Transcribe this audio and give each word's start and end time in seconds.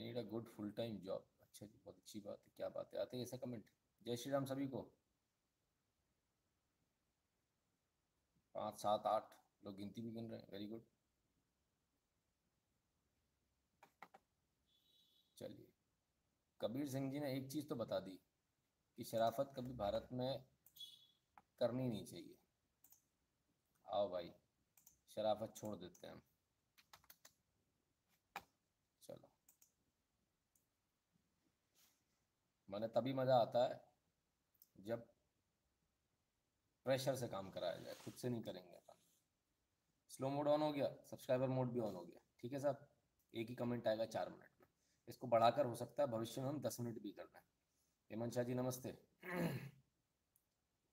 Need 0.00 0.18
a 0.18 0.22
good 0.22 0.48
full 0.48 0.70
time 0.72 0.98
job 1.00 1.26
अच्छा 1.42 1.66
जी, 1.66 1.78
बहुत 1.84 1.98
अच्छी 1.98 2.20
बात 2.20 2.38
है, 2.46 2.52
क्या 2.56 2.68
बात 2.68 2.94
है। 2.94 3.00
आते 3.00 3.22
ऐसा 3.22 3.36
कमेंट 3.36 3.64
जय 4.02 4.16
श्री 4.16 4.32
राम 4.32 4.44
सभी 4.44 4.66
को। 4.68 4.82
पाँच, 8.54 8.80
सात, 8.80 9.06
आठ 9.06 9.32
लोग 9.62 9.76
गिनती 9.76 10.02
भी 10.02 10.10
गिन 10.10 10.30
रहे 10.30 10.40
हैं। 10.40 10.48
वेरी 10.52 10.66
गुड 10.66 10.82
चलिए। 15.38 15.66
कबीर 16.60 16.88
सिंह 16.88 17.10
जी 17.10 17.20
ने 17.20 17.32
एक 17.36 17.50
चीज़ 17.52 17.66
तो 17.66 17.76
बता 17.76 17.98
दी 18.00 18.18
कि 18.98 19.04
शराफत 19.04 19.52
कभी 19.56 19.72
भारत 19.74 20.08
में 20.12 20.44
करनी 21.60 21.86
नहीं 21.88 22.04
चाहिए। 22.04 22.36
आओ 23.86 24.08
भाई, 24.08 24.30
शराफत 25.16 25.54
छोड़ 25.56 25.76
देते 25.76 26.06
हैं 26.06 26.14
हम 26.14 26.20
चलो 29.08 29.28
मैंने 32.74 32.86
तभी 32.90 33.12
मज़ा 33.14 33.34
आता 33.38 33.64
है 33.64 33.80
जब 34.78 35.06
प्रेशर 36.86 37.14
से 37.16 37.28
काम 37.28 37.50
कराया 37.50 37.76
जाए, 37.76 37.94
खुद 37.94 38.14
से 38.14 38.28
नहीं 38.28 38.42
करेंगे 38.42 38.74
अपन। 38.74 38.94
स्लो 40.10 40.28
मोड 40.30 40.48
ऑन 40.48 40.62
हो 40.62 40.72
गया 40.72 40.88
सब्सक्राइबर 41.10 41.48
मोड 41.48 41.70
भी 41.72 41.80
ऑन 41.80 41.94
हो 41.94 42.02
गया। 42.02 42.20
ठीक 42.40 42.52
है 42.52 42.58
साहब 42.58 42.86
एक 43.34 43.48
ही 43.48 43.54
कमेंट 43.54 43.86
आएगा 43.88 44.04
चार 44.06 44.28
मिनट 44.28 44.60
में। 44.60 44.66
इसको 45.08 45.26
बढ़ाकर 45.26 45.66
हो 45.66 45.74
सकता 45.76 46.02
है 46.02 46.08
भविष्य 46.08 46.40
में 46.40 46.48
हम 46.48 46.60
दस 46.60 46.80
मिनट 46.80 47.00
भी 47.02 47.12
कर 47.12 47.24
लें 47.24 47.40
हेमंत 48.10 48.34
शाह 48.34 48.44
जी, 48.44 48.54
नमस्ते। 48.54 48.96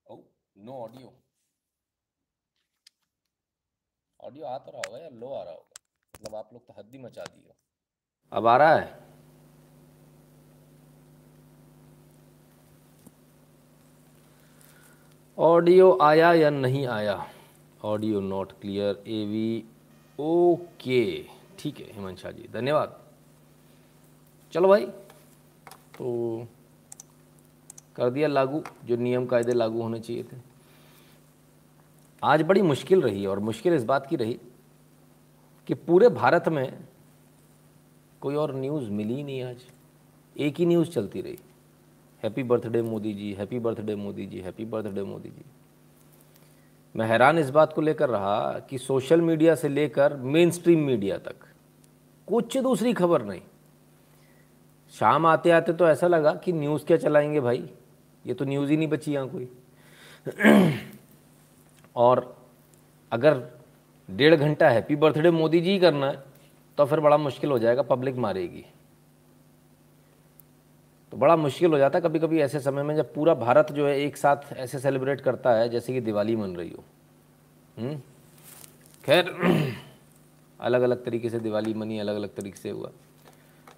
ओ 0.06 0.22
नो 0.58 0.78
ऑडियो 0.84 1.14
ऑडियो 4.20 4.46
आ 4.46 4.58
तो 4.58 4.72
रहा 4.72 4.82
होगा 4.88 4.98
या 5.00 5.10
लो 5.10 5.34
आ 5.34 5.44
रहा 5.44 5.54
होगा? 5.54 5.82
मतलब 6.14 6.36
आप 6.36 6.54
लोग 6.54 6.68
तो 6.68 6.74
हद 6.74 6.92
ही 6.92 6.98
मचा 7.00 7.24
दी 7.26 7.42
हो। 7.42 7.56
अब 8.32 8.48
आ 8.48 8.58
रहा 8.58 8.76
है? 8.76 9.11
ऑडियो 15.42 15.98
आया 16.02 16.32
या 16.34 16.50
नहीं 16.50 16.86
आया? 16.88 17.16
Audio 17.84 18.20
not 18.22 18.52
clear 18.62 19.02
A 19.08 19.24
V 19.26 19.64
okay 20.20 21.02
ठीक 21.60 21.80
है 21.80 21.86
हेमंत 21.94 22.18
शाह 22.18 22.32
जी, 22.32 22.48
धन्यवाद। 22.54 22.96
चलो 24.54 24.68
भाई 24.68 24.86
तो 25.98 26.48
कर 27.96 28.10
दिया 28.10 28.28
लागू, 28.28 28.62
जो 28.86 28.96
नियम 28.96 29.26
कायदे 29.26 29.54
लागू 29.54 29.82
होने 29.82 30.00
चाहिए 30.00 30.24
थे। 30.24 30.38
आज 32.22 32.42
बड़ी 32.42 32.62
मुश्किल 32.62 33.02
रही, 33.02 33.26
और 33.26 33.40
मुश्किल 33.40 33.74
इस 33.74 33.84
बात 33.84 34.08
की 34.08 34.16
रही 34.16 34.40
कि 35.68 35.74
पूरे 35.74 36.10
भारत 36.10 36.50
में 36.50 36.84
कोई 38.22 38.36
और 38.36 38.56
न्यूज़ 38.56 38.90
मिली 38.90 39.14
ही 39.14 39.24
नहीं 39.24 39.44
आज। 39.44 39.66
एक 40.36 40.60
ही 40.60 40.66
न्यूज़ 40.66 40.90
चलती 40.90 41.22
रही। 41.22 41.38
Happy 42.24 42.44
birthday 42.44 42.82
Modi 42.82 43.14
ji, 43.14 43.32
happy 43.34 43.60
birthday 43.60 43.96
Modi 43.96 44.26
ji, 44.26 44.40
happy 44.40 44.66
birthday 44.66 45.04
Modi 45.04 45.30
ji. 45.30 45.44
मैं 46.96 47.06
हैरान 47.08 47.38
इस 47.40 47.50
बात 47.50 47.74
को 47.74 47.82
लेकर 47.82 48.10
रहा 48.10 48.60
कि 48.70 48.78
सोशल 48.78 49.22
मीडिया 49.22 49.56
से 49.56 49.70
लेकर 49.70 50.14
मेन 50.16 50.52
स्ट्रीम 50.52 50.80
मीडिया 50.80 51.18
तक 51.18 51.36
कुछ 52.28 52.58
दूसरी 52.58 52.94
खबर 52.94 53.24
नहीं। 53.24 53.42
शाम 54.94 55.26
आते 55.26 55.52
आते 55.52 55.74
तो 55.74 55.88
ऐसा 55.88 56.08
लगा 56.08 56.34
कि 56.36 56.54
न्यूज़ 56.54 56.86
क्या 56.86 56.98
चलाएँगे 56.98 57.40
भाई? 57.40 57.70
ये 58.26 58.34
तो 58.34 58.46
न्यूज़ 58.46 58.70
ही 58.72 58.78
नहीं 58.78 58.88
बची 58.88 59.14
यहाँ 59.14 59.28
कोई। 59.28 59.50
और 61.96 62.36
अगर 63.12 63.42
डेढ़ 64.10 64.36
घंटा 64.36 64.70
हैप्पी 64.70 64.96
बर्थडे 64.96 65.32
मोदी 65.32 65.62
जी 65.62 65.78
करना 65.80 66.08
है 66.08 66.24
तो 66.78 66.86
फिर 66.86 67.00
बड़ा 67.00 67.18
मुश्किल 67.18 67.52
हो 67.52 67.60
जाएगा 67.60 67.82
पब्लिक 67.82 68.16
मारेगी। 68.16 68.66
तो 71.12 71.18
बड़ा 71.18 71.36
मुश्किल 71.36 71.72
हो 71.72 71.78
जाता 71.78 71.98
है 71.98 72.02
कभी 72.02 72.20
कभी 72.20 72.40
ऐसे 72.40 72.60
समय 72.60 72.84
में 72.84 72.96
जब 72.96 73.14
पूरा 73.14 73.34
भारत 73.34 73.72
जो 73.72 73.88
है 73.88 74.00
एक 74.00 74.18
साथ 74.18 74.54
ऐसे 74.54 74.80
सेलिब्रेट 74.80 75.22
करता 75.22 75.54
है, 75.54 75.70
जैसे 75.70 75.94
कि 75.94 76.02
दिवाली 76.02 76.36
मन 76.36 76.56
रही 76.56 76.70
हो। 76.70 76.84
हम्म? 77.78 78.02
खैर 79.06 79.26
अलग 80.60 80.82
अलग 80.82 81.06
तरीके 81.06 81.30
से 81.30 81.40
दिवाली 81.40 81.74
मनी 81.74 82.00
अलग 82.00 82.16
अलग 82.16 82.36
तरीके 82.36 82.58
से 82.58 82.70
हुआ। 82.70 82.92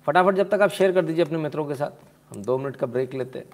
फटाफट 0.05 0.35
जब 0.35 0.49
तक 0.49 0.61
आप 0.61 0.69
शेयर 0.69 0.91
कर 0.91 1.05
दीजिए 1.05 1.25
अपने 1.25 1.37
मित्रों 1.37 1.65
के 1.65 1.75
साथ। 1.75 1.89
हम 2.33 2.43
दो 2.43 2.57
मिनट 2.57 2.75
का 2.75 2.87
ब्रेक 2.87 3.13
लेते 3.13 3.39
हैं। 3.39 3.45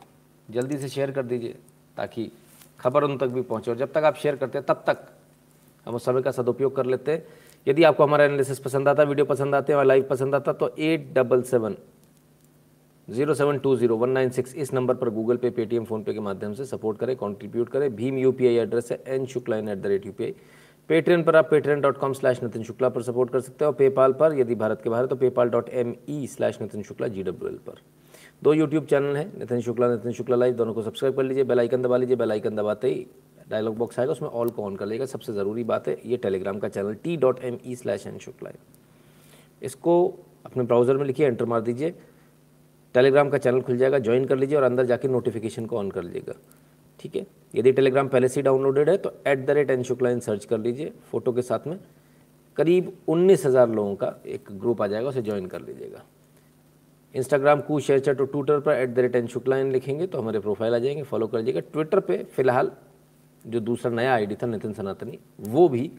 जल्दी 0.49 0.77
से 0.77 0.89
शेयर 0.89 1.11
कर 1.11 1.23
दीजिए, 1.23 1.55
ताकि 1.97 2.31
खबर 2.79 3.03
उन 3.03 3.17
तक 3.17 3.27
भी 3.27 3.41
पहुँचे। 3.41 3.71
और 3.71 3.77
जब 3.77 3.91
तक 3.91 4.03
आप 4.03 4.15
शेयर 4.15 4.35
करते 4.35 4.57
हैं, 4.57 4.65
तब 4.65 4.83
तक 4.87 4.97
हम 5.85 5.95
उस 5.95 6.05
समय 6.05 6.21
का 6.21 6.31
सदुपयोग 6.31 6.75
कर 6.75 6.85
लेते 6.85 7.11
हैं। 7.11 7.27
यदि 7.67 7.83
आपको 7.83 8.03
हमारा 8.03 8.23
एनालिसिस 8.23 8.59
पसंद 8.59 8.87
आता 8.87 9.03
वीडियो 9.03 9.25
पसंद 9.25 9.55
आते 9.55 9.73
हैं 9.73 9.77
और 9.77 9.85
लाइव 9.85 10.07
पसंद 10.09 10.35
आता 10.35 10.53
तो 10.53 10.75
at 10.79 11.13
double 11.13 11.41
seven 11.41 11.75
zero 13.09 13.33
seven 13.33 13.57
two 13.59 13.75
zero 13.75 13.95
one 13.97 14.09
nine 14.09 14.29
six 14.29 14.53
इस 14.55 14.73
नंबर 14.73 14.95
पर 14.95 15.09
गूगल 15.09 15.37
पे, 15.37 15.49
पेटीएम, 15.49 15.85
फोनपे 15.85 16.13
के 16.13 16.19
माध्यम 16.19 16.53
से 16.53 16.65
सपोर्ट 16.65 16.97
करें 16.99 17.15
कंट्रीब्यूट 17.15 17.69
करें। 17.69 17.95
भीम 17.95 18.17
यूपीआई 18.17 18.55
एड्रेस 18.55 18.91
है 18.91 19.01
N 19.07 19.25
Shukla 19.25 19.57
in 19.57 19.69
at 19.69 19.77
the 19.77 19.85
rate 19.85 20.05
UPI. 20.05 20.33
Patreon 20.89 21.23
पर 21.23 21.35
आप 21.35 21.49
Patreon 21.51 21.81
dot 21.81 21.97
com 21.97 22.13
slash 22.13 22.41
Nitin 22.43 22.63
Shukla 22.63 22.89
पर 22.89 23.01
सपोर्ट 23.01 23.31
कर 23.31 23.39
सकते 23.39 23.65
हैं। 23.65 23.71
और 23.71 23.77
पेपाल 23.77 24.13
पर, 24.13 24.33
यदि 24.39 24.55
भारत 24.55 24.81
के 24.83 24.89
बाहर 24.89 25.05
तो 25.05 25.15
PayPal 25.15 25.49
dot 25.49 25.69
M 25.71 25.95
E 26.09 26.27
slash 26.27 26.61
Nitin 26.61 26.83
Shukla 26.83 27.07
G 27.07 27.23
W 27.23 27.49
L 27.49 27.57
पर। 27.67 27.81
दो 28.43 28.53
यूट्यूब 28.53 28.85
चैनल 28.85 29.15
है 29.17 29.25
नितिन 29.39 29.61
शुक्ला 29.61 29.87
नितिन 29.87 30.11
शुक्ला 30.11 30.35
लाइव 30.35 30.55
दोनों 30.55 30.73
को 30.73 30.81
सब्सक्राइब 30.83 31.15
कर 31.15 31.23
लीजिए। 31.23 31.43
बेल 31.43 31.59
आइकन 31.59 31.81
दबा 31.81 31.97
लीजिए। 31.97 32.15
बेल 32.15 32.31
आइकन 32.31 32.55
दबाते 32.55 32.89
ही 32.89 33.05
डायलॉग 33.49 33.77
बॉक्स 33.77 33.99
आएगा, 33.99 34.11
उसमें 34.11 34.29
ऑल 34.29 34.49
को 34.49 34.63
ऑन 34.63 34.75
कर 34.75 34.85
लेगा। 34.85 35.05
सबसे 35.07 35.33
ज़रूरी 35.33 35.63
बात 35.65 35.87
है, 35.87 35.97
ये 36.05 36.17
टेलीग्राम 36.17 36.59
का 36.59 36.69
channel 36.69 36.93
T 37.03 37.17
dot 37.17 37.43
M 37.43 37.57
E 37.65 37.75
slash 37.75 38.07
N 38.07 38.17
Shukla 38.19 38.51
इसको 39.61 39.95
अपने 40.45 40.63
ब्राउज़र 40.63 40.97
में 40.97 41.05
लिखिए 41.05 41.27
एंटर 41.27 41.45
मार 41.45 41.61
दीजिए। 41.61 41.93
टेलीग्राम 42.95 43.29
का 43.29 43.37
चैनल 43.37 43.61
खुल 43.61 43.77
जाएगा, 43.77 43.99
ज्वाइन 43.99 44.25
कर 44.25 44.37
लीजिए 44.37 44.57
और 44.57 44.63
अंदर 44.63 44.85
जाके 44.85 45.07
नोटिफिकेशन 45.07 45.65
को 45.65 45.77
ऑन 45.77 45.91
कर 45.91 46.03
लीजिएगा। 46.03 46.33
ठीक 46.99 47.15
है? 47.15 47.25
यदि 47.55 47.71
टेलीग्राम 47.71 48.07
पहले 48.07 48.27
से 48.29 48.41
डाउनलोडेड 48.41 48.89
है 48.89 48.97
तो 48.97 49.13
at 49.27 49.45
the 49.45 49.49
rate 49.51 49.71
N 49.71 49.83
Shukla 49.83 50.09
in 50.09 50.19
search 50.19 50.45
कर 50.45 50.59
लीजिए 50.59 50.93
फ़ोटो 51.11 51.33
के 51.33 51.41
साथ 51.41 51.67
में। 51.67 51.79
करीब 52.57 52.91
उन्नीस 53.07 53.45
हज़ार 53.45 53.69
लोगों 53.69 53.95
का 53.95 54.13
एक 54.27 54.47
ग्रुप 54.51 54.81
आ 54.81 54.87
जाएगा, 54.87 55.09
उसे 55.09 55.21
ज्वाइन 55.21 55.45
कर 55.47 55.61
लीजिएगा। 55.61 56.03
इंस्टाग्राम 57.15 57.61
कू 57.61 57.79
शेयर 57.79 57.99
चैट 57.99 58.19
और 58.21 58.27
ट्विटर 58.27 58.59
पर 58.59 58.71
at 58.73 58.89
the 58.89 58.99
rate 58.99 59.15
N 59.15 59.27
Shukla 59.27 59.57
in 59.57 59.71
लिखेंगे 59.71 60.07
तो 60.07 60.17
हमारे 60.17 60.39
प्रोफ़ाइल 60.39 60.75
आ 60.75 60.79
जाएँगे 60.79 61.03
फॉलो 61.03 61.27
कर 61.27 61.37
लीजिएगा। 61.37 61.59
ट्विटर 61.71 61.99
पर 61.99 62.23
फ़िलहाल 62.25 62.71
जो 63.45 63.59
दूसरा 63.59 63.91
नया 63.91 64.13
आईडी 64.13 64.35
था, 64.35 64.47
नितिन 64.47 64.73
सनातनी, 64.73 65.19
वो 65.39 65.67
भी 65.69 65.91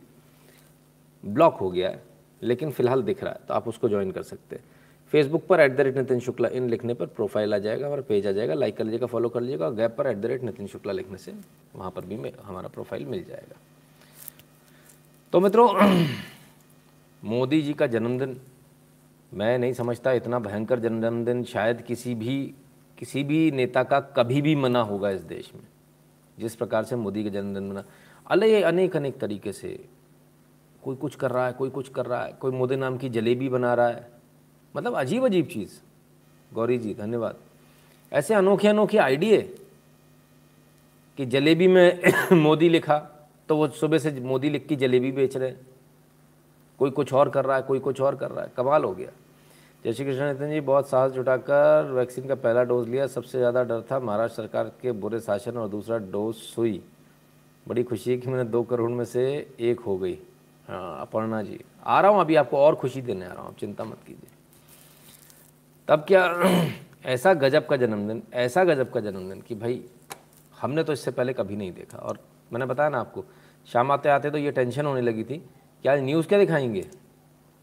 ब्लॉक 1.24 1.56
हो 1.56 1.70
गया 1.70 1.88
है, 1.88 2.02
लेकिन 2.42 2.70
फ़िलहाल 2.70 3.02
दिख 3.02 3.22
रहा 3.24 3.32
है 3.32 3.40
तो 3.48 3.54
आप 3.54 3.68
उसको 3.68 3.88
ज्वाइन 3.88 4.10
कर 4.10 4.22
सकते 4.24 4.56
हैं। 4.56 4.64
फेसबुक 5.12 5.46
पर 5.46 5.60
at 5.60 5.76
the 5.76 5.80
rate 5.80 5.96
Nitin 5.96 6.20
Shukla 6.20 6.48
in 6.48 6.68
लिखने 6.70 6.94
पर 6.94 7.06
प्रोफ़ाइल 7.06 7.54
आ 7.54 7.58
जाएगा, 7.58 7.86
हमारा 7.86 8.02
पेज 8.02 8.26
आ 8.26 8.32
जाएगा 8.32 8.54
लाइक 8.54 8.76
कर 8.76 8.84
लीजिएगा 8.84 9.06
फॉलो 9.06 9.28
कर 9.28 9.40
लीजिएगा 9.40 9.70
गैप 9.70 9.94
पर 9.98 10.06
at 10.06 10.16
the 10.16 10.26
rate 10.26 10.42
Nitin 10.42 10.66
Shukla 10.66 10.92
लिखने 10.92 11.18
से 11.18 11.32
वहाँ 11.76 11.90
पर 11.90 12.04
भी 12.04 12.32
हमारा 12.42 12.68
प्रोफ़ाइल 12.68 13.06
मिल 13.06 13.24
जाएगा। 13.24 13.56
तो 15.32 15.40
मित्रों, 15.40 15.68
मोदी 17.24 17.60
जी 17.62 17.72
का 17.72 17.86
जन्मदिन, 17.86 18.36
मैं 19.32 19.58
नहीं 19.58 19.72
समझता 19.72 20.12
इतना 20.12 20.38
भयंकर 20.38 20.80
जन्मदिन 20.80 21.42
शायद 21.44 21.82
किसी 21.82 22.14
भी 22.14 22.54
किसी 22.98 23.22
भी 23.24 23.50
नेता 23.50 23.82
का 23.82 24.00
कभी 24.16 24.40
भी 24.42 24.54
मना 24.54 24.80
होगा 24.82 25.10
इस 25.10 25.20
देश 25.22 25.50
में, 25.54 25.62
जिस 26.38 26.56
प्रकार 26.56 26.84
से 26.84 26.96
मोदी 26.96 27.24
का 27.24 27.30
जन्मदिन 27.30 27.68
मना। 27.68 27.84
अलग 28.26 28.62
अनेक 28.62 28.96
अनेक 28.96 29.18
तरीके 29.18 29.52
से, 29.52 29.68
कोई 30.82 30.96
कुछ 30.96 31.14
कर 31.14 31.30
रहा 31.30 31.46
है, 31.46 31.52
कोई 31.52 31.70
कुछ 31.70 31.88
कर 31.88 32.06
रहा 32.06 32.24
है, 32.24 32.32
कोई 32.32 32.52
मोदी 32.52 32.76
नाम 32.76 32.98
की 32.98 33.08
जलेबी 33.08 33.48
बना 33.48 33.74
रहा 33.74 33.88
है 33.88 34.19
मतलब 34.74 34.94
अजीब 34.94 35.24
अजीब 35.24 35.46
चीज़। 35.46 35.78
गौरी 36.50 36.78
जी, 36.78 36.94
धन्यवाद। 36.94 37.36
ऐसे 38.12 38.34
अनोखे 38.34 38.68
अनोखे 38.68 38.98
आइडिए 38.98 39.40
कि 41.18 41.26
जलेबी 41.26 41.66
में 41.68 42.02
मोदी 42.32 42.68
लिखा 42.68 42.98
तो 43.48 43.56
वो 43.56 43.68
सुबह 43.68 43.98
से 43.98 44.10
मोदी 44.20 44.50
लिख 44.50 44.66
की 44.66 44.76
जलेबी 44.76 45.10
बेच 45.12 45.36
रहे 45.36 45.48
हैं। 45.48 45.66
कोई 46.80 46.90
कुछ 46.90 47.12
और 47.12 47.28
कर 47.30 47.44
रहा 47.44 47.56
है, 47.56 47.62
कोई 47.62 47.78
कुछ 47.78 48.00
और 48.00 48.16
कर 48.16 48.30
रहा 48.30 48.44
है। 48.44 48.52
कमाल 48.56 48.84
हो 48.84 48.92
गया। 48.92 49.10
जय 49.84 49.92
श्री 49.92 50.04
कृष्ण 50.04 50.28
नितिन 50.28 50.50
जी, 50.50 50.60
बहुत 50.60 50.88
साहस 50.88 51.12
जुटाकर 51.12 51.90
वैक्सीन 51.92 52.26
का 52.28 52.34
पहला 52.36 52.62
डोज 52.64 52.88
लिया। 52.88 53.06
सबसे 53.06 53.38
ज़्यादा 53.38 53.62
डर 53.64 53.82
था 53.90 53.98
महाराष्ट्र 54.00 54.42
सरकार 54.42 54.72
के 54.82 54.92
बुरे 54.92 55.20
शासन 55.20 55.56
और 55.56 55.68
दूसरा 55.68 55.98
डोज 55.98 56.34
सुई। 56.34 56.80
बड़ी 57.66 57.82
खुशी 57.82 58.10
है 58.10 58.16
कि 58.18 58.28
मैंने 58.28 58.44
दो 58.50 58.62
करोड़ 58.62 58.90
में 58.90 59.04
से 59.04 59.24
एक 59.60 59.80
हो 59.80 59.96
गई। 59.98 60.18
हाँ 60.68 61.00
अपर्णा 61.00 61.42
जी, 61.42 61.60
आ 61.84 62.00
रहा 62.00 62.10
हूँ। 62.10 62.20
अभी 62.20 62.34
आपको 62.36 62.56
और 62.56 62.74
खुशी 62.74 63.02
देने 63.02 63.26
आ 63.26 63.32
रहा 63.32 63.42
हूँ। 63.42 63.54
चिंता 63.56 63.84
मत 63.84 63.98
कीजिए। 64.06 64.30
तब 65.88 66.04
क्या 66.08 66.24
ऐसा 67.06 67.34
गजब 67.34 67.66
का 67.66 67.76
जन्मदिन, 67.76 68.22
ऐसा 68.34 68.64
गजब 68.64 68.90
का 68.90 69.00
जन्मदिन 69.00 69.40
कि 69.40 69.54
भाई, 69.54 69.84
हमने 70.60 70.82
तो 70.84 70.92
इससे 70.92 71.10
पहले 71.10 71.32
कभी 71.32 71.56
नहीं 71.56 71.72
देखा। 71.72 71.98
और 71.98 72.18
मैंने 72.52 72.66
बताया 72.66 72.88
ना 72.88 72.98
आपको, 73.00 73.24
शाम 73.68 73.90
आते 73.90 74.08
आते 74.08 74.30
तो 74.30 74.38
ये 74.38 74.50
टेंशन 74.50 74.86
होने 74.86 75.00
लगी 75.00 75.24
थी 75.24 75.38
कि 75.84 75.88
आज 75.88 76.00
न्यूज़ 76.00 76.28
क्या 76.28 76.38
दिखाएँगे? 76.38 76.84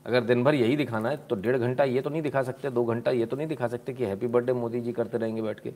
अगर 0.05 0.23
दिन 0.23 0.43
भर 0.43 0.55
यही 0.55 0.75
दिखाना 0.77 1.09
है 1.09 1.17
तो 1.17 1.35
डेढ़ 1.35 1.57
घंटा 1.57 1.83
ये 1.83 2.01
तो 2.01 2.09
नहीं 2.09 2.21
दिखा 2.21 2.43
सकते, 2.43 2.69
दो 2.69 2.83
घंटा 2.85 3.11
ये 3.11 3.25
तो 3.25 3.37
नहीं 3.37 3.47
दिखा 3.47 3.67
सकते 3.67 3.93
कि 3.93 4.05
हैप्पी 4.05 4.27
बर्थडे 4.27 4.53
मोदी 4.53 4.81
जी 4.81 4.91
करते 4.91 5.17
रहेंगे 5.17 5.41
बैठ 5.41 5.59
के। 5.59 5.69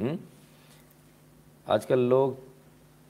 हम्म? 0.00 0.18
आजकल 1.66 1.98
लोग 1.98 2.38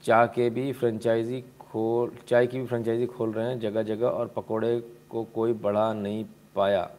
चाय 0.03 0.27
के 0.27 0.49
भी 0.49 0.71
फ्रेंचाइजी 0.73 1.43
खोल, 1.59 2.11
चाय 2.27 2.47
की 2.47 2.59
भी 2.59 2.65
फ्रेंचाइजी 2.67 3.05
खोल 3.05 3.31
रहे 3.31 3.45
हैं 3.47 3.59
जगह 3.59 3.83
जगह 3.83 4.07
और 4.07 4.27
पकोड़े 4.27 4.79
को 5.09 5.23
कोई 5.23 5.53
बढ़ा 5.53 5.93
नहीं 5.93 6.25
पाया। 6.55 6.89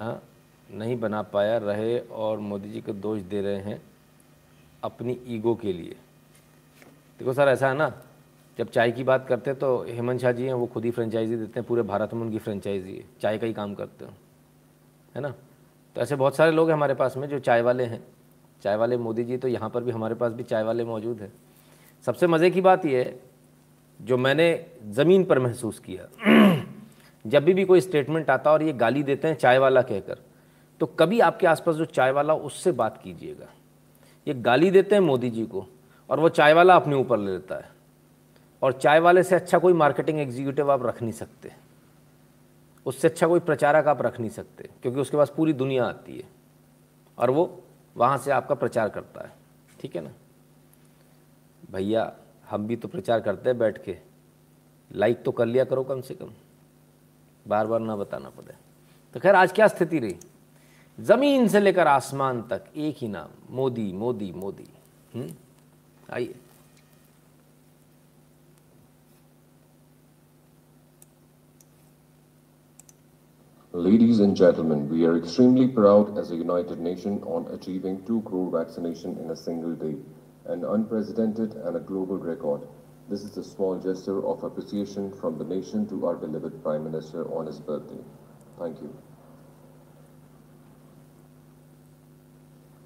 हाँ? 0.00 0.22
नहीं 0.72 0.98
बना 1.00 1.22
पाया, 1.24 1.56
रहे 1.58 1.98
और 1.98 2.38
मोदी 2.40 2.70
जी 2.70 2.80
को 2.80 2.92
दोष 2.94 3.20
दे 3.22 3.40
रहे 3.40 3.60
हैं 3.60 3.80
अपनी 4.82 5.18
ईगो 5.28 5.54
के 5.54 5.72
लिए। 5.72 5.96
देखो 7.20 7.32
सर, 7.32 7.48
ऐसा 7.48 7.68
है 7.68 7.76
ना, 7.76 7.92
जब 8.58 8.70
चाय 8.70 8.92
की 8.92 9.04
बात 9.04 9.26
करते 9.28 9.50
हैं 9.50 9.58
तो 9.58 9.84
हेमंत 9.88 10.20
शाह 10.20 10.32
जी 10.32 10.46
हैं, 10.46 10.54
वो 10.54 10.66
खुद 10.66 10.84
ही 10.84 10.90
फ्रेंचाइजी 10.90 11.36
देते 11.36 11.60
हैं, 11.60 11.66
पूरे 11.68 11.82
भारत 11.82 12.14
में 12.14 12.22
उनकी 12.22 12.38
फ्रेंचाइजी 12.38 12.96
है 12.96 13.04
चाय 13.22 13.38
का 13.38 13.46
ही 13.46 13.52
काम 13.52 13.74
करते 13.74 14.04
हो, 14.04 14.10
है 15.14 15.22
ना? 15.22 15.34
तो 15.96 16.00
ऐसे 16.00 16.16
बहुत 16.16 16.36
सारे 16.36 16.52
लोग 16.52 16.68
हैं 16.68 16.74
हमारे 16.74 16.94
पास 16.94 17.16
में 17.16 17.28
जो 17.28 17.38
चाय 17.40 17.62
वाले 17.62 17.84
हैं। 17.84 18.02
चाय 18.62 18.76
वाले 18.76 18.96
मोदी 18.96 19.24
जी 19.24 19.36
तो 19.36 19.48
यहाँ 19.48 19.70
पर 19.70 19.82
भी, 19.82 19.90
हमारे 19.90 20.14
पास 20.14 20.32
भी 20.32 20.42
चाय 20.44 20.62
वाले 20.62 20.84
मौजूद 20.84 21.20
हैं। 21.20 21.32
सबसे 22.04 22.26
मज़े 22.26 22.50
की 22.50 22.60
बात 22.60 22.84
यह 22.86 22.98
है, 22.98 23.14
जो 24.00 24.16
मैंने 24.16 24.66
ज़मीन 24.90 25.24
पर 25.24 25.38
महसूस 25.38 25.78
किया, 25.78 26.06
जब 27.24 27.44
भी 27.44 27.54
भी 27.54 27.64
कोई 27.64 27.80
स्टेटमेंट 27.80 28.30
आता 28.30 28.52
और 28.52 28.62
ये 28.62 28.72
गाली 28.74 29.02
देते 29.02 29.28
हैं 29.28 29.34
चाय 29.36 29.58
वाला 29.58 29.82
कहकर 29.82 30.18
तो 30.82 30.86
कभी 30.86 31.20
आपके 31.20 31.46
आसपास 31.46 31.74
जो 31.74 31.84
चाय 31.84 32.10
वाला, 32.10 32.34
उससे 32.34 32.72
बात 32.72 33.02
कीजिएगा। 33.02 33.46
ये 34.26 34.34
गाली 34.34 34.70
देते 34.70 34.94
हैं 34.94 35.02
मोदी 35.02 35.30
जी 35.30 35.46
को, 35.46 35.66
और 36.10 36.20
वो 36.20 36.28
चाय 36.28 36.52
वाला 36.52 36.76
अपने 36.76 36.96
ऊपर 36.96 37.18
ले 37.18 37.32
लेता 37.32 37.54
है। 37.54 37.70
और 38.62 38.72
चाय 38.72 39.00
वाले 39.00 39.22
से 39.22 39.34
अच्छा 39.34 39.58
कोई 39.58 39.72
मार्केटिंग 39.72 40.20
एग्जीक्यूटिव 40.20 40.72
आप 40.72 40.82
रख 40.82 41.02
नहीं 41.02 41.12
सकते। 41.12 41.52
उससे 42.86 43.08
अच्छा 43.08 43.26
कोई 43.26 43.40
प्रचारक 43.40 43.88
आप 43.88 44.02
रख 44.02 44.20
नहीं 44.20 44.30
सकते, 44.30 44.68
क्योंकि 44.82 45.00
उसके 45.00 45.16
पास 45.16 45.32
पूरी 45.36 45.52
दुनिया 45.52 45.84
आती 45.84 46.18
है। 46.18 46.24
और 47.18 47.30
वो 47.30 47.62
वहाँ 47.96 48.18
से 48.18 48.30
आपका 48.30 48.54
प्रचार 48.54 48.88
करता 48.88 49.20
है, 49.20 49.32
ठीक 49.80 49.96
है 49.96 50.02
ना? 50.02 50.10
भैया, 51.70 52.12
हम 52.50 52.66
भी 52.66 52.76
तो 52.76 52.88
प्रचार 52.88 53.20
करते 53.20 53.50
हैं 53.50 53.58
बैठ 53.58 53.84
के। 53.84 53.96
लाइक 54.92 55.22
तो 55.22 55.32
कर 55.32 55.46
लिया 55.46 55.64
करो 55.64 55.84
कम 55.84 56.00
से 56.00 56.14
कम। 56.14 56.32
बार 57.48 57.66
बार 57.66 57.80
ना 57.80 57.96
बताना 57.96 58.28
पड़े। 58.28 58.54
तो 59.14 59.20
खैर, 59.20 59.34
आज 59.34 59.52
क्या 59.52 59.68
स्थिति 59.68 59.98
रही? 59.98 60.16
ज़मीन 61.00 61.46
से 61.48 61.60
लेकर 61.60 61.86
आसमान 61.86 62.42
तक 62.50 62.64
एक 62.76 62.96
ही 63.00 63.08
नाम 63.08 63.28
मोदी 63.56 63.92
मोदी 63.92 64.32
मोदी 64.36 64.68
हम्म? 65.14 65.30
आइए 66.14 66.34
Ladies 73.74 74.18
and 74.20 74.36
gentlemen, 74.36 74.80
we 74.90 75.06
are 75.06 75.16
extremely 75.16 75.66
proud 75.66 76.18
as 76.18 76.30
a 76.30 76.36
united 76.36 76.78
nation 76.78 77.22
on 77.22 77.46
achieving 77.54 77.94
2 78.04 78.20
crore 78.26 78.50
vaccination 78.50 79.16
in 79.18 79.30
a 79.30 79.36
single 79.36 79.74
day, 79.74 79.94
an 80.46 80.66
unprecedented 80.72 81.54
and 81.54 81.76
a 81.76 81.80
global 81.80 82.18
record. 82.18 82.66
This 83.08 83.24
is 83.24 83.38
a 83.38 83.44
small 83.44 83.78
gesture 83.78 84.18
of 84.26 84.44
appreciation 84.44 85.10
from 85.22 85.38
the 85.38 85.44
nation 85.44 85.88
to 85.88 86.06
our 86.06 86.16
beloved 86.16 86.62
Prime 86.62 86.84
Minister 86.84 87.24
on 87.38 87.46
his 87.46 87.60
birthday. 87.60 88.04
Thank 88.58 88.82
you. 88.82 88.92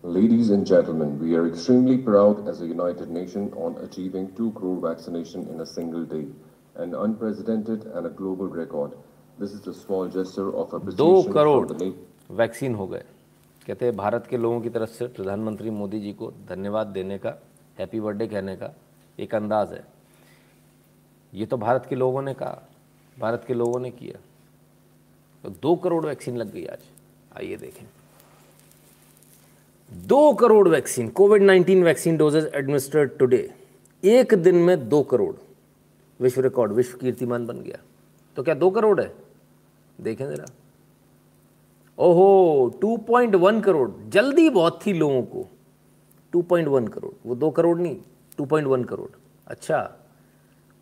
Ladies 0.07 0.51
and 0.51 0.65
gentlemen, 0.65 1.19
we 1.19 1.35
are 1.35 1.49
extremely 1.49 1.99
proud 1.99 2.47
as 2.47 2.61
a 2.61 2.67
united 2.67 3.11
nation 3.11 3.53
on 3.55 3.77
achieving 3.79 4.33
2 4.37 4.53
crore 4.53 4.81
vaccination 4.81 5.49
in 5.49 5.59
a 5.59 5.67
single 5.67 6.05
day, 6.05 6.27
an 6.77 6.95
unprecedented 6.95 7.87
and 7.87 8.07
a 8.07 8.11
global 8.11 8.47
record. 8.47 8.93
This 9.37 9.51
is 9.53 9.67
a 9.67 9.75
small 9.75 10.07
gesture 10.07 10.55
of 10.55 10.73
appreciation 10.73 11.33
crore 11.33 11.67
from 11.67 11.79
the 11.79 11.91
vaccine 12.31 12.75
हो 12.75 12.87
गए 12.87 13.03
कहते 13.67 13.85
हैं 13.85 13.97
भारत 13.97 14.27
के 14.31 14.37
लोगों 14.37 14.61
की 14.61 14.71
तरफ़ 14.79 14.91
से 14.91 15.07
प्रधानमंत्री 15.19 15.71
मोदी 15.81 16.01
जी 16.01 16.13
को 16.13 16.33
धन्यवाद 16.49 16.95
देने 17.01 17.19
का 17.19 17.37
हैप्पी 17.79 18.01
बर्थडे 18.01 18.27
कहने 18.29 18.57
का 18.57 18.73
एक 19.19 19.35
अंदाज 19.35 19.73
है 19.73 19.85
ये 21.33 21.47
तो 21.47 21.57
भारत 21.67 21.87
के 21.91 21.97
लोगों 21.97 22.23
ने 22.23 22.35
कहा 22.45 22.63
भारत 23.17 23.45
के 23.49 23.55
लोगों 23.55 23.81
ने 23.81 23.91
किया 24.01 24.25
तो 25.45 25.57
दो 25.63 25.77
करोड़ 25.85 26.05
वैक्सीन 26.07 26.37
लग 26.37 26.53
गई 26.53 26.65
आज 26.79 26.91
आइए 27.37 27.57
देखें 27.69 27.87
दो 29.93 30.33
crore 30.33 30.69
vaccine 30.69 31.09
COVID 31.09 31.43
19 31.43 31.83
vaccine 31.83 32.17
doses 32.17 32.51
administered 32.55 33.19
today 33.19 33.55
एक 34.05 34.35
दिन 34.35 34.55
में 34.55 34.89
दो 34.89 35.03
करोड़. 35.03 35.37
विश्व 36.21 36.41
रिकॉर्ड, 36.41 36.73
विश्व 36.73 36.99
कीर्तिमान 36.99 37.47
बन 37.47 37.61
गया. 37.61 37.79
तो 38.37 38.43
क्या 38.43 38.55
दो 38.55 38.71
करोड़ 38.71 39.01
है? 39.01 39.15
देखें 40.01 40.37
जरा. 40.37 40.47
ओहो 41.99 42.79
2.1 42.85 43.65
करोड़. 43.65 43.91
जल्दी 44.09 44.51
बहुत 44.51 44.81
थी 44.87 44.93
लोगों 44.93 45.23
को. 45.23 45.49
2.1 46.33 46.89
करोड़. 46.89 47.29
वो 47.29 47.35
दो 47.35 47.51
करोड़ 47.51 47.79
नहीं 47.79 47.97
2.1 48.41 48.85
करोड़. 48.85 49.11
अच्छा 49.47 49.97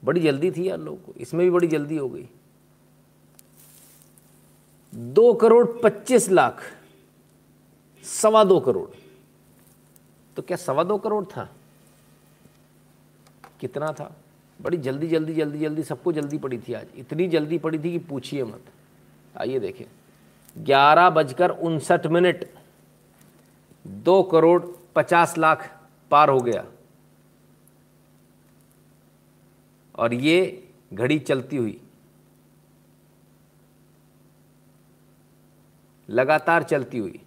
बड़ी 0.05 0.21
जल्दी 0.21 0.51
थी 0.51 0.69
यार 0.69 0.79
लोगों 0.79 0.99
को. 0.99 1.13
इसमें 1.21 1.45
भी 1.45 1.51
बड़ी 1.51 1.67
जल्दी 1.67 1.97
हो 1.97 2.09
गई. 2.09 2.29
दो 4.95 5.35
करोड़ 5.35 5.67
पच्चीस 5.83 6.31
लाख. 6.31 6.61
सवा 8.05 8.45
दो 8.45 8.61
करोड़। 8.61 8.91
तो 10.37 10.43
क्या 10.43 10.57
सवा 10.57 10.85
दो 10.85 10.99
करोड़ 10.99 11.25
था? 11.25 11.55
कितना 13.61 13.93
था? 13.93 14.17
बड़ी 14.63 14.77
जल्दी 14.77 15.09
जल्दी 15.09 15.35
जल्दी 15.35 15.59
जल्दी 15.59 15.83
सबको 15.83 16.13
जल्दी 16.13 16.39
पड़ी 16.39 16.59
थी 16.59 16.73
आज। 16.73 16.87
इतनी 16.97 17.29
जल्दी 17.29 17.59
पड़ी 17.59 17.79
थी 17.79 17.83
कि 17.83 17.99
पूछिए 17.99 18.45
मत। 18.45 18.63
आइए 19.41 19.59
देखें। 19.59 19.85
ग्यारह 20.65 21.11
बजकर 21.11 21.51
उनसठ 21.51 22.07
मिनट। 22.07 22.49
दो 23.87 24.23
करोड़ 24.23 24.63
पचास 24.97 25.39
लाख 25.39 25.89
पार 26.11 26.29
हो 26.29 26.41
गया। 26.41 26.67
और 29.99 30.15
ये 30.15 30.69
घड़ी 30.93 31.19
चलती 31.19 31.57
हुई। 31.57 31.81
लगातार 36.11 36.63
चलती 36.63 36.99
हुई। 36.99 37.21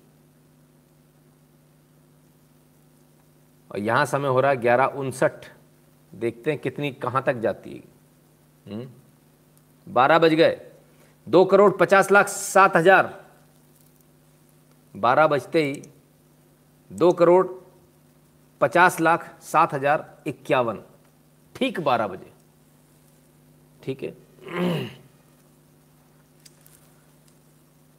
और 3.71 3.79
यहाँ 3.79 4.05
समय 4.05 4.27
हो 4.27 4.39
रहा 4.39 4.51
है 4.51 4.57
ग्यारह 4.57 4.85
उनसठ। 4.95 5.45
देखते 6.11 6.51
हैं 6.51 6.59
कितनी, 6.59 6.91
कहाँ 6.91 7.23
तक 7.23 7.35
जाती 7.35 7.73
है। 7.73 7.83
हम्म? 8.65 8.87
बारह 9.87 10.19
बज 10.19 10.33
गए। 10.33 10.59
दो 11.27 11.43
करोड़ 11.45 11.71
पचास 11.77 12.11
लाख 12.11 12.27
सात 12.27 12.75
हज़ार। 12.75 13.13
बारह 14.95 15.27
बजते 15.27 15.63
ही 15.63 15.81
दो 16.91 17.11
करोड़ 17.13 17.45
पचास 18.61 18.99
लाख 19.01 19.25
सात 19.43 19.73
हज़ार 19.73 20.05
इक्यावन। 20.27 20.79
ठीक 21.55 21.79
बारह 21.79 22.07
बजे। 22.07 22.31
ठीक 23.83 24.03
है? 24.03 24.15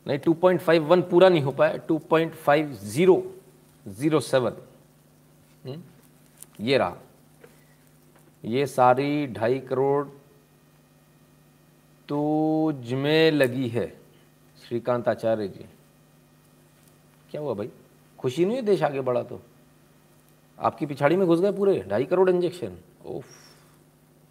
नहीं 0.07 0.19
टू 0.19 0.33
पॉइंट 0.35 0.61
फाइव 0.61 0.85
वन 0.87 1.03
पूरा 1.03 1.29
नहीं 1.29 1.43
हो 1.43 1.51
पाया। 1.53 1.77
Two 1.79 1.99
point 2.11 2.35
five 2.37 2.73
zero 2.85 3.23
zero 3.87 4.21
seven 4.21 4.57
ये 6.61 6.79
रहा। 6.79 6.97
ये 8.45 8.67
सारी 8.67 9.27
ढाई 9.27 9.59
करोड़ 9.59 10.09
तुझ 12.09 12.93
में 12.93 13.31
लगी 13.31 13.69
है 13.69 14.01
श्रीकांत 14.69 15.09
आचार्य 15.09 15.49
जी। 15.49 15.67
क्या 17.31 17.41
हुआ 17.41 17.55
भाई? 17.55 17.71
खुशी 18.19 18.45
नहीं 18.45 18.57
है 18.57 18.63
देश 18.63 18.83
आगे 18.83 19.01
बढ़ा 19.01 19.23
तो? 19.23 19.43
आपकी 20.59 20.87
पिछाड़ी 20.87 21.17
में 21.17 21.27
घुस 21.27 21.41
गए 21.41 21.53
पूरे, 21.53 21.85
ढाई 21.89 22.05
करोड़ 22.05 22.31
इंजेक्शन 22.31 22.79
ओफ 23.07 23.27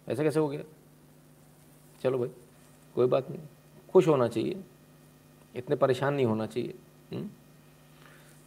ऐसे 0.08 0.22
कैसे 0.24 0.40
हो 0.40 0.48
गया? 0.48 0.62
चलो 2.02 2.18
भाई, 2.18 2.28
कोई 2.94 3.06
बात 3.06 3.30
नहीं। 3.30 3.40
खुश 3.92 4.08
होना 4.08 4.28
चाहिए। 4.28 4.64
इतने 5.56 5.76
परेशान 5.76 6.14
नहीं 6.14 6.26
होना 6.26 6.46
चाहिए। 6.46 6.74
हुँ? 7.12 7.30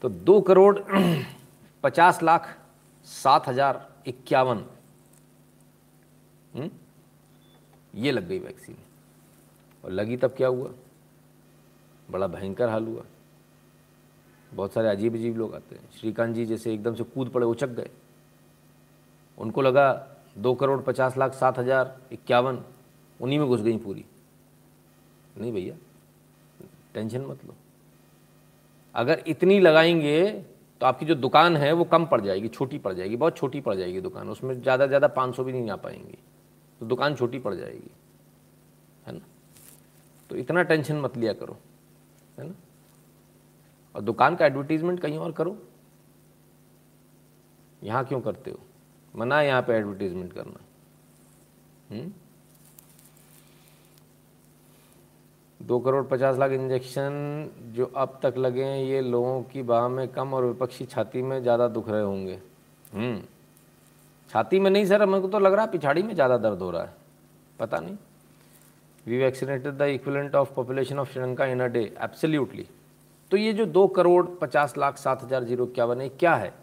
तो 0.02 0.10
दो 0.10 0.42
करोड़ 0.42 0.80
पचास 1.84 2.24
लाख 2.24 2.61
सात 3.06 3.48
हज़ार 3.48 3.88
इक्यावन। 4.08 4.64
ये 7.94 8.12
लग 8.12 8.28
गई 8.28 8.40
वैक्सीन। 8.40 8.76
और 9.84 9.92
लगी 9.92 10.18
तब 10.18 10.34
क्या 10.38 10.48
हुआ? 10.48 10.72
बड़ा 12.10 12.28
भयंकर 12.28 12.70
हाल 12.70 12.86
हुआ। 12.86 13.04
बहुत 14.52 14.74
सारे 14.74 14.90
अजीब 14.90 15.16
अजीब 15.16 15.38
लोग 15.38 15.54
आते 15.56 15.76
हैं। 15.76 15.90
श्रीकांत 15.92 16.36
जी 16.36 16.46
जैसे 16.46 16.74
एकदम 16.74 16.96
से 16.96 17.04
कूद 17.06 17.30
पड़े, 17.30 17.46
उचक 17.46 17.70
गए। 17.70 17.90
उनको 19.38 19.62
लगा 19.62 19.92
दो 20.38 20.54
करोड़ 20.56 20.82
पचास 20.82 21.18
लाख 21.18 21.34
सात 21.34 21.60
हज़ार 21.60 21.98
इक्यावन। 22.12 22.64
उन्हीं 23.20 23.40
में 23.40 23.48
घुस 23.48 23.62
गई 23.62 23.78
पूरी। 23.78 24.06
नहीं 25.38 25.52
भैया, 25.54 25.76
टेंशन 26.94 27.22
मत 27.22 27.46
लो। 27.46 27.56
अगर 28.96 29.24
इतनी 29.28 29.60
लगाएँगे 29.60 30.46
तो 30.82 30.86
आपकी 30.88 31.06
जो 31.06 31.16
दुकान 31.16 31.58
है 31.58 31.72
वो 31.74 31.84
कम 31.86 32.06
पड़ 32.06 32.20
जाएगी, 32.22 32.48
छोटी 32.48 32.78
पड़ 32.78 32.94
जाएगी, 32.94 33.16
बहुत 33.16 33.38
छोटी 33.38 33.60
पड़ 33.62 33.76
जाएगी 33.76 34.00
दुकान, 34.02 34.30
उसमें 34.30 34.62
ज़्यादा 34.62 34.86
ज़्यादा 34.88 35.08
पाँच 35.10 35.36
सौ 35.36 35.44
भी 35.44 35.52
नहीं 35.54 35.70
आ 35.70 35.76
पाएँगी 35.76 36.18
तो 36.82 36.86
दुकान 36.86 37.16
छोटी 37.16 37.40
पड़ 37.40 37.54
जाएगी, 37.56 37.92
है 39.08 39.14
ना? 39.14 39.20
तो 40.30 40.36
इतना 40.36 40.64
टेंशन 40.64 40.96
मत 40.96 41.18
लिया 41.18 41.34
करो, 41.34 41.58
है 42.40 42.48
ना? 42.48 42.54
और 43.96 44.02
दुकान 44.02 44.36
का 44.36 44.46
एडवर्टीजमेंट 44.46 45.00
कहीं 45.00 45.18
और 45.18 45.32
करो। 45.32 45.58
यहाँ 47.82 48.04
क्यों 48.06 48.22
करते 48.22 48.52
हो? 48.52 48.60
मना 49.14 49.40
है 49.40 49.48
यहाँ 49.48 49.62
पे 49.62 49.74
एडवर्टीजमेंट 49.74 50.34
करना। 50.34 50.60
हुँ? 51.90 52.12
दो 55.62 55.80
करोड़ 55.80 56.04
पचास 56.08 56.38
लाख 56.38 56.52
इंजेक्शन 56.52 57.50
जो 57.76 57.86
अब 57.86 58.20
तक 58.24 58.38
लगे 58.38 58.64
हैं, 58.64 58.80
ये 58.80 59.02
लोगों 59.02 59.42
की 59.44 59.62
बाह 59.64 59.88
में 59.88 60.08
कम 60.10 60.34
और 60.34 60.46
विपक्षी 60.46 60.86
छाती 60.86 61.22
में 61.22 61.42
ज़्यादा 61.42 61.68
दुख 61.70 61.90
रहे 61.90 62.02
होंगे। 62.02 62.40
हम्म। 62.94 63.22
छाती 64.32 64.60
में 64.60 64.70
नहीं 64.72 64.86
सर, 64.86 65.06
मेरे 65.06 65.22
को 65.22 65.28
तो 65.28 65.40
लग 65.40 65.54
रहा 65.54 65.66
है 65.66 65.72
पिछाड़ी 65.72 66.04
में 66.04 66.14
ज़्यादा 66.14 66.38
दर्द 66.38 66.62
हो 66.62 66.70
रहा 66.72 66.84
है। 66.84 66.94
पता 67.60 67.80
नहीं। 67.80 67.96
We 69.06 69.18
vaccinated 69.18 69.74
the 69.74 69.82
equivalent 69.92 70.36
of 70.36 70.54
population 70.56 71.00
of 71.00 71.12
Sri Lanka 71.12 71.46
in 71.46 71.60
a 71.60 71.68
day 71.68 71.82
absolutely 72.04 72.66
तो 73.32 73.38
ये 73.38 73.54
जो 73.54 73.66
दो 73.68 73.86
करोड़ 73.90 74.26
पचास 74.42 74.78
लाख 74.78 74.98
सात 74.98 75.24
हज़ार 75.24 75.44
ज़ीरो 75.44 75.66
इक्यावन 75.66 76.08
क्या 76.20 76.34
है? 76.36 76.54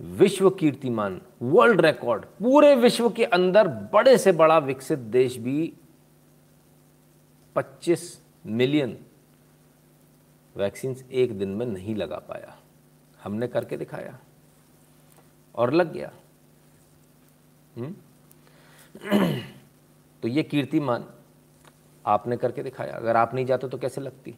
विश्व 0.00 0.48
कीर्तिमान 0.50 1.20
वर्ल्ड 1.42 1.80
रिकॉर्ड 1.80 2.24
पूरे 2.38 2.74
विश्व 2.76 3.08
के 3.10 3.24
अंदर 3.26 3.68
बड़े 3.92 4.16
से 4.18 4.32
बड़ा 4.34 4.58
विकसित 4.60 4.98
देश 4.98 5.36
भी 5.38 5.72
25 7.56 8.22
मिलियन 8.46 8.98
वैक्सीन 10.56 10.96
एक 11.12 11.38
दिन 11.38 11.48
में 11.48 11.66
नहीं 11.66 11.94
लगा 11.94 12.16
पाया। 12.16 12.58
हमने 13.22 13.48
करके 13.48 13.76
दिखाया। 13.76 14.18
और 15.54 15.72
लग 15.72 15.92
गया? 15.92 16.12
हम्म? 17.76 17.94
तो 20.22 20.28
ये 20.28 20.42
कीर्तिमान 20.42 21.04
आपने 22.06 22.36
करके 22.36 22.62
दिखाया। 22.62 22.92
अगर 22.92 23.16
आप 23.16 23.34
नहीं 23.34 23.46
जाते 23.46 23.68
तो 23.68 23.78
कैसे 23.78 24.00
लगती? 24.00 24.34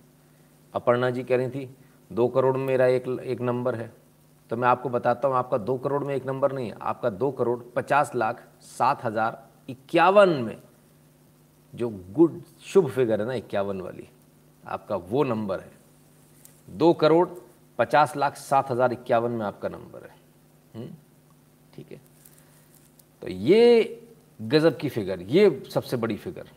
अपर्णा 0.74 1.10
जी 1.10 1.22
कह 1.24 1.36
रही 1.36 1.48
थी, 1.48 1.76
दो 2.12 2.28
करोड़ 2.28 2.56
में 2.56 2.66
मेरा 2.66 2.86
एक 2.86 3.08
एक 3.08 3.40
नंबर 3.40 3.74
है। 3.74 3.92
तो 4.50 4.56
मैं 4.56 4.68
आपको 4.68 4.88
बताता 4.88 5.28
हूँ, 5.28 5.36
आपका 5.36 5.58
दो 5.58 5.78
करोड़ 5.78 6.04
में 6.04 6.14
एक 6.14 6.26
नंबर 6.26 6.52
नहीं 6.52 6.68
है। 6.68 6.76
आपका 6.80 7.10
दो 7.10 7.30
करोड़ 7.30 7.62
पचास 7.76 8.14
लाख 8.14 8.48
सात 8.60 9.04
हज़ार 9.04 9.48
इक्यावन 9.68 10.28
में 10.28 10.56
जो 11.76 11.88
गुड, 12.12 12.40
शुभ 12.64 12.90
फिगर 12.90 13.20
है 13.20 13.26
ना, 13.26 13.34
इक्यावन 13.34 13.80
वाली, 13.80 14.08
आपका 14.64 14.96
वो 14.96 15.24
नंबर 15.24 15.60
है। 15.60 15.70
दो 16.70 16.92
करोड़ 16.92 17.28
पचास 17.78 18.16
लाख 18.16 18.36
सात 18.36 18.70
हज़ार 18.70 18.92
इक्यावन 18.92 19.30
में 19.30 19.44
आपका 19.46 19.68
नंबर 19.68 20.02
है। 20.02 20.16
हम्म? 20.74 20.94
ठीक 21.74 21.92
है। 21.92 22.00
तो 23.22 23.28
ये 23.28 24.02
गज़ब 24.42 24.76
की 24.76 24.88
फिगर, 24.88 25.20
ये 25.20 25.62
सबसे 25.74 25.96
बड़ी 25.96 26.16
फिगर, 26.16 26.48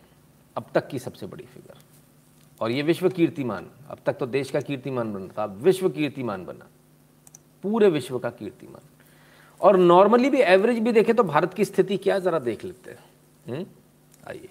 अब 0.57 0.65
तक 0.73 0.87
की 0.87 0.99
सबसे 0.99 1.25
बड़ी 1.25 1.43
फिगर। 1.43 1.77
और 2.61 2.71
ये 2.71 2.81
विश्व 2.81 3.09
कीर्तिमान, 3.09 3.67
अब 3.89 3.97
तक 4.05 4.13
तो 4.13 4.25
देश 4.25 4.51
का 4.51 4.61
कीर्तिमान 4.61 5.13
बना 5.13 5.27
था 5.27 5.45
विश्व 5.45 5.89
कीर्तिमान 5.89 6.45
बना। 6.45 6.67
पूरे 7.63 7.89
विश्व 7.89 8.19
का 8.19 8.29
कीर्तिमान। 8.29 8.81
और 9.61 9.77
नॉर्मली 9.77 10.29
भी, 10.29 10.41
एवरेज 10.41 10.79
भी 10.79 10.91
देखें 10.91 11.15
तो 11.15 11.23
भारत 11.23 11.53
की 11.53 11.65
स्थिति 11.65 11.97
क्या 11.97 12.19
ज़रा 12.19 12.39
देख 12.39 12.65
लेते 12.65 12.91
हैं। 12.91 13.03
हम्म? 13.47 13.65
आइए। 14.27 14.49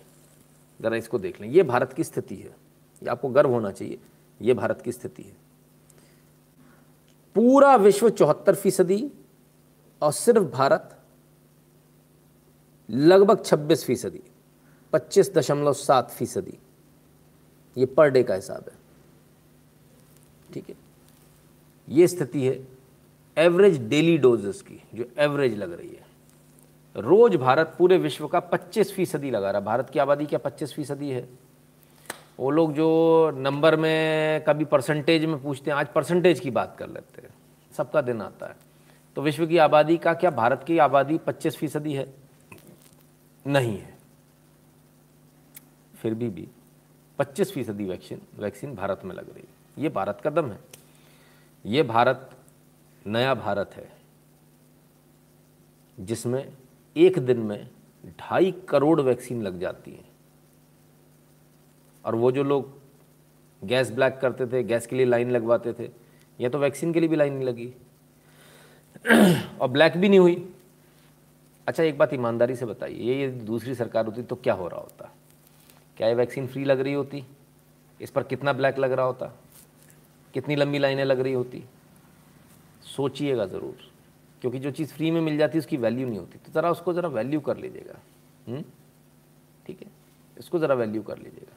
ज़रा 0.82 0.96
इसको 0.96 1.18
देख 1.18 1.40
लें। 1.40 1.48
ये 1.48 1.62
भारत 1.62 1.92
की 1.92 2.04
स्थिति 2.04 2.36
है। 2.36 2.56
ये 3.02 3.08
आपको 3.08 3.28
गर्व 3.28 3.50
होना 3.50 3.70
चाहिए। 3.70 3.98
ये 4.42 4.54
भारत 4.54 4.82
की 4.82 4.92
स्थिति 4.92 5.22
है। 5.22 5.36
पूरा 7.34 7.76
विश्व 7.76 8.10
चौहत्तर 8.10 8.54
फ़ीसदी 8.54 9.10
और 10.02 10.12
सिर्फ़ 10.12 10.42
भारत 10.42 10.94
लगभग 12.90 13.42
26 13.42 13.84
फ़ीसदी, 13.84 14.22
पच्चीस 14.92 15.34
दशमलव 15.34 15.72
सात 15.72 16.10
फ़ीसदी। 16.10 16.58
ये 17.78 17.86
पर 17.86 18.10
डे 18.10 18.22
का 18.22 18.34
हिसाब 18.34 18.64
है। 18.68 18.78
ठीक 20.54 20.68
है? 20.68 20.74
ये 21.88 22.08
स्थिति 22.08 22.46
है 22.46 22.68
एवरेज 23.38 23.88
डेली 23.88 24.18
डोजेस 24.18 24.62
की, 24.62 24.82
जो 24.94 25.04
एवरेज 25.18 25.54
लग 25.54 25.72
रही 25.72 25.90
है। 25.90 26.07
रोज 26.96 27.36
भारत 27.36 27.74
पूरे 27.78 27.98
विश्व 27.98 28.28
का 28.28 28.40
25 28.40 28.94
फ़ीसदी 28.94 29.30
लगा 29.30 29.50
रहा। 29.50 29.60
भारत 29.60 29.90
की 29.90 29.98
आबादी 29.98 30.26
क्या 30.26 30.38
25 30.38 30.74
फ़ीसदी 30.74 31.10
है? 31.10 31.28
वो 32.40 32.50
लोग 32.50 32.72
जो 32.72 33.30
नंबर 33.34 33.76
में 33.76 34.44
कभी 34.44 34.64
परसेंटेज 34.64 35.24
में 35.24 35.42
पूछते 35.42 35.70
हैं, 35.70 35.78
आज 35.78 35.86
परसेंटेज 35.86 36.40
की 36.40 36.50
बात 36.50 36.76
कर 36.78 36.88
लेते 36.88 37.22
हैं। 37.22 37.34
सबका 37.72 38.00
दिन 38.00 38.22
आता 38.22 38.46
है। 38.46 38.56
तो 39.16 39.22
विश्व 39.22 39.46
की 39.46 39.58
आबादी 39.58 39.96
का 39.96 40.14
क्या 40.14 40.30
भारत 40.30 40.64
की 40.66 40.78
आबादी 40.78 41.18
25 41.18 41.56
फ़ीसदी 41.56 41.92
है? 41.92 42.14
नहीं 43.46 43.78
है। 43.78 43.98
फिर 46.02 46.14
भी 46.14 46.28
भी 46.28 46.48
25 47.18 47.52
फ़ीसदी 47.52 47.84
वैक्सीन 47.84 48.20
वैक्सीन 48.38 48.74
भारत 48.74 49.00
में 49.04 49.14
लग 49.14 49.34
रही 49.34 49.42
है। 49.42 49.82
ये 49.82 49.88
भारत 49.88 50.20
का 50.24 50.30
दम 50.30 50.50
है। 50.50 50.58
ये 51.66 51.82
भारत, 51.82 52.30
नया 53.06 53.34
भारत 53.34 53.70
है, 53.74 53.88
जिसमें 56.00 56.52
एक 56.98 57.18
दिन 57.18 57.38
में 57.38 57.68
ढाई 58.06 58.54
करोड़ 58.68 59.00
वैक्सीन 59.00 59.42
लग 59.42 59.60
जाती 59.60 59.90
है। 59.90 60.04
और 62.04 62.14
वो 62.14 62.32
जो 62.32 62.42
लोग 62.42 62.78
गैस 63.64 63.90
ब्लैक 63.90 64.18
करते 64.18 64.46
थे, 64.46 64.62
गैस 64.62 64.86
के 64.86 64.96
लिए 64.96 65.06
लाइन 65.06 65.30
लगवाते 65.30 65.72
थे, 65.72 65.90
या 66.40 66.48
तो 66.48 66.58
वैक्सीन 66.58 66.92
के 66.92 67.00
लिए 67.00 67.08
भी 67.08 67.16
लाइन 67.16 67.32
नहीं 67.32 67.44
लगी। 67.44 67.74
और 69.60 69.68
ब्लैक 69.68 69.96
भी 69.96 70.08
नहीं 70.08 70.20
हुई। 70.20 70.54
अच्छा 71.68 71.82
एक 71.82 71.98
बात 71.98 72.14
ईमानदारी 72.14 72.56
से 72.56 72.66
बताइए, 72.66 73.14
ये 73.14 73.28
दूसरी 73.28 73.74
सरकार 73.74 74.06
होती 74.06 74.22
तो 74.22 74.36
क्या 74.36 74.54
हो 74.54 74.68
रहा 74.68 74.80
होता? 74.80 75.14
क्या 75.96 76.08
ये 76.08 76.14
वैक्सीन 76.14 76.46
फ्री 76.46 76.64
लग 76.64 76.80
रही 76.80 76.92
होती? 76.92 77.24
इस 78.00 78.10
पर 78.10 78.22
कितना 78.22 78.52
ब्लैक 78.52 78.78
लग 78.78 78.92
रहा 78.92 79.06
होता? 79.06 79.26
कितनी 80.34 80.56
लंबी 80.56 80.78
लाइनें 80.78 81.04
लग 81.04 81.20
रही 81.20 81.32
होती? 81.32 81.64
सोचिएगा 82.96 83.46
ज़रूर। 83.46 83.97
क्योंकि 84.40 84.58
जो 84.58 84.70
चीज़ 84.70 84.92
फ्री 84.92 85.10
में 85.10 85.20
मिल 85.20 85.38
जाती 85.38 85.58
है, 85.58 85.58
उसकी 85.58 85.76
वैल्यू 85.76 86.08
नहीं 86.08 86.18
होती। 86.18 86.38
तो 86.38 86.52
ज़रा 86.52 86.70
उसको 86.70 86.92
ज़रा 86.92 87.08
वैल्यू 87.08 87.40
कर 87.40 87.56
लीजिएगा। 87.56 87.98
हम्म? 88.48 88.64
ठीक 89.66 89.82
है? 89.82 89.86
इसको 90.38 90.58
ज़रा 90.58 90.74
वैल्यू 90.74 91.02
कर 91.02 91.18
लीजिएगा। 91.18 91.56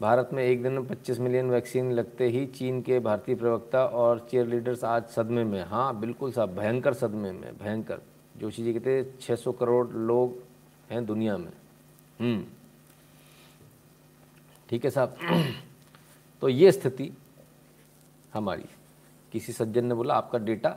भारत 0.00 0.30
में 0.32 0.44
एक 0.44 0.62
दिन 0.62 0.72
में 0.72 0.86
25 0.86 1.18
मिलियन 1.18 1.50
वैक्सीन 1.50 1.92
लगते 1.92 2.28
ही 2.28 2.46
चीन 2.46 2.82
के 2.82 2.98
भारतीय 2.98 3.34
प्रवक्ता 3.34 3.86
और 3.86 4.28
चेयर 4.30 4.46
लीडर्स 4.46 4.84
आज 4.84 5.04
सदमे 5.04 5.44
में। 5.44 5.64
हाँ 5.64 6.00
बिल्कुल 6.00 6.32
साहब, 6.32 6.56
भयंकर 6.56 6.94
सदमे 6.94 7.32
में, 7.32 7.58
भयंकर। 7.58 8.00
जोशी 8.36 8.64
जी 8.64 8.72
कहते 8.72 8.98
हैं 8.98 9.18
छः 9.20 9.36
सौ 9.36 9.52
करोड़ 9.52 9.88
लोग 9.88 10.42
हैं 10.90 11.06
दुनिया 11.06 11.36
में। 11.36 11.52
हम्म। 12.20 12.44
ठीक 14.68 14.84
है 14.84 14.90
साहब? 14.90 15.16
तो 16.40 16.48
ये 16.48 16.72
स्थिति 16.72 17.12
हमारी 18.34 18.64
किसी 19.34 19.52
सज्जन 19.52 19.84
ने 19.86 19.94
बोला, 19.94 20.14
आपका 20.14 20.38
डेटा 20.38 20.76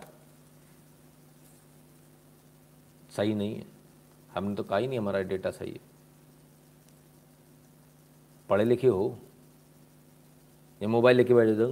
सही 3.15 3.33
नहीं 3.35 3.55
है। 3.55 3.65
हमने 4.33 4.55
तो 4.55 4.63
कहा 4.63 4.77
ही 4.77 4.87
नहीं 4.87 4.99
हमारा 4.99 5.21
डेटा 5.23 5.51
सही 5.51 5.71
है। 5.71 5.79
पढ़े 8.49 8.63
लिखे 8.63 8.87
हो, 8.87 9.17
या 10.81 10.87
मोबाइल 10.89 11.17
लेके 11.17 11.33
बैठे 11.33 11.55
तो 11.55 11.69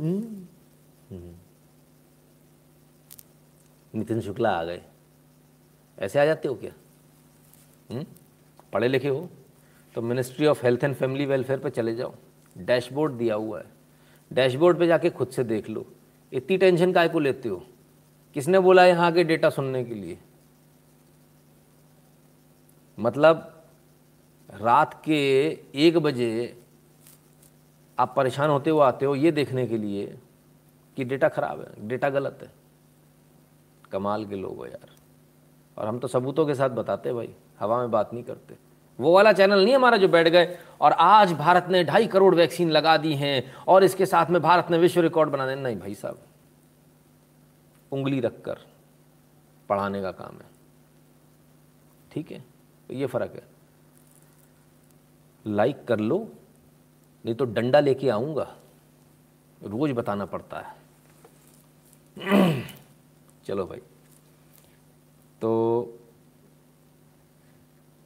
नितिन 3.93 4.21
शुक्ला 4.21 4.49
आ 4.51 4.63
गए। 4.63 4.81
ऐसे 5.97 6.19
आ 6.19 6.25
जाते 6.25 6.47
हो 6.47 6.55
क्या? 6.55 6.71
हम्म? 7.91 8.05
पढ़े 8.73 8.87
लिखे 8.87 9.09
हो 9.09 9.29
तो 9.95 10.01
ministry 10.01 10.45
of 10.45 10.65
health 10.65 10.83
and 10.83 10.95
family 10.95 11.25
welfare 11.25 11.59
पे 11.59 11.69
चले 11.69 11.95
जाओ। 11.95 12.15
डैशबोर्ड 12.57 13.13
दिया 13.13 13.35
हुआ 13.35 13.59
है। 13.59 13.65
डैशबोर्ड 14.31 14.79
पे 14.79 14.87
जाके 14.87 15.09
खुद 15.09 15.27
से 15.27 15.43
देख 15.43 15.69
लो। 15.69 15.85
इतनी 16.35 16.57
टेंशन 16.57 16.91
काय 16.93 17.09
को 17.09 17.19
लेते 17.19 17.49
हो? 17.49 17.63
किसने 18.33 18.59
बोला 18.59 18.85
यहाँ 18.85 19.11
के 19.11 19.23
डेटा 19.23 19.49
सुनने 19.49 19.83
के 19.83 19.93
लिए? 19.93 20.17
मतलब 22.99 23.63
रात 24.49 25.01
के 25.05 25.17
एक 25.75 25.97
बजे 25.97 26.61
आप 27.97 28.13
परेशान 28.15 28.49
होते 28.49 28.69
हुए 28.69 28.83
आते 28.83 29.05
हो 29.05 29.15
ये 29.15 29.31
देखने 29.31 29.67
के 29.67 29.77
लिए 29.77 30.17
कि 30.97 31.03
डेटा 31.03 31.29
ख़राब 31.29 31.59
है, 31.61 31.87
डेटा 31.87 32.09
गलत 32.09 32.39
है। 32.41 32.51
कमाल 33.91 34.25
के 34.25 34.35
लोग 34.35 34.57
हो 34.57 34.65
यार। 34.65 34.89
और 35.77 35.87
हम 35.87 35.99
तो 35.99 36.07
सबूतों 36.07 36.45
के 36.45 36.55
साथ 36.55 36.69
बताते 36.69 37.13
भाई, 37.13 37.33
हवा 37.59 37.77
में 37.77 37.91
बात 37.91 38.13
नहीं 38.13 38.23
करते। 38.23 38.64
वो 38.99 39.13
वाला 39.13 39.31
चैनल 39.33 39.63
नहीं 39.63 39.75
हमारा 39.75 39.97
जो 39.97 40.07
बैठ 40.07 40.27
गए। 40.27 40.57
और 40.81 40.91
आज 40.91 41.31
भारत 41.33 41.67
ने 41.69 41.83
ढाई 41.83 42.07
करोड़ 42.07 42.33
वैक्सीन 42.35 42.69
लगा 42.71 42.95
दी 42.97 43.13
हैं 43.15 43.43
और 43.67 43.83
इसके 43.83 44.05
साथ 44.05 44.29
में 44.29 44.41
भारत 44.41 44.67
ने 44.71 44.77
विश्व 44.77 45.01
रिकॉर्ड 45.01 45.29
बना 45.29 45.47
देना 45.47 45.61
नहीं 45.61 45.79
भाई 45.79 45.93
साहब, 45.95 46.17
उंगली 47.91 48.19
रखकर 48.19 48.59
पढ़ाने 49.69 50.01
का 50.01 50.11
काम 50.11 50.35
है। 50.35 50.53
ठीक 52.11 52.31
है 52.31 52.39
तो 52.89 52.93
ये 52.93 53.05
फ़र्क 53.05 53.31
है। 53.35 53.43
लाइक 55.45 55.83
कर 55.85 55.99
लो, 55.99 56.17
नहीं 57.25 57.35
तो 57.35 57.45
डंडा 57.45 57.79
लेके 57.79 58.09
आऊँगा। 58.09 58.55
रोज 59.61 59.91
बताना 59.91 60.25
पड़ता 60.25 60.59
है। 60.59 60.73
चलो 63.45 63.65
भाई। 63.65 63.79
तो 65.41 65.51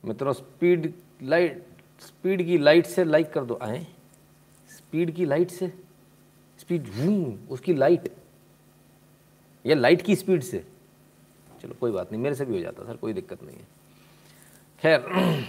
मित्रों 0.04 0.34
स्पीड 0.34 0.94
लाइट 1.24 1.66
स्पीड 2.02 2.46
की 2.46 2.58
लाइट 2.58 2.86
से 2.86 3.04
लाइक 3.04 3.32
कर 3.34 3.46
दो, 3.46 3.60
आए। 3.62 3.86
स्पीड 4.70 5.12
की 5.16 5.26
लाइट 5.26 5.52
से 5.52 5.68
स्पीड 6.60 6.88
उसकी 7.50 7.74
लाइट 7.74 8.12
या 9.66 9.76
लाइट 9.76 10.02
की 10.02 10.16
स्पीड 10.16 10.42
से। 10.42 10.66
चलो, 11.62 11.76
कोई 11.80 11.92
बात 11.92 12.12
नहीं, 12.12 12.22
मेरे 12.22 12.36
से 12.36 12.46
भी 12.46 12.56
हो 12.56 12.62
जाता, 12.62 12.84
सर, 12.84 12.96
कोई 12.96 13.14
दिक्कत 13.14 13.44
नहीं 13.44 13.58
है। 13.58 13.68
खैर 14.82 15.46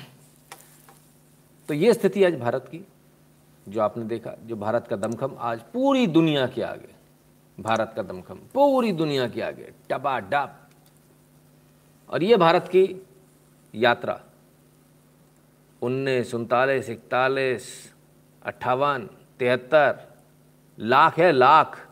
तो 1.69 1.75
ये 1.75 1.93
स्थिति 1.95 2.25
आज 2.25 2.35
भारत 2.35 2.69
की, 2.71 2.85
जो 3.67 3.81
आपने 3.81 4.05
देखा, 4.05 4.35
जो 4.47 4.57
भारत 4.57 4.87
का 4.89 4.97
दमखम 4.97 5.37
आज 5.39 5.61
पूरी 5.73 6.07
दुनिया 6.07 6.47
के 6.47 6.63
आगे, 6.63 6.89
भारत 7.59 7.93
का 7.97 8.03
दमखम 8.03 8.39
पूरी 8.55 8.93
दुनिया 8.93 9.29
के 9.29 9.41
आगे 9.41 9.73
टबा 9.91 10.19
डब 10.21 10.57
और 12.11 12.23
ये 12.23 12.37
भारत 12.37 12.69
की 12.69 13.07
यात्रा 13.75 14.21
उन्नीस, 15.83 16.35
उनतालीस, 16.35 16.91
इकतालीस 16.91 17.95
अट्ठावन 18.43 19.09
तिहत्तर, 19.39 20.09
लाख 20.79 21.19
है 21.19 21.33
लाख। 21.33 21.89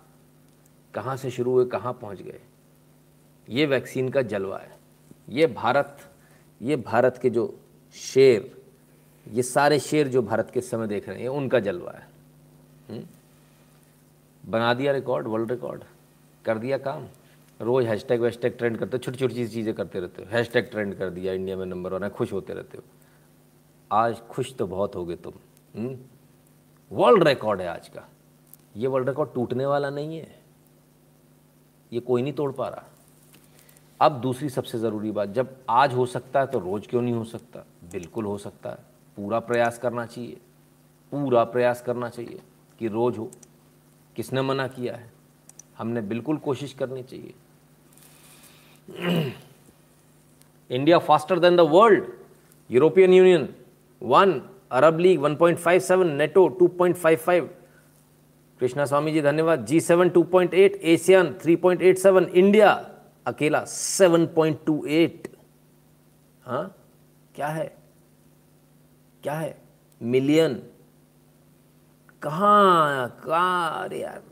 कहाँ 0.94 1.16
से 1.16 1.30
शुरू 1.30 1.52
हुए, 1.52 1.64
कहाँ 1.64 1.92
पहुँच 1.92 2.22
गए? 2.22 2.40
ये 3.48 3.66
वैक्सीन 3.66 4.08
का 4.08 4.22
जलवा 4.22 4.58
है। 4.58 4.76
ये 5.28 5.46
भारत 5.46 5.96
ये 6.60 6.76
भारत 6.76 7.18
के 7.22 7.30
जो 7.30 7.58
शेर, 7.94 8.62
ये 9.26 9.42
सारे 9.42 9.78
शेर 9.78 10.08
जो 10.08 10.22
भारत 10.22 10.50
के 10.50 10.60
समय 10.60 10.86
देख 10.86 11.08
रहे 11.08 11.22
हैं 11.22 11.28
उनका 11.28 11.60
जलवा 11.60 11.92
है। 11.92 12.08
हुँ? 12.90 13.08
बना 14.44 14.74
दिया 14.74 14.92
रिकॉर्ड 14.92 15.26
वर्ल्ड 15.26 15.50
रिकॉर्ड 15.50 15.84
कर 16.44 16.58
दिया 16.58 16.78
काम। 16.78 17.06
रोज 17.60 17.86
हैशटैग 17.86 18.20
वैशटैग 18.20 18.58
ट्रेंड 18.58 18.78
करते 18.78 18.98
छोटी 18.98 19.18
छोटी 19.18 19.46
चीज़ें 19.48 19.74
करते 19.74 20.00
रहते 20.00 20.22
हो। 20.22 20.28
हैशटैग 20.30 20.70
ट्रेंड 20.70 20.94
कर 20.94 21.10
दिया 21.10 21.32
इंडिया 21.32 21.56
में 21.56 21.66
नंबर 21.66 21.92
वन 21.92 22.04
है, 22.04 22.10
खुश 22.10 22.32
होते 22.32 22.54
रहते 22.54 22.78
हो। 22.78 22.84
आज 23.92 24.20
खुश 24.20 24.54
तो 24.54 24.66
बहुत 24.66 24.94
हो 24.94 25.04
गए 25.04 25.16
तुम 25.16 25.32
वर्ल्ड 26.92 27.28
रिकॉर्ड 27.28 27.60
है 27.60 27.68
आज 27.68 27.88
का। 27.88 28.08
ये 28.76 28.86
वर्ल्ड 28.86 29.08
रिकॉर्ड 29.08 29.34
टूटने 29.34 29.66
वाला 29.66 29.90
नहीं 29.90 30.18
है। 30.18 30.42
ये 31.92 32.00
कोई 32.00 32.22
नहीं 32.22 32.32
तोड़ 32.32 32.52
पा 32.52 32.68
रहा। 32.68 32.84
अब 34.00 34.20
दूसरी 34.20 34.48
सबसे 34.48 34.78
ज़रूरी 34.78 35.10
बात, 35.10 35.28
जब 35.28 35.56
आज 35.70 35.94
हो 35.94 36.06
सकता 36.06 36.40
है 36.40 36.46
तो 36.46 36.58
रोज़ 36.58 36.88
क्यों 36.88 37.02
नहीं 37.02 37.14
हो 37.14 37.24
सकता? 37.24 37.60
बिल्कुल 37.92 38.24
हो 38.24 38.38
सकता 38.38 38.70
है। 38.70 38.76
पूरा 39.16 39.40
प्रयास 39.40 39.78
करना 39.78 40.06
चाहिए। 40.06 40.40
पूरा 41.10 41.44
प्रयास 41.44 41.82
करना 41.82 42.08
चाहिए 42.08 42.42
कि 42.78 42.88
रोज़ 42.88 43.18
हो। 43.18 43.30
किसने 44.16 44.42
मना 44.42 44.68
किया 44.68 44.96
है? 44.96 45.12
हमने 45.78 46.00
बिल्कुल 46.00 46.36
कोशिश 46.36 46.72
करनी 46.72 47.02
चाहिए। 47.02 47.34
India 50.70 50.98
faster 50.98 51.38
than 51.38 51.56
the 51.56 51.60
world. 51.60 52.04
European 52.70 53.12
Union. 53.12 53.54
One 54.02 54.40
Arab 54.70 54.98
League 54.98 55.20
1.57 55.20 56.04
NATO 56.16 56.48
2.55 56.60 57.46
Krishna 58.60 58.84
Swami 58.84 59.12
ji 59.12 59.20
धन्यवाद 59.22 59.64
G 59.66 59.80
seven 59.80 60.08
two 60.08 60.22
point 60.30 60.54
eight 60.54 60.80
Asian 60.92 61.32
three 61.42 61.56
point 61.56 61.82
eight 61.82 61.98
seven 61.98 62.24
India 62.34 62.70
अकेला 63.26 63.64
सेवन 63.66 64.26
पॉइंट 64.34 64.58
टू 64.66 64.84
एट 65.00 65.28
हाँ 66.44 66.64
क्या 67.34 67.48
है 67.48 67.70
क्या 69.24 69.34
है 69.34 69.56
मिलियन 70.00 70.54
कहाँ 72.22 73.18
अरे 73.20 74.00
यार 74.00 74.22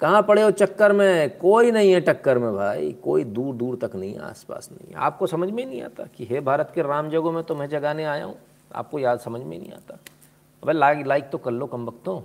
कहाँ 0.00 0.22
पड़े 0.22 0.42
हो 0.42 0.50
चक्कर 0.50 0.92
में 0.92 1.38
कोई 1.38 1.70
नहीं 1.70 1.92
है 1.92 2.00
टक्कर 2.00 2.38
में 2.38 2.52
भाई 2.54 2.92
कोई 3.04 3.24
दूर 3.24 3.54
दूर 3.54 3.76
तक 3.82 3.96
नहीं 3.96 4.12
है 4.14 4.20
आसपास 4.22 4.68
नहीं 4.72 4.94
आपको 5.06 5.26
समझ 5.26 5.50
में 5.50 5.64
नहीं 5.64 5.82
आता 5.82 6.04
कि 6.16 6.26
हे 6.30 6.40
भारत 6.40 6.70
के 6.74 6.82
राम 6.82 7.08
जगहों 7.10 7.32
में 7.32 7.42
तो 7.44 7.54
मैं 7.54 7.68
जगाने 7.68 8.04
आया 8.04 8.24
हूँ 8.24 8.36
आपको 8.70 8.98
याद 8.98 9.18
समझ 9.18 9.40
में 9.40 9.58
नहीं 9.58 9.72
आता। 9.72 9.98
अबे 10.62 10.72
लाइक 10.72 11.06
लाइक 11.06 11.30
तो 11.30 11.38
कर 11.38 11.50
लो 11.50 11.66
कम 11.66 11.86
वक्त 11.86 12.04
तो। 12.04 12.22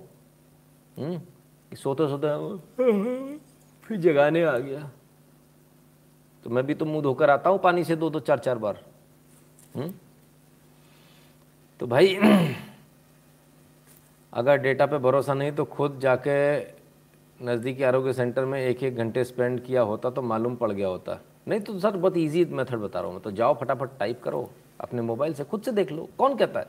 सोते 1.71 2.07
सोते 2.09 2.27
फिर 3.83 3.97
जगाने 3.99 4.43
आ 4.43 4.57
गया। 4.57 4.89
तो 6.45 6.49
मैं 6.49 6.65
भी 6.65 6.73
तो 6.73 6.85
मुँह 6.85 7.01
धोकर 7.01 7.29
आता 7.29 7.49
हूँ 7.49 7.59
पानी 7.59 7.83
से 7.83 7.95
दो 7.95 8.09
दो 8.09 8.19
चार 8.19 8.39
चार 8.39 8.57
बार। 8.57 8.83
हुँ? 9.75 9.93
तो 11.79 11.87
भाई, 11.87 12.15
अगर 14.33 14.57
डेटा 14.57 14.85
पे 14.85 14.97
भरोसा 14.97 15.33
नहीं 15.33 15.51
तो 15.51 15.65
खुद 15.65 15.99
जाके 15.99 16.35
नज़दीकी 17.39 17.83
आरोग्य 17.83 18.13
सेंटर 18.13 18.45
में 18.45 18.59
एक 18.61 18.83
एक 18.83 18.95
घंटे 18.95 19.23
स्पेंड 19.23 19.59
किया 19.65 19.81
होता 19.81 20.09
तो 20.09 20.21
मालूम 20.21 20.55
पड़ 20.55 20.71
गया 20.71 20.87
होता। 20.87 21.19
नहीं 21.47 21.59
तो 21.59 21.79
सर 21.79 21.97
बहुत 21.97 22.17
इजी 22.17 22.45
मेथड 22.45 22.79
बता 22.79 22.99
रहा 22.99 23.07
हूँ 23.07 23.15
मैं 23.15 23.23
तो 23.23 23.31
जाओ 23.31 23.53
फटाफट 23.53 23.97
टाइप 23.99 24.21
करो। 24.23 24.49
अपने 24.83 25.01
मोबाइल 25.01 25.33
से 25.33 25.43
खुद 25.43 25.61
से 25.61 25.71
देख 25.71 25.91
लो। 25.91 26.09
कौन 26.17 26.35
कहता 26.35 26.59
है? 26.59 26.67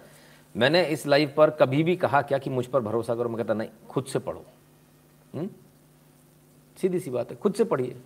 मैंने 0.57 0.85
इस 0.85 1.07
लाइव 1.07 1.35
पर 1.37 1.51
कभी 1.51 1.83
भी 1.83 1.97
कहा 1.97 2.23
क्या 2.23 2.39
कि 2.39 2.51
मुझ 2.51 2.67
पर 2.67 2.81
भरोसा 2.81 3.15
करो? 3.15 3.29
मैं 3.29 3.39
कहता, 3.39 3.55
नहीं, 3.55 3.69
खुद 3.91 4.05
से 4.05 4.19
पढ़ो। 4.19 4.45
हुँ? 5.35 5.49
सीधी 6.77 7.01
सी 7.01 7.11
बात 7.11 7.31
है, 7.31 7.37
खुद 7.37 7.55
से 7.55 7.65
पढ़िए। 7.65 7.97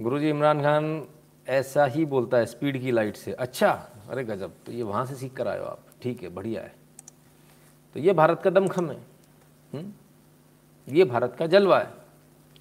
गुरुजी 0.00 0.28
इमरान 0.30 0.62
खान 0.62 1.08
ऐसा 1.48 1.84
ही 1.84 2.04
बोलता 2.04 2.36
है 2.36 2.46
स्पीड 2.46 2.80
की 2.80 2.90
लाइट 2.90 3.16
से। 3.16 3.32
अच्छा 3.32 3.88
अरे 4.08 4.24
गजब 4.24 4.52
तो 4.66 4.72
ये 4.72 4.82
वहाँ 4.82 5.06
से 5.06 5.14
सीख 5.14 5.34
कर 5.34 5.48
आए 5.48 5.58
हो 5.58 5.64
आप। 5.64 5.80
ठीक 6.02 6.22
है, 6.22 6.28
बढ़िया 6.28 6.62
है। 6.62 6.74
तो 7.94 8.00
ये 8.00 8.12
भारत 8.12 8.40
का 8.44 8.50
दमखम 8.50 8.90
है। 8.90 8.98
हुँ? 9.74 9.94
ये 10.88 11.04
भारत 11.04 11.36
का 11.38 11.46
जलवा 11.46 11.78
है। 11.78 11.92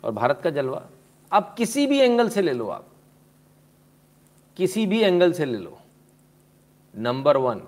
और 0.04 0.12
भारत 0.12 0.42
का 0.44 0.50
जलवा, 0.50 0.86
आप 1.32 1.56
किसी 1.58 1.88
भी 1.88 2.00
एंगल 2.00 2.30
से 2.30 2.42
ले 2.42 2.54
लो 2.54 2.68
आप। 2.70 2.88
किसी 4.58 4.86
भी 4.86 5.02
एंगल 5.02 5.32
से 5.34 5.46
ले 5.46 5.58
लो। 5.58 5.78
नंबर 6.96 7.38
वन 7.38 7.62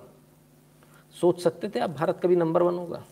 सोच 1.20 1.40
सकते 1.40 1.68
थे 1.68 1.80
आप, 1.80 1.90
भारत 1.90 2.20
कभी 2.22 2.36
नंबर 2.36 2.62
वन 2.62 2.74
होगा? 2.74 3.04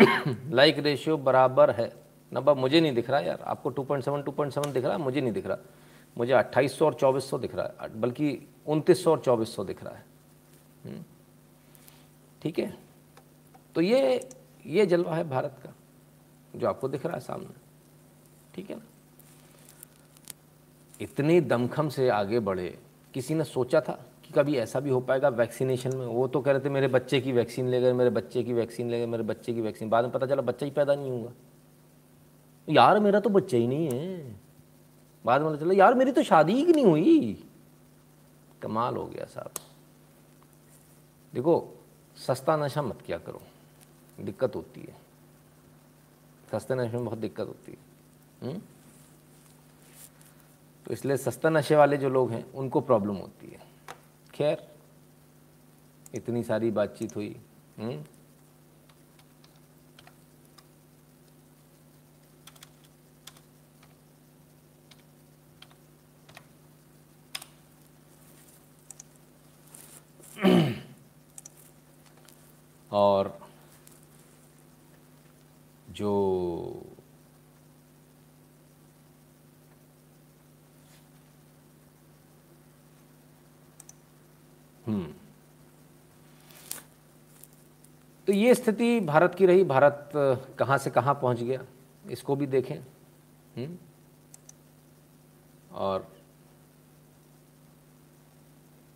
लाइक 0.50 0.78
रेशियो 0.78 1.16
बराबर 1.16 1.70
है। 1.70 1.96
नंबर 2.32 2.54
मुझे 2.54 2.80
नहीं 2.80 2.94
दिख 2.94 3.10
रहा 3.10 3.20
यार। 3.20 3.40
आपको 3.40 3.70
2.7 3.70 4.24
2.7 4.24 4.66
दिख 4.66 4.84
रहा? 4.84 4.98
मुझे 4.98 5.20
नहीं 5.20 5.32
दिख 5.32 5.46
रहा। 5.46 5.56
मुझे 6.18 6.32
2800 6.32 6.86
और 6.86 6.94
2400 6.94 7.38
दिख 7.38 7.54
रहा 7.54 7.72
है। 7.82 8.00
बल्कि 8.00 8.48
2900 8.66 9.10
और 9.10 9.20
2400 9.20 9.64
दिख 9.64 9.84
रहा 9.84 9.94
है। 9.94 10.04
हम्म। 10.84 11.04
ठीक 12.42 12.58
है? 12.58 12.78
तो 13.74 13.80
ये 13.80 14.28
ये 14.66 14.86
जलवा 14.86 15.16
है 15.16 15.28
भारत 15.28 15.56
का, 15.64 15.70
जो 16.56 16.68
आपको 16.68 16.88
दिख 16.88 17.06
रहा 17.06 17.14
है 17.14 17.20
सामने। 17.20 17.54
ठीक 18.54 18.70
है 18.70 18.76
ना? 18.76 18.84
इतनी 21.00 21.40
दमखम 21.40 21.88
से 21.88 22.08
आगे 22.08 22.40
बढ़े, 22.40 22.78
किसी 23.14 23.34
ने 23.34 23.44
सोचा 23.44 23.80
था 23.80 23.92
कि 24.24 24.32
कभी 24.32 24.56
ऐसा 24.56 24.80
भी 24.80 24.90
हो 24.90 25.00
पाएगा 25.00 25.28
वैक्सीनेशन 25.28 25.96
में? 25.96 26.06
वो 26.06 26.28
तो 26.28 26.40
कह 26.40 26.52
रहे 26.52 26.60
थे, 26.60 26.68
मेरे 26.68 26.88
बच्चे 26.88 27.20
की 27.20 27.32
वैक्सीन 27.32 27.68
ले 27.68 27.80
गए 27.80 27.92
मेरे 27.92 28.10
बच्चे 28.10 28.42
की 28.42 28.52
वैक्सीन 28.52 28.90
ले 28.90 28.98
गए 28.98 29.06
मेरे 29.06 29.22
बच्चे 29.22 29.54
की 29.54 29.60
वैक्सीन। 29.60 29.88
बाद 29.88 30.04
में 30.04 30.12
पता 30.12 30.26
चला 30.26 30.42
बच्चा 30.42 30.66
ही 30.66 30.72
पैदा 30.72 30.94
नहीं 30.94 31.10
होगा 31.10 31.32
यार, 32.68 33.00
मेरा 33.00 33.20
तो 33.20 33.30
बच्चा 33.30 33.56
ही 33.56 33.66
नहीं 33.66 33.88
है। 33.92 34.36
बाद 35.26 35.42
में 35.42 35.50
पता 35.50 35.60
चला, 35.60 35.74
यार, 35.74 35.94
मेरी 35.94 36.12
तो 36.12 36.22
शादी 36.22 36.52
ही 36.52 36.72
नहीं 36.72 36.84
हुई। 36.84 37.44
कमाल 38.62 38.96
हो 38.96 39.06
गया 39.06 39.24
साहब। 39.24 39.50
देखो, 41.34 41.74
सस्ता 42.16 42.56
नशा 42.56 42.82
मत 42.82 42.98
क्या 43.06 43.18
करो। 43.18 43.42
दिक्कत 44.20 44.56
होती 44.56 44.80
है। 44.80 44.96
सस्ते 46.52 46.74
नशे 46.74 46.96
में 46.96 47.04
बहुत 47.04 47.18
दिक्कत 47.18 47.46
होती 47.46 47.72
है। 47.72 47.78
हुँ? 48.42 48.62
तो 50.86 50.92
इसलिए 50.92 51.16
सस्ता 51.16 51.50
नशे 51.50 51.76
वाले 51.76 51.96
जो 51.96 52.08
लोग 52.08 52.30
हैं, 52.30 52.44
उनको 52.52 52.80
प्रॉब्लम 52.80 53.16
होती 53.16 53.46
है 53.46 53.60
खैर, 54.34 54.66
इतनी 56.14 56.42
सारी 56.42 56.70
बातचीत 56.70 57.16
हुई 57.16 57.36
हुँ? 57.78 57.84
हम्म? 57.84 58.04
और 72.92 73.38
जो 75.90 76.12
तो 88.28 88.32
ये 88.32 88.54
स्थिति 88.54 89.00
भारत 89.00 89.34
की 89.34 89.46
रही 89.46 89.64
भारत 89.64 90.10
कहाँ 90.58 90.78
से 90.78 90.90
कहाँ 90.90 91.14
पहुँच 91.14 91.40
गया, 91.40 91.60
इसको 92.10 92.36
भी 92.36 92.46
देखें 92.46 92.76
हम्म 92.76 93.76
और 95.74 96.06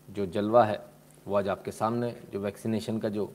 जो 0.09 0.27
जलवा 0.27 0.65
है, 0.65 0.81
वो 1.27 1.37
आज 1.37 1.49
आपके 1.49 1.73
सामने, 1.73 2.15
जो 2.33 2.41
वैक्सीनेशन 2.41 2.99
का 2.99 3.09
जो, 3.09 3.33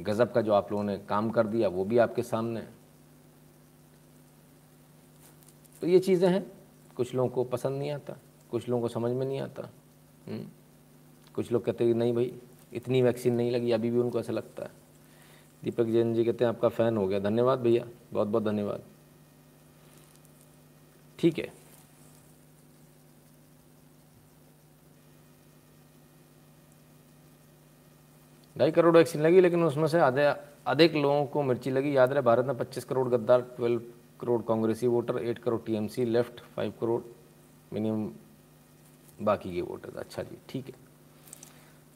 गज़ब 0.00 0.32
का 0.32 0.40
जो 0.40 0.52
आप 0.52 0.72
लोगों 0.72 0.84
ने 0.84 0.96
काम 1.08 1.30
कर 1.30 1.46
दिया, 1.46 1.68
वो 1.68 1.84
भी 1.84 1.98
आपके 1.98 2.22
सामने 2.22 2.60
तो 5.82 5.86
ये 5.86 5.98
चीज़ें 6.00 6.28
हैं, 6.28 6.44
कुछ 6.96 7.14
लोगों 7.14 7.28
को 7.30 7.44
पसंद 7.44 7.78
नहीं 7.78 7.90
आता, 7.90 8.16
कुछ 8.50 8.68
लोगों 8.68 8.82
को 8.82 8.88
समझ 8.88 9.10
में 9.12 9.24
नहीं 9.26 9.40
आता? 9.40 9.68
हम्म। 10.26 10.46
कुछ 11.34 11.52
लोग 11.52 11.64
कहते 11.64 11.84
हैं 11.84 11.94
नहीं 11.94 12.14
भाई, 12.14 12.32
इतनी 12.72 13.02
वैक्सीन 13.02 13.34
नहीं 13.34 13.50
लगी, 13.50 13.72
अभी 13.72 13.90
भी 13.90 13.98
उनको 13.98 14.20
ऐसा 14.20 14.32
लगता 14.32 14.62
है। 14.62 14.70
दीपक 15.64 15.84
जैन 15.84 16.14
जी 16.14 16.24
कहते 16.24 16.44
हैं, 16.44 16.52
आपका 16.52 16.68
फ़ैन 16.68 16.96
हो 16.96 17.06
गया। 17.06 17.18
धन्यवाद 17.18 17.58
भैया 17.58 17.84
बहुत 18.12 18.28
बहुत 18.28 18.44
धन्यवाद। 18.44 18.82
ठीक 21.18 21.38
है। 21.38 21.52
ढाई 28.56 28.70
करोड़ 28.70 28.96
वैक्सीन 28.96 29.22
लगी, 29.22 29.40
लेकिन 29.40 29.62
उसमें 29.64 29.86
से 29.86 30.00
आधे, 30.00 30.24
अधिक 30.66 30.94
लोगों 30.94 31.24
को 31.26 31.42
मिर्ची 31.42 31.70
लगी। 31.70 31.96
याद 31.96 32.12
रहे, 32.12 32.22
भारत 32.22 32.46
में 32.46 32.56
25 32.58 32.84
करोड़ 32.84 33.08
गद्दार 33.08 33.40
12 33.60 33.80
करोड़ 34.20 34.42
कांग्रेसी 34.42 34.86
voter 34.86 35.18
8 35.18 35.38
crore 35.38 35.60
TMC 35.60 36.04
left 36.04 36.40
5 36.56 36.72
crore 36.80 37.02
minimum 37.72 38.10
बाकी 39.22 39.54
के 39.54 39.60
वोटर 39.60 39.98
अच्छा 39.98 40.22
जी, 40.22 40.36
ठीक 40.48 40.66
है। 40.66 40.83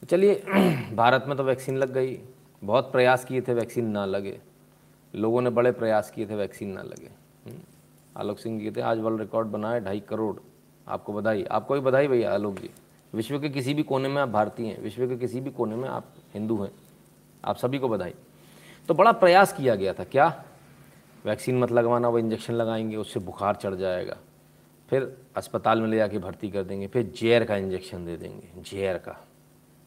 चलिए, 0.05 0.35
भारत 0.93 1.23
में 1.27 1.37
तो 1.37 1.43
वैक्सीन 1.43 1.77
लग 1.77 1.93
गई। 1.93 2.19
बहुत 2.63 2.91
प्रयास 2.91 3.25
किए 3.25 3.41
थे 3.41 3.53
वैक्सीन 3.53 3.85
ना 3.85 4.05
लगे। 4.05 4.39
लोगों 5.15 5.41
ने 5.41 5.49
बड़े 5.49 5.71
प्रयास 5.71 6.11
किए 6.11 6.25
थे 6.25 6.35
वैक्सीन 6.35 6.69
ना 6.69 6.81
लगे। 6.81 7.09
हम्म। 7.45 7.59
आलोक 8.17 8.39
सिंह 8.39 8.59
जी 8.59 8.65
हैं, 8.65 8.81
आज 8.81 8.99
वर्ल्ड 8.99 9.19
रिकॉर्ड 9.19 9.47
बनाए 9.47 9.79
ढाई 9.79 9.99
करोड़। 9.99 10.37
आपको 10.87 11.13
बधाई। 11.13 11.43
आपको 11.43 11.73
भी 11.73 11.79
बधाई 11.79 12.07
भैया, 12.07 12.33
आलोक 12.33 12.59
जी। 12.59 12.69
विश्व 13.13 13.39
के 13.39 13.49
किसी 13.49 13.73
भी 13.73 13.83
कोने 13.83 14.09
में 14.09 14.21
आप 14.21 14.29
भारतीय 14.29 14.67
हैं, 14.67 14.81
विश्व 14.81 15.07
के 15.07 15.17
किसी 15.17 15.41
भी 15.41 15.51
कोने 15.51 15.75
में 15.75 15.89
आप 15.89 16.05
हिंदू 16.33 16.63
हैं। 16.63 16.71
आप 17.45 17.55
सभी 17.55 17.79
को 17.79 17.89
बधाई। 17.89 18.13
तो 18.87 18.93
बड़ा 18.93 19.11
प्रयास 19.11 19.53
किया 19.53 19.75
गया 19.75 19.93
था। 19.93 20.03
क्या? 20.03 20.43
वैक्सीन 21.25 21.59
मत 21.59 21.71
लगवाना, 21.71 22.09
वो 22.09 22.19
इंजेक्शन 22.19 22.53
लगाएँगे, 22.53 22.95
उससे 22.95 23.19
बुखार 23.19 23.55
चढ़ 23.55 23.75
जाएगा। 23.75 24.17
फिर 24.89 25.17
अस्पताल 25.35 25.81
में 25.81 25.87
ले 25.87 25.97
जाके 25.97 26.17
भर्ती 26.17 26.49
कर 26.49 26.63
देंगे, 26.63 26.87
फिर 26.87 27.13
जेयर 27.15 27.45
का 27.45 27.57
इंजेक्शन 27.57 28.05
दे 28.05 28.17
देंगे 28.17 28.61
जेयर 28.61 28.97
का। 28.97 29.25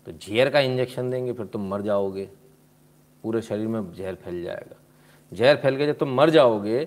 तो 0.06 0.12
जेयर 0.12 0.50
का 0.50 0.60
इंजेक्शन 0.60 1.10
देंगे, 1.10 1.32
फिर 1.32 1.46
तुम 1.46 1.68
मर 1.68 1.82
जाओगे। 1.82 2.30
पूरे 3.22 3.42
शरीर 3.42 3.68
में 3.68 3.92
जहर 3.92 4.14
फैल 4.14 4.42
जाएगा। 4.42 4.76
जहर 5.32 5.56
फैल 5.56 5.76
गया, 5.76 5.86
जब 5.86 5.98
तुम 5.98 6.08
मर 6.08 6.30
जाओगे, 6.30 6.84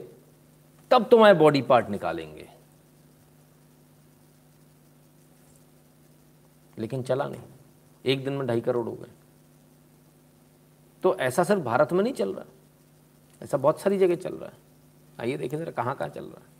तब 0.91 1.06
तुम्हारे 1.06 1.39
बॉडी 1.39 1.62
पार्ट 1.62 1.89
निकालेंगे। 1.89 2.49
लेकिन 6.78 7.04
चला 7.04 7.28
नहीं। 7.28 7.41
एक 8.06 8.23
दिन 8.23 8.34
में 8.34 8.47
ढाई 8.47 8.62
करोड़ 8.62 8.86
हो 8.86 8.91
गए। 8.91 9.12
तो 11.04 11.15
ऐसा 11.15 11.43
सिर्फ़ 11.43 11.62
भारत 11.62 11.93
में 11.93 12.04
नहीं 12.04 12.13
चल 12.13 12.34
रहा। 12.34 12.45
ऐसा 13.43 13.58
बहुत 13.58 13.80
सारी 13.80 13.97
जगह 13.97 14.15
चल 14.15 14.34
रहा 14.34 14.49
है। 14.49 14.58
आइए 15.19 15.38
देखें 15.38 15.58
जरा 15.58 15.71
कहाँ 15.71 15.95
कहाँ 15.95 16.10
चल 16.10 16.25
रहा 16.25 16.38
है। 16.38 16.56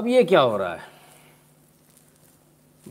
अब 0.00 0.06
ये 0.06 0.24
क्या 0.24 0.40
हो 0.40 0.56
रहा 0.56 0.74
है? 0.74 0.80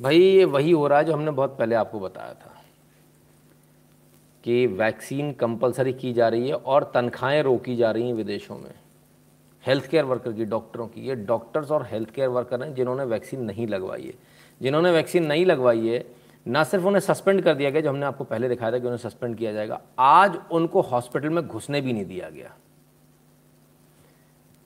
भाई, 0.02 0.20
ये 0.20 0.46
वही 0.46 0.72
हो 0.72 0.88
रहा 0.88 1.00
है 1.00 1.06
जो 1.06 1.14
हमने 1.14 1.32
बहुत 1.32 1.58
पहले 1.58 1.76
आपको 1.76 2.00
बताया 2.00 2.34
था 2.34 2.64
कि 4.44 4.68
वैक्सीन 4.68 5.34
कंपलसरी 5.34 5.94
की 5.94 6.14
जा 6.14 6.30
रही 6.30 6.48
है 6.48 6.56
और 6.56 6.92
तनख्वाहें 6.94 7.44
रोकी 7.44 7.76
जा 7.76 7.92
रही 7.92 8.08
हैं 8.08 8.14
विदेशों 8.14 8.58
में। 8.58 8.72
हेल्थ 9.66 9.86
केयर 9.86 10.06
वर्कर 10.06 10.34
की 10.34 10.46
डॉक्टरों 10.46 10.88
की। 10.88 11.02
ये 11.02 11.16
डॉक्टर्स 11.16 11.72
और 11.72 11.86
हेल्थ 11.86 12.10
केयर 12.10 12.30
वर्कर 12.30 12.64
हैं 12.64 12.74
जिन्होंने 12.76 13.04
वैक्सीन 13.04 13.42
नहीं 13.42 13.68
लगवाई 13.68 14.04
है। 14.04 14.14
जिन्होंने 14.62 14.92
वैक्सीन 14.92 15.26
नहीं 15.26 15.46
लगवाई 15.46 15.88
है, 15.88 16.16
ना 16.48 16.64
सिर्फ़ 16.64 16.86
उन्हें 16.86 17.02
सस्पेंड 17.02 17.42
कर 17.42 17.56
दिया 17.56 17.70
गया, 17.70 17.82
जो 17.82 17.90
हमने 17.90 18.06
आपको 18.06 18.24
पहले 18.24 18.50
दिखाया 18.50 18.72
था 18.72 18.80
कि 18.80 18.88
उन्हें 18.88 19.10
सस्पेंड 19.10 19.38
किया 19.38 19.54
जाएगा, 19.54 19.82
आज 20.00 20.42
उनको 20.52 20.82
हॉस्पिटल 20.82 21.30
में 21.30 21.48
घुसने 21.48 21.82
भी 21.82 21.94
नहीं 21.94 22.06
दिया 22.06 22.30
गया। 22.30 22.56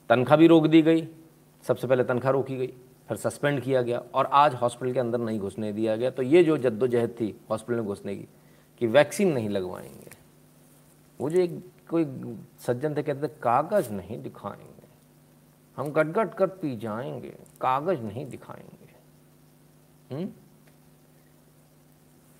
तनख्वाह 0.08 0.36
भी 0.36 0.46
रोक 0.46 0.66
दी 0.66 0.82
गई। 0.82 1.08
सबसे 1.64 1.86
पहले 1.86 2.04
तनख्वाह 2.04 2.32
रोकी 2.32 2.56
गई, 2.56 2.66
फिर 3.08 3.16
सस्पेंड 3.16 3.60
किया 3.60 3.82
गया 3.82 3.98
और 4.14 4.26
आज 4.32 4.54
हॉस्पिटल 4.54 4.92
के 4.92 5.00
अंदर 5.00 5.18
नहीं 5.18 5.38
घुसने 5.40 5.72
दिया 5.72 5.96
गया। 5.96 6.10
तो 6.10 6.22
ये 6.22 6.42
जो 6.44 6.56
जद्दोजहद 6.58 7.14
थी 7.20 7.34
हॉस्पिटल 7.50 7.80
में 7.80 7.86
घुसने 7.86 8.16
की, 8.16 8.28
कि 8.80 8.86
वैक्सीन 8.86 9.32
नहीं 9.32 9.48
लगवाएँगे, 9.48 10.10
वो 11.20 11.30
जो 11.30 11.40
एक 11.40 11.58
कोई 11.90 12.04
सज्जन 12.60 12.94
थे, 12.96 13.02
कहते 13.02 13.28
थे, 13.28 13.32
कागज़ 13.42 13.90
नहीं 13.92 14.22
दिखाएँगे, 14.22 14.86
हम 15.76 15.90
गटगट 15.92 16.34
कर 16.34 16.46
पी 16.46 16.76
जाएँगे, 16.76 17.30
कागज़ 17.60 18.00
नहीं 18.00 18.26
दिखाएँगे। 18.26 18.92
हुँ? 20.10 20.32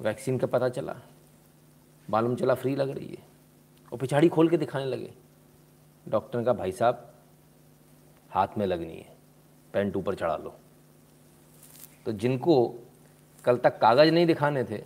वैक्सीन 0.01 0.39
का 0.39 0.47
पता 0.47 0.69
चला, 0.69 0.97
मालूम 2.09 2.35
चला 2.37 2.55
फ्री 2.55 2.75
लग 2.77 2.91
रही 2.91 3.09
है, 3.09 3.27
और 3.93 3.99
पिछाड़ी 3.99 4.29
खोल 4.29 4.49
के 4.49 4.57
दिखाने 4.57 4.85
लगे। 4.85 5.13
डॉक्टर 6.07 6.43
कहा, 6.45 6.55
भाई 6.55 6.73
साहब, 6.73 7.11
हाथ 8.31 8.59
में 8.59 8.67
लगनी 8.67 8.95
है। 8.95 9.14
पेंट 9.75 9.97
ऊपर 9.97 10.15
चढ़ा 10.15 10.37
लो। 10.37 10.55
तो 12.07 12.13
जिनको 12.13 12.75
कल 13.45 13.57
तक 13.57 13.79
कागज़ 13.79 14.11
नहीं 14.11 14.27
दिखाने 14.27 14.65
थे, 14.65 14.77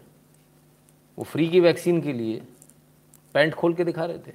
वो 1.19 1.25
फ्री 1.25 1.49
की 1.49 1.61
वैक्सीन 1.61 2.01
के 2.03 2.13
लिए 2.13 2.43
पैंट 3.35 3.55
खोल 3.55 3.75
के 3.75 3.85
दिखा 3.85 4.05
रहे 4.05 4.19
थे। 4.19 4.33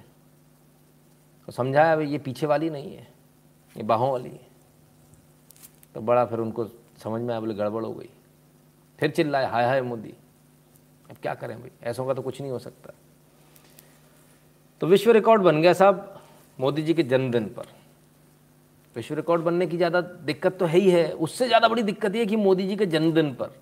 तो 1.46 1.52
समझाया, 1.52 1.96
भाई, 1.96 2.06
ये 2.06 2.18
पीछे 2.18 2.46
वाली 2.46 2.70
नहीं 2.70 2.96
है, 2.96 3.08
ये 3.78 3.84
बाहों 3.84 4.12
वाली 4.12 4.30
है। 4.30 4.48
तो 5.96 6.02
बड़ा 6.02 6.26
फिर 6.26 6.40
उनको 6.40 6.66
समझ 6.98 7.22
में 7.22 7.30
आया, 7.30 7.40
बोले, 7.40 7.54
गड़बड़ 7.54 7.84
हो 7.86 7.94
गई। 7.94 8.10
फिर 9.00 9.12
चिल्लाए 9.12 9.46
हाय 9.46 9.66
हाय, 9.66 9.82
मोदी, 9.82 10.14
अब 11.10 11.16
क्या 11.22 11.34
करें 11.34 11.60
भाई? 11.60 11.72
ऐसों 11.84 12.06
का 12.06 12.14
तो 12.14 12.22
कुछ 12.22 12.42
नहीं 12.42 12.52
हो 12.52 12.60
सकता। 12.60 12.94
तो 14.82 14.88
विश्व 14.88 15.12
रिकॉर्ड 15.12 15.42
बन 15.42 15.62
गया 15.62 15.74
साहब 15.74 16.22
मोदी 16.60 16.82
जी 16.82 16.94
के 16.94 17.04
जन्मदिन 17.04 17.48
पर। 17.48 17.66
विश्व 18.96 19.16
रिकॉर्ड 19.16 19.42
बनने 19.42 19.68
की 19.68 19.78
ज़्यादा 19.78 20.02
दिक्कत 20.02 20.58
तो 20.58 20.66
है 20.66 20.80
ही 20.80 20.90
है। 20.90 21.12
उससे 21.14 21.48
ज़्यादा 21.48 21.68
बड़ी 21.68 21.84
दिक्कत 21.84 22.16
ये 22.16 22.26
कि 22.26 22.36
मोदी 22.38 22.68
जी 22.68 22.76
के 22.76 22.86
जन्मदिन 22.86 23.34
पर। 23.34 23.56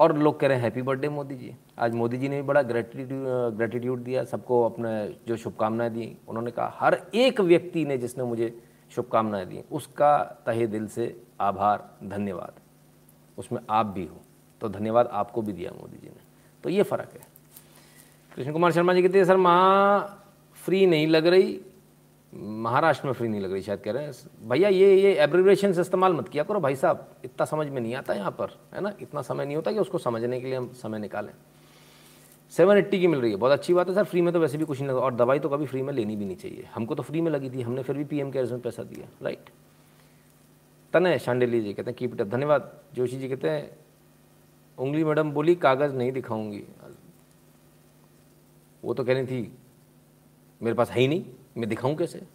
और 0.00 0.16
लोग 0.18 0.38
कह 0.40 0.46
रहे 0.46 0.56
हैं 0.56 0.64
हैप्पी 0.64 0.82
बर्थडे 0.82 1.08
मोदी 1.08 1.34
जी। 1.34 1.54
आज 1.78 1.94
मोदी 1.94 2.18
जी 2.18 2.28
ने 2.28 2.36
भी 2.36 2.42
बड़ा 2.42 2.62
ग्रेटिट्यूड 2.62 3.54
ग्रेटिट्यूड 3.56 4.02
दिया, 4.02 4.24
सबको 4.24 4.62
अपने 4.64 4.90
जो 5.28 5.36
शुभकामनाएँ 5.36 5.90
दी। 5.90 6.16
उन्होंने 6.28 6.50
कहा, 6.50 6.76
हर 6.78 7.00
एक 7.14 7.40
व्यक्ति 7.40 7.84
ने 7.84 7.98
जिसने 7.98 8.24
मुझे 8.24 8.52
शुभकामनाएँ 8.92 9.46
दी, 9.46 9.62
उसका 9.72 10.16
तहे 10.46 10.66
दिल 10.66 10.86
से 10.88 11.16
आभार, 11.40 11.88
धन्यवाद। 12.04 12.60
उसमें 13.38 13.60
आप 13.70 13.86
भी 13.86 14.04
हो 14.04 14.20
तो 14.60 14.68
धन्यवाद 14.68 15.08
आपको 15.12 15.42
भी 15.42 15.52
दिया 15.52 15.70
मोदी 15.72 15.96
जी 15.98 16.08
ने। 16.08 16.20
तो 16.64 16.70
ये 16.70 16.82
फ़र्क 16.82 17.10
है। 17.14 17.26
कृष्ण 18.32 18.52
कुमार 18.52 18.72
शर्मा 18.72 18.94
जी 18.94 19.02
कहते 19.02 19.18
हैं, 19.18 19.24
सर, 19.24 19.36
माँ 19.36 20.22
फ्री 20.58 20.86
नहीं 20.86 21.06
लग 21.06 21.26
रही 21.26 21.58
महाराष्ट्र 22.32 23.06
में 23.06 23.12
फ्री 23.14 23.28
नहीं 23.28 23.40
लग 23.40 23.52
रही, 23.52 23.62
शायद 23.62 23.80
कह 23.80 23.92
रहे 23.92 24.04
हैं। 24.04 24.48
भैया, 24.48 24.68
ये 24.68 24.94
ये 24.96 25.12
एब्रीवेशन 25.14 25.70
इस्तेमाल 25.70 26.12
मत 26.12 26.28
किया 26.28 26.44
करो, 26.44 26.60
भाई 26.60 26.76
साहब, 26.76 27.06
इतना 27.24 27.44
समझ 27.46 27.66
में 27.68 27.80
नहीं 27.80 27.94
आता 27.94 28.14
यहाँ 28.14 28.30
पर, 28.30 28.58
है 28.74 28.80
ना? 28.80 28.92
इतना 29.00 29.22
समय 29.22 29.44
नहीं 29.44 29.56
होता 29.56 29.72
कि 29.72 29.78
उसको 29.78 29.98
समझने 29.98 30.40
के 30.40 30.46
लिए 30.46 30.56
हम 30.56 30.72
समय 30.74 30.98
निकालें। 30.98 31.32
सेवन 32.52 32.76
एट्टी 32.76 33.00
की 33.00 33.06
मिल 33.06 33.20
रही 33.20 33.30
है, 33.30 33.36
बहुत 33.36 33.52
अच्छी 33.52 33.74
बात 33.74 33.88
है 33.88 33.94
सर 33.94 34.04
फ्री 34.04 34.20
में 34.22 34.32
तो 34.32 34.40
वैसे 34.40 34.58
भी 34.58 34.64
कुछ 34.64 34.80
नहीं 34.80 34.88
लगा, 34.88 35.00
और 35.00 35.14
दवाई 35.14 35.38
तो 35.38 35.48
कभी 35.48 35.66
फ्री 35.66 35.82
में 35.82 35.92
लेनी 35.92 36.16
भी 36.16 36.24
नहीं 36.24 36.36
चाहिए। 36.36 36.68
हमको 36.74 36.94
तो 36.94 37.02
फ्री 37.02 37.20
में 37.20 37.30
लगी 37.30 37.50
थी, 37.50 37.62
हमने 37.62 37.82
फिर 37.82 37.96
भी 37.96 38.04
पी 38.04 38.20
एम 38.20 38.30
केयर्स 38.30 38.50
में 38.52 38.60
पैसा 38.60 38.82
दिया 38.84 39.08
राइट 39.22 39.50
तने 40.94 41.18
शांडिली 41.18 41.60
जी 41.60 41.72
कहते 41.72 41.90
हैं 41.90 41.96
कीप 41.98 42.14
इट 42.14 42.20
अप 42.20 42.26
धन्यवाद। 42.26 42.70
जोशी 42.94 43.16
जी 43.18 43.28
कहते 43.28 43.48
हैं, 43.48 43.70
उंगली 44.78 45.04
मैडम 45.04 45.30
बोली, 45.30 45.54
कागज़ 45.56 45.94
नहीं 45.94 46.12
दिखाऊँगी। 46.12 46.62
वो 48.82 48.94
तो 48.94 49.04
कह 49.04 49.12
रही 49.12 49.26
थी, 49.26 49.52
मेरे 50.60 50.74
पास 50.74 50.90
है 50.90 51.00
ही 51.00 51.08
नहीं। 51.08 51.24
मैं 51.56 51.68
दिखाऊँ 51.68 51.96
कैसे? 51.96 52.26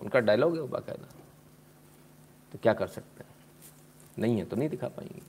उनका 0.00 0.20
डायलॉग 0.20 0.54
है, 0.54 0.60
वो 0.60 0.68
बाकायदा। 0.68 1.08
तो 2.52 2.58
क्या 2.62 2.72
कर 2.72 2.86
सकते 2.86 3.24
हैं? 3.24 3.30
नहीं 4.18 4.38
है 4.38 4.44
तो 4.44 4.56
नहीं 4.56 4.68
दिखा 4.68 4.88
पाएँगे। 4.88 5.22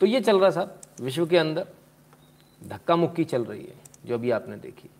तो 0.00 0.06
ये 0.06 0.20
चल 0.20 0.40
रहा 0.40 0.50
साहब, 0.50 0.80
विश्व 1.00 1.26
के 1.26 1.38
अंदर 1.38 1.66
धक्का 2.68 2.96
मुक्की 2.96 3.24
चल 3.24 3.44
रही 3.44 3.64
है, 3.64 3.74
जो 4.06 4.14
अभी 4.14 4.30
आपने 4.30 4.56
देखी। 4.56 4.90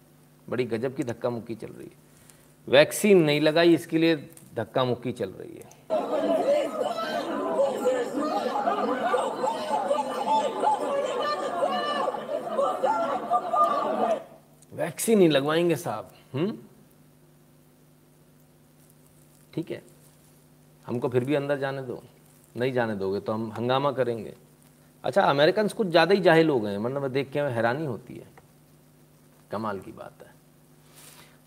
बड़ी 0.49 0.65
गजब 0.65 0.97
की 0.97 1.03
धक्का 1.03 1.31
मुक्की 1.31 1.55
चल 1.55 1.67
रही 1.67 1.87
है। 1.87 1.97
वैक्सीन 2.69 3.23
नहीं 3.23 3.41
लगाई, 3.41 3.75
इसके 3.75 3.99
लिए 3.99 4.31
धक्का 4.55 4.85
मुक्की 4.85 5.13
चल 5.13 5.31
रही 5.31 5.53
है। 5.53 5.83
वैक्सीन 14.73 15.19
नहीं 15.19 15.29
लगवाएँगे 15.29 15.77
साहब 15.77 16.11
हम्म? 16.35 16.59
ठीक 19.53 19.71
है? 19.71 19.83
हमको 20.85 21.09
फिर 21.09 21.25
भी 21.25 21.35
अंदर 21.35 21.59
जाने 21.59 21.83
दो। 21.83 22.03
नहीं 22.57 22.73
जाने 22.73 22.95
दोगे 22.95 23.21
तो 23.21 23.33
हम 23.33 23.53
हंगामा 23.53 23.93
करेंगे। 23.93 24.35
अच्छा 25.05 25.23
अमेरिकन 25.23 25.69
कुछ 25.69 25.87
ज़्यादा 25.87 26.15
ही 26.15 26.21
जाहिल 26.21 26.49
हो 26.51 26.59
गए 26.61 26.71
हैं 26.71 26.79
मतलब 26.79 27.09
देख 27.13 27.31
के 27.33 27.39
हमें 27.39 27.53
हैरानी 27.53 27.85
होती 27.87 28.15
है। 28.15 28.27
कमाल 29.51 29.81
की 29.81 29.93
बात 29.93 30.23
है। 30.23 30.31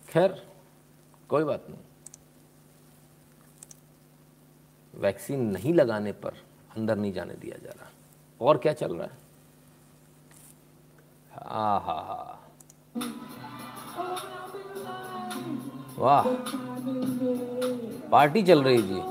खैर, 0.07 0.41
कोई 1.29 1.43
बात 1.43 1.65
नहीं। 1.69 1.79
वैक्सीन 4.93 5.41
नहीं 5.51 5.73
लगाने 5.73 6.11
पर 6.13 6.33
अंदर 6.77 6.95
नहीं 6.95 7.13
जाने 7.13 7.33
दिया 7.35 7.57
जा 7.63 7.71
रहा। 7.71 7.89
और 8.41 8.57
क्या 8.57 8.73
चल 8.73 8.95
रहा 8.95 9.05
है? 9.05 9.23
हा 11.31 11.77
हा 11.79 11.99
हा 12.01 12.21
वाह। 15.97 16.23
पार्टी 18.11 18.41
चल 18.43 18.63
रही 18.63 18.81
जी। 18.81 19.01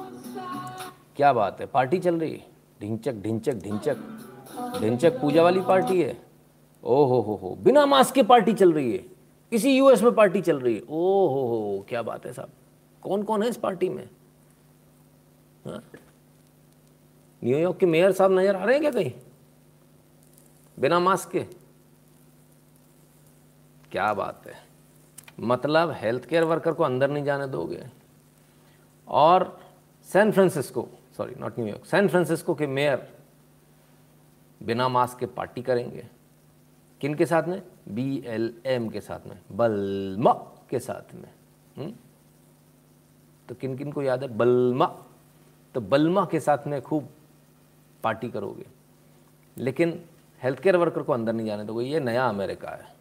क्या 1.17 1.33
बात 1.33 1.61
है, 1.61 1.67
पार्टी 1.67 1.99
चल 1.99 2.19
रही? 2.19 2.41
ढिंचक 2.81 3.21
ढिंचक 3.23 3.55
ढिंचक। 3.55 3.97
ढिंचक 4.81 5.21
पूजा 5.21 5.43
वाली 5.43 5.61
पार्टी 5.61 6.03
है? 6.03 6.17
ओ 6.85 7.05
हो 7.05 7.21
हो 7.21 7.35
हो 7.35 7.55
बिना 7.65 7.85
मास्क 7.87 8.15
के 8.15 8.23
पार्टी 8.23 8.53
चल 8.53 8.73
रही 8.73 8.93
है। 8.93 8.99
किसी 9.53 9.77
यूएस 9.77 10.03
में 10.03 10.15
पार्टी 10.15 10.41
चल 10.41 10.61
रही 10.61 10.75
है। 10.75 10.81
ओ 10.81 11.27
हो 11.29 11.47
हो 11.49 11.85
क्या 11.89 12.03
बात 12.03 12.27
है 12.27 12.33
साहब। 12.33 12.51
कौन 13.03 13.23
कौन 13.23 13.43
है 13.43 13.49
इस 13.49 13.57
पार्टी 13.57 13.89
में? 13.89 14.09
हाँ? 15.67 15.83
न्यूयॉर्क 17.43 17.77
के 17.77 17.87
मेयर 17.87 18.13
साहब 18.13 18.33
नज़र 18.33 18.57
आ 18.57 18.65
रहे 18.65 18.75
हैं 18.75 18.81
क्या 18.81 18.91
कहीं? 18.91 19.13
बिना 20.79 20.99
मास्क 20.99 21.31
के? 21.31 21.41
क्या 23.93 24.13
बात 24.15 24.47
है। 24.47 24.55
मतलब 25.41 25.91
हेल्थ 25.91 26.25
केयर 26.25 26.45
वर्कर 26.45 26.73
को 26.73 26.85
अंदर 26.85 27.11
नहीं 27.11 27.25
जाने 27.25 27.47
दोगे? 27.47 27.83
और 29.09 29.61
San 30.03 30.33
Francisco 30.33 30.89
sorry 31.17 31.35
not 31.35 31.59
New York 31.59 31.85
San 31.85 32.09
Francisco 32.09 32.55
के 32.55 32.67
मेयर 32.67 33.17
बिना 34.63 34.89
मास्क 34.89 35.19
के 35.19 35.27
पार्टी 35.27 35.63
करेंगे। 35.63 36.07
किन 37.01 37.15
के 37.15 37.27
साथ 37.27 37.43
में? 37.43 37.63
बी 37.89 38.23
एल 38.27 38.63
एम 38.67 38.89
के 38.89 39.01
साथ 39.01 39.27
में, 39.27 39.41
बलमा 39.53 40.33
के 40.71 40.79
साथ 40.79 41.15
में। 41.15 41.35
हुँ? 41.77 41.85
हम्म? 41.85 41.95
तो 43.49 43.55
किन 43.55 43.79
किन 43.79 43.93
को 43.93 44.03
याद 44.03 44.23
है? 44.23 44.29
बलमा। 44.29 45.05
तो 45.75 45.81
बलमा 45.81 46.25
के 46.25 46.41
साथ 46.41 46.67
में 46.67 46.83
खूब 46.83 47.09
पार्टी 48.03 48.31
करोगे। 48.31 48.67
लेकिन 49.59 50.05
हेल्थ 50.43 50.59
केयर 50.59 50.77
वर्कर 50.77 51.03
को 51.03 51.13
अंदर 51.13 51.33
नहीं 51.33 51.47
जाने 51.47 51.65
दोगे 51.65 51.85
ये 51.85 52.01
नया 52.01 52.29
अमेरिका 52.29 52.71
है। 52.71 52.95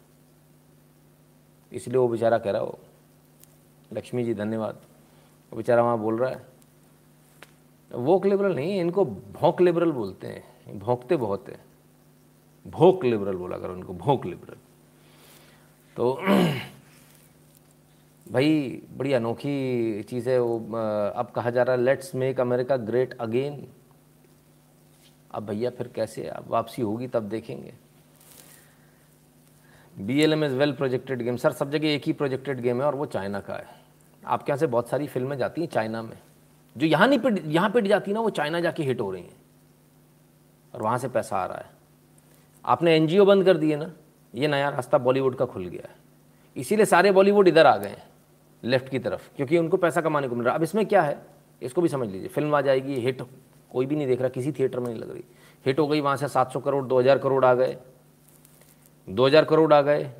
इसलिए 1.72 1.96
वो 1.96 2.08
बेचारा 2.08 2.38
कह 2.38 2.50
रहा 2.50 2.62
हो, 2.62 2.78
लक्ष्मी 3.92 4.24
जी, 4.24 4.34
धन्यवाद। 4.34 4.78
वो 5.54 5.58
बेचारा 5.58 5.82
वहाँ 5.82 5.98
बोल 5.98 6.18
रहा 6.18 6.30
है, 6.30 6.42
वोक 7.90 8.26
लिबरल 8.26 8.54
नहीं, 8.54 8.80
इनको 8.80 9.04
भोंक 9.04 9.60
लिबरल 9.60 9.92
बोलते 9.92 10.26
हैं, 10.26 10.78
भोंकते 10.78 11.16
बहुत 11.16 11.48
है, 11.48 11.58
भोक 12.66 13.04
लिबरल 13.04 13.36
बोला 13.36 13.58
कर 13.58 13.70
उनको 13.70 13.94
भोंक 13.94 14.26
लिबरल। 14.26 14.56
तो 15.96 16.12
भाई, 18.26 18.82
बड़ी 18.96 19.12
अनोखी 19.12 20.02
चीज़ 20.02 20.28
है 20.30 20.38
वो 20.40 20.58
अब 20.58 21.30
कहा 21.34 21.50
जा 21.50 21.62
रहा 21.62 21.76
है 21.76 21.82
let's 21.82 22.14
make 22.14 22.40
America 22.40 22.76
great 22.82 23.16
again 23.20 23.66
अब 25.30 25.46
भैया 25.46 25.70
फिर 25.70 25.88
कैसे, 25.94 26.22
अब 26.24 26.44
वापसी 26.48 26.82
होगी 26.82 27.06
तब 27.08 27.28
देखेंगे। 27.28 27.72
B 29.96 30.20
L 30.22 30.32
M 30.32 30.44
is 30.44 30.54
well 30.54 30.72
projected 30.72 31.22
game 31.22 31.36
sir, 31.36 31.52
सब 31.52 31.70
जगह 31.70 31.88
एक 31.88 32.02
ही 32.06 32.12
प्रोजेक्टेड 32.14 32.60
गेम 32.60 32.80
है 32.80 32.86
और 32.86 32.94
वो 32.94 33.06
चाइना 33.06 33.40
का 33.40 33.54
है। 33.54 33.83
आपके 34.26 34.52
यहाँ 34.52 34.58
से 34.58 34.66
बहुत 34.66 34.88
सारी 34.88 35.06
फ़िल्में 35.06 35.36
जाती 35.38 35.60
हैं 35.60 35.68
चाइना 35.68 36.02
में। 36.02 36.16
जो 36.76 36.86
यहाँ 36.86 37.08
नहीं 37.08 37.18
पिट, 37.18 37.42
यहाँ 37.46 37.70
पिट 37.70 37.86
जाती 37.86 38.12
ना, 38.12 38.20
वो 38.20 38.30
चाइना 38.30 38.60
जाके 38.60 38.82
हिट 38.82 39.00
हो 39.00 39.10
रही 39.10 39.22
हैं। 39.22 39.36
और 40.74 40.82
वहाँ 40.82 40.98
से 40.98 41.08
पैसा 41.08 41.36
आ 41.36 41.44
रहा 41.46 41.58
है। 41.58 41.70
आपने 42.64 42.96
एनजीओ 42.96 43.24
बंद 43.24 43.44
कर 43.44 43.56
दिए 43.56 43.76
ना, 43.76 43.90
ये 44.34 44.48
नया 44.48 44.68
रास्ता 44.68 44.98
बॉलीवुड 44.98 45.36
का 45.36 45.44
खुल 45.44 45.66
गया 45.66 45.88
है। 45.88 45.94
इसीलिए 46.56 46.84
सारे 46.84 47.12
बॉलीवुड 47.12 47.48
इधर 47.48 47.66
आ 47.66 47.76
गए 47.76 47.88
हैं, 47.88 48.02
लेफ़्ट 48.62 48.88
की 48.88 48.98
तरफ़, 48.98 49.28
क्योंकि 49.36 49.58
उनको 49.58 49.76
पैसा 49.76 50.00
कमाने 50.00 50.28
को 50.28 50.34
मिल 50.34 50.44
रहा 50.44 50.54
अब 50.54 50.62
इसमें 50.62 50.84
क्या 50.86 51.02
है, 51.02 51.18
इसको 51.62 51.82
भी 51.82 51.88
समझ 51.88 52.08
लीजिए, 52.08 52.28
फ़िल्म 52.28 52.54
आ 52.54 52.60
जाएगी 52.60 52.98
हिट 53.00 53.22
कोई 53.70 53.86
भी 53.86 53.96
नहीं 53.96 54.06
देख 54.06 54.20
रहा, 54.20 54.28
किसी 54.28 54.52
थिएटर 54.52 54.80
में 54.80 54.86
नहीं 54.86 54.98
लग 54.98 55.10
रही। 55.10 55.24
हिट 55.66 55.78
हो 55.78 55.86
गई, 55.86 56.00
वहाँ 56.00 56.16
से 56.16 56.28
700 56.28 56.60
करोड़ 56.60 56.84
2000 56.84 57.18
करोड़ 57.18 57.44
आ 57.44 57.54
गए। 57.54 57.76
2000 59.08 59.44
करोड़ 59.44 59.72
आ 59.74 59.80
गए 59.82 60.10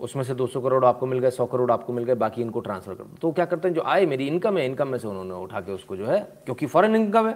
उसमें 0.00 0.22
से 0.24 0.34
200 0.34 0.60
करोड़ 0.62 0.84
आपको 0.84 1.06
मिल 1.06 1.18
गए 1.18 1.30
100 1.30 1.46
करोड़ 1.46 1.70
आपको 1.72 1.92
मिल 1.92 2.04
गए, 2.04 2.14
बाकी 2.14 2.42
इनको 2.42 2.60
ट्रांसफ़र 2.60 2.94
कर 2.94 3.04
तो 3.20 3.32
क्या 3.32 3.44
करते 3.44 3.68
हैं, 3.68 3.74
जो 3.74 3.82
आए, 3.82 4.06
मेरी 4.06 4.26
इनकम 4.28 4.58
है 4.58 4.66
इनकम 4.66 4.88
में 4.88 4.98
से 4.98 5.08
उन्होंने 5.08 5.34
उठा 5.34 5.60
के 5.60 5.72
उसको 5.72 5.96
जो 5.96 6.06
है, 6.06 6.20
क्योंकि 6.44 6.66
फॉरन 6.66 6.96
इनकम 6.96 7.28
है 7.28 7.34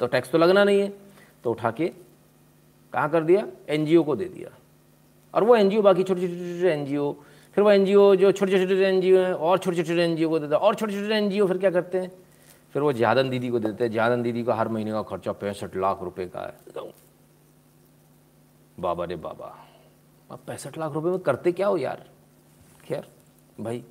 तो 0.00 0.06
टैक्स 0.06 0.30
तो 0.30 0.38
लगना 0.38 0.64
नहीं 0.64 0.80
है 0.80 0.92
तो 1.44 1.50
उठा 1.50 1.70
के 1.70 1.86
कहाँ 2.92 3.08
कर 3.10 3.22
दिया? 3.22 3.46
एनजीओ 3.68 4.02
को 4.02 4.16
दे 4.16 4.24
दिया। 4.26 4.50
और 5.34 5.44
वो 5.44 5.56
एनजीओ 5.56 5.82
बाकी 5.82 6.02
छोटे 6.02 6.20
छोटे 6.20 6.56
छोटे 6.56 6.72
एन 6.72 6.84
फिर 7.56 7.64
वो 7.64 7.70
एनजीओ 7.70 8.14
जो 8.16 8.30
छोटे 8.32 8.52
छोटे 8.52 8.66
छोटे 8.66 8.86
एन 8.86 9.02
हैं, 9.16 9.32
और 9.32 9.58
छोटे 9.58 9.82
छोटे 9.82 10.04
एन 10.04 10.28
को 10.28 10.38
देता 10.38 10.56
है, 10.56 10.60
और 10.60 10.74
छोटे 10.74 10.92
छोटे 10.92 11.14
एन 11.14 11.46
फिर 11.48 11.58
क्या 11.58 11.70
करते 11.70 11.98
हैं? 11.98 12.10
फिर 12.74 12.82
वो 12.82 12.92
जियादन 12.92 13.30
दीदी 13.30 13.48
को 13.48 13.58
देते 13.58 13.84
हैं, 13.84 13.90
जियादन 13.90 14.22
दीदी 14.22 14.42
का 14.44 14.54
हर 14.54 14.68
महीने 14.68 14.90
का 14.90 15.02
खर्चा 15.04 15.32
पैंसठ 15.34 15.76
लाख 15.76 16.02
रुपए 16.02 16.26
का 16.26 16.40
है। 16.40 16.82
बाबा 18.78 19.04
रे 19.04 19.16
बाबा। 19.16 19.54
अब 20.34 20.40
पैंसठ 20.46 20.78
लाख 20.78 20.92
रुपए 20.92 21.08
में 21.08 21.18
करते 21.18 21.52
क्या 21.52 21.66
हो 21.66 21.76
यार? 21.76 22.04
खैर, 22.84 23.06
भाई। 23.60 23.84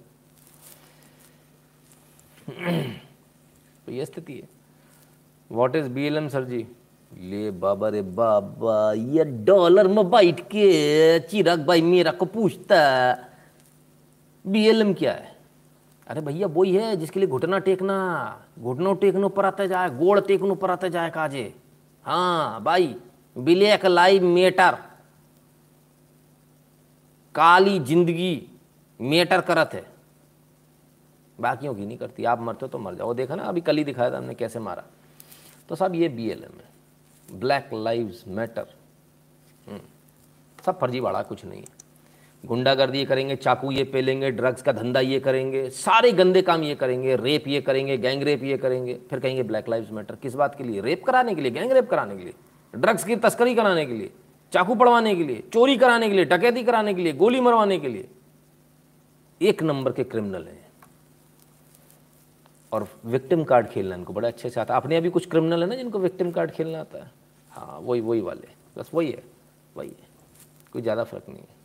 तो 3.86 3.92
ये 3.92 4.06
स्थिति 4.06 4.34
है। 4.34 4.50
What 5.52 5.76
is 5.76 5.88
B 5.90 6.06
L 6.08 6.18
M 6.18 6.28
sir 6.28 6.44
जी? 6.44 6.68
ले 7.14 7.52
बाबा 7.52 7.90
रे 7.90 8.02
बाबा, 8.02 8.94
ये 8.94 9.24
डॉलर 9.24 9.88
में 9.88 10.10
बैठ 10.10 10.40
के 10.40 11.20
चिराग 11.20 11.66
भाई 11.66 11.82
मेरा 11.82 12.12
को 12.12 12.26
पूछता 12.26 12.78
बीएलएम 14.48 14.94
क्या 14.94 15.12
है? 15.12 15.36
अरे 16.08 16.22
भैया, 16.22 16.48
वही 16.48 16.76
है 16.76 16.96
जिसके 16.96 17.20
लिए 17.20 17.30
घुटना 17.30 17.60
टेकना, 17.60 17.98
घुटनों 18.60 18.96
टेकने 18.96 19.30
पर 19.30 19.46
आते 19.46 19.68
जाए, 19.68 19.90
गोड़ 19.90 20.20
टेकने 20.20 20.56
पर 20.56 20.72
आते 20.72 20.90
जाए 20.90 21.10
काजे। 21.10 21.54
हाँ 22.04 22.64
भाई, 22.64 22.96
ब्लैक 23.38 23.86
लाइव 23.86 24.24
मेटर। 24.24 24.78
काली 27.36 27.80
ज़िंदगी 27.82 28.48
मेटर 29.00 29.42
करत 29.42 29.70
है। 29.74 29.86
बाकियों 31.40 31.74
की 31.76 31.86
नहीं 31.86 31.98
करती। 31.98 32.24
आप 32.26 32.42
मरते 32.42 32.60
हो 32.62 32.68
तो 32.68 32.80
मर 32.80 32.96
जाओ। 32.96 33.14
देखा 33.14 33.36
ना, 33.36 33.44
अभी 33.44 33.62
कल 33.62 33.78
ही 33.78 33.84
दिखाया 33.84 34.12
था 34.12 34.18
हमने 34.18 34.34
कैसे 34.36 34.60
मारा। 34.60 34.84
तो 35.70 35.76
सब 35.76 35.96
ये 35.96 36.10
बी 36.10 36.30
एल 36.30 36.44
एम 36.44 36.60
है। 36.60 37.40
ब्लैक 37.40 37.70
लाइव्स 37.74 38.24
मैटर 38.30 38.66
सब 40.60 40.80
फर्जी 40.80 41.00
बड़ा 41.02 41.22
कुछ 41.24 41.44
नहीं 41.46 41.62
है। 41.62 41.82
गुंडागर्दी 42.44 42.98
ये 42.98 43.06
करेंगे, 43.06 43.36
चाकू 43.36 43.72
ये 43.72 43.84
पे 43.84 44.02
लेंगे 44.02 44.30
ड्रग्स 44.32 44.62
का 44.62 44.72
धंधा 44.72 45.00
ये 45.00 45.20
करेंगे, 45.20 45.70
सारे 45.70 46.12
गंदे 46.12 46.42
काम 46.42 46.64
ये 46.64 46.76
करेंगे 46.76 47.16
रेप 47.16 47.48
ये 47.48 47.62
करेंगे 47.62 47.98
गैंग 47.98 48.24
रेप 48.24 48.44
ये 48.44 48.58
करेंगे। 48.58 48.98
फिर 49.10 49.20
कहेंगे 49.20 49.44
ब्लैक 49.44 49.70
लाइव्स 49.70 49.92
मैटर 49.92 50.16
किस 50.16 50.34
बात 50.36 50.56
के 50.56 50.64
लिए? 50.64 50.82
रेप 50.82 51.04
कराने 51.06 51.36
के 51.36 51.42
लिए 51.42 51.52
गैंग 51.52 51.72
रेप 51.72 51.90
कराने 51.90 52.18
के 52.18 52.24
लिए। 52.24 52.34
ड्रग्स 52.74 53.04
की 53.04 53.16
तस्करी 53.18 53.56
कराने 53.56 53.86
के 53.86 53.94
लिए। 53.94 54.12
चाकू 54.54 54.76
पड़वाने 54.76 55.16
के 55.16 55.24
लिए, 55.24 55.44
चोरी 55.54 55.78
कराने 55.78 56.10
के 56.10 56.16
लिए, 56.16 56.26
डकैती 56.26 56.64
कराने 56.64 56.94
के 56.94 57.02
लिए, 57.02 57.14
गोली 57.14 57.42
मरवाने 57.42 57.80
के 57.80 57.88
लिए। 57.88 58.10
एक 59.42 59.64
नंबर 59.64 59.92
के 59.92 60.04
क्रिमिनल 60.04 60.48
हैं। 60.48 60.72
और 62.72 62.88
विक्टिम 63.06 63.44
कार्ड 63.44 63.68
खेलना 63.68 63.96
इनको 63.96 64.14
बड़ा 64.14 64.28
अच्छे 64.28 64.50
से 64.50 64.62
आता 64.62 64.74
है। 64.74 64.82
अपने 64.82 64.98
अभी 64.98 65.10
कुछ 65.10 65.30
क्रिमिनल 65.30 65.64
है 65.64 65.70
ना 65.70 65.76
जिनको 65.76 66.00
विक्टिम 66.00 66.32
कार्ड 66.32 66.52
खेलना 66.52 66.80
आता 66.80 67.04
है? 67.04 67.12
हाँ 67.52 67.80
वही 67.80 68.02
वही 68.02 68.22
वाले। 68.22 68.48
बस 68.78 68.92
वही 68.94 69.12
है 69.12 69.24
वही 69.78 69.90
है। 69.90 70.08
कोई 70.74 70.82
ज़्यादा 70.82 71.04
फ़र्क 71.04 71.24
नहीं 71.30 71.40
है। 71.40 71.56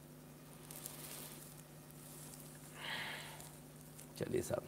चलिए 4.18 4.42
साहब। 4.42 4.62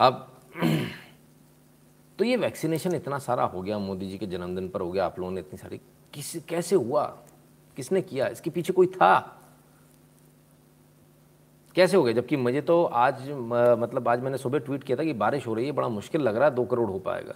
अब 0.00 0.32
तो 2.18 2.24
ये 2.24 2.36
वैक्सीनेशन 2.36 2.94
इतना 2.94 3.18
सारा 3.18 3.44
हो 3.44 3.62
गया, 3.62 3.78
मोदी 3.78 4.08
जी 4.08 4.18
के 4.18 4.26
जन्मदिन 4.26 4.68
पर 4.68 4.80
हो 4.80 4.90
गया, 4.92 5.06
आप 5.06 5.18
लोगों 5.18 5.32
ने 5.32 5.40
इतनी 5.40 5.58
सारी 5.58 5.80
किस, 6.16 6.44
कैसे 6.44 6.76
हुआ? 6.76 7.18
किसने 7.76 8.02
किया? 8.02 8.28
इसके 8.28 8.50
पीछे 8.50 8.72
कोई 8.72 8.86
था? 8.86 9.40
कैसे 11.74 11.96
हो 11.96 12.02
गया? 12.02 12.12
जबकि 12.14 12.36
मुझे 12.36 12.60
तो 12.60 12.84
आज 12.84 13.30
मतलब 13.80 14.08
आज 14.08 14.20
मैंने 14.20 14.38
सुबह 14.38 14.58
ट्वीट 14.58 14.84
किया 14.84 14.98
था 14.98 15.04
कि 15.04 15.12
बारिश 15.12 15.46
हो 15.46 15.54
रही 15.54 15.66
है, 15.66 15.72
बड़ा 15.72 15.88
मुश्किल 15.88 16.20
लग 16.20 16.36
रहा 16.36 16.48
है, 16.48 16.54
दो 16.54 16.64
करोड़ 16.64 16.90
हो 16.90 16.98
पाएगा। 16.98 17.34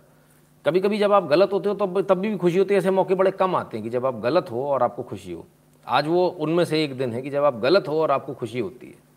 कभी 0.67 0.81
कभी 0.81 0.99
जब 0.99 1.13
आप 1.13 1.25
गलत 1.25 1.53
होते 1.53 1.69
हो, 1.69 1.75
तब 1.75 2.01
तब 2.01 2.19
भी 2.19 2.37
खुशी 2.37 2.59
होती 2.59 2.75
है। 2.75 2.79
ऐसे 2.79 2.91
मौके 2.91 3.15
बड़े 3.15 3.31
कम 3.31 3.57
आते 3.57 3.77
हैं 3.77 3.85
कि 3.85 3.91
जब 3.91 4.07
आप 4.07 4.15
गलत 4.15 4.51
हो 4.51 4.67
और 4.67 4.83
आपको 4.83 5.03
खुशी 5.03 5.33
हो। 5.33 5.47
आज 5.87 6.07
वो 6.07 6.29
उनमें 6.29 6.65
से 6.65 6.85
एक 6.85 6.99
दिन 6.99 7.13
है 7.13 7.23
कि 7.23 7.31
जब 7.31 7.45
आप 7.45 7.57
गलत 7.57 7.89
हो 7.89 8.03
और 8.03 8.11
आपको 8.11 8.35
खुशी 8.35 8.59
होती 8.59 8.87
है। 8.87 9.11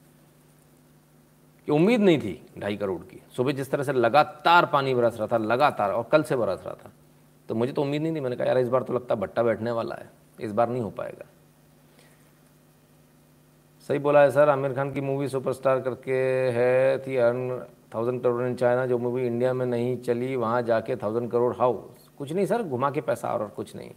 कि 1.65 1.71
उम्मीद 1.71 2.01
नहीं 2.01 2.19
थी 2.19 2.45
ढाई 2.59 2.77
करोड़ 2.77 3.01
की। 3.01 3.21
सुबह 3.35 3.51
जिस 3.51 3.71
तरह 3.71 3.83
से 3.83 3.93
लगातार 3.93 4.65
पानी 4.65 4.95
बरस 4.95 5.17
रहा 5.17 5.27
था, 5.27 5.37
लगातार, 5.37 5.91
और 5.91 6.03
कल 6.11 6.23
से 6.23 6.35
बरस 6.35 6.63
रहा 6.65 6.73
था। 6.73 6.89
तो 7.49 7.55
मुझे 7.55 7.73
तो 7.73 7.81
उम्मीद 7.81 8.01
नहीं 8.01 8.15
थी। 8.15 8.19
मैंने 8.19 8.35
कहा, 8.35 8.47
यार, 8.47 8.57
इस 8.57 8.69
बार 8.69 8.83
तो 8.83 8.93
लगता 8.93 9.15
भट्टा 9.15 9.43
बैठने 9.43 9.71
वाला 9.71 9.95
है। 9.95 10.09
इस 10.41 10.51
बार 10.51 10.69
नहीं 10.69 10.81
हो 10.81 10.89
पाएगा। 10.89 11.25
सही 13.89 13.99
बोला 13.99 14.21
है 14.21 14.31
सर, 14.31 14.49
आमिर 14.49 14.73
खान 14.73 14.91
की 14.93 15.01
मूवी 15.01 15.27
सुपरस्टार 15.27 15.79
करके 15.81 16.13
है 16.51 16.97
थी 16.99 17.15
earn 17.15 17.65
thousand 17.95 18.21
crore 18.23 18.43
in 18.43 18.55
China 18.55 18.85
जो 18.85 18.97
मूवी 18.97 19.25
इंडिया 19.27 19.53
में 19.53 19.65
नहीं 19.65 19.97
चली, 19.97 20.35
वहाँ 20.35 20.61
जाके 20.61 20.95
थाउज़ेंड 20.95 21.31
करोड़ 21.31 21.55
हाउस 21.55 22.09
कुछ 22.17 22.31
नहीं 22.31 22.45
सर, 22.45 22.63
घुमा 22.63 22.91
के 22.91 23.01
पैसा 23.01 23.33
और 23.33 23.47
कुछ 23.47 23.75
नहीं, 23.75 23.89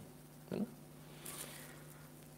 है 0.51 0.59
ना? 0.59 0.65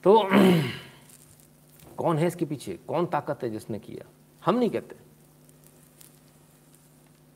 तो 0.03 0.29
कौन 1.97 2.17
है 2.17 2.27
इसके 2.27 2.45
पीछे? 2.45 2.79
कौन 2.87 3.05
ताकत 3.05 3.43
है 3.43 3.49
जिसने 3.49 3.79
किया? 3.79 4.05
हम 4.45 4.55
नहीं 4.55 4.69
कहते। 4.69 4.95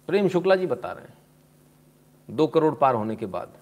प्रेम 0.07 0.27
शुक्ला 0.27 0.55
जी 0.55 0.67
बता 0.67 0.91
रहे 0.91 1.05
हैं, 1.05 1.13
दो 2.29 2.47
करोड़ 2.47 2.73
पार 2.75 2.95
होने 2.95 3.15
के 3.15 3.25
बाद। 3.25 3.53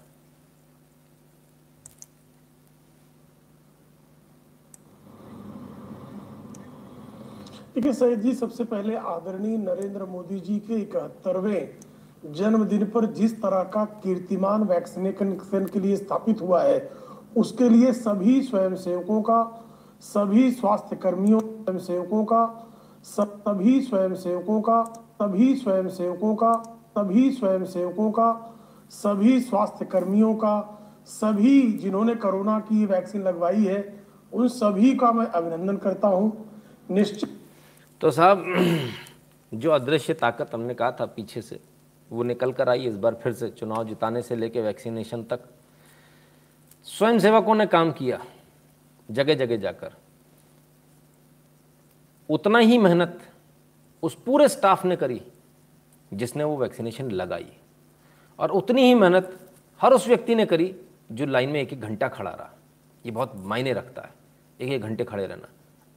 देखिए 7.76 7.92
सैयद 7.92 8.20
जी 8.20 8.32
सबसे 8.34 8.64
पहले 8.64 8.96
आदरणीय 8.96 9.56
नरेंद्र 9.56 10.04
मोदी 10.04 10.38
जी 10.40 10.58
के 10.58 10.74
इकहत्तरवें 10.74 12.32
जन्मदिन 12.32 12.84
पर 12.86 13.06
जिस 13.12 13.32
तरह 13.42 13.62
का 13.64 13.84
कीर्तिमान 14.02 14.62
वैक्सीनेशन 14.62 15.66
के 15.72 15.80
लिए 15.80 15.96
स्थापित 15.96 16.40
हुआ 16.42 16.62
है, 16.62 16.90
उसके 17.36 17.68
लिए 17.68 17.92
सभी 17.92 18.42
स्वयंसेवकों 18.42 19.22
का, 19.22 19.40
सभी 20.00 20.50
स्वास्थ्य 20.50 20.96
कर्मियों 20.96 21.40
स्वयंसेवकों 21.40 22.24
का 22.24 22.44
सभी 23.04 23.80
स्वयंसेवकों 23.80 24.60
का, 24.60 24.82
सभी 25.22 25.54
स्वयंसेवकों 25.56 26.34
का, 26.34 26.52
सभी 26.98 27.30
स्वयंसेवकों 27.32 28.10
का, 28.10 28.30
सभी 28.90 29.40
स्वास्थ्य 29.40 29.84
कर्मियों 29.84 30.34
का, 30.34 30.56
सभी 31.06 31.60
जिन्होंने 31.72 32.14
कोरोना 32.14 32.58
की 32.60 32.84
वैक्सीन 32.86 33.22
लगवाई 33.22 33.64
है, 33.64 33.84
उन 34.32 34.48
सभी 34.48 34.94
का 34.94 35.12
मैं 35.12 35.26
अभिनंदन 35.26 35.76
करता 35.76 36.08
हूँ। 36.08 36.32
निश्चित 36.90 37.38
तो 38.02 38.10
साहब, 38.10 38.44
जो 39.54 39.70
अदृश्य 39.70 40.14
ताकत 40.14 40.54
हमने 40.54 40.74
कहा 40.74 40.92
था 40.92 41.06
पीछे 41.06 41.42
से, 41.42 41.60
वो 42.12 42.22
निकल 42.22 42.52
कर 42.52 42.68
आई 42.68 42.86
इस 42.86 42.96
बार 42.96 43.14
फिर 43.14 43.32
से 43.32 43.48
चुनाव 43.48 43.88
जिताने 43.88 44.22
से 44.22 44.36
लेकर 44.36 44.60
वैक्सीनेशन 44.60 45.24
तक। 45.24 45.40
स्वयं 46.84 47.18
सेवकों 47.18 47.54
ने 47.54 47.66
काम 47.66 47.92
किया 47.92 48.24
जगह 49.10 49.34
जगह 49.34 49.56
जाकर। 49.56 49.92
उतना 52.30 52.58
ही 52.58 52.78
मेहनत 52.78 53.20
उस 54.02 54.14
पूरे 54.14 54.48
स्टाफ 54.48 54.84
ने 54.84 54.96
करी, 54.96 55.22
जिसने 56.14 56.44
वो 56.44 56.56
वैक्सीनेशन 56.56 57.10
लगाई। 57.10 57.52
और 58.38 58.50
उतनी 58.50 58.82
ही 58.82 58.94
मेहनत 58.94 59.50
हर 59.80 59.92
उस 59.92 60.08
व्यक्ति 60.08 60.34
ने 60.34 60.46
करी, 60.46 60.76
जो 61.12 61.26
लाइन 61.26 61.48
में 61.48 61.60
एक 61.60 61.72
एक 61.72 61.80
घंटा 61.80 62.08
खड़ा 62.08 62.30
रहा। 62.30 62.50
ये 63.06 63.12
बहुत 63.12 63.32
मायने 63.36 63.72
रखता 63.72 64.02
है, 64.02 64.14
एक 64.60 64.72
एक 64.72 64.82
घंटे 64.82 65.04
खड़े 65.04 65.26
रहना। 65.26 65.48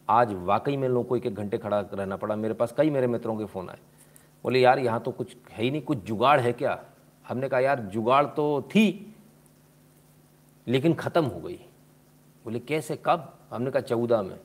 आज 0.10 0.34
वाकई 0.34 0.78
में 0.78 0.88
लोगों 0.88 1.04
को 1.04 1.18
एक 1.18 1.26
एक 1.26 1.36
घंटे 1.36 1.58
खड़ा 1.58 1.80
रहना 1.80 2.16
पड़ा। 2.18 2.36
मेरे 2.36 2.54
पास 2.54 2.74
कई 2.78 2.90
मेरे 2.90 3.08
मित्रों 3.08 3.38
के 3.38 3.46
फ़ोन 3.46 3.70
आए। 3.70 3.80
बोले, 4.44 4.60
यार, 4.60 4.80
यहाँ 4.80 5.00
तो 5.00 5.12
कुछ 5.12 5.36
है 5.52 5.64
ही 5.64 5.72
नहीं, 5.72 5.82
कुछ 5.82 5.98
जुगाड़ 5.98 6.40
है 6.40 6.52
क्या? 6.54 6.84
हमने 7.26 7.50
कहा, 7.50 7.60
यार, 7.60 7.80
जुगाड़ 7.80 8.26
तो 8.26 8.62
थी, 8.62 9.16
लेकिन 10.68 10.94
ख़त्म 10.94 11.26
हो 11.26 11.40
गई। 11.40 11.60
बोले, 12.46 12.60
कैसे, 12.60 13.00
कब? 13.06 13.34
हमने 13.52 13.72
कहा, 13.72 13.82
चौदह 13.82 14.22
में। 14.22 14.40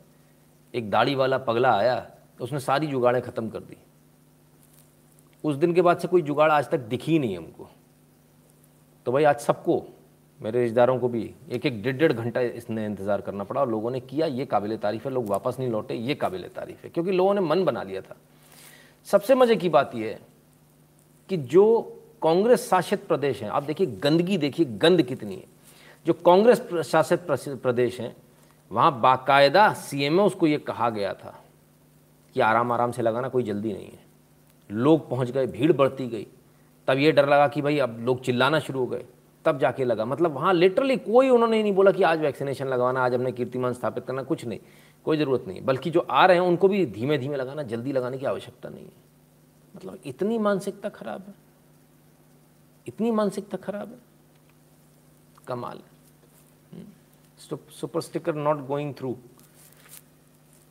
एक 0.75 0.91
दाढ़ी 0.91 1.15
वाला 1.15 1.39
पगला 1.39 1.75
आया 1.75 2.01
तो 2.39 2.45
उसने 2.45 2.59
सारी 2.61 2.87
जुगाड़ें 2.87 3.23
ख़त्म 3.23 3.49
कर 3.51 3.61
दी। 3.61 3.77
उस 5.45 5.57
दिन 5.57 5.75
के 5.75 5.83
बाद 5.83 5.99
से 5.99 6.09
कोई 6.09 6.23
जुगाड़ 6.23 6.51
आज 6.51 6.71
तक 6.71 6.79
दिखी 6.81 7.19
नहीं 7.19 7.37
हमको। 7.37 7.69
तो 9.07 9.13
भाई, 9.13 9.25
आज 9.25 9.39
सबको 9.39 9.83
मेरे 10.41 10.61
रिश्तेदारों 10.61 10.99
को 10.99 11.09
भी 11.09 11.23
एक 11.51 11.67
एक 11.67 11.83
डेढ़ 11.83 11.97
डेढ़ 11.97 12.13
घंटा 12.13 12.41
इसने 12.41 12.85
इंतज़ार 12.87 13.21
करना 13.21 13.45
पड़ा 13.45 13.61
और 13.61 13.69
लोगों 13.71 13.91
ने 13.91 14.01
किया, 14.01 14.27
ये 14.27 14.45
काबिल 14.47 14.77
तारीफ़ 14.77 15.05
है, 15.05 15.15
लोग 15.15 15.29
वापस 15.29 15.57
नहीं 15.59 15.71
लौटे, 15.71 15.95
ये 15.95 16.15
काबिल 16.15 16.49
तारीफ़ 16.57 16.85
है। 16.85 16.91
क्योंकि 16.91 17.13
लोगों 17.13 17.35
ने 17.35 17.41
मन 17.41 17.65
बना 17.65 17.83
लिया 17.83 18.01
था। 18.01 18.17
सबसे 19.09 19.35
मज़े 19.35 19.57
की 19.57 19.69
बात 19.69 19.95
यह 19.95 20.07
है 20.07 20.19
कि 21.31 21.37
जो 21.37 21.81
कांग्रेस 22.23 22.69
शासित 22.71 23.07
प्रदेश 23.07 23.43
हैं, 23.43 23.51
आप 23.51 23.63
देखिए 23.63 23.87
गंदगी 23.87 24.39
देखिए, 24.39 24.67
गंद 24.67 25.03
कितनी 25.03 25.35
है। 25.35 25.45
जो 26.07 26.13
कांग्रेस 26.13 26.63
शासित 26.87 27.27
प्रदेश 27.63 28.01
हैं, 28.01 28.15
वहाँ 28.71 29.01
बाकायदा 29.01 29.73
सी 29.75 30.05
एम 30.05 30.21
उसको 30.21 30.47
ये 30.47 30.59
कहा 30.59 30.91
गया 30.91 31.15
था 31.15 31.39
कि 32.37 32.41
आराम 32.41 32.73
आराम 32.73 32.93
से 32.93 33.03
लगाना, 33.03 33.29
कोई 33.29 33.43
जल्दी 33.43 33.73
नहीं 33.73 33.87
है। 33.87 33.99
लोग 34.71 35.09
पहुँच 35.11 35.31
गए, 35.31 35.47
भीड़ 35.47 35.73
बढ़ती 35.73 36.07
गई। 36.07 36.27
तब 36.89 36.99
ये 36.99 37.13
डर 37.13 37.29
लगा 37.29 37.49
कि 37.49 37.63
भाई 37.63 37.79
अब 37.79 37.99
लोग 38.01 38.23
चिल्लाना 38.25 38.59
शुरू 38.59 38.81
हो 38.81 38.87
गए। 38.87 39.05
तब 39.45 39.59
जाके 39.59 39.85
लगा। 39.85 40.05
मतलब 40.05 40.33
वहाँ 40.33 40.53
लिटरली 40.55 40.97
कोई 40.97 41.29
उन्होंने 41.29 41.63
नहीं 41.63 41.73
बोला 41.73 41.91
कि 41.91 42.03
आज 42.03 42.21
वैक्सीनेशन 42.21 42.67
लगवाना, 42.67 43.05
आज 43.05 43.15
हमने 43.15 43.33
कीर्तिमान 43.33 43.73
स्थापित 43.73 44.07
करना, 44.07 44.23
कुछ 44.23 44.45
नहीं, 44.45 44.59
कोई 45.05 45.17
ज़रूरत 45.17 45.45
नहीं। 45.49 45.61
बल्कि 45.63 45.91
जो 45.91 46.01
आ 46.01 46.25
रहे 46.27 46.37
हैं, 46.37 46.45
उनको 46.45 46.69
भी 46.69 46.85
धीमे 46.87 47.19
धीमे 47.19 47.37
लगाना, 47.37 47.63
जल्दी 47.63 47.93
लगाने 47.93 48.19
की 48.19 48.27
आवश्यकता 48.27 48.69
नहीं 48.69 48.85
है। 48.85 48.93
मतलब 49.77 49.99
इतनी 50.07 50.39
मानसिकता 50.39 50.89
खराब 50.89 51.25
है। 51.29 51.35
इतनी 52.87 53.11
मानसिकता 53.11 53.57
खराब 53.57 53.89
है। 53.89 53.99
कमाल 55.49 55.79
है। 55.79 55.89
Super 57.71 58.01
sticker 58.01 58.35
not 58.35 58.67
going 58.67 58.95
through 58.95 59.17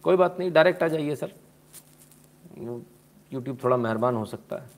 कोई 0.03 0.15
बात 0.15 0.36
नहीं 0.39 0.51
डायरेक्ट 0.51 0.84
आ 0.84 0.88
जाइए 0.88 1.15
सर। 1.15 1.34
यूट्यूब 3.34 3.58
थोड़ा 3.63 3.77
मेहरबान 3.77 4.15
हो 4.15 4.25
सकता 4.25 4.55
है। 4.55 4.69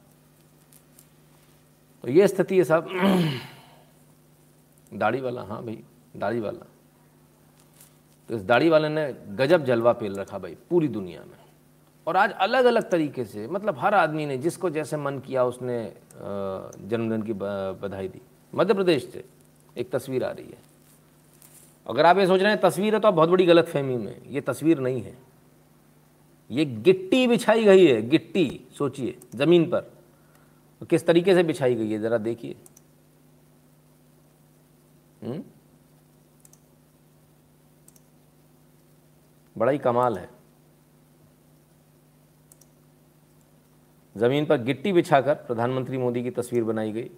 तो 2.04 2.10
ये 2.10 2.28
स्थिति 2.28 2.58
है 2.58 2.64
साहब। 2.64 2.88
दाढ़ी 4.92 5.22
वाला 5.22 5.42
हाँ 5.42 5.64
भाई 5.66 5.84
दाढ़ी 6.16 6.40
वाला 6.40 6.66
तो 8.30 8.36
इस 8.36 8.44
दाढ़ी 8.44 8.70
वाले 8.70 8.90
ने 8.90 9.12
गजब 9.36 9.64
जलवा 9.66 9.94
पेल 9.94 10.16
रखा 10.16 10.38
भाई, 10.40 10.56
पूरी 10.70 10.88
दुनिया 10.88 11.22
में। 11.22 11.40
और 12.08 12.18
आज 12.18 12.32
अलग 12.32 12.66
अलग 12.66 12.90
तरीके 12.90 13.24
से 13.26 13.48
मतलब 13.48 13.78
हर 13.80 13.94
आदमी 13.94 14.26
ने 14.26 14.38
जिसको 14.38 14.70
जैसे 14.70 14.98
मन 14.98 15.20
किया 15.20 15.44
उसने 15.46 15.78
जन्मदिन 16.18 17.22
की 17.22 17.34
बधाई 17.34 18.08
दी। 18.08 18.22
मध्य 18.54 18.74
प्रदेश 18.74 19.10
से 19.14 19.24
एक 19.76 19.92
तस्वीर 19.92 20.24
आ 20.24 20.32
रही 20.32 20.46
है। 20.46 20.58
अगर 21.86 22.06
आप 22.06 22.18
ये 22.18 22.26
सोच 22.28 22.42
रहे 22.42 22.52
हैं, 22.52 22.60
तस्वीर 22.62 22.94
है 22.94 23.00
तो 23.00 23.08
आप 23.08 23.14
बहुत 23.14 23.30
बड़ी 23.30 23.46
गलत 23.46 23.68
फहमी 23.68 23.98
में 23.98 24.22
ये 24.28 24.42
तस्वीर 24.42 24.80
नहीं 24.80 25.02
है। 25.02 25.18
ये 26.50 26.66
गिट्टी 26.66 27.28
बिछाई 27.28 27.64
गई 27.64 27.86
है, 27.86 28.02
गिट्टी, 28.02 28.62
सोचिए, 28.78 29.18
ज़मीन 29.36 29.66
पर। 29.66 29.92
किस 30.82 31.06
तरीके 31.08 31.34
से 31.36 31.44
बिछाई 31.44 31.76
गई 31.76 31.92
है, 31.92 32.00
ज़रा 32.00 32.18
देखिए। 32.18 32.56
हम्म? 35.22 35.42
बड़ा 39.56 39.72
ही 39.72 39.78
कमाल 39.78 40.18
है 40.18 40.30
ज़मीन 44.16 44.46
पर 44.46 44.62
गिट्टी 44.64 44.94
बिछाकर 44.94 45.34
प्रधानमंत्री 45.48 45.98
मोदी 45.98 46.24
की 46.24 46.32
तस्वीर 46.32 46.64
बनाई 46.64 46.92
गई 46.92 47.10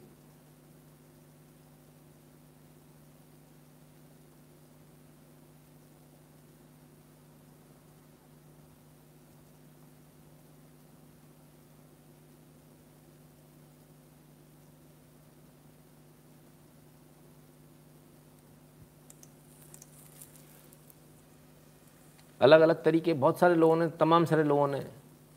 अलग 22.43 22.61
अलग 22.61 22.83
तरीके, 22.83 23.13
बहुत 23.13 23.39
सारे 23.39 23.55
लोगों 23.55 23.75
ने, 23.75 23.87
तमाम 23.89 24.25
सारे 24.25 24.43
लोगों 24.43 24.67
ने, 24.67 24.85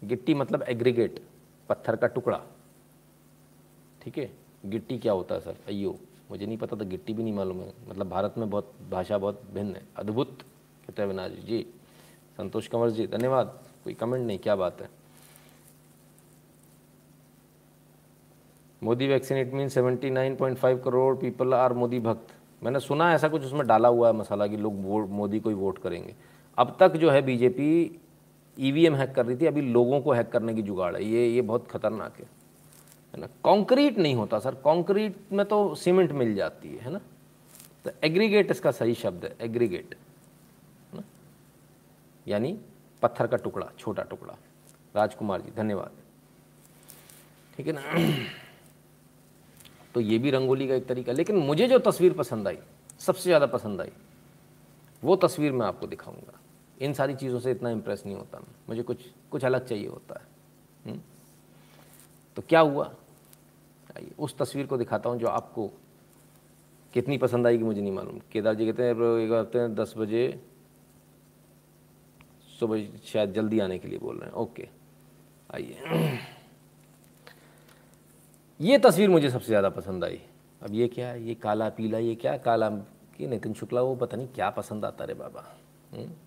गिट्टी 0.03 0.35
मतलब 0.35 0.63
एग्रीगेट 0.63 1.23
पत्थर 1.69 1.97
का 1.97 2.07
टुकड़ा। 2.07 2.41
ठीक 4.03 4.19
है? 4.19 4.31
गिट्टी 4.67 4.99
क्या 4.99 5.13
होता 5.13 5.35
है, 5.35 5.41
सर? 5.41 5.57
अयो 5.69 5.97
मुझे 6.31 6.47
नहीं 6.47 6.59
पता 6.59 6.77
था, 6.77 6.85
गिट्टी 6.85 7.13
भी 7.13 7.23
नहीं 7.23 7.33
मालूम 7.33 7.61
है। 7.61 7.73
मतलब 7.89 8.09
भारत 8.09 8.35
में 8.39 8.49
बहुत, 8.51 8.73
भाषा 8.91 9.19
बहुत 9.19 9.43
भिन्न 9.55 9.75
है। 9.77 9.83
अद्भुत, 9.97 10.43
कहते 10.87 11.03
हैं 11.03 11.09
विनाश 11.09 11.33
जी। 11.47 11.67
संतोष 12.37 12.69
कंवर 12.69 12.91
जी, 12.91 13.07
धन्यवाद। 13.07 13.59
कोई 13.85 13.95
कमेंट 13.95 14.27
नहीं, 14.27 14.39
क्या 14.39 14.57
बात 14.57 14.81
है? 14.83 14.89
Modi 18.83 19.07
vaccine 19.09 19.39
it 19.39 19.53
mean 19.53 19.69
seventy 19.69 20.11
nine 20.11 20.37
point 20.37 20.59
five 20.59 20.79
crore 20.79 21.17
people 21.17 21.55
are 21.55 21.73
Modi 21.73 22.01
bhakt 22.01 22.33
मैंने 22.63 22.81
सुना 22.81 23.13
ऐसा 23.15 23.29
कुछ 23.29 23.43
उसमें 23.43 23.67
डाला 23.67 23.89
हुआ 23.89 24.09
है 24.09 24.15
मसाला 24.15 24.47
कि 24.47 24.57
लोग 24.57 24.75
मोदी 25.11 25.41
को 25.41 25.49
ही 25.49 25.55
वोट 25.55 25.79
करेंगे। 25.79 26.15
अब 26.59 26.77
तक 26.81 26.97
जो 26.97 27.11
है 27.11 27.23
बीजेपी 27.23 28.01
ईवीएम 28.57 28.95
हैक 28.95 29.15
कर 29.15 29.27
रही 29.27 29.37
थी, 29.37 29.47
अभी 29.47 29.61
लोगों 29.63 30.01
को 30.01 30.13
हैक 30.13 30.31
करने 30.31 30.55
की 30.55 30.63
जुगाड़ 30.63 30.95
है। 30.97 31.05
ये 31.05 31.27
ये 31.29 31.43
बहुत 31.43 31.67
खतरनाक 31.71 32.19
है। 32.19 32.27
है 33.15 33.21
ना? 33.21 33.27
कंक्रीट 33.45 33.99
नहीं 33.99 34.15
होता, 34.15 34.39
सर। 34.39 34.55
कंक्रीट 34.65 35.17
में 35.33 35.45
तो 35.47 35.75
सीमेंट 35.75 36.13
मिल 36.13 36.35
जाती 36.35 36.69
है 36.69 36.79
है 36.79 36.93
ना? 36.93 37.01
तो 37.85 37.91
एग्रीगेट 38.05 38.51
इसका 38.51 38.71
सही 38.71 38.95
शब्द 38.95 39.25
है 39.25 39.35
एग्रीगेट 39.41 39.95
है 39.95 40.99
ना? 40.99 41.03
यानी 42.27 42.57
पत्थर 43.03 43.27
का 43.27 43.37
टुकड़ा, 43.37 43.69
छोटा 43.79 44.03
टुकड़ा। 44.03 44.37
राजकुमार 44.95 45.41
जी, 45.41 45.51
धन्यवाद। 45.57 45.91
ठीक 47.57 47.67
है 47.67 47.73
ना? 47.73 47.83
तो 49.95 50.01
ये 50.01 50.19
भी 50.19 50.31
रंगोली 50.31 50.69
का 50.69 50.75
एक 50.75 50.87
तरीका। 50.87 51.13
लेकिन 51.13 51.37
मुझे 51.37 51.69
जो 51.69 51.79
तस्वीर 51.81 52.13
पसंद 52.13 52.49
आई, 52.49 52.59
सबसे 53.01 53.23
ज़्यादा 53.23 53.47
पसंद 53.47 53.81
आई, 53.81 53.93
वो 55.03 55.17
तस्वीर 55.17 55.53
मैं 55.53 55.67
आपको 55.67 55.87
दिखाऊँगा। 55.87 56.41
इन 56.81 56.93
सारी 56.93 57.15
चीज़ों 57.15 57.41
से 57.41 57.51
इतना 57.51 57.71
इम्प्रेस 57.71 58.03
नहीं 58.07 58.17
होता 58.17 58.39
मैं। 58.39 58.55
मुझे 58.69 58.83
कुछ 58.83 59.05
कुछ 59.31 59.45
अलग 59.45 59.67
चाहिए 59.67 59.87
होता 59.87 60.21
है। 60.21 60.27
हुँ? 60.87 60.93
हम्म? 60.93 61.03
तो 62.37 62.43
क्या 62.43 62.61
हुआ? 62.61 62.95
आइए, 63.97 64.11
उस 64.19 64.37
तस्वीर 64.39 64.67
को 64.67 64.77
दिखाता 64.77 65.11
हूँ 65.11 65.19
जो 65.19 65.27
आपको 65.27 65.73
कितनी 66.93 67.19
पसंद 67.19 67.47
आएगी 67.47 67.65
मुझे 67.65 67.81
नहीं 67.81 67.93
मालूम। 67.93 68.21
केदार 68.33 68.55
जी 68.55 68.67
कहते 68.67 68.83
हैं 68.83 68.95
कहते 69.29 69.59
हैं 69.59 69.75
दस 69.75 69.95
बजे, 69.97 70.41
सुबह 72.61 72.87
शायद 73.05 73.33
जल्दी 73.33 73.61
आने 73.61 73.79
के 73.79 73.89
लिए 73.89 73.99
बोल 73.99 74.17
रहे 74.17 74.29
हैं। 74.29 74.37
ओके, 74.37 74.69
आइए। 75.55 76.19
ये 78.61 78.79
तस्वीर 78.79 79.09
मुझे 79.09 79.31
सबसे 79.31 79.47
ज़्यादा 79.47 79.69
पसंद 79.69 80.05
आई। 80.05 80.21
अब 80.63 80.75
ये 80.75 80.89
क्या 80.89 81.09
है? 81.09 81.23
ये 81.25 81.35
काला, 81.35 81.69
पीला, 81.69 81.99
ये 81.99 82.15
क्या? 82.15 82.37
काला 82.37 82.71
कि 83.17 83.27
नितिन 83.27 83.55
शुक्ला, 83.55 83.81
वो 83.81 83.97
पता 83.97 84.17
नहीं 84.17 84.29
क्या 84.29 84.51
पसंद 84.51 84.85
आता 84.85 85.05
रे 85.05 85.15
बाबा। 85.15 85.59
हुँ? 85.95 86.26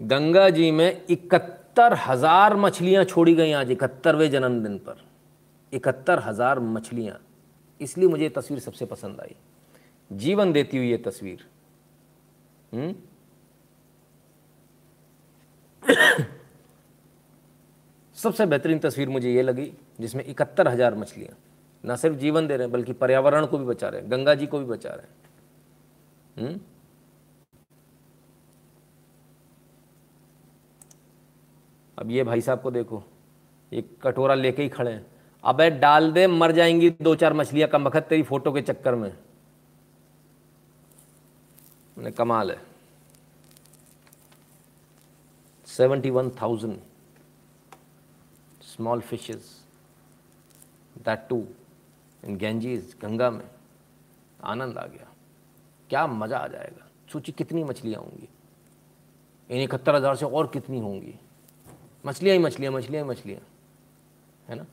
गंगा 0.00 0.50
जी 0.50 0.70
में 0.70 1.06
इकहत्तर 1.10 1.94
हज़ार 1.94 2.56
मछलियाँ 2.56 3.04
छोड़ी 3.04 3.34
गई 3.34 3.52
आज, 3.52 3.70
इकहत्तरवें 3.70 4.30
जन्मदिन 4.30 4.78
पर। 4.78 5.04
इकहत्तर 5.72 6.18
हज़ार 6.18 6.60
मछलियाँ। 6.60 7.18
इसलिए 7.80 8.08
मुझे 8.08 8.22
ये 8.22 8.28
तस्वीर 8.28 8.60
सबसे 8.60 8.86
पसंद 8.86 9.20
आई। 9.20 9.36
जीवन 10.10 10.52
देती 10.52 10.76
हुई 10.76 10.90
ये 10.90 10.96
तस्वीर। 10.96 11.46
हम्म? 12.72 12.94
सबसे 18.14 18.46
बेहतरीन 18.46 18.78
तस्वीर 18.78 19.08
मुझे 19.08 19.32
ये 19.32 19.42
लगी, 19.42 19.72
जिसमें 20.00 20.24
इकहत्तर 20.24 20.68
हज़ार 20.68 20.94
मछलियाँ। 20.94 21.36
न 21.84 21.96
सिर्फ़ 21.96 22.16
जीवन 22.16 22.46
दे 22.46 22.56
रहे 22.56 22.64
हैं, 22.64 22.72
बल्कि 22.72 22.92
पर्यावरण 22.92 23.46
को 23.46 23.58
भी 23.58 23.64
बचा 23.64 23.88
रहे 23.88 24.00
हैं, 24.00 24.10
गंगा 24.10 24.34
जी 24.34 24.46
को 24.46 24.58
भी 24.58 24.64
बचा 24.64 24.90
रहे 24.90 25.06
हैं। 25.06 26.48
हम्म? 26.48 26.60
अब 31.98 32.10
ये 32.10 32.24
भाई 32.24 32.40
साहब 32.40 32.60
को 32.60 32.70
देखो 32.70 33.02
एक 33.72 33.98
कटोरा 34.02 34.34
लेके 34.34 34.62
ही 34.62 34.68
खड़े 34.68 34.90
हैं। 34.90 35.06
अबे 35.44 35.70
डाल 35.70 36.12
दे, 36.12 36.26
मर 36.26 36.52
जाएँगी 36.52 36.90
दो 37.02 37.14
चार 37.14 37.32
मछलियाँ, 37.32 37.68
कम 37.68 37.84
वक्त 37.84 37.98
तेरी 37.98 38.22
फ़ोटो 38.22 38.52
के 38.52 38.62
चक्कर 38.62 38.94
में। 38.94 39.12
कमाल 42.12 42.50
है। 42.50 42.73
Seventy 45.76 46.10
one 46.10 46.30
thousand 46.42 46.78
small 48.64 49.00
fishes 49.00 49.50
that 50.96 51.26
too 51.28 51.46
in 52.22 52.36
Ganges 52.36 52.94
Ganga 53.02 53.30
में, 53.30 53.48
आनंद 54.44 54.78
आ 54.78 54.86
गया। 54.86 55.08
क्या 55.90 56.06
मज़ा 56.06 56.38
आ 56.38 56.46
जाएगा। 56.46 56.86
सोचिए 57.12 57.34
कितनी 57.38 57.64
मछलियाँ 57.64 58.00
होंगी। 58.00 58.28
इन 59.50 59.60
इकहत्तर 59.62 59.94
हज़ार 59.94 60.16
से 60.16 60.26
और 60.26 60.46
कितनी 60.46 60.80
होंगी। 60.80 61.14
मछलियाँ 62.06 62.36
ही 62.36 62.42
मछलियाँ 62.42 62.72
मछलियाँ 62.72 63.04
ही 63.04 63.10
मछलियाँ। 63.10 63.40
है 64.48 64.54
ना? 64.56 64.64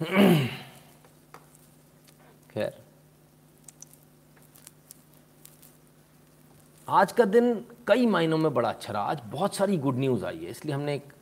खैर। 2.50 2.72
आज 6.88 7.12
का 7.12 7.24
दिन 7.24 7.64
कई 7.86 8.06
मायनों 8.06 8.38
में 8.38 8.52
बड़ा 8.54 8.68
अच्छा 8.68 8.92
रहा। 8.92 9.02
आज 9.02 9.20
बहुत 9.26 9.54
सारी 9.54 9.76
गुड 9.78 9.96
न्यूज़ 9.98 10.24
आई 10.26 10.38
है, 10.38 10.50
इसलिए 10.50 10.74
हमने 10.74 10.94
एक 10.94 11.12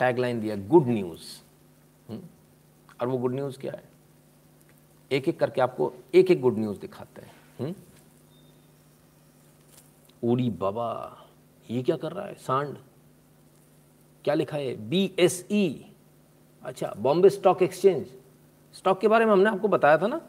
टैगलाइन 0.00 0.40
दिया 0.40 0.56
गुड 0.68 0.86
न्यूज़ 0.86 1.22
और 3.00 3.08
वो 3.08 3.18
गुड 3.18 3.34
न्यूज़ 3.34 3.58
क्या 3.58 3.72
है? 3.72 3.82
एक 5.10 5.28
एक 5.28 5.38
करके 5.40 5.60
आपको 5.60 5.92
एक 6.14 6.30
एक 6.30 6.40
गुड 6.40 6.58
न्यूज़ 6.58 6.78
दिखाते 6.80 7.22
हैं। 7.22 7.74
उड़ी 10.22 10.48
बाबा, 10.50 11.16
ये 11.68 11.82
क्या 11.82 11.96
कर 11.96 12.12
रहा 12.12 12.26
है? 12.26 12.34
सांड। 12.36 12.76
क्या 14.24 14.34
लिखा 14.34 14.56
है? 14.56 14.74
बी 14.90 15.14
एस 15.18 15.46
ई 15.50 15.92
अच्छा 16.62 16.92
बॉम्बे 16.98 17.30
स्टॉक 17.30 17.62
एक्सचेंज 17.62 18.06
स्टॉक 18.74 19.00
के 19.00 19.08
बारे 19.08 19.24
में 19.24 19.32
हमने 19.32 19.50
आपको 19.50 19.68
बताया 19.68 19.98
था 19.98 20.06
ना? 20.06 20.20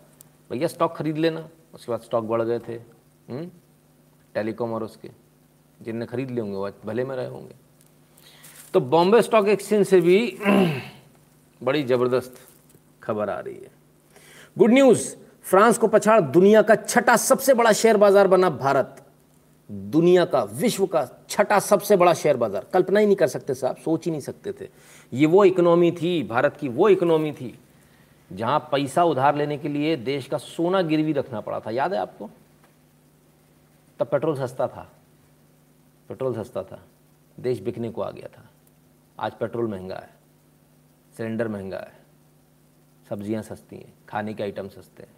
भैया 0.50 0.68
स्टॉक 0.68 0.96
खरीद 0.98 1.18
लेना। 1.18 1.48
उसके 1.74 1.92
बाद 1.92 2.02
स्टॉक 2.02 2.26
बढ़ 2.26 2.42
गए 2.42 2.60
थे। 2.60 2.78
टेलीकॉम 4.36 4.74
और 4.74 4.84
उसके। 4.84 5.12
जिनने 5.82 6.06
खरीद 6.06 6.32
लिए 6.32 6.40
होंगे, 6.40 6.56
वो 6.56 6.70
भले 6.86 7.04
में 7.04 7.16
रहे 7.16 7.28
होंगे। 7.28 7.56
तो 8.74 8.80
बॉम्बे 8.80 9.22
स्टॉक 9.22 9.48
एक्सचेंज 9.48 9.88
से 9.88 10.02
भी 10.02 10.38
बड़ी 11.64 11.84
ज़बरदस्त 11.84 12.36
खबर 13.04 13.30
आ 13.30 13.40
रही 13.40 13.56
है। 13.56 13.72
गुड 14.58 14.72
न्यूज़, 14.72 15.16
फ्रांस 15.44 15.78
को 15.78 15.88
पछाड़ 15.88 16.22
दुनिया 16.22 16.62
का 16.62 16.76
छठा 16.76 17.16
सबसे 17.16 17.54
बड़ा 17.54 17.72
शेयर 17.72 17.98
बाज़ार 17.98 18.28
बना 18.28 18.50
भारत। 18.50 18.98
दुनिया 19.72 20.26
का, 20.26 20.44
विश्व 20.44 20.86
का 20.86 21.08
छठा 21.30 21.60
सबसे 21.60 21.96
बड़ा 21.96 22.14
शेयर 22.14 22.38
बाज़ार। 22.38 22.66
कल्पना 22.74 23.00
ही 23.00 23.06
नहीं 23.06 23.16
कर 23.16 23.28
सकते 23.28 23.54
साहब, 23.54 23.76
सोच 23.76 24.06
ही 24.06 24.12
नहीं 24.12 24.22
सकते 24.22 24.52
थे। 24.52 24.68
ये 25.14 25.26
वो 25.26 25.46
इकोनॉमी 25.46 25.92
थी, 25.92 26.24
भारत 26.24 26.58
की 26.58 26.68
वो 26.68 26.90
इकोनॉमी 26.90 27.32
थी, 27.32 27.60
जहाँ 28.32 28.60
पैसा 28.72 29.04
उधार 29.04 29.36
लेने 29.36 29.58
के 29.58 29.70
लिए 29.70 29.96
देश 29.96 30.28
का 30.28 30.38
सोना 30.38 30.82
गिरवी 30.82 31.14
रखना 31.14 31.42
पड़ा 31.42 31.60
था। 31.60 31.72
याद 31.72 31.94
है 31.94 32.00
आपको? 32.00 32.30
तब 34.00 34.08
पेट्रोल 34.08 34.36
सस्ता 34.36 34.68
था। 34.68 34.92
पेट्रोल 36.12 36.34
सस्ता 36.36 36.62
था। 36.64 36.80
देश 37.38 37.60
बिकने 37.62 37.90
को 37.90 38.02
आ 38.02 38.10
गया 38.12 38.28
था। 38.28 38.44
आज 39.18 39.34
पेट्रोल 39.34 39.68
महँगा 39.68 39.96
है, 39.96 40.10
सिलेंडर 41.16 41.48
महँगा 41.48 41.78
है, 41.78 41.94
सब्ज़ियाँ 43.10 43.42
सस्ती 43.44 43.76
हैं, 43.76 43.94
खाने 44.10 44.34
के 44.34 44.44
आइटम 44.44 44.68
सस्ते 44.70 45.04
हैं। 45.04 45.16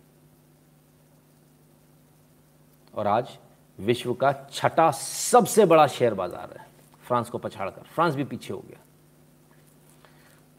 और 2.93 3.07
आज 3.07 3.37
विश्व 3.79 4.13
का 4.13 4.31
छठा 4.51 4.89
सबसे 4.91 5.65
बड़ा 5.65 5.85
शेयर 5.87 6.13
बाज़ार 6.13 6.53
है, 6.57 6.65
फ्रांस 7.05 7.29
को 7.29 7.37
पछाड़कर। 7.37 7.81
फ्रांस 7.85 8.15
भी 8.15 8.23
पीछे 8.23 8.53
हो 8.53 8.59
गया। 8.59 8.79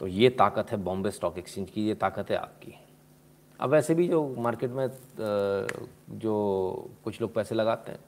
तो 0.01 0.07
ये 0.07 0.31
ताकत 0.33 0.71
है 0.71 0.77
बॉम्बे 0.79 1.11
स्टॉक 1.11 1.39
एक्सचेंज 1.39 1.71
की, 1.71 1.87
ये 1.87 1.95
ताकत 1.95 2.31
है 2.31 2.37
आपकी। 2.37 2.75
अब 3.61 3.71
वैसे 3.71 3.95
भी 3.95 4.09
जो 4.09 4.27
मार्केट 4.39 4.71
में 4.71 4.89
जो 6.19 6.91
कुछ 7.05 7.21
लोग 7.21 7.35
पैसे 7.35 7.55
लगाते 7.55 7.93
हैं 7.93 8.01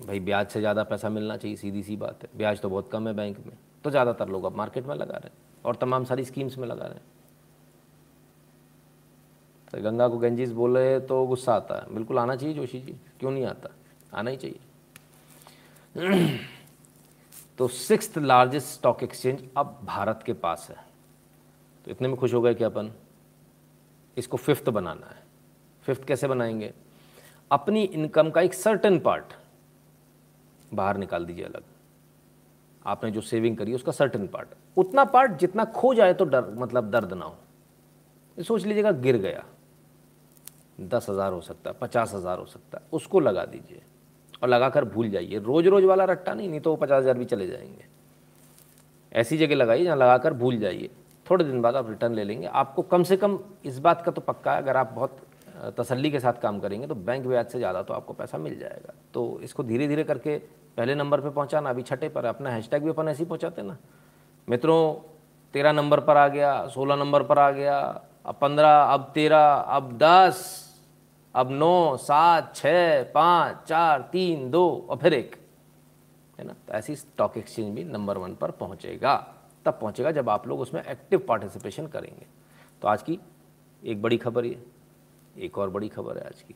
भाई 0.00 0.20
ब्याज 0.20 0.48
से 0.48 0.60
ज़्यादा 0.60 0.82
पैसा 0.82 1.08
मिलना 1.08 1.36
चाहिए, 1.36 1.56
सीधी 1.56 1.82
सी 1.82 1.96
बात 1.96 2.22
है। 2.22 2.28
ब्याज 2.36 2.60
तो 2.60 2.68
बहुत 2.68 2.90
कम 2.90 3.08
है 3.08 3.14
बैंक 3.14 3.38
में। 3.38 3.56
तो 3.84 3.90
ज़्यादातर 3.90 4.28
लोग 4.28 4.44
अब 4.44 4.56
मार्केट 4.56 4.86
में 4.86 4.94
लगा 4.94 5.16
रहे 5.16 5.28
हैं 5.28 5.62
और 5.64 5.76
तमाम 5.76 6.04
सारी 6.04 6.24
स्कीम्स 6.24 6.58
में 6.58 6.66
लगा 6.68 6.84
रहे 6.84 6.94
हैं। 6.94 7.06
तो 9.68 9.82
गंगा 9.82 10.08
को 10.08 10.18
गंजीज 10.18 10.52
बोले 10.52 10.98
तो 11.00 11.24
गुस्सा 11.26 11.54
आता 11.54 11.74
है। 11.76 11.94
बिल्कुल 11.94 12.18
आना 12.18 12.36
चाहिए 12.36 12.54
जोशी 12.54 12.80
जी, 12.80 12.96
क्यों 13.20 13.30
नहीं 13.30 13.44
आता? 13.44 13.70
आना 14.14 14.30
ही 14.30 14.36
चाहिए। 14.36 14.60
तो 17.58 17.68
सिक्स 17.68 18.16
लार्जेस्ट 18.18 18.68
स्टॉक 18.68 19.02
एक्सचेंज 19.02 19.42
अब 19.56 19.78
भारत 19.84 20.22
के 20.26 20.32
पास 20.34 20.66
है। 20.70 20.76
तो 21.84 21.90
इतने 21.90 22.08
में 22.08 22.16
खुश 22.16 22.34
हो 22.34 22.40
गए 22.40 22.54
कि 22.54 22.64
अपन, 22.64 22.90
इसको 24.16 24.36
फिफ्थ 24.36 24.68
बनाना 24.70 25.06
है। 25.06 25.22
फिफ्थ 25.84 26.04
कैसे 26.04 26.28
बनाएँगे? 26.28 26.72
अपनी 27.50 27.82
इनकम 27.82 28.30
का 28.30 28.40
एक 28.40 28.54
सर्टन 28.54 28.98
पार्ट 28.98 29.32
बाहर 30.72 30.96
निकाल 30.96 31.24
दीजिए 31.24 31.44
अलग। 31.44 31.62
आपने 32.82 33.10
जो 33.10 33.20
सेविंग 33.22 33.56
करी 33.56 33.74
उसका 33.74 33.92
सर्टन 33.92 34.26
पार्ट 34.26 34.48
उतना 34.76 35.04
पार्ट 35.06 35.38
जितना 35.38 35.64
खो 35.66 35.92
जाए 35.94 36.14
तो 36.14 36.24
डर 36.26 36.54
मतलब 36.54 36.90
दर्द 36.90 37.12
ना 37.12 37.24
हो। 37.24 37.36
सोच 38.38 38.64
लीजिएगा, 38.64 38.90
गिर 38.92 39.16
गया। 39.18 39.44
दस 40.80 41.06
हज़ार 41.10 41.32
हो 41.32 41.40
सकता 41.40 41.70
है 41.70 41.76
पचास 41.80 42.14
हज़ार 42.14 42.38
हो 42.38 42.44
सकता 42.46 42.78
है 42.78 42.84
उसको 42.92 43.20
लगा 43.20 43.44
दीजिए। 43.46 43.82
और 44.42 44.48
लगाकर 44.48 44.84
भूल 44.86 45.08
जाइए। 45.10 45.38
रोज 45.40 45.66
रोज 45.66 45.84
वाला 45.84 46.04
रट्टा 46.04 46.34
नहीं 46.34 46.48
नहीं 46.48 46.60
तो 46.60 46.70
वो 46.70 46.76
पचास 46.76 47.02
हज़ार 47.02 47.18
भी 47.18 47.24
चले 47.24 47.46
जाएँगे। 47.46 47.86
ऐसी 49.12 49.36
जगह 49.38 49.54
लगाइए 49.54 49.84
जहाँ 49.84 49.96
लगाकर 49.96 50.32
भूल 50.34 50.58
जाइए। 50.58 50.90
थोड़े 51.26 51.44
दिन 51.44 51.62
बाद 51.62 51.76
आप 51.76 51.88
रिटर्न 51.88 52.14
ले 52.14 52.24
लेंगे। 52.24 52.46
आपको 52.46 52.82
कम 52.84 53.02
से 53.02 53.16
कम 53.16 53.38
इस 53.64 53.78
बात 53.78 54.04
का 54.04 54.12
तो 54.12 54.20
पक्का 54.20 54.52
है, 54.52 54.62
अगर 54.62 54.76
आप 54.76 54.92
बहुत 54.92 55.18
तसल्ली 55.78 56.10
के 56.10 56.20
साथ 56.20 56.32
काम 56.32 56.58
करेंगे 56.60 56.86
तो 56.86 56.94
बैंक 56.94 57.26
ब्याज 57.26 57.46
से 57.46 57.58
ज़्यादा 57.58 57.82
तो 57.82 57.94
आपको 57.94 58.12
पैसा 58.12 58.38
मिल 58.38 58.58
जाएगा। 58.58 58.92
तो 59.14 59.40
इसको 59.42 59.62
धीरे 59.62 59.88
धीरे 59.88 60.04
करके 60.04 60.36
पहले 60.76 60.94
नंबर 60.94 61.20
पे 61.20 61.30
पहुंचाना, 61.30 61.70
अभी 61.70 61.82
छठे 61.82 62.08
पर 62.08 62.24
अपना 62.24 62.50
हैशटैग 62.50 62.82
भी 62.82 62.90
अपन 62.90 63.08
ऐसे 63.08 63.22
ही 63.22 63.28
पहुँचाते 63.28 63.62
ना। 63.62 63.76
मित्रों, 64.48 64.94
तेरह 65.54 65.72
नंबर 65.72 66.00
पर 66.00 66.16
आ 66.16 66.26
गया, 66.28 66.66
सोलह 66.66 66.96
नंबर 66.96 67.22
पर 67.22 67.38
आ 67.38 67.50
गया, 67.50 67.78
अब 68.26 68.38
पंद्रह, 68.40 68.82
अब 68.84 69.10
तेरह, 69.14 69.46
अब 69.46 69.92
दस, 69.98 70.40
अब 71.34 71.50
नौ, 71.50 71.96
सात 71.96 72.54
छः 72.56 73.02
पाँच, 73.12 73.56
चार, 73.66 74.08
तीन, 74.12 74.50
दो 74.50 74.86
और 74.90 74.96
फिर 74.96 75.14
एक। 75.14 75.36
है 76.38 76.46
ना? 76.46 76.52
तो 76.68 76.74
ऐसी 76.74 76.96
स्टॉक 76.96 77.36
एक्सचेंज 77.36 77.74
भी 77.74 77.84
नंबर 77.84 78.18
वन 78.18 78.34
पर 78.34 78.50
पहुंचेगा। 78.50 79.16
तब 79.66 79.78
पहुंचेगा 79.80 80.10
जब 80.10 80.28
आप 80.28 80.46
लोग 80.48 80.60
उसमें 80.60 80.82
एक्टिव 80.82 81.24
पार्टिसिपेशन 81.28 81.86
करेंगे। 81.86 82.26
तो 82.82 82.88
आज 82.88 83.02
की 83.02 83.18
एक 83.82 84.02
बड़ी 84.02 84.16
खबर 84.16 84.44
ये। 84.44 84.62
एक 85.38 85.58
और 85.58 85.70
बड़ी 85.70 85.88
खबर 85.88 86.18
है 86.18 86.24
आज 86.26 86.42
की, 86.42 86.54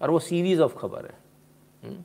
और 0.00 0.10
वो 0.10 0.18
सीरीज़ 0.20 0.60
ऑफ़ 0.62 0.76
खबर 0.76 1.06
है। 1.06 1.96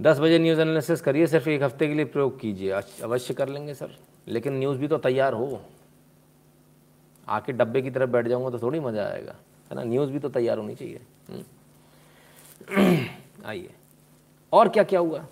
दस 0.00 0.18
बजे 0.18 0.38
न्यूज़ 0.38 0.60
एनालिसिस 0.60 1.00
करिए, 1.00 1.26
सिर्फ़ 1.26 1.48
एक 1.48 1.62
हफ़्ते 1.62 1.86
के 1.88 1.94
लिए 1.94 2.04
प्रयोग 2.06 2.38
कीजिए। 2.40 2.70
अवश्य 2.70 3.34
कर 3.34 3.48
लेंगे 3.48 3.74
सर, 3.74 3.90
लेकिन 4.28 4.58
न्यूज़ 4.58 4.78
भी 4.78 4.88
तो 4.88 4.98
तैयार 5.00 5.32
हो। 5.32 5.60
आके 7.28 7.52
डब्बे 7.52 7.82
की 7.82 7.90
तरफ़ 7.90 8.10
बैठ 8.10 8.28
जाऊँगा 8.28 8.50
तो 8.50 8.58
थोड़ी 8.58 8.80
मज़ा 8.80 9.04
आएगा, 9.04 9.34
है 9.70 9.76
ना? 9.76 9.82
न्यूज़ 9.84 10.10
भी 10.10 10.18
तो 10.18 10.28
तैयार 10.30 10.58
होनी 10.58 10.74
चाहिए। 10.74 11.00
आइए। 13.44 13.70
और 14.52 14.68
क्या 14.68 14.82
क्या 14.84 15.00
हुआ? 15.00 15.24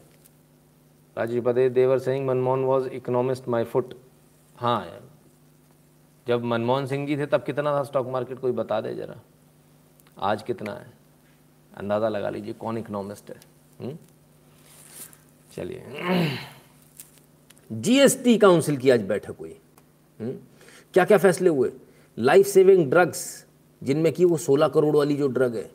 राजीव 1.17 1.43
पदे 1.45 1.69
देवर 1.71 1.99
Singh, 1.99 2.27
Manmohan 2.27 2.65
was 2.65 2.89
economist 2.91 3.49
my 3.49 3.65
foot 3.65 3.95
हाँ 4.57 4.81
जब 6.29 6.45
मनमोहन 6.45 6.87
सिंह 6.87 7.07
जी 7.07 7.17
थे, 7.17 7.27
तब 7.27 7.43
कितना 7.43 7.73
था 7.73 7.83
स्टॉक 7.83 8.09
मार्केट 8.09 8.39
कोई 8.39 8.53
बता 8.53 8.81
दे 8.81 8.95
जरा। 8.95 9.21
आज 10.19 10.43
कितना 10.43 10.73
है? 10.73 10.93
अंदाज़ा 11.77 12.09
लगा 12.09 12.31
लीजिए, 12.31 12.53
कौन 12.53 12.79
इकोनॉमिस्ट 12.79 13.31
है? 13.31 13.41
हम्म? 13.81 13.99
चलिए। 15.57 15.83
जीएसटी 17.73 18.39
काउंसिल 18.39 18.77
की 18.77 18.91
आज 18.91 19.03
बैठक 19.03 19.37
हुई। 19.41 19.61
हम्म? 20.21 20.33
क्या 20.95 21.05
क्या 21.05 21.19
फैसले 21.19 21.51
हुए? 21.51 21.73
लाइफ 22.19 22.47
सेविंग 22.47 22.91
ड्रग्स 22.91 23.47
जिनमें 23.83 24.13
कि 24.13 24.25
वो 24.25 24.37
16 24.37 24.69
करोड़ 24.69 24.97
वाली 24.97 25.17
जो 25.17 25.29
ड्रग 25.29 25.57
है, 25.57 25.71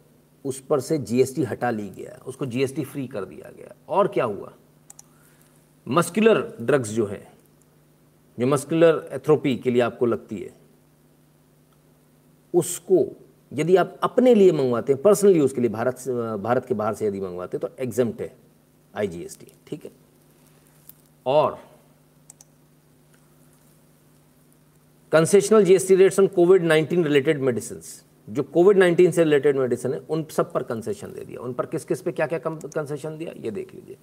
उस 0.45 0.59
पर 0.61 0.79
से 0.79 0.97
जीएसटी 0.97 1.43
हटा 1.43 1.69
ली 1.69 1.89
गया। 1.89 2.23
उसको 2.25 2.45
जीएसटी 2.45 2.83
फ्री 2.85 3.07
कर 3.07 3.25
दिया 3.25 3.51
गया। 3.51 3.75
और 3.89 4.07
क्या 4.07 4.25
हुआ? 4.25 4.53
मस्कुलर 5.87 6.57
ड्रग्स 6.61 6.89
जो 6.89 7.05
है 7.05 7.36
जो 8.37 8.47
मस्कुलर 8.47 9.07
एथ्रोपी 9.13 9.55
के 9.57 9.71
लिए 9.71 9.81
आपको 9.81 10.05
लगती 10.05 10.37
है, 10.37 10.49
उसको 12.53 13.05
यदि 13.51 13.75
आप 13.75 13.97
अपने 14.03 14.33
लिए 14.35 14.51
मंगवाते 14.51 14.93
हैं 14.93 15.01
पर्सनल 15.01 15.35
यूज़ 15.35 15.53
के 15.55 15.61
लिए 15.61 15.69
भारत 15.69 16.03
भारत 16.41 16.65
के 16.65 16.73
बाहर 16.73 16.93
से 16.93 17.07
यदि 17.07 17.19
मंगवाते 17.19 17.57
हैं 17.57 17.67
तो 17.67 17.83
एग्जाम्प्ट 17.83 18.21
है 18.21 18.35
आईजीएसटी 18.93 19.51
ठीक 19.67 19.85
है? 19.85 19.91
और 21.25 21.57
concessional 25.11 25.63
GST 25.63 25.95
rates 25.95 26.19
on 26.19 26.27
COVID 26.29 26.63
19 26.63 27.03
related 27.03 27.41
medicine 27.41 27.81
जो 28.27 28.43
कोविड 28.43 28.77
19 28.77 29.11
से 29.11 29.23
रिलेटेड 29.23 29.57
मेडिसिन 29.57 29.93
है, 29.93 29.99
उन 29.99 30.23
सब 30.31 30.51
पर 30.53 30.63
कंसेशन 30.63 31.13
दे 31.13 31.25
दिया। 31.25 31.41
उन 31.41 31.53
पर 31.53 31.65
किस 31.65 31.85
किस 31.85 32.01
पे 32.01 32.11
क्या 32.11 32.25
क्या 32.27 32.39
कंसेशन 32.39 33.17
दिया? 33.17 33.33
ये 33.35 33.51
देख 33.51 33.73
लीजिए। 33.75 33.97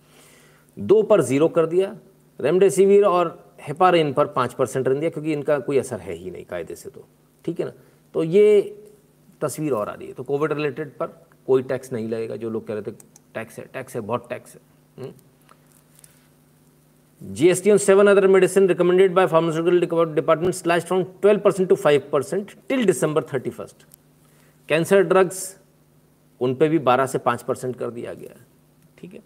दो 0.76 1.02
पर 1.02 1.22
ज़ीरो 1.22 1.48
कर 1.48 1.66
दिया 1.66 1.96
रेमडेसिविर 2.40 3.04
और 3.04 3.28
हेपारिन 3.66 4.12
पर 4.12 4.26
पाँच 4.28 4.54
परसेंट 4.54 4.88
रख 4.88 4.96
दिया, 4.96 5.10
क्योंकि 5.10 5.32
इनका 5.32 5.58
कोई 5.58 5.78
असर 5.78 6.00
है 6.00 6.14
ही 6.14 6.30
नहीं 6.30 6.44
कायदे 6.44 6.74
से 6.74 6.90
तो। 6.90 7.06
ठीक 7.44 7.60
है 7.60 7.66
ना? 7.66 7.72
तो 8.14 8.22
ये 8.24 8.60
तस्वीर 9.40 9.72
और 9.72 9.88
आ 9.88 9.94
रही 9.94 10.08
है। 10.08 10.14
तो 10.14 10.22
कोविड 10.22 10.52
रिलेटेड 10.52 10.96
पर 10.98 11.06
कोई 11.46 11.62
टैक्स 11.62 11.92
नहीं 11.92 12.08
लगेगा, 12.08 12.36
जो 12.36 12.50
लोग 12.50 12.66
कह 12.66 12.74
रहे 12.74 12.82
थे 12.82 12.96
टैक्स 13.34 13.58
है 13.58 13.64
टैक्स 13.72 13.94
है, 13.94 14.00
बहुत 14.02 14.28
टैक्स 14.28 14.54
है। 14.54 15.12
GST 17.20 17.70
on 17.70 17.78
seven 17.78 18.06
other 18.06 18.26
medicine 18.26 18.66
recommended 18.68 19.14
by 19.14 19.26
pharmaceutical 19.26 20.14
department 20.14 20.54
slash 20.54 20.84
from 20.84 21.02
twelve 21.22 21.40
percent 21.40 21.68
to 21.68 21.74
five 21.74 22.08
percent 22.12 22.52
till 22.68 22.84
December 22.84 23.22
thirty 23.32 23.50
first 23.50 23.86
cancer 24.68 25.02
drugs 25.02 25.56
उन 26.40 26.54
पर 26.54 26.68
भी 26.68 26.78
बारह 26.80 27.06
से 27.06 27.18
पाँच 27.20 27.42
परसेंट 27.42 27.76
कर 27.76 27.90
दिया 27.90 28.14
गया। 28.14 28.34
है 28.34 28.46
ठीक 28.98 29.14
है? 29.14 29.20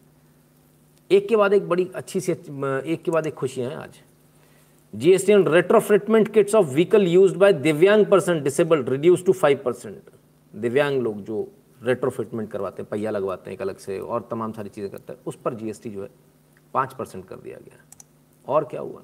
एक 1.11 1.29
के 1.29 1.37
बाद 1.37 1.53
एक 1.53 1.69
बड़ी 1.69 1.91
अच्छी 1.95 2.21
सी, 2.21 2.33
एक 2.33 3.03
के 3.05 3.11
बाद 3.11 3.27
एक 3.27 3.35
खुशियाँ 3.35 3.71
हैं 3.71 3.77
आज। 3.77 4.01
GST 4.95 5.35
on 5.35 5.47
retrofitment 5.47 6.33
kits 6.35 6.55
of 6.55 6.67
vehicle 6.67 7.07
used 7.07 7.37
by 7.37 7.53
divyang 7.53 8.05
person 8.07 8.43
disabled 8.43 8.89
reduce 8.89 9.25
to 9.27 9.33
five 9.33 9.59
percent 9.65 9.99
दिव्यांग 10.55 11.03
लोग 11.03 11.23
जो 11.25 11.47
रेट्रोफिटमेंट 11.83 12.51
करवाते 12.51 12.83
हैं, 12.83 12.89
पहिया 12.91 13.11
लगवाते 13.11 13.51
हैं 13.51 13.55
एक 13.55 13.63
अलग 13.63 13.77
से 13.77 13.99
और 13.99 14.29
तमाम 14.31 14.53
सारी 14.53 14.69
चीज़ें 14.69 14.91
करते 14.91 15.13
हैं, 15.13 15.21
उस 15.27 15.37
पर 15.45 15.55
जीएसटी 15.55 15.91
जो 15.91 16.03
है 16.03 16.09
पाँच 16.75 16.93
परसेंट 16.93 17.25
कर 17.29 17.37
दिया 17.37 17.59
गया। 17.59 17.85
और 18.49 18.65
क्या 18.65 18.81
हुआ? 18.81 19.03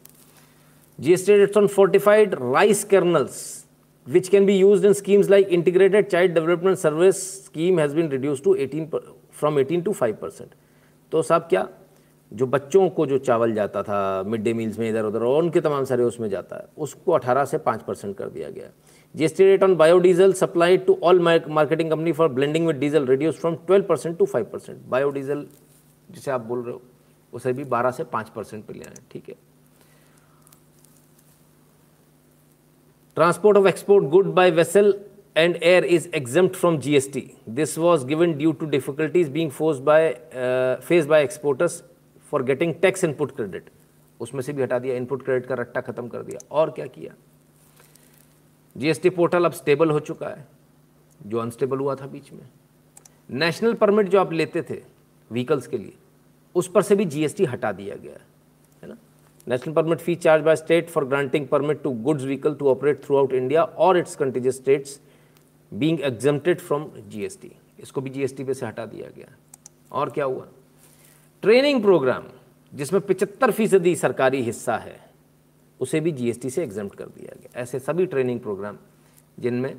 GST 0.99 1.37
rates 1.37 1.57
on 1.57 1.67
fortified 1.67 2.35
rice 2.35 2.85
kernels 2.85 3.65
which 4.07 4.29
can 4.29 4.47
be 4.47 4.59
use 4.59 4.87
in 4.87 4.93
schemes 4.93 5.31
like 5.31 5.49
integrated 5.49 6.09
child 6.09 6.35
development 6.35 6.79
service 6.79 7.45
scheme 7.45 7.81
has 7.81 7.95
been 7.95 8.11
reduced 8.15 8.45
to 8.45 8.57
18 8.57 8.91
from 9.41 9.59
18 9.59 9.85
to 9.87 9.95
5 10.03 10.21
percent 10.21 10.51
तो 11.13 11.23
साहब 11.23 11.43
क्या? 11.43 11.69
जो 12.35 12.47
बच्चों 12.47 12.89
को 12.91 13.07
जो 13.07 13.19
चावल 13.19 13.55
जाता 13.55 13.83
था 13.83 14.23
मिड 14.27 14.43
डे 14.43 14.53
मील्स 14.55 14.79
में 14.79 14.89
इधर 14.91 15.05
उधर 15.05 15.23
और 15.23 15.43
उनके 15.43 15.61
तमाम 15.61 15.85
सारे 15.85 16.03
उसमें 16.03 16.29
जाता 16.29 16.57
है 16.57 16.67
उसको 16.79 17.19
18 17.19 17.45
से 17.45 17.59
5 17.59 17.83
परसेंट 17.83 18.17
कर 18.17 18.29
दिया 18.29 18.51
गया 18.51 18.71
GST 19.17 19.45
rate 19.45 19.63
on 19.63 19.77
biodiesel 19.77 20.33
supply 20.33 20.77
to 20.77 20.99
all 21.03 21.21
marketing 21.21 21.91
company 21.91 22.13
for 22.13 22.29
blending 22.29 22.67
with 22.67 22.77
diesel 22.77 23.07
reduce 23.07 23.39
from 23.39 23.57
12 23.71 23.87
percent 23.89 24.19
to 24.19 24.27
5 24.27 24.45
percent 24.53 24.79
biodiesel 24.89 25.47
जिसे 26.11 26.31
आप 26.31 26.41
बोल 26.41 26.63
रहे 26.63 26.73
हो 26.73 26.83
उसे 27.33 27.53
भी 27.53 27.65
12 27.65 27.91
से 27.91 28.05
5 28.05 28.29
परसेंट 28.29 28.65
पर 28.65 28.75
ले 28.75 28.85
आए 28.85 28.95
ठीक 29.13 29.29
है। 29.29 29.35
Transport 33.17 33.57
of 33.57 33.67
export 33.67 34.07
good 34.13 34.35
by 34.35 34.51
vessel 34.51 34.93
and 35.37 35.59
air 35.63 35.85
is 35.85 36.07
exempt 36.19 36.57
from 36.57 36.79
GST. 36.81 37.21
This 37.59 37.79
was 37.79 38.05
given 38.05 38.39
due 38.39 38.55
to 38.55 38.67
difficulties 38.67 39.29
being 39.29 39.51
forced 39.59 39.85
by, 39.85 40.01
uh, 40.45 40.81
faced 40.89 41.09
by 41.09 41.21
exporters 41.29 41.83
for 42.35 42.43
getting 42.43 42.73
tax 42.75 43.05
input 43.05 43.35
credit 43.37 43.69
उसमें 44.21 44.41
से 44.43 44.53
भी 44.53 44.63
हटा 44.63 44.79
दिया 44.79 44.95
इनपुट 44.97 45.23
क्रेडिट 45.25 45.47
का 45.47 45.55
रट्टा 45.55 45.81
खत्म 45.81 46.09
कर 46.09 46.23
दिया। 46.23 46.39
और 46.51 46.71
क्या 46.71 46.87
किया? 46.87 47.13
जीएसटी 48.77 49.11
पोर्टल 49.11 49.45
अब 49.45 49.53
स्टेबल 49.53 49.91
हो 49.91 50.01
चुका 50.01 50.29
है, 50.29 50.47
जो 51.21 51.39
अनस्टेबल 51.39 51.79
हुआ 51.79 51.95
था 51.95 52.07
बीच 52.07 52.33
में। 52.33 52.41
नेशनल 53.31 53.75
परमिट 53.75 54.09
जो 54.09 54.21
आप 54.21 54.33
लेते 54.33 54.63
थे 54.63 54.81
व्हीकल्स 55.31 55.67
के 55.67 55.79
लिए, 55.79 55.93
उस 56.55 56.71
पर 56.71 56.83
से 56.83 56.97
भी 56.97 57.05
जीएसटी 57.05 57.45
हटा 57.45 57.73
दिया 57.73 57.97
गया 57.97 58.19
है 58.83 58.89
ना? 58.89 58.97
National 59.47 59.75
permit 59.75 59.99
fee 59.99 60.15
charge 60.17 60.45
by 60.45 60.57
state 60.57 60.91
for 60.91 61.05
granting 61.05 61.47
permit 61.49 61.83
to 61.83 61.91
goods 62.03 62.25
vehicle 62.25 62.55
to 62.55 62.69
operate 62.69 63.03
throughout 63.17 63.33
India 63.33 63.63
और 63.63 63.99
its 63.99 64.17
contiguous 64.17 64.57
states 64.57 65.01
being 65.73 66.01
exempted 66.03 66.61
from 66.61 66.91
GST 66.99 67.53
इसको 67.81 68.01
भी 68.01 68.11
जीएसटी 68.11 68.45
पे 68.45 68.55
से 68.55 68.67
हटा 68.67 68.87
दिया 68.87 69.11
गया। 69.17 69.35
और 69.93 70.11
क्या 70.11 70.25
हुआ? 70.25 70.47
ट्रेनिंग 71.45 71.81
प्रोग्राम, 71.83 72.25
जिसमें 72.73 73.01
पिचहत्तर 73.03 73.51
फ़ीसदी 73.51 73.95
सरकारी 73.97 74.41
हिस्सा 74.43 74.77
है, 74.77 74.99
उसे 75.81 76.01
भी 76.01 76.13
जीएसटी 76.13 76.51
से 76.51 76.63
एग्जाम्प्ट 76.63 76.97
कर 76.99 77.07
दिया 77.07 77.35
गया। 77.41 77.61
ऐसे 77.63 77.79
सभी 77.79 78.07
ट्रेनिंग 78.07 78.41
प्रोग्राम 78.41 78.77
जिनमें 79.39 79.75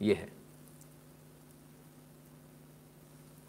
यह 0.00 0.16
है। 0.16 0.28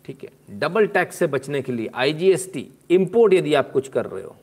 ठीक 0.05 0.23
है? 0.23 0.29
डबल 0.59 0.87
टैक्स 0.87 1.15
से 1.15 1.27
बचने 1.27 1.61
के 1.61 1.71
लिए 1.71 1.89
आईजीएसटी 1.95 2.67
इंपोर्ट 2.89 3.33
यदि 3.33 3.53
आप 3.53 3.71
कुछ 3.71 3.87
कर 3.87 4.05
रहे 4.05 4.23
हो, 4.23 4.35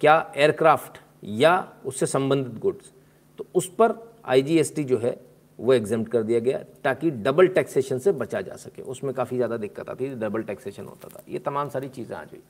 क्या 0.00 0.32
एयरक्राफ्ट 0.36 1.00
या 1.24 1.72
उससे 1.86 2.06
संबंधित 2.06 2.60
गुड्स 2.60 2.92
तो 3.38 3.46
उस 3.54 3.74
पर 3.74 3.94
आईजीएसटी 4.24 4.84
जो 4.84 4.98
है 4.98 5.20
वो 5.58 5.72
एग्ज़ाम 5.72 6.04
कर 6.04 6.22
दिया 6.22 6.40
गया 6.40 6.58
ताकि 6.84 7.10
डबल 7.10 7.48
टैक्सेशन 7.48 7.98
से 7.98 8.12
बचा 8.12 8.40
जा 8.40 8.56
सके। 8.56 8.82
उसमें 8.82 9.14
काफ़ी 9.14 9.36
ज़्यादा 9.36 9.56
दिक्कत 9.56 9.88
आती 9.88 10.10
थी 10.10 10.14
डबल 10.14 10.42
टैक्सेशन 10.42 10.84
होता 10.84 11.08
था। 11.08 11.22
ये 11.28 11.38
तमाम 11.38 11.68
सारी 11.68 11.88
चीज़ें 11.88 12.16
आज 12.16 12.28
हुई। 12.32 12.42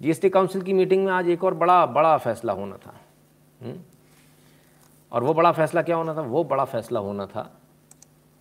जीएसटी 0.00 0.30
काउंसिल 0.30 0.62
की 0.62 0.72
मीटिंग 0.72 1.04
में 1.04 1.12
आज 1.12 1.28
एक 1.28 1.44
और 1.44 1.54
बड़ा 1.54 1.86
बड़ा 1.86 2.16
फैसला 2.18 2.52
होना 2.52 2.76
था? 2.76 2.94
हम्म? 3.62 3.78
और 5.12 5.24
वो 5.24 5.34
बड़ा 5.34 5.52
फैसला 5.52 5.82
क्या 5.82 5.96
होना 5.96 6.14
था? 6.14 6.20
वो 6.20 6.44
बड़ा 6.44 6.64
फैसला 6.64 7.00
होना 7.00 7.26
था 7.26 7.50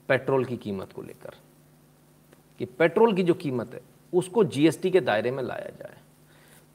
पेट्रोल 0.09 0.45
की 0.45 0.57
कीमत 0.57 0.91
को 0.93 1.01
लेकर। 1.01 1.35
कि 2.59 2.65
पेट्रोल 2.65 3.13
की 3.13 3.23
जो 3.23 3.33
कीमत 3.33 3.73
है, 3.73 3.81
उसको 4.13 4.43
जीएसटी 4.43 4.91
के 4.91 4.99
दायरे 4.99 5.31
में 5.31 5.43
लाया 5.43 5.69
जाए। 5.79 5.97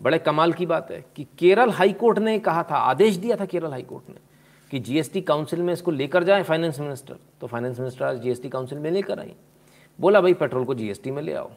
बड़े 0.01 0.19
कमाल 0.19 0.53
की 0.53 0.67
बात 0.67 0.91
है 0.91 1.05
कि 1.17 1.27
केरल 1.39 1.71
हाई 1.71 1.93
कोर्ट 1.93 2.19
ने 2.19 2.39
कहा 2.39 2.63
था, 2.63 2.77
आदेश 2.77 3.17
दिया 3.17 3.37
था 3.37 3.45
केरल 3.45 3.71
हाई 3.71 3.83
कोर्ट 3.83 4.11
ने। 4.11 4.32
कि 4.73 4.79
जीएसटी 4.81 5.21
काउंसिल 5.21 5.63
में 5.63 5.73
इसको 5.73 5.91
लेकर 5.91 6.25
जाए 6.25 6.43
फाइनेंस 6.43 6.79
मिनिस्टर 6.81 7.17
तो 7.41 7.47
फाइनेंस 7.47 7.79
मिनिस्टर 7.79 8.05
आज 8.05 8.21
जीएसटी 8.21 8.49
काउंसिल 8.49 8.79
में 8.79 8.91
लेकर 8.91 9.21
आई। 9.21 9.35
बोला, 9.99 10.21
भाई 10.21 10.35
पेट्रोल 10.35 10.65
को 10.65 10.75
जीएसटी 10.75 11.11
में 11.11 11.23
ले 11.23 11.33
आओ। 11.35 11.51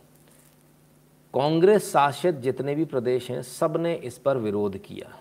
कांग्रेस 1.33 1.91
शासित 1.91 2.35
जितने 2.37 2.75
भी 2.75 2.85
प्रदेश 2.85 3.29
हैं 3.31 3.41
सबने 3.43 3.93
इस 3.95 4.17
पर 4.17 4.37
विरोध 4.37 4.77
किया। 4.77 5.15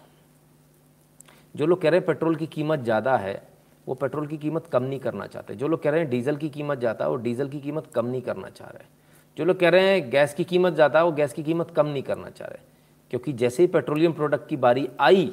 जो 1.56 1.66
लोग 1.66 1.80
कह 1.82 1.90
रहे 1.90 1.98
हैं 1.98 2.06
पेट्रोल 2.06 2.36
की 2.36 2.46
कीमत 2.48 2.80
ज़्यादा 2.80 3.16
है, 3.16 3.42
वो 3.86 3.94
पेट्रोल 3.94 4.26
की 4.26 4.36
कीमत 4.38 4.66
कम 4.66 4.82
नहीं 4.82 5.00
करना 5.00 5.26
चाहते। 5.26 5.54
जो 5.54 5.68
लोग 5.68 5.82
कह 5.82 5.90
रहे 5.90 6.00
हैं 6.00 6.10
डीजल 6.10 6.36
की 6.36 6.48
कीमत 6.50 6.78
ज़्यादा 6.78 7.04
है 7.04 7.10
वो 7.10 7.16
डीजल 7.18 7.48
की 7.48 7.60
कीमत 7.60 7.90
कम 7.94 8.06
नहीं 8.06 8.22
करना 8.22 8.48
चाह 8.50 8.68
रहे। 8.68 8.86
जो 9.36 9.44
लोग 9.44 9.60
कह 9.60 9.68
रहे 9.68 9.88
हैं 9.88 10.10
गैस 10.10 10.34
की 10.34 10.44
कीमत 10.44 10.74
ज़्यादा 10.74 10.98
है 10.98 11.04
वो 11.04 11.12
गैस 11.12 11.32
की 11.32 11.42
कीमत 11.42 11.70
कम 11.70 11.86
नहीं 11.86 12.02
करना 12.02 12.30
चाह 12.30 12.48
रहे। 12.48 12.62
क्योंकि 13.10 13.32
जैसे 13.34 13.62
ही 13.62 13.66
पेट्रोलियम 13.68 14.12
प्रोडक्ट 14.12 14.48
की 14.48 14.56
बारी 14.58 14.88
आई 15.00 15.32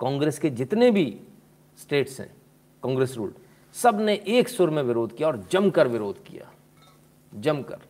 कांग्रेस 0.00 0.38
के 0.38 0.50
जितने 0.50 0.90
भी 0.90 1.20
स्टेट्स 1.78 2.20
हैं, 2.20 2.36
कांग्रेस 2.82 3.14
रूल्ड 3.14 3.34
सबने 3.72 4.24
एक 4.26 4.48
सुर 4.48 4.70
में 4.70 4.82
विरोध 4.82 5.16
किया 5.16 5.28
और 5.28 5.48
जमकर 5.50 5.88
विरोध 5.88 6.24
किया। 6.24 6.52
जमकर। 7.34 7.80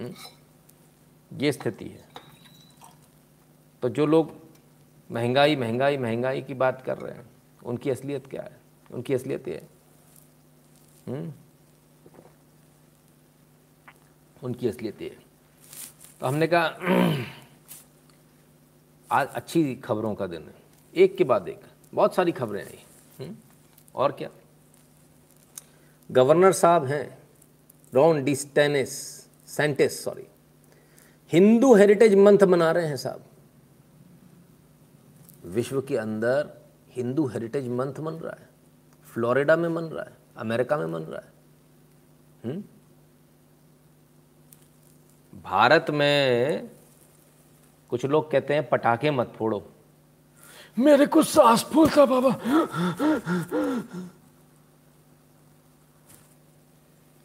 हम्म? 0.00 0.14
ये 1.40 1.52
स्थिति 1.52 1.84
है। 1.84 2.08
तो 3.82 3.88
जो 3.88 4.06
लोग 4.06 4.32
महँगाई 5.10 5.56
महँगाई 5.56 5.96
महँगाई 5.96 6.42
की 6.42 6.54
बात 6.54 6.82
कर 6.82 6.98
रहे 6.98 7.12
हैं, 7.12 7.30
उनकी 7.64 7.90
असलियत 7.90 8.26
क्या 8.26 8.42
है? 8.42 8.60
उनकी 8.90 9.14
असलियत 9.14 9.48
ये 9.48 9.54
है। 9.54 9.68
हम्म? 11.08 11.32
उनकी 14.44 14.68
असलियत 14.68 15.02
ये 15.02 15.18
तो 16.20 16.26
हमने 16.26 16.46
कहा, 16.46 16.66
आज 19.12 19.28
अच्छी 19.28 19.74
खबरों 19.74 20.14
का 20.14 20.26
दिन 20.26 20.42
है। 20.42 20.61
एक 20.94 21.16
के 21.16 21.24
बाद 21.24 21.48
एक। 21.48 21.60
बहुत 21.94 22.14
सारी 22.14 22.32
खबरें 22.32 22.64
आई 22.64 22.78
हम्म? 23.20 23.36
और 23.94 24.12
क्या? 24.12 24.28
गवर्नर 26.10 26.52
साहब 26.52 26.84
हैं, 26.84 27.18
रॉन 27.94 28.24
डिस्टेनिस 28.24 28.90
सेंटेस 29.46 30.04
सॉरी 30.04 30.26
हिंदू 31.32 31.74
हेरिटेज 31.74 32.14
मंथ 32.14 32.42
मना 32.42 32.70
रहे 32.72 32.86
हैं 32.86 32.96
साहब। 32.96 33.24
विश्व 35.44 35.82
के 35.82 35.96
अंदर 35.96 36.50
हिंदू 36.90 37.26
हेरिटेज 37.26 37.68
मंथ 37.68 38.00
मन 38.00 38.12
रहा 38.12 38.36
है। 38.40 38.48
फ्लोरिडा 39.04 39.56
में 39.56 39.68
मन 39.68 39.82
रहा 39.82 40.04
है, 40.04 40.16
अमेरिका 40.36 40.76
में 40.76 40.86
मन 40.86 41.00
रहा 41.00 41.20
है 41.20 41.32
हुँ? 42.44 42.52
हम्म? 42.52 42.64
भारत 45.40 45.86
में 45.90 46.70
कुछ 47.88 48.04
लोग 48.04 48.30
कहते 48.30 48.54
हैं, 48.54 48.68
पटाखे 48.68 49.10
मत 49.10 49.32
फोड़ो। 49.36 49.71
मेरे 50.76 51.06
को 51.06 51.22
सांस 51.22 51.64
फूलता 51.64 52.04
बाबा। 52.06 52.30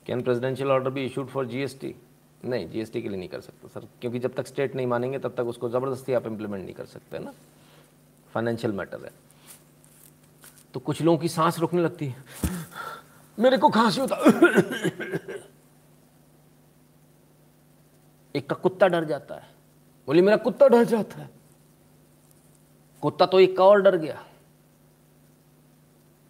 कैन 0.06 0.22
प्रेसिडेंशियल 0.22 0.72
ऑर्डर 0.72 0.90
भी 0.90 1.06
इशूड 1.06 1.28
फॉर 1.28 1.46
जीएसटी 1.46 1.96
नहीं 2.46 2.70
जीएसटी 2.70 3.02
के 3.02 3.10
लिए 3.10 3.18
नहीं 3.18 3.30
कर 3.30 3.42
सकते 3.42 3.68
सर। 3.68 3.88
क्योंकि 4.02 4.20
जब 4.20 4.34
तक 4.34 4.48
स्टेट 4.48 4.76
नहीं 4.76 4.88
मानेंगे 4.88 5.20
तब 5.20 5.34
तक 5.38 5.46
उसको 5.46 5.70
ज़बरदस्ती 5.70 6.14
आप 6.14 6.28
इम्प्लीमेंट 6.28 6.64
नहीं 6.64 6.76
कर 6.76 6.86
सकते 6.86 7.20
ना? 7.20 7.34
फाइनेंशियल 8.34 8.74
मैटर 8.74 9.04
है। 9.06 9.12
तो 10.74 10.80
कुछ 10.80 11.02
लोगों 11.02 11.18
की 11.18 11.28
सांस 11.30 11.60
रुकने 11.60 11.82
लगती 11.82 12.08
है। 12.08 12.24
मेरे 13.40 13.58
को 13.58 13.70
खांसी 13.70 14.02
होता। 14.02 14.16
एक 18.36 18.50
का 18.50 18.56
कुत्ता 18.56 18.88
डर 18.88 19.06
जाता 19.06 19.36
है। 19.36 19.50
बोली 20.08 20.22
मेरा 20.22 20.38
कुत्ता 20.38 20.68
डर 20.68 20.84
जाता 20.84 21.22
है। 21.22 21.37
कुत्ता 23.08 23.26
तो 23.26 23.40
एक 23.40 23.58
का 23.58 23.64
और 23.64 23.82
डर 23.82 23.96
गया। 23.96 24.26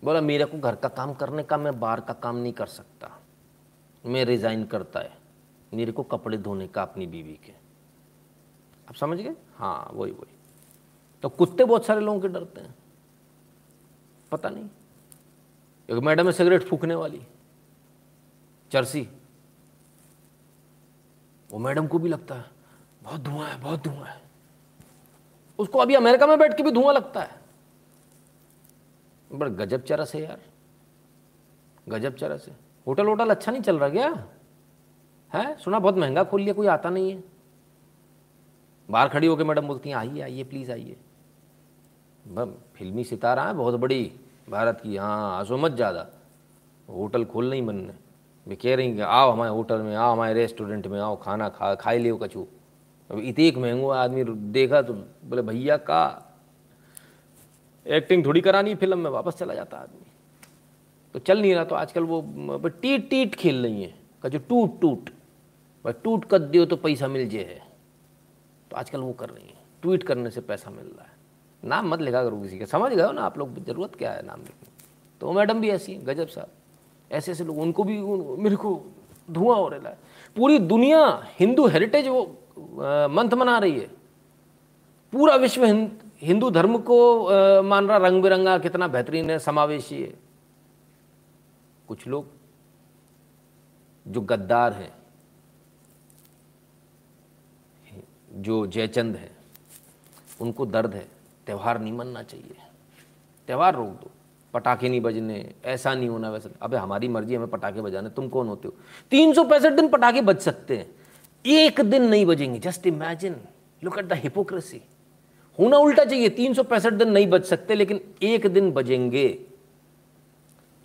बोला, 0.03 0.21
मेरे 0.21 0.45
को 0.45 0.59
घर 0.59 0.75
का 0.75 0.89
काम 0.89 1.13
करने 1.13 1.43
का, 1.43 1.57
मैं 1.57 1.79
बाहर 1.79 2.01
का 2.01 2.13
काम 2.13 2.35
नहीं 2.35 2.53
कर 2.53 2.65
सकता। 2.65 3.21
मैं 4.05 4.25
रिजाइन 4.25 4.65
करता 4.65 4.99
है। 4.99 5.17
मेरे 5.73 5.91
को 5.91 6.03
कपड़े 6.03 6.37
धोने 6.37 6.67
का 6.67 6.81
अपनी 6.81 7.07
बीवी 7.07 7.33
के। 7.33 7.51
आप 8.89 8.95
समझ 8.95 9.17
गए? 9.17 9.35
हाँ 9.55 9.89
वही 9.93 10.11
वही। 10.11 10.35
तो 11.23 11.29
कुत्ते 11.29 11.65
बहुत 11.65 11.85
सारे 11.85 12.01
लोगों 12.01 12.21
के 12.21 12.27
डरते 12.27 12.61
हैं। 12.61 12.75
पता 14.31 14.49
नहीं। 14.49 14.65
एक 15.89 16.03
मैडम 16.03 16.25
है 16.25 16.31
सिगरेट 16.31 16.63
फूकने 16.63 16.95
वाली। 16.95 17.27
चरसी। 18.71 19.09
वो 21.51 21.59
मैडम 21.59 21.87
को 21.87 21.99
भी 21.99 22.09
लगता 22.09 22.35
है, 22.35 22.45
बहुत 23.03 23.21
धुआँ 23.21 23.49
है, 23.49 23.61
बहुत 23.61 23.83
धुआँ 23.83 24.05
है। 24.05 24.26
उसको 25.59 25.79
अभी 25.79 25.95
अमेरिका 25.95 26.27
में 26.27 26.37
बैठ 26.39 26.57
के 26.57 26.63
भी 26.63 26.71
धुआँ 26.71 26.93
लगता 26.93 27.21
है। 27.21 27.35
बड़ा 29.31 29.49
गजब 29.55 29.83
चरस 29.83 30.13
है 30.15 30.21
यार। 30.23 30.39
गजब 31.89 32.15
चरस 32.15 32.45
है। 32.47 32.55
होटल 32.87 33.05
वोटल 33.05 33.29
अच्छा 33.29 33.51
नहीं 33.51 33.61
चल 33.61 33.79
रहा 33.79 33.89
क्या? 33.89 34.07
है? 35.33 35.55
सुना 35.57 35.79
बहुत 35.79 35.97
महँगा 35.97 36.23
खोल 36.23 36.41
लिया, 36.41 36.53
कोई 36.53 36.67
आता 36.67 36.89
नहीं 36.89 37.11
है। 37.11 37.23
बाहर 38.89 39.07
खड़ी 39.09 39.27
होकर 39.27 39.43
मैडम 39.43 39.67
बोलती 39.67 39.89
हैं, 39.89 39.95
आइए 39.97 40.21
आइए 40.21 40.43
प्लीज़ 40.43 40.71
आइए। 40.71 40.97
फिल्मी 42.75 43.03
सितारा 43.03 43.43
है, 43.43 43.53
बहुत 43.53 43.75
बड़ी। 43.75 44.11
भारत 44.49 44.79
की 44.83 44.95
हाँ 44.97 45.39
आसो 45.39 45.57
मत 45.57 45.71
ज़्यादा। 45.71 46.05
होटल 46.87 47.25
खोल 47.25 47.49
नहीं 47.49 47.65
बनने 47.65 47.93
वे 48.47 48.55
कह 48.55 48.75
रही 48.75 48.93
कि 48.95 49.01
आओ 49.01 49.31
हमारे 49.31 49.51
होटल 49.51 49.77
में, 49.77 49.95
आओ 49.95 50.11
हमारे 50.11 50.33
रेस्टोरेंट 50.33 50.87
में, 50.87 50.99
आओ 50.99 51.15
खाना 51.21 51.49
खा, 51.49 51.73
खाई 51.75 51.97
लियो 51.99 52.17
कछू। 52.17 52.45
अब 53.09 53.19
इतने 53.19 53.47
एक 53.47 53.57
महंगो 53.57 53.89
आदमी 53.89 54.23
देखा 54.51 54.81
तो 54.81 54.93
बोले, 54.93 55.41
भैया, 55.41 55.77
का? 55.77 56.23
एक्टिंग 57.85 58.25
थोड़ी 58.25 58.41
करानी 58.41 58.75
फ़िल्म 58.75 58.99
में, 58.99 59.09
वापस 59.11 59.35
चला 59.35 59.53
जाता 59.53 59.77
आदमी। 59.77 60.05
तो 61.15 61.19
चल 61.19 61.41
नहीं 61.41 61.53
रहा 61.55 61.63
तो 61.63 61.75
आजकल 61.75 62.03
वो 62.03 62.67
टीट 62.71 63.09
टीट 63.09 63.35
खेल 63.35 63.63
रही 63.63 63.83
है, 63.83 63.93
का 64.23 64.29
जो 64.29 64.39
टूट 64.39 64.79
टूट 64.81 65.09
भाई, 65.85 65.93
टूट 66.03 66.25
कर 66.25 66.39
दियो 66.39 66.65
तो 66.65 66.75
पैसा 66.77 67.07
मिल 67.07 67.27
जाए। 67.29 67.43
है 67.43 67.61
तो 68.71 68.75
आजकल 68.75 68.99
वो 68.99 69.11
कर 69.13 69.29
रही 69.29 69.47
है, 69.47 69.53
ट्वीट 69.81 70.03
करने 70.03 70.29
से 70.29 70.41
पैसा 70.41 70.71
मिल 70.71 70.85
रहा 70.85 71.03
है। 71.03 71.15
नाम 71.63 71.89
मत 71.89 72.01
लिखा 72.01 72.23
करो 72.23 72.41
किसी 72.41 72.57
का। 72.59 72.65
समझ 72.67 72.91
गए 72.91 73.11
ना 73.11 73.21
आप 73.21 73.37
लोग, 73.37 73.63
ज़रूरत 73.65 73.95
क्या 73.95 74.11
है 74.11 74.25
नाम 74.25 74.39
लिखने 74.39 74.75
तो 75.21 75.31
मैडम 75.33 75.61
भी 75.61 75.69
ऐसी 75.69 75.95
गजब 75.97 76.27
साहब। 76.27 76.49
ऐसे 77.11 77.31
ऐसे 77.31 77.43
लोग, 77.43 77.59
उनको 77.59 77.83
भी 77.83 77.97
मेरे 78.43 78.55
को 78.55 78.81
धुआँ 79.29 79.57
हो 79.57 79.67
रहा 79.69 79.89
है। 79.89 79.97
पूरी 80.35 80.59
दुनिया, 80.61 80.99
हिंदू 81.39 81.67
हेरिटेज 81.67 82.07
वो 82.07 82.23
मंथ 83.09 83.33
मना 83.33 83.57
रही 83.57 83.79
है। 83.79 83.89
पूरा 85.13 85.35
विश्व 85.35 85.65
हिंदू 86.21 86.49
धर्म 86.49 86.77
को 86.79 86.97
मान 87.63 87.87
रहा 87.87 87.97
रंग 87.97 88.21
बिरंगा 88.23 88.57
कितना 88.57 88.87
बेहतरीन 88.87 89.29
है, 89.29 89.39
समावेशी 89.39 90.01
है। 90.01 90.13
कुछ 91.87 92.07
लोग 92.07 92.25
जो 94.05 94.21
गद्दार 94.21 94.73
हैं, 94.73 94.91
जो 98.33 98.65
जयचंद 98.67 99.15
हैं, 99.15 99.31
उनको 100.41 100.65
दर्द 100.65 100.93
है। 100.93 101.07
त्यौहार 101.47 101.79
नहीं 101.81 101.93
मनना 101.93 102.23
चाहिए। 102.23 102.55
त्यौहार 103.49 103.75
रोक 103.75 103.87
दो। 103.87 104.11
पटाखे 104.53 104.89
नहीं 104.89 105.01
बजने, 105.01 105.53
ऐसा 105.65 105.93
नहीं 105.93 106.09
होना 106.09 106.29
वैसा। 106.29 106.49
अबे 106.61 106.77
हमारी 106.77 107.07
मर्ज़ी 107.07 107.35
हमें 107.35 107.47
पटाखे 107.47 107.81
बजाने। 107.81 108.09
तुम 108.09 108.27
कौन 108.29 108.47
होते 108.47 108.67
हो? 108.67 108.73
तीन 109.11 109.33
सौ 109.33 109.43
पैंसठ 109.43 109.73
दिन 109.73 109.87
पटाखे 109.89 110.21
बज 110.21 110.39
सकते 110.39 110.77
हैं। 110.77 110.87
एक 111.45 111.81
दिन 111.81 112.03
नहीं 112.03 112.25
बजेंगे। 112.25 112.59
Just 112.59 112.87
imagine 112.87 113.35
look 113.83 113.97
at 113.97 114.05
the 114.05 114.13
hypocrisy 114.13 114.81
होना 115.59 115.77
उल्टा 115.77 116.05
चाहिए, 116.05 116.29
तीन 116.29 116.53
सौ 116.53 116.63
पैंसठ 116.63 116.93
दिन 116.93 117.11
नहीं 117.11 117.27
बज 117.27 117.43
सकते, 117.43 117.75
लेकिन 117.75 118.13
एक 118.21 118.47
दिन 118.47 118.71
बजेंगे। 118.71 119.29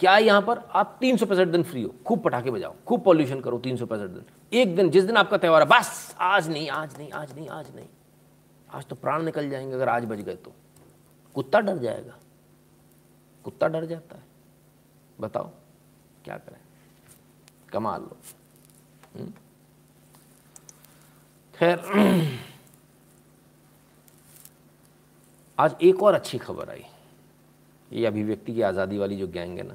क्या 0.01 0.19
यहाँ 0.19 0.43
पर 0.43 0.59
आप 0.59 0.97
तीन 1.01 1.17
सौ 1.17 1.27
पैंसठ 1.27 1.49
दिन 1.49 1.63
फ्री 1.63 1.83
हो? 1.83 1.95
खूब 2.07 2.21
पटाखे 2.21 2.51
बजाओ, 2.51 2.75
खूब 2.87 3.03
पॉल्यूशन 3.03 3.41
करो 3.41 3.59
तीन 3.59 3.77
सौ 3.77 3.87
पैंसठ 3.87 4.07
दिन। 4.07 4.25
एक 4.53 4.77
दिन, 4.77 4.91
जिस 4.91 5.05
दिन 5.05 5.17
आपका 5.17 5.37
त्यौहार 5.37 5.63
है, 5.63 5.69
बस, 5.69 6.17
आज 6.21 6.49
नहीं 6.49 6.71
आज 6.71 6.99
नहीं 6.99 7.13
आज 7.13 7.35
नहीं 7.35 7.49
आज 7.49 7.77
नहीं। 7.77 7.87
आज 8.75 8.87
तो 8.87 8.97
प्राण 8.97 9.23
निकल 9.23 9.51
जाएँगे, 9.51 9.75
अगर 9.75 9.89
आज 9.89 10.05
बज 10.05 10.21
गए 10.21 10.35
तो। 10.35 10.53
कुत्ता 11.35 11.61
डर 11.61 11.79
जाएगा। 11.79 12.19
कुत्ता 13.45 13.69
डर 13.69 13.85
जाता 13.85 14.17
है। 14.17 14.23
बताओ, 15.21 15.51
क्या 16.25 16.37
करें? 16.37 16.61
कमाल 17.73 18.01
लो 18.01 18.17
हम्म? 19.17 19.33
खैर, 21.55 21.79
आज 25.59 25.75
एक 25.83 26.03
और 26.03 26.15
अच्छी 26.15 26.39
खबर 26.39 26.71
आई। 26.71 26.83
ये 27.91 28.07
अभिव्यक्ति 28.07 28.55
की 28.55 28.63
आज़ादी 28.63 28.99
वाली 28.99 29.17
जो 29.17 29.27
गैंग 29.27 29.59
है 29.59 29.67
ना, 29.67 29.75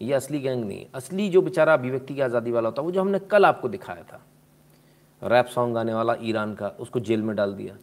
ये 0.00 0.12
असली 0.14 0.38
गैंग 0.40 0.64
नहीं 0.64 0.78
है। 0.78 0.86
असली 0.94 1.28
जो 1.28 1.42
बेचारा 1.42 1.74
अभिव्यक्ति 1.74 2.14
की 2.14 2.20
आज़ादी 2.20 2.50
वाला 2.50 2.68
होता 2.68 2.82
है 2.82 2.86
वो 2.86 2.92
जो 2.92 3.00
हमने 3.00 3.18
कल 3.20 3.44
आपको 3.44 3.68
दिखाया 3.68 4.02
था, 4.02 4.20
रैप 5.22 5.46
सॉन्ग 5.46 5.74
गाने 5.74 5.94
वाला 5.94 6.16
ईरान 6.22 6.54
का, 6.54 6.68
उसको 6.70 7.00
जेल 7.00 7.22
में 7.22 7.34
डाल 7.36 7.52
दिया। 7.54 7.76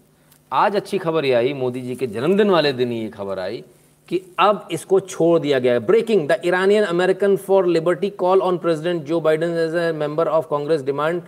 आज 0.52 0.76
अच्छी 0.76 0.98
खबर 0.98 1.26
ये 1.26 1.34
आई, 1.34 1.54
मोदी 1.56 1.82
जी 1.82 1.96
के 1.96 2.08
जन्मदिन 2.08 2.50
वाले 2.50 2.74
दिन 2.74 2.92
ये 2.92 3.10
खबर 3.10 3.40
आई 3.40 3.64
कि 4.10 4.22
अब 4.40 4.68
इसको 4.72 5.00
छोड़ 5.02 5.40
दिया 5.40 5.60
गया 5.60 5.74
है। 5.74 5.80
Breaking 5.82 6.28
the 6.30 6.42
Iranian 6.46 6.84
American 6.86 7.36
for 7.40 7.66
liberty 7.68 8.10
call 8.18 8.42
on 8.42 8.58
president 8.60 9.04
Joe 9.04 9.20
Biden 9.22 9.58
as 9.60 9.76
a 9.76 9.92
member 9.98 10.28
of 10.30 10.50
Congress 10.50 10.82
demand 10.84 11.22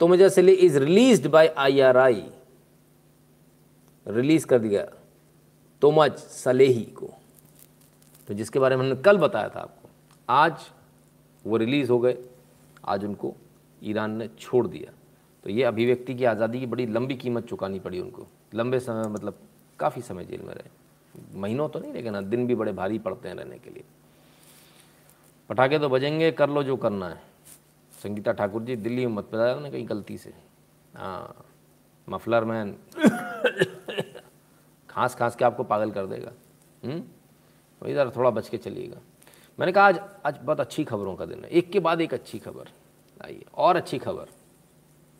Toomaj 0.00 0.28
Salehi 0.28 0.52
is 0.52 0.78
release 0.78 1.28
by 1.28 1.46
IRI 1.58 2.22
release 4.06 4.46
कर 4.46 4.58
दिया। 4.58 4.84
तोमज 5.82 6.12
सलेही 6.12 6.84
को। 6.84 7.10
तो 8.28 8.34
जिसके 8.34 8.58
बारे 8.58 8.76
में 8.76 8.84
हमने 8.84 8.96
कल 9.02 9.18
बताया 9.18 9.48
था 9.48 9.60
आपको, 9.60 9.88
आज 10.28 10.70
वो 11.44 11.56
रिलीज़ 11.56 11.90
हो 11.90 11.98
गए। 11.98 12.16
आज 12.84 13.04
उनको 13.04 13.34
ईरान 13.82 14.10
ने 14.10 14.28
छोड़ 14.38 14.66
दिया। 14.66 14.92
तो 15.44 15.50
ये 15.50 15.64
अभिव्यक्ति 15.64 16.14
की 16.14 16.24
आज़ादी 16.24 16.60
की 16.60 16.66
बड़ी 16.66 16.86
लंबी 16.86 17.14
कीमत 17.14 17.46
चुकानी 17.46 17.80
पड़ी 17.80 18.00
उनको। 18.00 18.26
लंबे 18.54 18.80
समय 18.80 19.08
मतलब 19.08 19.38
काफ़ी 19.78 20.02
समय 20.02 20.24
जेल 20.24 20.42
में 20.42 20.54
रहे। 20.54 21.38
महीनों 21.40 21.68
तो 21.68 21.78
नहीं, 21.78 21.92
लेकिन 21.92 22.28
दिन 22.30 22.46
भी 22.46 22.54
बड़े 22.54 22.72
भारी 22.72 22.98
पड़ते 22.98 23.28
हैं 23.28 23.34
रहने 23.36 23.58
के 23.58 23.70
लिए। 23.70 23.84
पटाखे 25.50 25.78
तो 25.78 25.88
बजेंगे, 25.88 26.30
कर 26.32 26.50
लो 26.50 26.62
जो 26.62 26.76
करना 26.76 27.08
है। 27.08 27.29
संगीता 28.02 28.32
ठाकुर 28.32 28.62
जी, 28.62 28.76
दिल्ली 28.76 29.06
में 29.06 29.12
मत 29.12 29.24
बताया 29.24 29.54
ना 29.54 29.70
कहीं 29.70 29.88
गलती 29.88 30.18
से। 30.18 30.34
हाँ 30.96 31.44
मफलर 32.08 32.44
मैन। 32.44 32.76
खांस 34.90 35.14
खांस 35.14 35.36
के 35.36 35.44
आपको 35.44 35.64
पागल 35.64 35.90
कर 35.90 36.06
देगा। 36.06 36.32
हम्म? 36.84 37.02
वही 37.82 37.94
ज़रा 37.94 38.10
थोड़ा 38.16 38.30
बच 38.30 38.48
के 38.48 38.56
चलिएगा। 38.58 38.96
मैंने 39.60 39.72
कहा, 39.72 39.84
आज 39.84 40.00
आज 40.26 40.38
बहुत 40.42 40.60
अच्छी 40.60 40.84
खबरों 40.84 41.16
का 41.16 41.26
दिन 41.26 41.44
है। 41.44 41.50
एक 41.50 41.70
के 41.72 41.80
बाद 41.80 42.00
एक 42.00 42.14
अच्छी 42.14 42.38
खबर। 42.38 42.68
आइए, 43.24 43.44
और 43.54 43.76
अच्छी 43.76 43.98
खबर। 43.98 44.26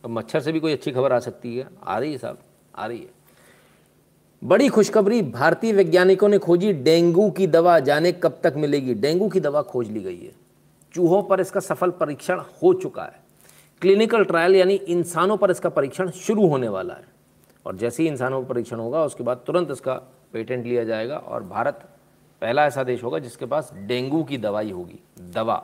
अब 0.05 0.11
मच्छर 0.11 0.41
से 0.41 0.53
भी 0.53 0.61
कोई 0.61 0.73
अच्छी 0.73 0.93
खबर 0.93 1.13
आ 1.13 1.19
सकती 1.19 1.57
है। 1.57 1.69
आ 1.83 1.99
रही 1.99 2.13
है 2.13 2.19
साहब, 2.19 2.39
आ 2.77 2.87
रही 2.87 3.03
है। 3.03 3.11
बड़ी 4.45 4.69
खुशखबरी, 4.69 5.23
भारतीय 5.23 5.73
वैज्ञानिकों 5.73 6.29
ने 6.29 6.39
खोजी 6.39 6.73
डेंगू 6.73 7.31
की 7.31 7.47
दवा, 7.47 7.79
जाने 7.79 8.13
कब 8.13 8.41
तक 8.43 8.55
मिलेगी। 8.57 8.95
डेंगू 8.95 9.29
की 9.29 9.41
दवा 9.41 9.63
खोज 9.63 9.91
ली 9.91 10.01
गई 10.01 10.21
है। 10.21 10.40
चूहों 10.95 11.23
पर 11.23 11.41
इसका 11.41 11.61
सफल 11.61 11.91
परीक्षण 11.91 12.41
हो 12.63 12.73
चुका 12.75 13.03
है। 13.03 13.21
क्लिनिकल 13.83 14.25
ट्रायल 14.25 14.57
यानी 14.57 14.75
इंसानों 14.75 15.37
पर 15.37 15.51
इसका 15.51 15.69
परीक्षण 15.69 16.11
शुरू 16.11 16.47
होने 16.47 16.69
वाला 16.69 16.95
है। 16.95 17.05
और 17.67 17.77
जैसे 17.77 18.03
ही 18.03 18.09
इंसानों 18.09 18.43
पर 18.43 18.49
परीक्षण 18.49 18.81
होगा, 18.81 19.05
उसके 19.05 19.23
बाद 19.23 19.43
तुरंत 19.47 19.71
इसका 19.71 19.95
पेटेंट 20.33 20.65
लिया 20.67 20.85
जाएगा 20.85 21.17
और 21.17 21.43
भारत 21.43 21.89
पहला 22.43 22.65
ऐसा 22.67 22.85
देश 22.85 23.03
होगा 23.05 23.19
जिसके 23.19 23.47
पास 23.47 23.73
डेंगू 23.75 24.23
की 24.25 24.39
दवाई 24.39 24.71
होगी। 24.71 24.99
दवा। 25.21 25.63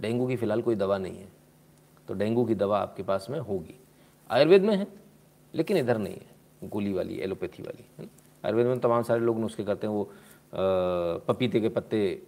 डेंगू 0.00 0.26
की 0.26 0.36
फ़िलहाल 0.36 0.62
कोई 0.62 0.74
दवा 0.74 0.98
नहीं 0.98 1.16
है। 1.16 1.28
तो 2.08 2.14
डेंगू 2.14 2.44
की 2.44 2.54
दवा 2.54 2.78
आपके 2.78 3.02
पास 3.02 3.26
में 3.30 3.38
होगी। 3.38 3.74
आयुर्वेद 4.30 4.62
में 4.62 4.76
है, 4.76 4.86
लेकिन 5.54 5.76
इधर 5.76 5.98
नहीं 5.98 6.14
है। 6.14 6.68
गोली 6.68 6.92
वाली, 6.92 7.18
एलोपैथी 7.18 7.62
वाली 7.62 8.08
आयुर्वेद 8.44 8.66
में 8.66 8.80
तमाम 8.80 9.02
सारे 9.02 9.20
लोग 9.20 9.38
नुस्खे 9.38 9.64
करते 9.64 9.86
हैं, 9.86 9.94
वो 9.94 10.10
पपीते 11.28 11.60
के 11.60 11.68
पत्ते 11.68 12.22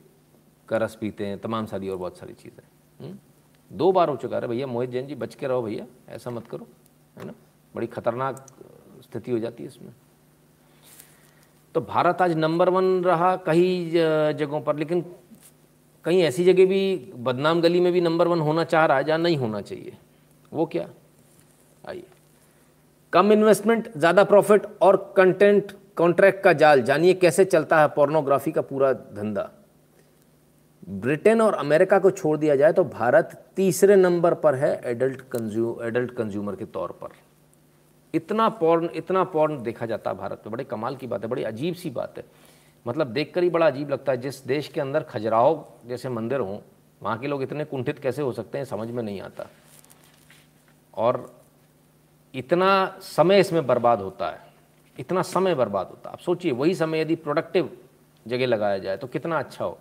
का 0.68 0.76
रस 0.76 0.96
पीते 1.00 1.26
हैं, 1.26 1.38
तमाम 1.38 1.66
सारी 1.66 1.88
और 1.88 1.96
बहुत 1.96 2.18
सारी 2.18 2.34
चीज़ें। 2.34 3.14
दो 3.70 3.90
बार 3.92 4.08
हो 4.08 4.16
चुका 4.16 4.36
है 4.36 4.48
भैया, 4.48 4.66
मोहित 4.66 4.90
जैन 4.90 5.06
जी, 5.06 5.14
बच 5.14 5.34
के 5.34 5.46
रहो 5.46 5.62
भैया, 5.62 5.86
ऐसा 6.08 6.30
मत 6.30 6.46
करो, 6.48 6.66
है 7.16 7.24
ना? 7.24 7.32
बड़ी 7.74 7.86
खतरनाक 7.86 8.46
स्थिति 9.02 9.30
हो 9.30 9.38
जाती 9.38 9.62
है 9.62 9.68
इसमें। 9.68 9.92
तो 11.74 11.80
भारत 11.82 12.22
आज 12.22 12.36
नंबर 12.36 12.68
वन 12.68 12.84
रहा 13.04 13.34
कई 13.36 13.90
जगहों 13.90 14.60
पर, 14.60 14.76
लेकिन 14.76 15.04
कहीं 16.04 16.22
ऐसी 16.22 16.44
जगह 16.44 16.66
भी, 16.66 17.12
बदनाम 17.16 17.60
गली 17.60 17.80
में 17.80 17.92
भी 17.92 18.00
नंबर 18.00 18.28
वन 18.28 18.40
होना 18.40 18.64
चाह 18.64 18.84
रहा 18.86 18.96
है, 18.98 19.04
जहाँ 19.04 19.18
नहीं 19.18 19.36
होना 19.36 19.60
चाहिए। 19.60 19.96
वो 20.52 20.66
क्या? 20.66 20.88
आइए। 21.88 22.06
कम 23.12 23.32
इन्वेस्टमेंट, 23.32 23.88
ज़्यादा 23.96 24.24
प्रॉफिट 24.24 24.66
और 24.82 24.96
कंटेंट, 25.16 25.72
कॉन्ट्रैक्ट 25.96 26.42
का 26.44 26.52
जाल, 26.52 26.82
जानिए 26.82 27.14
कैसे 27.14 27.44
चलता 27.44 27.80
है 27.80 27.88
पोर्नोग्राफी 27.88 28.52
का 28.52 28.62
पूरा 28.62 28.92
धंधा। 28.92 29.50
ब्रिटेन 30.86 31.40
और 31.40 31.54
अमेरिका 31.54 31.98
को 31.98 32.10
छोड़ 32.10 32.36
दिया 32.38 32.56
जाए 32.56 32.72
तो 32.72 32.84
भारत 32.84 33.30
तीसरे 33.56 33.96
नंबर 33.96 34.34
पर 34.34 34.54
है 34.54 34.80
एडल्ट 34.84 35.20
कंज्यू 35.32 35.78
एडल्ट 35.82 36.10
कंज्यूमर 36.10 36.56
के 36.56 36.64
तौर 36.66 36.92
पर। 36.92 37.12
इतना 38.14 38.48
पॉर्न 38.48 38.88
इतना 38.94 39.22
पॉर्न 39.26 39.62
देखा 39.62 39.86
जाता 39.86 40.10
है 40.10 40.16
भारत 40.16 40.42
में। 40.46 40.52
बड़े 40.52 40.64
कमाल 40.64 40.96
की 40.96 41.06
बात 41.06 41.22
है, 41.22 41.28
बड़ी 41.28 41.42
अजीब 41.44 41.74
सी 41.74 41.90
बात 41.90 42.18
है। 42.18 42.24
मतलब 42.86 43.12
देखकर 43.12 43.42
ही 43.42 43.50
बड़ा 43.50 43.66
अजीब 43.66 43.90
लगता 43.90 44.12
है, 44.12 44.18
जिस 44.18 44.44
देश 44.46 44.68
के 44.68 44.80
अंदर 44.80 45.02
खजुराहो 45.02 45.66
जैसे 45.86 46.08
मंदिर 46.08 46.40
हों, 46.40 46.58
वहाँ 47.00 47.18
के 47.18 47.26
लोग 47.26 47.42
इतने 47.42 47.64
कुंठित 47.64 47.98
कैसे 47.98 48.22
हो 48.22 48.32
सकते 48.32 48.58
हैं, 48.58 48.64
समझ 48.64 48.88
में 48.88 49.02
नहीं 49.02 49.20
आता। 49.20 49.46
और 50.94 51.30
इतना 52.34 52.98
समय 53.02 53.40
इसमें 53.40 53.66
बर्बाद 53.66 54.00
होता 54.00 54.30
है, 54.30 54.38
इतना 54.96 55.22
समय 55.22 55.54
बर्बाद 55.54 55.88
होता 55.88 56.08
है। 56.08 56.12
आप 56.12 56.20
सोचिए, 56.20 56.52
वही 56.52 56.74
समय 56.74 57.00
यदि 57.00 57.14
प्रोडक्टिव 57.16 57.70
जगह 58.26 58.46
लगाया 58.46 58.78
जाए 58.78 58.96
तो 58.96 59.06
कितना 59.06 59.38
अच्छा 59.38 59.64
हो। 59.64 59.78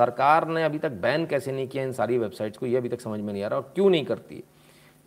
सरकार 0.00 0.46
ने 0.48 0.62
अभी 0.64 0.78
तक 0.78 0.90
बैन 1.00 1.26
कैसे 1.26 1.52
नहीं 1.52 1.68
किया 1.68 1.84
इन 1.84 1.92
सारी 1.92 2.18
वेबसाइट्स 2.18 2.58
को, 2.58 2.66
ये 2.66 2.76
अभी 2.76 2.88
तक 2.88 3.00
समझ 3.00 3.20
में 3.20 3.32
नहीं 3.32 3.42
आ 3.42 3.48
रहा 3.48 3.58
और 3.58 3.72
क्यों 3.74 3.88
नहीं 3.90 4.04
करती 4.04 4.36
है? 4.36 4.42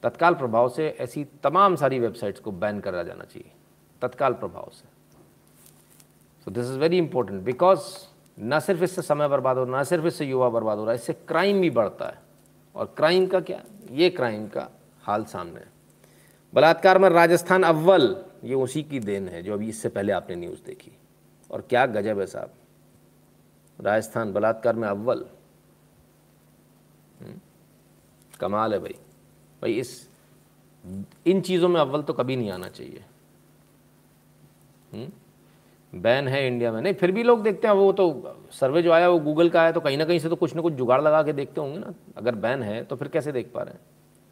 तत्काल 0.04 0.34
प्रभाव 0.34 0.70
से 0.70 0.88
ऐसी 1.00 1.26
तमाम 1.44 1.76
सारी 1.76 2.00
वेबसाइट्स 2.00 2.39
को 2.39 2.52
बैन 2.52 2.80
करा 2.80 3.04
जाना 3.04 3.24
चाहिए। 3.24 3.52
तत्काल 4.02 4.34
प्रभाव 4.34 4.70
से। 4.74 4.88
So 6.46 6.52
this 6.52 6.66
is 6.66 6.80
very 6.80 6.98
important 6.98 7.41
because 7.44 7.80
न 8.39 8.60
सिर्फ़ 8.60 8.84
इससे 8.84 9.02
समय 9.02 9.28
बर्बाद 9.28 9.58
हो 9.58 9.64
रहा 9.64 9.80
न 9.82 9.84
सिर्फ़ 9.84 10.06
इससे 10.06 10.26
युवा 10.26 10.50
बर्बाद 10.50 10.78
हो 10.78 10.84
रहा 10.84 10.91
है, 10.91 11.00
इससे 11.00 11.14
क्राइम 11.14 11.62
भी 11.62 11.70
बढ़ता 11.70 12.06
है। 12.06 12.22
और 12.76 12.94
क्राइम 12.98 13.28
का 13.28 13.39
क्या? 13.39 13.62
ये 13.91 14.10
क्राइम 14.10 14.48
का 14.48 14.70
हाल 15.02 15.24
सामने 15.24 15.60
है। 15.60 15.72
बलात्कार 16.54 17.00
में 17.00 17.10
राजस्थान 17.10 17.64
अव्वल, 17.64 18.16
ये 18.44 18.56
उसी 18.56 18.84
की 18.84 19.00
देन 19.00 19.28
है 19.28 19.44
जो 19.44 19.54
अभी 19.54 19.70
इससे 19.70 19.89
पहले 19.89 20.14
आपने 20.14 20.36
न्यूज़ 20.36 20.66
देखी। 20.66 20.91
और 21.52 21.62
क्या 21.70 21.86
गजब 21.86 22.20
है 22.20 22.26
साहब। 22.26 22.50
राजस्थान 23.84 24.34
बलात्कार 24.34 24.76
में 24.76 24.88
अव्वल। 24.88 25.26
हम्म, 27.22 27.40
कमाल 28.40 28.74
है 28.74 28.80
भाई। 28.80 28.96
भाई 29.62 29.74
इस 29.74 30.10
इन 31.28 31.42
चीज़ों 31.42 31.70
में 31.70 31.80
अव्वल 31.82 32.02
तो 32.02 32.14
कभी 32.14 32.36
नहीं 32.36 32.52
आना 32.52 32.70
चाहिए। 32.70 33.04
बैन 35.94 36.20
हम्म, 36.20 36.34
है 36.34 36.46
इंडिया 36.48 36.72
में। 36.72 36.82
नहीं 36.82 36.94
फिर 36.94 37.12
भी 37.12 37.24
लोग 37.24 37.44
देखते 37.44 37.68
हैं 37.68 37.74
वो 37.76 37.92
तो 37.94 38.38
सर्वे 38.52 38.82
जो 38.82 38.92
आया 38.92 39.10
वो 39.10 39.20
गूगल 39.20 39.50
का 39.50 39.62
आया 39.62 39.72
तो 39.72 39.80
कहीं 39.80 39.98
ना 39.98 40.06
कहीं 40.06 40.20
से 40.20 40.30
तो 40.30 40.36
कुछ 40.36 40.56
ना 40.56 40.62
कुछ 40.62 40.74
जुगाड़ 40.74 41.02
लगा 41.02 41.22
के 41.24 41.34
देखते 41.34 41.62
होंगे 41.62 41.80
ना। 41.80 41.94
अगर 42.18 42.36
बैन 42.36 42.64
है 42.64 42.84
तो 42.84 42.96
फिर 42.96 43.08
कैसे 43.08 43.32
देख 43.32 43.52
पा 43.54 43.62
रहे 43.62 43.74
हैं? 43.74 43.82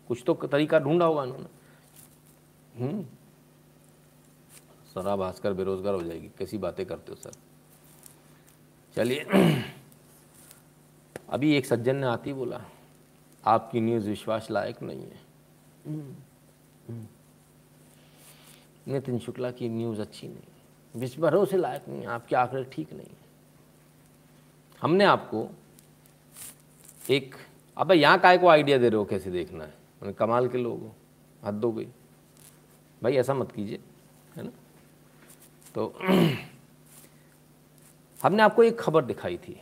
कुछ 0.08 0.24
तो 0.26 0.34
तरीका 0.34 0.80
ढूंढा 0.80 1.06
होगा 1.06 1.22
उन्होंने 1.22 1.46
हम्म। 2.78 3.06
सरा 4.94 5.16
भास्कर 5.16 5.54
बेरोजगार 5.54 5.94
हो 5.94 6.02
जाएगी। 6.04 6.30
कैसी 6.40 6.58
बातें 6.58 6.86
करते 6.86 7.12
हो 7.12 7.16
सर? 7.16 7.32
चलिए। 8.96 9.26
अभी 11.30 11.56
एक 11.56 11.66
सज्जन 11.66 11.96
ने 11.96 12.08
आती 12.08 12.34
बोला, 12.34 12.62
आपकी 13.46 13.82
न्यूज़ 13.82 14.10
विश्वास 14.10 14.48
लायक 14.52 14.82
नहीं 14.82 15.02
है। 15.02 15.20
नितिन 18.88 19.20
शुक्ला 19.20 19.52
की 19.52 19.70
न्यूज़ 19.70 20.02
अच्छी 20.02 20.28
नहीं 20.28 21.00
विश्व 21.00 21.22
भरोसे 21.22 21.58
लायक 21.58 21.88
नहीं 21.88 22.02
है, 22.02 22.08
आपके 22.08 22.36
आंकड़े 22.36 22.64
ठीक 22.64 22.94
नहीं 22.94 23.08
है। 23.08 23.20
हमने 24.82 25.04
आपको 25.04 25.48
एक, 27.10 27.36
अब 27.78 27.92
यहाँ 27.92 28.20
काय 28.20 28.38
को 28.38 28.48
आइडिया 28.48 28.78
दे 28.78 28.90
रहे 28.90 28.98
हो, 28.98 29.06
कैसे 29.06 29.32
देखना 29.32 29.64
है? 29.64 30.14
कमाल 30.14 30.48
के 30.50 30.58
लोग 30.58 30.82
हो, 30.82 30.96
हद 31.44 31.64
हो 31.66 31.72
गई। 31.72 31.88
भाई 33.04 33.16
ऐसा 33.16 33.34
मत 33.34 33.52
कीजिए, 33.52 33.80
है 34.36 34.44
ना? 34.44 34.52
तो 35.76 35.94
हमने 38.24 38.44
आपको 38.44 38.64
एक 38.64 38.80
खबर 38.80 39.06
दिखाई 39.06 39.38
थी। 39.38 39.62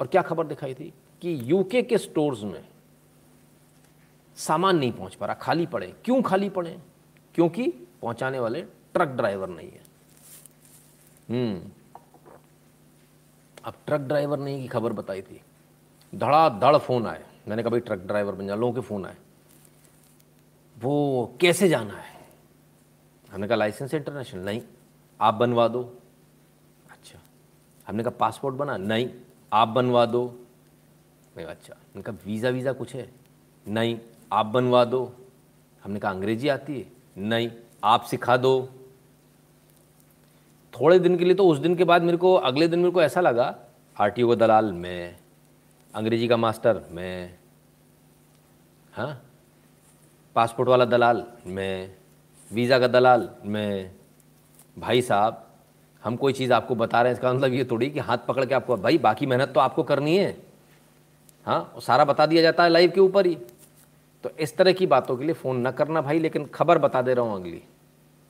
और 0.00 0.06
क्या 0.06 0.22
खबर 0.22 0.46
दिखाई 0.46 0.74
थी? 0.74 0.94
कि 1.20 1.40
यूके 1.44 1.82
के 1.82 1.98
स्टोर्स 1.98 2.42
में 2.42 2.68
सामान 4.36 4.78
नहीं 4.78 4.92
पहुँच 4.92 5.14
पा 5.14 5.26
रहा, 5.26 5.34
खाली 5.34 5.66
पड़े। 5.66 5.96
क्यों 6.04 6.22
खाली 6.22 6.48
पड़े? 6.48 6.78
क्योंकि 7.34 7.70
पहुँचाने 8.02 8.38
वाले 8.38 8.62
ट्रक 8.62 9.08
ड्राइवर 9.08 9.48
नहीं 9.48 9.70
है। 9.70 9.80
हम्म। 11.30 11.70
अब 13.64 13.74
ट्रक 13.86 14.00
ड्राइवर 14.00 14.38
नहीं 14.38 14.62
की 14.62 14.68
खबर 14.68 14.92
बताई 14.92 15.22
थी। 15.22 15.40
धड़ाधड़ 16.14 16.76
फ़ोन 16.76 17.06
आए। 17.06 17.24
मैंने 17.48 17.62
कभी 17.62 17.80
ट्रक 17.80 17.98
ड्राइवर 17.98 18.32
बन 18.34 18.46
जा, 18.46 18.54
लोगों 18.54 18.72
के 18.72 18.80
फ़ोन 18.80 19.06
आए। 19.06 19.16
वो 20.78 21.34
कैसे 21.40 21.68
जाना 21.68 21.94
है? 21.94 22.28
हमने 23.32 23.48
कहा 23.48 23.56
लाइसेंस 23.56 23.94
इंटरनेशनल 23.94 24.44
नहीं, 24.44 24.62
आप 25.20 25.34
बनवा 25.34 25.68
दो। 25.68 25.99
हमने 27.90 28.02
कहा, 28.02 28.10
पासपोर्ट 28.10 28.54
बना? 28.54 28.76
नहीं, 28.76 29.08
आप 29.52 29.68
बनवा 29.68 30.06
दो। 30.06 30.46
मैं 31.36 31.44
अच्छा। 31.44 31.74
हमने 31.74 32.02
कहा, 32.02 32.16
वीज़ा 32.26 32.50
वीज़ा 32.50 32.72
कुछ 32.72 32.94
है? 32.94 33.12
नहीं, 33.68 33.98
आप 34.32 34.46
बनवा 34.46 34.84
दो। 34.84 35.16
हमने 35.84 36.00
कहा, 36.00 36.10
अंग्रेज़ी 36.12 36.48
आती 36.48 36.80
है? 36.80 36.86
नहीं, 37.18 37.50
आप 37.84 38.02
सिखा 38.02 38.36
दो। 38.36 38.68
थोड़े 40.80 40.98
दिन 40.98 41.16
के 41.18 41.24
लिए 41.24 41.34
तो 41.34 41.48
उस 41.48 41.58
दिन 41.58 41.74
के 41.74 41.84
बाद 41.84 42.02
मेरे 42.02 42.16
को, 42.16 42.34
अगले 42.34 42.68
दिन 42.68 42.78
मेरे 42.78 42.90
को 42.90 43.02
ऐसा 43.02 43.20
लगा 43.20 43.54
आर 44.00 44.10
टी 44.10 44.22
का 44.22 44.34
दलाल 44.34 44.72
मैं, 44.72 45.16
अंग्रेज़ी 45.94 46.28
का 46.28 46.36
मास्टर 46.36 46.82
मैं 46.90 47.38
हाँ? 48.92 49.22
पासपोर्ट 50.34 50.68
वाला 50.68 50.84
दलाल 50.84 51.26
मैं, 51.46 51.94
वीज़ा 52.52 52.78
का 52.78 52.88
दलाल 52.88 53.30
मैं, 53.44 53.90
भाई 54.78 55.02
साहब 55.02 55.49
हम 56.02 56.16
कोई 56.16 56.32
चीज़ 56.32 56.52
आपको 56.52 56.74
बता 56.74 57.00
रहे 57.02 57.12
हैं, 57.12 57.18
इसका 57.18 57.32
मतलब 57.32 57.52
ये 57.52 57.64
थोड़ी 57.70 57.88
कि 57.90 58.00
हाथ 58.00 58.18
पकड़ 58.28 58.44
के 58.44 58.54
आपको, 58.54 58.76
भाई, 58.76 58.98
बाकी 58.98 59.26
मेहनत 59.26 59.52
तो 59.54 59.60
आपको 59.60 59.82
करनी 59.82 60.16
है। 60.16 60.36
हाँ 61.46 61.80
सारा 61.80 62.04
बता 62.04 62.26
दिया 62.26 62.42
जाता 62.42 62.64
है 62.64 62.70
लाइव 62.70 62.90
के 62.90 63.00
ऊपर 63.00 63.26
ही। 63.26 63.36
तो 64.24 64.30
इस 64.40 64.56
तरह 64.56 64.72
की 64.72 64.86
बातों 64.86 65.16
के 65.16 65.24
लिए 65.24 65.34
फ़ोन 65.34 65.60
ना 65.60 65.70
करना 65.72 66.00
भाई, 66.02 66.18
लेकिन 66.18 66.46
खबर 66.54 66.78
बता 66.78 67.02
दे 67.02 67.14
रहा 67.14 67.24
हूँ 67.24 67.34
अगली। 67.34 67.62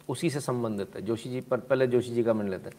उसी 0.08 0.30
से 0.30 0.40
संबंधित 0.40 0.96
है। 0.96 1.02
जोशी 1.02 1.30
जी 1.30 1.40
पर, 1.40 1.56
पहले 1.58 1.86
जोशी 1.86 2.14
जी 2.14 2.22
का 2.22 2.32
मिल 2.34 2.50
लेते 2.50 2.70
हैं। 2.70 2.76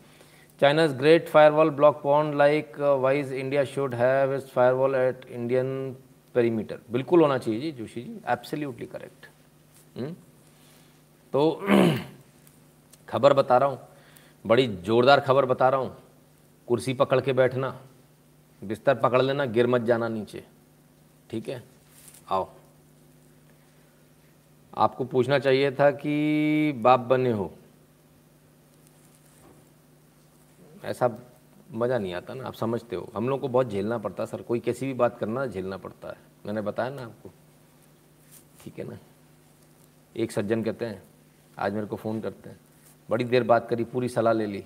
China's 0.61 0.95
great 0.97 1.27
firewall 1.29 1.69
block 1.71 2.01
pond 2.03 2.35
likewise 2.99 3.31
India 3.33 3.63
should 3.65 3.95
have 3.95 4.33
is 4.35 4.45
firewall 4.45 4.95
at 4.95 5.25
Indian 5.29 5.95
perimeter 6.35 6.79
बिल्कुल 6.91 7.21
होना 7.21 7.37
चाहिए 7.37 7.59
जी, 7.61 7.71
जोशी 7.71 8.01
जी। 8.01 8.19
एब्सोल्युटली 8.29 8.85
करेक्ट 8.87 9.25
तो 11.33 11.51
खबर 13.09 13.33
बता 13.33 13.57
रहा 13.57 13.69
हूँ। 13.69 13.79
बड़ी 14.45 14.67
ज़ोरदार 14.67 15.19
खबर 15.19 15.45
बता 15.45 15.69
रहा 15.69 15.79
हूँ। 15.79 15.97
कुर्सी 16.67 16.93
पकड़ 16.93 17.21
के 17.21 17.33
बैठना, 17.33 17.81
बिस्तर 18.63 18.95
पकड़ 18.95 19.21
लेना, 19.21 19.45
गिर 19.45 19.67
मत 19.67 19.81
जाना 19.81 20.07
नीचे। 20.07 20.43
ठीक 21.29 21.49
है? 21.49 21.63
आओ। 22.29 22.49
आपको 24.77 25.05
पूछना 25.05 25.39
चाहिए 25.39 25.71
था 25.71 25.91
कि 25.91 26.71
बाप 26.71 26.99
बने 26.99 27.31
हो। 27.31 27.51
ऐसा 30.83 31.17
मज़ा 31.71 31.97
नहीं 31.97 32.13
आता 32.13 32.33
ना, 32.33 32.43
आप 32.43 32.53
समझते 32.53 32.95
हो। 32.95 33.11
हम 33.15 33.29
लोग 33.29 33.41
को 33.41 33.47
बहुत 33.47 33.67
झेलना 33.67 33.97
पड़ता 33.97 34.23
है 34.23 34.27
सर, 34.27 34.41
कोई 34.41 34.59
कैसी 34.59 34.85
भी 34.85 34.93
बात 34.93 35.19
करना 35.19 35.45
झेलना 35.45 35.77
पड़ता 35.77 36.07
है। 36.07 36.17
मैंने 36.45 36.61
बताया 36.61 36.89
ना 36.89 37.01
आपको। 37.01 37.29
ठीक 38.63 38.79
है 38.79 38.89
ना? 38.89 38.97
एक 40.15 40.31
सज्जन 40.31 40.63
कहते 40.63 40.85
हैं, 40.85 41.03
आज 41.57 41.73
मेरे 41.73 41.87
को 41.87 41.95
फ़ोन 41.95 42.21
करते 42.21 42.49
हैं। 42.49 42.59
बड़ी 43.11 43.23
देर 43.23 43.43
बात 43.43 43.67
करी, 43.69 43.83
पूरी 43.83 44.09
सलाह 44.09 44.33
ले 44.33 44.45
ली। 44.45 44.63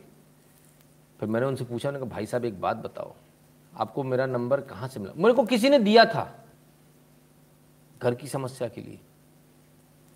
फिर 1.19 1.29
मैंने 1.29 1.45
उनसे 1.45 1.65
पूछा, 1.65 1.89
उन्होंने 1.89 2.05
कहा, 2.05 2.15
भाई 2.15 2.25
साहब, 2.25 2.45
एक 2.45 2.59
बात 2.61 2.77
बताओ। 2.77 3.13
आपको 3.73 4.03
मेरा 4.03 4.25
नंबर 4.25 4.61
कहाँ 4.61 4.87
से 4.87 4.99
मिला? 4.99 5.13
मेरे 5.17 5.33
को 5.33 5.43
किसी 5.45 5.69
ने 5.69 5.79
दिया 5.79 6.05
था 6.05 6.31
घर 8.01 8.15
की 8.15 8.27
समस्या 8.27 8.67
के 8.67 8.81
लिए, 8.81 8.99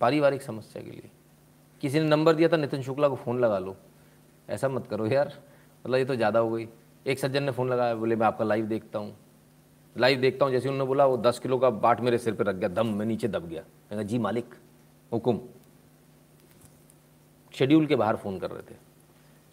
पारिवारिक 0.02 0.42
समस्या 0.42 0.84
के 0.84 0.92
लिए। 0.92 1.10
किसी 1.84 2.00
ने 2.00 2.06
नंबर 2.06 2.36
दिया 2.36 2.50
था, 2.50 2.58
नितिन 2.58 2.82
शुक्ला 2.82 3.08
को 3.08 3.16
फ़ोन 3.16 3.40
लगा 3.40 3.60
लो। 3.60 3.76
ऐसा 4.50 4.70
मत 4.70 4.88
करो 4.88 5.06
यार 5.06 5.34
मतलब 5.86 5.98
ये 5.98 6.06
तो 6.06 6.16
ज़्यादा 6.16 6.40
हो 6.40 6.50
गई। 6.52 6.68
एक 7.06 7.20
सज्जन 7.20 7.44
ने 7.44 7.52
फ़ोन 7.52 7.70
लगाया, 7.70 7.96
बोले, 7.96 8.16
मैं 8.16 8.28
आपका 8.28 8.46
लाइव 8.46 8.66
देखता 8.66 9.00
हूँ। 9.00 9.16
लाइव 9.96 10.20
देखता 10.22 10.46
हूँ। 10.46 10.52
जैसे 10.54 10.70
उन्होंने 10.70 10.88
बोला, 10.88 11.06
वो 11.06 11.18
दस 11.18 11.40
किलो 11.40 11.58
का 11.58 11.70
बाट 11.70 12.02
मेरे 12.02 12.18
सिर 12.18 12.34
पर 12.34 12.46
रख 12.46 12.56
गया, 12.56 12.70
दम 12.70 12.88
मैं 12.88 13.06
नीचे 13.06 13.28
दब 13.28 13.48
गया। 13.48 13.62
मैंने 13.92 14.04
जी 14.04 14.18
मालिक, 14.18 14.56
हुकुम। 15.12 15.40
शेड्यूल 17.54 17.86
के 17.86 17.96
बाहर 17.96 18.16
फ़ोन 18.16 18.40
कर 18.40 18.52
रहे 18.52 18.62
थे। 18.62 18.78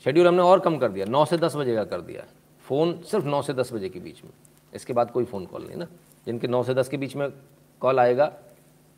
शेड्यूल 0.04 0.28
हमने 0.28 0.42
और 0.42 0.60
कम 0.60 0.78
कर 0.78 0.88
दिया, 0.88 1.06
नौ 1.06 1.24
से 1.24 1.38
दस 1.38 1.56
बजे 1.56 1.74
का 1.74 1.84
कर 1.84 2.00
दिया। 2.00 2.24
फ़ोन 2.60 3.02
सिर्फ़ 3.02 3.24
नौ 3.24 3.42
से 3.42 3.52
दस 3.52 3.72
बजे 3.72 3.88
के 3.88 4.00
बीच 4.00 4.24
में। 4.24 4.30
इसके 4.74 4.92
बाद 4.92 5.10
कोई 5.10 5.24
फ़ोन 5.24 5.46
कॉल 5.46 5.62
नहीं 5.62 5.76
ना। 5.76 5.86
जिनके 6.26 6.48
नौ 6.48 6.62
से 6.62 6.74
दस 6.74 6.88
के 6.88 6.96
बीच 6.96 7.16
में 7.16 7.32
कॉल 7.80 8.00
आएगा, 8.00 8.32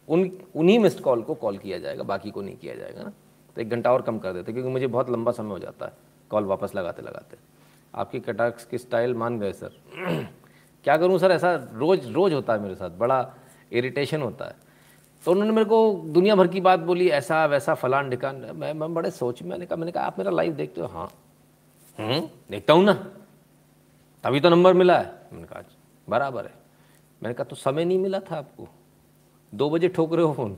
उन, 0.09 0.31
उन्हीं 0.57 0.79
मिस्ड 0.79 1.01
कॉल 1.01 1.23
को 1.23 1.35
कॉल 1.35 1.59
किया 1.59 1.79
जाएगा, 1.79 2.03
बाकी 2.03 2.31
को 2.31 2.43
नहीं 2.43 2.57
किया 2.57 2.75
जाएगा 2.75 3.03
ना। 3.03 3.13
तो 3.55 3.63
एक 3.63 3.71
घंटा 3.71 3.93
और 3.93 4.03
कम 4.03 4.19
कर 4.19 4.33
देते, 4.33 4.53
क्योंकि 4.53 4.71
मुझे 4.71 4.87
बहुत 4.87 5.11
लंबा 5.11 5.33
समय 5.33 5.49
हो 5.49 5.59
जाता 5.59 5.87
है 5.87 5.93
कॉल 6.31 6.45
वापस 6.45 6.75
लगाते 6.75 7.03
लगाते। 7.03 7.37
आपकी 7.95 8.21
कटाक्स 8.21 8.65
की 8.65 8.79
स्टाइल 8.79 9.15
मान 9.15 9.41
गए, 9.41 9.53
सर। 9.53 9.73
क्या 10.85 10.97
करूँ, 10.97 11.19
सर? 11.19 11.31
ऐसा 11.31 11.69
रोज़ 11.73 12.09
रोज़ 12.09 12.35
होता 12.35 12.53
है 12.53 12.61
मेरे 12.61 12.75
साथ, 12.75 12.91
बड़ा 12.91 13.35
इरिटेशन 13.73 14.23
होता 14.23 14.45
है। 14.45 14.68
तो 15.25 15.31
उन्होंने 15.31 15.53
मेरे 15.53 15.65
को 15.65 15.93
दुनिया 16.07 16.35
भर 16.35 16.49
की 16.49 16.61
बात 16.61 16.81
बोली 16.81 17.09
ऐसा 17.09 17.47
वैसा 17.47 17.75
फलान 17.75 18.11
ढिकान 18.11 18.37
मैं 18.55 18.73
मैं 18.75 18.95
बड़े 18.95 19.11
सोच 19.11 19.43
में 19.43 19.51
मैंने 19.51 19.67
कहा 19.67 19.77
मैंने 19.77 19.93
कहा 19.93 20.05
आप 20.05 20.19
मेरा 20.19 20.31
लाइव 20.31 20.53
देखते 20.53 20.81
हो? 20.81 20.87
हाँ। 20.87 21.11
हम्म, 21.99 22.21
देखता 22.51 22.73
हूँ 22.73 22.85
ना। 22.85 22.93
तभी 24.25 24.41
तो 24.41 24.49
नंबर 24.49 24.75
मिला 24.75 24.99
है। 24.99 25.29
मैंने 25.33 25.47
कहा 25.47 25.63
बराबर 26.09 26.45
है। 26.45 26.53
मैंने 27.23 27.35
कहा 27.35 27.45
तो 27.45 27.57
समय 27.57 27.85
नहीं 27.85 27.99
मिला 27.99 28.21
था 28.21 28.37
आपको? 28.37 28.69
दो 29.55 29.71
बजे 29.71 29.89
ठोक 29.89 30.15
रहे 30.15 30.25
हो 30.25 30.33
फ़ोन? 30.33 30.57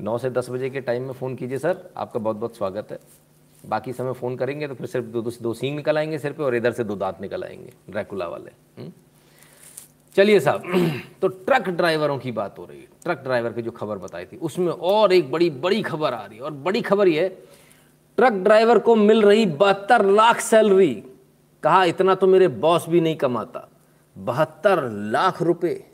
नौ 0.00 0.18
से 0.18 0.30
दस 0.30 0.50
बजे 0.50 0.70
के 0.70 0.80
टाइम 0.80 1.02
में 1.02 1.12
फ़ोन 1.12 1.34
कीजिए 1.36 1.58
सर 1.58 1.90
आपका 1.96 2.20
बहुत 2.20 2.36
बहुत 2.36 2.56
स्वागत 2.56 2.92
है। 2.92 2.98
बाकी 3.66 3.92
समय 3.92 4.12
फ़ोन 4.12 4.36
करेंगे 4.36 4.68
तो 4.68 4.74
फिर 4.74 4.86
सिर्फ़ 4.86 5.06
दो 5.06 5.22
दो, 5.22 5.30
दो 5.42 5.54
सींग 5.54 5.76
निकल 5.76 5.98
आएँगे 5.98 6.18
सिर 6.18 6.32
पे 6.32 6.42
और 6.42 6.54
इधर 6.54 6.72
से 6.72 6.84
दो 6.84 6.96
दांत 6.96 7.20
निकल 7.20 7.44
आएँगे 7.44 7.72
ड्रैकुला 7.90 8.28
वाले। 8.28 8.50
हम्म? 8.78 8.92
चलिए 10.18 10.40
साहब 10.40 10.62
तो 11.22 11.28
ट्रक 11.28 11.68
ड्राइवरों 11.68 12.18
की 12.18 12.32
बात 12.32 12.58
हो 12.58 12.64
रही 12.64 12.78
है। 12.78 12.88
ट्रक 13.02 13.18
ड्राइवर 13.18 13.52
की 13.52 13.62
जो 13.62 13.70
खबर 13.70 13.98
बताई 13.98 14.24
थी, 14.24 14.36
उसमें 14.36 14.72
और 14.72 15.12
एक 15.12 15.30
बड़ी 15.30 15.50
बड़ी 15.50 15.82
खबर 15.82 16.14
आ 16.14 16.26
रही 16.26 16.38
है। 16.38 16.44
और 16.44 16.50
बड़ी 16.50 16.80
खबर 16.80 17.08
ये, 17.08 17.42
ट्रक 18.16 18.32
ड्राइवर 18.32 18.78
को 18.78 18.94
मिल 18.94 19.22
रही 19.22 19.46
बहत्तर 19.46 20.04
लाख 20.04 20.40
सैलरी। 20.40 20.94
कहा, 21.62 21.84
इतना 21.84 22.14
तो 22.14 22.26
मेरे 22.26 22.48
बॉस 22.48 22.88
भी 22.88 23.00
नहीं 23.00 23.16
कमाता। 23.16 23.68
बहत्तर 24.18 24.90
लाख 24.90 25.42
रुपए। 25.42 25.90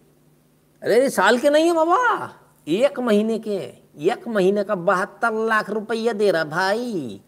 अरे 0.82 1.10
साल 1.10 1.38
के 1.38 1.50
नहीं 1.50 1.64
है 1.64 1.74
बाबा। 1.74 2.32
एक 2.68 3.00
महीने 3.00 3.38
के। 3.38 3.56
एक 3.98 4.28
महीने 4.28 4.64
का 4.64 4.74
बहत्तर 4.74 5.32
लाख 5.32 5.70
रुपया 5.70 6.12
दे 6.12 6.30
रहा 6.30 6.44
भाई। 6.44 7.20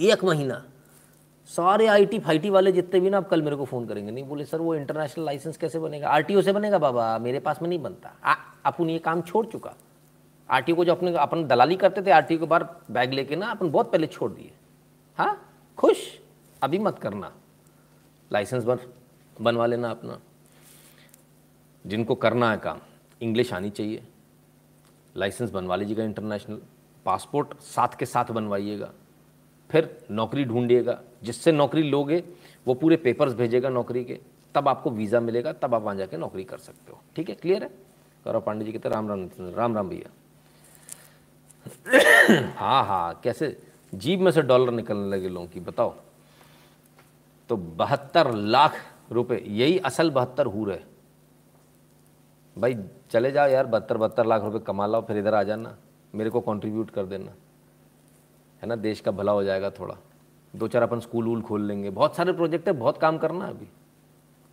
एक 0.00 0.24
महीना। 0.24 0.64
सारे 1.50 1.86
आईटी 1.86 2.18
फाइटी 2.18 2.50
वाले 2.50 2.72
जितने 2.72 3.00
भी 3.00 3.10
ना 3.10 3.16
अब 3.16 3.26
कल 3.26 3.42
मेरे 3.42 3.56
को 3.56 3.64
फ़ोन 3.64 3.86
करेंगे। 3.86 4.10
नहीं 4.12 4.24
बोले, 4.24 4.44
सर, 4.44 4.60
वो 4.60 4.74
इंटरनेशनल 4.74 5.24
लाइसेंस 5.24 5.56
कैसे 5.56 5.78
बनेगा? 5.78 6.08
आरटीओ 6.08 6.42
से 6.42 6.52
बनेगा, 6.52 6.78
बाबा, 6.78 7.18
मेरे 7.18 7.40
पास 7.40 7.62
में 7.62 7.68
नहीं 7.68 7.78
बनता। 7.78 8.36
अपन 8.64 8.90
ये 8.90 8.98
काम 8.98 9.22
छोड़ 9.22 9.46
चुका। 9.46 9.74
आरटीओ 10.50 10.74
को 10.74 10.84
जो 10.84 10.92
अपने, 10.92 11.14
अपन 11.14 11.46
दलाली 11.46 11.76
करते 11.76 12.02
थे 12.02 12.10
आरटीओ 12.10 12.38
के 12.38 12.46
बाहर 12.46 12.66
बैग 12.90 13.12
लेके 13.12 13.36
ना, 13.36 13.46
अपन 13.46 13.70
बहुत 13.70 13.92
पहले 13.92 14.06
छोड़ 14.06 14.32
दिए। 14.32 14.52
हाँ 15.18 15.62
खुश? 15.78 16.20
अभी 16.62 16.78
मत 16.78 16.98
करना। 16.98 17.32
लाइसेंस 18.32 18.64
बन, 18.64 18.78
बनवा 19.40 19.66
लेना 19.66 19.90
अपना। 19.90 20.20
जिनको 21.86 22.14
करना 22.14 22.50
है 22.50 22.56
काम 22.56 22.80
इंग्लिश 23.22 23.52
आनी 23.52 23.70
चाहिए। 23.70 24.02
लाइसेंस 25.16 25.50
बनवा 25.50 25.76
लीजिएगा 25.76 26.04
इंटरनेशनल 26.04 26.62
पासपोर्ट 27.04 27.60
साथ 27.60 27.98
के 27.98 28.06
साथ 28.06 28.24
बनवाइएगा। 28.24 28.92
फिर 29.70 30.04
नौकरी 30.10 30.44
ढूंढिएगा। 30.44 31.00
जिससे 31.22 31.52
नौकरी 31.52 31.82
लोगे, 31.82 32.24
वो 32.66 32.74
पूरे 32.74 32.96
पेपर्स 32.96 33.34
भेजेगा 33.34 33.68
नौकरी 33.68 34.04
के, 34.04 34.20
तब 34.54 34.68
आपको 34.68 34.90
वीज़ा 34.90 35.20
मिलेगा, 35.20 35.52
तब 35.52 35.74
आप 35.74 35.82
वहाँ 35.82 35.96
जाके 35.96 36.16
नौकरी 36.16 36.44
कर 36.44 36.58
सकते 36.58 36.92
हो। 36.92 37.00
ठीक 37.16 37.28
है? 37.28 37.34
क्लियर 37.34 37.62
है? 37.62 37.68
गौरव 38.24 38.40
पांडे 38.40 38.64
जी 38.64 38.72
कहते 38.72 38.88
राम 38.88 39.08
राम 39.08 39.30
राम 39.40 39.74
राम 39.74 39.88
भैया। 39.88 40.10
हाँ 42.56 42.84
हाँ 42.84 43.20
कैसे? 43.24 43.62
जीप 43.94 44.20
में 44.20 44.30
से 44.30 44.42
डॉलर 44.42 44.72
निकलने 44.72 45.16
लगे 45.16 45.28
लोगों 45.28 45.46
की, 45.46 45.60
बताओ। 45.60 45.94
तो 47.48 47.56
बहत्तर 47.56 48.34
लाख 48.34 48.74
रुपए, 49.12 49.44
यही 49.46 49.78
असल 49.78 50.10
बहत्तर 50.10 50.46
हूर 50.46 50.72
है। 50.72 50.84
भाई, 52.58 52.76
चले 53.10 53.30
जाओ 53.30 53.48
यार, 53.48 53.66
बहत्तर 53.66 53.96
बहत्तर 53.96 54.26
लाख 54.26 54.42
रुपए 54.42 54.58
कमा 54.58 54.86
लाओ, 54.86 55.06
फिर 55.06 55.18
इधर 55.18 55.34
आ 55.34 55.42
जाना। 55.42 55.76
मेरे 56.14 56.30
को 56.30 56.40
कंट्रीब्यूट 56.40 56.90
कर 56.90 57.06
देना। 57.06 57.32
है 58.62 58.68
ना, 58.68 58.76
देश 58.76 59.00
का 59.00 59.10
भला 59.10 59.32
हो 59.32 59.44
जाएगा 59.44 59.70
थोड़ा। 59.70 59.96
दो 60.56 60.68
चार 60.68 60.82
अपन 60.82 61.00
स्कूल 61.00 61.24
वूल 61.24 61.42
खोल 61.42 61.62
लेंगे। 61.62 61.90
बहुत 61.90 62.16
सारे 62.16 62.32
प्रोजेक्ट 62.32 62.66
है, 62.66 62.72
बहुत 62.72 62.98
काम 62.98 63.18
करना 63.18 63.44
है 63.44 63.50
अभी, 63.50 63.68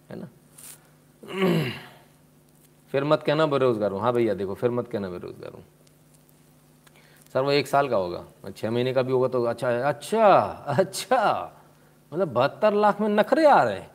है 0.10 0.16
ना? 0.16 0.28
फिर 2.92 3.04
मत 3.04 3.24
कहना 3.24 3.46
बेरोजगार 3.46 3.92
हूँ। 3.92 4.02
हाँ 4.02 4.14
भैया, 4.14 4.34
देखो, 4.34 4.54
फिर 4.54 4.72
मत 4.72 4.88
कहना 4.88 5.10
बेरोजगार 5.10 5.52
हूँ। 5.52 5.64
सर, 7.34 7.42
वो 7.42 7.52
एक 7.52 7.68
साल 7.68 7.90
का 7.90 7.96
होगा। 7.96 8.52
छः 8.58 8.72
महीने 8.72 8.94
का 8.94 9.02
भी 9.02 9.12
होगा 9.12 9.28
तो 9.28 9.44
अच्छा 9.44 9.70
है। 9.70 9.82
अच्छा 9.82 10.28
अच्छा। 10.68 11.54
मतलब 12.14 12.34
बहत्तर 12.34 12.74
लाख 12.74 13.02
में 13.02 13.10
नखरे 13.10 13.46
आ 13.46 13.64
रहे 13.64 13.80
हैं। 13.80 13.92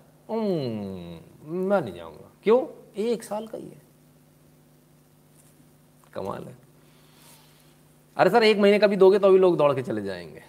मैं 1.47 1.81
नहीं 1.81 1.95
जाऊँगा। 1.95 2.31
क्यों? 2.45 2.67
एक 2.97 3.23
साल 3.23 3.47
का 3.47 3.59
ही 3.59 3.69
है। 3.69 3.83
कमाल 6.15 6.45
है। 6.45 6.62
अरे 8.17 8.31
सर, 8.31 8.43
एक 8.43 8.59
महीने 8.59 8.79
का 8.79 8.87
भी 8.87 8.97
दोगे 8.97 9.19
तो 9.19 9.31
भी 9.31 9.39
लोग 9.39 9.57
दौड़ 9.57 9.75
के 9.75 9.83
चले 9.83 10.03
जाएँगे। 10.03 10.43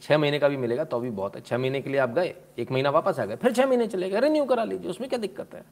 छः 0.00 0.18
महीने 0.18 0.38
का 0.38 0.48
भी 0.48 0.56
मिलेगा 0.56 0.84
तो 0.84 1.00
भी 1.00 1.10
बहुत 1.10 1.36
है। 1.36 1.40
छः 1.40 1.58
महीने 1.58 1.80
के 1.80 1.90
लिए 1.90 2.00
आप 2.00 2.10
गए, 2.10 2.34
एक 2.58 2.72
महीना 2.72 2.90
वापस 2.90 3.18
आ 3.18 3.24
गए, 3.24 3.36
फिर 3.36 3.52
छः 3.52 3.66
महीने 3.66 3.86
चले 3.86 4.10
गए। 4.10 4.20
रिन्यू 4.20 4.44
करा 4.44 4.64
लीजिए, 4.64 4.90
उसमें 4.90 5.10
क्या 5.10 5.18
दिक्कत 5.18 5.54
है? 5.54 5.64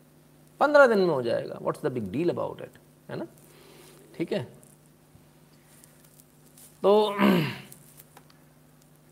पंद्रह 0.61 0.87
दिन 0.87 0.99
में 0.99 1.15
हो 1.15 1.23
जाएगा। 1.23 1.59
What's 1.63 1.83
the 1.83 1.93
big 1.93 2.11
deal 2.11 2.31
about 2.31 2.61
it 2.61 2.71
है 3.11 3.17
ना? 3.17 3.27
ठीक 4.19 4.33
है? 4.33 4.45
तो 6.83 7.17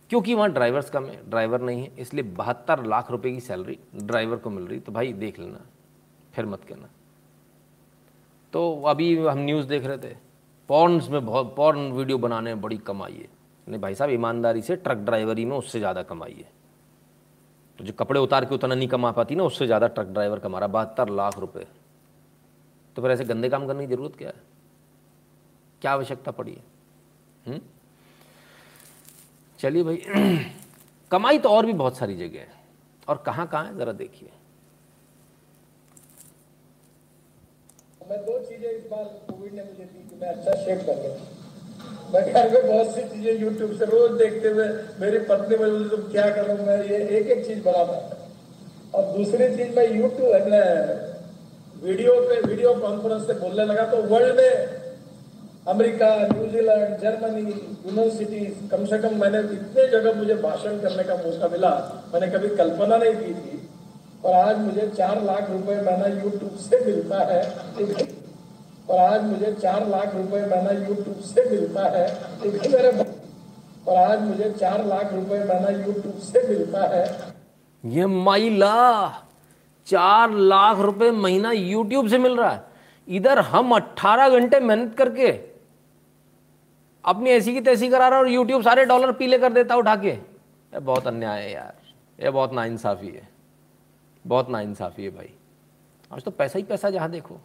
क्योंकि 0.08 0.34
वहाँ 0.34 0.52
ड्राइवर्स 0.52 0.90
कम 0.90 1.04
है 1.06 1.30
ड्राइवर 1.30 1.60
नहीं 1.60 1.82
है, 1.82 1.92
इसलिए 1.98 2.24
बहत्तर 2.24 2.84
लाख 2.84 3.10
रुपए 3.10 3.30
की 3.30 3.40
सैलरी 3.40 3.78
ड्राइवर 3.96 4.36
को 4.36 4.50
मिल 4.50 4.64
रही। 4.64 4.80
तो 4.80 4.92
भाई, 4.92 5.12
देख 5.12 5.38
लेना, 5.38 5.60
फिर 6.34 6.46
मत 6.46 6.64
कहना। 6.64 6.88
तो 8.52 8.82
अभी 8.82 9.18
हम 9.18 9.38
न्यूज़ 9.38 9.66
देख 9.66 9.84
रहे 9.84 9.98
थे। 9.98 10.31
पॉर्नस 10.72 11.08
में 11.08 11.26
बहुत 11.26 11.54
पॉर्न 11.56 11.78
वीडियो 11.78 12.18
बनाने 12.18 12.54
में 12.54 12.62
बड़ी 12.62 12.76
कमाई 12.76 13.12
है। 13.12 13.28
नहीं, 13.68 13.80
भाई 13.80 13.94
साहब, 13.94 14.10
ईमानदारी 14.10 14.62
से 14.62 14.76
ट्रक 14.76 14.98
ड्राइवरी 14.98 15.44
में 15.44 15.56
उससे 15.56 15.78
ज़्यादा 15.78 16.02
कमाई 16.02 16.32
है। 16.32 16.52
तो 17.78 17.84
जो 17.84 17.92
कपड़े 17.92 18.20
उतार 18.20 18.44
के 18.44 18.54
उतना 18.54 18.74
नहीं 18.74 18.88
कमा 18.88 19.10
पाती 19.12 19.34
ना, 19.34 19.44
उससे 19.44 19.66
ज़्यादा 19.66 19.86
ट्रक 19.86 20.06
ड्राइवर 20.06 20.38
कमा 20.38 20.58
रहा 20.58 20.68
बहत्तर 20.68 21.08
लाख 21.08 21.38
रुपए। 21.38 21.66
तो 22.96 23.02
फिर 23.02 23.10
ऐसे 23.10 23.24
गंदे 23.24 23.48
काम 23.48 23.66
करने 23.66 23.86
की 23.86 23.94
ज़रूरत 23.94 24.16
क्या 24.16 24.28
है? 24.28 24.34
क्या 25.80 25.92
आवश्यकता 25.92 26.30
पड़ी 26.30 26.52
है? 26.52 26.64
हम्म? 27.46 27.60
चलिए 29.58 29.82
भाई, 29.82 29.96
कमाई 31.10 31.38
तो 31.38 31.48
और 31.48 31.66
भी 31.66 31.72
बहुत 31.72 31.96
सारी 31.96 32.16
जगह 32.16 32.40
है। 32.40 32.48
और 33.08 33.22
कहाँ 33.26 33.46
कहाँ 33.46 33.64
है, 33.64 33.76
ज़रा 33.76 33.92
देखिए। 33.92 34.30
मैं 38.12 38.18
दो 38.24 38.32
चीज़ें 38.46 38.70
इस 38.70 38.82
बार 38.88 39.04
कोविड 39.26 39.52
ने 39.54 39.62
मुझे 39.66 39.84
दी 39.84 40.00
कि 40.08 40.16
मैं 40.22 40.28
अच्छा 40.30 40.54
शेप 40.64 40.80
कर 40.86 40.96
गया 41.02 41.12
मैं 42.14 42.22
घर 42.32 42.50
में 42.54 42.66
बहुत 42.66 42.90
सी 42.96 43.04
चीज़ें 43.12 43.38
यूट्यूब 43.42 43.70
से 43.78 43.86
रोज 43.92 44.18
देखते 44.18 44.48
हुए 44.48 44.66
मेरी 45.00 45.20
पत्नी 45.30 45.56
मुझे 45.62 45.88
तुम 45.92 46.02
क्या 46.10 46.26
करो? 46.30 46.56
मैं 46.66 46.76
ये 46.88 46.98
एक 47.18 47.30
एक 47.36 47.46
चीज़ 47.46 47.62
बनाता 47.68 48.98
और 48.98 49.06
दूसरी 49.16 49.48
चीज़ 49.54 49.70
मैं 49.78 49.86
यूट्यूब 49.94 50.28
वीडियो 51.86 52.18
पे 52.28 52.40
वीडियो 52.42 52.74
कॉन्फ्रेंस 52.84 53.26
से 53.26 53.38
बोलने 53.40 53.64
लगा 53.72 53.86
तो 53.94 54.02
वर्ल्ड 54.12 54.36
में 54.36 54.52
America 55.76 56.12
New Zealand 56.26 56.94
Germany 57.00 57.48
university 57.48 58.44
कम 58.74 58.86
से 58.92 58.98
कम 59.06 59.20
मैंने 59.22 59.44
इतने 59.56 59.88
जगह 59.96 60.20
मुझे 60.20 60.34
भाषण 60.44 60.78
करने 60.80 61.04
का 61.04 61.16
मौका 61.24 61.48
मिला। 61.56 61.74
मैंने 62.14 62.32
कभी 62.36 62.54
कल्पना 62.56 62.96
नहीं 62.98 63.16
की 63.16 63.34
थी 63.34 63.61
और 64.24 64.34
आज 64.34 64.58
मुझे 64.58 64.86
चार 64.88 65.22
लाख 65.22 65.50
रुपए 65.50 65.74
महीना 65.76 66.06
यूट्यूब 66.22 66.56
से 66.56 66.84
मिलता 66.84 67.18
है। 67.24 67.40
और 68.88 68.98
आज 68.98 69.22
मुझे 69.24 69.52
चार 69.52 69.86
लाख 69.88 70.14
रुपए 70.14 70.40
महीना 70.40 70.70
यूट्यूब 70.70 71.20
से 71.24 71.44
मिलता 71.50 71.88
है। 71.88 72.06
मेरे 72.42 72.90
और 73.88 73.96
आज 73.96 74.20
मुझे 74.20 74.50
चार 74.50 74.84
लाख 74.86 75.12
रुपए 75.12 75.38
महीना 75.38 75.68
यूट्यूब 75.68 76.18
से 76.18 76.46
मिलता 76.48 76.86
है। 76.86 77.04
ये 77.84 78.06
माइला, 78.06 79.08
चार 79.86 80.30
लाख 80.30 80.78
रुपए 80.78 81.10
महीना 81.10 81.52
यूट्यूब 81.52 82.08
से 82.08 82.18
मिल 82.18 82.36
रहा 82.36 82.50
है। 82.50 82.64
इधर 83.08 83.38
हम 83.38 83.72
18 83.72 84.28
घंटे 84.28 84.60
मेहनत 84.60 84.94
करके 84.94 85.30
अपनी 87.04 87.30
ऐसी 87.30 87.54
की 87.54 87.60
तैसी 87.60 87.88
करा 87.88 88.08
रहा 88.08 88.18
और 88.18 88.28
यूट्यूब 88.28 88.62
सारे 88.62 88.84
डॉलर 88.84 89.12
पीले 89.12 89.38
कर 89.38 89.52
देता 89.52 89.76
उठा 89.76 89.96
के। 89.96 90.08
ये 90.08 90.78
बहुत 90.80 91.06
अन्याय 91.06 91.42
है 91.42 91.52
यार। 91.52 91.74
ये 92.18 92.30
बहुत 92.30 92.52
नाइंसाफ़ी 92.52 93.08
है। 93.08 93.31
बहुत 94.24 94.50
नाइंसाफ़ी 94.50 95.04
है 95.04 95.10
भाई। 95.10 95.30
आज 96.10 96.22
तो 96.22 96.30
पैसा 96.30 96.58
ही 96.58 96.64
पैसा, 96.64 96.90
जहाँ 96.90 97.10
देखो। 97.10 97.40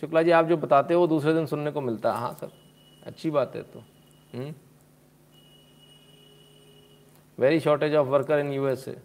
शुक्ला 0.00 0.22
जी, 0.22 0.30
आप 0.30 0.46
जो 0.46 0.56
बताते 0.56 0.94
हो 0.94 1.06
दूसरे 1.06 1.34
दिन 1.34 1.46
सुनने 1.46 1.70
को 1.70 1.80
मिलता 1.80 2.12
है। 2.12 2.18
हाँ 2.18 2.32
सर, 2.40 2.50
अच्छी 3.06 3.30
बात 3.30 3.56
है 3.56 3.62
तो। 3.64 3.82
Very 7.38 7.60
shortage 7.60 7.94
of 7.94 8.08
worker 8.08 8.38
in 8.38 8.52
USA 8.52 8.96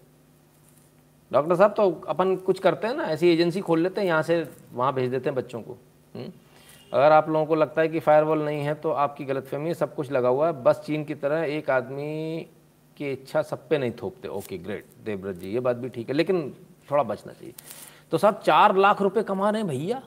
doctor 1.32 1.56
साहब 1.56 1.74
तो 1.74 1.90
अपन 2.08 2.36
कुछ 2.36 2.60
करते 2.60 2.88
हैं 2.88 2.96
ना, 2.96 3.04
ऐसी 3.04 3.30
एजेंसी 3.30 3.62
खोल 3.62 3.80
लेते 3.80 4.02
हैं, 4.02 4.08
यहाँ 4.08 4.22
से 4.24 4.48
वहाँ 4.74 4.94
भेज 4.94 5.10
देते 5.12 5.30
हैं 5.30 5.36
बच्चों 5.36 5.62
को? 5.62 5.74
हम्म? 6.16 6.32
अगर 6.92 7.12
आप 7.12 7.30
लोगों 7.30 7.46
को 7.46 7.56
लगता 7.56 7.82
है 7.82 7.88
कि 7.88 8.00
फायरवॉल 8.00 8.44
नहीं 8.44 8.62
है 8.62 8.74
तो 8.76 8.92
आपकी 8.92 9.26
गलतफहमी 9.26 9.68
है, 9.68 9.74
सब 9.74 9.96
कुछ 9.96 10.12
लगा 10.12 10.30
हुआ 10.30 10.48
है। 10.48 10.64
बस 10.64 10.82
चीन 10.86 11.04
की 11.06 11.16
तरह 11.16 11.44
एक 11.48 11.70
आदमी 11.70 12.48
की 13.00 13.12
इच्छा 13.12 13.42
सब 13.42 13.68
पे 13.70 13.78
नहीं 13.78 13.92
थोपते। 13.92 14.28
ओके 14.28 14.58
ग्रेट 14.58 14.86
देवव्रत 15.06 15.36
जी, 15.36 15.50
ये 15.50 15.60
बात 15.60 15.76
भी 15.76 15.90
ठीक 15.90 16.10
है, 16.10 16.16
लेकिन 16.16 16.56
थोड़ा 16.92 17.04
बचना 17.04 17.34
चाहिए। 17.34 17.54
तो 18.12 18.18
साहब, 18.18 18.42
चार 18.46 18.76
लाख 18.76 19.02
रुपए 19.02 19.24
कमा 19.24 19.50
रहे 19.50 19.62
हैं 19.62 19.70
भैया। 19.70 20.00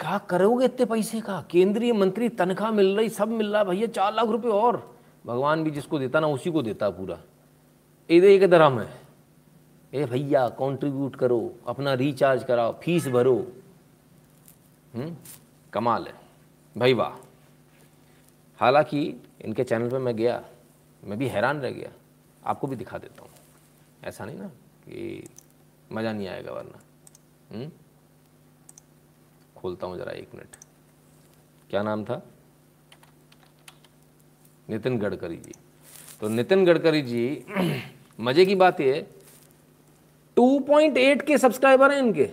क्या 0.00 0.18
करोगे 0.18 0.64
इतने 0.64 0.86
पैसे 0.86 1.20
का? 1.20 1.44
केंद्रीय 1.50 1.92
मंत्री 1.92 2.28
तनख्वाह 2.28 2.70
मिल 2.70 2.96
रही, 2.96 3.08
सब 3.08 3.28
मिल 3.28 3.52
रहा 3.52 3.62
है 3.62 3.68
भैया, 3.68 3.86
चार 3.86 4.14
लाख 4.14 4.28
रुपए 4.28 4.48
और। 4.48 4.96
भगवान 5.26 5.64
भी 5.64 5.70
जिसको 5.70 5.98
देता 5.98 6.20
ना, 6.20 6.26
उसी 6.26 6.50
को 6.50 6.62
देता 6.62 6.90
पूरा। 6.90 7.18
इधर 8.10 8.26
एक 8.26 8.50
धर्म 8.50 8.80
है? 8.80 9.02
ए 9.94 10.04
भैया 10.04 10.48
कंट्रीब्यूट 10.48 11.16
करो, 11.16 11.52
अपना 11.66 11.94
रिचार्ज 11.94 12.44
कराओ 12.44 12.72
फ़ीस 12.82 13.08
भरो। 13.08 13.36
हम्म 14.94 15.16
कमाल 15.72 16.06
है। 16.06 16.14
भाई 16.78 16.94
वाह। 16.94 17.12
हालाँकि 18.58 19.22
इनके 19.44 19.64
चैनल 19.64 19.90
पे 19.90 19.98
मैं 19.98 20.16
गया। 20.16 20.42
मैं 21.04 21.18
भी 21.18 21.28
हैरान 21.28 21.60
रह 21.60 21.70
गया। 21.70 21.90
आपको 22.44 22.66
भी 22.66 22.76
दिखा 22.76 22.98
देता 22.98 23.22
हूँ। 23.22 23.30
ऐसा 24.04 24.24
नहीं 24.24 24.38
ना 24.38 24.46
कि 24.84 25.28
मज़ा 25.92 26.12
नहीं 26.12 26.28
आएगा 26.28 26.52
वरना। 26.52 26.80
हम्म? 27.54 27.70
खोलता 29.56 29.86
हूँ 29.86 29.96
ज़रा 29.98 30.12
एक 30.12 30.28
मिनट। 30.34 30.56
क्या 31.70 31.82
नाम 31.82 32.04
था? 32.04 32.22
नितिन 34.70 34.98
गडकरी 34.98 35.36
जी। 35.36 35.52
तो 36.20 36.28
नितिन 36.28 36.64
गडकरी 36.64 37.02
जी, 37.02 37.44
मज़े 38.20 38.46
की 38.46 38.54
बात 38.54 38.80
ये 38.80 39.06
2.8 40.36 41.22
के 41.22 41.38
सब्सक्राइबर 41.38 41.92
हैं 41.92 41.98
इनके। 41.98 42.28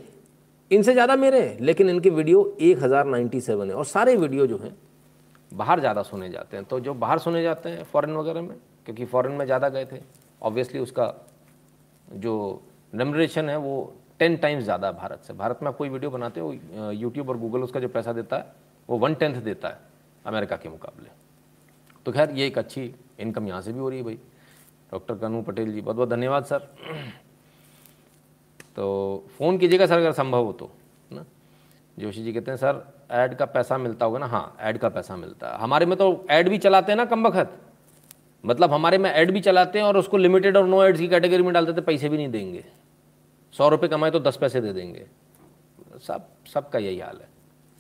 इनसे 0.72 0.94
ज़्यादा 0.94 1.16
मेरे 1.16 1.50
हैं, 1.50 1.60
लेकिन 1.60 1.90
इनके 1.90 2.10
वीडियो 2.10 2.58
1097 2.62 3.70
है। 3.70 3.76
और 3.76 3.86
सारे 3.86 4.16
वीडियो 4.16 4.48
जो 4.48 4.58
हैं 4.58 4.76
बाहर 5.52 5.80
ज़्यादा 5.80 6.02
सुने 6.04 6.30
जाते 6.30 6.58
हैं। 6.58 6.66
तो 6.66 6.80
जो 6.80 6.94
बाहर 6.96 7.20
सुने 7.20 7.42
जाते 7.44 7.70
हैं 7.70 7.84
फॉरेन 7.86 8.16
वगैरह 8.16 8.42
में, 8.42 8.56
क्योंकि 8.86 9.06
फॉरेन 9.06 9.32
में 9.32 9.46
ज़्यादा 9.46 9.70
गए 9.70 9.86
थे 9.86 10.02
ऑब्वियसली 10.42 10.80
उसका 10.80 11.14
जो 12.08 12.62
रेमरेशन 12.94 13.50
है 13.50 13.58
वो 13.58 13.94
टेन 14.20 14.36
टाइम्स 14.38 14.64
ज़्यादा 14.64 14.92
भारत 14.94 15.22
से। 15.24 15.34
भारत 15.34 15.60
में 15.62 15.70
आप 15.70 15.78
कोई 15.78 15.90
वीडियो 15.90 16.12
बनाते 16.12 16.40
हो 16.40 16.54
यूट्यूब 16.94 17.30
और 17.30 17.38
गूगल 17.38 17.64
उसका 17.64 17.80
जो 17.80 17.88
पैसा 17.90 18.14
देता 18.14 18.38
है, 18.38 18.52
वो 18.90 18.98
वन 18.98 19.14
टेंथ 19.16 19.36
देता 19.36 19.68
है 19.68 19.80
अमेरिका 20.26 20.56
के 20.58 20.70
मुकाबले। 20.70 21.10
तो 22.06 22.12
खैर, 22.12 22.32
ये 22.32 22.48
एक 22.48 22.58
अच्छी 22.58 22.94
इनकम 23.20 23.48
यहाँ 23.48 23.62
से 23.62 23.74
भी 23.74 23.80
हो 23.80 23.90
रही 23.90 24.00
है 24.00 24.06
भाई। 24.06 24.20
डॉक्टर 24.92 25.16
कनू 25.18 25.42
पटेल 25.42 25.74
जी 25.74 25.82
बहुत 25.82 25.96
बहुत 25.96 26.10
धन्यवाद 26.10 26.46
सर 26.46 26.60
तो 28.76 29.26
फ़ोन 29.38 29.58
कीजिएगा 29.58 29.86
सर 29.86 29.98
अगर 29.98 30.12
संभव 30.14 30.46
हो 30.46 30.52
तो 30.54 30.70
ना? 31.12 31.26
जोशी 31.98 32.24
जी 32.24 32.34
कहते 32.34 32.52
हैं, 32.52 32.58
सर 32.58 32.99
ऐड 33.12 33.36
का 33.36 33.46
पैसा 33.46 33.78
मिलता 33.78 34.06
होगा 34.06 34.20
ना? 34.20 34.26
हाँ 34.26 34.56
ऐड 34.60 34.78
का 34.78 34.90
पैसा 34.90 35.16
मिलता 35.16 35.50
है। 35.50 35.60
हमारे 35.60 35.86
में 35.86 35.98
तो 35.98 36.26
ऐड 36.30 36.50
भी 36.50 36.58
चलाते 36.58 36.92
हैं 36.92 36.98
ना 36.98 37.06
कम 37.06 37.28
वक्त। 37.28 37.58
मतलब 38.46 38.74
हमारे 38.74 38.98
में 38.98 39.10
ऐड 39.10 39.32
भी 39.32 39.42
चलाते 39.42 39.80
हैं 39.80 39.86
और 39.86 39.98
उसको 39.98 40.18
लिमिटेड 40.18 40.58
और 40.58 40.68
नो 40.68 40.84
एड्स 40.84 41.00
की 41.00 41.08
कैटेगरी 41.08 41.44
में 41.44 41.54
डालते 41.54 41.74
थे 41.74 41.82
पैसे 41.82 42.10
भी 42.10 42.18
नहीं 42.18 42.30
देंगे। 42.30 42.66
सौ 43.54 43.70
रुपये 43.70 43.90
कमाए 43.90 44.12
तो 44.12 44.20
दस 44.20 44.38
पैसे 44.38 44.62
दे 44.62 44.74
देंगे। 44.74 45.08
सब, 46.08 46.28
सबका 46.54 46.80
यही 46.80 47.00
हाल 47.00 47.18
है। 47.18 47.28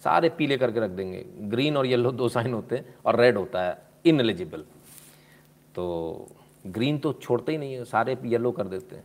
सारे 0.03 0.29
पीले 0.29 0.57
करके 0.57 0.79
रख 0.79 0.89
देंगे। 0.89 1.25
ग्रीन 1.39 1.77
और 1.77 1.85
येलो 1.85 2.11
दो 2.11 2.29
साइन 2.29 2.53
होते 2.53 2.75
हैं 2.75 2.95
और 3.05 3.19
रेड 3.19 3.37
होता 3.37 3.63
है। 3.63 3.77
इनएलिजिबल 4.05 4.61
तो 5.75 6.27
ग्रीन 6.67 6.97
तो 6.97 7.13
छोड़ते 7.13 7.51
ही 7.51 7.57
नहीं 7.57 7.73
है। 7.73 7.85
सारे 7.85 8.17
येलो 8.25 8.51
कर 8.51 8.67
देते 8.67 8.95
हैं। 8.95 9.03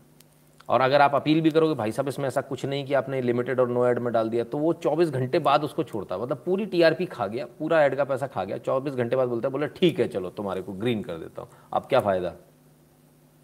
और 0.69 0.81
अगर 0.81 1.01
आप 1.01 1.15
अपील 1.15 1.41
भी 1.41 1.51
करोगे, 1.51 1.75
भाई 1.75 1.93
साहब, 1.93 2.09
इसमें 2.09 2.27
ऐसा 2.27 2.41
कुछ 2.41 2.65
नहीं 2.67 2.85
कि 2.87 2.95
आपने 2.95 3.21
लिमिटेड 3.23 3.61
और 3.61 3.69
नो 3.69 3.87
ऐड 3.87 3.99
में 3.99 4.13
डाल 4.13 4.29
दिया 4.29 4.45
तो 4.45 4.59
वो 4.59 4.73
24 4.75 5.11
घंटे 5.11 5.39
बाद 5.41 5.65
उसको 5.65 5.83
छोड़ता। 5.85 6.19
मतलब 6.19 6.43
पूरी 6.47 6.67
टीआरपी 6.67 7.07
खा 7.07 7.27
गया, 7.27 7.47
पूरा 7.59 7.83
ऐड 7.83 7.97
का 7.97 8.05
पैसा 8.05 8.27
खा 8.27 8.45
गया 8.45 8.59
24 8.59 8.95
घंटे 8.95 9.17
बाद 9.17 9.29
बोलता 9.29 9.49
है, 9.49 9.53
बोले, 9.53 9.67
ठीक 9.69 10.01
है, 10.01 10.09
चलो, 10.09 10.31
तुम्हारे 10.31 10.63
को 10.63 10.73
ग्रीन 10.73 11.03
कर 11.03 11.19
देता 11.19 11.43
हूँ। 11.43 11.51
अब 11.73 11.87
क्या 11.87 12.01
फ़ायदा? 12.01 12.35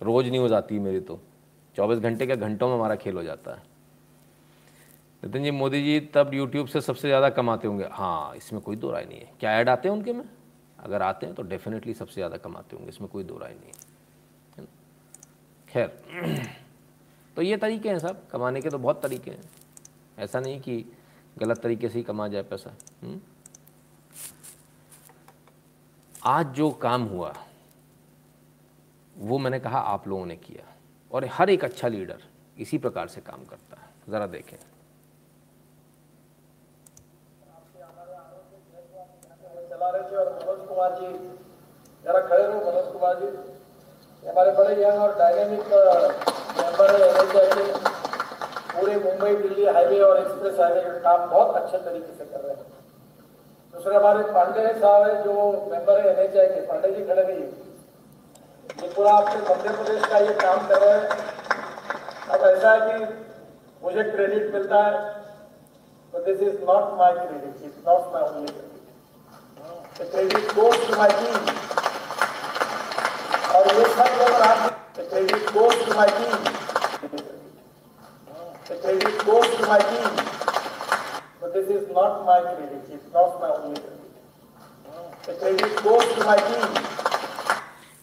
रोज़ 0.00 0.30
न्यूज़ 0.30 0.54
आती 0.54 0.74
है 0.74 0.80
मेरी 0.80 1.00
तो। 1.00 1.20
चौबीस 1.76 1.98
घंटे 1.98 2.26
के 2.26 2.36
घंटों 2.36 2.68
में 2.68 2.74
हमारा 2.74 2.94
खेल 2.96 3.16
हो 3.16 3.22
जाता 3.22 3.50
है? 3.50 3.62
नितिन 5.22 5.42
जी, 5.44 5.50
मोदी 5.50 5.82
जी, 5.82 5.98
तब 6.14 6.30
यूट्यूब 6.34 6.66
से 6.66 6.80
सबसे 6.80 7.08
ज़्यादा 7.08 7.28
कमाते 7.30 7.68
होंगे। 7.68 7.88
हाँ 7.92 8.34
इसमें 8.36 8.60
कोई 8.62 8.76
दो 8.76 8.90
राय 8.90 9.04
नहीं 9.04 9.20
है। 9.20 9.30
क्या 9.40 9.52
ऐड 9.52 9.68
आते 9.68 9.88
हैं 9.88 9.96
उनके 9.96 10.12
में? 10.12 10.24
अगर 10.78 11.02
आते 11.02 11.26
हैं 11.26 11.34
तो 11.34 11.42
डेफिनेटली 11.42 11.94
सबसे 11.94 12.14
ज़्यादा 12.14 12.36
कमाते 12.36 12.76
होंगे। 12.76 12.88
इसमें 12.88 13.10
कोई 13.10 13.24
दो 13.24 13.38
राय 13.38 13.54
नहीं 13.54 13.72
है। 14.58 14.66
खैर 15.68 16.68
तो 17.36 17.42
ये 17.42 17.56
तरीके 17.56 17.88
हैं 17.88 17.98
सब, 17.98 18.28
कमाने 18.28 18.60
के 18.60 18.70
तो 18.70 18.78
बहुत 18.78 19.02
तरीके 19.02 19.30
हैं 19.30 19.50
ऐसा 20.18 20.40
नहीं 20.40 20.60
कि 20.60 20.84
गलत 21.38 21.58
तरीके 21.58 21.88
से 21.88 21.98
ही 21.98 22.02
कमा 22.04 22.26
जाए 22.28 22.42
पैसा? 22.42 22.70
हम्म? 23.02 23.20
आज 26.24 26.46
जो 26.46 26.70
काम 26.70 27.02
हुआ, 27.02 27.32
वो 29.18 29.38
मैंने 29.38 29.60
कहा 29.60 29.78
आप 29.78 30.08
लोगों 30.08 30.26
ने 30.26 30.36
किया, 30.36 30.64
और 31.10 31.24
हर 31.32 31.50
एक 31.50 31.64
अच्छा 31.64 31.88
लीडर 31.88 32.22
इसी 32.58 32.78
प्रकार 32.78 33.08
से 33.08 33.20
काम 33.20 33.44
करता 33.44 33.80
है 33.80 33.88
ज़रा 34.10 34.26
देखें 34.26 34.56
और 40.10 40.28
मनोज 40.34 40.66
कुमार 40.68 40.94
जी, 41.00 41.12
जरा 42.04 42.20
खड़े 42.20 42.42
रहो, 42.42 42.60
मनोज 42.60 42.92
कुमार 42.92 43.20
जी 43.20 43.49
हमारे 44.28 44.50
बड़े 44.56 44.72
यंग 44.82 44.98
और 45.02 45.12
डायनेमिक 45.18 45.64
मेंबर 46.58 46.88
है 46.96 47.08
पूरे 48.72 48.96
मुंबई, 48.96 49.34
दिल्ली 49.36 49.64
हाईवे 49.66 50.00
और 50.00 50.18
एक्सप्रेस 50.18 50.58
हाईवे 50.60 50.80
का 50.80 50.98
काम 51.06 51.30
बहुत 51.30 51.56
अच्छे 51.56 51.78
तरीके 51.78 52.12
से 52.18 52.24
कर 52.24 52.40
रहे 52.40 52.54
हैं 52.54 52.64
दूसरे 53.74 53.94
हमारे 53.96 54.22
पांडे 54.32 54.62
साहब 54.80 55.06
है, 55.06 55.22
जो 55.24 55.32
मेंबर 55.72 56.00
है 56.00 56.04
एनएचआई 56.12 56.46
के 56.54 56.60
पांडे 56.66 56.92
जी 56.94 57.04
खड़े 57.06 57.22
रहिए 57.22 57.48
ये 58.82 58.88
पूरा 58.96 59.12
अपने 59.12 59.40
मध्य 59.48 59.68
प्रदेश 59.76 60.04
का 60.10 60.18
ये 60.18 60.34
काम 60.42 60.66
कर 60.68 60.78
रहे 60.80 60.94
हैं 60.98 61.04
अब 62.34 62.40
ऐसा 62.48 62.72
है 62.72 62.80
कि 62.88 62.96
मुझे 63.84 64.02
क्रेडिट 64.10 64.52
मिलता 64.54 64.84
है 64.84 65.08
this 66.12 66.40
is 66.40 66.54
not 66.68 66.96
my 66.98 67.12
credit. 67.12 67.60
It's 67.64 67.84
not 67.84 68.12
my 68.12 68.22
only 68.22 68.48
credit. 68.48 68.82
The 69.98 70.06
credit 70.06 70.54
goes 70.56 70.86
to 70.86 70.96
my 70.96 71.08
team. 71.08 71.79
और 73.60 73.74
ये 73.78 73.84
सब 73.94 74.10
this 81.52 81.68
is 81.68 81.88
not 81.90 82.24
my 82.26 82.40
credit. 82.40 82.82
It's 82.90 83.12
not 83.12 83.40
my 83.40 83.48
only 83.50 83.80
credit. 83.80 84.12
The 85.26 85.34
credit 85.34 85.82
goes 85.82 86.04
to 86.14 86.24
my 86.24 86.36
team. 86.38 86.68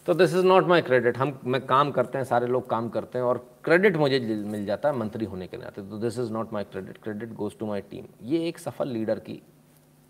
तो 0.06 0.14
this 0.14 0.34
is 0.34 0.44
not 0.46 0.66
my 0.66 0.82
credit 0.82 1.18
हम, 1.18 1.32
मैं 1.44 1.60
काम 1.66 1.90
करते 1.92 2.18
हैं, 2.18 2.24
सारे 2.24 2.46
लोग 2.46 2.68
काम 2.70 2.88
करते 2.88 3.18
हैं 3.18 3.24
और 3.24 3.38
क्रेडिट 3.64 3.96
मुझे 3.96 4.18
मिल 4.52 4.64
जाता 4.66 4.88
है 4.88 4.96
मंत्री 4.96 5.24
होने 5.32 5.46
के 5.46 5.56
नाते 5.56 5.82
तो 5.88 5.98
this 5.98 6.18
is 6.18 6.32
not 6.32 6.52
my 6.52 6.64
credit 6.64 6.98
credit 7.02 7.32
goes 7.36 7.56
to 7.60 7.66
my 7.66 7.80
team 7.90 8.04
ये 8.28 8.38
एक 8.48 8.58
सफल 8.58 8.88
लीडर 8.88 9.18
की 9.26 9.40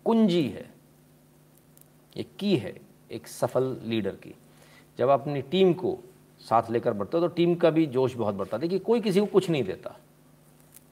कुंजी 0.05 0.47
है 0.49 0.65
ये 2.17 2.23
की 2.39 2.55
है 2.57 2.73
एक 3.11 3.27
सफल 3.27 3.77
लीडर 3.83 4.15
की 4.23 4.35
जब 4.99 5.09
आप 5.09 5.21
अपनी 5.21 5.41
टीम 5.41 5.73
को 5.73 5.97
साथ 6.41 6.69
लेकर 6.71 6.93
बढ़ते 6.93 7.17
हो 7.17 7.27
तो 7.27 7.33
टीम 7.33 7.53
का 7.55 7.69
भी 7.69 7.85
जोश 7.87 8.15
बहुत 8.15 8.35
बढ़ता 8.35 8.57
है। 8.57 8.61
देखिए, 8.61 8.79
कोई 8.79 9.01
किसी 9.01 9.19
को 9.19 9.25
कुछ 9.25 9.49
नहीं 9.49 9.63
देता। 9.63 9.95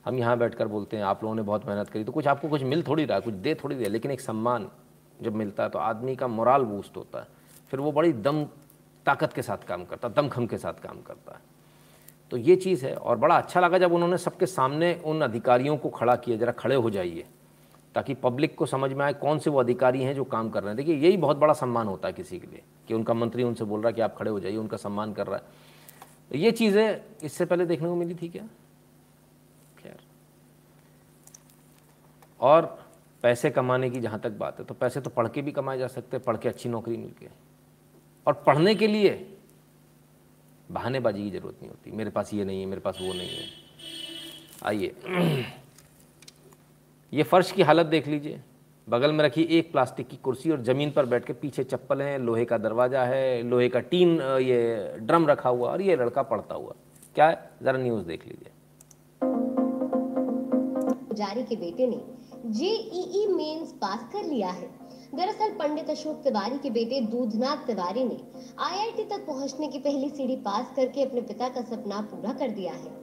हम 0.05 0.17
यहाँ 0.17 0.37
बैठकर 0.37 0.67
बोलते 0.67 0.97
हैं, 0.97 1.03
आप 1.03 1.23
लोगों 1.23 1.35
ने 1.35 1.41
बहुत 1.41 1.65
मेहनत 1.67 1.89
करी 1.89 2.03
तो 2.03 2.11
कुछ 2.11 2.27
आपको 2.27 2.49
कुछ 2.49 2.63
मिल 2.63 2.83
थोड़ी 2.83 3.05
रहा 3.05 3.19
कुछ 3.19 3.33
दे 3.35 3.55
थोड़ी 3.55 3.75
दिया, 3.75 3.89
लेकिन 3.89 4.11
एक 4.11 4.21
सम्मान 4.21 4.69
जब 5.19 5.35
मिलता 5.35 5.63
है 5.63 5.69
तो 5.69 5.79
आदमी 5.79 6.15
का 6.15 6.27
मोराल 6.27 6.63
बूस्ट 6.63 6.97
होता 6.97 7.19
है। 7.19 7.27
फिर 7.71 7.79
वो 7.79 7.91
बड़ी 7.91 8.13
दम, 8.13 8.43
ताकत 9.05 9.33
के 9.33 9.41
साथ 9.41 9.67
काम 9.67 9.83
करता 9.85 10.07
है 10.07 10.13
दमखम 10.13 10.45
के 10.45 10.57
साथ 10.57 10.81
काम 10.83 11.01
करता 11.01 11.33
है। 11.33 11.41
तो 12.31 12.37
ये 12.37 12.55
चीज़ 12.55 12.85
है, 12.85 12.93
और 12.93 13.17
बड़ा 13.17 13.37
अच्छा 13.37 13.59
लगा 13.59 13.77
जब 13.77 13.93
उन्होंने 13.93 14.17
सबके 14.17 14.45
सामने 14.45 14.93
उन 15.05 15.21
अधिकारियों 15.21 15.77
को 15.77 15.89
खड़ा 15.89 16.15
किया, 16.15 16.37
ज़रा 16.37 16.51
खड़े 16.51 16.75
हो 16.75 16.89
जाइए। 16.89 17.25
ताकि 17.97 18.13
पब्लिक 18.13 18.55
को 18.55 18.65
समझ 18.65 18.91
में 18.93 19.03
आए 19.05 19.13
कौन 19.13 19.39
से 19.39 19.49
वो 19.49 19.59
अधिकारी 19.59 20.01
हैं 20.03 20.13
जो 20.15 20.23
काम 20.25 20.49
कर 20.49 20.61
रहे 20.63 20.69
हैं। 20.69 20.77
देखिए, 20.77 20.95
यही 20.97 21.17
बहुत 21.17 21.37
बड़ा 21.37 21.53
सम्मान 21.53 21.87
होता 21.87 22.07
है 22.07 22.13
किसी 22.13 22.39
के 22.39 22.47
लिए 22.47 22.61
कि 22.87 22.93
उनका 22.93 23.13
मंत्री 23.13 23.43
उनसे 23.43 23.65
बोल 23.65 23.79
रहा 23.79 23.89
है 23.89 23.93
कि 23.93 24.01
आप 24.01 24.15
खड़े 24.17 24.31
हो 24.31 24.39
जाइए, 24.39 24.57
उनका 24.57 24.77
सम्मान 24.77 25.13
कर 25.13 25.27
रहा 25.27 25.37
है। 25.37 26.39
ये 26.39 26.51
चीज़ें 26.51 27.01
इससे 27.23 27.45
पहले 27.45 27.65
देखने 27.65 27.87
को 27.87 27.95
मिली 27.95 28.15
थी 28.15 28.29
क्या? 28.29 28.43
खैर। 29.79 29.97
और 32.39 32.65
पैसे 33.23 33.49
कमाने 33.49 33.89
की 33.89 33.99
जहाँ 33.99 34.19
तक 34.19 34.31
बात 34.31 34.59
है 34.59 34.65
तो 34.65 34.73
पैसे 34.73 35.01
तो 35.01 35.09
पढ़ 35.09 35.27
के 35.27 35.41
भी 35.41 35.51
कमाए 35.51 35.77
जा 35.77 35.87
सकते 35.87 36.17
हैं, 36.17 36.23
पढ़ 36.23 36.37
के 36.37 36.49
अच्छी 36.49 36.69
नौकरी 36.69 36.97
मिल 36.97 37.11
के। 37.19 37.27
और 38.27 38.33
पढ़ने 38.47 38.75
के 38.75 38.87
लिए 38.87 39.37
बहानेबाजी 40.71 41.23
की 41.23 41.31
ज़रूरत 41.31 41.57
नहीं 41.59 41.69
होती। 41.69 41.91
मेरे 41.91 42.09
पास 42.09 42.33
ये 42.33 42.45
नहीं 42.45 42.59
है, 42.59 42.65
मेरे 42.65 42.81
पास 42.81 42.97
वो 43.01 43.13
नहीं 43.13 43.29
है। 43.29 43.45
आइए। 44.63 44.95
ये 47.13 47.23
फ़र्श 47.23 47.51
की 47.51 47.61
हालत 47.61 47.85
देख 47.85 48.07
लीजिए। 48.07 48.39
बगल 48.87 49.11
में 49.11 49.23
रखी 49.25 49.41
एक 49.57 49.71
प्लास्टिक 49.71 50.07
की 50.07 50.17
कुर्सी 50.17 50.51
और 50.51 50.61
ज़मीन 50.61 50.91
पर 50.91 51.05
बैठ 51.05 51.25
के 51.25 51.33
पीछे 51.33 51.63
चप्पल 51.63 52.01
है, 52.01 52.17
लोहे 52.17 52.43
का 52.45 52.57
दरवाज़ा 52.57 53.03
है, 53.05 53.43
लोहे 53.43 53.69
का 53.69 53.79
टीन 53.81 54.19
ये 54.41 54.97
ड्रम 54.99 55.27
रखा 55.27 55.49
हुआ 55.49 55.71
और 55.71 55.81
ये 55.81 55.95
लड़का 55.95 56.21
पढ़ता 56.23 56.55
हुआ। 56.55 56.73
क्या 57.15 57.27
है? 57.27 57.49
ज़रा 57.63 57.77
न्यूज़ 57.77 58.05
देख 58.05 58.27
लीजिए। 58.27 58.51
जारी 61.15 61.43
के 61.43 61.55
बेटे 61.55 61.87
ने 61.87 62.01
जेईई 62.51 63.25
मेंस 63.27 63.71
पास 63.81 64.09
कर 64.13 64.23
लिया 64.25 64.49
है। 64.49 64.69
दरअसल 65.15 65.51
पंडित 65.59 65.89
अशोक 65.89 66.21
तिवारी 66.23 66.57
के 66.57 66.69
बेटे 66.69 67.01
दूधनाथ 67.07 67.65
तिवारी 67.67 68.03
ने 68.03 68.19
आईआईटी 68.59 69.03
तक 69.05 69.25
पहुँचने 69.27 69.67
की 69.67 69.79
पहली 69.79 70.09
सीढ़ी 70.09 70.35
पास 70.43 70.73
करके 70.75 71.03
अपने 71.03 71.21
पिता 71.23 71.49
का 71.49 71.61
सपना 71.63 72.01
पूरा 72.11 72.33
कर 72.33 72.49
दिया 72.51 72.73
है। 72.73 72.95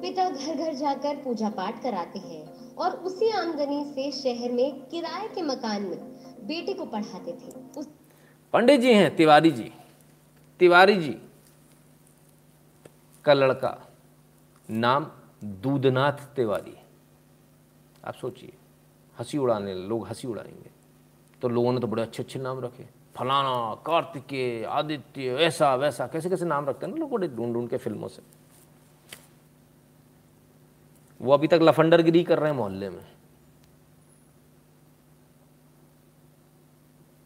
पिता 0.00 0.28
घर 0.30 0.54
घर 0.56 0.74
जाकर 0.74 1.16
पूजा 1.16 1.48
पाठ 1.50 1.82
कराते 1.82 2.18
हैं। 2.18 2.42
और 2.80 2.90
उसी 2.90 3.30
आमदनी 3.30 3.84
से 3.84 4.10
शहर 4.12 4.52
में 4.52 4.86
किराए 4.86 5.28
के 5.28 5.42
मकान 5.42 5.82
में 5.82 5.98
बेटे 6.46 6.72
को 6.74 6.84
पढ़ाते 6.84 7.32
थे। 7.32 7.80
उस 7.80 7.88
पंडित 8.52 8.80
जी 8.80 8.92
हैं, 8.94 9.16
तिवारी 9.16 9.50
जी। 9.50 9.72
तिवारी 10.60 10.96
जी 10.96 11.16
का 13.24 13.32
लड़का 13.34 13.88
नाम 14.70 15.06
दूधनाथ 15.44 16.26
तिवारी। 16.36 16.76
आप 18.04 18.14
सोचिए, 18.14 18.52
हँसी 19.16 19.38
उड़ाने, 19.38 19.74
लोग 19.74 20.06
हँसी 20.08 20.28
उड़ाएँगे। 20.28 20.70
तो 21.42 21.48
लोगों 21.48 21.72
ने 21.72 21.80
तो 21.80 21.86
बड़े 21.86 22.02
अच्छे 22.02 22.22
अच्छे 22.22 22.38
नाम 22.38 22.60
रखे। 22.60 22.88
फलाना, 23.16 23.74
कार्तिकेय, 23.86 24.64
आदित्य 24.64 25.36
ऐसा 25.36 25.74
वैसा 25.74 26.06
कैसे 26.06 26.30
कैसे 26.30 26.44
नाम 26.44 26.68
रखते 26.68 26.86
हैं 26.86 26.92
ना 26.94 27.00
लोग 27.00 27.10
बड़े 27.10 27.28
ढूंढ 27.28 27.54
ढूंढ 27.54 27.68
के 27.68 27.76
फ़िल्मों 27.76 28.08
से। 28.08 28.39
वो 31.20 31.32
अभी 31.32 31.48
तक 31.48 31.58
लफंडरगिरी 31.62 32.22
कर 32.24 32.38
रहे 32.38 32.50
हैं 32.50 32.56
मोहल्ले 32.56 32.90
में। 32.90 33.06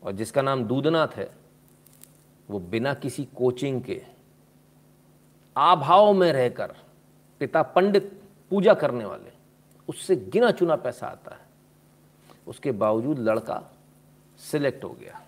और 0.03 0.13
जिसका 0.13 0.43
नाम 0.43 0.65
दूधनाथ 0.65 1.09
है, 1.09 1.31
वो 2.51 2.59
बिना 2.59 2.95
किसी 2.95 3.25
कोचिंग 3.25 3.83
के 3.83 4.03
अभाव 5.57 6.13
में 6.13 6.33
रहकर 6.33 6.75
पिता 7.41 7.63
पंडित 7.63 8.23
पूजा 8.51 8.75
करने 8.75 9.05
वाले, 9.05 9.33
उससे 9.89 10.17
गिना 10.17 10.51
चुना 10.51 10.77
पैसा 10.77 11.07
आता 11.07 11.35
है। 11.35 11.41
उसके 12.47 12.73
बावजूद 12.73 13.19
लड़का 13.19 13.73
सिलेक्ट 14.41 14.85
हो 14.85 14.91
गया। 14.91 15.23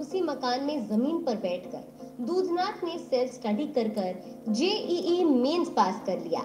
उसी 0.00 0.20
मकान 0.22 0.64
में 0.64 0.86
ज़मीन 0.88 1.24
पर 1.24 1.36
बैठकर 1.36 2.24
दूधनाथ 2.24 2.84
ने 2.84 2.98
सेल्फ 2.98 3.32
स्टडी 3.32 3.66
कर 3.66 3.88
कर 3.88 4.52
जेईई 4.52 5.24
मेंस 5.24 5.68
पास 5.68 6.02
कर 6.06 6.18
लिया। 6.18 6.40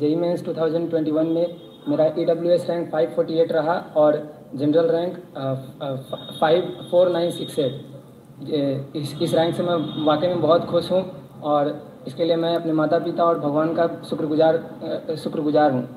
जेई 0.00 0.14
मेंस 0.14 0.42
2021 0.44 1.28
में 1.34 1.56
मेरा 1.88 2.04
ई 2.18 2.24
रैंक 2.24 2.90
548 2.94 3.52
रहा 3.52 3.74
और 3.96 4.16
general 4.54 4.88
rank 4.90 5.14
five 6.40 6.70
four 6.90 7.08
nine 7.12 7.30
six 7.30 7.58
eight 7.58 8.96
इस 8.96 9.14
इस 9.22 9.34
रैंक 9.34 9.54
से 9.54 9.62
मैं 9.62 9.76
वाकई 10.06 10.26
में 10.28 10.40
बहुत 10.40 10.64
खुश 10.70 10.90
हूँ 10.92 11.02
और 11.52 11.70
इसके 12.06 12.24
लिए 12.24 12.36
मैं 12.36 12.54
अपने 12.56 12.72
माता 12.72 12.98
पिता 12.98 13.24
और 13.24 13.38
भगवान 13.40 13.74
का 13.74 13.86
शुक्रगुजार 14.10 15.16
शुक्रगुजार 15.22 15.72
हूँ। 15.72 15.88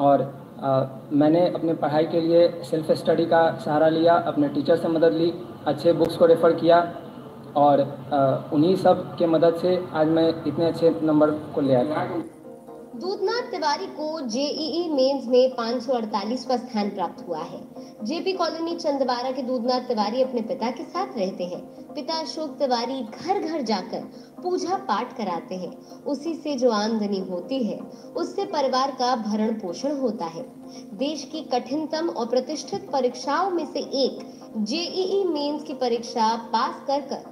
और 0.00 0.20
अ, 0.62 0.70
मैंने 1.12 1.46
अपने 1.48 1.74
पढ़ाई 1.74 2.04
के 2.06 2.20
लिए 2.20 2.48
सेल्फ 2.70 2.90
स्टडी 2.98 3.24
का 3.26 3.40
सहारा 3.64 3.88
लिया 3.88 4.14
अपने 4.32 4.48
टीचर 4.48 4.76
से 4.76 4.88
मदद 4.88 5.12
ली 5.12 5.32
अच्छे 5.66 5.92
बुक्स 5.92 6.16
को 6.16 6.26
रेफ़र 6.26 6.52
किया 6.60 6.80
और 7.56 7.80
उन्हीं 8.54 8.74
सब 8.84 9.16
के 9.18 9.26
मदद 9.26 9.54
से 9.62 9.76
आज 9.94 10.08
मैं 10.18 10.28
इतने 10.46 10.66
अच्छे 10.66 10.94
नंबर 11.02 11.30
को 11.54 11.60
ले 11.60 11.74
आया। 11.74 12.06
दूधनाथ 13.00 13.50
तिवारी 13.50 13.86
को 13.86 14.06
जेईई 14.20 14.88
मेंस 14.88 15.26
में 15.26 15.54
548वां 15.56 16.56
स्थान 16.58 16.88
प्राप्त 16.90 17.28
हुआ 17.28 17.42
है। 17.42 17.60
जेपी 18.04 18.32
कॉलोनी 18.32 18.74
चंदवारा 18.76 19.30
के 19.30 19.42
दूधनाथ 19.42 19.86
तिवारी 19.88 20.22
अपने 20.22 20.40
पिता 20.40 20.70
के 20.70 20.84
साथ 20.84 21.16
रहते 21.16 21.44
हैं। 21.44 21.60
पिता 21.94 22.14
अशोक 22.14 22.50
तिवारी 22.58 23.00
घर 23.02 23.38
घर 23.38 23.62
जाकर 23.62 24.02
पूजा 24.42 24.76
पाठ 24.88 25.16
कराते 25.16 25.54
हैं। 25.54 25.70
उसी 26.04 26.34
से 26.34 26.56
जो 26.56 26.70
आमदनी 26.70 27.18
होती 27.20 27.62
है, 27.64 27.78
उससे 28.16 28.44
परिवार 28.44 28.90
का 28.90 29.14
भरण 29.16 29.54
पोषण 29.54 29.96
होता 29.96 30.26
है। 30.26 30.42
देश 30.98 31.24
की 31.24 31.40
कठिनतम 31.44 32.08
और 32.08 32.26
प्रतिष्ठित 32.26 32.90
परीक्षाओं 32.90 33.50
में 33.50 33.64
से 33.66 33.80
एक 34.02 34.20
जेईई 34.64 35.24
मेंस 35.24 35.62
की 35.62 35.74
परीक्षा 35.74 36.36
पास 36.52 36.84
कर 36.86 37.00
कर 37.00 37.24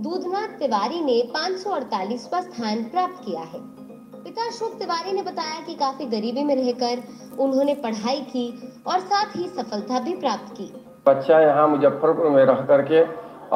दूधनाथ 0.00 0.58
तिवारी 0.58 1.00
ने 1.00 1.22
548वां 1.34 2.42
स्थान 2.42 2.84
प्राप्त 2.84 3.24
किया 3.24 3.40
है। 3.40 3.75
पिता 4.26 4.46
अशोक 4.46 4.72
तिवारी 4.78 5.12
ने 5.12 5.22
बताया 5.22 5.60
कि 5.66 5.74
काफ़ी 5.74 6.06
गरीबी 6.06 6.42
में 6.44 6.54
रहकर 6.56 7.02
उन्होंने 7.40 7.74
पढ़ाई 7.82 8.20
की 8.22 8.46
और 8.86 9.00
साथ 9.02 9.36
ही 9.36 9.46
सफलता 9.48 10.00
भी 10.00 10.14
प्राप्त 10.16 10.52
की। 10.54 10.64
बच्चा 11.06 11.38
यहाँ 11.40 11.66
मुजफ्फरपुर 11.68 12.30
में 12.30 12.44
रह 12.44 12.64
करके 12.66 13.02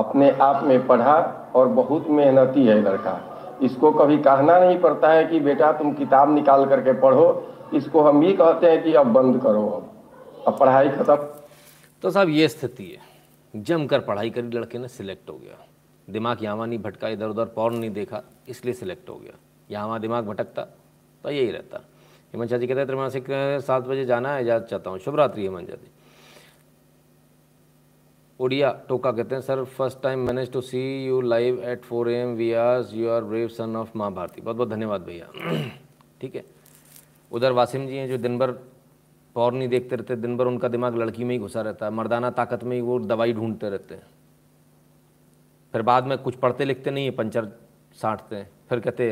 अपने 0.01 0.31
आप 0.41 0.63
में 0.65 0.87
पढ़ा 0.87 1.17
और 1.57 1.69
बहुत 1.81 2.07
मेहनती 2.11 2.67
है 2.67 2.81
लड़का। 2.83 3.17
इसको 3.63 3.93
कभी 3.93 4.19
कहना 4.29 4.59
नहीं 4.61 4.79
पड़ता 4.81 5.13
है 5.13 5.25
कि 5.25 5.41
बेटा 5.41 5.73
तुम 5.73 5.93
किताब 5.95 6.35
निकाल 6.35 6.65
करके 6.67 6.93
पढ़ो। 7.01 7.27
इसको 7.75 8.03
हम 8.03 8.23
ही 8.23 8.33
कहते 8.35 8.71
हैं 8.71 8.83
कि 8.85 8.95
अब 8.95 9.13
बंद 9.15 9.43
करो 9.43 9.67
अब। 9.71 9.91
अब 10.47 10.59
पढ़ाई 10.61 10.89
खत्म। 10.91 11.17
तो 12.03 12.11
साहब 12.11 12.29
ये 12.31 12.49
स्थिति 12.49 12.87
है। 12.87 13.63
जमकर 13.63 14.01
पढ़ाई 14.07 14.31
करी 14.31 14.59
लड़के 14.59 14.79
ने 14.79 14.89
सिलेक्ट 14.91 15.31
हो 15.31 15.37
गया। 15.37 15.65
दिमाग 16.09 16.45
यहाँ 16.45 16.67
नहीं 16.67 16.79
भटका 16.81 17.09
इधर 17.09 17.29
उधर 17.29 17.55
पौर 17.55 17.73
नहीं 17.73 17.91
देखा 17.93 18.23
इसलिए 18.49 18.75
सिलेक्ट 18.75 19.09
हो 19.11 19.15
गया। 19.17 19.39
यहाँ 19.71 19.87
वहाँ 19.87 20.01
दिमाग 20.01 20.27
भटकता 20.27 20.63
तो 21.25 21.31
यही 21.31 21.51
रहता। 21.51 21.81
हेमंत 22.35 22.51
शाह 22.51 22.59
जी 22.59 22.67
कहते 22.67 22.81
हैं, 22.81 22.87
त्रिमासिक 22.87 23.27
सात 23.63 23.83
बजे 23.85 24.05
जाना 24.05 24.35
है 24.35 24.43
इजाज़त 24.43 24.67
चाहता 24.67 24.91
हूँ। 24.91 24.99
शुभ 24.99 25.17
रात्रि 25.17 25.43
हेमंत 25.43 25.71
जी। 25.71 25.91
उड़िया 28.41 28.71
टोका 28.89 29.11
कहते 29.13 29.35
हैं, 29.35 29.43
sir, 29.43 29.65
first 29.67 30.01
time 30.03 30.19
manage 30.27 30.53
to 30.53 30.61
see 30.61 30.81
you 31.07 31.21
live 31.21 31.63
at 31.63 31.83
four 31.83 32.11
am 32.11 32.35
we 32.35 32.53
are, 32.53 32.85
you 32.93 33.09
are 33.11 33.25
brave 33.25 33.49
son 33.49 33.77
of 33.77 33.91
Maa 33.97 34.13
Bharati 34.13 34.41
बहुत 34.41 34.57
बहुत 34.57 34.69
धन्यवाद 34.69 35.03
भैया। 35.03 35.27
ठीक 36.21 36.35
है? 36.35 36.45
उधर 37.33 37.53
वासिम 37.53 37.87
जी 37.87 37.97
हैं 37.97 38.09
जो 38.09 38.17
दिन 38.19 38.39
भर 38.39 38.51
पौर 39.37 39.53
नहीं 39.53 39.69
देखते 39.69 39.97
रहते 39.97 40.17
दिन 40.17 40.37
भर 40.37 40.47
उनका 40.47 40.69
दिमाग 40.69 40.97
लड़की 40.97 41.25
में 41.25 41.35
ही 41.35 41.39
घुसा 41.39 41.61
रहता 41.61 41.87
है, 41.87 41.93
मर्दाना 41.93 42.31
ताकत 42.31 42.65
में 42.65 42.75
ही 42.77 42.81
वो 42.83 42.99
दवाई 43.01 43.33
ढूंढते 43.33 43.69
रहते 43.71 43.95
हैं। 43.95 44.07
फिर 45.75 45.83
बाद 45.83 46.07
में 46.07 46.17
कुछ 46.19 46.35
पढ़ते 46.37 46.65
लिखते 46.65 46.91
नहीं 46.91 47.05
है, 47.05 47.11
पंचर 47.11 47.49
साँटते 47.99 48.37
हैं। 48.37 48.51
फिर 48.69 48.81
कहते 48.81 49.11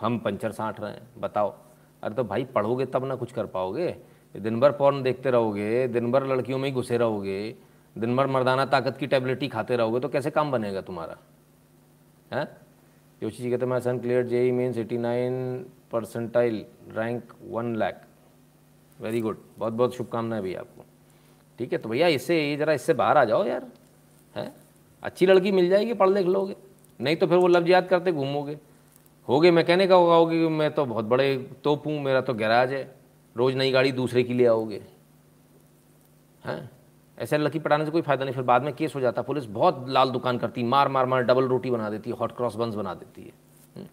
हम 0.00 0.18
पंचर 0.18 0.52
साँट 0.52 0.80
रहे 0.80 0.90
हैं, 0.90 1.08
बताओ। 1.18 1.54
अरे 2.02 2.14
तो 2.14 2.24
भाई, 2.24 2.44
पढ़ोगे 2.44 2.86
तब 2.86 3.04
ना 3.04 3.14
कुछ 3.14 3.32
कर 3.32 3.46
पाओगे? 3.46 3.96
दिन 4.34 4.60
भर 4.60 4.72
पौर्न 4.72 5.02
देखते 5.02 5.30
रहोगे 5.30 5.86
दिन 5.88 6.10
भर 6.12 6.26
लड़कियों 6.26 6.58
में 6.58 6.68
ही 6.68 6.74
घुसे 6.74 6.96
रहोगे 6.98 7.54
दिन 7.96 8.16
भर 8.16 8.26
मर्दाना 8.26 8.64
ताकत 8.66 8.96
की 8.96 9.06
टैबलेट 9.06 9.42
ही 9.42 9.48
खाते 9.48 9.76
रहोगे 9.76 10.00
तो 10.00 10.08
कैसे 10.08 10.30
काम 10.30 10.50
बनेगा 10.52 10.80
तुम्हारा? 10.80 11.16
है? 12.32 12.42
योशी 13.22 13.42
जी 13.42 13.50
कहते 13.50 13.66
my 13.66 13.80
son 13.80 13.98
clear 13.98 14.26
JEE 14.26 14.50
mains 14.52 14.76
eighty 14.78 14.98
nine 14.98 15.64
percentile 15.92 16.64
rank 16.96 17.32
one 17.48 17.74
lakh 17.76 18.00
very 19.00 19.20
good 19.20 19.38
बहुत 19.58 19.72
बहुत 19.72 19.96
शुभकामनाएँ 19.96 20.42
भैया 20.42 20.60
आपको। 20.60 20.84
ठीक 21.58 21.72
है 21.72 21.78
तो 21.78 21.88
भैया 21.88 22.08
इससे 22.08 22.56
जरा 22.56 22.72
इससे 22.72 22.94
बाहर 22.94 23.16
आ 23.16 23.24
जाओ 23.24 23.44
यार। 23.44 23.66
है? 24.36 24.52
अच्छी 25.02 25.26
लड़की 25.26 25.52
मिल 25.52 25.68
जाएगी, 25.68 25.94
पढ़ 25.94 26.08
लिख 26.08 26.26
लोगे। 26.26 26.56
नहीं 27.00 27.16
तो 27.16 27.26
फिर 27.26 27.38
वो 27.38 27.48
लफ्ज 27.48 27.70
याद 27.70 27.88
करते 27.88 28.12
घूमोगे। 28.12 28.58
होगे 29.28 29.50
मैं 29.50 29.64
कहने 29.64 29.86
का 29.86 29.94
होगा 29.94 30.14
होगे 30.14 30.48
मैं 30.48 30.74
तो 30.74 30.84
बहुत 30.84 31.04
बड़े 31.04 31.50
तोप 31.64 31.86
हूँ 31.86 32.00
मेरा 32.00 32.20
तो 32.20 32.34
गैराज 32.34 32.72
है। 32.72 32.94
रोज़ 33.36 33.56
नई 33.56 33.70
गाड़ी 33.70 33.92
दूसरे 33.92 34.22
की 34.22 34.34
ले 34.34 34.46
आओगे। 34.46 34.82
हैं? 36.44 36.70
ऐसे 37.18 37.38
लड़की 37.38 37.58
पटाने 37.58 37.84
से 37.84 37.90
कोई 37.90 38.02
फ़ायदा 38.02 38.24
नहीं 38.24 38.34
फिर 38.34 38.44
बाद 38.44 38.62
में 38.62 38.74
केस 38.74 38.94
हो 38.94 39.00
जाता। 39.00 39.22
पुलिस 39.22 39.44
बहुत 39.44 39.84
लाल 39.88 40.10
दुकान 40.10 40.38
करती 40.38 40.62
मार 40.62 40.88
मार 40.88 41.06
मार 41.06 41.22
डबल 41.22 41.44
रोटी 41.44 41.70
बना 41.70 41.90
देती 41.90 42.10
है 42.10 42.16
हॉट 42.16 42.36
क्रॉस 42.36 42.54
बंस 42.54 42.74
बना 42.74 42.94
देती 42.94 43.22
है। 43.22 43.32
हम्म, 43.76 43.86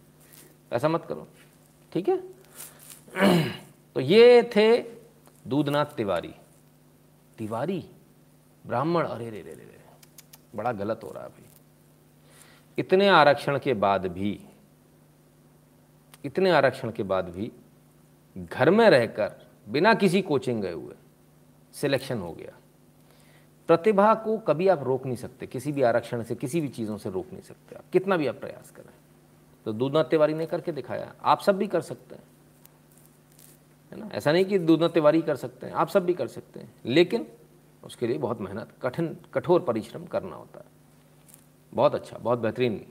ऐसा 0.72 0.88
मत 0.88 1.06
करो। 1.06 1.28
ठीक 1.94 2.10
है? 2.10 2.18
तो 3.94 4.00
ये 4.00 4.50
थे 4.56 4.78
दूधनाथ 5.48 5.86
तिवारी। 5.86 6.34
तिवारी? 7.38 7.90
ब्राह्मण? 8.68 9.06
अरे 9.06 9.30
रे 9.30 9.42
रे 9.42 9.54
रे। 9.54 9.72
बड़ा 10.56 10.72
गलत 10.72 11.00
हो 11.04 11.12
रहा 11.12 11.24
है 11.24 11.30
भाई। 11.30 11.46
इतने 12.78 13.08
आरक्षण 13.08 13.60
के 13.60 13.74
बाद 13.74 14.06
भी 14.06 14.40
इतने 16.26 16.52
आरक्षण 16.52 16.92
के 16.92 17.04
बाद 17.04 17.30
भी 17.30 17.52
घर 18.38 18.70
में 18.70 18.90
रहकर 18.90 19.32
बिना 19.70 19.94
किसी 19.94 20.22
कोचिंग 20.22 20.62
गए 20.62 20.72
हुए 20.72 20.96
सिलेक्शन 21.74 22.20
हो 22.20 22.32
गया। 22.34 22.54
प्रतिभा 23.68 24.14
को 24.16 24.38
कभी 24.38 24.68
आप 24.68 24.84
रोक 24.84 25.06
नहीं 25.06 25.16
सकते, 25.16 25.48
किसी 25.48 25.72
भी 25.72 25.82
आरक्षण 25.82 26.24
से, 26.24 26.36
किसी 26.36 26.62
भी 26.62 26.68
चीज़ों 26.68 26.98
से 26.98 27.10
रोक 27.10 27.32
नहीं 27.32 27.42
सकते 27.42 27.76
आप, 27.76 27.84
कितना 27.94 28.18
भी 28.18 28.28
आप 28.28 28.36
प्रयास 28.36 28.72
करें। 28.72 28.94
तो 29.66 29.74
दूधनाथ 29.74 30.04
तिवारी 30.04 30.34
ने 30.34 30.46
करके 30.46 30.72
दिखाया, 30.72 31.14
आप 31.24 31.42
सब 31.42 31.58
भी 31.58 31.68
कर 31.68 31.82
सकते 31.82 32.16
हैं। 32.16 32.24
है 33.92 34.00
ना? 34.00 34.10
ऐसा 34.14 34.32
नहीं 34.32 34.46
कि 34.46 34.60
दूधनाथ 34.60 34.90
तिवारी 34.90 35.22
कर 35.22 35.36
सकते 35.36 35.68
हैं, 35.68 35.74
आप 35.74 35.88
सब 35.88 36.06
भी 36.06 36.14
कर 36.14 36.28
सकते 36.28 36.60
हैं, 36.60 36.74
लेकिन 36.86 37.28
उसके 37.84 38.08
लिए 38.08 38.18
बहुत 38.18 38.42
मेहनत, 38.42 38.70
कठिन, 38.82 39.18
कठोर 39.34 39.62
परिश्रम 39.62 40.06
करना 40.06 40.36
होता 40.36 40.60
है। 40.60 40.66
बहुत 41.74 41.96
अच्छा 41.96 42.18
बहुत 42.18 42.40
बेहतरीन 42.40 42.86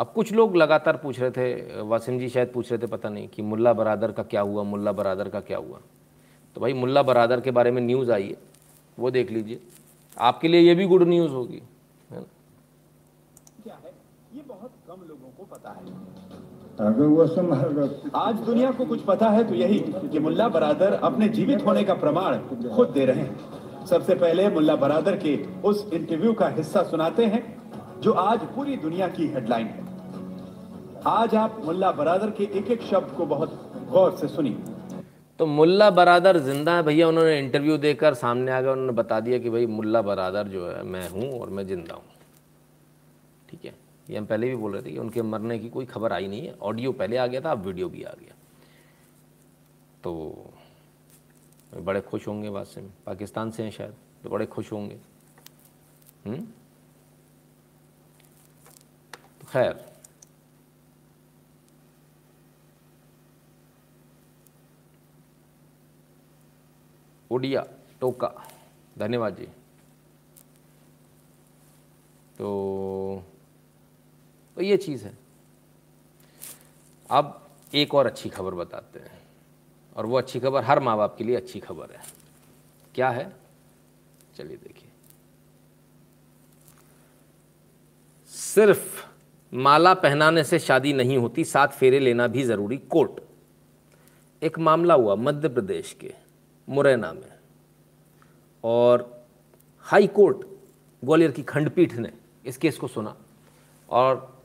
अब 0.00 0.12
कुछ 0.14 0.32
लोग 0.32 0.56
लगातार 0.56 0.96
पूछ 0.96 1.18
रहे 1.20 1.30
थे 1.30 1.82
वासिम 1.82 2.18
जी 2.18 2.28
शायद 2.28 2.50
पूछ 2.52 2.70
रहे 2.70 2.78
थे 2.82 2.86
पता 2.86 3.08
नहीं 3.08 3.28
कि 3.28 3.42
मुल्ला 3.42 3.72
बरादर 3.72 4.12
का 4.12 4.22
क्या 4.22 4.40
हुआ 4.40 4.62
मुल्ला 4.64 4.92
बरादर 4.92 5.28
का 5.28 5.40
क्या 5.40 5.58
हुआ। 5.58 5.80
तो 6.56 6.60
भाई 6.60 6.72
मुल्ला 6.72 7.02
बरादर 7.02 7.40
के 7.40 7.50
बारे 7.50 7.70
में 7.70 7.80
न्यूज़ 7.82 8.12
आई 8.12 8.28
है 8.28 8.36
वो 8.98 9.10
देख 9.10 9.30
लीजिए। 9.30 9.60
आपके 10.16 10.48
लिए 10.48 10.60
ये 10.60 10.74
भी 10.74 10.86
गुड 10.86 11.02
न्यूज़ 11.02 11.32
होगी 11.32 11.62
है 12.10 12.16
ना? 12.16 12.24
क्या 13.64 13.74
है? 13.74 13.92
ये 14.34 14.42
बहुत 14.48 14.70
कम 14.88 15.02
लोगों 15.08 15.30
को 15.38 15.44
पता 15.54 15.70
है। 15.70 15.82
आज 18.16 18.34
दुनिया 18.40 18.70
को 18.70 18.84
कुछ 18.86 19.00
पता 19.02 19.28
है 19.30 19.44
तो 19.48 19.54
यही 19.54 19.78
कि 20.08 20.18
मुल्ला 20.18 20.48
बरादर 20.48 20.92
अपने 20.94 21.28
जीवित 21.28 21.66
होने 21.66 21.84
का 21.84 21.94
प्रमाण 21.96 22.38
खुद 22.68 22.88
दे 22.88 23.04
रहे 23.04 23.20
हैं। 23.20 23.86
सबसे 23.86 24.14
पहले 24.14 24.48
मुल्ला 24.48 24.76
बरादर 24.78 25.16
के 25.16 25.36
उस 25.62 25.88
इंटरव्यू 25.92 26.32
का 26.32 26.48
हिस्सा 26.48 26.82
सुनाते 26.90 27.26
हैं 27.26 27.44
जो 28.00 28.12
आज 28.12 28.40
पूरी 28.54 28.76
दुनिया 28.78 29.08
की 29.08 29.26
हेडलाइन 29.26 29.66
है। 29.66 29.88
आज 31.06 31.34
आप 31.34 31.60
मुल्ला 31.64 31.90
बरादर 31.92 32.30
के 32.30 32.44
एक 32.58 32.70
एक 32.70 32.82
शब्द 32.82 33.12
को 33.16 33.26
बहुत 33.26 33.72
गौर 33.88 34.16
से 34.16 34.28
सुनिए। 34.28 35.00
तो 35.38 35.46
मुल्ला 35.46 35.90
बरादर 35.90 36.38
ज़िंदा 36.38 36.74
है 36.76 36.82
भैया, 36.82 37.08
उन्होंने 37.08 37.38
इंटरव्यू 37.38 37.76
देकर 37.76 38.14
सामने 38.14 38.52
आ 38.52 38.60
गए, 38.60 38.70
उन्होंने 38.70 38.92
बता 38.92 39.20
दिया 39.20 39.38
कि 39.38 39.50
भाई 39.50 39.66
मुल्ला 39.66 40.02
बरादर 40.02 40.48
जो 40.48 40.68
है, 40.68 40.82
मैं 40.82 41.08
हूँ 41.08 41.40
और 41.40 41.50
मैं 41.50 41.66
ज़िंदा 41.66 41.94
हूँ। 41.94 42.04
ठीक 43.48 43.64
है? 43.64 43.74
ये 44.10 44.18
हम 44.18 44.26
पहले 44.26 44.48
भी 44.48 44.56
बोल 44.56 44.72
रहे 44.72 44.82
थे 44.82 44.90
कि 44.90 44.98
उनके 44.98 45.22
मरने 45.22 45.58
की 45.58 45.68
कोई 45.68 45.86
खबर 45.86 46.12
आई 46.12 46.28
नहीं 46.28 46.46
है। 46.46 46.54
ऑडियो 46.62 46.92
पहले 46.92 47.16
आ 47.16 47.26
गया 47.26 47.40
था, 47.40 47.50
अब 47.50 47.66
वीडियो 47.66 47.88
भी 47.88 48.02
आ 48.02 48.12
गया। 48.20 48.34
तो 50.04 50.50
बड़े 51.76 52.00
खुश 52.00 52.28
होंगे 52.28 52.50
बात 52.50 52.66
से। 52.66 52.80
पाकिस्तान 53.06 53.50
से 53.50 53.62
हैं 53.62 53.70
शायद 53.70 53.94
तो 54.22 54.30
बड़े 54.30 54.46
खुश 54.46 54.72
होंगे। 54.72 54.98
हम्म? 56.26 56.40
तो 59.40 59.46
खैर 59.52 59.89
ओडिया, 67.30 67.66
टोका। 68.00 68.48
धन्यवाद 68.98 69.36
जी। 69.36 69.46
तो 72.38 73.24
तो 74.56 74.62
ये 74.62 74.76
चीज़ 74.76 75.04
है। 75.04 75.18
अब 77.10 77.50
एक 77.74 77.94
और 77.94 78.06
अच्छी 78.06 78.28
खबर 78.28 78.54
बताते 78.54 78.98
हैं। 78.98 79.22
और 79.96 80.06
वो 80.06 80.18
अच्छी 80.18 80.40
खबर 80.40 80.64
हर 80.64 80.80
माँ 80.80 80.96
बाप 80.96 81.16
के 81.16 81.24
लिए 81.24 81.36
अच्छी 81.36 81.60
खबर 81.60 81.90
है। 81.90 82.02
क्या 82.94 83.10
है? 83.10 83.32
चलिए 84.36 84.56
देखिए। 84.56 84.88
सिर्फ़ 88.26 89.06
माला 89.54 89.94
पहनाने 89.94 90.44
से 90.44 90.58
शादी 90.58 90.92
नहीं 90.92 91.18
होती 91.18 91.44
सात 91.44 91.72
फेरे 91.72 91.98
लेना 91.98 92.26
भी 92.26 92.42
ज़रूरी। 92.42 92.78
कोर्ट। 92.78 93.20
एक 94.42 94.58
मामला 94.58 94.94
हुआ 94.94 95.14
मध्य 95.14 95.48
प्रदेश 95.48 95.96
के। 96.00 96.19
मुरैना 96.70 97.12
में। 97.12 97.32
और 98.64 99.24
हाई 99.86 100.06
कोर्ट 100.06 100.46
ग्वालियर 101.02 101.30
की 101.30 101.42
खंडपीठ 101.42 101.94
ने 101.94 102.10
इस 102.46 102.56
केस 102.56 102.78
को 102.78 102.88
सुना। 102.88 103.16
और 103.88 104.40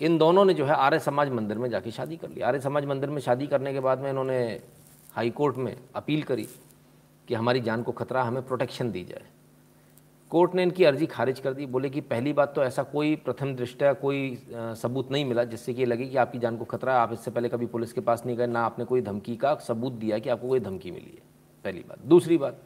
इन 0.00 0.16
दोनों 0.18 0.44
ने 0.44 0.54
जो 0.54 0.64
है 0.64 0.74
आर्य 0.74 0.98
समाज 0.98 1.28
मंदिर 1.28 1.58
में 1.58 1.68
जाके 1.70 1.90
शादी 1.90 2.16
कर 2.16 2.30
ली। 2.30 2.40
आर्य 2.40 2.60
समाज 2.60 2.84
मंदिर 2.84 3.10
में 3.10 3.20
शादी 3.20 3.46
करने 3.46 3.72
के 3.72 3.80
बाद 3.80 4.00
में 4.00 4.10
इन्होंने 4.10 4.40
हाई 5.12 5.30
कोर्ट 5.30 5.56
में 5.56 5.76
अपील 5.94 6.22
करी 6.22 6.46
कि 7.28 7.34
हमारी 7.34 7.60
जान 7.60 7.82
को 7.82 7.92
खतरा, 7.92 8.22
हमें 8.22 8.46
प्रोटेक्शन 8.46 8.90
दी 8.90 9.04
जाए। 9.04 9.22
कोर्ट 10.30 10.54
ने 10.54 10.62
इनकी 10.62 10.84
अर्जी 10.84 11.06
खारिज 11.06 11.40
कर 11.40 11.54
दी। 11.54 11.66
बोले 11.66 11.90
कि 11.90 12.00
पहली 12.00 12.32
बात 12.32 12.54
तो 12.54 12.62
ऐसा 12.62 12.82
कोई 12.82 13.14
प्रथम 13.16 13.54
दृष्टया 13.56 13.92
कोई 13.92 14.38
सबूत 14.52 15.10
नहीं 15.12 15.24
मिला, 15.24 15.44
जिससे 15.44 15.74
कि 15.74 15.80
ये 15.80 15.86
लगे 15.86 16.06
कि 16.06 16.16
आपकी 16.16 16.38
जान 16.38 16.56
को 16.56 16.64
खतरा 16.64 16.94
है, 16.94 17.00
आप 17.00 17.12
इससे 17.12 17.30
पहले 17.30 17.48
कभी 17.48 17.66
पुलिस 17.66 17.92
के 17.92 18.00
पास 18.00 18.26
नहीं 18.26 18.36
गए, 18.36 18.46
ना 18.46 18.64
आपने 18.64 18.84
कोई 18.84 19.02
धमकी 19.02 19.36
का 19.36 19.54
सबूत 19.56 19.92
दिया 19.92 20.18
कि 20.18 20.30
आपको 20.30 20.48
कोई 20.48 20.60
धमकी 20.60 20.90
मिली 20.90 21.10
है। 21.10 21.33
पहली 21.64 21.80
बात। 21.80 21.98
दूसरी 21.98 22.38
बात, 22.38 22.62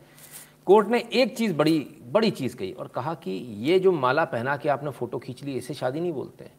कोर्ट 0.66 0.88
ने 0.88 1.08
एक 1.12 1.36
चीज़ 1.36 1.54
बड़ी 1.54 1.80
बड़ी 2.02 2.30
चीज़ 2.30 2.56
कही 2.56 2.72
और 2.72 2.88
कहा 2.88 3.14
कि 3.14 3.30
ये 3.30 3.78
जो 3.78 3.92
माला 3.92 4.24
पहना 4.24 4.56
के 4.56 4.68
आपने 4.68 4.90
फ़ोटो 4.90 5.18
खींच 5.18 5.44
ली, 5.44 5.52
इसे 5.52 5.74
शादी 5.74 6.00
नहीं 6.00 6.12
बोलते 6.12 6.50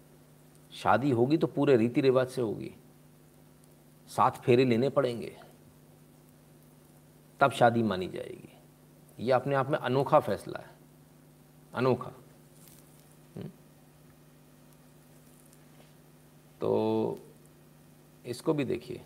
शादी 0.73 1.11
होगी 1.11 1.37
तो 1.37 1.47
पूरे 1.47 1.77
रीति 1.77 2.01
रिवाज 2.01 2.27
से 2.27 2.41
होगी। 2.41 2.75
सात 4.07 4.37
फेरे 4.37 4.65
लेने 4.65 4.89
पड़ेंगे। 4.89 5.37
तब 7.39 7.51
शादी 7.51 7.83
मानी 7.83 8.07
जाएगी। 8.07 8.53
ये 9.19 9.31
अपने 9.31 9.55
आप 9.55 9.69
में 9.69 9.79
अनोखा 9.79 10.19
फैसला 10.19 10.59
है। 10.59 10.69
अनोखा। 11.73 12.11
हम्म। 13.35 13.47
तो 16.61 17.19
इसको 18.25 18.53
भी 18.53 18.63
देखिए। 18.63 19.01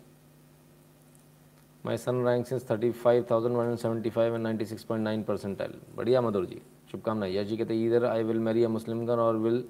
My 1.84 1.96
son 1.96 2.24
rank 2.24 2.46
since 2.46 2.70
thirty 2.70 2.90
five 2.90 3.24
thousand 3.30 3.56
one 3.56 3.74
seventy 3.76 4.10
five 4.10 4.34
and 4.34 4.42
ninety 4.42 4.64
six 4.64 4.84
point 4.84 5.04
nine 5.04 5.22
percentile 5.22 5.72
बढ़िया 5.96 6.20
मधुर 6.20 6.44
जी 6.46 6.60
शुभकामनाएँ 6.92 7.34
यश 7.36 7.46
जी 7.46 7.56
कहते 7.56 7.74
इधर 7.84 8.04
I 8.04 8.22
will 8.22 8.38
marry 8.40 8.62
a 8.64 8.68
Muslim 8.68 9.04
girl 9.06 9.20
और 9.20 9.36
विल 9.36 9.62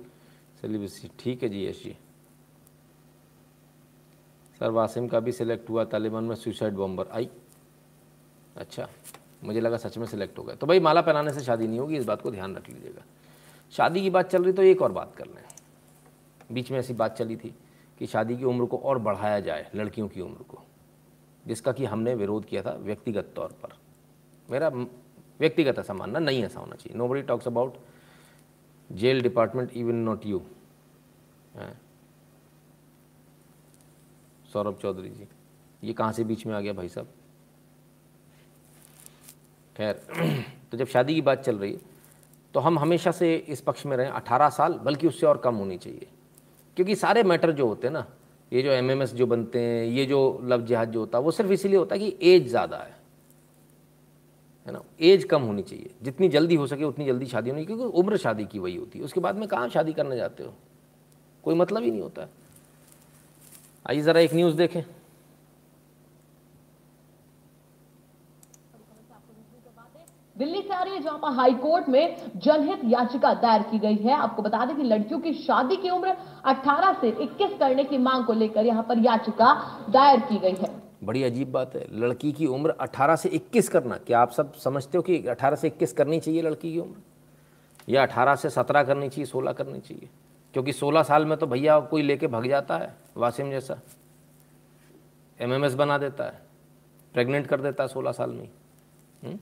सेलिब्रेसी 0.60 1.10
ठीक 1.18 1.42
है 1.42 1.48
जी 1.48 1.64
यश 1.66 1.82
जी 1.82 1.96
सर 4.60 4.70
वासिम 4.70 5.08
का 5.08 5.20
भी 5.20 5.32
सिलेक्ट 5.32 5.70
हुआ 5.70 5.84
तालिबान 5.84 6.24
में 6.24 6.34
सुसाइड 6.34 6.74
बॉम्बर 6.74 7.08
आई 7.12 7.28
अच्छा 8.56 8.88
मुझे 9.44 9.60
लगा 9.60 9.76
सच 9.76 9.96
में 9.98 10.06
सिलेक्ट 10.06 10.38
हो 10.38 10.44
गया 10.44 10.54
तो 10.56 10.66
भाई 10.66 10.80
माला 10.80 11.00
पहनाने 11.00 11.32
से 11.32 11.40
शादी 11.40 11.66
नहीं 11.66 11.78
होगी 11.78 11.96
इस 11.96 12.04
बात 12.04 12.22
को 12.22 12.30
ध्यान 12.30 12.54
रख 12.56 12.68
लीजिएगा 12.70 13.02
शादी 13.74 14.02
की 14.02 14.10
बात 14.10 14.30
चल 14.30 14.44
रही 14.44 14.52
तो 14.52 14.62
एक 14.62 14.82
और 14.82 14.92
बात 14.92 15.14
कर 15.16 15.26
लें 15.26 15.42
बीच 16.52 16.70
में 16.70 16.78
ऐसी 16.78 16.94
बात 16.94 17.16
चली 17.16 17.36
थी 17.36 17.54
कि 18.00 18.06
शादी 18.06 18.36
की 18.36 18.44
उम्र 18.44 18.66
को 18.66 18.76
और 18.78 18.98
बढ़ाया 18.98 19.40
जाए 19.40 19.66
लड़कियों 19.74 20.08
की 20.08 20.20
उम्र 20.20 20.42
को 20.44 20.62
जिसका 21.46 21.72
कि 21.72 21.84
हमने 21.84 22.14
विरोध 22.14 22.44
किया 22.44 22.62
था 22.62 22.72
व्यक्तिगत 22.72 23.32
तौर 23.36 23.52
पर। 23.62 23.76
मेरा 24.48 24.68
व्यक्तिगत 25.40 25.78
ऐसा 25.78 25.94
मानना 25.94 26.18
नहीं 26.18 26.42
ऐसा 26.44 26.60
होना 26.60 26.76
चाहिए। 26.76 26.98
Nobody 27.08 27.22
talks 27.22 27.46
about 27.46 27.76
jail 28.90 29.22
department 29.22 29.72
even 29.72 29.94
not 29.94 30.26
you 30.26 30.42
Saurabh 34.52 34.78
Chaudhary 34.82 35.08
ji, 35.10 35.26
ये 35.82 35.92
कहाँ 35.92 36.12
से 36.12 36.24
बीच 36.24 36.46
में 36.46 36.54
आ 36.54 36.60
गया 36.60 36.72
भाई 36.72 36.88
साहब? 36.88 37.06
खैर 39.76 39.94
तो 40.70 40.76
जब 40.76 40.86
शादी 40.86 41.14
की 41.14 41.20
बात 41.20 41.40
चल 41.40 41.58
रही 41.58 41.72
है 41.72 41.80
तो 42.54 42.60
हम 42.60 42.78
हमेशा 42.78 43.10
से 43.10 43.34
इस 43.36 43.60
पक्ष 43.60 43.84
में 43.86 43.96
रहें। 43.96 44.10
18 44.10 44.48
साल, 44.48 44.72
बल्कि 44.74 45.08
उससे 45.08 45.26
और 45.26 45.38
कम 45.38 45.54
होनी 45.54 45.78
चाहिए। 45.78 46.06
क्योंकि 46.76 46.94
सारे 46.96 47.22
मैटर 47.22 47.52
जो 47.52 47.66
होते 47.66 47.86
हैं 47.86 47.92
ना 47.94 48.06
ये 48.54 48.62
जो 48.62 48.70
एमएमएस 48.70 49.14
जो 49.14 49.26
बनते 49.26 49.60
हैं, 49.60 49.84
ये 49.84 50.06
जो 50.06 50.40
लव 50.44 50.62
जिहाद 50.62 50.90
जो 50.90 51.00
होता 51.00 51.18
है, 51.18 51.24
वो 51.24 51.30
सिर्फ़ 51.30 51.52
इसीलिए 51.52 51.78
होता 51.78 51.94
है 51.94 52.00
कि 52.00 52.16
एज 52.22 52.48
ज़्यादा 52.48 52.76
है। 52.76 52.96
है 54.66 54.72
ना? 54.72 54.82
एज 55.00 55.24
कम 55.24 55.42
होनी 55.42 55.62
चाहिए। 55.62 55.90
जितनी 56.02 56.28
जल्दी 56.28 56.54
हो 56.54 56.66
सके 56.66 56.84
उतनी 56.84 57.06
जल्दी 57.06 57.26
शादी 57.26 57.50
होनी 57.50 57.64
क्योंकि 57.64 57.84
उम्र 57.84 58.16
शादी 58.16 58.44
की 58.44 58.58
वही 58.58 58.76
होती 58.76 58.98
है। 58.98 59.04
उसके 59.04 59.20
बाद 59.20 59.36
में 59.36 59.48
कहाँ 59.48 59.68
शादी 59.68 59.92
करने 59.92 60.16
जाते 60.16 60.44
हो? 60.44 60.54
कोई 61.44 61.54
मतलब 61.54 61.82
ही 61.82 61.90
नहीं 61.90 62.00
होता। 62.00 62.28
आइए 63.88 64.00
ज़रा 64.00 64.20
एक 64.20 64.34
न्यूज़ 64.34 64.56
देखें। 64.56 64.82
दिल्ली 70.36 70.60
से 70.62 70.74
आ 70.74 70.82
रही 70.82 70.94
है, 70.94 71.02
जहाँ 71.02 71.18
पर 71.18 71.32
हाई 71.32 71.54
कोर्ट 71.54 71.88
में 71.88 72.30
जनहित 72.36 72.80
याचिका 72.84 73.32
दायर 73.34 73.62
की 73.62 73.78
गई 73.78 73.96
है। 73.96 74.12
आपको 74.12 74.42
बता 74.42 74.64
दें 74.64 74.76
कि 74.76 74.82
लड़कियों 74.82 75.20
की 75.20 75.32
शादी 75.34 75.76
की 75.76 75.90
उम्र 75.90 76.16
18 76.44 76.92
से 76.92 77.08
21 77.22 77.58
करने 77.58 77.84
की 77.84 77.98
मांग 77.98 78.24
को 78.24 78.32
लेकर 78.32 78.66
यहाँ 78.66 78.82
पर 78.82 78.98
याचिका 78.98 79.54
दायर 79.90 80.20
की 80.20 80.38
गई 80.38 80.54
है। 80.54 80.70
बड़ी 81.04 81.22
अजीब 81.22 81.52
बात 81.52 81.74
है, 81.76 81.86
लड़की 81.92 82.32
की 82.32 82.46
उम्र 82.46 82.70
18 82.70 83.16
से 83.16 83.28
21 83.28 83.68
करना। 83.68 83.96
क्या 83.96 84.20
आप 84.20 84.30
सब 84.30 84.54
समझते 84.54 84.98
हो 84.98 85.02
कि 85.02 85.22
18 85.26 85.56
से 85.56 85.68
21 85.68 85.92
करनी 85.92 86.20
चाहिए 86.20 86.42
लड़की 86.42 86.72
की 86.72 86.78
उम्र? 86.78 87.02
या 87.88 88.02
18 88.02 88.34
से 88.34 88.50
17 88.50 88.82
करनी 88.82 89.08
चाहिए 89.08 89.26
16 89.26 89.52
करनी 89.52 89.80
चाहिए? 89.80 90.08
क्योंकि 90.54 90.72
16 90.72 91.02
साल 91.02 91.24
में 91.24 91.38
तो 91.38 91.46
भैया 91.46 91.80
कोई 91.80 92.02
लेके 92.02 92.26
भग 92.26 92.46
जाता 92.46 92.78
है, 92.78 92.94
वासिम 93.16 93.50
जैसा। 93.50 93.80
एमएमएस 95.40 95.74
बना 95.74 95.98
देता 95.98 96.24
है, 96.24 96.40
प्रेग्नेंट 97.14 97.46
कर 97.46 97.60
देता 97.60 97.82
है 97.82 97.88
16 97.88 98.12
साल 98.12 98.30
में 98.30 98.48
हुँ? 99.24 99.38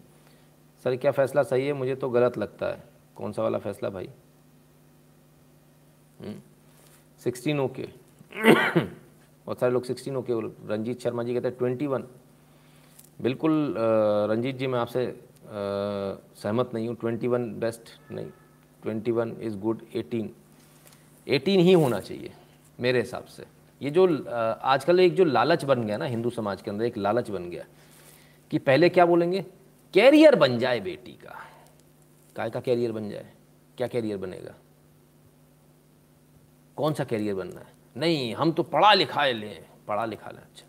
सर 0.85 0.97
क्या 0.97 1.11
फ़ैसला 1.13 1.43
सही 1.43 1.67
है? 1.67 1.73
मुझे 1.73 1.95
तो 1.95 2.09
गलत 2.11 2.39
लगता 2.39 2.67
है। 2.67 2.83
कौन 3.17 3.33
सा 3.33 3.43
वाला 3.43 3.59
फैसला 3.59 3.89
भाई? 3.91 4.09
सिक्सटीन 7.21 7.59
हम्म, 7.59 7.65
ओके 7.65 7.83
बहुत 9.47 9.61
सारे 9.61 9.73
लोग 9.73 9.85
सिक्सटीन 9.85 10.17
ओके 10.17 10.33
रंजीत 10.69 11.01
शर्मा 11.03 11.23
जी 11.23 11.35
कहते 11.35 11.49
हैं 11.49 11.57
ट्वेंटी 11.59 11.87
वन 11.87 12.05
बिल्कुल 13.23 13.75
रंजीत 14.31 14.57
जी 14.57 14.67
मैं 14.67 14.79
आपसे 14.79 15.05
सहमत 16.43 16.71
नहीं 16.75 16.89
हूँ। 16.89 16.95
ट्वेंटी 16.97 17.29
वन 17.29 17.45
बेस्ट 17.61 17.91
नहीं। 18.13 18.27
Twenty 18.83 19.11
one 19.11 19.37
is 19.43 19.57
good 19.59 19.83
eighteen 19.97 20.31
eighteen 21.27 21.61
ही 21.61 21.73
होना 21.73 22.01
चाहिए 22.01 22.31
मेरे 22.79 23.01
हिसाब 23.01 23.25
से। 23.27 23.45
ये 23.81 23.91
जो 23.91 24.07
आजकल 24.27 25.01
एक 25.01 25.15
जो 25.15 25.25
लालच 25.25 25.65
बन 25.65 25.83
गया 25.87 25.97
ना 25.97 26.05
हिंदू 26.05 26.31
समाज 26.31 26.63
के 26.63 26.71
अंदर 26.71 26.85
एक 26.85 26.97
लालच 26.99 27.31
बन 27.31 27.49
गया 27.51 27.65
कि 28.51 28.59
पहले 28.61 28.89
क्या 28.89 29.07
बोलेंगे? 29.07 29.45
कैरियर 29.95 30.35
बन 30.35 30.59
जाए 30.59 30.81
बेटी 30.81 31.13
का। 31.13 31.39
काय 32.37 32.51
का 32.51 32.61
कैरियर 32.61 32.93
बन 32.93 33.11
जाए? 33.11 33.33
क्या 33.77 33.87
कैरियर 33.87 34.17
बनेगा? 34.17 34.55
कौन 36.77 36.93
सा 36.93 37.05
कैरियर 37.05 37.35
बनना 37.35 37.61
है? 37.61 37.67
नहीं, 37.97 38.35
हम 38.35 38.53
तो 38.53 38.63
पढ़ा 38.63 38.95
लिखा 38.95 39.27
लें, 39.27 39.65
पढ़ा 39.89 40.05
लिखा 40.05 40.31
लें 40.31 40.39
अच्छा। 40.39 40.67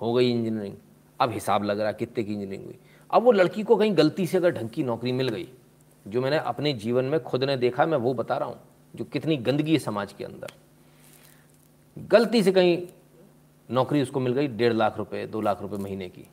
हो 0.00 0.12
गई 0.12 0.30
इंजीनियरिंग। 0.30 0.74
अब 1.20 1.30
हिसाब 1.30 1.64
लग 1.64 1.78
रहा 1.78 1.88
है 1.88 1.94
कितने 1.94 2.24
की 2.24 2.32
इंजीनियरिंग 2.32 2.64
हुई। 2.64 2.78
अब 3.10 3.22
वो 3.22 3.32
लड़की 3.32 3.62
को 3.62 3.76
कहीं 3.76 3.96
गलती 3.96 4.26
से 4.26 4.36
अगर 4.36 4.50
ढंग 4.50 4.70
की 4.70 4.82
नौकरी 4.82 5.12
मिल 5.12 5.28
गई, 5.28 5.48
जो 6.08 6.20
मैंने 6.20 6.38
अपने 6.38 6.72
जीवन 6.72 7.04
में 7.04 7.22
खुद 7.22 7.44
ने 7.44 7.56
देखा, 7.56 7.86
मैं 7.86 7.98
वो 7.98 8.14
बता 8.14 8.36
रहा 8.38 8.48
हूँ, 8.48 8.60
जो 8.96 9.04
कितनी 9.04 9.36
गंदगी 9.36 9.72
है 9.72 9.78
समाज 9.78 10.12
के 10.12 10.24
अंदर। 10.24 10.52
गलती 11.98 12.42
से 12.42 12.52
कहीं 12.52 12.86
नौकरी 13.70 14.02
उसको 14.02 14.20
मिल 14.20 14.32
गई, 14.32 14.46
डेढ़ 14.46 14.72
लाख 14.72 14.98
रुपए, 14.98 15.26
दो 15.26 15.40
लाख 15.40 15.62
रुपए 15.62 15.76
महीने 15.76 16.08
की। 16.08 16.26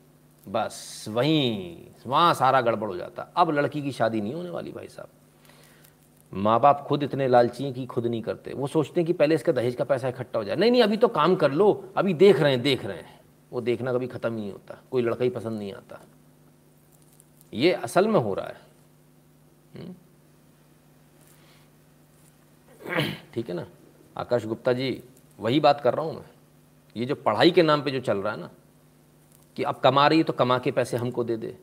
बस 0.48 1.04
वहीं 1.08 1.76
वहाँ 2.06 2.34
सारा 2.34 2.60
गड़बड़ 2.60 2.88
हो 2.88 2.96
जाता। 2.96 3.22
अब 3.36 3.50
लड़की 3.50 3.82
की 3.82 3.92
शादी 3.92 4.20
नहीं 4.20 4.34
होने 4.34 4.50
वाली 4.50 4.72
भाई 4.72 4.88
साहब। 4.88 5.08
माँ 6.32 6.60
बाप 6.60 6.84
खुद 6.88 7.02
इतने 7.02 7.28
लालची 7.28 7.64
हैं 7.64 7.72
कि 7.74 7.86
खुद 7.86 8.06
नहीं 8.06 8.22
करते। 8.22 8.52
वो 8.52 8.66
सोचते 8.66 9.00
हैं 9.00 9.06
कि 9.06 9.12
पहले 9.12 9.34
इसका 9.34 9.52
दहेज 9.52 9.74
का 9.74 9.84
पैसा 9.84 10.08
इकट्ठा 10.08 10.38
हो 10.38 10.44
जाए। 10.44 10.56
नहीं 10.56 10.70
नहीं, 10.70 10.82
अभी 10.82 10.96
तो 10.96 11.08
काम 11.08 11.36
कर 11.36 11.52
लो। 11.52 11.92
अभी 11.96 12.14
देख 12.14 12.40
रहे 12.40 12.52
हैं, 12.52 12.62
देख 12.62 12.84
रहे 12.84 12.96
हैं। 12.96 13.20
वो 13.52 13.60
देखना 13.60 13.92
कभी 13.92 14.06
ख़त्म 14.06 14.32
नहीं 14.32 14.52
होता। 14.52 14.78
कोई 14.90 15.02
लड़का 15.02 15.24
ही 15.24 15.30
पसंद 15.30 15.58
नहीं 15.58 15.72
आता। 15.72 16.00
ये 17.54 17.72
असल 17.72 18.08
में 18.08 18.20
हो 18.20 18.34
रहा 18.34 18.46
है। 18.46 18.56
हम्म? 19.74 19.94
ठीक 23.34 23.48
है 23.48 23.54
ना? 23.54 23.66
आकाश 24.16 24.46
गुप्ता 24.46 24.72
जी, 24.72 25.02
वही 25.38 25.60
बात 25.60 25.80
कर 25.80 25.94
रहा 25.94 26.04
हूँ 26.04 26.14
मैं। 26.14 26.30
ये 26.96 27.06
जो 27.06 27.14
पढ़ाई 27.14 27.50
के 27.50 27.62
नाम 27.62 27.82
पे 27.82 27.90
जो 27.90 28.00
चल 28.00 28.18
रहा 28.18 28.32
है 28.32 28.40
ना 28.40 28.50
कि 29.58 29.64
अब 29.64 29.78
कमा 29.80 30.06
रही 30.06 30.18
है 30.18 30.24
तो 30.24 30.32
कमा 30.34 30.58
के 30.58 30.70
पैसे 30.70 30.96
हमको 30.96 31.22
दे 31.24 31.36
दे। 31.36 31.56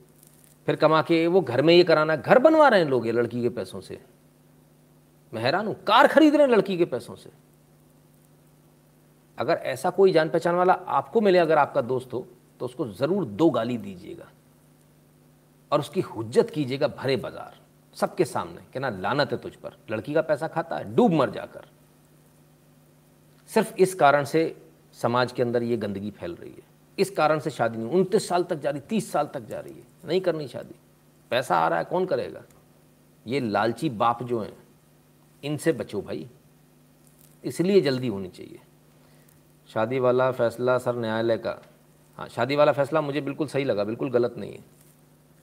फिर 0.68 0.76
कमा 0.76 1.02
के 1.02 1.26
वो 1.28 1.42
घर 1.42 1.62
में 1.62 1.74
ये 1.74 1.84
कराना, 1.84 2.16
घर 2.16 2.40
बनवा 2.40 2.68
रहे 2.68 2.80
हैं 2.80 2.88
लोग 2.88 3.06
ये 3.08 3.12
लड़की 3.14 3.42
के 3.42 3.50
पैसों 3.52 3.82
से। 3.82 4.00
मैं 5.34 5.42
हैरान 5.42 5.68
हूँ, 5.68 5.76
कार 5.84 6.08
खरीद 6.08 6.36
रहे 6.36 6.48
हैं 6.48 6.54
लड़की 6.54 6.78
के 6.78 6.86
पैसों 6.86 7.16
से। 7.16 7.30
अगर 9.38 9.62
ऐसा 9.66 9.90
कोई 9.92 10.12
जान 10.12 10.30
पहचान 10.30 10.56
वाला 10.56 10.74
आपको 10.74 11.22
मिले, 11.22 11.40
अगर 11.40 11.58
आपका 11.58 11.82
दोस्त 11.84 12.14
हो 12.14 12.26
तो 12.60 12.66
उसको 12.66 12.88
ज़रूर 12.90 13.26
दो 13.26 13.50
गाली 13.50 13.78
दीजिएगा। 13.78 14.30
और 15.72 15.80
उसकी 15.80 16.02
हुज्जत 16.04 16.50
कीजिएगा 16.50 16.88
भरे 16.90 17.16
बाज़ार, 17.18 17.58
सबके 17.96 18.26
सामने, 18.26 18.62
कि 18.74 18.80
ना 18.80 18.90
लानत 18.92 19.32
है 19.32 19.38
तुझ 19.38 19.56
पर। 19.56 19.78
लड़की 19.92 20.14
का 20.14 20.22
पैसा 20.24 20.48
खाता 20.50 20.78
है, 20.78 20.96
डूब 20.96 21.14
मर 21.14 21.30
जाकर। 21.32 21.68
सिर्फ़ 23.50 23.76
इस 23.78 23.96
कारण 23.96 24.24
से 24.26 24.56
समाज 24.98 25.32
के 25.32 25.42
अंदर 25.42 25.64
ये 25.64 25.78
गंदगी 25.78 26.12
फैल 26.12 26.36
रही 26.36 26.52
है। 26.52 26.74
इस 27.00 27.10
कारण 27.10 27.40
से 27.40 27.50
शादी 27.50 27.78
नहीं, 27.78 27.90
उनतीस 27.90 28.28
साल 28.28 28.44
तक 28.44 28.56
जा 28.56 28.70
रही, 28.70 28.82
तीस 28.82 29.12
साल 29.12 29.28
तक 29.28 29.40
जा 29.40 29.60
रही 29.60 29.74
है। 29.74 29.84
नहीं 30.06 30.22
करनी 30.22 30.48
शादी। 30.48 30.76
पैसा 31.30 31.58
आ 31.58 31.68
रहा 31.68 31.80
है, 31.80 31.86
कौन 31.86 32.06
करेगा? 32.06 32.44
ये 33.28 33.40
लालची 33.40 33.90
बाप 33.90 34.24
जो 34.24 34.40
हैं, 34.40 34.58
इनसे 35.44 35.72
बचो 35.72 36.02
भाई। 36.02 36.30
इसलिए 37.44 37.82
जल्दी 37.82 38.08
होनी 38.08 38.30
चाहिए। 38.30 38.60
शादी 39.74 40.00
वाला 40.00 40.32
फैसला 40.32 40.78
सर 40.78 40.96
न्यायालय 40.96 41.38
का। 41.38 41.62
हाँ 42.18 42.28
शादी 42.28 42.56
वाला 42.56 42.72
फैसला 42.72 43.02
मुझे 43.02 43.22
बिल्कुल 43.22 43.48
सही 43.48 43.64
लगा, 43.64 43.84
बिल्कुल 43.84 44.12
गलत 44.12 44.36
नहीं 44.38 44.54
है। 44.54 44.64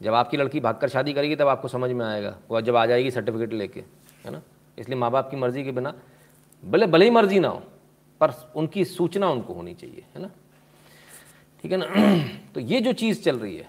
जब 0.02 0.14
आपकी 0.14 0.36
लड़की 0.36 0.60
भागकर 0.60 0.88
शादी 0.88 1.12
करेगी, 1.12 1.36
तब 1.36 1.48
आपको 1.48 1.68
समझ 1.68 1.90
में 1.90 2.06
आएगा। 2.06 2.38
वो 2.48 2.60
जब 2.60 2.76
आ 2.76 2.86
जाएगी 2.86 3.10
सर्टिफिकेट 3.10 3.52
लेके, 3.52 3.80
है 4.24 4.30
ना? 4.30 4.42
इसलिए 4.78 4.98
माँ 4.98 5.10
बाप 5.10 5.30
की 5.30 5.36
मर्ज़ी 5.36 5.64
के 5.64 5.72
बिना, 5.72 5.94
भले 6.64 6.86
भले 6.86 7.04
ही 7.04 7.10
मर्ज़ी 7.10 7.40
ना 7.40 7.48
हो, 7.48 7.62
पर 8.20 8.52
उनकी 8.56 8.84
सूचना 8.84 9.30
उनको 9.30 9.54
होनी 9.54 9.74
चाहिए, 9.74 10.04
है 10.14 10.22
ना? 10.22 10.30
ठीक 11.62 11.72
है 11.72 11.78
ना? 11.78 11.86
तो 12.54 12.60
ये 12.60 12.80
जो 12.80 12.92
चीज़ 12.92 13.22
चल 13.22 13.38
रही 13.38 13.56
है, 13.56 13.68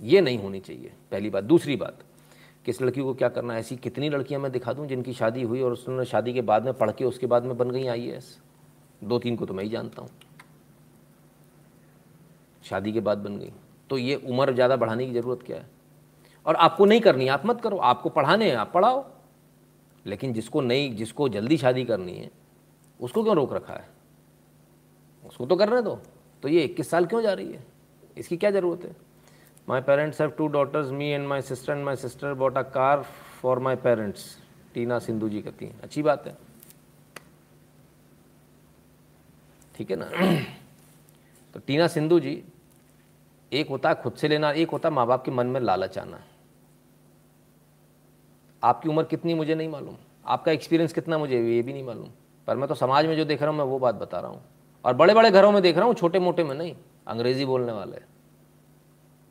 ये 0.00 0.20
नहीं 0.20 0.38
होनी 0.38 0.60
चाहिए। 0.60 0.92
पहली 1.10 1.30
बात। 1.30 1.44
दूसरी 1.44 1.76
बात, 1.76 1.98
किस 2.64 2.82
लड़की 2.82 3.00
को 3.00 3.14
क्या 3.14 3.28
करना 3.28 3.54
है? 3.54 3.60
ऐसी 3.60 3.76
कितनी 3.76 4.08
लड़कियाँ 4.08 4.40
मैं 4.40 4.52
दिखा 4.52 4.72
दूँ 4.72 4.86
जिनकी 4.86 5.12
शादी 5.12 5.42
हुई 5.42 5.60
और 5.60 5.72
उसने 5.72 6.04
शादी 6.04 6.32
के 6.32 6.40
बाद 6.40 6.64
में 6.64 6.74
पढ़ 6.74 6.90
के 6.90 7.04
उसके 7.04 7.26
बाद 7.26 7.44
में 7.44 7.56
बन 7.56 7.70
गई 7.70 7.86
आई 7.86 8.18
दो 9.04 9.18
तीन 9.18 9.36
को 9.36 9.46
तो 9.46 9.54
मैं 9.54 9.64
ही 9.64 9.70
जानता 9.70 10.02
हूँ। 10.02 10.10
शादी 12.64 12.92
के 12.92 13.00
बाद 13.00 13.18
बन 13.18 13.38
गई। 13.38 13.52
तो 13.90 13.98
ये 13.98 14.14
उम्र 14.14 14.54
ज़्यादा 14.54 14.76
बढ़ाने 14.76 15.06
की 15.06 15.12
ज़रूरत 15.12 15.42
क्या 15.42 15.56
है? 15.56 15.70
और 16.46 16.56
आपको 16.56 16.84
नहीं 16.84 17.00
करनी 17.00 17.28
आप 17.28 17.46
मत 17.46 17.60
करो। 17.60 17.76
आपको 17.76 18.08
पढ़ाने 18.08 18.50
हैं, 18.50 18.56
आप 18.56 18.72
पढ़ाओ। 18.72 19.06
लेकिन 20.06 20.32
जिसको 20.32 20.60
नहीं, 20.60 20.96
जिसको 20.96 21.28
जल्दी 21.28 21.56
शादी 21.56 21.84
करनी 21.84 22.12
है, 22.12 22.30
उसको 23.00 23.22
क्यों 23.22 23.36
रोक 23.36 23.52
रखा 23.52 23.74
है? 23.74 23.88
उसको 25.26 25.46
तो 25.46 25.56
करने 25.56 25.82
दो। 25.82 26.02
तो 26.42 26.48
ये 26.48 26.62
इक्कीस 26.64 26.90
साल 26.90 27.06
क्यों 27.06 27.22
जा 27.22 27.32
रही 27.32 27.52
है? 27.52 27.62
इसकी 28.16 28.36
क्या 28.36 28.50
ज़रूरत 28.50 28.84
है? 28.84 28.94
My 29.68 29.80
parents 29.80 30.20
have 30.20 30.30
two 30.30 30.46
daughters 30.48 30.90
me 30.90 31.08
and 31.08 31.26
my 31.28 31.42
sister 31.42 31.72
and 31.72 31.84
my 31.84 31.96
sister 31.96 32.34
bought 32.34 32.58
a 32.58 32.62
car 32.70 33.02
for 33.42 33.58
my 33.58 33.76
parents 33.76 34.36
Tina 34.74 34.98
Sindhu 34.98 35.28
ji 35.28 35.42
कहती 35.42 35.66
हैं। 35.66 35.80
अच्छी 35.80 36.02
बात 36.02 36.26
है। 36.26 36.36
ठीक 39.74 39.90
है 39.90 39.96
ना? 39.96 40.10
तो 41.54 41.60
टीना 41.60 41.86
सिंधु 41.88 42.18
जी, 42.20 42.42
एक 43.52 43.68
होता 43.68 43.92
खुद 43.94 44.14
से 44.14 44.28
लेना, 44.28 44.50
एक 44.52 44.70
होता 44.70 44.90
माँ 44.90 45.06
बाप 45.06 45.24
के 45.24 45.30
मन 45.30 45.46
में 45.46 45.60
लालच 45.60 45.98
आना। 45.98 46.20
आपकी 48.62 48.88
उम्र 48.88 49.04
कितनी 49.04 49.34
मुझे 49.34 49.54
नहीं 49.54 49.68
मालूम। 49.68 49.96
आपका 50.26 50.52
एक्सपीरियंस 50.52 50.92
कितना 50.92 51.18
मुझे, 51.18 51.40
ये 51.46 51.62
भी 51.62 51.72
नहीं 51.72 51.84
मालूम। 51.84 52.10
पर 52.48 52.56
मैं 52.56 52.68
तो 52.68 52.74
समाज 52.74 53.06
में 53.06 53.16
जो 53.16 53.24
देख 53.24 53.42
रहा 53.42 53.50
हूँ, 53.50 53.58
मैं 53.58 53.64
वो 53.64 53.78
बात 53.78 53.94
बता 53.94 54.20
रहा 54.20 54.30
हूँ। 54.30 54.42
और 54.84 54.94
बड़े 54.94 55.14
बड़े 55.14 55.30
घरों 55.30 55.50
में 55.52 55.60
देख 55.62 55.76
रहा 55.76 55.86
हूँ 55.86 55.94
छोटे 55.94 56.18
मोटे 56.18 56.44
में 56.44 56.54
नहीं, 56.54 56.74
अंग्रेज़ी 57.06 57.44
बोलने 57.44 57.72
वाले 57.72 57.98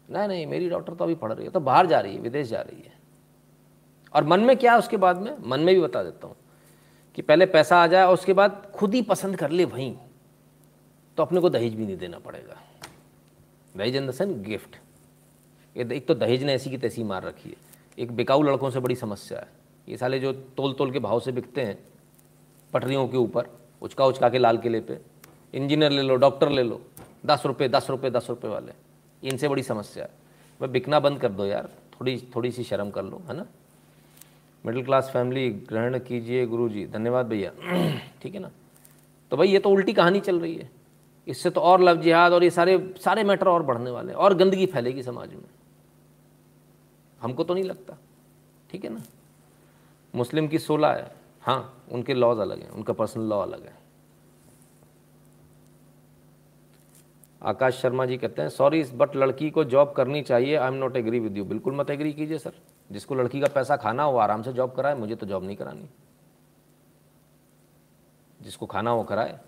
नहीं 0.09 0.27
नहीं, 0.27 0.45
मेरी 0.47 0.69
डॉक्टर 0.69 0.93
तो 0.93 1.03
अभी 1.03 1.15
पढ़ 1.15 1.31
रही 1.33 1.45
है 1.45 1.51
तो 1.51 1.59
बाहर 1.61 1.87
जा 1.87 1.99
रही 1.99 2.15
है, 2.15 2.21
विदेश 2.21 2.47
जा 2.47 2.61
रही 2.61 2.81
है। 2.81 2.97
और 4.13 4.23
मन 4.23 4.39
में 4.39 4.55
क्या 4.57 4.77
उसके 4.77 4.97
बाद 4.97 5.17
में? 5.17 5.35
मन 5.41 5.59
में 5.59 5.73
भी 5.75 5.81
बता 5.81 6.03
देता 6.03 6.27
हूँ 6.27 6.35
कि 7.15 7.21
पहले 7.21 7.45
पैसा 7.47 7.81
आ 7.83 7.87
जाए 7.87 8.05
और 8.05 8.13
उसके 8.13 8.33
बाद 8.33 8.61
खुद 8.75 8.93
ही 8.93 9.01
पसंद 9.03 9.35
कर 9.35 9.51
ले 9.51 9.65
वहीं 9.65 9.95
तो 11.17 11.23
अपने 11.23 11.39
को 11.41 11.49
दहेज 11.49 11.75
भी 11.75 11.85
नहीं 11.85 11.97
देना 11.97 12.19
पड़ेगा। 12.19 12.57
दहेज 13.75 13.95
इन 13.95 14.07
द 14.07 14.43
गिफ्ट 14.45 14.75
एक 15.75 16.07
तो 16.07 16.13
दहेज 16.15 16.43
ने 16.43 16.53
ऐसी 16.53 16.69
की 16.69 16.77
तैसी 16.77 17.03
मार 17.03 17.23
रखी 17.23 17.49
है। 17.49 17.55
एक 17.97 18.11
बिकाऊ 18.11 18.41
लड़कों 18.43 18.69
से 18.69 18.79
बड़ी 18.79 18.95
समस्या 18.95 19.39
है। 19.39 19.47
ये 19.87 19.97
साले 19.97 20.19
जो 20.19 20.31
तोल 20.57 20.73
तोल 20.73 20.91
के 20.91 20.99
भाव 20.99 21.19
से 21.19 21.31
बिकते 21.31 21.61
हैं, 21.61 21.77
पटरियों 22.73 23.07
के 23.07 23.17
ऊपर 23.17 23.49
उचका 23.81 24.05
उचका 24.05 24.29
के 24.29 24.37
लाल 24.37 24.57
किले 24.57 24.79
पे 24.81 24.99
इंजीनियर 25.53 25.91
ले 25.91 26.01
लो, 26.01 26.15
डॉक्टर 26.15 26.49
ले 26.49 26.63
लो, 26.63 26.81
दस 27.25 27.43
रुपये 27.45 27.69
दस 27.69 27.89
रुपये 27.89 28.11
दस 28.11 28.27
रुपये 28.29 28.51
वाले। 28.51 28.71
इनसे 29.27 29.47
बड़ी 29.47 29.63
समस्या 29.63 30.03
है। 30.03 30.09
भाई, 30.61 30.69
बिकना 30.69 30.99
बंद 30.99 31.19
कर 31.19 31.29
दो 31.29 31.45
यार। 31.45 31.69
थोड़ी 32.01 32.27
थोड़ी 32.35 32.51
सी 32.51 32.63
शर्म 32.63 32.89
कर 32.89 33.03
लो, 33.03 33.21
है 33.27 33.37
ना? 33.37 33.45
मिडिल 34.65 34.85
क्लास 34.85 35.09
फैमिली, 35.13 35.49
ग्रहण 35.49 35.99
कीजिए 35.99 36.45
गुरु 36.45 36.69
जी 36.69 36.85
धन्यवाद 36.85 37.25
भैया। 37.25 37.51
ठीक 38.21 38.33
है 38.33 38.39
ना? 38.39 38.51
तो 39.31 39.37
भाई, 39.37 39.47
ये 39.47 39.59
तो 39.59 39.69
उल्टी 39.69 39.93
कहानी 39.93 40.19
चल 40.19 40.39
रही 40.39 40.55
है। 40.55 40.71
इससे 41.27 41.49
तो 41.49 41.61
और 41.61 41.81
लव 41.81 42.01
जिहाद 42.01 42.33
और 42.33 42.43
ये 42.43 42.49
सारे 42.49 42.93
सारे 43.03 43.23
मैटर 43.23 43.47
और 43.47 43.63
बढ़ने 43.63 43.91
वाले 43.91 44.07
हैं 44.07 44.15
और 44.15 44.33
गंदगी 44.33 44.65
फैलेगी 44.65 45.03
समाज 45.03 45.33
में। 45.33 45.43
हमको 47.21 47.43
तो 47.43 47.53
नहीं 47.53 47.63
लगता। 47.63 47.97
ठीक 48.71 48.83
है 48.83 48.93
ना? 48.93 49.01
मुस्लिम 50.15 50.47
की 50.47 50.59
सोलह 50.59 50.87
है। 50.87 51.11
हाँ 51.41 51.83
उनके 51.91 52.13
लॉज 52.13 52.37
अलग 52.37 52.61
हैं, 52.61 52.69
उनका 52.69 52.93
पर्सनल 52.93 53.23
लॉ 53.23 53.39
अलग 53.39 53.65
है। 53.65 53.78
आकाश 57.41 57.81
शर्मा 57.81 58.05
जी 58.05 58.17
कहते 58.17 58.41
हैं 58.41 58.49
सॉरी 58.49 58.83
बट 58.93 59.15
लड़की 59.15 59.49
को 59.49 59.63
जॉब 59.65 59.91
करनी 59.91 60.21
चाहिए। 60.21 60.55
I 60.55 60.67
am 60.67 60.73
not 60.73 60.97
agree 60.97 61.19
with 61.19 61.37
you 61.37 61.45
बिल्कुल 61.45 61.75
मत 61.75 61.89
एग्री 61.89 62.11
कीजिए 62.13 62.37
सर 62.37 62.53
जिसको 62.89 63.15
लड़की 63.15 63.41
का 63.41 63.47
पैसा 63.47 63.75
खाना 63.77 64.03
हो 64.03 64.17
आराम 64.17 64.41
से 64.43 64.53
जॉब 64.53 64.71
कराए, 64.71 64.95
मुझे 64.95 65.15
तो 65.15 65.25
जॉब 65.25 65.43
नहीं 65.43 65.55
करानी। 65.55 65.89
जिसको 68.39 68.65
खाना 68.65 68.91
हो 68.91 69.03
कराए। 69.03 69.39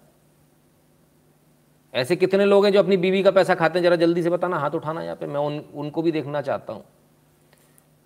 ऐसे 1.93 2.15
कितने 2.15 2.45
लोग 2.45 2.65
हैं 2.65 2.71
जो 2.73 2.79
अपनी 2.79 2.97
बीवी 2.97 3.21
का 3.23 3.31
पैसा 3.31 3.55
खाते 3.55 3.79
हैं, 3.79 3.83
जरा 3.83 3.95
जल्दी 3.95 4.23
से 4.23 4.29
बताना। 4.29 4.57
हाथ 4.57 4.71
उठाना 4.71 5.01
यहाँ 5.03 5.15
पे। 5.15 5.27
मैं 5.27 5.39
उन, 5.39 5.59
उनको 5.59 6.01
भी 6.01 6.11
देखना 6.11 6.41
चाहता 6.41 6.73
हूँ। 6.73 6.83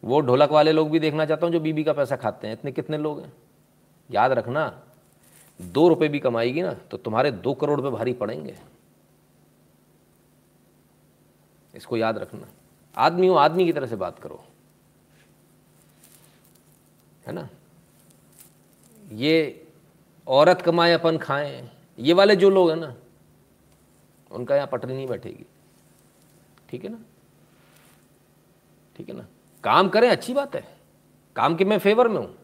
वो 0.03 0.19
ढोलक 0.21 0.51
वाले 0.51 0.71
लोग 0.71 0.89
भी 0.89 0.99
देखना 0.99 1.25
चाहता 1.25 1.45
हूँ 1.45 1.53
जो 1.53 1.59
बीबी 1.59 1.83
का 1.83 1.93
पैसा 1.93 2.15
खाते 2.15 2.47
हैं। 2.47 2.53
इतने 2.53 2.71
कितने 2.71 2.97
लोग 2.97 3.19
हैं? 3.21 3.31
याद 4.09 4.31
रखना, 4.31 4.71
दो 5.59 5.87
रुपये 5.87 6.09
भी 6.09 6.19
कमाएगी 6.19 6.61
ना 6.61 6.73
तो 6.91 6.97
तुम्हारे 6.97 7.31
दो 7.31 7.53
करोड़ 7.53 7.79
रुपए 7.81 7.95
भारी 7.97 8.13
पड़ेंगे। 8.13 8.55
इसको 11.75 11.97
याद 11.97 12.17
रखना। 12.17 12.47
आदमी 12.97 13.27
हो, 13.27 13.35
आदमी 13.35 13.65
की 13.65 13.73
तरह 13.73 13.87
से 13.87 13.95
बात 13.95 14.19
करो। 14.19 14.45
है 17.27 17.33
ना? 17.33 17.49
ये 19.11 19.67
औरत 20.27 20.61
कमाए, 20.61 20.91
अपन 20.91 21.17
खाएँ। 21.17 21.71
ये 21.99 22.13
वाले 22.13 22.35
जो 22.35 22.49
लोग 22.49 22.69
हैं 22.69 22.77
ना, 22.77 22.95
उनका 24.31 24.55
यहाँ 24.55 24.67
पटरी 24.67 24.93
नहीं 24.93 25.07
बैठेगी। 25.07 25.45
ठीक 26.69 26.83
है 26.83 26.89
ना? 26.91 26.99
ठीक 28.97 29.09
है 29.09 29.15
ना? 29.15 29.25
काम 29.63 29.89
करें, 29.89 30.09
अच्छी 30.09 30.33
बात 30.33 30.55
है। 30.55 30.77
काम 31.35 31.55
के 31.55 31.65
मैं 31.65 31.79
फेवर 31.79 32.07
में 32.07 32.17
हूँ। 32.17 32.37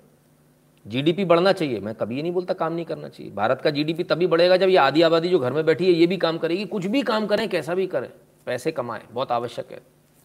जीडीपी 0.88 1.26
बढ़ना 1.26 1.52
चाहिए। 1.52 1.80
मैं 1.80 1.96
कभी 1.96 2.16
ये 2.16 2.22
नहीं 2.22 2.32
बोलता 2.32 2.54
काम 2.54 2.74
नहीं 2.74 2.86
करना 2.86 3.10
चाहिए। 3.10 3.32
भारत 3.32 3.62
का 3.62 3.70
जीडीपी 3.70 4.04
तभी 4.04 4.28
बढ़ेगा 4.28 4.58
जब 4.58 4.70
ये 4.70 4.78
आधी 4.78 5.02
आबादी 5.02 5.30
जो 5.30 5.40
घर 5.40 5.54
में 5.54 5.66
बैठी 5.66 5.86
है, 5.86 5.92
ये 5.92 6.08
भी 6.08 6.18
काम 6.18 6.38
करेगी। 6.38 6.66
कुछ 6.66 6.86
भी 6.86 7.02
काम 7.02 7.28
करें, 7.28 7.50
कैसा 7.50 7.76
भी 7.76 7.88
करें। 7.88 8.12
पैसे 8.48 8.72
कमाएँ, 8.72 9.04
बहुत 9.12 9.32
आवश्यक 9.32 9.72
है। 9.72 9.82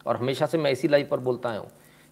और 0.07 0.17
हमेशा 0.17 0.47
से 0.47 0.59
मैं 0.59 0.71
इसी 0.71 0.89
लाइफ 0.89 1.09
पर 1.09 1.21
बोलता 1.21 1.51
हूँ, 1.51 1.69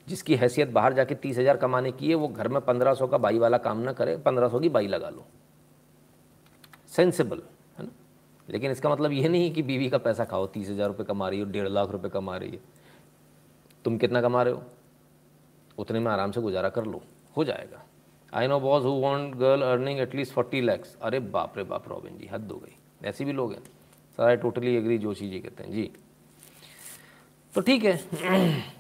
जिसकी 0.07 0.37
हैसियत 0.37 0.69
बाहर 0.69 0.93
जाके 0.93 1.15
तीस 1.15 1.39
हज़ार 1.39 1.57
कमाने 1.57 1.93
की 1.93 2.09
है, 2.09 2.15
वो 2.15 2.29
घर 2.29 2.49
में 2.49 2.61
पंद्रह 2.61 2.95
सौ 2.95 3.07
का 3.07 3.19
बाई 3.19 3.39
वाला 3.39 3.59
काम 3.59 3.79
ना 3.79 3.93
करे, 3.93 4.17
पंद्रह 4.17 4.49
सौ 4.49 4.61
की 4.61 4.69
बाई 4.69 4.87
लगा 4.87 5.09
लो। 5.09 5.27
सेंसिबल 6.89 7.43
है 7.79 7.85
ना? 7.85 7.91
लेकिन 8.49 8.71
इसका 8.71 8.91
मतलब 8.91 9.13
ये 9.13 9.29
नहीं 9.29 9.53
कि 9.53 9.63
बीवी 9.63 9.89
का 9.91 9.99
पैसा 9.99 10.25
खाओ, 10.25 10.47
तीस 10.47 10.69
हज़ार 10.71 10.89
रुपये 10.89 11.07
कमा 11.07 11.29
रही 11.29 11.41
हो, 11.41 11.47
डेढ़ 11.47 11.69
लाख 11.69 11.91
रुपये 11.91 12.11
कमा 12.11 12.37
रही 12.37 12.51
है। 12.51 12.61
तुम 13.85 13.97
कितना 13.99 14.21
कमा 14.23 14.43
रहे 14.43 14.55
हो? 14.55 14.63
उतने 15.79 16.01
में 16.01 16.11
आराम 16.13 16.33
से 16.33 16.41
गुजारा 16.41 16.69
कर 16.69 16.85
लो, 16.85 17.03
हो 17.37 17.45
जाएगा। 17.45 17.83
I 18.33 18.47
know 18.47 18.59
boss 18.61 18.85
who 18.85 18.93
want 19.01 19.35
girl 19.35 19.63
earning 19.63 19.99
at least 20.01 20.33
forty 20.33 20.61
lakhs 20.61 20.97
अरे 21.03 21.21
बाप 21.21 21.59
रे 21.59 21.65
बाप 21.65 21.89
रॉबिन 21.89 22.19
जी, 22.19 22.27
हद 22.27 22.53
हो 22.53 22.59
गई। 22.59 23.09
ऐसे 23.09 23.25
भी 23.25 23.33
लोग 23.33 23.53
हैं। 23.53 23.63
Sir 24.19 24.23
I 24.23 24.37
totally 24.37 24.75
agree 24.77 24.99
Joshi 24.99 25.29
ji 25.31 25.41
कहते 25.41 25.63
हैं, 25.65 25.73
जी। 25.73 25.91
तो 27.55 27.61
ठीक 27.61 27.85
है 27.85 27.95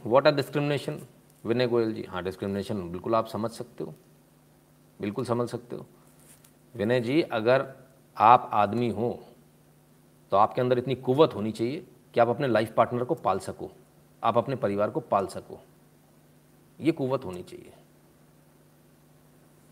what 0.06 0.26
are 0.26 0.34
discrimination 0.34 1.00
Vinay 1.44 1.66
Goyal 1.66 1.92
ji 1.94 2.02
हाँ 2.02 2.22
डिस्क्रिमिनेशन 2.24 2.88
बिल्कुल 2.90 3.14
आप 3.14 3.26
समझ 3.28 3.50
सकते 3.50 3.84
हो। 3.84 3.94
बिल्कुल 5.00 5.24
समझ 5.24 5.48
सकते 5.48 5.76
हो। 5.76 5.86
विनय 6.74 7.00
जी, 7.00 7.20
अगर 7.22 7.66
आप 8.16 8.48
आदमी 8.52 8.88
हो 8.90 9.18
तो 10.32 10.36
आपके 10.36 10.60
अंदर 10.60 10.78
इतनी 10.78 10.94
कुवत 10.96 11.34
होनी 11.34 11.52
चाहिए 11.52 11.84
कि 12.14 12.20
आप 12.20 12.28
अपने 12.28 12.48
लाइफ 12.48 12.72
पार्टनर 12.76 13.04
को 13.04 13.14
पाल 13.16 13.38
सको, 13.40 13.70
आप 14.22 14.38
अपने 14.38 14.56
परिवार 14.56 14.90
को 14.90 15.00
पाल 15.02 15.26
सको। 15.26 15.60
ये 16.78 16.92
कुवत 16.92 17.24
होनी 17.24 17.42
चाहिए। 17.42 17.72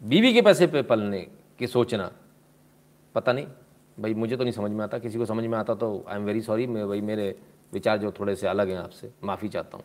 बीवी 0.00 0.32
के 0.34 0.42
पैसे 0.42 0.66
पे 0.66 0.82
पलने 0.82 1.20
की 1.58 1.66
सोचना, 1.66 2.10
पता 3.14 3.32
नहीं। 3.32 3.46
भाई, 4.00 4.14
मुझे 4.14 4.36
तो 4.36 4.44
नहीं 4.44 4.52
समझ 4.52 4.70
में 4.70 4.84
आता, 4.84 4.98
किसी 4.98 5.18
को 5.18 5.24
समझ 5.26 5.44
में 5.44 5.58
आता 5.58 5.74
तो 5.74 6.04
आई 6.08 6.16
एम 6.16 6.24
वेरी 6.24 6.40
सॉरी 6.40 6.66
मैं 6.66 6.86
भाई, 6.88 7.00
मेरे 7.00 7.34
विचार 7.72 7.98
जो 7.98 8.12
थोड़े 8.12 8.34
से 8.36 8.46
अलग 8.46 8.68
हैं 8.68 8.78
आपसे, 8.78 9.10
माफ़ी 9.24 9.48
चाहता 9.48 9.76
हूँ, 9.76 9.84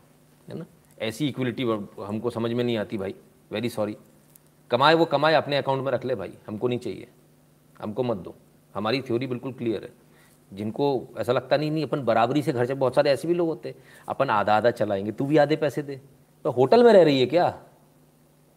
है 0.49 0.57
ना? 0.59 0.65
ऐसी 0.99 1.27
इक्वलिटी 1.27 1.63
हमको 1.99 2.29
समझ 2.29 2.51
में 2.51 2.63
नहीं 2.63 2.77
आती 2.77 2.97
भाई 2.97 3.15
वेरी 3.51 3.69
सॉरी 3.69 3.97
कमाए 4.71 4.93
वो 4.93 5.05
कमाए, 5.05 5.33
अपने 5.33 5.57
अकाउंट 5.57 5.83
में 5.85 5.91
रख 5.91 6.05
ले 6.05 6.15
भाई, 6.15 6.33
हमको 6.47 6.67
नहीं 6.67 6.79
चाहिए, 6.79 7.07
हमको 7.81 8.03
मत 8.03 8.17
दो। 8.17 8.35
हमारी 8.75 9.01
थ्योरी 9.01 9.27
बिल्कुल 9.27 9.51
क्लियर 9.51 9.83
है। 9.83 9.91
जिनको 10.53 11.07
ऐसा 11.17 11.31
लगता 11.33 11.57
नहीं 11.57 11.71
नहीं, 11.71 11.83
अपन 11.85 12.01
बराबरी 12.01 12.41
से 12.41 12.53
घर 12.53 12.65
से 12.65 12.73
बहुत 12.73 12.95
सारे 12.95 13.11
ऐसे 13.11 13.27
भी 13.27 13.33
लोग 13.33 13.47
होते 13.47 13.75
अपन 14.09 14.29
आधा 14.29 14.57
आधा 14.57 14.71
चलाएँगे, 14.71 15.11
तू 15.11 15.25
भी 15.25 15.37
आधे 15.37 15.55
पैसे 15.55 15.81
दे। 15.81 15.99
तो 16.43 16.51
होटल 16.51 16.83
में 16.83 16.91
रह 16.93 17.03
रही 17.03 17.19
है 17.19 17.25
क्या? 17.25 17.47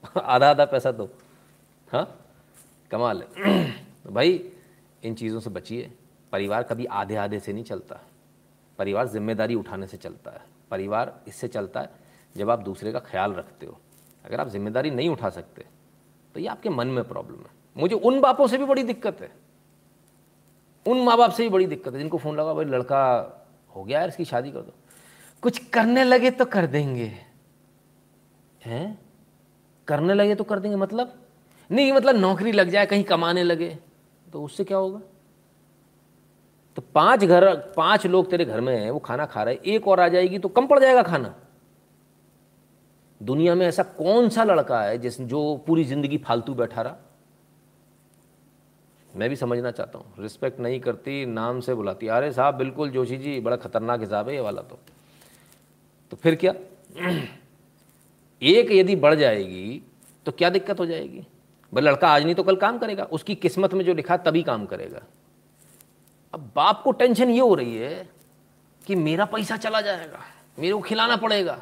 आधा 0.21 0.51
आधा 0.51 0.65
पैसा 0.65 0.93
दो 0.93 1.09
हाँ? 1.93 2.05
कमाल 2.91 3.23
है। 3.23 3.75
भाई 4.07 4.39
इन 5.03 5.15
चीज़ों 5.15 5.41
से 5.41 5.51
बचिए। 5.51 5.91
परिवार 6.33 6.63
कभी 6.63 6.85
आधे 6.87 7.17
आधे 7.17 7.39
से 7.41 7.53
नहीं 7.53 7.65
चलता। 7.65 8.01
परिवार 8.79 9.09
ज़िम्मेदारी 9.09 9.55
उठाने 9.55 9.87
से 9.87 9.97
चलता 9.97 10.31
है। 10.31 10.41
परिवार 10.71 11.13
इससे 11.29 11.49
चलता 11.49 11.81
है, 11.81 11.91
जब 12.35 12.51
आप 12.51 12.59
दूसरे 12.61 12.93
का 12.93 12.99
ख्याल 13.01 13.33
रखते 13.33 13.67
हो। 13.67 13.79
अगर 14.25 14.41
आप 14.41 14.49
ज़िम्मेदारी 14.49 14.91
नहीं 14.91 15.09
उठा 15.09 15.31
सकते 15.31 15.65
तो 16.35 16.41
ये 16.41 16.47
आपके 16.47 16.69
मन 16.71 16.87
में 16.87 17.03
प्रॉब्लम 17.05 17.37
है। 17.37 17.59
मुझे 17.77 17.95
उन 17.97 18.21
बापों 18.21 18.47
से 18.47 18.59
भी 18.59 18.65
बड़ी 18.65 18.83
दिक्कत 18.85 19.21
है। 19.21 19.31
उन 20.87 21.01
माँ 21.05 21.17
बाप 21.19 21.31
से 21.31 21.43
भी 21.43 21.49
बड़ी 21.49 21.67
दिक्कत 21.67 21.93
है, 21.93 21.99
जिनको 21.99 22.19
फ़ोन 22.19 22.37
लगा, 22.37 22.53
भाई, 22.55 22.65
लड़का 22.65 23.01
हो 23.71 23.83
गया 23.85 23.99
यार, 23.99 24.09
इसकी 24.09 24.25
शादी 24.25 24.51
कर 24.51 24.61
दो। 24.61 24.73
कुछ 25.43 25.59
करने 25.69 26.05
लगे 26.05 26.31
तो 26.31 26.45
कर 26.45 26.67
देंगे। 26.67 27.13
हैं? 28.63 28.99
करने 29.89 30.15
लगे 30.15 30.35
तो 30.35 30.45
कर 30.45 30.59
देंगे 30.59 30.77
मतलब? 30.77 31.13
नहीं 31.71 31.93
मतलब 31.93 32.17
नौकरी 32.17 32.53
लग 32.53 32.69
जाए, 32.69 32.87
कहीं 32.87 33.05
कमाने 33.05 33.43
लगे। 33.43 33.77
तो 34.33 34.43
उससे 34.43 34.65
क्या 34.65 34.79
होगा? 34.79 35.01
तो 36.77 36.83
पाँच 36.95 37.25
घर, 37.25 37.55
पाँच 37.77 38.07
लोग 38.07 38.31
तेरे 38.31 38.45
घर 38.45 38.61
में 38.61 38.77
हैं, 38.77 38.91
वो 38.91 38.99
खाना 38.99 39.27
खा 39.27 39.43
रहे 39.43 39.59
एक 39.67 39.89
और 39.89 40.01
आ 40.01 40.09
जाएगी 40.09 40.39
तो 40.39 40.49
कम 40.49 40.67
पड़ 40.67 40.79
जाएगा 40.81 41.03
खाना। 41.03 41.35
दुनिया 43.23 43.55
में 43.55 43.67
ऐसा 43.67 43.83
कौन 43.83 44.29
सा 44.29 44.45
लड़का 44.45 44.83
है 44.83 44.99
जिस, 44.99 45.21
जो 45.21 45.65
पूरी 45.67 45.85
ज़िंदगी 45.85 46.19
फालतू 46.19 46.55
बैठा 46.55 46.83
रहा? 46.83 46.97
मैं 49.17 49.29
भी 49.29 49.37
समझना 49.37 49.71
चाहता 49.71 49.99
हूँ। 49.99 50.13
रिस्पेक्ट 50.19 50.61
नहीं 50.61 50.81
करती, 50.81 51.27
नाम 51.27 51.61
से 51.61 51.75
बुलाती। 51.75 52.07
अरे 52.07 52.33
साहब, 52.33 52.55
बिल्कुल 52.55 52.91
जोशी 52.91 53.17
जी, 53.17 53.41
बड़ा 53.41 53.57
खतरनाक 53.57 54.01
हिसाब 54.01 54.29
है 54.29 54.35
ये 54.35 54.41
वाला 54.41 54.63
तो। 54.63 54.79
तो 56.11 56.17
फिर 56.17 56.35
क्या? 56.35 56.55
एक 58.43 58.71
यदि 58.71 58.97
बढ़ 58.97 59.15
जाएगी 59.15 59.83
तो 60.27 60.33
क्या 60.33 60.51
दिक्कत 60.51 60.81
हो 60.81 60.87
जाएगी? 60.87 61.27
भाई 61.73 61.83
लड़का 61.83 62.09
आज 62.09 62.25
नहीं 62.25 62.35
तो 62.35 62.43
कल 62.43 62.57
काम 62.57 62.79
करेगा। 62.79 63.05
उसकी 63.05 63.35
किस्मत 63.37 63.75
में 63.75 63.85
जो 63.85 63.95
लिखा 63.95 64.17
तभी 64.19 64.43
काम 64.43 64.67
करेगा। 64.67 65.01
अब 66.35 66.51
बाप 66.57 66.83
को 66.83 66.93
टेंशन 66.93 67.31
ये 67.31 67.41
हो 67.41 67.55
रही 67.55 67.77
है 67.77 68.09
कि 68.85 68.95
मेरा 68.97 69.25
पैसा 69.27 69.57
चला 69.57 69.81
जाएगा, 69.81 70.21
मेरे 70.59 70.73
को 70.73 70.81
खिलाना 70.81 71.17
पड़ेगा। 71.17 71.59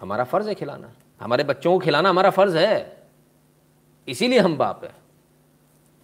हमारा 0.00 0.24
फ़र्ज़ 0.24 0.48
है 0.48 0.54
खिलाना। 0.54 0.92
हमारे 1.20 1.44
बच्चों 1.44 1.72
को 1.72 1.78
खिलाना 1.78 2.08
हमारा 2.08 2.30
फ़र्ज़ 2.30 2.56
है। 2.56 3.06
इसीलिए 4.08 4.38
हम 4.38 4.56
बाप 4.56 4.84
है। 4.84 4.90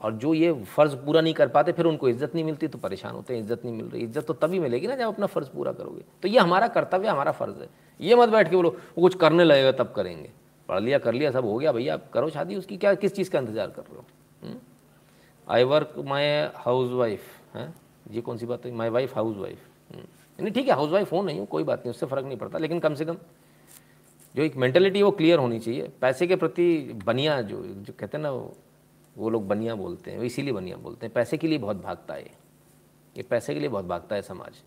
और 0.00 0.12
जो 0.14 0.32
ये 0.34 0.52
फ़र्ज़ 0.66 0.94
पूरा 0.96 1.20
नहीं 1.20 1.34
कर 1.34 1.48
पाते, 1.48 1.72
फिर 1.72 1.86
उनको 1.86 2.08
इज़्ज़त 2.08 2.34
नहीं 2.34 2.44
मिलती 2.44 2.68
तो 2.68 2.78
परेशान 2.78 3.14
होते 3.14 3.34
हैं, 3.34 3.40
इज़्ज़त 3.40 3.64
नहीं 3.64 3.74
मिल 3.74 3.86
रही। 3.86 4.02
इज़्ज़त 4.02 4.26
तो 4.26 4.34
तभी 4.34 4.58
मिलेगी 4.58 4.86
ना 4.86 4.96
जब 4.96 5.08
अपना 5.08 5.26
फ़र्ज़ 5.26 5.48
पूरा 5.48 5.72
करोगे। 5.72 6.04
तो 6.22 6.28
ये 6.28 6.38
हमारा 6.38 6.68
कर्तव्य, 6.68 7.08
हमारा 7.08 7.32
फ़र्ज़ 7.32 7.60
है। 7.60 7.68
ये 8.00 8.14
मत 8.14 8.28
बैठ 8.28 8.50
के 8.50 8.56
बोलो, 8.56 8.70
वो 8.70 9.02
कुछ 9.02 9.14
करने 9.14 9.44
लगेगा, 9.44 9.72
तब 9.74 9.92
करेंगे। 9.96 10.30
पढ़ 10.68 10.80
लिया, 10.80 10.98
कर 10.98 11.12
लिया, 11.12 11.30
सब 11.30 11.44
हो 11.44 11.56
गया 11.58 11.72
भैया। 11.72 11.94
आप 11.94 12.10
करो 12.10 12.28
शादी 12.30 12.56
उसकी, 12.56 12.76
क्या, 12.76 12.94
किस 12.94 13.14
चीज़ 13.14 13.30
का 13.30 13.38
इंतज़ार 13.38 13.70
कर 13.70 13.82
रहे 13.82 13.96
हो? 13.96 14.56
I 15.46 15.64
work 15.64 15.94
my 16.06 16.24
house 16.56 16.92
wife 16.92 17.54
है? 17.54 17.72
ये 18.10 18.20
कौन 18.20 18.38
सी 18.38 18.46
बात 18.46 18.66
है? 18.66 18.72
माई 18.72 18.88
वाइफ 18.88 19.14
हाउस 19.14 19.36
वाइफ 19.36 19.66
नहीं, 20.38 20.52
ठीक 20.52 20.68
है 20.68 20.74
हाउस 20.74 20.90
वाइफ 20.90 21.12
हो 21.12 21.22
नहीं 21.22 21.38
हो, 21.38 21.44
कोई 21.46 21.64
बात 21.64 21.78
नहीं, 21.78 21.90
उससे 21.90 22.06
फ़र्क 22.06 22.24
नहीं 22.26 22.36
पड़ता, 22.38 22.58
लेकिन 22.58 22.80
कम 22.80 22.94
से 22.94 23.04
कम 23.04 23.16
जो 24.34 24.42
एक 24.42 24.56
मेंटेलिटी 24.56 25.02
वो 25.02 25.10
क्लियर 25.10 25.38
होनी 25.38 25.58
चाहिए। 25.58 25.88
पैसे 26.00 26.26
के 26.26 26.36
प्रति 26.36 26.66
बनिया 27.06 27.40
जो 27.42 27.62
जो 27.62 27.92
कहते 27.92 28.16
हैं 28.16 28.22
ना, 28.22 28.30
वो 28.30 29.30
लोग 29.30 29.46
बनिया 29.48 29.74
बोलते 29.74 30.10
हैं, 30.10 30.18
वो 30.18 30.24
इसीलिए 30.24 30.52
बनिया 30.52 30.76
बोलते 30.76 31.06
हैं। 31.06 31.12
पैसे 31.14 31.36
के 31.36 31.48
लिए 31.48 31.58
बहुत 31.58 31.82
भागता 31.82 32.14
है 32.14 32.30
ये 33.16 33.22
पैसे 33.22 33.54
के 33.54 33.60
लिए 33.60 33.68
बहुत 33.68 33.84
भागता 33.84 34.16
है 34.16 34.22
समाज। 34.22 34.62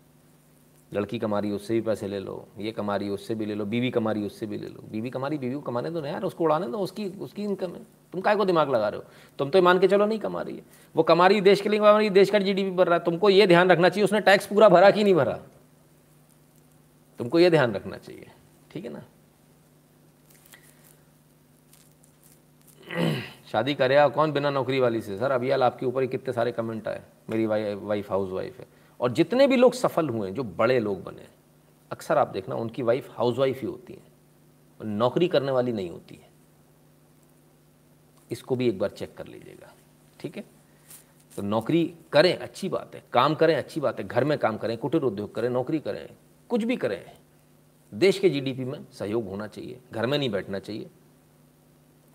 लड़की 0.92 1.18
कमा 1.18 1.38
रही 1.38 1.50
उससे 1.52 1.74
भी 1.74 1.80
पैसे 1.80 2.08
ले 2.08 2.18
लो, 2.18 2.48
ये 2.58 2.70
कमा 2.72 2.96
रही 2.96 3.08
उससे 3.08 3.34
भी 3.34 3.46
ले 3.46 3.54
लो, 3.54 3.64
बीवी 3.64 3.90
कमा 3.90 4.12
रही 4.12 4.26
उससे 4.26 4.46
भी 4.46 4.58
ले 4.58 4.68
लो। 4.68 4.82
बीवी 4.90 5.10
कमा 5.10 5.28
रही 5.28 5.38
बीवी 5.38 5.54
को 5.54 5.60
कमाने 5.60 5.90
दो 5.90 6.00
ना 6.00 6.08
यार, 6.08 6.22
उसको 6.24 6.44
उड़ाने 6.44 6.66
दो, 6.66 6.78
उसकी 6.78 7.08
उसकी 7.20 7.44
इनकम 7.44 7.70
है। 7.70 7.80
तुम 8.12 8.20
काय 8.20 8.36
को 8.36 8.44
दिमाग 8.44 8.70
लगा 8.70 8.88
रहे 8.88 9.00
हो? 9.00 9.04
तुम 9.38 9.50
तो 9.50 9.62
मान 9.62 9.78
के 9.78 9.88
चलो 9.88 10.06
नहीं 10.06 10.18
कमा 10.18 10.42
रही 10.42 10.56
है। 10.56 10.62
वो 10.94 11.02
कमा 11.02 11.26
रही 11.26 11.40
देश 11.40 11.60
के 11.60 11.68
लिए, 11.68 11.78
कमा 11.78 11.96
रही 11.98 12.10
देश 12.10 12.30
का 12.30 12.38
जीडीपी 12.40 12.70
बढ़ 12.72 12.88
रहा 12.88 12.98
है। 12.98 13.04
तुमको 13.04 13.30
ये 13.30 13.46
ध्यान 13.46 13.70
रखना 13.70 13.88
चाहिए, 13.88 14.04
उसने 14.04 14.20
टैक्स 14.20 14.46
पूरा 14.46 14.68
भरा 14.68 14.90
कि 14.90 15.04
नहीं 15.04 15.14
भरा? 15.14 15.38
तुमको 17.18 17.38
ये 17.38 17.50
ध्यान 17.50 17.74
रखना 17.74 17.96
चाहिए, 17.98 18.30
ठीक 18.70 18.84
है 18.84 18.92
ना? 18.92 19.02
शादी 23.52 23.74
करे 23.74 23.96
कौन 24.10 24.32
बिना 24.32 24.50
नौकरी 24.50 24.78
वाली 24.80 25.00
से? 25.02 25.18
सर, 25.18 25.30
अभी 25.30 25.50
आपके 25.52 25.86
ऊपर 25.86 26.06
कितने 26.08 26.32
सारे 26.32 26.52
कमेंट 26.52 26.88
आए। 26.88 27.02
मेरी 27.30 27.46
वाइफ 27.46 28.10
हाउस 28.10 28.30
वाइफ 28.30 28.58
है। 28.60 28.66
और 29.02 29.12
जितने 29.12 29.46
भी 29.46 29.56
लोग 29.56 29.72
सफल 29.72 30.08
हुए 30.08 30.30
जो 30.30 30.42
बड़े 30.42 30.78
लोग 30.80 31.02
बने 31.02 31.26
अक्सर 31.90 32.18
आप 32.18 32.28
देखना, 32.28 32.54
उनकी 32.54 32.82
वाइफ 32.82 33.08
हाउस 33.10 33.38
वाइफ 33.38 33.60
ही 33.60 33.66
होती 33.66 33.92
है। 33.92 34.12
नौकरी 34.80 35.28
करने 35.28 35.52
वाली 35.52 35.72
नहीं 35.72 35.90
होती 35.90 36.14
है। 36.14 36.30
इसको 38.30 38.56
भी 38.56 38.68
एक 38.68 38.78
बार 38.78 38.90
चेक 38.90 39.16
कर 39.16 39.26
लीजिएगा, 39.26 39.72
ठीक 40.20 40.36
है? 40.36 40.44
तो 41.36 41.42
नौकरी 41.42 41.94
करें, 42.12 42.36
अच्छी 42.36 42.68
बात 42.68 42.94
है। 42.94 43.02
काम 43.12 43.34
करें, 43.34 43.56
अच्छी 43.56 43.80
बात 43.80 44.00
है। 44.00 44.06
घर 44.06 44.24
में 44.24 44.38
काम 44.38 44.56
करें, 44.56 44.76
कुटीर 44.78 45.02
उद्योग 45.02 45.34
करें, 45.34 45.48
नौकरी 45.48 45.78
करें, 45.78 46.08
कुछ 46.48 46.64
भी 46.64 46.76
करें। 46.76 47.04
देश 47.94 48.18
के 48.18 48.30
जीडीपी 48.30 48.64
में 48.64 48.86
सहयोग 48.92 49.28
होना 49.28 49.46
चाहिए। 49.46 49.80
घर 49.92 50.06
में 50.06 50.18
नहीं 50.18 50.30
बैठना 50.30 50.58
चाहिए। 50.58 50.90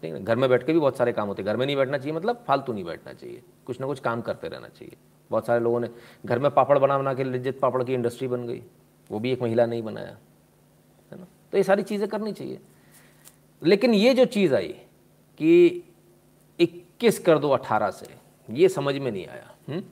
ठीक 0.04 0.14
है? 0.14 0.24
घर 0.24 0.36
में 0.36 0.50
बैठ 0.50 0.66
के 0.66 0.74
भी 0.74 0.80
बहुत 0.80 0.98
सारे 0.98 1.14
काम 1.14 1.28
होते 1.28 1.42
हैं। 1.42 1.48
घर 1.48 1.58
में 1.58 1.66
नहीं 1.66 1.76
बैठना 1.76 1.98
चाहिए 1.98 2.14
मतलब 2.14 2.44
फालतू 2.48 2.74
नहीं 2.74 2.84
बैठना 2.84 3.14
चाहिए। 3.14 3.44
कुछ 3.66 3.80
ना 3.82 3.88
कुछ 3.88 4.00
काम 4.00 4.22
करते 4.22 4.48
रहना 4.48 4.68
चाहिए। 4.68 4.98
बहुत 5.32 5.46
सारे 5.46 5.60
लोगों 5.60 5.80
ने, 5.80 5.90
घर 6.26 6.40
में 6.40 6.50
पापड़ 6.52 6.78
बना 6.80 6.98
बना 6.98 7.14
के 7.14 7.24
लिज्जत 7.24 7.60
पापड़ 7.62 7.84
की 7.84 7.94
इंडस्ट्री 7.94 8.28
बन 8.28 8.48
गई 8.48 8.62
वो 9.10 9.20
भी 9.20 9.32
एक 9.32 9.42
महिला 9.42 9.66
नहीं 9.66 9.84
बनाया, 9.84 10.16
है 11.12 11.20
ना 11.20 11.26
तो 11.52 11.58
ये 11.58 11.64
सारी 11.64 11.84
चीज़ें 11.84 12.08
करनी 12.10 12.32
चाहिए 12.32 12.60
लेकिन 13.62 13.94
ये 13.94 14.14
जो 14.14 14.26
चीज़ 14.28 14.56
आई 14.56 14.68
कि 15.40 15.84
इक्कीस 16.60 17.20
कर 17.20 17.40
दो 17.40 17.50
अठारह 17.50 17.92
से, 17.92 18.08
ये 18.50 18.70
समझ 18.70 18.96
में 18.96 19.12
नहीं 19.12 19.28
आया 19.28 19.54
हुँ? 19.70 19.76
हम्म? 19.76 19.84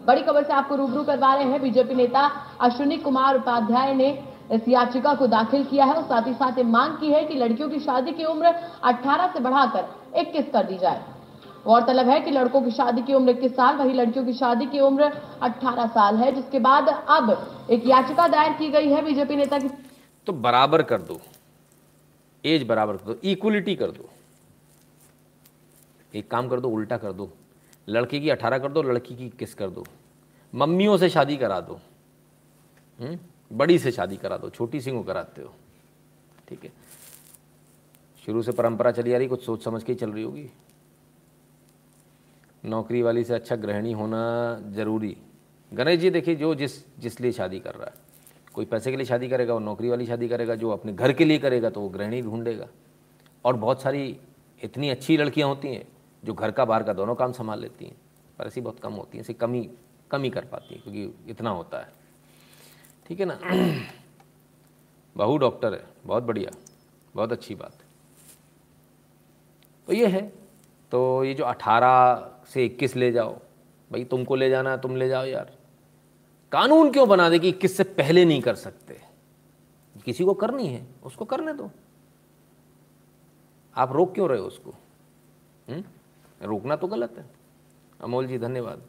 बड़ी 0.00 0.22
खबर 0.22 0.44
से 0.44 0.52
आपको 0.52 0.76
रूबरू 0.76 1.02
करवा 1.04 1.34
रहे 1.34 1.44
हैं 1.44 1.60
बीजेपी 1.62 1.94
नेता 1.94 2.20
अश्विनी 2.60 2.96
कुमार 2.98 3.36
उपाध्याय 3.36 3.94
ने 3.94 4.10
इस 4.52 4.68
याचिका 4.68 5.14
को 5.14 5.26
दाखिल 5.26 5.64
किया 5.64 5.84
है 5.84 5.94
और 5.94 6.02
साथ 6.02 6.26
ही 6.26 6.32
साथ 6.34 6.58
ये 6.58 6.64
मांग 6.64 6.96
की 6.98 7.12
है 7.12 7.24
कि 7.24 7.34
लड़कियों 7.34 7.68
की 7.68 7.78
शादी 7.80 8.12
की 8.12 8.24
उम्र 8.24 8.52
18 8.84 9.32
से 9.32 9.40
बढ़ाकर 9.40 9.86
21 10.16 10.50
कर 10.52 10.64
दी 10.64 10.76
जाए 10.78 11.13
गौरतलब 11.64 12.08
है 12.08 12.20
कि 12.20 12.30
लड़कों 12.30 12.60
की 12.62 12.70
शादी 12.70 13.02
की 13.02 13.14
उम्र 13.14 13.30
इक्कीस 13.30 13.52
साल, 13.56 13.76
वही 13.76 13.92
लड़कियों 13.92 14.24
की 14.24 14.32
शादी 14.34 14.66
की 14.66 14.80
उम्र 14.80 15.10
18 15.42 15.88
साल 15.90 16.16
है, 16.16 16.30
जिसके 16.34 16.58
बाद 16.60 16.88
अब 16.88 17.66
एक 17.70 17.86
याचिका 17.86 18.26
दायर 18.28 18.52
की 18.58 18.68
गई 18.70 18.88
है 18.88 19.04
बीजेपी 19.04 19.36
नेता 19.36 19.58
की 19.58 19.68
तो 20.26 20.32
बराबर 20.34 20.82
कर 20.82 21.02
दो, 21.02 21.20
एज 22.44 22.66
बराबर 22.66 22.96
कर 22.96 23.04
दो 23.04 23.16
इक्वलिटी 23.24 23.74
कर 23.76 23.90
दो 23.90 24.08
एक 26.14 26.30
काम 26.30 26.48
कर 26.48 26.60
दो, 26.60 26.68
उल्टा 26.68 26.96
कर 26.96 27.12
दो, 27.12 27.30
लड़के 27.88 28.20
की 28.20 28.30
अठारह 28.30 28.58
कर 28.58 28.72
दो, 28.72 28.82
लड़की 28.82 29.14
की 29.16 29.28
किस 29.38 29.54
कर 29.54 29.70
दो, 29.70 29.84
मम्मियों 30.52 30.96
से 30.98 31.08
शादी 31.10 31.36
करा 31.36 31.60
दो 31.60 31.72
हुँ? 31.72 33.06
हम्म? 33.06 33.18
बड़ी 33.50 33.78
से 33.78 33.90
शादी 33.92 34.16
करा 34.16 34.36
दो, 34.38 34.50
छोटी 34.50 34.80
सी 34.80 34.90
को 34.90 35.02
कराते 35.02 35.42
हो, 35.42 35.52
ठीक 36.48 36.64
है 36.64 36.72
शुरू 38.26 38.42
से 38.42 38.52
परंपरा 38.52 38.90
चली 38.92 39.12
आ 39.12 39.18
रही, 39.18 39.26
कुछ 39.28 39.44
सोच 39.44 39.64
समझ 39.64 39.82
के 39.82 39.94
चल 39.94 40.10
रही 40.10 40.22
होगी 40.22 40.48
नौकरी 42.64 43.02
वाली 43.02 43.24
से 43.24 43.34
अच्छा 43.34 43.56
गृहिणी 43.56 43.92
होना 43.92 44.58
ज़रूरी। 44.62 45.16
गणेश 45.74 46.00
जी, 46.00 46.10
देखिए, 46.10 46.34
जो 46.34 46.54
जिस 46.54 46.98
जिस 46.98 47.20
लिए 47.20 47.32
शादी 47.32 47.60
कर 47.60 47.74
रहा 47.74 47.86
है, 47.86 47.94
कोई 48.54 48.64
पैसे 48.64 48.90
के 48.90 48.96
लिए 48.96 49.06
शादी 49.06 49.28
करेगा, 49.28 49.54
वो 49.54 49.60
नौकरी 49.60 49.88
वाली 49.88 50.06
शादी 50.06 50.28
करेगा, 50.28 50.54
जो 50.54 50.70
अपने 50.70 50.92
घर 50.92 51.12
के 51.12 51.24
लिए 51.24 51.38
करेगा 51.38 51.70
तो 51.70 51.80
वो 51.80 51.88
गृहिणी 51.88 52.22
ढूंढेगा। 52.22 52.66
और 53.44 53.56
बहुत 53.56 53.82
सारी 53.82 54.18
इतनी 54.62 54.90
अच्छी 54.90 55.16
लड़कियाँ 55.16 55.48
होती 55.48 55.68
हैं, 55.68 55.88
जो 56.24 56.34
घर 56.34 56.50
का, 56.50 56.64
बाहर 56.64 56.82
का 56.82 56.92
दोनों 56.92 57.14
काम 57.14 57.32
संभाल 57.32 57.60
लेती 57.60 57.84
हैं, 57.84 57.96
पर 58.38 58.46
ऐसी 58.46 58.60
बहुत 58.60 58.80
कम 58.80 58.92
होती 58.92 59.18
हैं, 59.18 59.24
ऐसी 59.24 59.34
कमी, 59.34 59.70
कम 60.10 60.28
कर 60.28 60.44
पाती 60.44 60.74
हैं, 60.74 60.82
क्योंकि 60.82 61.30
इतना 61.30 61.50
होता 61.50 61.78
है। 61.78 61.92
ठीक 63.08 63.20
है 63.20 63.26
ना? 63.26 63.38
बहू 65.16 65.38
डॉक्टर 65.38 65.74
है, 65.74 65.84
बहुत 66.06 66.22
बढ़िया, 66.22 66.50
बहुत 67.14 67.32
अच्छी 67.32 67.54
बात। 67.54 67.72
तो 69.86 69.92
ये 69.92 70.06
है 70.06 70.32
तो 70.90 71.24
ये 71.24 71.34
जो 71.34 71.44
18 71.44 72.14
से 72.48 72.64
21 72.64 72.96
ले 72.96 73.12
जाओ। 73.12 73.34
भाई, 73.92 74.04
तुमको 74.04 74.36
ले 74.36 74.50
जाना 74.50 74.70
है, 74.70 74.80
तुम 74.80 74.96
ले 74.96 75.08
जाओ 75.08 75.24
यार। 75.24 75.52
कानून 76.52 76.92
क्यों 76.92 77.08
बना 77.08 77.28
दे 77.28 77.38
कि 77.38 77.48
इक्कीस 77.48 77.76
से 77.76 77.84
पहले 77.84 78.24
नहीं 78.24 78.42
कर 78.42 78.54
सकते? 78.54 79.00
किसी 80.04 80.24
को 80.24 80.34
करनी 80.34 80.66
है, 80.66 80.86
उसको 81.04 81.24
करने 81.24 81.52
दो। 81.52 81.70
आप 83.76 83.92
रोक 83.92 84.14
क्यों 84.14 84.28
रहे 84.28 84.38
हो 84.38 84.46
उसको? 84.46 84.70
हुँ? 85.68 85.84
रोकना 86.42 86.76
तो 86.76 86.86
गलत 86.86 87.12
है। 87.18 87.24
अमोल 88.00 88.26
जी, 88.26 88.38
धन्यवाद। 88.38 88.82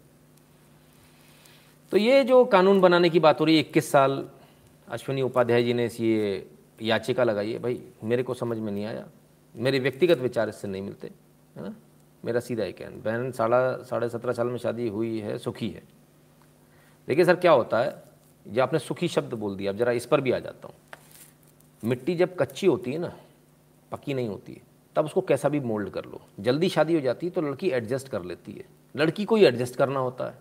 तो 1.92 1.98
ये 1.98 2.24
जो 2.24 2.46
कानून 2.46 2.82
बनाने 2.82 3.10
की 3.10 3.20
बात 3.20 3.40
हो 3.40 3.46
रही 3.46 3.56
है, 3.56 3.62
इक्कीस 3.62 3.92
साल, 3.92 4.30
अश्विनी 4.88 5.22
उपाध्याय 5.22 5.64
जी 5.64 5.74
ने 5.74 5.86
इस 5.86 6.02
ये 6.02 6.50
याचिका 6.82 7.24
लगाई 7.24 7.52
है। 7.52 7.60
भाई, 7.60 7.84
मेरे 8.04 8.24
को 8.24 8.34
समझ 8.34 8.58
में 8.58 8.72
नहीं 8.72 8.86
आया। 8.86 9.08
मेरे 9.56 9.80
व्यक्तिगत 9.80 10.18
विचार 10.18 10.50
इससे 10.50 10.68
नहीं 10.68 10.82
मिलते, 10.82 11.12
है 11.56 11.64
ना? 11.64 11.76
मेरा 12.26 12.40
सीधा 12.40 12.64
है 12.64 12.72
बहन 13.02 13.32
साढ़ा 13.32 13.84
साढ़े 13.84 14.10
सत्रह 14.10 14.34
साल 14.34 14.48
में 14.48 14.58
शादी 14.58 14.88
हुई 14.88 15.20
है, 15.20 15.38
सुखी 15.38 15.70
है। 15.70 15.84
देखिए 17.08 17.26
सर, 17.26 17.36
क्या 17.36 17.52
होता 17.52 17.80
है? 17.80 18.04
जो 18.48 18.64
आपने 18.64 18.80
सुखी 18.80 19.08
शब्द 19.08 19.34
बोल 19.34 19.56
दिया। 19.56 19.72
अब 19.72 19.78
जरा 19.78 19.92
इस 19.92 20.06
पर 20.06 20.22
भी 20.22 20.32
आ 20.32 20.40
जाता 20.40 20.68
हूँ। 20.68 20.76
मिट्टी 21.84 22.16
जब 22.16 22.36
कच्ची 22.36 22.68
होती 22.68 22.92
है 22.92 22.98
ना, 22.98 23.14
पक्की 23.92 24.14
नहीं 24.14 24.28
होती 24.28 24.54
है, 24.54 24.62
तब 24.96 25.06
उसको 25.06 25.22
कैसा 25.22 25.50
भी 25.50 25.60
मोल्ड 25.60 25.90
कर 25.90 26.06
लो। 26.06 26.22
जल्दी 26.40 26.70
शादी 26.70 26.94
हो 26.94 27.00
जाती 27.00 27.28
है 27.28 27.32
तो 27.32 27.42
लड़की 27.42 27.70
एडजस्ट 27.70 28.10
कर 28.10 28.24
लेती 28.24 28.52
है। 28.52 28.66
लड़की 28.96 29.26
को 29.26 29.36
ही 29.36 29.46
एडजस्ट 29.46 29.76
करना 29.76 30.00
होता 30.00 30.26
है। 30.26 30.38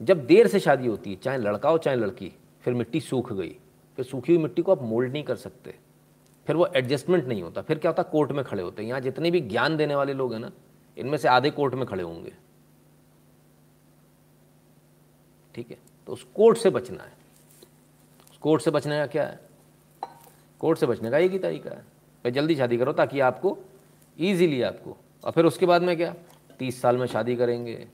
जब 0.00 0.26
देर 0.26 0.46
से 0.46 0.60
शादी 0.60 0.86
होती 0.86 1.10
है, 1.10 1.16
चाहे 1.16 1.38
लड़का 1.38 1.68
हो, 1.68 1.78
चाहे 1.78 1.96
लड़की, 1.96 2.32
फिर 2.62 2.74
मिट्टी 2.74 3.00
सूख 3.00 3.32
गई। 3.32 3.56
फिर 3.96 4.04
सूखी 4.04 4.34
हुई 4.34 4.42
मिट्टी 4.42 4.62
को 4.62 4.72
आप 4.72 4.82
मोल्ड 4.82 5.12
नहीं 5.12 5.24
कर 5.24 5.36
सकते। 5.36 5.74
फिर 6.46 6.56
वो 6.56 6.66
एडजस्टमेंट 6.66 7.24
नहीं 7.24 7.42
होता। 7.42 7.62
फिर 7.62 7.78
क्या 7.78 7.90
होता? 7.90 8.02
कोर्ट 8.02 8.32
में 8.32 8.44
खड़े 8.44 8.62
होते 8.62 8.82
हैं। 8.82 8.88
यहाँ 8.88 9.00
जितने 9.00 9.30
भी 9.30 9.40
ज्ञान 9.40 9.76
देने 9.76 9.94
वाले 9.94 10.12
लोग 10.12 10.32
हैं 10.32 10.40
ना, 10.40 10.50
इनमें 10.98 11.18
से 11.18 11.28
आधे 11.28 11.50
कोर्ट 11.50 11.74
में 11.74 11.86
खड़े 11.86 12.02
होंगे। 12.02 12.34
ठीक 15.54 15.70
है? 15.70 15.76
तो 16.06 16.12
उस 16.12 16.24
कोर्ट 16.24 16.58
से 16.58 16.70
बचना 16.70 17.04
है। 17.04 17.12
उस 18.30 18.36
कोर्ट 18.36 18.62
से 18.62 18.70
बचने 18.70 18.96
का 18.96 19.06
क्या 19.06 19.26
है? 19.26 19.40
कोर्ट 20.58 20.78
से 20.78 20.86
बचने 20.86 21.10
का 21.10 21.18
एक 21.18 21.32
ही 21.32 21.38
तरीका 21.38 21.70
है। 21.70 21.76
भाई, 21.76 22.30
जल्दी 22.30 22.56
शादी 22.56 22.78
करो 22.78 22.92
ताकि 22.92 23.20
आपको 23.20 23.58
ईजीली 24.20 24.62
आपको। 24.62 24.96
और 25.24 25.32
फिर 25.32 25.44
उसके 25.44 25.66
बाद 25.66 25.82
में 25.82 25.96
क्या? 25.96 26.14
तीस 26.58 26.80
साल 26.80 26.96
में 26.96 27.06
शादी 27.06 27.36
करेंगे। 27.36 27.88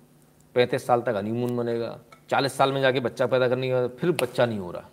पैंतीस 0.55 0.87
साल 0.87 1.03
तक 1.03 1.15
हनीमून 1.17 1.57
बनेगा। 1.57 2.01
चालीस 2.29 2.53
साल 2.53 2.73
में 2.73 2.81
जाके 2.81 3.01
बच्चा 3.01 3.27
पैदा 3.27 3.49
करने 3.49 3.69
के 3.69 3.75
बाद 3.75 3.91
फिर 3.91 4.13
बच्चा 4.13 4.47
नहीं 4.47 4.59
हो 4.59 4.71
रहा। 4.71 4.89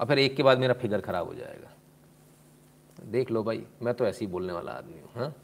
और 0.00 0.06
फिर 0.06 0.18
एक 0.18 0.36
के 0.36 0.42
बाद 0.42 0.58
मेरा 0.58 0.74
फिगर 0.74 1.00
खराब 1.00 1.26
हो 1.26 1.34
जाएगा। 1.34 1.70
देख 3.04 3.30
लो 3.30 3.42
भाई, 3.42 3.66
मैं 3.82 3.94
तो 3.94 4.06
ऐसे 4.06 4.24
ही 4.24 4.30
बोलने 4.32 4.52
वाला 4.52 4.72
आदमी 4.72 5.00
हूँ 5.00 5.10
हाँ? 5.14 5.34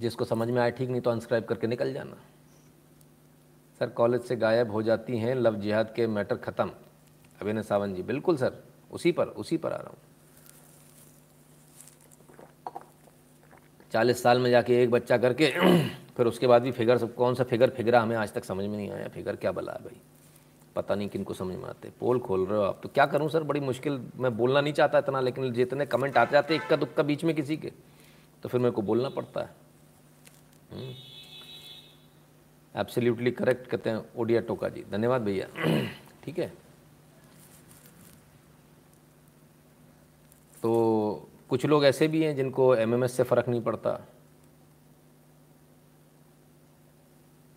जिसको 0.00 0.24
समझ 0.24 0.48
में 0.48 0.62
आए 0.62 0.70
ठीक, 0.70 0.90
नहीं 0.90 1.00
तो 1.00 1.10
अनस्क्राइब 1.10 1.44
करके 1.44 1.66
निकल 1.66 1.92
जाना। 1.92 2.16
सर 3.78 3.88
कॉलेज 3.88 4.22
से 4.22 4.36
गायब 4.36 4.70
हो 4.70 4.82
जाती 4.82 5.18
हैं, 5.18 5.34
लव 5.34 5.56
जिहाद 5.56 5.92
के 5.96 6.06
मैटर 6.06 6.36
ख़त्म। 6.36 6.70
अभिनय 7.40 7.62
सावंत 7.62 7.96
जी, 7.96 8.02
बिल्कुल 8.02 8.36
सर, 8.36 8.64
उसी 8.90 9.12
पर 9.12 9.26
उसी 9.26 9.56
पर 9.56 9.72
आ 9.72 9.76
रहा 9.76 9.88
हूँ। 9.88 9.98
चालीस 13.92 14.22
साल 14.22 14.38
में 14.38 14.50
जाके 14.50 14.82
एक 14.82 14.90
बच्चा 14.90 15.18
करके, 15.18 15.50
फिर 16.16 16.26
उसके 16.26 16.46
बाद 16.46 16.62
भी 16.62 16.70
फिगर 16.72 16.98
सब, 16.98 17.14
कौन 17.14 17.34
सा 17.34 17.44
फिगर, 17.44 17.70
फिगरा 17.70 18.00
हमें 18.00 18.16
आज 18.16 18.32
तक 18.32 18.44
समझ 18.44 18.64
में 18.64 18.76
नहीं 18.76 18.90
आया, 18.90 19.08
फिगर 19.08 19.36
क्या 19.36 19.52
बला 19.52 19.72
है 19.72 19.78
भाई। 19.78 20.00
पता 20.76 20.94
नहीं 20.94 21.08
किनको 21.08 21.34
समझ 21.34 21.56
में 21.56 21.64
आते। 21.64 21.90
पोल 22.00 22.18
खोल 22.20 22.46
रहे 22.46 22.58
हो 22.58 22.64
आप। 22.64 22.80
तो 22.82 22.88
क्या 22.88 23.06
करूँ 23.06 23.28
सर? 23.28 23.42
बड़ी 23.42 23.60
मुश्किल। 23.60 24.10
मैं 24.16 24.36
बोलना 24.36 24.60
नहीं 24.60 24.72
चाहता 24.72 24.98
इतना, 24.98 25.20
लेकिन 25.20 25.52
जितने 25.52 25.86
कमेंट 25.86 26.16
आते 26.18 26.32
जाते 26.32 26.54
इक्का 26.54 26.76
दुक्का 26.76 27.02
बीच 27.02 27.24
में 27.24 27.34
किसी 27.34 27.56
के 27.56 27.72
तो 28.42 28.48
फिर 28.48 28.60
मेरे 28.60 28.70
को 28.70 28.82
बोलना 28.82 29.08
पड़ता 29.08 29.40
है। 29.40 29.50
Absolutely 32.76 33.30
hmm. 33.30 33.44
करेक्ट 33.44 33.66
कहते 33.66 33.90
हैं 33.90 34.04
ओडिया 34.16 34.40
टोका 34.40 34.68
जी। 34.68 34.84
धन्यवाद 34.90 35.22
भैया। 35.22 35.46
ठीक 36.24 36.38
है। 36.38 36.52
तो 40.62 41.28
कुछ 41.48 41.66
लोग 41.66 41.84
ऐसे 41.84 42.08
भी 42.08 42.24
हैं 42.24 42.36
जिनको 42.36 42.74
एमएमएस 42.76 43.12
से 43.12 43.22
फ़र्क 43.22 43.48
नहीं 43.48 43.62
पड़ता। 43.62 43.92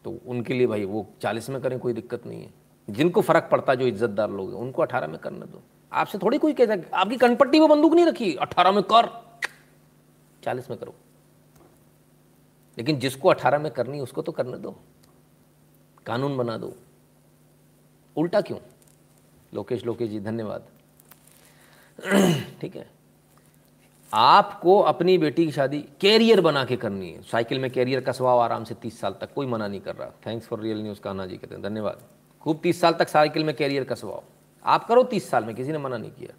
तो 0.03 0.19
उनके 0.25 0.53
लिए 0.53 0.67
भाई 0.67 0.85
वो 0.85 1.07
चालीस 1.21 1.49
में 1.49 1.61
करें, 1.61 1.79
कोई 1.79 1.93
दिक्कत 1.93 2.25
नहीं 2.25 2.41
है। 2.43 2.66
जिनको 2.89 3.21
फ़र्क 3.21 3.49
पड़ता 3.51 3.75
जो 3.75 3.85
इज्जतदार 3.85 4.31
लोग 4.31 4.53
हैं, 4.53 4.59
उनको 4.59 4.81
अठारह 4.81 5.07
में 5.07 5.17
करने 5.17 5.45
दो। 5.45 5.61
आपसे 5.93 6.17
थोड़ी 6.17 6.37
कोई 6.37 6.53
कहता 6.53 6.97
आपकी 6.97 7.17
कनपट्टी 7.17 7.59
में 7.59 7.69
बंदूक 7.69 7.93
नहीं 7.93 8.05
रखी, 8.05 8.35
अठारह 8.35 8.71
में 8.71 8.83
कर। 8.83 9.27
चालीस 10.43 10.69
में 10.69 10.79
करो। 10.79 10.95
लेकिन 12.77 12.99
जिसको 12.99 13.29
अठारह 13.29 13.59
में 13.59 13.71
करनी 13.71 13.99
उसको 13.99 14.21
तो 14.21 14.31
करने 14.31 14.57
दो। 14.57 14.79
कानून 16.05 16.37
बना 16.37 16.57
दो। 16.57 16.73
उल्टा 18.17 18.41
क्यों? 18.41 18.59
लोकेश 19.53 19.85
लोकेश 19.85 20.09
जी, 20.09 20.19
धन्यवाद। 20.19 20.63
ठीक 22.61 22.75
है। 22.75 22.89
आपको 24.13 24.79
अपनी 24.79 25.17
बेटी 25.17 25.45
की 25.45 25.51
शादी 25.51 25.85
कैरियर 26.01 26.41
बना 26.41 26.65
के 26.65 26.77
करनी 26.77 27.11
है। 27.11 27.21
साइकिल 27.21 27.59
में 27.59 27.71
कैरियर 27.71 28.01
कसवाओ, 28.01 28.39
आराम 28.39 28.63
से 28.63 28.75
तीस 28.75 28.99
साल 28.99 29.15
तक, 29.21 29.33
कोई 29.33 29.45
मना 29.45 29.67
नहीं 29.67 29.81
कर 29.81 29.95
रहा। 29.95 30.09
Thanks 30.09 30.47
for 30.47 30.59
real 30.59 30.83
news, 30.83 30.99
Kanha 30.99 31.25
ji 31.25 31.37
कहते 31.37 31.55
हैं। 31.55 31.63
धन्यवाद। 31.63 32.16
खूब 32.41 32.59
तीस 32.63 32.81
साल 32.81 32.93
तक 32.93 33.07
साइकिल 33.07 33.43
में 33.43 33.55
कैरियर 33.55 33.83
कसवाओ 33.83 34.23
आप 34.65 34.85
करो 34.85 35.03
तीस 35.03 35.29
साल 35.29 35.45
में, 35.45 35.55
किसी 35.55 35.71
ने 35.71 35.77
मना 35.77 35.97
नहीं 35.97 36.11
किया। 36.11 36.33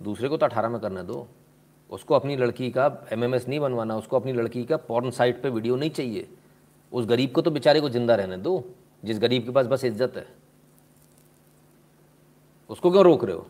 दूसरे 0.00 0.28
को 0.28 0.36
तो 0.36 0.46
अठारह 0.46 0.68
में 0.68 0.80
करने 0.80 1.02
दो। 1.02 1.26
उसको 1.90 2.14
अपनी 2.14 2.36
लड़की 2.36 2.70
का 2.70 2.86
एमएमएस 3.12 3.46
नहीं 3.48 3.60
बनवाना, 3.60 3.96
उसको 3.96 4.16
अपनी 4.16 4.32
लड़की 4.32 4.64
का 4.64 4.76
पॉर्न 4.78 5.10
साइट 5.10 5.42
पे 5.42 5.48
वीडियो 5.50 5.76
नहीं 5.76 5.90
चाहिए। 5.90 6.28
उस 6.92 7.06
गरीब 7.06 7.32
को 7.32 7.42
तो 7.42 7.50
बेचारे 7.50 7.80
को 7.80 7.88
ज़िंदा 7.88 8.14
रहने 8.14 8.36
दो, 8.36 8.64
जिस 9.02 9.18
गरीब 9.18 9.44
के 9.44 9.50
पास 9.50 9.66
बस 9.66 9.84
इज़्ज़त 9.84 10.16
है। 10.16 10.26
उसको 12.70 12.90
क्यों 12.90 13.04
रोक 13.04 13.24
रहे 13.24 13.36
हो? 13.36 13.46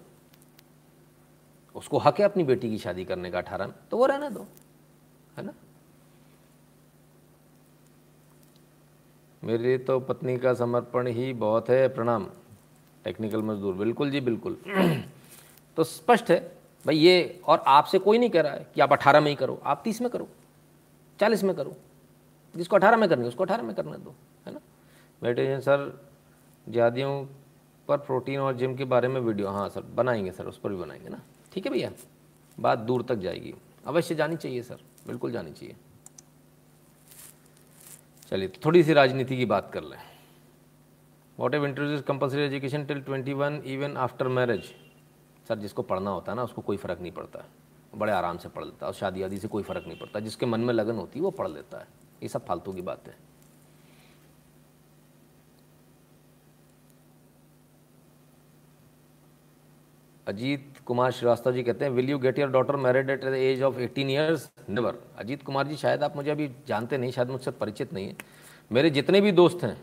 उसको 1.74 1.98
हक 1.98 2.18
है 2.20 2.24
अपनी 2.24 2.44
बेटी 2.44 2.70
की 2.70 2.78
शादी 2.78 3.04
करने 3.04 3.30
का 3.30 3.38
अठारह 3.38 3.66
में? 3.66 3.74
तो 3.90 3.96
वो 3.96 4.06
रहने 4.06 4.30
दो, 4.30 4.46
है 5.36 5.44
ना? 5.44 5.52
मेरी 9.46 9.78
तो 9.78 10.00
पत्नी 10.00 10.38
का 10.38 10.54
समर्पण 10.54 11.06
ही 11.06 11.32
बहुत 11.32 11.68
है, 11.70 11.88
प्रणाम। 11.88 12.26
टेक्निकल 13.04 13.42
मजदूर। 13.42 13.74
बिल्कुल 13.74 14.10
जी, 14.10 14.20
बिल्कुल। 14.20 14.56
तो 15.76 15.84
स्पष्ट 15.84 16.30
है, 16.30 16.58
भाई 16.86 16.96
ये 16.96 17.40
और 17.46 17.64
आपसे 17.66 17.98
कोई 17.98 18.18
नहीं 18.18 18.30
कह 18.30 18.40
रहा 18.40 18.52
है 18.52 18.66
कि 18.74 18.80
आप 18.80 18.92
अठारह 18.92 19.20
में 19.20 19.30
ही 19.30 19.34
करो, 19.34 19.62
आप 19.64 19.80
तीस 19.84 20.00
में 20.00 20.10
करो, 20.10 20.28
चालीस 21.20 21.44
में 21.44 21.56
करो। 21.56 21.76
जिसको 22.56 22.76
अठारह 22.76 22.96
में 22.96 23.08
करनी 23.08 23.22
है, 23.22 23.28
उसको 23.28 23.44
अठारह 23.44 23.62
में 23.62 23.74
करने 23.76 23.98
दो, 23.98 24.14
है 24.46 24.52
ना? 24.52 24.60
मेडिटेशन 25.22 25.60
सर, 25.60 26.00
ज्यादियों 26.68 27.26
पर 27.88 27.96
प्रोटीन 27.96 28.40
और 28.40 28.56
जिम 28.56 28.76
के 28.76 28.84
बारे 28.84 29.08
में 29.08 29.20
वीडियो 29.20 29.48
हाँ 29.48 29.68
सर, 29.68 29.80
बनाएँगे 29.80 30.30
सर, 30.30 30.46
उस 30.46 30.58
पर 30.58 30.70
भी 30.70 30.76
बनाएँगे 30.76 31.08
ना? 31.08 31.20
ठीक 31.52 31.66
है 31.66 31.72
भैया? 31.72 31.90
बात 32.60 32.78
दूर 32.78 33.02
तक 33.02 33.16
जाएगी। 33.16 33.54
अवश्य 33.86 34.14
जानी 34.14 34.36
चाहिए 34.36 34.62
सर, 34.62 34.76
बिल्कुल 35.06 35.32
जानी 35.32 35.52
चाहिए। 35.52 35.76
चलिए 38.26 38.48
तो 38.48 38.60
थोड़ी 38.64 38.82
सी 38.82 38.92
राजनीति 38.92 39.36
की 39.36 39.44
बात 39.46 39.70
कर 39.72 39.82
लें। 39.82 39.98
What 41.38 41.54
if 41.54 41.64
introduce 41.66 42.02
compulsory 42.02 42.42
education 42.42 42.84
till 42.84 43.00
twenty 43.00 43.32
one 43.32 43.60
even 43.66 43.96
after 43.96 44.28
marriage 44.28 44.72
sir 45.48 45.58
जिसको 45.58 45.82
पढ़ना 45.82 46.10
होता 46.10 46.32
है 46.32 46.36
ना, 46.36 46.42
उसको 46.42 46.62
कोई 46.62 46.76
फ़र्क 46.76 47.00
नहीं 47.00 47.12
पड़ता। 47.12 47.44
बड़े 47.94 48.12
आराम 48.12 48.38
से 48.38 48.48
पढ़ 48.48 48.64
लेता 48.64 48.86
है 48.86 48.88
और 48.88 48.94
शादी 48.94 49.22
आदि 49.22 49.38
से 49.38 49.48
कोई 49.48 49.62
फ़र्क 49.62 49.86
नहीं 49.86 49.98
पड़ता। 49.98 50.20
जिसके 50.20 50.46
मन 50.46 50.60
में 50.60 50.72
लगन 50.74 50.96
होती 50.96 51.18
है, 51.18 51.22
वो 51.22 51.30
पढ़ 51.30 51.48
लेता 51.48 51.78
है। 51.78 51.86
ये 52.22 52.28
सब 52.28 52.46
फालतू 52.46 52.72
की 52.72 52.82
बात। 52.82 53.08
है 53.08 53.16
अजीत 60.26 60.75
कुमार 60.86 61.10
श्रीवास्तव 61.10 61.52
जी 61.52 61.62
कहते 61.62 61.84
हैं 61.84 61.92
will 61.92 62.10
you 62.10 62.18
get 62.18 62.38
your 62.38 62.50
daughter 62.50 62.76
married 62.76 63.10
at 63.10 63.24
the 63.24 63.34
age 63.34 63.62
of 63.62 63.76
18 63.76 64.10
years 64.10 64.50
never 64.68 64.98
Ajit 65.18 65.42
Kumar 65.42 65.66
ji, 65.66 65.76
शायद 65.76 66.02
आप 66.02 66.16
मुझे 66.16 66.30
अभी 66.30 66.50
जानते 66.68 66.98
नहीं, 66.98 67.10
शायद 67.10 67.30
मुझसे 67.30 67.50
परिचित 67.50 67.92
नहीं 67.92 68.08
है। 68.08 68.16
मेरे 68.72 68.90
जितने 68.90 69.20
भी 69.20 69.32
दोस्त 69.32 69.64
हैं, 69.64 69.76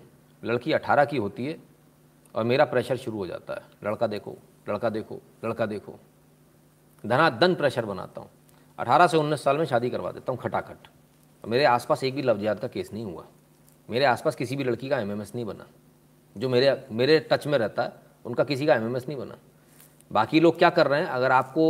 लड़की 0.43 0.73
18 0.73 1.05
की 1.05 1.17
होती 1.17 1.45
है 1.45 1.57
और 2.35 2.43
मेरा 2.43 2.65
प्रेशर 2.65 2.97
शुरू 2.97 3.17
हो 3.17 3.27
जाता 3.27 3.53
है। 3.53 3.61
लड़का 3.83 4.07
देखो 4.07 4.37
लड़का 4.69 4.89
देखो 4.89 5.19
लड़का 5.45 5.65
देखो। 5.65 5.99
धनाधन 7.03 7.55
प्रेशर 7.55 7.85
बनाता 7.85 8.21
हूँ। 8.21 8.29
अठारह 8.79 9.07
से 9.07 9.17
उन्नीस 9.17 9.43
साल 9.43 9.57
में 9.57 9.65
शादी 9.65 9.89
करवा 9.89 10.11
देता 10.11 10.31
हूँ, 10.31 10.39
खटाखट। 10.39 10.87
मेरे 11.43 11.65
आसपास 11.65 12.03
एक 12.03 12.15
भी 12.15 12.21
जिहाद 12.21 12.59
का 12.59 12.67
केस 12.67 12.93
नहीं 12.93 13.03
हुआ। 13.05 13.25
मेरे 13.89 14.05
आसपास 14.05 14.35
किसी 14.35 14.55
भी 14.55 14.63
लड़की 14.63 14.89
का 14.89 14.99
एमएमएस 14.99 15.35
नहीं 15.35 15.45
बना। 15.45 15.67
जो 16.35 16.49
मेरे 16.49 16.83
मेरे 16.91 17.19
टच 17.31 17.47
में 17.47 17.57
रहता 17.57 17.83
है 17.83 17.91
उनका 18.25 18.43
किसी 18.43 18.65
का 18.65 18.75
एमएमएस 18.75 19.07
नहीं 19.07 19.17
बना। 19.17 19.37
बाकी 20.13 20.39
लोग 20.39 20.57
क्या 20.57 20.69
कर 20.69 20.87
रहे 20.87 21.01
हैं 21.01 21.07
अगर 21.07 21.31
आपको 21.31 21.65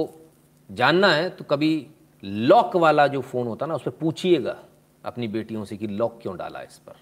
जानना 0.69 1.07
है 1.07 1.29
तो 1.29 1.43
कभी 1.43 1.87
लॉक 2.23 2.75
वाला 2.75 3.07
जो 3.07 3.21
फ़ोन 3.21 3.47
होता 3.47 3.65
है 3.65 3.69
ना 3.69 3.75
उस 3.75 3.83
पर 3.83 3.91
पूछिएगा 3.91 4.55
अपनी 5.03 5.27
बेटियों 5.27 5.63
से 5.65 5.77
कि 5.77 5.87
लॉक 5.87 6.19
क्यों 6.21 6.35
डाला 6.37 6.61
इस 6.61 6.77
पर। 6.77 6.95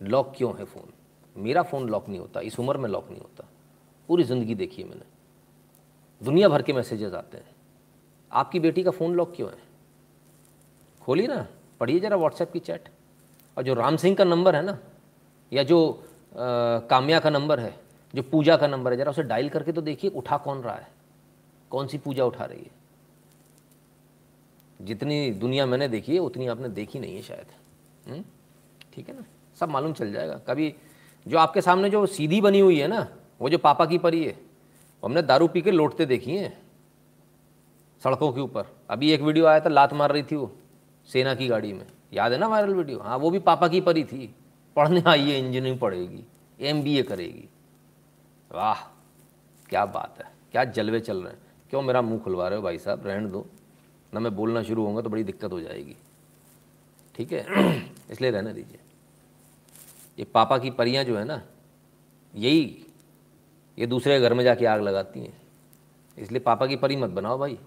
लॉक 0.00 0.32
क्यों 0.36 0.52
है 0.58 0.64
फ़ोन? 0.64 0.92
मेरा 1.36 1.62
फ़ोन 1.62 1.88
लॉक 1.88 2.08
नहीं 2.08 2.20
होता 2.20 2.40
इस 2.40 2.58
उम्र 2.60 2.76
में 2.76 2.88
लॉक 2.90 3.10
नहीं 3.10 3.20
होता। 3.20 3.48
पूरी 4.08 4.24
ज़िंदगी 4.24 4.54
देखी 4.54 4.82
है 4.82 4.88
मैंने। 4.88 5.04
दुनिया 6.20 6.48
भर 6.48 6.62
के 6.62 6.72
मैसेजेस 6.72 7.14
आते 7.14 7.36
हैं। 7.36 7.54
आपकी 8.32 8.60
बेटी 8.60 8.82
का 8.82 8.90
फ़ोन 8.90 9.14
लॉक 9.14 9.32
क्यों 9.36 9.50
है? 9.50 9.58
खोलिए 11.02 11.26
ना 11.26 11.46
पढ़िए 11.80 12.00
ज़रा 12.00 12.16
व्हाट्सएप 12.16 12.52
की 12.52 12.58
चैट। 12.58 12.88
और 13.56 13.62
जो 13.62 13.74
राम 13.74 13.96
सिंह 13.96 14.16
का 14.16 14.24
नंबर 14.24 14.56
है 14.56 14.62
ना 14.62 14.78
या 15.52 15.62
जो 15.62 15.78
आ, 15.88 16.78
काम्या 16.90 17.18
का 17.20 17.30
नंबर 17.30 17.60
है 17.60 17.74
जो 18.14 18.22
पूजा 18.22 18.56
का 18.56 18.66
नंबर 18.66 18.92
है, 18.92 18.96
ज़रा 18.98 19.10
उसे 19.10 19.22
डायल 19.22 19.48
करके 19.48 19.72
तो 19.72 19.80
देखिए 19.82 20.10
उठा 20.10 20.36
कौन 20.36 20.60
रहा 20.62 20.74
है, 20.74 20.88
कौन 21.70 21.86
सी 21.86 21.98
पूजा 21.98 22.24
उठा 22.24 22.44
रही 22.44 22.58
है। 22.58 22.70
जितनी 24.80 25.30
दुनिया 25.32 25.66
मैंने 25.66 25.88
देखी 25.88 26.14
है, 26.14 26.18
उतनी 26.18 26.46
आपने 26.46 26.68
देखी 26.68 27.00
नहीं 27.00 27.14
है 27.16 27.22
शायद। 27.22 27.46
हम्म? 28.08 28.24
ठीक 28.94 29.08
है 29.08 29.14
ना? 29.16 29.24
सब 29.60 29.68
मालूम 29.68 29.92
चल 29.92 30.12
जाएगा। 30.12 30.34
कभी 30.46 30.74
जो 31.26 31.38
आपके 31.38 31.60
सामने 31.60 31.90
जो 31.90 32.04
सीधी 32.06 32.40
बनी 32.40 32.60
हुई 32.60 32.78
है 32.78 32.88
ना, 32.88 33.06
वो 33.40 33.48
जो 33.48 33.58
पापा 33.58 33.86
की 33.86 33.98
परी 33.98 34.24
है 34.24 34.36
हमने 35.02 35.22
दारू 35.22 35.48
पी 35.48 35.62
के 35.62 35.70
लौटते 35.70 36.06
देखी 36.06 36.36
है, 36.36 36.48
सड़कों 38.02 38.32
के 38.32 38.40
ऊपर। 38.40 38.66
अभी 38.90 39.10
एक 39.12 39.20
वीडियो 39.20 39.46
आया 39.46 39.60
था, 39.60 39.68
लात 39.68 39.92
मार 39.92 40.12
रही 40.12 40.22
थी 40.22 40.36
वो, 40.36 40.50
सेना 41.08 41.34
की 41.34 41.48
गाड़ी 41.48 41.72
में। 41.72 41.86
याद 42.12 42.32
है 42.32 42.38
ना 42.38 42.46
वायरल 42.46 42.74
वीडियो? 42.74 42.98
हाँ 42.98 43.16
वो 43.18 43.30
भी 43.30 43.38
पापा 43.40 43.68
की 43.68 43.80
परी 43.80 44.04
थी। 44.04 44.34
पढ़ने 44.76 45.02
आई 45.06 45.20
है, 45.20 45.38
इंजीनियरिंग 45.38 45.78
पढ़ेगी 45.78 46.24
एमबीए 46.60 47.02
करेगी। 47.02 47.48
वाह, 48.54 48.74
क्या 49.68 49.86
बात 49.86 50.18
है, 50.18 50.30
क्या 50.52 50.64
जलवे 50.64 51.00
चल 51.00 51.22
रहे 51.22 51.32
हैं। 51.32 51.42
क्यों 51.70 51.82
मेरा 51.82 52.02
मुँह 52.02 52.20
खुलवा 52.20 52.48
रहे 52.48 52.56
हो 52.56 52.62
भाई 52.62 52.78
साहब? 52.78 53.06
रहने 53.06 53.28
दो। 53.28 53.46
ना 54.14 54.20
मैं 54.20 54.36
बोलना 54.36 54.62
शुरू 54.62 54.84
होऊँगा 54.84 55.02
तो 55.02 55.10
बड़ी 55.10 55.24
दिक्कत 55.24 55.52
हो 55.52 55.60
जाएगी। 55.60 55.96
ठीक 57.14 57.32
है? 57.32 57.46
इसलिए 58.10 58.30
रहने 58.30 58.52
दीजिए। 58.52 58.78
ये 60.18 60.24
पापा 60.24 60.58
की 60.58 60.70
परियाँ 60.70 61.04
जो 61.04 61.18
है 61.18 61.24
ना, 61.24 61.42
यही, 62.34 62.86
ये 63.78 63.86
दूसरे 63.86 64.20
घर 64.20 64.34
में 64.34 64.44
जाके 64.44 64.66
आग 64.66 64.80
लगाती 64.80 65.20
हैं। 65.20 65.42
इसलिए 66.18 66.40
पापा 66.40 66.66
की 66.66 66.76
परी 66.76 66.96
मत 66.96 67.10
बनाओ 67.10 67.38
भाई। 67.38 67.58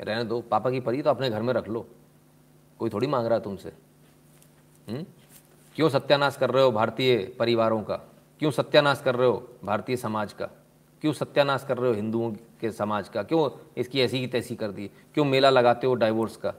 रहने 0.00 0.24
दो, 0.24 0.40
पापा 0.40 0.70
की 0.70 0.80
परी 0.80 1.02
तो 1.02 1.10
अपने 1.10 1.30
घर 1.30 1.42
में 1.42 1.54
रख 1.54 1.68
लो। 1.68 1.88
कोई 2.78 2.90
थोड़ी 2.90 3.06
मांग 3.06 3.26
रहा 3.26 3.38
तुमसे। 3.38 3.72
हुँ? 4.88 5.06
क्यों 5.74 5.88
सत्यानाश 5.88 6.36
कर 6.36 6.50
रहे 6.50 6.64
हो 6.64 6.70
भारतीय 6.72 7.36
परिवारों 7.38 7.82
का? 7.82 8.15
क्यों 8.40 8.50
सत्यानाश 8.50 9.02
कर 9.04 9.14
रहे 9.14 9.28
हो 9.28 9.56
भारतीय 9.64 9.96
समाज 9.96 10.32
का? 10.32 10.46
क्यों 11.00 11.12
सत्यानाश 11.12 11.64
कर 11.68 11.78
रहे 11.78 11.90
हो 11.90 11.96
हिंदुओं 11.96 12.32
के 12.32 12.70
समाज 12.70 13.08
का? 13.08 13.22
क्यों 13.22 13.50
इसकी 13.76 14.00
ऐसी 14.00 14.20
की 14.20 14.26
तैसी 14.26 14.56
कर 14.56 14.70
दी? 14.70 14.90
क्यों 15.14 15.24
मेला 15.24 15.50
लगाते 15.50 15.86
हो 15.86 15.94
डाइवोर्स 15.94 16.36
का? 16.36 16.54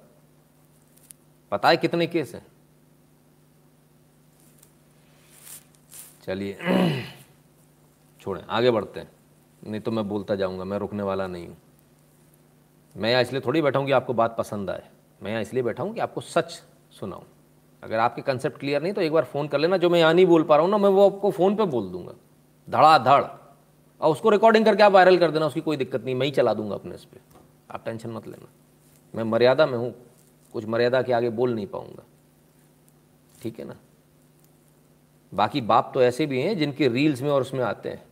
पता 1.51 1.69
है 1.69 1.77
कितने 1.77 2.07
केस 2.07 2.35
हैं? 2.35 2.45
चलिए, 6.23 6.57
छोड़ें, 8.21 8.43
आगे 8.43 8.71
बढ़ते 8.71 8.99
हैं। 8.99 9.09
नहीं 9.67 9.81
तो 9.81 9.91
मैं 9.91 10.07
बोलता 10.07 10.35
जाऊँगा, 10.35 10.63
मैं 10.63 10.77
रुकने 10.77 11.03
वाला 11.03 11.27
नहीं 11.27 11.47
हूँ। 11.47 11.57
मैं 12.95 13.09
यहाँ 13.09 13.21
इसलिए 13.21 13.41
थोड़ी 13.41 13.61
बैठा 13.61 13.79
हूँ 13.79 13.87
कि 13.87 13.91
आपको 13.91 14.13
बात 14.13 14.35
पसंद 14.37 14.69
आए। 14.69 14.89
मैं 15.23 15.31
यहाँ 15.31 15.41
इसलिए 15.41 15.63
बैठा 15.63 15.83
हूँ 15.83 15.93
कि 15.93 15.99
आपको 15.99 16.21
सच 16.21 16.63
सुनाऊँ। 16.99 17.23
अगर 17.87 17.99
आपके 17.99 18.21
कंसेप्ट 18.21 18.57
क्लियर 18.59 18.81
नहीं 18.81 18.93
तो 18.93 19.01
एक 19.01 19.11
बार 19.11 19.23
फ़ोन 19.23 19.47
कर 19.47 19.59
लेना, 19.59 19.77
जो 19.77 19.89
मैं 19.89 19.99
यहाँ 19.99 20.13
नहीं 20.13 20.25
बोल 20.25 20.43
पा 20.43 20.55
रहा 20.55 20.63
हूँ 20.63 20.71
ना, 20.71 20.77
मैं 20.77 20.89
वो 20.89 21.09
आपको 21.09 21.31
फ़ोन 21.31 21.55
पे 21.55 21.65
बोल 21.65 21.89
दूँगा। 21.89 22.13
धड़ाधड़। 22.67 23.23
और 24.01 24.11
उसको 24.11 24.29
रिकॉर्डिंग 24.29 24.65
करके 24.65 24.83
आप 24.83 24.91
वायरल 24.91 25.17
कर 25.17 25.31
देना, 25.31 25.45
उसकी 25.45 25.61
कोई 25.61 25.77
दिक्कत 25.77 26.03
नहीं, 26.05 26.15
मैं 26.15 26.25
ही 26.25 26.31
चला 26.31 26.53
दूँगा 26.53 26.75
अपने 26.75 26.95
इस 26.95 27.03
पर 27.03 27.19
आप 27.71 27.85
टेंशन 27.85 28.09
मत 28.09 28.27
लेना। 28.27 28.47
मैं 29.13 29.23
मर्यादा 29.23 29.65
में 29.65 29.77
हूँ, 29.77 29.93
कुछ 30.53 30.65
मर्यादा 30.65 31.01
के 31.01 31.13
आगे 31.13 31.29
बोल 31.29 31.53
नहीं 31.55 31.67
पाऊँगा। 31.67 32.03
ठीक 33.41 33.59
है 33.59 33.65
ना? 33.65 33.75
बाकी 35.31 35.61
बाप 35.61 35.91
तो 35.93 36.01
ऐसे 36.01 36.25
भी 36.25 36.41
हैं, 36.41 36.57
जिनके 36.57 36.87
रील्स 36.87 37.21
में 37.21 37.29
और 37.29 37.41
उसमें 37.41 37.63
आते 37.63 37.89
हैं। 37.89 38.03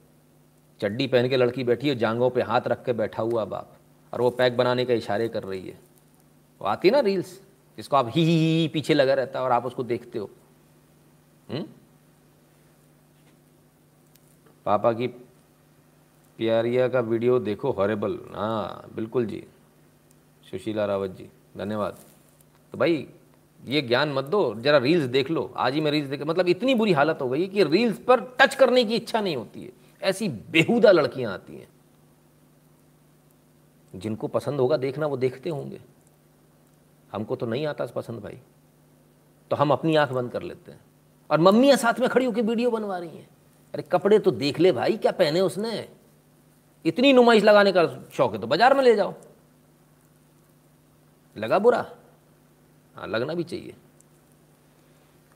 चड्डी 0.82 1.08
पहन 1.08 1.30
के 1.30 1.38
लड़की 1.38 1.64
बैठी 1.64 1.90
है 1.90 1.96
जांगों 1.96 2.30
पे 2.30 2.42
हाथ 2.42 2.62
रख 2.68 2.84
के 2.86 2.94
बैठा 2.94 3.24
हुआ 3.24 3.46
बाप, 3.46 3.72
और 4.14 4.22
वो 4.22 4.30
पैक 4.30 4.58
बनाने 4.58 4.86
का 4.86 4.94
इशारे 4.94 5.28
कर 5.28 5.44
रही 5.44 5.68
है। 5.68 5.80
वो 6.62 6.68
आती 6.68 6.92
ना 6.92 7.00
रील्स 7.00 7.40
जिसको 7.78 7.96
आप 7.96 8.12
ही 8.16 8.26
ही 8.26 8.62
ही 8.62 8.68
पीछे 8.68 8.94
लगा 8.94 9.14
रहता 9.14 9.40
है 9.40 9.46
और 9.46 9.52
आप 9.52 9.66
उसको 9.66 9.84
देखते 9.84 10.20
हो। 10.20 10.30
हुँ? 11.50 11.58
हम्म? 11.58 11.68
पापा 14.66 14.94
की 14.94 15.08
प्यारिया 16.38 16.88
का 16.88 17.00
वीडियो 17.00 17.40
देखो 17.40 17.72
हॉरेबल 17.72 18.20
हाँ 18.36 18.92
बिल्कुल 18.96 19.26
जी। 19.26 19.48
सुशीला 20.52 20.86
रावत 20.86 21.10
जी, 21.10 21.30
धन्यवाद। 21.58 21.98
तो 22.72 22.78
भाई, 22.78 23.08
ये 23.66 23.82
ज्ञान 23.82 24.14
मत 24.14 24.26
दो, 24.26 24.56
जरा 24.56 24.78
रील्स 24.78 25.06
देख 25.06 25.32
लो। 25.32 25.54
आज 25.58 25.74
ही 25.74 25.82
मैं 25.82 25.92
रील्स 25.92 26.10
देख 26.10 26.22
मतलब 26.22 26.48
इतनी 26.48 26.76
बुरी 26.76 26.94
हालत 26.94 27.20
हो 27.22 27.30
गई 27.30 27.48
कि 27.48 27.64
रील्स 27.64 27.98
पर 27.98 28.20
टच 28.20 28.56
करने 28.56 28.84
की 28.84 28.96
इच्छा 28.96 29.22
नहीं 29.22 29.36
होती 29.36 29.64
है। 29.64 29.72
ऐसी 30.02 30.30
बेहुदा 30.30 30.92
लड़कियाँ 30.92 31.34
आती 31.34 31.56
हैं। 31.56 31.68
जिनको 33.96 34.28
पसंद 34.28 34.60
होगा 34.60 34.78
देखना, 34.78 35.08
वो 35.08 35.18
देखते 35.18 35.50
होंगे। 35.50 35.82
हमको 37.16 37.36
तो 37.36 37.46
नहीं 37.46 37.66
आता 37.66 37.86
पसंद 37.96 38.20
भाई। 38.20 38.40
तो 39.52 39.56
हम 39.56 39.72
अपनी 39.72 39.96
आँख 39.96 40.12
बंद 40.12 40.32
कर 40.32 40.42
लेते 40.44 40.72
हैं। 40.72 40.80
और 41.30 41.40
मम्मियाँ 41.40 41.78
साथ 41.78 42.00
में 42.00 42.10
खड़ी 42.10 42.26
होकर 42.26 42.42
वीडियो 42.42 42.72
बनवा 42.72 42.98
रही 42.98 43.18
हैं। 43.18 43.28
अरे 43.74 43.84
कपड़े 43.84 44.20
तो 44.20 44.32
देख 44.34 44.60
ले 44.60 44.72
भाई, 44.72 44.98
क्या 44.98 45.12
पहने 45.14 45.42
उसने? 45.42 45.88
इतनी 46.86 47.14
नुमाइश 47.14 47.44
लगाने 47.44 47.72
का 47.72 47.86
शौक 48.14 48.34
है 48.34 48.40
तो 48.42 48.48
बाज़ार 48.48 48.74
में 48.74 48.84
ले 48.84 48.96
जाओ। 48.96 49.14
लगा 51.36 51.60
बुरा? 51.60 51.86
हाँ 52.96 53.08
लगना 53.08 53.34
भी 53.34 53.44
चाहिए। 53.44 53.74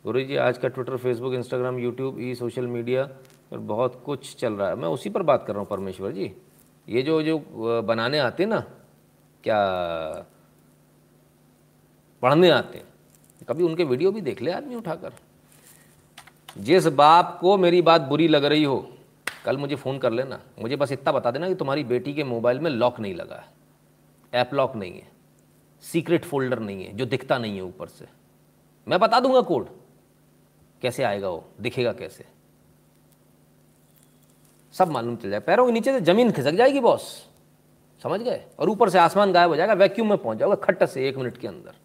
गुरु 0.06 0.22
जी, 0.22 0.35
आज 0.38 0.57
का 0.57 0.68
ट्विटर 0.68 0.97
फेसबुक 0.97 1.34
इंस्टाग्राम 1.34 1.80
यूट्यूब 1.80 2.19
ई 2.19 2.34
सोशल 2.35 2.68
मीडिया 2.68 3.03
पर 3.51 3.57
बहुत 3.57 4.01
कुछ 4.06 4.35
चल 4.35 4.53
रहा 4.53 4.69
है। 4.69 4.76
मैं 4.76 4.88
उसी 4.88 5.10
पर 5.10 5.23
बात 5.23 5.45
कर 5.47 5.53
रहा 5.53 5.60
हूँ, 5.60 5.69
परमेश्वर 5.69 6.11
जी। 6.11 6.31
ये 6.88 7.01
जो 7.01 7.22
जो 7.23 7.81
बनाने 7.84 8.19
आते 8.19 8.45
ना, 8.45 8.60
क्या 9.43 9.60
पढ़ने 12.21 12.49
आते 12.49 12.77
हैं। 12.77 12.85
कभी 13.49 13.63
उनके 13.63 13.83
वीडियो 13.83 14.11
भी 14.11 14.21
देख 14.21 14.41
ले 14.41 14.51
आदमी 14.51 14.75
उठाकर। 14.75 15.13
जिस 16.57 16.87
बाप 16.87 17.37
को 17.41 17.57
मेरी 17.57 17.81
बात 17.81 18.01
बुरी 18.01 18.27
लग 18.27 18.45
रही 18.45 18.63
हो, 18.63 18.93
कल 19.45 19.57
मुझे 19.57 19.75
फ़ोन 19.75 19.97
कर 19.97 20.11
लेना। 20.11 20.41
मुझे 20.59 20.75
बस 20.75 20.91
इतना 20.91 21.11
बता 21.11 21.31
देना 21.31 21.47
कि 21.47 21.55
तुम्हारी 21.55 21.83
बेटी 21.83 22.13
के 22.13 22.23
मोबाइल 22.23 22.59
में 22.59 22.71
लॉक 22.71 22.99
नहीं 22.99 23.15
लगा 23.15 23.35
है। 23.35 23.47
ऐप 24.33 24.53
लॉक 24.53 24.75
नहीं 24.75 24.93
है। 24.93 25.11
सीक्रेट 25.81 26.25
फोल्डर 26.25 26.59
नहीं 26.59 26.85
है, 26.85 26.93
जो 26.93 27.05
दिखता 27.05 27.37
नहीं 27.37 27.55
है 27.55 27.61
ऊपर 27.61 27.87
से। 27.87 28.05
मैं 28.87 28.99
बता 28.99 29.19
दूँगा 29.19 29.41
कोड। 29.41 29.67
कैसे 30.81 31.03
आएगा 31.03 31.29
वो? 31.29 31.45
दिखेगा 31.61 31.93
कैसे? 31.93 32.25
सब 34.73 34.87
मालूम 34.87 35.15
चल 35.15 35.29
जाए। 35.29 35.39
पैरों 35.39 35.65
के 35.65 35.71
नीचे 35.71 35.93
से 35.93 36.01
ज़मीन 36.01 36.31
खिसक 36.31 36.51
जाएगी, 36.51 36.79
बॉस। 36.79 37.27
समझ 38.03 38.21
गए? 38.21 38.45
और 38.59 38.69
ऊपर 38.69 38.89
से 38.89 38.99
आसमान 38.99 39.31
गायब 39.31 39.49
हो 39.49 39.55
जाएगा 39.55 39.73
वैक्यूम 39.73 40.09
में 40.09 40.17
पहुँच 40.17 40.37
जाओगे, 40.37 40.65
खट्ट 40.65 40.83
से 40.83 41.09
एक 41.09 41.17
मिनट 41.17 41.37
के 41.37 41.47
अंदर। 41.47 41.75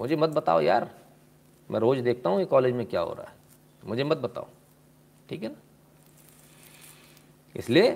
मुझे 0.00 0.16
मत 0.16 0.28
बताओ 0.28 0.60
यार। 0.60 0.90
मैं 1.70 1.80
रोज 1.80 1.98
देखता 1.98 2.30
हूँ 2.30 2.38
ये 2.38 2.44
कॉलेज 2.44 2.74
में 2.74 2.86
क्या 2.86 3.00
हो 3.00 3.12
रहा 3.12 3.26
है। 3.26 3.34
मुझे 3.82 4.04
मत 4.04 4.16
बताओ। 4.16 4.46
ठीक 5.28 5.42
है 5.42 5.48
ना? 5.48 5.56
इसलिए 7.54 7.90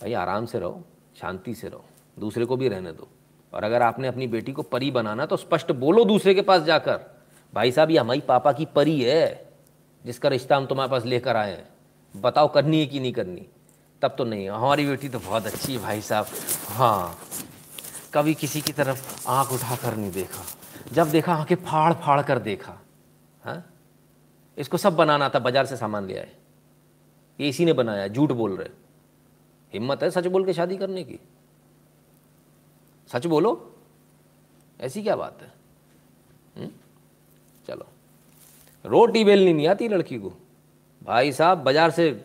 भाई 0.00 0.12
आराम 0.12 0.46
से 0.46 0.58
रहो, 0.58 0.82
शांति 1.20 1.54
से 1.54 1.68
रहो, 1.68 1.84
दूसरे 2.18 2.44
को 2.44 2.56
भी 2.56 2.68
रहने 2.68 2.92
दो। 2.92 3.08
और 3.52 3.64
अगर 3.64 3.82
आपने 3.82 4.08
अपनी 4.08 4.26
बेटी 4.26 4.52
को 4.52 4.62
परी 4.62 4.90
बनाना 4.90 5.26
तो 5.26 5.36
स्पष्ट 5.36 5.72
बोलो 5.74 6.04
दूसरे 6.04 6.34
के 6.34 6.42
पास 6.42 6.62
जाकर, 6.62 7.00
भाई 7.52 7.72
साहब, 7.72 7.90
ये 7.90 7.98
हमारी 7.98 8.20
पापा 8.20 8.52
की 8.52 8.64
परी 8.66 9.00
है, 9.00 9.52
जिसका 10.04 10.28
रिश्ता 10.28 10.56
हम 10.56 10.66
तुम्हारे 10.66 10.90
पास 10.90 11.04
लेकर 11.04 11.36
आए 11.36 11.50
हैं। 11.50 11.68
बताओ 12.14 12.52
करनी 12.52 12.80
है 12.80 12.86
कि 12.86 13.00
नहीं 13.00 13.12
करनी? 13.12 13.46
तब 14.02 14.14
तो 14.18 14.24
नहीं, 14.24 14.48
हमारी 14.48 14.86
बेटी 14.86 15.08
तो 15.08 15.18
बहुत 15.18 15.46
अच्छी 15.46 15.72
है 15.72 15.78
भाई 15.78 16.00
साहब। 16.00 16.26
हाँ 16.68 17.18
कभी 18.14 18.34
किसी 18.34 18.60
की 18.60 18.72
तरफ़ 18.72 19.28
आँख 19.28 19.52
उठा 19.52 19.76
कर 19.76 19.96
नहीं 19.96 20.12
देखा। 20.12 20.44
जब 20.92 21.10
देखा, 21.10 21.34
आँखें 21.34 21.56
फाड़ 21.56 21.92
फाड़ 21.92 22.22
कर 22.22 22.38
देखा 22.38 22.78
हाँ? 23.42 23.68
इसको 24.58 24.76
सब 24.76 24.96
बनाना 24.96 25.28
था, 25.28 25.38
बाज़ार 25.38 25.66
से 25.66 25.76
सामान 25.76 26.06
ले 26.06 26.18
आए। 26.18 26.32
ये 27.40 27.48
इसी 27.48 27.64
ने 27.64 27.72
बनाया, 27.72 28.08
झूठ 28.08 28.32
बोल 28.32 28.56
रहे। 28.56 28.68
हिम्मत 29.72 30.02
है 30.02 30.10
सच 30.10 30.26
बोल 30.26 30.44
के 30.44 30.52
शादी 30.52 30.76
करने 30.76 31.04
की? 31.04 31.18
सच 33.08 33.26
बोलो। 33.26 33.74
ऐसी 34.80 35.02
क्या 35.02 35.16
बात 35.16 35.38
है? 35.42 35.52
हुँ? 36.56 36.64
हम्म? 36.64 36.72
चलो। 37.66 37.86
रोटी 38.84 39.24
बेलनी 39.24 39.52
नहीं 39.52 39.68
आती 39.68 39.88
लड़की 39.88 40.18
को। 40.18 40.32
भाई 41.02 41.32
साहब, 41.32 41.58
बाज़ार 41.58 41.90
से 41.90 42.24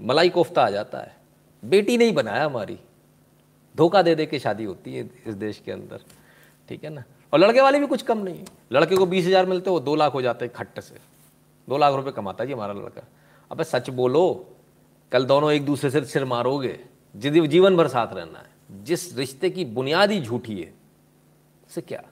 मलाई 0.00 0.28
कोफ्ता 0.28 0.62
आ 0.62 0.70
जाता 0.70 0.98
है। 0.98 1.16
बेटी 1.64 1.98
नहीं 1.98 2.14
बनाया 2.14 2.44
हमारी। 2.44 2.78
धोखा 3.76 4.02
दे 4.02 4.14
दे 4.14 4.26
के 4.26 4.38
शादी 4.38 4.64
होती 4.64 4.94
है 4.94 5.10
इस 5.26 5.34
देश 5.34 5.62
के 5.64 5.72
अंदर। 5.72 6.00
ठीक 6.68 6.84
है 6.84 6.90
ना? 6.90 7.04
और 7.34 7.40
लड़के 7.40 7.60
वाले 7.60 7.78
भी 7.80 7.86
कुछ 7.86 8.02
कम 8.02 8.18
नहीं 8.18 8.38
है। 8.38 8.44
लड़के 8.72 8.96
को 8.96 9.06
बीस 9.06 9.26
हज़ार 9.26 9.46
मिलते 9.46 9.70
वो 9.70 9.80
दो 9.80 9.94
लाख 9.94 10.14
हो 10.14 10.22
जाते 10.22 10.44
हैं 10.44 10.54
खट्ट 10.54 10.80
से। 10.80 10.98
दो 11.68 11.76
लाख 11.78 11.94
रुपए 11.94 12.10
कमाता 12.10 12.44
जी 12.44 12.52
हमारा 12.52 12.72
लड़का। 12.72 13.02
अब 13.50 13.62
सच 13.62 13.88
बोलो, 13.90 14.54
कल 15.12 15.24
दोनों 15.24 15.50
एक 15.52 15.64
दूसरे 15.66 15.90
से 15.90 16.04
सिर 16.04 16.24
मारोगे, 16.24 16.78
जिद 17.14 17.46
जीवन 17.46 17.76
भर 17.76 17.88
साथ 17.88 18.12
रहना 18.14 18.38
है। 18.38 18.82
जिस 18.84 19.16
रिश्ते 19.16 19.50
की 19.50 19.64
बुनियादी 19.64 20.20
झूठी 20.20 20.60
है 20.60 20.72
से 21.70 21.80
क्या? 21.80 22.02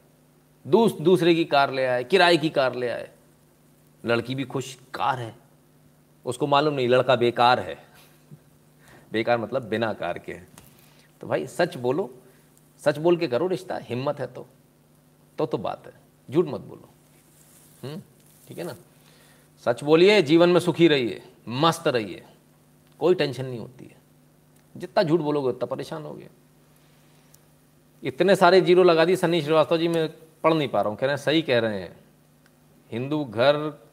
दूस 0.66 0.92
दूसरे 0.92 1.34
की 1.34 1.44
कार 1.44 1.72
ले 1.72 1.84
आए, 1.86 2.04
किराए 2.04 2.36
की 2.36 2.48
कार 2.48 2.74
ले 2.74 2.88
आए। 2.88 3.08
लड़की 4.04 4.34
भी 4.34 4.44
खुश, 4.44 4.74
कार 4.94 5.18
है। 5.18 5.34
उसको 6.24 6.46
मालूम 6.46 6.74
नहीं, 6.74 6.88
लड़का 6.88 7.16
बेकार 7.16 7.60
है। 7.60 7.76
बेकार 9.12 9.38
मतलब 9.38 9.62
बिना 9.62 9.92
कार 9.92 10.18
के 10.18 10.32
है। 10.32 10.46
तो 11.20 11.26
भाई 11.26 11.46
सच 11.46 11.76
बोलो, 11.76 12.10
सच 12.82 12.98
बोल 12.98 13.16
के 13.16 13.28
करो, 13.28 13.46
रिश्ता 13.46 13.78
हिम्मत 13.82 14.20
है 14.20 14.26
तो। 14.26 14.46
तो 15.38 15.46
तो 15.46 15.58
बात 15.58 15.86
है। 15.86 15.92
झूठ 16.30 16.46
मत 16.46 16.60
बोलो। 16.60 16.88
हम्म? 17.88 18.02
ठीक 18.48 18.58
है 18.58 18.64
ना? 18.64 18.76
सच 19.64 19.84
बोलिए, 19.84 20.22
जीवन 20.22 20.48
में 20.48 20.60
सुखी 20.60 20.88
रहिए, 20.88 21.22
मस्त 21.48 21.88
रहिए। 21.88 22.24
कोई 22.98 23.14
टेंशन 23.14 23.44
नहीं 23.44 23.58
होती 23.58 23.84
है। 23.84 23.96
जितना 24.76 25.02
झूठ 25.02 25.20
बोलोगे, 25.20 25.48
उतना 25.48 25.66
परेशान 25.66 26.02
हो 26.02 26.20
इतने 28.04 28.36
सारे 28.36 28.60
ज़ीरो 28.60 28.82
लगा 28.82 29.04
दी 29.04 29.16
सन्नी 29.16 29.42
श्रीवास्तव 29.42 29.76
जी, 29.76 29.88
मैं 29.88 30.08
पढ़ 30.44 30.54
नहीं 30.54 30.68
पा 30.68 30.80
रहा 30.80 30.90
हूँ। 30.90 30.98
कह 30.98 31.06
रहे 31.06 31.16
हैं, 31.16 31.22
सही 31.22 31.42
कह 31.42 31.58
रहे 31.58 31.80
हैं। 31.80 31.96
हिंदू 32.92 33.24
घर, 33.24 33.84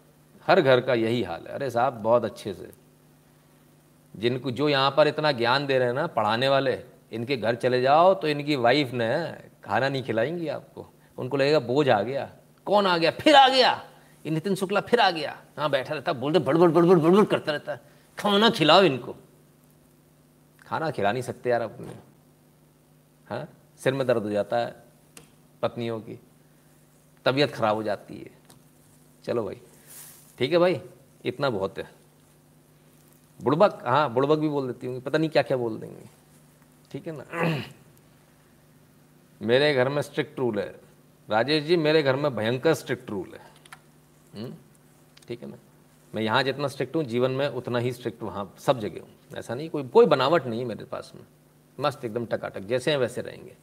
हर 0.47 0.61
घर 0.61 0.81
का 0.81 0.93
यही 0.93 1.23
हाल 1.23 1.41
है। 1.41 1.53
अरे 1.53 1.69
साहब, 1.69 1.93
बहुत 1.93 2.25
अच्छे 2.25 2.53
से। 2.53 2.71
जिनको 4.15 4.51
जो 4.51 4.69
यहाँ 4.69 4.93
पर 4.97 5.07
इतना 5.07 5.31
ज्ञान 5.31 5.65
दे 5.65 5.77
रहे 5.77 5.87
हैं 5.87 5.95
ना, 5.95 6.07
पढ़ाने 6.07 6.49
वाले, 6.49 6.83
इनके 7.11 7.37
घर 7.37 7.55
चले 7.55 7.81
जाओ 7.81 8.13
तो 8.13 8.27
इनकी 8.27 8.55
वाइफ 8.55 8.91
ने 8.93 9.37
खाना 9.63 9.89
नहीं 9.89 10.03
खिलाएँगी 10.03 10.47
आपको। 10.47 10.87
उनको 11.19 11.37
लगेगा, 11.37 11.59
बोझ 11.59 11.89
आ 11.89 12.01
गया। 12.01 12.31
कौन 12.65 12.87
आ 12.87 12.97
गया? 12.97 13.11
फिर 13.11 13.35
आ 13.35 13.47
गया। 13.47 13.85
ये 14.25 14.31
नितिन 14.31 14.55
शुक्ला 14.55 14.81
फिर 14.81 14.99
आ 14.99 15.11
गया। 15.11 15.37
हाँ 15.57 15.69
बैठा 15.69 15.93
रहता। 15.93 16.13
बोलते 16.13 16.39
बड़बड़ 16.39 16.71
बड़बड़ 16.71 16.99
बड़बड़ 16.99 17.25
करता 17.25 17.51
रहता। 17.51 17.71
है 17.71 17.81
खाना 18.17 18.49
खिलाओ 18.49 18.81
इनको। 18.81 19.15
खाना 20.67 20.91
खिला 20.91 21.11
नहीं 21.11 21.23
सकते 21.23 21.49
यार 21.49 21.61
अपने। 21.61 21.93
हाँ 23.29 23.47
सिर 23.77 23.93
में 23.93 24.07
दर्द 24.07 24.23
हो 24.23 24.29
जाता 24.29 24.57
है 24.57 24.83
पत्नियों 25.61 25.99
की। 25.99 26.19
तबीयत 27.25 27.51
खराब 27.51 27.75
हो 27.75 27.83
जाती 27.83 28.17
है। 28.17 28.31
चलो 29.23 29.43
भाई। 29.43 29.61
ठीक 30.37 30.51
है 30.51 30.57
भाई, 30.57 30.81
इतना 31.25 31.49
बहुत 31.49 31.77
है। 31.77 31.89
बुड़बक? 33.41 33.83
हाँ 33.85 34.13
बुड़बक 34.13 34.37
भी 34.37 34.49
बोल 34.49 34.67
देती 34.67 34.87
होंगी 34.87 35.01
पता 35.01 35.17
नहीं 35.17 35.29
क्या 35.29 35.41
क्या 35.43 35.57
बोल 35.57 35.77
देंगे। 35.77 36.09
ठीक 36.91 37.07
है 37.07 37.13
ना? 37.17 37.57
मेरे 39.41 39.73
घर 39.73 39.89
में 39.89 40.01
स्ट्रिक्ट 40.01 40.39
रूल 40.39 40.59
है। 40.59 40.88
राजेश 41.29 41.63
जी, 41.63 41.75
मेरे 41.77 42.01
घर 42.03 42.15
में 42.15 42.35
भयंकर 42.35 42.73
स्ट्रिक्ट 42.73 43.09
रूल 43.09 43.33
है। 43.33 43.41
हम्म? 44.33 44.53
ठीक 45.27 45.41
है 45.41 45.49
ना? 45.49 45.57
मैं 46.13 46.21
यहाँ 46.21 46.43
जितना 46.43 46.67
स्ट्रिक्ट 46.67 46.95
हूँ, 46.95 47.03
जीवन 47.03 47.31
में 47.31 47.47
उतना 47.49 47.79
ही 47.79 47.91
स्ट्रिक्ट 47.93 48.23
वहाँ 48.23 48.53
सब 48.59 48.79
जगह 48.79 49.01
हूँ। 49.01 49.37
ऐसा 49.37 49.55
नहीं, 49.55 49.69
कोई 49.69 49.83
कोई 49.83 50.05
बनावट 50.05 50.45
नहीं 50.45 50.59
है 50.59 50.65
मेरे 50.65 50.85
पास 50.85 51.11
में। 51.15 51.25
मस्त 51.77 52.05
एकदम 52.05 52.25
टकाटक, 52.25 52.61
जैसे 52.61 52.91
हैं 52.91 52.97
वैसे 52.97 53.21
रहेंगे। 53.21 53.55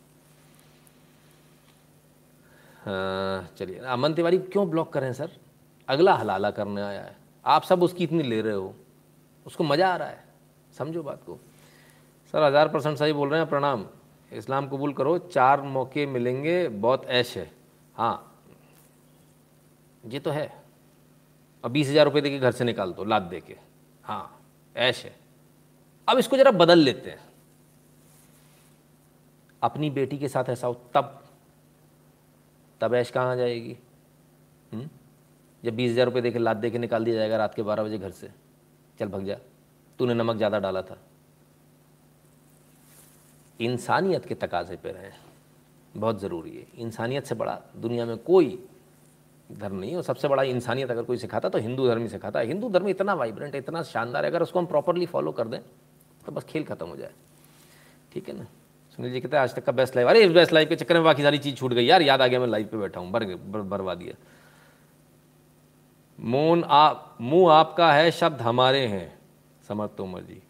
चलिए, 3.58 3.78
अमन 3.78 4.14
तिवारी 4.14 4.38
क्यों 4.38 4.68
ब्लॉक 4.70 4.92
करें 4.92 5.12
सर? 5.12 5.30
अगला 5.88 6.14
हलाला 6.14 6.50
करने 6.50 6.82
आया 6.82 7.02
है। 7.02 7.16
आप 7.44 7.62
सब 7.62 7.82
उसकी 7.82 8.04
इतनी 8.04 8.22
ले 8.22 8.40
रहे 8.40 8.54
हो। 8.54 8.74
उसको 9.46 9.64
मज़ा 9.64 9.88
आ 9.88 9.96
रहा 9.96 10.08
है। 10.08 10.24
समझो 10.78 11.02
बात 11.02 11.22
को। 11.26 11.38
सर, 12.34 12.42
हज़ार 12.42 12.68
परसेंट 12.68 12.98
सही 12.98 13.12
बोल 13.12 13.28
रहे 13.28 13.40
हैं, 13.40 13.48
प्रणाम। 13.48 13.86
इस्लाम 14.30 14.68
कबूल 14.68 14.92
करो, 14.92 15.18
चार 15.18 15.60
मौके 15.62 16.06
मिलेंगे, 16.06 16.68
बहुत 16.68 17.04
ऐश 17.06 17.36
है। 17.36 17.50
हाँ 17.94 18.32
ये 20.04 20.18
तो 20.20 20.30
है। 20.30 20.50
अब 21.64 21.70
बीस 21.70 21.88
हज़ार 21.88 22.04
रुपये 22.04 22.22
देके 22.22 22.38
घर 22.38 22.52
से 22.52 22.64
निकाल 22.64 22.92
दो 22.92 23.04
लाद 23.04 23.22
दे 23.22 23.40
के 23.40 23.56
हाँ 24.04 24.40
ऐश 24.76 25.04
है। 25.04 25.14
अब 26.08 26.18
इसको 26.18 26.36
ज़रा 26.36 26.50
बदल 26.52 26.78
लेते 26.78 27.10
हैं। 27.10 27.24
अपनी 29.62 29.90
बेटी 29.90 30.18
के 30.18 30.28
साथ 30.28 30.48
ऐसा 30.48 30.66
हो, 30.66 30.74
तब 30.94 31.22
तब 32.80 32.94
ऐश 32.94 33.10
कहाँ 33.10 33.36
जाएगी? 33.36 33.76
हुँ? 34.72 34.88
जब 35.62 35.74
बीस 35.76 35.90
हज़ार 35.92 36.06
रुपये 36.06 36.22
देके 36.22 36.38
लाद 36.38 36.56
दे 36.56 36.70
के 36.70 36.78
निकाल 36.78 37.04
दिया 37.04 37.16
जाएगा 37.16 37.36
रात 37.36 37.54
के 37.54 37.62
बारह 37.62 37.82
बजे 37.82 37.98
घर 37.98 38.10
से। 38.10 38.30
चल 38.98 39.08
भग 39.08 39.24
जा, 39.24 39.36
तूने 39.98 40.14
नमक 40.14 40.36
ज़्यादा 40.36 40.58
डाला 40.58 40.82
था। 40.82 40.98
इंसानियत 43.60 44.26
के 44.26 44.34
तकाजे 44.34 44.76
पे 44.76 44.92
रहें 44.92 45.12
बहुत 45.94 46.20
ज़रूरी 46.20 46.50
है। 46.50 46.66
इंसानियत 46.78 47.26
से 47.26 47.34
बड़ा 47.34 47.58
दुनिया 47.76 48.06
में 48.06 48.16
कोई 48.18 48.58
धर्म 49.50 49.76
नहीं 49.76 49.90
है। 49.90 49.96
और 49.96 50.02
सबसे 50.02 50.28
बड़ा 50.28 50.42
इंसानियत 50.42 50.90
अगर 50.90 51.02
कोई 51.02 51.16
सिखाता 51.16 51.48
तो 51.48 51.58
हिंदू 51.58 51.86
धर्म 51.88 52.02
ही 52.02 52.08
सिखाता 52.08 52.40
है। 52.40 52.46
हिंदू 52.46 52.68
धर्म 52.68 52.88
इतना 52.88 53.14
वाइब्रेंट 53.14 53.54
है 53.54 53.60
इतना 53.60 53.82
शानदार 53.84 54.24
है 54.24 54.30
अगर 54.30 54.42
उसको 54.42 54.58
हम 54.58 54.66
प्रॉपरली 54.66 55.06
फॉलो 55.06 55.32
कर 55.32 55.48
दें 55.48 55.60
तो 56.26 56.32
बस 56.32 56.44
खेल 56.44 56.64
खत्म 56.64 56.86
हो 56.86 56.96
जाए। 56.96 57.12
ठीक 58.12 58.28
है 58.28 58.36
ना? 58.38 58.44
सुनील 58.98 59.12
जी 59.12 59.20
कहते 59.20 59.36
हैं 59.36 59.42
आज 59.42 59.54
तक 59.54 59.64
का 59.64 59.72
बेस्ट 59.72 59.96
लाइव 59.96 60.08
अरे 60.08 60.24
इस 60.24 60.32
बेस्ट 60.32 60.52
लाइव 60.52 60.68
के 60.68 60.76
चक्कर 60.76 60.94
में 60.94 61.04
बाकी 61.04 61.22
सारी 61.22 61.38
चीज़ 61.38 61.56
छूट 61.56 61.72
गई। 61.72 61.84
यार 61.84 62.02
याद 62.02 62.22
आ 62.22 62.26
गया 62.26 62.40
मैं 62.40 62.46
लाइव 62.46 62.66
पे 62.66 62.76
बैठा 62.76 63.00
हूँ। 63.00 63.10
बर, 63.10 63.24
बर, 63.24 63.60
बर्बाद 63.60 64.12
मोन 66.18 66.64
आप 66.64 67.16
मुँह 67.20 67.52
आपका 67.52 67.92
है 67.92 68.10
शब्द 68.10 68.40
हमारे 68.40 68.86
हैं। 68.86 69.18
समझ 69.68 69.88
तोमर 69.96 70.20
जी 70.20 70.40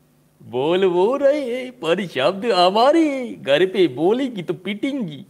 बोल 0.46 0.84
वो 0.84 1.16
रहे 1.16 1.70
पर 1.72 2.06
शब्द 2.06 2.44
हमारे 2.46 3.28
घर 3.30 3.64
पे 3.66 3.86
बोलेगी 3.88 4.42
तो 4.42 4.54
पीटेंगी। 4.54 5.24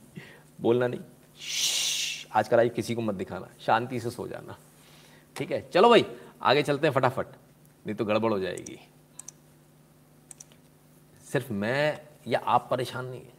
बोलना 0.61 0.87
नहीं। 0.87 1.01
आज 2.33 2.49
का 2.49 2.57
लाइव 2.57 2.71
किसी 2.71 2.95
को 2.95 3.03
मत 3.03 3.15
दिखाना, 3.15 3.49
शांति 3.61 4.01
से 4.01 4.11
सो 4.11 4.27
जाना। 4.29 4.57
ठीक 5.37 5.51
है, 5.53 5.69
चलो 5.71 5.89
भाई, 5.89 6.05
आगे 6.43 6.63
चलते 6.63 6.87
हैं 6.87 6.95
फटाफट, 6.95 7.27
नहीं 7.87 7.95
तो 7.97 8.05
गड़बड़ 8.05 8.33
हो 8.33 8.39
जाएगी। 8.39 8.79
सिर्फ़ 11.25 11.53
मैं 11.53 12.01
या 12.29 12.39
आप 12.39 12.69
परेशान 12.71 13.07
नहीं 13.07 13.21
है, 13.21 13.33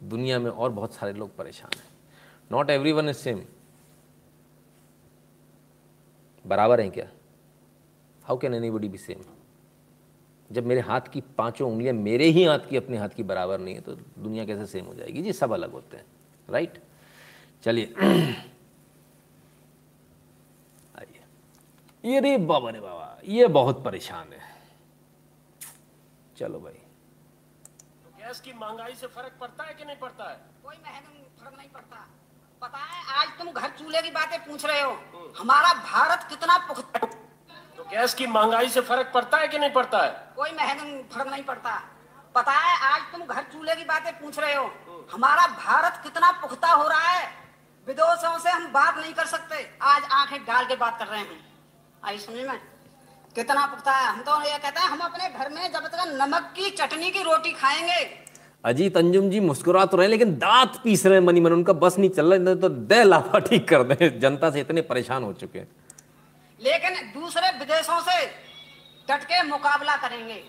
दुनिया 0.00 0.38
में 0.38 0.50
और 0.50 0.70
बहुत 0.70 0.94
सारे 0.94 1.12
लोग 1.12 1.36
परेशान 1.36 1.78
हैं। 1.78 1.84
Not 2.50 2.70
every 2.70 2.92
one 2.92 3.08
is 3.08 3.16
same 3.16 3.42
बराबर 6.44 6.80
हैं 6.80 6.90
क्या? 6.90 7.08
How 8.24 8.38
can 8.38 8.54
anybody 8.70 8.88
be 8.88 8.98
same 8.98 9.22
जब 10.50 10.66
मेरे 10.66 10.80
हाथ 10.80 11.00
की 11.12 11.20
पाँचों 11.38 11.70
उंगलियाँ 11.70 11.94
मेरे 11.94 12.26
ही 12.26 12.44
हाथ 12.44 12.58
की 12.70 12.76
अपने 12.76 12.96
हाथ 12.98 13.08
की 13.08 13.22
बराबर 13.22 13.58
नहीं 13.58 13.74
है 13.74 13.80
तो 13.80 13.94
दुनिया 13.94 14.44
कैसे 14.44 14.66
सेम 14.66 14.84
हो 14.86 14.94
जाएगी? 14.94 15.22
जी 15.22 15.32
सब 15.32 15.52
अलग 15.52 15.72
होते 15.72 15.96
हैं 15.96 16.04
राइट 16.48 16.82
चलिए। 17.64 17.94
आइए। 20.98 21.20
ये 22.04 22.20
रे 22.20 22.36
बाबा 22.38 22.70
रे 22.70 22.80
बाबा 22.80 23.18
ये 23.24 23.46
बहुत 23.48 23.84
परेशान 23.84 24.32
है। 24.32 24.40
चलो 26.36 26.60
भाई। 26.60 26.80
गैस 28.22 28.40
की 28.40 28.52
महँगाई 28.52 28.94
से 28.94 29.06
फ़र्क 29.06 29.32
पड़ता 29.40 29.64
है 29.64 29.74
कि 29.74 29.84
नहीं 29.84 29.96
पड़ता 29.96 30.30
है? 30.30 30.36
कोई 30.64 30.76
महँगा 30.76 31.44
फ़र्क 31.44 31.58
नहीं 31.58 31.68
पड़ता। 31.68 32.06
पता 32.62 32.78
है 32.78 33.02
आज 33.20 33.28
तुम 33.38 33.50
घर 33.52 33.68
चूल्हे 33.78 34.02
की 34.02 34.10
बातें 34.10 34.38
पूछ 34.44 34.64
रहे 34.66 34.80
हो। 34.80 34.92
हमारा 35.38 35.72
भारत 35.82 36.26
कितना 36.28 36.56
पुख्ता 36.58 36.98
तो 36.98 37.25
गैस 37.90 38.14
की 38.14 38.26
महँगाई 38.26 38.68
से 38.68 38.80
फ़र्क 38.80 39.10
पड़ता 39.14 39.38
है 39.38 39.48
कि 39.48 39.58
नहीं 39.58 39.70
पड़ता 39.70 39.98
है? 39.98 40.10
कोई 40.36 40.50
महँगा 40.50 40.84
फ़र्क 41.14 41.30
नहीं 41.30 41.42
पड़ता। 41.42 41.70
पता 42.34 42.52
है 42.52 42.78
आज 42.84 43.00
तुम 43.12 43.22
घर 43.24 43.42
चूल्हे 43.42 43.74
की 43.76 43.84
बातें 43.84 44.12
पूछ 44.12 44.38
रहे 44.38 44.54
हो। 44.54 44.70
हमारा 45.12 45.46
भारत 45.48 46.00
कितना 46.02 46.30
पुख्ता 46.40 46.68
हो 46.68 46.88
रहा 46.88 47.08
है। 47.08 47.28
विदेशों 47.86 48.38
से 48.38 48.50
हम 48.50 48.66
बात 48.72 48.98
नहीं 48.98 49.12
कर 49.12 49.26
सकते। 49.26 49.64
आज 49.82 50.02
आँखें 50.12 50.38
डाल 50.40 50.64
के 50.64 50.76
बात 50.76 50.98
कर 50.98 51.06
रहे 51.06 51.20
हैं। 51.20 51.38
आई 52.04 52.18
समझ 52.18 52.46
में। 52.48 52.60
कितना 53.36 53.66
पुख्ता 53.66 53.92
है। 53.92 54.06
हम 54.06 54.20
तो 54.20 54.42
ये 54.42 54.58
कहते 54.58 54.80
हैं 54.80 54.88
हम 54.88 54.98
अपने 55.00 55.28
घर 55.28 55.50
में 55.50 55.72
जब 55.72 55.86
तक 55.86 56.04
नमक 56.12 56.52
की 56.56 56.70
चटनी 56.72 57.10
की 57.10 57.22
रोटी 57.22 57.52
खाएँगे। 57.52 58.04
अजीत 58.64 58.96
अंजुम 58.96 59.30
जी 59.30 59.40
मुस्कुरा 59.40 59.84
तो 59.86 59.96
रहे 59.96 60.08
लेकिन 60.08 60.34
दांत 60.38 60.80
पीस 60.84 61.06
रहे 61.06 61.18
हैं 61.18 61.26
मनी 61.26 61.40
मन 61.40 61.52
उनका 61.52 61.72
बस 61.72 61.98
नहीं 61.98 62.10
चल 62.10 62.34
रहा 62.34 62.54
तो 62.54 62.68
दे 62.68 63.02
लाफा 63.04 63.38
ठीक 63.38 63.68
कर 63.68 63.82
दे। 63.84 64.08
जनता 64.18 64.50
से 64.50 64.60
इतने 64.60 64.82
परेशान 64.82 65.24
हो 65.24 65.32
चुके 65.32 65.58
हैं। 65.58 65.68
लेकिन 66.60 66.94
दूसरे 67.12 67.50
विदेशों 67.58 68.00
से 68.02 68.26
डट 69.08 69.24
के 69.24 69.42
मुकाबला 69.48 69.96
करेंगे। 69.96 70.42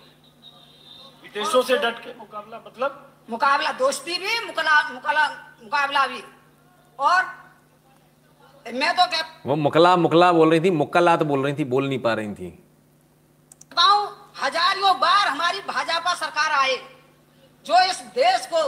विदेशों 1.24 1.62
से 1.64 1.78
डट 1.78 2.00
के 2.04 2.14
मुकाबला 2.20 2.58
मतलब? 2.68 3.04
मुकाबला 3.30 3.72
दोस्ती 3.80 4.18
भी 4.18 4.40
मुकला, 4.46 4.82
मुकला, 4.90 5.28
मुकाबला 5.64 6.06
भी। 6.08 6.24
और 7.00 7.26
मैं 8.66 8.96
तो 8.96 9.06
कह 9.08 9.22
वो 9.46 9.56
मुकला 9.58 9.96
मुकला 9.98 10.32
बोल 10.32 10.50
रही 10.52 10.60
थी 10.60 10.70
मुक्कलात 10.74 11.24
बोल 11.24 11.44
रही 11.44 11.54
थी 11.54 11.64
बोल 11.66 11.88
नहीं 11.88 12.00
पा 12.00 12.14
रही 12.14 12.34
थी। 12.34 12.50
बताऊँ 13.72 14.08
हज़ारों 14.38 15.00
बार 15.00 15.28
हमारी 15.28 15.60
भाजपा 15.68 16.14
सरकार 16.16 16.52
आए 16.54 16.76
जो 17.66 17.82
इस 17.84 18.02
देश 18.16 18.46
को 18.54 18.64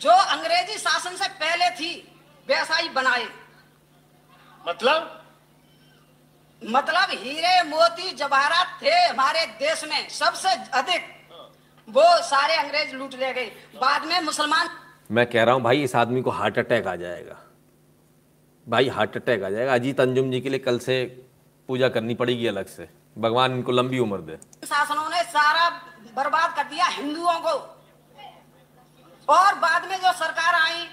जो 0.00 0.10
अंग्रेज़ी 0.10 0.78
शासन 0.78 1.16
से 1.16 1.28
पहले 1.36 1.70
थी 1.76 1.92
वैसा 2.48 2.76
ही 2.76 2.88
बनाए। 2.88 3.26
मतलब? 4.60 5.17
मतलब 6.62 7.10
हीरे 7.12 7.62
मोती 7.64 8.10
जवाहरात 8.12 8.78
थे 8.82 8.90
हमारे 8.90 9.44
देश 9.58 9.84
में 9.84 10.08
सबसे 10.08 10.48
अधिक। 10.78 11.02
वो 11.88 12.04
सारे 12.22 12.54
अंग्रेज़ 12.56 12.94
लूट 12.94 13.14
ले 13.14 13.32
गए। 13.32 13.46
बाद 13.80 14.04
में 14.04 14.20
मुसलमान 14.20 14.68
मैं 15.10 15.26
कह 15.26 15.44
रहा 15.44 15.54
हूँ 15.54 15.62
भाई 15.62 15.82
इस 15.82 15.94
आदमी 15.96 16.22
को 16.22 16.30
हार्ट 16.30 16.58
अटैक 16.58 16.86
आ 16.86 16.94
जाएगा। 16.96 17.36
भाई 18.66 18.88
हार्ट 18.88 19.16
अटैक 19.16 19.42
आ 19.44 19.50
जाएगा। 19.50 19.74
अजीत 19.74 20.00
अंजुम 20.00 20.30
जी 20.30 20.40
के 20.40 20.48
लिए 20.48 20.58
कल 20.58 20.78
से 20.78 21.04
पूजा 21.68 21.88
करनी 21.88 22.14
पड़ेगी 22.14 22.46
अलग 22.46 22.66
से। 22.66 22.88
भगवान 23.16 23.52
इनको 23.52 23.72
लंबी 23.72 23.98
उम्र 23.98 24.18
दे। 24.20 24.36
शासनों 24.66 25.08
ने 25.10 25.22
सारा 25.30 25.68
बर्बाद 26.16 26.54
कर 26.56 26.64
दिया 26.64 26.86
हिंदुओं 26.88 27.38
को। 27.40 27.54
और 29.28 29.54
बाद 29.56 29.88
में 29.90 29.96
जो 29.96 30.12
सरकार 30.14 30.54
आई 30.54 30.84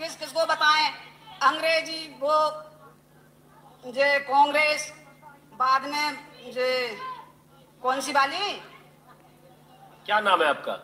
किस 0.00 0.16
किस 0.16 0.32
को 0.32 0.44
बताएँ? 0.46 0.88
अंग्रेज़ी 1.42 2.06
वो 2.20 3.92
जे 3.92 4.18
कांग्रेस 4.20 4.92
बाद 5.58 5.84
में 5.90 6.52
जे 6.54 6.70
कौन 7.82 8.00
सी 8.00 8.12
वाली 8.12 8.52
क्या 10.06 10.18
नाम 10.20 10.42
है 10.42 10.48
आपका? 10.48 10.78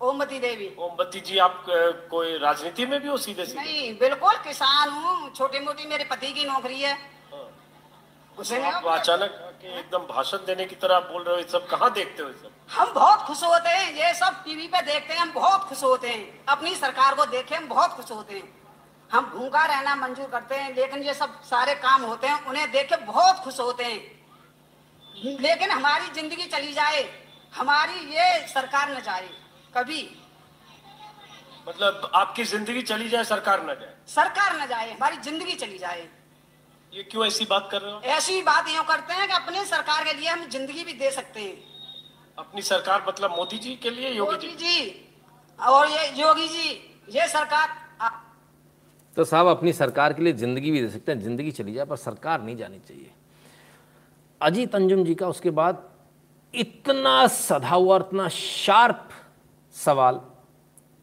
ओमवती 0.00 0.38
देवी। 0.40 0.68
ओमबत्ती 0.78 1.20
जी 1.20 1.38
आप 1.44 1.64
कोई 2.10 2.36
राजनीति 2.38 2.86
में 2.86 3.00
भी 3.02 3.08
हो 3.08 3.16
सीधे 3.18 3.44
सीधे 3.46 3.60
नहीं 3.60 3.92
बिल्कुल 3.98 4.36
किसान 4.44 4.88
हूँ 4.90 5.32
छोटी 5.34 5.60
मोटी 5.60 5.86
मेरे 5.88 6.04
पति 6.10 6.32
की 6.32 6.44
नौकरी 6.44 6.80
है। 6.80 6.96
उसे 8.36 8.60
आप 8.62 8.84
अचानक 8.86 9.62
एकदम 9.64 10.06
भाषण 10.14 10.44
देने 10.46 10.64
की 10.66 10.74
तरह 10.82 11.00
बोल 11.10 11.22
रहे 11.22 11.42
हो 11.42 11.48
सब 11.52 11.66
कहाँ 11.68 11.92
देखते 11.92 12.22
हो 12.22 12.28
सब? 12.32 12.50
हम 12.70 12.92
बहुत 12.94 13.26
खुश 13.26 13.42
होते 13.44 13.68
हैं 13.68 13.92
ये 13.94 14.12
सब 14.14 14.42
टीवी 14.44 14.66
पे 14.68 14.82
देखते 14.82 15.14
हैं 15.14 15.20
हम 15.20 15.32
बहुत 15.34 15.64
खुश 15.68 15.82
होते 15.82 16.08
हैं। 16.08 16.44
अपनी 16.48 16.74
सरकार 16.76 17.14
को 17.14 17.26
देखे 17.26 17.54
हम 17.54 17.68
बहुत 17.68 17.90
खुश 17.96 18.10
होते 18.12 18.34
हैं। 18.34 18.46
हम 19.10 19.24
भूखा 19.26 19.64
रहना 19.66 19.94
मंजूर 19.96 20.26
करते 20.30 20.54
हैं 20.54 20.74
लेकिन 20.76 21.02
ये 21.02 21.14
सब 21.14 21.40
सारे 21.44 21.74
काम 21.76 22.02
होते 22.02 22.26
हैं 22.26 22.44
उन्हें 22.46 22.70
देख 22.72 22.88
के 22.88 22.96
बहुत 23.04 23.36
खुश 23.44 23.60
होते 23.60 23.84
हैं। 23.84 25.38
लेकिन 25.40 25.70
हमारी 25.70 26.10
ज़िंदगी 26.14 26.44
चली 26.46 26.72
जाए 26.72 27.02
हमारी 27.52 27.98
ये 28.14 28.46
सरकार 28.48 28.90
न 28.90 29.00
जाए 29.02 29.28
कभी। 29.74 30.02
मतलब 31.68 32.10
आपकी 32.14 32.44
ज़िंदगी 32.44 32.82
चली 32.82 33.08
जाए 33.08 33.24
सरकार 33.24 33.62
न 33.62 33.74
जाए? 33.80 33.94
सरकार 34.08 34.60
न 34.60 34.66
जाए 34.66 34.92
हमारी 34.92 35.16
ज़िंदगी 35.18 35.54
चली 35.54 35.78
जाए। 35.78 36.08
ये 36.92 37.02
क्यों 37.04 37.26
ऐसी 37.26 37.44
बात 37.44 37.68
कर 37.70 37.82
रहे 37.82 37.92
हो? 37.92 38.00
ऐसी 38.00 38.42
बात 38.42 38.68
यूँ 38.68 38.84
करते 38.84 39.14
हैं 39.14 39.26
कि 39.28 39.34
अपनी 39.34 39.64
सरकार 39.66 40.04
के 40.04 40.12
लिए 40.12 40.28
हम 40.28 40.44
ज़िंदगी 40.46 40.84
भी 40.84 40.92
दे 40.94 41.10
सकते 41.10 41.40
हैं। 41.40 41.56
अपनी 42.38 42.62
सरकार 42.62 43.04
मतलब 43.08 43.36
मोदी 43.36 43.58
जी 43.58 43.74
के 43.82 43.90
लिए 43.90 44.10
योगी 44.10 44.36
जी? 44.38 44.54
जी 44.56 45.04
और 45.58 45.90
ये 45.90 46.08
योगी 46.20 46.48
जी 46.48 46.68
ये 47.10 47.28
सरकार 47.28 47.76
तो 49.18 49.24
साहब 49.24 49.46
अपनी 49.46 49.72
सरकार 49.72 50.12
के 50.12 50.22
लिए 50.22 50.32
ज़िंदगी 50.32 50.70
भी 50.70 50.80
दे 50.80 50.88
सकते 50.88 51.12
हैं, 51.12 51.20
ज़िंदगी 51.20 51.50
चली 51.50 51.72
जाए, 51.74 51.84
पर 51.84 51.96
सरकार 51.96 52.42
नहीं 52.42 52.56
जानी 52.56 52.78
चाहिए। 52.78 53.10
अजीत 54.40 54.74
अंजुम 54.74 55.02
जी 55.04 55.14
का 55.14 55.28
उसके 55.28 55.50
बाद 55.50 55.82
इतना 56.54 57.26
सधा 57.26 57.74
हुआ 57.74 57.96
इतना 57.98 58.28
शार्प 58.28 59.08
सवाल, 59.74 60.20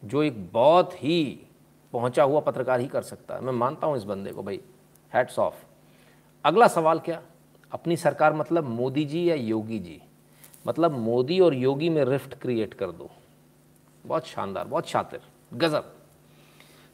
जो 0.04 0.24
एक 0.24 0.52
बहुत 0.54 0.94
ही 0.94 1.48
पहुँचा 1.94 2.24
हुआ 2.24 2.40
पत्रकार 2.40 2.80
ही 2.80 2.88
कर 2.88 3.02
सकता 3.02 3.36
है। 3.36 3.42
मैं 3.42 3.54
मानता 3.54 3.88
हूँ 3.88 3.98
इस 3.98 4.04
बंदे 4.04 4.32
को, 4.32 4.44
भाई 4.44 4.60
हैट्स 5.12 5.40
ऑफ़ 5.40 5.56
अगला 6.46 6.68
सवाल 6.68 7.00
क्या? 7.00 7.22
अपनी 7.72 7.98
सरकार 7.98 8.34
मतलब 8.34 8.70
मोदी 8.70 9.06
जी 9.06 9.30
या 9.30 9.36
योगी 9.36 9.80
जी? 9.80 10.02
मतलब 10.68 10.92
मोदी 10.92 11.40
और 11.40 11.54
योगी 11.54 11.90
में 11.90 12.04
रिफ्ट 12.06 12.40
क्रिएट 12.40 12.74
कर 12.74 12.92
दो। 12.92 13.10
बहुत 14.06 14.28
शानदार, 14.28 14.68
बहुत 14.68 14.88
शातिर। 14.88 15.22
गजब। 15.54 15.95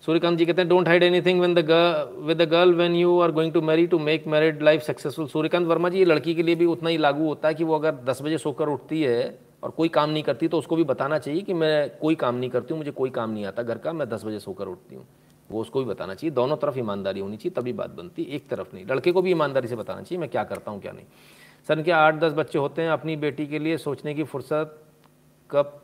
सूर्यकांत 0.03 0.37
जी 0.37 0.45
कहते 0.45 0.61
हैं 0.61 0.69
don't 0.69 0.87
hide 0.87 1.03
anything 1.03 1.41
with 1.41 1.59
the 1.59 1.71
with 2.19 2.41
the 2.41 2.47
girl 2.49 2.73
when 2.75 2.95
you 2.95 3.19
are 3.19 3.31
going 3.31 3.51
to 3.53 3.61
marry 3.61 3.85
to 3.87 3.99
make 3.99 4.27
married 4.27 4.61
life 4.63 4.81
successful 4.81 5.27
Suryakant 5.27 5.67
Verma 5.67 5.89
ji 5.89 5.99
ये 5.99 6.05
लड़की 6.05 6.33
के 6.35 6.43
लिए 6.43 6.55
भी 6.55 6.65
उतना 6.65 6.89
ही 6.89 6.97
लागू 6.97 7.27
होता 7.27 7.47
है 7.47 7.53
कि 7.53 7.63
वो 7.63 7.75
अगर 7.75 7.95
10 8.05 8.21
बजे 8.21 8.37
सोकर 8.37 8.69
उठती 8.69 9.01
है 9.01 9.39
और 9.63 9.69
कोई 9.69 9.89
काम 9.89 10.09
नहीं 10.09 10.23
करती 10.23 10.47
तो 10.47 10.57
उसको 10.57 10.75
भी 10.75 10.83
बताना 10.83 11.19
चाहिए 11.19 11.41
कि 11.41 11.53
मैं 11.53 11.89
कोई 11.97 12.15
काम 12.15 12.35
नहीं 12.35 12.49
करती 12.49 12.73
हूँ, 12.73 12.77
मुझे 12.77 12.91
कोई 12.91 13.09
काम 13.09 13.29
नहीं 13.29 13.45
आता 13.45 13.63
घर 13.63 13.77
का, 13.77 13.93
मैं 13.93 14.09
दस 14.09 14.23
बजे 14.25 14.39
सोकर 14.39 14.67
उठती 14.67 14.95
हूँ। 14.95 15.05
वो 15.49 15.61
उसको 15.61 15.79
भी 15.79 15.85
बताना 15.85 16.13
चाहिए। 16.13 16.33
दोनों 16.35 16.57
तरफ़ 16.57 16.77
ईमानदारी 16.79 17.19
होनी 17.19 17.37
चाहिए, 17.37 17.53
तभी 17.55 17.73
बात 17.73 17.89
बनती 17.89 18.23
एक 18.31 18.47
तरफ़ 18.49 18.73
नहीं। 18.73 18.85
लड़के 18.85 19.11
को 19.11 19.21
भी 19.21 19.31
ईमानदारी 19.31 19.67
से 19.67 19.75
बताना 19.75 20.01
चाहिए, 20.01 20.19
मैं 20.19 20.29
क्या 20.29 20.43
करता 20.43 20.71
हूँ, 20.71 20.81
क्या 20.81 20.91
नहीं। 20.91 21.05
सर 21.67 21.81
क्या 21.81 21.97
आठ 21.97 22.15
दस 22.15 22.33
बच्चे 22.33 22.59
होते 22.59 22.81
हैं 22.81 22.89
अपनी 22.89 23.15
बेटी 23.17 23.47
के 23.47 23.59
लिए 23.59 23.77
सोचने 23.77 24.13
की 24.13 24.23
फुर्सत, 24.23 24.77
कब 25.49 25.79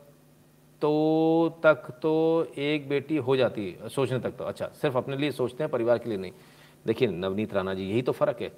तो 0.82 1.60
तक 1.62 1.90
तो 2.02 2.12
एक 2.58 2.88
बेटी 2.88 3.16
हो 3.18 3.36
जाती 3.36 3.66
है 3.72 3.88
सोचने 3.88 4.18
तक 4.18 4.36
तो। 4.38 4.44
अच्छा 4.44 4.66
सिर्फ़ 4.82 4.96
अपने 4.96 5.16
लिए 5.16 5.30
सोचते 5.32 5.64
हैं 5.64 5.70
परिवार 5.72 5.98
के 5.98 6.08
लिए 6.08 6.18
नहीं। 6.18 6.32
देखिए 6.86 7.08
नवनीत 7.08 7.54
राणा 7.54 7.74
जी 7.74 7.84
यही 7.84 8.02
तो 8.02 8.12
फ़र्क 8.12 8.40
है। 8.42 8.50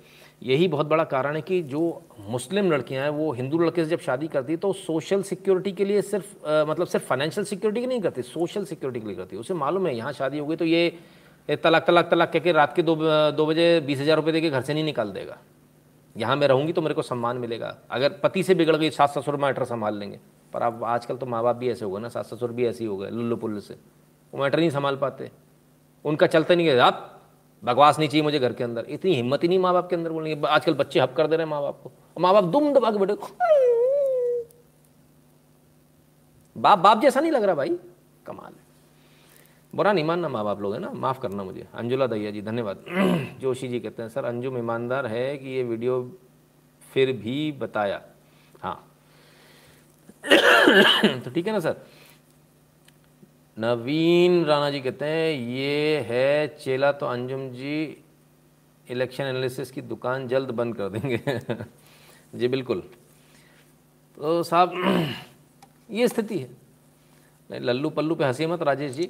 यही 0.42 0.66
बहुत 0.68 0.86
बड़ा 0.86 1.04
कारण 1.04 1.36
है 1.36 1.40
कि 1.42 1.60
जो 1.62 1.80
मुस्लिम 2.28 2.70
लड़कियाँ 2.72 3.02
हैं 3.02 3.10
वो 3.10 3.30
हिंदू 3.32 3.58
लड़के 3.58 3.84
से 3.84 3.90
जब 3.90 4.00
शादी 4.00 4.28
करती 4.28 4.52
है 4.52 4.58
तो 4.58 4.72
सोशल 4.74 5.22
सिक्योरिटी 5.22 5.72
के 5.72 5.84
लिए 5.84 6.02
सिर्फ़ 6.02 6.26
अ, 6.36 6.64
मतलब 6.68 6.86
सिर्फ़ 6.86 7.06
फाइनेंशियल 7.06 7.46
सिक्योरिटी 7.46 7.80
की 7.80 7.86
नहीं 7.86 8.00
करती 8.00 8.22
सोशल 8.24 8.64
सिक्योरिटी 8.64 9.00
के 9.00 9.06
लिए 9.06 9.16
करती 9.16 9.36
है। 9.36 9.40
उसे 9.40 9.54
मालूम 9.54 9.86
है 9.86 9.96
यहाँ 9.96 10.12
शादी 10.12 10.38
हो 10.38 10.46
गई 10.46 10.56
तो 10.56 10.64
ये 10.64 10.86
ये 11.48 11.56
तलाक 11.56 11.86
तलाक 11.86 12.10
तलाक 12.10 12.32
कह 12.32 12.38
के 12.38 12.52
रात 12.52 12.74
के 12.76 12.82
दो 12.82 12.96
दो 13.32 13.46
बजे 13.46 13.80
बीस 13.86 14.00
हज़ार 14.00 14.16
रुपये 14.16 14.32
दे 14.32 14.40
के 14.40 14.50
घर 14.50 14.62
से 14.62 14.74
नहीं 14.74 14.84
निकाल 14.84 15.10
देगा। 15.12 15.38
यहाँ 16.16 16.36
मैं 16.36 16.48
रहूँगी 16.48 16.72
तो 16.72 16.82
मेरे 16.82 16.94
को 16.94 17.02
सम्मान 17.02 17.38
मिलेगा। 17.38 17.76
अगर 17.90 18.12
पति 18.22 18.42
से 18.42 18.54
बिगड़ 18.54 18.76
गई 18.76 18.90
सास 18.90 19.14
ससुर 19.18 19.36
मैटर 19.36 19.64
संभाल 19.64 19.98
लेंगे। 19.98 20.18
पर 20.52 20.62
आप 20.62 20.80
आजकल 20.84 21.16
तो 21.16 21.26
माँ 21.26 21.42
बाप 21.42 21.56
भी 21.56 21.70
ऐसे 21.70 21.84
हो 21.84 21.90
गए 21.90 22.00
ना, 22.00 22.08
सास 22.08 22.34
ससुर 22.34 22.52
भी 22.52 22.66
ऐसे 22.66 22.84
ही 22.84 22.90
हो 22.90 22.96
गए, 22.96 23.10
लुल्लू 23.10 23.36
पुल्लू 23.36 23.60
से। 23.60 23.74
वो 24.34 24.42
मैटर 24.42 24.58
नहीं 24.58 24.70
संभाल 24.70 24.96
पाते। 24.96 25.30
उनका 26.04 26.26
चलते 26.26 26.56
नहीं 26.56 26.66
गया 26.66 26.84
आप 26.84 27.20
बकवास 27.64 27.98
नहीं 27.98 28.08
चाहिए 28.08 28.22
मुझे 28.22 28.38
घर 28.38 28.52
के 28.52 28.64
अंदर। 28.64 28.86
इतनी 28.88 29.14
हिम्मत 29.14 29.42
ही 29.42 29.48
नहीं 29.48 29.58
माँ 29.58 29.72
बाप 29.72 29.90
के 29.90 29.96
अंदर 29.96 30.10
बोलेंगे 30.10 30.46
आजकल 30.46 30.74
बच्चे 30.74 31.00
हप 31.00 31.14
कर 31.16 31.26
दे 31.26 31.36
रहे 31.36 31.44
हैं 31.44 31.50
माँ 31.50 31.62
बाप 31.62 31.80
को। 31.84 31.92
माँ 32.20 32.32
बाप 32.32 32.44
दुम 32.44 32.72
दबा 32.72 32.90
के 32.90 32.98
बैठे। 32.98 33.14
बाप 36.56 36.78
बाप 36.78 37.00
जैसा 37.00 37.20
नहीं 37.20 37.32
लग 37.32 37.42
रहा 37.42 37.54
भाई। 37.54 37.78
कमाल 38.26 38.52
है। 38.52 38.70
बुरा 39.74 39.92
नहीं 39.92 40.04
मानना 40.04 40.28
माँ 40.28 40.44
बाप 40.44 40.60
लोग 40.60 40.74
है 40.74 40.80
ना। 40.80 40.90
माफ़ 40.90 41.20
करना 41.20 41.44
मुझे। 41.44 41.66
अंजुला 41.74 42.06
दैया 42.06 42.30
जी, 42.30 42.42
धन्यवाद। 42.42 42.84
जोशी 43.40 43.68
जी 43.68 43.80
कहते 43.80 44.02
हैं, 44.02 44.10
सर 44.10 44.24
अंजुम 44.24 44.58
ईमानदार 44.58 45.06
है 45.06 45.38
कि 45.38 45.48
ये 45.48 45.62
वीडियो 45.62 46.12
फिर 46.92 47.12
भी 47.12 47.52
बताया? 47.52 48.02
तो 50.26 51.30
ठीक 51.30 51.46
है 51.46 51.52
ना 51.52 51.60
सर? 51.60 51.76
नवीन 53.58 54.44
राणा 54.44 54.70
जी 54.70 54.80
कहते 54.80 55.04
हैं, 55.04 55.48
ये 55.48 56.00
है 56.00 56.48
चेला 56.48 56.92
तो 56.92 57.06
अंजुम 57.06 57.50
जी 57.50 58.04
इलेक्शन 58.90 59.24
एनालिसिस 59.24 59.70
की 59.70 59.82
दुकान 59.82 60.28
जल्द 60.28 60.50
बंद 60.50 60.76
कर 60.76 60.88
देंगे। 60.88 61.20
जी 62.38 62.48
बिल्कुल। 62.48 62.80
तो 64.16 64.42
साहब, 64.42 64.72
ये 65.90 66.08
स्थिति 66.08 66.38
है। 66.38 66.50
लल्लू 67.52 67.90
पल्लू 67.90 68.14
पे 68.14 68.24
हँसी 68.24 68.46
मत 68.46 68.62
राजेश 68.62 68.92
जी, 68.92 69.04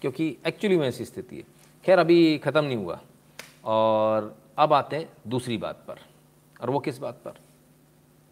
क्योंकि 0.00 0.36
एक्चुअली 0.46 0.76
में 0.76 0.88
ऐसी 0.88 1.04
स्थिति 1.04 1.36
है। 1.36 1.42
खैर, 1.84 1.98
अभी 1.98 2.38
ख़त्म 2.38 2.64
नहीं 2.64 2.76
हुआ। 2.76 3.00
और 3.64 4.36
अब 4.58 4.72
आते 4.72 4.96
हैं 4.96 5.08
दूसरी 5.26 5.56
बात 5.56 5.84
पर। 5.88 5.94
और 6.60 6.70
वो 6.70 6.78
किस 6.78 6.98
बात 6.98 7.14
पर? 7.14 7.32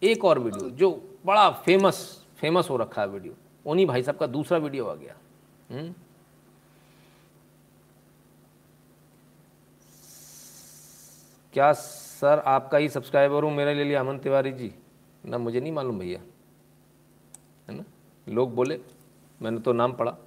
एक 0.03 0.25
और 0.25 0.39
वीडियो 0.39 0.69
जो 0.69 1.17
बड़ा 1.25 1.49
फ़ेमस 1.49 2.18
फ़ेमस 2.41 2.69
हो 2.69 2.77
रखा 2.77 3.01
है 3.01 3.07
वीडियो 3.07 3.33
उन्हीं 3.65 3.85
भाई 3.85 4.03
साहब 4.03 4.17
का 4.17 4.27
दूसरा 4.27 4.57
वीडियो 4.57 4.85
आ 4.85 4.95
गया। 4.95 5.15
हम्म? 5.71 5.93
क्या 11.53 11.73
सर 11.73 12.39
आपका 12.39 12.77
ही 12.77 12.89
सब्सक्राइबर 12.89 13.43
हूँ? 13.43 13.51
मेरे 13.51 13.73
ले 13.73 13.83
लिया 13.83 13.99
अमन 13.99 14.17
तिवारी 14.19 14.51
जी। 14.51 14.75
ना, 15.25 15.37
मुझे 15.37 15.59
नहीं 15.59 15.71
मालूम 15.71 15.99
भैया। 15.99 16.19
है 17.69 17.77
ना? 17.77 17.83
लोग 18.29 18.55
बोले, 18.55 18.79
मैंने 19.41 19.59
तो 19.59 19.73
नाम 19.73 19.93
पढ़ा। 19.93 20.17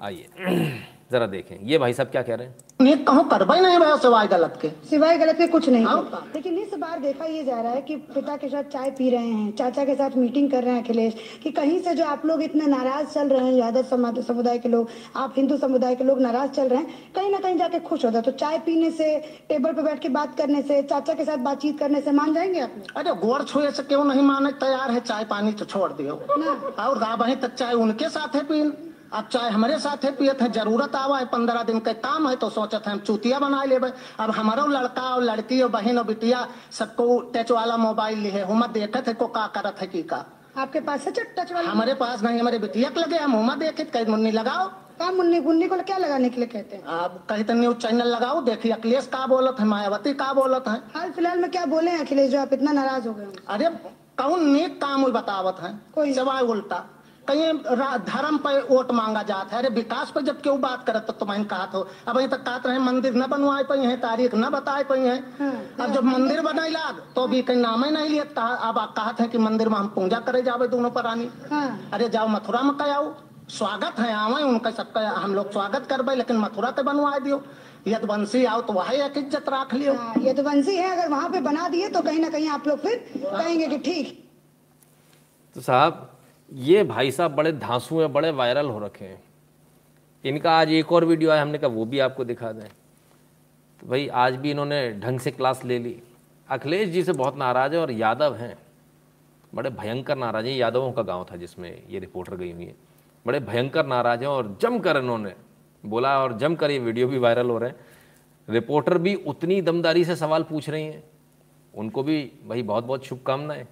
आइए, 0.00 0.28
ज़रा 1.10 1.26
देखें। 1.26 1.56
ये 1.56 1.78
भाई 1.78 1.94
साहब 1.94 2.08
क्या 2.08 2.22
कह 2.22 2.34
रहे 2.34 2.46
हैं? 2.46 2.54
ये 2.80 2.94
कहूँ 3.08 3.22
करबे 3.28 3.58
नहीं 3.60 3.78
रहे 3.78 3.96
सिवाय 3.98 4.26
गलत 4.28 4.58
के। 4.62 4.68
सिवाय 4.88 5.16
गलत 5.18 5.36
के 5.38 5.46
कुछ 5.48 5.68
नहीं। 5.68 5.84
हाँ। 5.84 6.30
लेकिन 6.34 6.56
इस 6.58 6.74
बार 6.78 6.98
देखा 7.00 7.24
ये 7.24 7.42
जा 7.44 7.60
रहा 7.60 7.72
है 7.72 7.80
कि 7.82 7.96
पिता 8.14 8.36
के 8.36 8.48
साथ 8.48 8.62
चाय 8.72 8.90
पी 8.90 9.08
रहे 9.10 9.26
हैं 9.26 9.50
चाचा 9.56 9.84
के 9.84 9.94
साथ 9.94 10.16
मीटिंग 10.16 10.50
कर 10.50 10.62
रहे 10.64 10.74
हैं 10.74 10.82
अखिलेश 10.82 11.14
कि 11.42 11.50
कहीं 11.50 11.78
से 11.82 11.94
जो 11.94 12.04
आप 12.04 12.26
लोग 12.26 12.42
इतने 12.42 12.66
नाराज़ 12.66 13.06
चल 13.06 13.28
रहे 13.28 13.44
हैं 13.46 13.52
यादव 13.52 13.82
समाज 13.90 14.18
समुदाय 14.26 14.58
के 14.58 14.68
लोग 14.68 14.88
आप 15.16 15.34
हिंदू 15.36 15.56
समुदाय 15.56 15.94
के 15.94 16.04
लोग 16.04 16.20
नाराज़ 16.20 16.50
चल 16.50 16.68
रहे 16.68 16.78
हैं 16.78 17.12
कहीं 17.16 17.30
ना 17.30 17.38
कहीं 17.38 17.56
जाके 17.58 17.78
खुश 17.88 18.04
होता 18.04 18.18
है 18.18 18.22
तो 18.22 18.30
चाय 18.42 18.58
पीने 18.66 18.90
से 18.90 19.16
टेबल 19.48 19.72
पे 19.72 19.82
बैठ 19.82 20.00
के 20.02 20.08
बात 20.18 20.36
करने 20.38 20.62
से 20.62 20.82
चाचा 20.82 21.14
के 21.14 21.24
साथ 21.24 21.44
बातचीत 21.48 21.78
करने 21.78 22.00
से 22.00 22.12
मान 22.12 22.34
जाएँगे 22.34 22.60
आप 22.60 22.74
अरे 22.96 23.14
गोर 23.26 23.44
छुए 23.44 23.70
से 23.70 23.82
क्यों 23.82 24.04
नहीं 24.04 24.22
माने? 24.22 24.50
तैयार 24.64 24.90
है 24.90 25.00
चाय 25.00 25.24
पानी 25.30 25.52
तो 25.52 25.64
छोड़ 25.64 25.92
दियो। 25.92 26.14
और 26.78 26.98
वहीं 27.20 27.36
तक 27.36 27.54
चाय 27.54 27.72
उनके 27.86 28.08
साथ 28.08 28.34
है 28.36 28.42
पी 28.50 28.62
अब 29.14 29.26
चाहे 29.32 29.50
हमारे 29.50 29.78
साथ 29.78 30.04
है 30.04 30.10
पियत 30.12 30.40
है 30.42 30.50
ज़रूरत 30.52 30.94
आवा 30.96 31.18
है 31.18 31.24
पंद्रह 31.32 31.62
दिन 31.62 31.78
का 31.80 31.92
काम 32.04 32.28
है 32.28 32.36
तो 32.36 32.48
सोचत 32.50 32.86
है 32.86 32.92
हम 32.92 32.98
चुतिया 33.00 33.38
बना 33.38 33.62
लेबे। 33.64 33.90
अब 34.20 34.30
हमारो 34.30 34.66
लड़का 34.68 35.02
और 35.14 35.22
लड़की 35.22 35.60
और 35.62 35.68
बहन 35.70 35.98
और 35.98 36.04
बिटिया 36.04 36.46
सबको 36.72 37.04
टच 37.34 37.50
वाला 37.50 37.76
मोबाइल 37.76 38.18
लिए 38.18 38.42
हम 38.44 38.66
देखत 38.72 39.08
है 39.08 39.14
को 39.14 39.26
का 39.28 39.46
करत 39.54 39.80
है 39.80 39.86
की 39.86 40.02
का। 40.04 40.24
आपके 40.58 40.80
पास 40.80 41.06
है 41.06 41.12
टच 41.12 41.52
वाला? 41.52 41.70
हमारे 41.70 41.94
पास 41.94 42.22
नहीं 42.22 42.40
हमारे 42.40 42.58
बिटिया 42.58 42.90
के 42.90 43.00
लगे 43.00 43.18
हम 43.18 43.32
हुमा 43.32 43.54
देखे 43.56 43.84
कहीं 43.86 44.06
मुन्नी 44.06 44.30
लगाओ। 44.30 44.66
का 44.98 45.10
मुन्नी 45.12 45.40
गुन्नी 45.40 45.68
को 45.68 45.76
क्या 45.82 45.98
लगाने 45.98 46.28
के 46.28 46.40
लिए 46.40 46.48
कहते 46.48 46.76
हैं? 46.76 46.84
आप 46.86 47.24
कहीं 47.28 47.44
तो 47.44 47.54
न्यूज़ 47.54 47.76
चैनल 47.78 48.08
लगाओ 48.08 48.40
देखिए 48.42 48.72
अखिलेश 48.72 49.06
का 49.06 49.26
बोलत 49.26 49.56
है 49.60 49.66
मायावती 49.66 50.12
का 50.14 50.32
बोलत 50.32 50.64
है। 50.68 50.74
हाल 50.94 51.10
फ़िलहाल 51.12 51.38
में 51.38 51.50
क्या 51.50 51.64
बोले 51.66 51.90
हैं 51.90 52.00
अखिलेश 52.00 52.30
जो 52.32 52.40
आप 52.40 52.52
इतना 52.52 52.72
नाराज़ 52.72 53.08
हो 53.08 53.14
गए 53.14 53.26
अरे 53.48 53.68
कौन 54.18 54.48
नेक 54.48 54.80
काम 54.80 55.04
बतावत 55.12 55.56
है? 55.62 55.72
कोई 55.94 56.12
जवाब 56.12 56.50
उल्टा। 56.50 56.84
कहीं 57.28 57.52
धर्म 58.04 58.36
पर 58.38 58.60
वोट 58.70 58.90
मांगा 58.92 59.22
जाता 59.24 59.56
है। 59.56 59.58
अरे 59.58 59.68
विकास 59.74 60.10
पर 60.10 60.22
जब 60.22 60.40
क्यों 60.42 60.60
बात 60.60 60.84
करत 60.86 61.04
तो 61.06 61.12
तुम्हें 61.14 61.44
कहा 61.46 61.68
हो 61.74 61.80
अब 61.80 62.16
अभी 62.16 62.26
तक 62.28 62.42
कहते 62.42 62.68
रहे 62.68 62.78
मंदिर 62.80 63.14
न 63.14 63.26
बनवाए 63.28 63.62
पाई 63.64 63.78
है 63.80 63.96
तारीख 64.00 64.34
न 64.36 64.50
बताए 64.50 64.84
पाई 64.84 65.00
है। 65.00 65.18
अब 65.80 65.92
जब 65.92 66.04
मंदिर 66.04 66.40
बनैला 66.42 66.90
तो 67.14 67.26
भी 67.28 67.42
कहीं 67.42 67.60
नाम 67.60 67.84
ही 67.84 67.90
नहीं 67.90 68.08
लिया 68.10 68.46
अब 68.60 68.78
कहते 68.98 69.22
हैं 69.22 69.30
कि 69.32 69.38
मंदिर 69.40 69.68
में 69.68 69.76
हम 69.76 69.88
पूजा 69.94 70.18
करे 70.22 70.42
जावे 70.44 70.68
दोनों 70.68 70.90
पर 70.90 71.02
प्राणी 71.02 71.28
अरे 71.92 72.08
जाओ 72.08 72.28
मथुरा 72.28 72.62
में 72.62 72.74
कहो 72.76 73.14
स्वागत 73.50 73.98
है 73.98 74.12
आवे 74.14 74.42
उनका 74.44 74.70
सबका 74.72 75.00
हम 75.12 75.34
लोग 75.34 75.50
स्वागत 75.52 75.86
करबे 75.88 76.14
लेकिन 76.14 76.36
मथुरा 76.38 76.70
के 76.70 76.82
बनवा 76.82 77.18
दियो। 77.18 77.42
यदवंशी 77.86 78.44
आओ 78.46 78.60
तो 78.62 78.72
वही 78.72 79.00
एक 79.02 79.16
इज़्ज़त 79.18 79.48
रख 79.50 79.74
लियो। 79.74 79.94
यदुवंशी 80.22 80.76
है 80.76 80.90
अगर 80.92 81.08
वहाँ 81.10 81.28
पे 81.30 81.40
बना 81.42 81.68
दिए 81.68 81.88
तो 81.88 82.00
कहीं 82.02 82.20
ना 82.20 82.28
कहीं 82.30 82.48
आप 82.50 82.68
लोग 82.68 82.78
फिर 82.80 82.96
कहेंगे 83.16 83.66
कि 83.66 83.78
ठीक। 83.80 84.12
तो 85.56 85.60
साहब 85.62 86.08
ये 86.54 86.84
भाई 86.84 87.10
साहब 87.10 87.34
बड़े 87.34 87.52
धांसू 87.52 88.00
हैं, 88.00 88.12
बड़े 88.12 88.30
वायरल 88.30 88.66
हो 88.66 88.78
रखे 88.78 89.04
हैं। 89.04 89.22
इनका 90.24 90.58
आज 90.58 90.70
एक 90.70 90.92
और 90.92 91.04
वीडियो 91.04 91.30
आया, 91.30 91.42
हमने 91.42 91.58
कहा 91.58 91.68
वो 91.68 91.84
भी 91.84 91.98
आपको 91.98 92.24
दिखा 92.24 92.52
दें। 92.52 92.68
तो 93.80 93.86
भाई, 93.86 94.08
आज 94.08 94.36
भी 94.36 94.50
इन्होंने 94.50 94.92
ढंग 94.92 95.20
से 95.20 95.30
क्लास 95.30 95.64
ले 95.64 95.78
ली। 95.78 96.02
अखिलेश 96.50 96.88
जी 96.88 97.02
से 97.02 97.12
बहुत 97.12 97.36
नाराज़ 97.36 97.72
है 97.72 97.78
और 97.78 97.90
यादव 97.90 98.34
हैं। 98.34 98.58
बड़े 99.54 99.70
भयंकर 99.70 100.16
नाराज़ 100.16 100.46
हैं। 100.46 100.56
यादवों 100.56 100.92
का 100.92 101.02
गाँव 101.02 101.26
था 101.32 101.36
जिसमें 101.36 101.82
ये 101.88 101.98
रिपोर्टर 101.98 102.36
गई 102.36 102.52
हुई 102.52 102.64
है। 102.64 102.74
बड़े 103.26 103.40
भयंकर 103.40 103.86
नाराज़ 103.86 104.20
हैं 104.20 104.26
और 104.26 104.58
जमकर 104.60 104.96
इन्होंने 104.96 105.34
बोला 105.86 106.20
और 106.20 106.38
जमकर 106.38 106.70
ये 106.70 106.78
वीडियो 106.78 107.08
भी 107.08 107.18
वायरल 107.18 107.50
हो 107.50 107.58
रहे 107.58 107.70
हैं। 107.70 107.76
रिपोर्टर 108.50 108.98
भी 108.98 109.14
उतनी 109.14 109.62
दमदारी 109.62 110.04
से 110.04 110.16
सवाल 110.16 110.42
पूछ 110.42 110.70
रही 110.70 110.84
हैं। 110.84 111.04
उनको 111.74 112.02
भी 112.02 112.32
भाई 112.46 112.62
बहुत 112.62 112.84
बहुत 112.84 113.04
शुभकामनाएँ। 113.04 113.66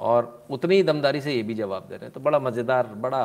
और 0.00 0.46
उतनी 0.50 0.76
ही 0.76 0.82
दमदारी 0.82 1.20
से 1.20 1.34
ये 1.34 1.42
भी 1.42 1.54
जवाब 1.54 1.86
दे 1.88 1.94
रहे 1.94 2.04
हैं। 2.04 2.12
तो 2.12 2.20
बड़ा 2.20 2.38
मज़ेदार 2.38 2.86
बड़ा 2.98 3.22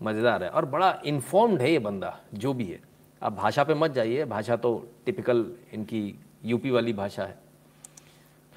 मज़ेदार 0.00 0.42
है 0.42 0.48
और 0.50 0.64
बड़ा 0.66 0.90
इन्फॉर्म्ड 1.06 1.60
है 1.60 1.70
ये 1.72 1.78
बंदा 1.80 2.18
जो 2.34 2.52
भी 2.54 2.64
है। 2.66 2.80
आप 3.22 3.32
भाषा 3.32 3.64
पे 3.64 3.74
मत 3.74 3.90
जाइए 3.92 4.24
भाषा 4.26 4.56
तो 4.56 4.74
टिपिकल 5.06 5.46
इनकी 5.74 6.14
यूपी 6.44 6.70
वाली 6.70 6.92
भाषा 6.92 7.24
है। 7.24 7.38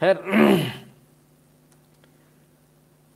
खैर 0.01 0.17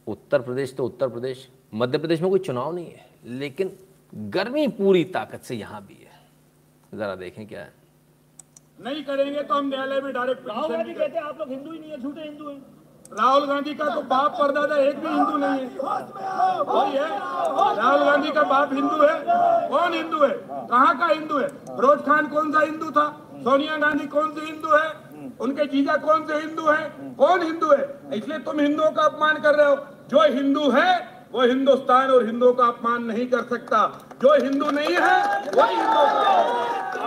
उत्तर 0.08 0.42
प्रदेश 0.42 0.74
तो 0.76 0.86
उत्तर 0.86 1.08
प्रदेश 1.10 1.48
मध्य 1.74 1.98
प्रदेश 1.98 2.22
में 2.22 2.30
कोई 2.30 2.40
चुनाव 2.40 2.72
नहीं 2.76 2.86
है 2.86 3.06
लेकिन 3.40 3.72
गर्मी 4.14 4.68
पूरी 4.76 5.04
ताकत 5.14 5.42
से 5.44 5.56
यहाँ 5.56 5.82
भी 5.88 5.94
है। 5.96 6.98
ज़रा 6.98 7.16
देखें 7.16 7.46
क्या 7.48 7.62
है। 7.62 7.74
नहीं 8.82 9.04
करेंगे 9.04 9.44
तो 9.44 9.54
हम 9.54 9.68
न्यायालय 9.70 10.02
में 10.02 10.14
डायरेक्ट 10.14 10.50
हैं 10.50 11.22
आप 11.22 11.40
लोग 11.40 11.50
हिंदू 11.50 11.72
ही 11.72 11.80
नहीं 11.80 11.92
है 11.92 12.02
झूठे 12.02 12.22
हिंदू 12.22 12.50
हैं। 12.50 12.62
राहुल 13.12 13.46
गांधी 13.48 13.74
का 13.74 13.86
तो 13.86 14.02
बाप 14.02 14.36
परदादा 14.40 14.76
एक 14.78 15.00
भी 15.00 15.08
हिंदू 15.08 15.38
नहीं 15.38 15.60
है। 15.60 15.68
वही 16.64 16.92
है। 16.94 17.08
राहुल 17.78 18.04
गांधी 18.06 18.32
का 18.32 18.42
बाप 18.44 18.74
हिंदू 18.74 18.98
है। 18.98 19.14
कौन 19.70 19.94
हिंदू 19.94 20.20
है? 20.24 20.30
कहाँ 20.70 20.98
का 21.00 21.06
हिंदू 21.06 21.38
है? 21.38 21.48
फिरोज 21.48 22.00
खान 22.00 22.28
कौन 22.28 22.52
सा 22.52 22.60
हिंदू 22.62 22.90
था? 22.92 23.06
सोनिया 23.44 23.78
गांधी 23.78 24.08
कौन 24.08 24.32
सी 24.34 24.46
हिंदू 24.46 24.76
है? 24.76 24.90
उनके 25.40 25.66
जीजा 25.66 25.96
कौन 25.98 26.26
से 26.28 26.36
हिंदू 26.36 26.68
है? 26.68 26.84
कौन 27.18 27.42
हिंदू 27.44 27.72
है? 27.72 27.88
इसलिए 28.14 28.40
तुम 28.40 28.60
हिंदुओं 28.60 28.92
का 28.92 29.04
अपमान 29.04 29.40
कर 29.42 29.56
रहे 29.56 29.70
हो। 29.70 29.76
जो 30.10 30.22
हिंदू 30.34 30.70
है, 30.72 30.92
वो 31.32 31.42
हिंदुस्तान 31.42 32.12
और 32.12 32.26
हिंदुओं 32.26 32.54
का 32.54 32.66
अपमान 32.66 33.04
नहीं 33.04 33.26
कर 33.30 33.42
सकता। 33.50 33.80
जो 34.22 34.34
हिंदू 34.44 34.70
नहीं 34.72 34.96
है 34.98 35.18
वही 35.56 35.76
हिंदू 35.76 36.00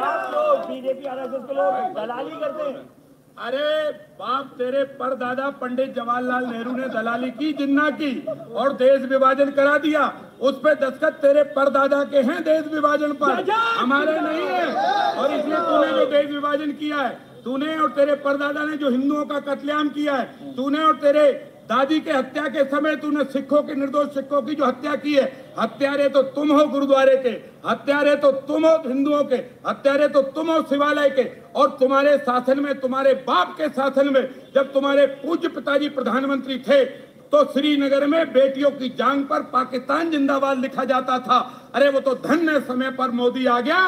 आप 0.02 0.34
लोग 0.34 0.66
बीजेपी 0.66 1.06
आरएसएस 1.06 1.42
के 1.46 1.54
लोग 1.54 1.72
दलाली 1.94 2.36
करते 2.40 2.62
हैं। 2.62 3.01
अरे 3.36 3.90
बाप 4.18 4.46
तेरे 4.58 4.82
परदादा 4.96 5.48
पंडित 5.50 5.94
जवाहरलाल 5.94 6.44
नेहरू 6.46 6.72
ने 6.72 6.88
दलाली 6.88 7.30
की 7.30 7.52
जिन्ना 7.52 7.88
की 7.92 8.10
और 8.54 8.72
देश 8.72 9.02
विभाजन 9.02 9.50
करा 9.50 9.76
दिया। 9.78 10.02
उस 10.40 10.60
पर 10.64 10.74
दस्तखत 10.74 11.18
तेरे 11.22 11.42
परदादा 11.54 12.02
के 12.04 12.18
हैं 12.18 12.42
देश 12.44 12.66
विभाजन 12.74 13.12
पर। 13.22 13.50
हमारे 13.78 14.18
नहीं 14.20 14.46
है। 14.48 14.66
और 15.14 15.32
इसलिए 15.32 15.58
तूने 15.58 15.88
जो 15.90 16.04
देश 16.06 16.30
विभाजन 16.30 16.72
किया 16.72 16.96
है 16.96 17.18
तूने 17.44 17.76
और 17.76 17.90
तेरे 17.90 18.14
परदादा 18.24 18.64
ने 18.64 18.76
जो 18.76 18.90
हिंदुओं 18.90 19.24
का 19.24 19.38
कत्लेआम 19.44 19.88
किया 19.88 20.14
है 20.14 20.54
तूने 20.54 20.82
और 20.84 20.96
तेरे 20.96 21.24
दादी 21.68 21.98
के 22.00 22.12
हत्या 22.12 22.42
के 22.48 22.64
समय 22.66 22.96
तूने 22.96 23.24
सिखों 23.24 23.62
के 23.62 23.74
निर्दोष 23.74 24.08
सिखों 24.14 24.40
की 24.42 24.54
जो 24.54 24.64
हत्या 24.64 24.94
की 24.96 25.14
है, 25.14 25.24
हत्यारे 25.58 26.08
तो 26.08 26.22
तुम 26.34 26.52
हो 26.52 26.64
गुरुद्वारे 26.68 27.16
के, 27.16 27.30
हत्यारे 27.68 28.14
तो 28.16 28.32
तुम 28.48 28.66
हो 28.66 28.76
हिंदुओं 28.86 29.22
के, 29.24 29.36
हत्यारे 29.66 30.08
तो 30.08 30.22
तुम 30.32 30.50
हो 30.50 30.60
शिवालय 30.62 31.10
के, 31.10 31.24
और 31.52 31.76
तुम्हारे 31.80 32.16
शासन 32.18 32.60
में, 32.60 32.74
तुम्हारे 32.80 33.14
बाप 33.26 33.54
के 33.58 33.68
शासन 33.70 34.12
में 34.14 34.22
जब 34.54 34.72
तुम्हारे 34.72 35.06
पूज्य 35.22 35.48
पिताजी 35.50 35.88
प्रधानमंत्री 35.90 36.58
थे 36.60 36.84
तो 37.32 37.44
श्रीनगर 37.52 38.06
में 38.06 38.32
बेटियों 38.32 38.70
की 38.70 38.88
जांग 38.98 39.24
पर 39.24 39.42
पाकिस्तान 39.52 40.10
जिंदाबाद 40.10 40.58
लिखा 40.58 40.84
जाता 40.84 41.18
था। 41.18 41.38
अरे 41.74 41.88
वो 41.90 42.00
तो 42.00 42.14
धन्य 42.26 42.60
समय 42.62 42.90
पर 42.90 43.10
मोदी 43.12 43.46
आ 43.46 43.60
गया 43.60 43.78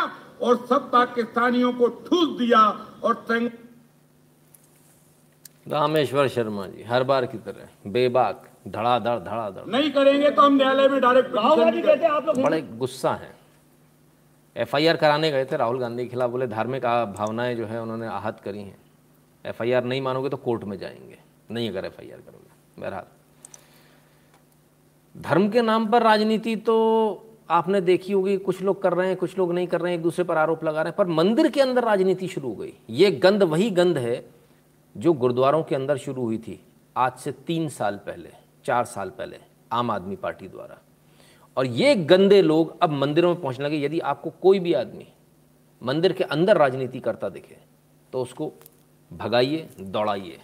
और 0.42 0.64
सब 0.68 0.90
पाकिस्तानियों 0.92 1.72
को 1.72 1.88
ठूस 2.06 2.28
दिया 2.38 2.60
और 3.04 3.24
रामेश्वर 5.66 6.28
शर्मा 6.28 6.66
जी 6.66 6.82
हर 6.82 7.02
बार 7.04 7.26
की 7.26 7.38
तरह 7.38 7.90
बेबाक 7.90 8.42
धड़ाधड़ 8.68 9.18
धड़ाधड़। 9.20 9.70
नहीं 9.72 9.90
करेंगे 9.90 10.30
तो 10.30 10.42
हम 10.42 10.56
न्यायालय 10.56 10.88
में 10.88 11.00
डायरेक्ट 11.00 11.34
राहुल 11.34 11.60
गांधी 11.60 11.82
कहते 11.82 12.04
हैं 12.04 12.10
आप 12.10 12.26
लोग 12.26 12.40
बड़े 12.42 12.60
गुस्सा 12.78 13.12
हैं। 13.14 13.34
एफआईआर 14.56 14.96
कराने 14.96 15.30
गए 15.30 15.44
थे 15.44 15.56
राहुल 15.56 15.78
गांधी 15.80 16.02
के 16.04 16.08
खिलाफ 16.10 16.30
बोले 16.30 16.46
धार्मिक 16.46 16.82
भावनाएँ 17.16 17.54
जो 17.56 17.66
है 17.66 17.80
उन्होंने 17.82 18.06
आहत 18.06 18.40
करी 18.44 18.58
हैं। 18.58 18.76
एफआईआर 19.44 19.84
नहीं 19.84 20.00
मानोगे 20.02 20.28
तो 20.28 20.36
कोर्ट 20.36 20.64
में 20.64 20.76
जाएँगे 20.78 21.18
नहीं 21.50 21.68
अगर 21.70 21.84
एफआईआर 21.84 22.18
करोगे 22.18 22.80
बहरहाल। 22.80 23.04
धर्म 25.14 25.48
के 25.48 25.62
नाम 25.62 25.86
पर 25.86 26.02
राजनीति 26.02 26.56
तो 26.58 26.76
आपने 27.50 27.80
देखी 27.80 28.12
होगी 28.12 28.36
कुछ 28.36 28.62
लोग 28.62 28.82
कर 28.82 28.92
रहे 28.92 29.08
हैं 29.08 29.16
कुछ 29.16 29.36
लोग 29.38 29.52
नहीं 29.52 29.66
कर 29.66 29.80
रहे 29.80 29.92
हैं 29.92 29.98
एक 29.98 30.02
दूसरे 30.02 30.24
पर 30.24 30.36
आरोप 30.36 30.64
लगा 30.64 30.82
रहे 30.82 30.90
हैं 30.90 30.96
पर 30.96 31.06
मंदिर 31.14 31.48
के 31.48 31.60
अंदर 31.60 31.84
राजनीति 31.84 32.28
शुरू 32.28 32.48
हो 32.48 32.54
गई। 32.54 32.72
ये 32.90 33.10
गंद 33.10 33.42
वही 33.42 33.70
गंद 33.70 33.98
है 33.98 34.14
जो 34.96 35.12
गुरुद्वारों 35.12 35.62
के 35.62 35.74
अंदर 35.74 35.96
शुरू 35.96 36.22
हुई 36.22 36.38
थी, 36.38 36.60
आज 36.96 37.12
से 37.18 37.32
तीन 37.46 37.68
साल 37.68 37.96
पहले, 37.96 38.30
चार 38.64 38.84
साल 38.84 39.10
पहले, 39.10 39.38
आम 39.72 39.90
आदमी 39.90 40.16
पार्टी 40.16 40.48
द्वारा। 40.48 40.78
और 41.56 41.66
ये 41.66 41.94
गंदे 41.96 42.40
लोग 42.42 42.76
अब 42.82 42.90
मंदिरों 42.90 43.28
में 43.28 43.40
पहुँचने 43.42 43.64
लगे। 43.66 43.76
यदि 43.76 44.00
आपको 44.00 44.30
कोई 44.42 44.58
भी 44.58 44.72
आदमी 44.74 45.06
मंदिर 45.82 46.12
के 46.12 46.24
अंदर 46.24 46.56
राजनीति 46.56 47.00
करता 47.00 47.28
दिखे 47.28 47.56
तो 48.12 48.22
उसको 48.22 48.52
भगाइए, 49.10 49.68
दौड़ाइए। 49.80 50.38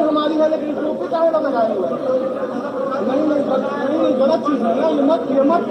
हमारी 0.00 0.34
है 0.34 0.48
लेकिन 0.50 0.74
हुए 1.12 1.88
हैं? 1.88 1.96
नहीं 3.06 3.28
नहीं 3.28 3.44
गलत- 4.20 4.46
चीज़ 4.46 4.62
है 4.62 4.80
ना 4.80 4.88
ये 4.88 5.02
मत 5.02 5.26
ये 5.30 5.42
मत 5.42 5.62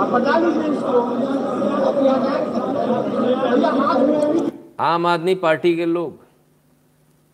आप 0.00 0.14
हटा 0.14 0.38
लीजिए 0.38 0.72
इसको 0.72 0.98
आम 4.80 5.06
आदमी 5.06 5.34
पार्टी 5.34 5.76
के 5.76 5.86
लोग 5.86 6.18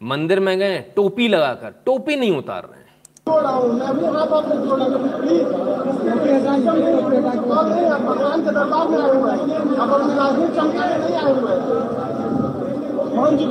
मंदिर 0.03 0.41
में 0.41 0.59
गए, 0.59 0.79
टोपी 0.97 1.29
लगाकर, 1.29 1.75
टोपी 1.87 2.17
नहीं 2.17 2.37
उतार 2.37 2.62
रहे 2.62 2.75
हैं 2.75 2.81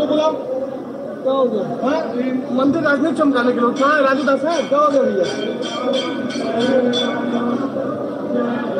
हैं 0.09 0.58
क्या 1.29 1.37
हो 1.37 1.45
गया? 1.45 1.63
हाँ, 1.85 1.99
मंदिर 2.57 2.81
राजनीति 2.83 3.15
चमकाने 3.17 3.51
के 3.53 3.59
लोग 3.59 3.73
कहाँ 3.79 3.95
है 3.95 4.01
राजू 4.03 4.23
दास 4.23 4.43
है? 4.43 4.53
क्या 4.69 4.79
हो 4.79 4.87
गया 4.91 5.01
भैया? 5.01 5.25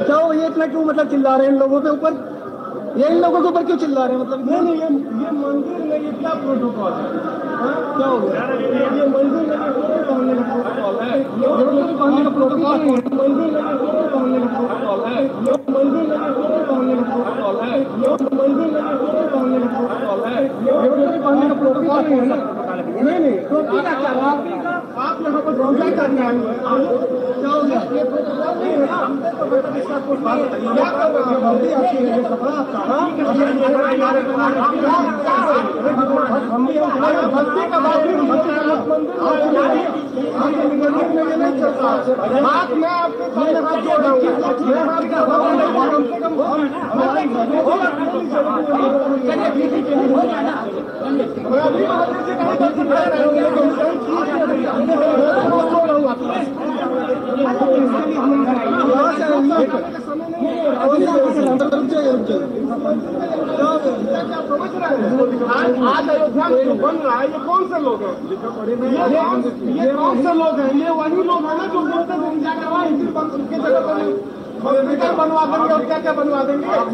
क्या 0.05 0.15
हो 0.15 0.30
भैया 0.30 0.47
इतना 0.47 0.65
क्यों 0.65 0.84
मतलब 0.85 1.09
चिल्ला 1.09 1.35
रहे 1.35 1.47
हैं 1.47 1.53
इन 1.53 1.59
लोगों 1.59 1.81
के 1.81 1.89
ऊपर? 1.89 2.11
ये 2.97 3.07
इन 3.07 3.19
लोगों 3.21 3.41
के 3.41 3.47
ऊपर 3.47 3.65
क्यों 3.65 3.77
चिल्ला 3.77 4.05
रहे 4.05 4.15
हैं? 4.15 4.21
मतलब 4.23 4.49
नहीं 4.49 4.61
नहीं 4.61 4.76
ये 4.76 4.88
ये 5.26 5.31
मंदिर 5.41 5.84
में 5.89 5.99
ये 6.01 6.11
क्या 6.11 6.34
प्रोटोकॉल 6.41 6.91
है? 6.91 7.05
हाँ, 7.59 7.76
क्या 7.97 8.07
हो 8.07 8.17
गया? 8.19 8.41
ये 8.97 9.07
मंदिर 9.13 9.39
में 9.39 9.49
ये 9.49 10.41
प्रोटोकॉल 10.49 10.95
है। 11.01 11.19
ये 11.19 11.47
का 12.23 12.30
प्रोटोकॉल 12.30 12.80
है। 12.80 12.89
मंदिर 13.19 13.45
में 13.45 13.61
ये 14.34 14.47
प्रोटोकॉल 14.55 15.05
है। 15.05 15.23
ये 15.23 15.53
मंदिर 15.77 16.03
में 16.03 16.17
ये 16.89 17.01
प्रोटोकॉल 17.11 17.57
है। 17.61 17.80
ये 17.80 18.09
मंदिर 18.39 18.67
में 18.67 18.81
ये 18.81 19.09
टोपी 21.64 21.88
का 21.88 21.99
नहीं 22.02 23.19
नहीं 23.19 23.38
टोपी 23.49 23.81
का 23.84 23.94
क्या 23.99 24.11
आप 25.06 25.22
यहाँ 25.22 25.41
पर 25.41 25.53
रोजा 25.61 25.90
करने 25.98 26.22
आए? 26.26 26.38
हम 36.49 36.65
भी 36.68 36.77
बात 42.41 42.72
में 42.72 42.80
नहीं 42.80 42.90
आपके 42.90 43.26
सामने 43.30 43.60
हाथ 43.60 43.81
जोड़ 43.84 43.99
रहा 43.99 44.10
हूँ 44.10 44.19
नहीं 44.19 45.10
कम 45.90 46.03
से 46.03 46.19
कम 46.19 46.34
मैं 51.49 51.60
अभी 51.60 51.86
महादेव 51.86 52.22
जी 52.26 52.34
गलती 52.40 52.56
कर 52.56 53.23
बोल 55.60 55.88
रहा 55.88 55.98
हूँ 59.48 60.09
आज 65.89 66.09
अयोध्या 66.09 66.47
में 66.49 66.81
बन 66.81 66.97
रहा 66.97 67.19
है 67.19 67.27
ये 67.27 67.39
कौन 67.45 67.63
से 67.69 67.79
लोग 67.83 68.01
हैं? 68.03 68.13
ये 69.77 69.91
कौन 69.93 70.21
से 70.23 70.33
लोग 70.33 70.59
हैं 70.59 70.73
ये 70.81 70.89
वही 70.99 71.23
लोग 71.23 71.45
हैं 71.45 71.55
ना 71.57 71.65
जो 71.67 71.79
बोलते 71.81 72.13
हैं 72.13 72.19
हॉस्पिटल 74.61 75.11
बनवा 75.15 75.44
देंगे 75.45 75.73
और 75.73 75.86
क्या 75.86 75.98
क्या 75.99 76.14
बनवा 76.14 76.44
देंगे 76.44 76.68
आप 76.69 76.88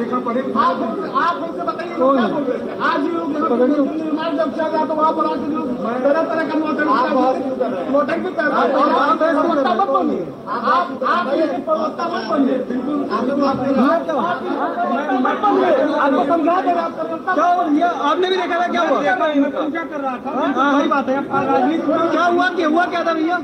आप 0.65 1.35
हमसे 1.35 1.63
बताइए 1.63 1.95
थे 1.95 2.55
आज 2.85 3.03
ये 3.03 3.11
लोग 3.11 3.29
निर्माण 3.31 4.37
जब 4.37 4.55
चल 4.55 4.65
रहा 4.65 4.85
तो 4.85 4.95
वहाँ 4.95 5.11
पर 5.13 5.23
लोग 5.25 5.69
तरह 6.03 6.21
तरह 6.23 6.43
का 6.43 6.55
कर 6.67 6.85
रहे 6.85 6.87
हैं 6.87 7.25
आप 10.47 10.65
आप 10.69 11.03
आप 11.07 11.27
ऐसे 11.35 11.57
प्रवक्ता 11.59 12.07
मत 12.07 12.27
बनिए 12.29 12.57
बिल्कुल 12.65 12.97
आपको 15.95 16.25
समझा 16.25 16.57
दे 16.61 16.73
क्या 17.29 17.45
हुआ 17.45 17.89
आपने 18.05 18.29
भी 18.29 18.35
देखा 18.35 18.59
था 18.59 18.67
क्या 18.67 18.81
हुआ 18.83 19.01
क्या 19.01 19.83
कर 19.85 19.99
रहा 19.99 20.17
था 20.17 20.29
हाँ 20.55 20.71
वही 20.73 20.87
बात 20.89 21.09
है 21.09 21.15
क्या 21.23 22.25
हुआ 22.25 22.49
क्या 22.51 22.67
हुआ 22.67 22.85
क्या 22.87 23.03
था 23.03 23.13
भैया 23.13 23.39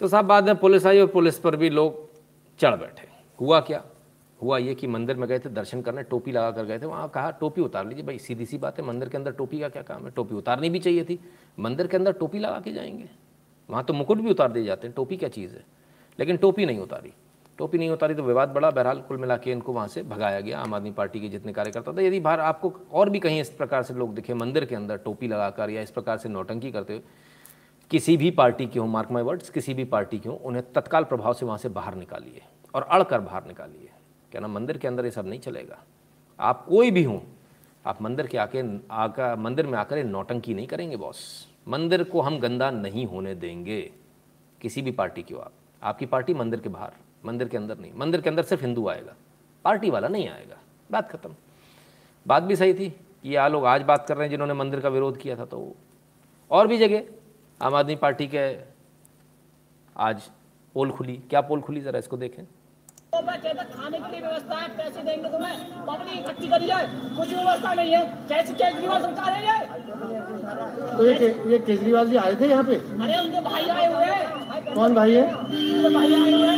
तो 0.00 0.08
साहब 0.08 0.24
बाद 0.26 0.44
में 0.44 0.56
पुलिस 0.58 0.86
आई 0.86 1.00
और 1.00 1.06
पुलिस 1.08 1.38
पर 1.38 1.56
भी 1.56 1.70
लोग 1.70 2.03
चढ़ 2.58 2.76
बैठे। 2.76 3.08
हुआ 3.40 3.60
क्या? 3.60 3.84
हुआ 4.42 4.58
ये 4.58 4.74
कि 4.74 4.86
मंदिर 4.86 5.16
में 5.16 5.28
गए 5.28 5.38
थे, 5.38 5.48
दर्शन 5.48 5.82
करने, 5.82 6.02
टोपी 6.02 6.32
लगा 6.32 6.50
कर 6.50 6.64
गए 6.64 6.78
थे। 6.78 6.86
वहाँ 6.86 7.08
कहा, 7.08 7.30
टोपी 7.30 7.60
उतार 7.60 7.86
लीजिए 7.86 8.04
भाई, 8.04 8.18
सीधी 8.18 8.46
सी 8.46 8.58
बात 8.58 8.80
है, 8.80 8.86
मंदिर 8.86 9.08
के 9.08 9.16
अंदर 9.16 9.32
टोपी 9.32 9.60
का 9.60 9.68
क्या 9.68 9.82
काम 9.82 10.04
है? 10.04 10.10
टोपी 10.10 10.34
उतारनी 10.34 10.70
भी 10.70 10.78
चाहिए 10.78 11.04
थी। 11.04 11.20
मंदिर 11.58 11.86
के 11.86 11.96
अंदर 11.96 12.12
टोपी 12.12 12.38
लगा 12.38 12.60
के 12.60 12.72
जाएँगे। 12.72 13.08
वहाँ 13.70 13.84
तो 13.84 13.94
मुकुट 13.94 14.18
भी 14.18 14.30
उतार 14.30 14.52
दिए 14.52 14.64
जाते 14.64 14.86
हैं, 14.86 14.94
टोपी 14.96 15.16
क्या 15.16 15.28
चीज़ 15.28 15.54
है? 15.54 15.64
लेकिन 16.18 16.36
टोपी 16.36 16.66
नहीं 16.66 16.78
उतारी। 16.78 17.12
टोपी 17.58 17.78
नहीं 17.78 17.90
उतारी 17.90 18.14
तो 18.14 18.22
विवाद 18.22 18.48
बड़ा। 18.48 18.70
बहरहाल 18.70 19.00
कुल 19.00 19.16
मिला 19.16 19.36
के 19.36 19.52
इनको 19.52 19.72
वहाँ 19.72 19.88
से 19.88 20.02
भगाया 20.02 20.40
गया। 20.40 20.58
आम 20.58 20.74
आदमी 20.74 20.90
पार्टी 20.90 21.20
के 21.20 21.28
जितने 21.28 21.52
कार्यकर्ता 21.52 21.92
थे, 21.92 22.06
यदि 22.06 22.20
बाहर 22.20 22.40
आपको 22.40 22.72
और 22.92 23.10
भी 23.10 23.18
कहीं 23.18 23.40
इस 23.40 23.50
प्रकार 23.50 23.82
से 23.82 23.94
लोग 23.94 24.14
दिखे 24.14 24.34
मंदिर 24.34 24.64
के 24.64 24.74
अंदर 24.74 24.96
टोपी 24.96 25.28
लगाकर 25.28 25.70
या 25.70 25.82
इस 25.82 25.90
प्रकार 25.90 26.18
से 26.18 26.28
नौटंकी 26.28 26.72
करते 26.72 26.92
हुए 26.92 27.02
किसी 27.94 28.16
भी 28.16 28.30
पार्टी 28.30 28.66
की 28.66 28.78
हो 28.78 28.84
मार्क 28.86 29.10
माई 29.10 29.22
वर्ड्स 29.22 29.50
किसी 29.50 29.74
भी 29.74 29.84
पार्टी 29.84 30.18
की 30.18 30.28
हो, 30.28 30.34
उन्हें 30.34 30.62
तत्काल 30.72 31.04
प्रभाव 31.04 31.32
से 31.32 31.46
वहाँ 31.46 31.58
से 31.58 31.68
बाहर 31.68 31.94
निकालिए 31.94 32.40
और 32.74 32.82
अड़कर 32.82 33.20
बाहर 33.20 33.44
निकालिए। 33.46 33.90
क्या 34.32 34.40
ना, 34.40 34.48
मंदिर 34.48 34.78
के 34.78 34.88
अंदर 34.88 35.04
ये 35.04 35.10
सब 35.10 35.26
नहीं 35.26 35.40
चलेगा। 35.40 35.78
आप 36.38 36.64
कोई 36.66 36.90
भी 36.90 37.02
हों, 37.04 37.20
आप 37.84 38.02
मंदिर 38.02 38.26
के 38.26 38.38
आके 38.38 38.62
आकर 38.92 39.36
मंदिर 39.36 39.66
में 39.66 39.78
आकर 39.78 40.02
नौटंकी 40.04 40.54
नहीं 40.54 40.66
करेंगे 40.66 40.96
बॉस 40.96 41.22
मंदिर 41.68 42.04
को 42.04 42.20
हम 42.20 42.38
गंदा 42.40 42.70
नहीं 42.72 43.06
होने 43.06 43.34
देंगे, 43.36 43.80
किसी 44.60 44.82
भी 44.82 44.90
पार्टी 44.92 45.22
की 45.22 45.34
हो 45.34 45.40
आप। 45.40 45.52
आपकी 45.82 46.06
पार्टी 46.06 46.34
मंदिर 46.34 46.60
के 46.60 46.68
बाहर, 46.68 46.92
मंदिर 47.24 47.48
के 47.48 47.56
अंदर 47.56 47.78
नहीं। 47.78 47.92
मंदिर 47.96 48.20
के 48.20 48.28
अंदर 48.28 48.42
सिर्फ़ 48.42 48.64
हिंदू 48.64 48.88
आएगा, 48.88 49.14
पार्टी 49.64 49.90
वाला 49.90 50.08
नहीं 50.08 50.28
आएगा। 50.28 50.58
बात 50.90 51.10
खत्म। 51.10 51.34
बात 52.26 52.42
भी 52.42 52.56
सही 52.56 52.74
थी 52.74 52.94
ये 53.24 53.36
आ 53.36 53.48
लोग 53.48 53.64
आज 53.66 53.82
बात 53.84 54.06
कर 54.08 54.16
रहे 54.16 54.26
हैं 54.26 54.30
जिन्होंने 54.30 54.54
मंदिर 54.54 54.80
का 54.80 54.88
विरोध 54.88 55.16
किया 55.16 55.36
था 55.36 55.44
तो 55.44 55.74
और 56.50 56.66
भी 56.66 56.78
जगह 56.78 57.02
आम 57.64 57.74
आदमी 57.74 57.94
पार्टी 57.96 58.26
के 58.26 58.40
आज 59.96 60.22
पोल 60.74 60.90
खुली। 60.90 61.12
क्या 61.30 61.40
पोल 61.50 61.60
खुली? 61.60 61.80
ज़रा 61.80 61.98
इसको 61.98 62.16
देखें। 62.16 62.44
खाने 63.14 63.98
की 63.98 64.20
व्यवस्था 64.20 64.56
है 64.56 64.68
पैसे 64.76 65.02
देंगे 65.02 65.28
तुम्हें। 65.30 65.84
पब्लिक 65.86 66.18
इकट्ठी 66.18 66.48
करी 66.48 66.66
जाए। 66.66 66.86
कुछ 67.16 67.28
व्यवस्था 67.28 67.72
नहीं 67.74 67.94
है। 67.94 68.02
कैसे 68.28 68.52
केजरीवाल 68.54 69.02
सरकार 69.02 69.32
है 69.32 69.40
ये। 69.46 69.56
तो 70.96 71.06
ये 71.06 71.14
ये 71.52 71.58
केजरीवाल 71.58 72.08
जी 72.10 72.16
आए 72.16 72.34
थे 72.40 72.48
यहाँ 72.48 72.64
पे? 72.64 72.74
अरे 72.74 73.18
उनके 73.20 73.40
भाई 73.48 73.68
आए 73.76 73.92
हुए 73.92 74.04
हैं। 74.04 74.74
कौन 74.74 74.94
भाई 74.94 75.14
है? 75.14 75.24
भाई 75.94 76.14
आए 76.14 76.32
हुए 76.32 76.56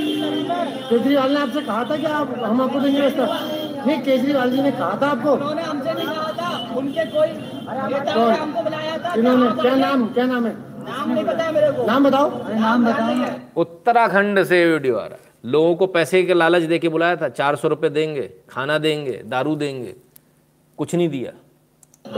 केजरीवाल 0.91 1.35
ने 1.35 1.41
आपसे 1.41 1.61
कहा 1.63 1.85
था 1.91 1.97
कि 1.97 2.07
आप 2.19 2.39
हम 2.45 2.63
आपको 2.63 2.81
देंगे 2.81 3.01
व्यवस्था। 3.01 3.27
नहीं 3.87 4.01
केजरीवाल 4.03 4.51
जी 4.51 4.63
ने 4.63 4.71
कहा 4.73 4.99
था 5.03 5.11
आपको। 5.11 5.33
उन्होंने 5.33 5.63
हमसे 5.63 5.93
नहीं 5.93 6.07
कहा 6.07 6.33
था। 6.41 6.77
उनके 6.79 7.05
कोई 7.11 7.29
नेता 7.29 8.15
ने 8.15 8.37
हमको 8.37 8.63
बुलाया 8.63 8.99
था। 8.99 9.15
इन्होंने 9.19 9.51
क्या 9.63 9.75
नाम 9.77 10.07
क्या 10.15 10.27
नाम 10.27 10.47
है? 10.47 10.55
नाम 10.89 11.13
नहीं 11.13 11.25
पता 11.25 11.53
मेरे 11.53 11.71
को। 11.71 11.87
नाम 11.87 12.05
बताओ। 12.05 12.31
नाम 12.49 12.87
बताओ। 12.87 13.61
उत्तराखंड 13.61 14.45
से 14.45 14.73
वीडियो 14.73 14.97
आ 14.97 15.07
रहा 15.07 15.15
है। 15.15 15.21
लोगों 15.45 15.77
को 15.77 15.87
पैसे 15.87 16.23
के 16.23 16.35
लालच 16.35 16.63
दे 16.63 16.79
के 16.79 16.89
बुलाया 16.89 17.17
था। 17.17 17.29
चार 17.29 17.57
सौ 17.57 17.69
रुपये 17.69 17.91
देंगे 17.91 18.31
खाना 18.51 18.79
देंगे 18.79 19.23
दारू 19.27 19.57
देंगे। 19.57 19.95
कुछ 20.79 20.95
नहीं 20.95 21.09
दिया। 21.09 21.33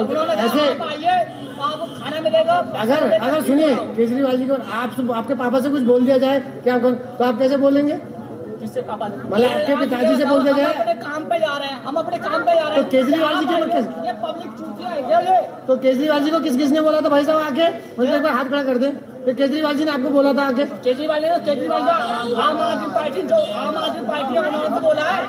उन्होंने 0.03 0.33
ऐसे- 0.33 0.81
आप 0.81 0.89
आइए 0.89 1.25
आपको 1.61 1.87
खाना 1.87 2.21
मिलेगा। 2.21 2.53
अगर 2.53 3.11
अगर 3.13 3.43
सुनिए 3.43 3.77
केजरीवाल 3.77 4.37
जी 4.37 4.45
को 4.45 4.55
आप 4.55 5.11
आपके 5.15 5.35
पापा 5.35 5.61
से 5.61 5.71
कुछ 5.71 5.83
बोल 5.83 6.05
दिया 6.05 6.19
जाए 6.19 6.41
क्या 6.41 6.79
तो 6.79 7.25
आप 7.25 7.39
कैसे 7.39 7.57
बोलेंगे? 7.57 8.18
पापा 8.59 9.07
मतलब 9.07 9.45
आपके 9.47 9.75
पिताजी 9.77 10.17
से 10.17 10.25
बोल 10.25 10.43
दिया 10.43 10.67
अपने 10.69 10.95
काम 11.03 11.25
पे 11.25 11.39
जा 11.39 11.57
रहे 11.57 11.69
हैं 11.69 11.83
हम 11.85 11.95
अपने 11.97 12.19
काम 12.19 12.43
पे 12.45 12.55
जा 12.55 12.63
रहे 12.63 12.75
तो 12.77 12.81
हैं। 12.83 12.89
केजरीवाल 12.91 13.35
जी 13.39 13.45
के 13.47 13.61
कैसे- 13.65 14.07
ये 14.07 14.13
पब्लिक 14.23 14.51
चूतिया 14.59 14.89
है 14.89 15.03
क्या 15.03 15.19
ये 15.29 15.37
तो 15.67 15.77
केजरीवाल 15.77 16.25
जी 16.25 16.31
को 16.31 16.41
किस 16.41 16.57
किसने 16.57 16.81
बोला 16.81 17.01
था 17.01 17.09
भाई 17.09 17.25
साहब 17.25 17.41
आके? 17.43 17.69
मुझे 17.99 18.15
एक 18.17 18.23
बार 18.23 18.33
हाथ 18.33 18.45
खड़ा 18.45 18.63
कर 18.65 18.79
दे। 18.79 18.89
तो 19.27 19.35
केजरीवाल 19.35 19.77
जी 19.77 19.85
ने 19.85 19.91
आपको 19.93 20.11
बोला 20.11 20.33
था 20.33 20.47
आके? 20.49 20.65
केजरीवाल 20.87 21.23
ने 21.23 21.39
केजरीवाल 21.47 21.83
का 21.83 21.93
आम 22.43 22.59
आदमी 22.61 22.93
पार्टी 22.95 23.23
जो 23.33 23.37
आम 23.63 23.77
आदमी 23.77 24.07
पार्टी 24.09 24.35
है 24.35 24.41
उन्होंने 24.43 24.69
तो 24.69 24.81
बोला 24.81 25.03
है। 25.03 25.23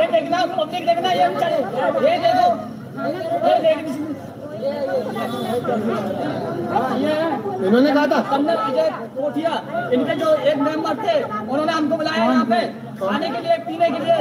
ये 0.00 0.06
देखना 0.12 0.44
पब्लिक 0.56 0.86
देखना 0.86 1.12
ये 1.12 1.28
चले। 1.36 2.08
ये 2.08 2.16
देखो। 2.26 2.48
ये 3.46 3.58
देख 3.60 3.84
इन्होंने 7.66 7.90
कहा 7.92 8.06
था। 8.06 8.18
कन्नर 8.30 8.56
अजय 8.56 8.88
कोठिया 9.16 9.52
इनके 9.94 10.14
जो 10.20 10.28
एक 10.50 10.58
मेंबर 10.58 10.94
थे 11.04 11.16
उन्होंने 11.22 11.72
हमको 11.72 11.96
बुलाया 11.96 12.24
यहाँ 12.24 12.44
पे। 12.50 12.60
खाने 13.00 13.28
के 13.30 13.40
लिए 13.42 13.56
पीने 13.66 13.88
के 13.90 13.98
लिए। 14.04 14.20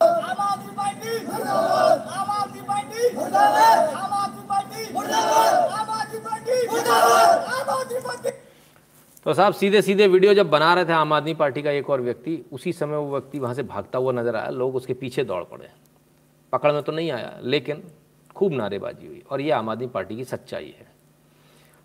आम 0.00 0.32
आदमी 0.40 0.70
पार्टी 8.02 8.30
तो 9.26 9.32
साहब 9.34 9.52
सीधे 9.52 9.80
सीधे 9.82 10.06
वीडियो 10.06 10.32
जब 10.34 10.50
बना 10.50 10.72
रहे 10.74 10.84
थे 10.84 10.92
आम 10.92 11.12
आदमी 11.12 11.32
पार्टी 11.34 11.62
का 11.62 11.70
एक 11.70 11.88
और 11.90 12.00
व्यक्ति 12.00 12.38
उसी 12.52 12.72
समय 12.72 12.96
वो 12.96 13.10
व्यक्ति 13.12 13.38
वहाँ 13.38 13.54
से 13.54 13.62
भागता 13.62 13.98
हुआ 13.98 14.12
नज़र 14.12 14.36
आया 14.36 14.50
लोग 14.50 14.76
उसके 14.76 14.94
पीछे 14.94 15.24
दौड़ 15.24 15.42
पड़े। 15.44 15.68
पकड़ 16.52 16.72
में 16.72 16.82
तो 16.82 16.92
नहीं 16.92 17.10
आया 17.10 17.38
लेकिन 17.42 17.82
खूब 18.36 18.52
नारेबाजी 18.52 19.06
हुई 19.06 19.22
और 19.30 19.40
ये 19.40 19.50
आम 19.50 19.68
आदमी 19.70 19.86
पार्टी 19.88 20.16
की 20.16 20.24
सच्चाई 20.24 20.74
है। 20.78 20.88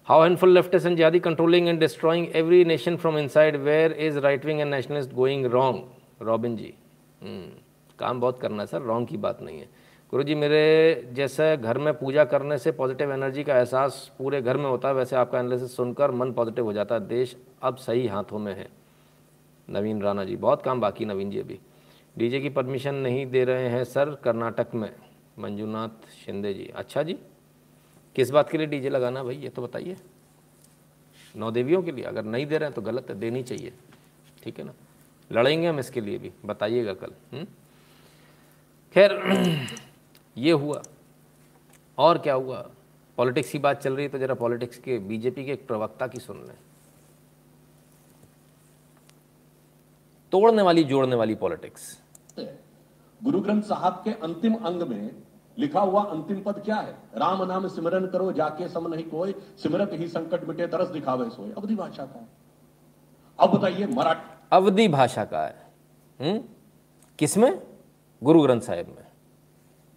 How 0.07 0.23
handful 0.23 0.53
leftist 0.53 0.85
and 0.85 0.97
jihadi 0.97 1.19
controlling 1.19 1.67
and 1.67 1.79
destroying 1.79 2.27
every 2.35 2.63
nation 2.65 2.97
from 2.97 3.17
inside 3.17 3.55
where 3.57 3.91
is 3.99 4.19
right 4.19 4.45
wing 4.45 4.59
and 4.61 4.73
nationalist 4.73 5.13
going 5.13 5.45
wrong 5.53 6.25
Robin 6.27 6.55
ji 6.57 6.73
hmm, 7.21 7.49
काम 7.99 8.21
बहुत 8.21 8.39
करना 8.39 8.63
है 8.63 8.67
सर 8.67 8.81
रॉन्ग 8.83 9.07
की 9.07 9.17
बात 9.17 9.41
नहीं 9.41 9.59
है। 9.59 9.67
गुरु 10.11 10.23
जी 10.23 10.35
मेरे 10.35 11.09
जैसे 11.13 11.45
घर 11.57 11.77
में 11.77 11.93
पूजा 11.93 12.23
करने 12.23 12.57
से 12.57 12.71
पॉजिटिव 12.71 13.11
एनर्जी 13.13 13.43
का 13.43 13.57
एहसास 13.57 13.95
पूरे 14.17 14.41
घर 14.41 14.57
में 14.57 14.65
होता 14.65 14.87
है, 14.87 14.93
वैसे 14.93 15.15
आपका 15.15 15.39
एनालिसिस 15.39 15.75
सुनकर 15.75 16.11
मन 16.11 16.31
पॉजिटिव 16.31 16.65
हो 16.65 16.73
जाता 16.73 16.95
है। 16.95 17.07
देश 17.07 17.35
अब 17.61 17.75
सही 17.75 18.05
हाथों 18.07 18.39
में 18.39 18.53
है। 18.55 18.67
नवीन 19.67 20.01
राणा 20.01 20.23
जी, 20.23 20.35
बहुत 20.35 20.61
काम 20.61 20.81
बाकी 20.81 21.05
नवीन 21.05 21.31
जी 21.31 21.39
अभी। 21.39 21.59
डीजे 22.15 22.39
की 22.39 22.49
परमिशन 22.49 22.95
नहीं 22.95 23.25
दे 23.27 23.43
रहे 23.43 23.67
हैं 23.69 23.83
सर 23.83 24.13
कर्नाटक 24.23 24.75
में। 24.75 24.91
मंजूनाथ 25.39 26.09
शिंदे 26.25 26.53
जी 26.53 26.71
अच्छा 26.75 27.03
जी। 27.03 27.17
किस 28.15 28.29
बात 28.29 28.49
के 28.49 28.57
लिए 28.57 28.67
डीजे 28.67 28.89
लगाना 28.89 29.23
भाई, 29.23 29.35
ये 29.35 29.49
तो 29.49 29.61
बताइए। 29.61 29.97
नौ 31.35 31.51
देवियों 31.51 31.81
के 31.83 31.91
लिए, 31.91 32.03
अगर 32.05 32.23
नहीं 32.23 32.45
दे 32.45 32.57
रहे 32.57 32.67
हैं 32.67 32.75
तो 32.75 32.81
गलत 32.81 33.09
है, 33.09 33.19
देनी 33.19 33.43
चाहिए। 33.43 33.73
ठीक 34.43 34.59
है 34.59 34.65
ना? 34.65 34.73
लड़ेंगे 35.31 35.67
हम 35.67 35.79
इसके 35.79 36.01
लिए 36.01 36.17
भी, 36.17 36.31
बताइएगा 36.45 36.93
कल 36.93 37.11
हम्म? 37.33 37.45
खैर 38.95 39.11
ये 40.37 40.51
हुआ। 40.51 40.81
और 41.97 42.17
क्या 42.17 42.33
हुआ? 42.33 42.69
पॉलिटिक्स 43.17 43.51
की 43.51 43.59
बात 43.59 43.81
चल 43.81 43.95
रही 43.95 44.05
है 44.05 44.11
तो 44.11 44.17
जरा 44.17 44.35
पॉलिटिक्स 44.35 44.77
के 44.77 44.97
बीजेपी 44.99 45.45
के 45.45 45.51
एक 45.51 45.67
प्रवक्ता 45.67 46.07
की 46.07 46.19
सुन 46.19 46.37
लें। 46.37 46.57
तोड़ने 50.31 50.61
वाली 50.61 50.83
जोड़ने 50.83 51.15
वाली 51.15 51.35
पॉलिटिक्स। 51.35 52.01
गुरु 53.23 53.41
ग्रंथ 53.41 53.61
साहब 53.61 53.93
के 53.93 54.11
अंतिम 54.11 54.55
अंग 54.55 54.81
में 54.81 55.23
लिखा 55.57 55.79
हुआ 55.79 56.03
अंतिम 56.03 56.41
पद 56.41 56.59
क्या 56.59 56.75
है? 56.75 56.97
राम 57.15 57.43
नाम 57.43 57.67
सिमरन 57.67 58.07
करो 58.07 58.31
जाके 58.31 58.67
सम 58.67 58.93
नहीं 58.93 59.03
कोई 59.03 59.35
सिमरत 59.63 59.89
ही 59.93 60.07
संकट 60.07 60.43
मिटे 60.43 60.67
तरस 60.67 60.87
दिखावे 60.87 61.29
सोए 61.29 61.51
अवधि 61.51 61.75
भाषा 61.75 62.05
का 62.05 62.19
है। 62.19 62.27
अब 63.39 63.49
बताइए 63.49 63.85
मराठी। 63.85 64.47
अवधि 64.51 64.87
भाषा 64.87 65.25
का 65.25 65.45
है। 65.45 65.65
हम्म? 66.19 66.43
किसमें 67.19 67.63
गुरु 68.23 68.41
ग्रंथ 68.41 68.61
साहिब 68.61 68.87
में। 68.87 69.04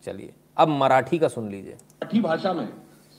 चलिए। 0.09 0.35
अब 0.56 0.68
मराठी 0.76 1.18
का 1.18 1.28
सुन 1.30 1.48
लीजिए। 1.51 1.74
मराठी 1.74 2.20
भाषा 2.22 2.52
में 2.52 2.68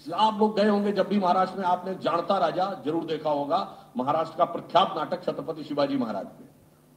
आप 0.06 0.40
लोग 0.40 0.56
गए 0.58 0.68
होंगे 0.68 0.92
जब 0.94 1.08
भी 1.08 1.20
महाराष्ट्र 1.20 1.60
में, 1.60 1.66
आपने 1.68 1.94
जानता 2.04 2.38
राजा, 2.40 2.66
ज़रूर 2.86 3.04
देखा 3.06 3.30
होगा, 3.32 3.58
महाराष्ट्र 3.98 4.38
का 4.38 4.46
प्रख्यात 4.48 4.94
नाटक 4.98 5.24
छत्रपति 5.24 5.64
शिवाजी 5.64 5.98
महाराज 5.98 6.26
पे। 6.28 6.48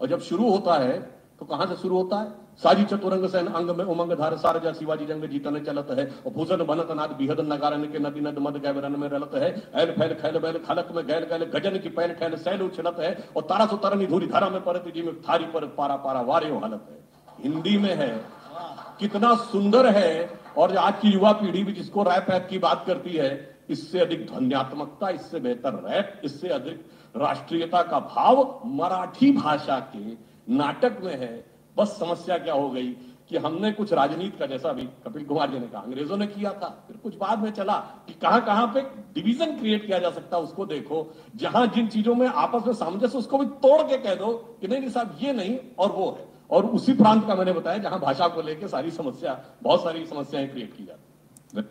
और 0.01 0.09
जब 0.09 0.21
शुरू 0.23 0.51
होता 0.51 0.79
है 0.79 1.01
तो 1.41 1.47
कहाँ 1.47 1.67
से 1.67 1.77
शुरू 1.77 1.97
होता 1.97 2.17
है? 2.19 2.31
साजी 2.63 2.85
चतुरंग 2.85 3.27
सेन 3.29 3.47
अंग 3.49 3.71
में 3.71 3.85
उमंग 3.85 4.13
धार, 4.13 4.37
सारजा 4.37 4.73
शिवाजी 4.73 5.07
जंग 5.07 5.25
जीतने 5.29 5.61
चलत 5.61 5.89
है, 5.91 6.05
और 6.17 6.33
भूषण 6.33 6.65
बनत 6.67 6.91
नाद 6.93 7.11
बिहद 7.19 7.41
नगारन 7.43 7.85
के 7.85 7.99
नदी 7.99 8.21
नद 8.21 8.39
मद 8.41 8.57
गैवरन 8.63 8.99
में 9.01 9.09
रलत 9.09 9.35
है। 9.37 9.49
ऐल 9.75 9.93
फैल 9.93 10.15
खैल 10.15 10.39
बैल 10.39 10.59
खलक 10.61 10.93
में 10.97 11.07
गैल 11.07 11.25
गैल 11.31 11.45
गजन 11.55 11.79
की 11.79 11.89
पैल 11.91 12.13
ठैल 12.15 12.37
सैल 12.39 12.63
उछलत 12.63 13.01
है, 13.01 13.13
और 13.37 13.43
तारा 13.45 13.67
सो 13.67 13.77
तरनी 13.79 14.07
धूरी 14.07 14.27
धारा 14.29 14.49
में 14.51 14.63
परत 14.65 14.85
जी 14.95 15.03
में 15.03 15.15
थारी 15.23 15.45
पर 15.49 15.67
पारा 15.79 15.97
पारा 15.99 16.21
वारे 16.23 16.51
हालत 16.57 16.87
है। 16.91 16.99
हिंदी 17.43 17.77
में 17.79 17.95
है 17.97 18.11
कितना 19.01 19.35
सुंदर 19.45 19.87
है। 19.87 20.41
और 20.59 20.77
आज 20.77 20.95
की 21.01 21.09
युवा 21.09 21.33
पीढ़ी 21.33 21.63
भी 21.65 21.73
जिसको 21.73 22.03
रैप 22.03 22.27
ऐप 22.31 22.47
की 22.51 22.59
बात 22.59 22.85
करती 22.87 23.11
है, 23.11 23.31
इससे 23.71 24.01
अधिक 24.01 24.27
ध्वन्यात्मकता, 24.27 25.09
इससे 25.09 25.41
बेहतर 25.41 25.75
रैप, 25.85 26.21
इससे 26.25 26.49
अधिक 26.49 26.85
राष्ट्रीयता 27.17 27.83
का 27.83 28.01
भाव 28.01 28.61
मराठी 28.67 29.31
भाषा 29.33 29.79
के 29.95 30.13
नाटक 30.49 30.99
में 31.03 31.17
है। 31.21 31.45
बस 31.77 31.97
समस्या 31.99 32.39
क्या 32.39 32.55
हो 32.55 32.69
गई 32.71 32.91
कि 33.31 33.37
हमने 33.37 33.71
कुछ 33.73 33.93
राजनीति 33.93 34.39
का, 34.39 34.47
जैसा 34.47 34.73
भी 34.73 34.83
कपिल 35.05 35.25
कुमार 35.25 35.51
जी 35.51 35.59
ने 35.59 35.67
कहा, 35.67 35.81
अंग्रेज़ों 35.83 36.17
ने 36.17 36.27
किया 36.27 36.53
था, 36.53 36.69
फिर 36.89 36.97
कुछ 36.97 37.17
बाद 37.17 37.39
में 37.39 37.51
चला 37.53 37.77
कि 38.07 38.13
कहाँ 38.13 38.45
कहाँ 38.45 38.67
पे 38.75 38.81
डिवीज़न 39.15 39.57
क्रिएट 39.59 39.87
किया 39.87 39.99
जा 39.99 40.11
सकता 40.11 40.37
है, 40.37 40.43
उसको 40.43 40.67
देखो। 40.67 41.07
जहाँ 41.37 41.67
जिन 41.67 41.89
चीज़ों 41.89 42.15
में 42.15 42.27
आपस 42.27 42.67
में 42.67 42.75
सामंजस्य 42.75 43.19
उसको 43.19 43.39
भी 43.39 43.47
तोड़ 43.47 43.81
के 43.83 43.99
कह 43.99 44.15
दो 44.15 44.33
कि 44.61 44.69
नहीं 44.69 44.81
नहीं 44.81 44.91
साहब, 44.91 45.17
ये 45.23 45.33
नहीं 45.33 45.59
और 45.79 45.93
वो 45.93 46.11
है। 46.11 46.32
और 46.53 46.67
उसी 46.67 46.93
प्रांत 46.93 47.27
का 47.27 47.35
मैंने 47.35 47.53
बताया 47.53 47.79
जहाँ 47.79 47.99
भाषा 48.01 48.29
को 48.29 48.43
लेकर 48.43 48.69
सारी 48.69 48.91
समस्या, 48.91 49.45
बहुत 49.63 49.83
सारी 49.83 50.07
समस्याएँ 50.07 50.49
क्रिएट 50.49 50.77
की 50.77 50.85
जाती 50.85 51.63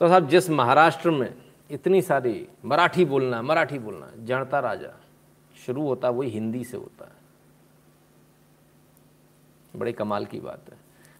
तो 0.00 0.08
साहब, 0.08 0.28
जिस 0.28 0.50
महाराष्ट्र 0.50 1.10
में 1.10 1.34
इतनी 1.70 2.02
सारी 2.02 2.46
मराठी 2.64 3.04
बोलना 3.04 3.42
मराठी 3.42 3.78
बोलना, 3.78 4.10
जनता 4.18 4.60
राजा, 4.60 4.92
शुरू 5.56 5.82
होता 5.82 6.10
वही 6.10 6.30
हिंदी 6.30 6.64
से 6.64 6.76
होता 6.76 7.04
है। 7.04 7.10
बड़े 9.76 9.92
कमाल 9.92 10.26
की 10.26 10.40
बात 10.40 10.70
है। 10.70 10.78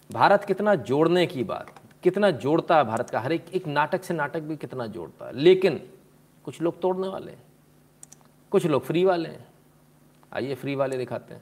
भारत 0.09 0.43
कितना 0.43 0.75
जोड़ने 0.75 1.25
की 1.25 1.43
बात, 1.43 1.73
कितना 2.03 2.29
जोड़ता 2.31 2.77
है 2.77 2.83
भारत 2.83 3.09
का, 3.09 3.19
हर 3.19 3.31
एक 3.31 3.45
एक 3.53 3.67
नाटक 3.67 4.03
से 4.03 4.13
नाटक 4.13 4.39
भी 4.39 4.57
कितना 4.57 4.87
जोड़ता 4.87 5.25
है। 5.25 5.33
लेकिन 5.33 5.81
कुछ 6.45 6.61
लोग 6.61 6.79
तोड़ने 6.81 7.07
वाले 7.07 7.31
हैं, 7.31 7.43
कुछ 8.51 8.65
लोग 8.65 8.83
फ्री 8.83 9.03
वाले 9.05 9.29
हैं। 9.29 9.47
आइए, 10.33 10.55
फ्री 10.55 10.75
वाले 10.75 10.97
दिखाते 10.97 11.33
हैं। 11.33 11.41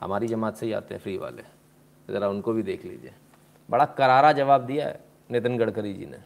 हमारी 0.00 0.26
जमात 0.26 0.56
से 0.56 0.66
ही 0.66 0.72
आते 0.72 0.94
हैं 0.94 1.00
फ्री 1.02 1.16
वाले। 1.18 1.42
ज़रा 2.08 2.28
उनको 2.28 2.52
भी 2.52 2.62
देख 2.62 2.84
लीजिए। 2.84 3.12
बड़ा 3.68 3.84
करारा 3.98 4.32
जवाब 4.32 4.66
दिया 4.66 4.86
है 4.86 4.98
नितिन 5.30 5.56
गडकरी 5.58 5.92
जी 5.94 6.06
ने। 6.06 6.18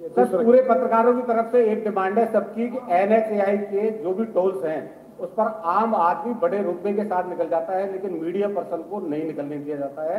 सर 0.00 0.44
पूरे 0.44 0.62
पत्रकारों 0.62 1.14
की 1.14 1.22
तरफ़ 1.22 1.50
से 1.52 1.64
एक 1.72 1.84
डिमांड 1.84 2.18
है 2.18 2.26
सबकी 2.32 2.68
कि 2.68 2.78
एनएचएआई 2.94 3.56
के 3.58 3.90
जो 4.02 4.12
भी 4.14 4.24
टोल्स 4.32 4.64
हैं 4.64 4.80
उस 5.20 5.28
पर 5.30 5.46
आम 5.72 5.94
आदमी 5.94 6.32
बड़े 6.40 6.62
रुतबे 6.62 6.92
के 6.92 7.04
साथ 7.04 7.28
निकल 7.28 7.48
जाता 7.48 7.76
है 7.76 7.90
लेकिन 7.92 8.10
मीडिया 8.14 8.48
पर्सन 8.48 8.82
को 8.90 9.00
नहीं 9.00 9.24
निकलने 9.24 9.56
दिया 9.58 9.76
जाता 9.76 10.02
है। 10.04 10.18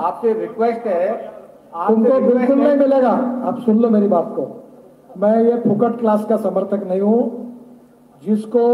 आपसे 0.00 0.32
रिक्वेस्ट 0.34 0.86
है 0.86 1.08
रिक्वेस्ट 1.10 2.24
बिल्कुल 2.24 2.58
नहीं 2.58 2.76
मिलेगा। 2.76 3.10
आप 3.48 3.60
सुन 3.64 3.80
लो 3.80 3.90
मेरी 3.90 4.08
बात 4.08 4.32
को। 4.36 4.44
मैं 5.16 5.36
ये 5.42 5.56
फुकट 5.60 5.98
क्लास 5.98 6.24
का 6.28 6.36
समर्थक 6.38 6.86
नहीं 6.86 7.00
हूँ 7.00 7.22
जिसको 8.22 8.64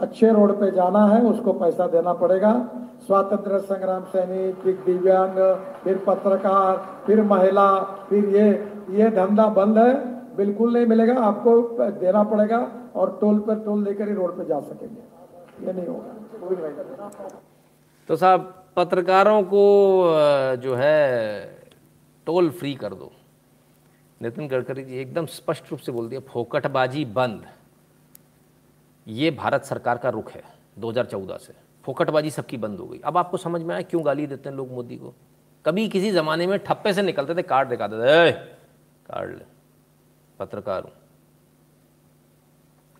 अच्छे 0.00 0.32
रोड 0.32 0.52
पे 0.60 0.70
जाना 0.70 1.04
है, 1.06 1.20
उसको 1.22 1.52
पैसा 1.52 1.86
देना 1.86 2.12
पड़ेगा। 2.14 2.52
स्वातंत्र 3.06 3.58
संग्राम 3.60 4.04
सैनिक, 4.04 4.54
फिर 4.54 4.74
दिव्यांग, 4.86 5.36
फिर 5.84 5.98
पत्रकार, 6.06 6.76
फिर 7.06 7.22
महिला, 7.24 7.68
फिर 8.08 8.28
ये 8.28 8.46
ये 8.90 9.10
धंधा 9.10 9.46
बंद 9.50 9.78
है। 9.78 9.92
बिल्कुल 10.36 10.72
नहीं 10.74 10.86
मिलेगा, 10.86 11.14
आपको 11.22 11.90
देना 11.92 12.22
पड़ेगा 12.24 12.58
और 12.94 13.18
टोल 13.20 13.38
पर 13.38 13.58
टोल 13.58 13.84
देकर 13.84 14.08
ही 14.08 14.14
रोड 14.14 14.36
पे 14.38 14.44
जा 14.44 14.60
सकेंगे। 14.60 15.66
ये 15.66 15.72
नहीं 15.72 15.86
होगा। 15.86 17.10
तो 18.08 18.16
साहब, 18.16 18.54
पत्रकारों 18.76 19.42
को 19.44 19.64
जो 20.56 20.74
है, 20.74 21.44
टोल 22.26 22.50
फ्री 22.50 22.74
कर 22.74 22.94
दो। 22.94 23.10
नितिन 24.20 24.48
गडकरी 24.48 24.84
जी, 24.84 24.98
एकदम 24.98 25.26
स्पष्ट 25.26 25.70
रूप 25.70 25.80
से 25.80 25.92
बोल 25.92 26.08
दिया, 26.08 26.20
फोकटबाजी 26.28 27.04
बंद। 27.04 27.42
ये 29.08 29.30
भारत 29.30 29.64
सरकार 29.64 29.98
का 29.98 30.08
रुख 30.08 30.32
है 30.32 30.42
2014 30.78 31.36
से। 31.36 31.54
फोकटबाजी 31.84 32.30
सबकी 32.30 32.56
बंद 32.56 32.78
हो 32.78 32.86
गई। 32.86 32.98
अब 32.98 33.18
आपको 33.18 33.36
समझ 33.36 33.62
में 33.62 33.74
आया 33.74 33.82
क्यों 33.82 34.06
गाली 34.06 34.26
देते 34.26 34.48
हैं 34.48 34.56
लोग 34.56 34.70
मोदी 34.70 34.96
को? 34.96 35.14
कभी 35.66 35.88
किसी 35.88 36.10
ज़माने 36.10 36.46
में 36.46 36.58
ठप्पे 36.58 36.92
से 36.92 37.02
निकलते 37.02 37.34
थे 37.34 37.42
कार्ड 37.42 37.68
दिखाते 37.68 37.94
थे 37.96 38.28
"ए, 38.28 38.32
कार्ड 39.06 39.38
ले 39.38 39.44
पत्रकार 40.38 40.82
हूँ। 40.82 40.92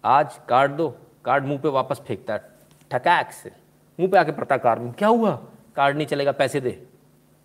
आज 0.05 0.41
कार्ड 0.49 0.73
दो 0.73 0.97
कार्ड 1.25 1.45
मुँह 1.45 1.61
पे 1.61 1.69
वापस 1.69 2.01
फेंकता 2.01 2.35
है 2.35 2.51
ठकैक 2.91 3.33
से। 3.33 3.53
मुँह 4.01 4.11
पे 4.11 4.19
आके 4.19 4.33
पत्रकार 4.33 4.79
में 4.79 4.93
क्या 4.93 5.09
हुआ? 5.09 5.37
कार्ड 5.77 5.97
नहीं 5.97 6.07
चलेगा 6.07 6.33
पैसे 6.33 6.61
दे। 6.61 6.87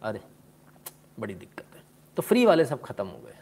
अरे 0.01 0.21
बड़ी 1.19 1.33
दिक्कत 1.33 1.65
है। 1.75 1.81
तो 2.15 2.21
फ्री 2.21 2.45
वाले 2.45 2.65
सब 2.65 2.81
खत्म 2.81 3.07
हो 3.07 3.17
गए। 3.17 3.35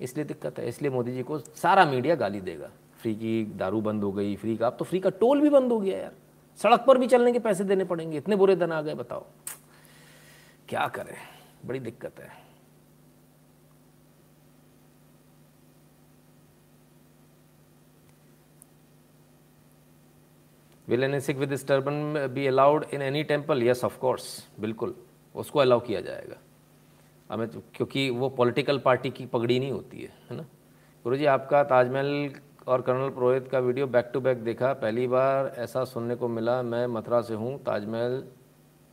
इसलिए 0.00 0.26
दिक्कत 0.26 0.58
है 0.58 0.68
इसलिए 0.68 0.90
मोदी 0.90 1.12
जी 1.12 1.22
को 1.22 1.38
सारा 1.38 1.84
मीडिया 1.84 2.14
गाली 2.14 2.40
देगा। 2.40 2.70
फ्री 2.98 3.14
की 3.14 3.44
दारू 3.44 3.80
बंद 3.80 4.04
हो 4.04 4.12
गई, 4.12 4.36
फ्री 4.36 4.56
का, 4.56 4.66
अब 4.66 4.76
तो 4.78 4.84
फ्री 4.84 5.00
का 5.00 5.10
टोल 5.10 5.40
भी 5.40 5.50
बंद 5.50 5.72
हो 5.72 5.80
गया 5.80 5.98
यार। 5.98 6.12
सड़क 6.56 6.84
पर 6.86 6.98
भी 6.98 7.06
चलने 7.06 7.32
के 7.32 7.38
पैसे 7.38 7.64
देने 7.64 7.84
पड़ेंगे, 7.84 8.18
इतने 8.18 8.36
बुरे 8.36 8.56
दिन 8.56 8.72
आ 8.72 8.82
गए, 8.82 8.94
बताओ। 8.94 9.24
क्या 10.68 10.86
करें? 10.88 11.16
बड़ी 11.64 11.80
दिक्कत 11.80 12.20
है। 12.20 12.48
Will 20.88 21.04
an 21.04 21.20
Sikh 21.20 21.36
with 21.36 21.58
turban 21.68 22.28
be 22.34 22.46
allowed 22.46 22.84
in 22.94 23.02
any 23.02 23.22
temple 23.22 23.62
yes 23.62 23.84
of 23.84 23.98
course 23.98 24.48
बिल्कुल। 24.60 24.94
उसको 25.34 25.58
अलाउ 25.58 25.80
किया 25.80 26.00
जाएगा। 26.00 26.36
हमें 27.30 27.48
क्योंकि 27.48 28.10
वो 28.10 28.28
पॉलिटिकल 28.28 28.78
पार्टी 28.78 29.10
की 29.10 29.26
पगड़ी 29.26 29.58
नहीं 29.58 29.72
होती 29.72 30.02
है 30.02 30.12
है 30.30 30.36
ना? 30.36 30.42
गुरु 31.04 31.16
जी 31.16 31.24
आपका 31.24 31.62
ताजमहल 31.64 32.32
और 32.68 32.82
कर्नल 32.82 33.08
पुरोहित 33.08 33.48
का 33.48 33.58
वीडियो 33.58 33.86
बैक 33.86 34.10
टू 34.14 34.20
बैक 34.20 34.38
देखा। 34.38 34.72
पहली 34.72 35.06
बार 35.06 35.54
ऐसा 35.58 35.84
सुनने 35.84 36.14
को 36.14 36.28
मिला। 36.28 36.62
मैं 36.62 36.86
मथुरा 36.86 37.20
से 37.20 37.34
हूँ, 37.34 37.58
ताजमहल 37.62 38.24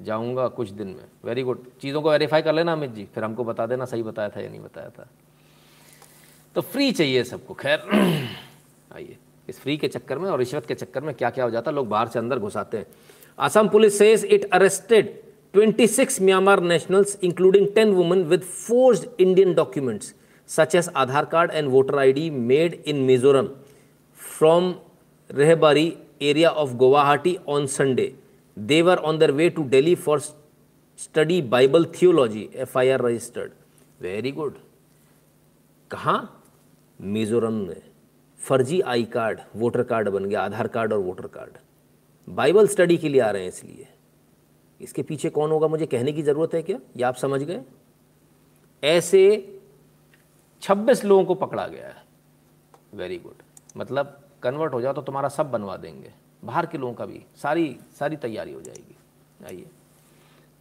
जाऊँगा 0.01 0.47
कुछ 0.47 0.69
दिन 0.69 0.87
में। 0.87 1.05
वेरी 1.25 1.43
गुड 1.43 1.65
चीज़ों 1.81 2.01
को 2.01 2.11
वेरीफाई 2.11 2.41
कर 2.41 2.53
लेना 2.53 2.73
अमित 2.73 2.89
जी। 2.89 3.07
फिर 3.15 3.23
हमको 3.23 3.43
बता 3.43 3.65
देना 3.65 3.85
सही 3.85 4.03
बताया 4.03 4.29
था 4.29 4.41
या 4.41 4.49
नहीं 4.49 4.59
बताया 4.59 4.89
था। 4.89 5.07
तो 6.55 6.61
फ्री 6.61 6.91
चाहिए 6.91 7.23
सबको। 7.23 7.53
खैर, 7.53 7.79
आइए। 8.95 9.17
इस 9.49 9.59
फ्री 9.59 9.77
के 9.77 9.87
चक्कर 9.87 10.19
में 10.19 10.29
और 10.29 10.39
रिश्वत 10.39 10.65
के 10.65 10.75
चक्कर 10.75 11.03
में 11.03 11.15
क्या 11.15 11.29
क्या 11.29 11.43
हो 11.43 11.51
जाता 11.51 11.71
है 11.71 11.75
लोग 11.75 11.89
बाहर 11.89 12.07
से 12.07 12.19
अंदर 12.19 12.39
घुसाते 12.39 12.77
हैं। 12.77 12.85
Assam 13.39 13.67
police 13.67 13.97
says 13.97 14.25
it 14.25 14.53
arrested 14.53 15.25
26 15.55 16.21
Myanmar 16.21 16.59
nationals, 16.59 17.09
including 17.23 17.67
10 17.75 17.93
women, 17.95 18.23
with 18.31 18.41
forged 18.41 19.05
Indian 19.25 19.53
documents, 19.55 20.13
such 20.49 20.75
as 20.75 20.89
Aadhaar 20.89 21.29
card 21.29 21.49
and 21.49 21.69
voter 21.69 21.97
ID 21.97 22.29
made 22.29 22.79
in 22.85 23.07
Mizoram. 23.07 23.64
From 24.25 24.73
Rehbari 25.33 25.97
area 26.21 26.49
of 26.63 26.69
Guwahati 26.69 27.37
on 27.47 27.67
Sunday. 27.67 28.11
They 28.67 28.83
were 28.83 28.99
on 29.09 29.19
their 29.19 29.33
way 29.33 29.49
to 29.57 29.69
Delhi 29.69 29.95
for 30.07 30.19
study 30.99 31.49
Bible 31.49 31.85
theology, 31.85 32.65
FIR 32.73 32.99
registered. 33.01 33.49
Very 34.03 34.35
good. 34.37 34.51
कहाँ? 35.91 36.43
मिजोरम 37.01 37.53
में। 37.53 37.81
फर्जी 38.39 38.81
I 38.81 39.03
card 39.03 39.39
voter 39.55 39.83
card 39.83 40.09
बन 40.09 40.25
गया 40.25 40.41
Aadhaar 40.41 40.67
card 40.67 40.93
और 40.93 40.99
voter 40.99 41.27
card. 41.27 41.57
Bible 42.29 42.67
study 42.67 42.97
के 42.97 43.09
लिए 43.09 43.21
आ 43.21 43.31
रहे 43.31 43.41
हैं 43.41 43.49
इसलिए। 43.49 43.87
इसके 44.81 45.03
पीछे 45.03 45.29
कौन 45.29 45.51
होगा 45.51 45.67
मुझे 45.67 45.85
कहने 45.85 46.11
की 46.11 46.21
ज़रूरत 46.21 46.53
है 46.53 46.61
क्या? 46.61 46.79
या 46.97 47.07
आप 47.07 47.15
समझ 47.15 47.43
गए? 47.43 47.61
ऐसे 48.83 49.51
26 50.61 51.05
लोगों 51.05 51.25
को 51.25 51.35
पकड़ा 51.35 51.67
गया 51.67 51.87
है। 51.87 52.05
वेरी 52.93 53.17
गुड 53.17 53.44
मतलब 53.77 54.29
कन्वर्ट 54.43 54.73
हो 54.73 54.81
जाओ 54.81 54.93
तो 54.93 55.01
तुम्हारा 55.01 55.29
सब 55.29 55.51
बनवा 55.51 55.77
देंगे। 55.77 56.13
बाहर 56.45 56.65
के 56.65 56.77
लोगों 56.77 56.93
का 56.93 57.05
भी। 57.05 57.25
सारी 57.35 57.77
सारी 57.99 58.15
तैयारी 58.15 58.53
हो 58.53 58.61
जाएगी। 58.61 58.95
आइए। 59.45 59.69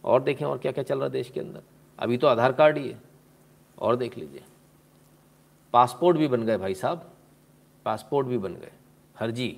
और 0.03 0.23
देखें 0.23 0.45
और 0.45 0.57
क्या 0.57 0.71
क्या 0.71 0.83
चल 0.83 0.95
रहा 0.95 1.05
है 1.05 1.11
देश 1.11 1.29
के 1.29 1.39
अंदर। 1.39 1.61
अभी 1.99 2.17
तो 2.17 2.27
आधार 2.27 2.53
कार्ड 2.53 2.77
ही 2.77 2.89
है। 2.89 3.01
और 3.79 3.95
देख 3.95 4.17
लीजिए। 4.17 4.43
पासपोर्ट 5.73 6.17
भी 6.17 6.27
बन 6.27 6.43
गए 6.43 6.57
भाई 6.57 6.75
साहब। 6.75 7.11
पासपोर्ट 7.85 8.27
भी 8.27 8.37
बन 8.37 8.55
गए। 8.55 8.71
फर्जी। 9.15 9.57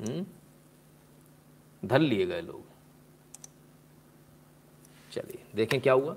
हम्म? 0.00 0.26
धर 1.84 1.98
लिए 1.98 2.26
गए 2.26 2.40
लोग। 2.40 2.62
चलिए, 5.12 5.44
देखें 5.54 5.80
क्या 5.80 5.92
हुआ। 5.92 6.16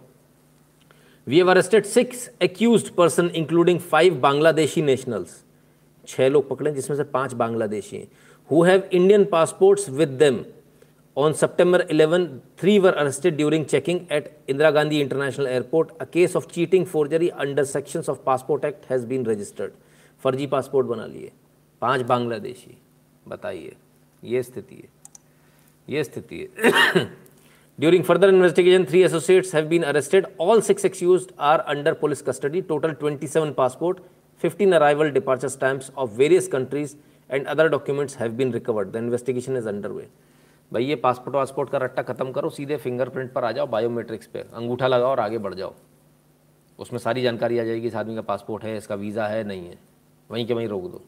We 1.28 1.38
have 1.38 1.52
arrested 1.52 1.86
six 1.86 2.32
accused 2.42 2.90
person 2.90 3.28
including 3.28 3.80
five 3.80 4.20
Bangladeshi 4.20 4.82
nationals 4.82 5.43
छह 6.08 6.30
लोग 6.30 6.48
पकड़े 6.50 6.72
जिसमें 6.72 6.98
से 6.98 7.04
पाँच 7.04 7.34
बांग्लादेशी 7.34 7.98
हैं। 7.98 8.08
Who 8.50 8.64
have 8.64 8.90
Indian 8.92 9.26
passports 9.26 9.90
with 9.92 10.10
them 10.20 10.44
on 11.18 11.34
September 11.34 11.86
eleven 11.92 12.26
three 12.60 12.78
were 12.80 12.94
arrested 12.94 13.36
during 13.38 13.66
checking 13.66 14.00
at 14.12 14.30
Indira 14.50 14.72
Gandhi 14.72 15.00
international 15.02 15.48
airport 15.48 15.90
a 16.02 16.06
case 16.14 16.36
of 16.36 16.48
cheating 16.52 16.86
forgery 16.86 17.30
under 17.30 17.64
sections 17.66 18.10
of 18.10 18.20
passport 18.26 18.66
act 18.66 18.90
has 18.92 19.06
been 19.08 19.26
registered 19.26 19.72
फर्जी 20.24 20.48
passport 20.48 20.88
बना 20.88 21.06
लिए। 21.06 21.32
पाँच 21.82 22.02
बांग्लादेशी। 22.04 22.78
बताइए, 23.26 23.76
ये 24.24 24.44
स्थिति 24.44 24.76
है। 24.76 24.90
ये 25.88 26.04
स्थिति 26.04 26.40
है। 26.40 27.06
During 27.80 28.04
further 28.04 28.30
investigation 28.30 28.86
three 28.86 29.02
associates 29.04 29.54
have 29.56 29.66
been 29.68 29.84
arrested 29.84 30.28
all 30.42 30.62
six 30.62 30.86
accused 30.86 31.28
are 31.42 31.60
under 31.60 31.94
police 31.94 32.22
custody 32.22 32.62
total 32.64 32.92
twenty 32.94 33.28
seven 33.28 33.52
passport 33.54 34.00
15 34.42 34.74
arrival 34.74 35.10
departure 35.10 35.48
stamps 35.48 35.92
of 35.98 36.12
various 36.12 36.48
countries 36.48 36.96
and 37.32 37.46
other 37.46 37.68
documents 37.68 38.18
have 38.18 38.32
been 38.32 38.54
recovered 38.54 38.92
the 38.92 38.96
investigation 38.96 39.58
is 39.58 39.68
under 39.68 39.90
way 39.90 40.10
भाई, 40.74 40.86
ये 40.86 40.96
passport 40.96 41.36
वासपोर्ट 41.36 41.70
का 41.70 41.78
रट्टा 41.78 42.02
खत्म 42.02 42.32
करो, 42.32 42.50
सीधे 42.50 42.78
fingerprint 42.78 43.34
पर 43.34 43.44
आ 43.44 43.52
जाओ 43.52 43.68
biometrics 43.68 44.28
पे। 44.28 44.40
अंगूठा 44.40 44.88
लगाओ 44.88 45.10
और 45.10 45.20
आगे 45.20 45.38
बढ़ 45.38 45.54
जाओ। 45.54 45.74
उसमें 46.80 47.00
सारी 47.00 47.22
जानकारी 47.22 47.60
आ 47.60 47.64
जाएगी, 47.64 47.88
इस 47.88 47.96
आदमी 47.96 48.16
का 48.16 48.22
पासपोर्ट 48.22 48.64
है, 48.64 48.78
इसका 48.78 48.96
वीज़ा 48.96 49.28
है, 49.28 49.44
नहीं 49.44 49.68
है। 49.68 49.78
वहीं 50.32 50.48
के 50.48 50.54
वहीं 50.54 50.68
रोक 50.68 50.84
दो। 50.84 51.02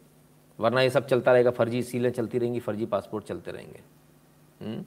वरना 0.60 0.82
ये 0.82 0.90
सब 0.90 1.08
चलता 1.08 1.34
रहेगा, 1.34 1.52
फर्जी 1.52 1.84
सीलें 1.84 2.12
चलती 2.12 2.38
रहेंगी, 2.38 2.60
फर्जी 2.60 2.86
पासपोर्ट 2.86 3.26
चलते 3.26 3.52
रहेंगे। 3.52 3.82
हम्म? 4.62 4.86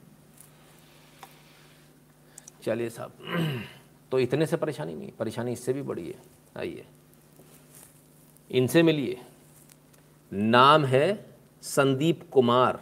चलिए 2.63 2.89
साहब। 2.89 3.11
तो 4.11 4.19
इतने 4.19 4.45
से 4.45 4.57
परेशानी 4.57 4.95
नहीं, 4.95 5.11
परेशानी 5.19 5.51
इससे 5.51 5.73
भी 5.73 5.81
बड़ी 5.81 6.07
है। 6.07 6.19
आइए। 6.57 6.85
इनसे 8.51 8.83
मिलिए। 8.83 9.21
नाम 10.33 10.85
है 10.85 11.25
संदीप 11.61 12.29
कुमार 12.31 12.81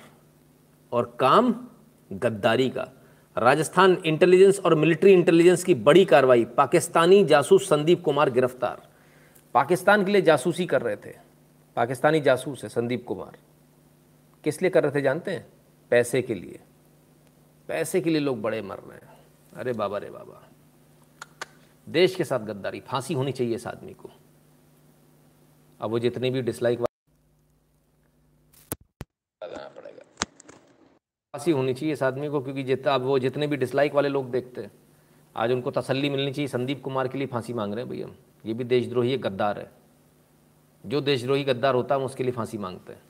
और 0.91 1.17
काम 1.19 1.67
गद्दारी 2.13 2.69
का। 2.69 2.91
राजस्थान 3.37 4.01
इंटेलिजेंस 4.05 4.59
और 4.59 4.75
मिलिट्री 4.75 5.13
इंटेलिजेंस 5.13 5.63
की 5.63 5.73
बड़ी 5.73 6.05
कार्रवाई, 6.05 6.45
पाकिस्तानी 6.45 7.25
जासूस 7.25 7.69
संदीप 7.69 8.03
कुमार 8.03 8.29
गिरफ़्तार। 8.29 8.87
पाकिस्तान 9.53 10.05
के 10.05 10.11
लिए 10.11 10.21
जासूसी 10.21 10.65
कर 10.65 10.81
रहे 10.81 10.95
थे। 10.95 11.13
पाकिस्तानी 11.75 12.21
जासूस 12.21 12.63
है 12.63 12.69
संदीप 12.69 13.05
कुमार। 13.07 13.37
किस 14.43 14.61
लिए 14.61 14.71
कर 14.71 14.83
रहे 14.83 14.91
थे 14.91 15.01
जानते 15.01 15.31
हैं? 15.31 15.47
पैसे 15.89 16.21
के 16.21 16.35
लिए। 16.35 16.59
पैसे 17.67 18.01
के 18.01 18.09
लिए 18.09 18.19
लोग 18.19 18.41
बड़े 18.41 18.61
मर 18.61 18.75
रहे 18.75 18.97
हैं। 18.97 19.17
अरे 19.55 19.73
बाबा, 19.73 19.97
रे 19.97 20.09
बाबा। 20.09 20.49
देश 21.89 22.15
के 22.15 22.23
साथ 22.23 22.39
गद्दारी, 22.39 22.79
फांसी 22.79 23.13
होनी 23.13 23.31
चाहिए 23.31 23.55
इस 23.55 23.67
आदमी 23.67 23.93
को। 23.93 24.09
अब 25.81 25.89
वो 25.89 25.99
जितने 25.99 26.29
भी 26.29 26.41
डिसलाइक 26.41 26.79
फांसी 31.33 31.51
होनी 31.51 31.73
चाहिए 31.73 31.93
इस 31.93 32.03
आदमी 32.03 32.29
को 32.29 32.41
क्योंकि 32.41 32.63
जितना 32.63 32.93
अब 32.95 33.01
वो 33.01 33.19
जितने 33.19 33.47
भी 33.47 33.57
डिसलाइक 33.57 33.93
वाले 33.93 34.09
लोग 34.09 34.31
देखते 34.31 34.61
हैं 34.61 34.71
आज 35.35 35.51
उनको 35.51 35.71
तसल्ली 35.71 36.09
मिलनी 36.09 36.33
चाहिए। 36.33 36.47
संदीप 36.47 36.81
कुमार 36.83 37.07
के 37.07 37.17
लिए 37.17 37.27
फांसी 37.27 37.53
मांग 37.53 37.73
रहे 37.73 37.83
हैं 37.83 37.91
भैया। 37.91 38.07
ये 38.45 38.53
भी 38.53 38.63
देशद्रोही 38.63 39.11
है 39.11 39.17
गद्दार 39.17 39.59
है। 39.59 39.71
जो 40.85 41.01
देशद्रोही 41.01 41.43
गद्दार 41.43 41.75
होता 41.75 41.95
है 41.95 42.01
हम 42.01 42.05
उसके 42.05 42.23
लिए 42.23 42.31
फांसी 42.31 42.57
मांगते 42.57 42.93
हैं। 42.93 43.01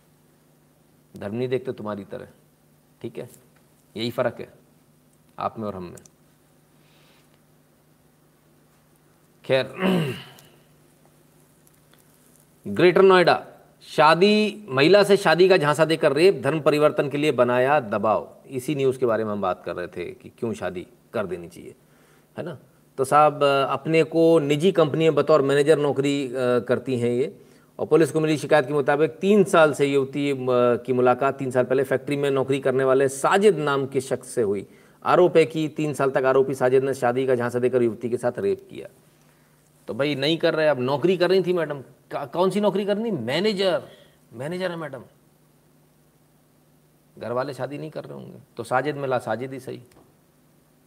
धर्म 1.18 1.36
नहीं 1.36 1.50
देखते 1.50 1.72
तुम्हारी 1.72 2.06
तरह। 2.06 2.28
ठीक 3.02 3.18
है? 3.18 3.30
यही 3.96 4.12
फ़र्क 4.12 4.40
है। 4.40 4.54
आप 5.40 5.60
में 5.60 5.68
और 5.68 5.76
हम 5.76 5.84
में। 5.84 6.00
खैर 9.44 9.66
ग्रेटर 12.68 13.02
नोएडा, 13.02 13.44
शादी, 13.88 14.66
महिला 14.70 15.02
से 15.04 15.16
शादी 15.18 15.48
का 15.50 15.58
झांसा 15.58 15.86
देकर 15.86 16.14
रेप, 16.14 16.42
धर्म 16.44 16.60
परिवर्तन 16.60 17.10
के 17.10 17.18
लिए 17.18 17.32
बनाया 17.32 17.80
दबाव। 17.80 18.28
इसी 18.50 18.76
न्यूज़ 18.76 18.98
के 19.00 19.06
बारे 19.06 19.24
में 19.24 19.32
हम 19.32 19.42
बात 19.42 19.62
कर 19.66 19.76
रहे 19.76 19.88
थे 19.88 20.06
कि 20.14 20.32
क्यों 20.40 20.52
शादी 20.54 20.86
कर 21.14 21.26
देनी 21.26 21.48
चाहिए, 21.48 21.74
है 22.38 22.46
ना? 22.46 22.58
तो 22.98 23.06
साहब, 23.06 23.44
अपने 23.44 24.04
को 24.06 24.40
निजी 24.40 24.72
कंपनी 24.72 25.10
बतौर 25.12 25.42
मैनेजर 25.42 25.78
नौकरी 25.78 26.30
करती 26.68 26.98
हैं 27.00 27.12
ये, 27.12 27.34
और 27.80 27.86
पुलिस 27.88 28.12
को 28.12 28.20
मिली 28.20 28.38
शिकायत 28.38 28.66
के 28.68 28.74
मुताबिक 28.74 29.12
तीन 29.12 29.44
साल 29.46 29.74
से 29.74 29.86
युवती 29.86 30.34
की 30.86 30.94
मुलाकात, 30.94 31.38
तीन 31.40 31.52
साल 31.52 31.64
पहले 31.64 31.84
फैक्ट्री 31.84 32.18
में 32.18 32.30
नौकरी 32.32 32.60
करने 32.60 32.84
वाले 32.84 33.08
साजिद 33.10 33.58
नाम 33.60 33.86
के 33.86 34.02
शख्स 34.02 34.30
से 34.30 34.42
हुई। 34.42 34.66
आरोप 35.06 35.38
है 35.38 35.46
कि 35.46 35.68
तीन 35.78 35.94
साल 35.94 36.10
तक 36.10 36.26
आरोपी 36.26 36.56
साजिद 36.56 36.84
ने 36.84 36.94
शादी 36.94 37.26
का 37.28 37.36
झांसा 37.36 37.60
देकर 37.60 37.84
युवती 37.84 38.10
के 38.10 38.18
साथ 38.18 38.40
रेप 38.40 38.68
किया। 38.70 38.88
तो 39.88 39.94
भाई 39.94 40.16
नहीं 40.16 40.38
कर 40.38 40.54
रहे, 40.54 40.68
अब 40.68 40.80
नौकरी 40.82 41.18
कर 41.18 41.30
रही 41.30 41.42
थी 41.44 41.54
मैडम। 41.54 41.82
कौन 42.14 42.50
सी 42.50 42.62
नौकरी 42.62 42.86
करनी? 42.86 43.12
मैनेजर। 43.12 43.90
मैनेजर 44.34 44.72
है 44.72 44.78
मैडम। 44.78 45.04
घर 47.18 47.32
वाले 47.32 47.54
शादी 47.54 47.78
नहीं 47.78 47.92
कर 47.92 48.06
रहे 48.06 48.14
होंगे। 48.14 48.40
तो 48.58 48.64
साजिद 48.64 48.96
मिला, 48.96 49.20
साजिद 49.20 49.54
ही 49.54 49.60
सही। 49.60 49.84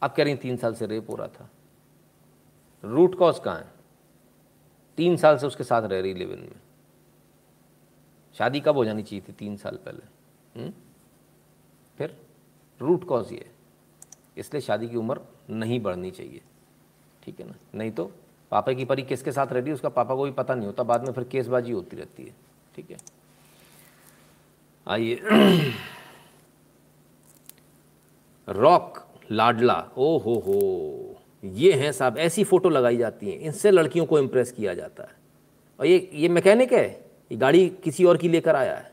अब 0.03 0.13
कह 0.13 0.25
रही 0.25 0.35
तीन 0.35 0.57
साल 0.57 0.75
से 0.75 0.87
रेप 0.87 1.11
हो 1.11 1.17
रहा 1.17 1.29
था। 1.29 1.51
रूट 2.85 3.15
कॉज 3.15 3.39
कहाँ 3.39 3.59
है? 3.59 3.69
तीन 4.97 5.17
साल 5.17 5.39
से 5.39 5.47
उसके 5.47 5.65
साथ 5.65 5.83
रह 5.83 6.01
रही 6.01 6.15
लिव 6.15 6.33
इन 6.33 6.41
में। 6.41 6.61
शादी 8.39 8.61
कब 8.61 8.77
हो 8.77 8.85
जानी 8.85 9.03
चाहिए 9.03 9.25
थी 9.29 9.33
तीन 9.33 9.57
साल 9.57 9.77
पहले? 9.77 10.03
हुँ? 10.57 10.69
हम्म? 10.69 10.75
फिर? 11.99 12.27
रूट 12.81 13.05
कॉज 13.05 13.33
ये। 13.33 13.51
इसलिए 14.37 14.61
शादी 14.61 14.89
की 14.89 14.97
उम्र 14.97 15.21
नहीं 15.51 15.81
बढ़नी 15.81 16.11
चाहिए। 16.11 16.41
ठीक 17.23 17.41
है 17.41 17.47
ना? 17.47 17.55
नहीं 17.75 17.91
तो 17.91 18.13
पापा 18.51 18.73
की 18.73 18.85
परी 18.85 19.03
किसके 19.03 19.33
साथ 19.33 19.47
रहती 19.47 19.69
है, 19.69 19.75
उसका 19.75 19.89
पापा 19.89 20.15
को 20.15 20.25
भी 20.25 20.31
पता 20.31 20.55
नहीं 20.55 20.67
होता, 20.67 20.83
बाद 20.83 21.05
में 21.05 21.13
फिर 21.13 21.25
केसबाजी 21.25 21.73
होती 21.73 21.97
रहती 21.97 22.23
है, 22.23 22.35
ठीक 22.77 22.91
है? 22.91 22.97
आइए। 24.89 25.21
रॉक 28.49 29.07
लाडला 29.33 29.89
ओ 29.97 30.19
हो 30.19 30.35
हो 30.35 31.17
ये 31.45 31.73
हैं 31.73 31.93
साहब, 31.93 32.19
ऐसी 32.19 32.45
फ़ोटो 32.45 32.69
लगाई 32.69 32.97
जाती 32.97 33.31
हैं, 33.31 33.39
इनसे 33.39 33.71
लड़कियों 33.71 34.07
को 34.07 34.19
इम्प्रेस 34.19 34.53
किया 34.53 34.75
जाता 34.75 35.03
है। 35.03 35.11
और 35.81 35.87
ये 35.87 36.11
ये 36.15 36.29
मैकेनिक 36.29 36.73
है, 36.73 37.11
ये 37.33 37.37
गाड़ी 37.37 37.69
किसी 37.69 38.05
और 38.05 38.17
की 38.17 38.29
लेकर 38.29 38.57
आया 38.57 38.77
है। 38.77 38.93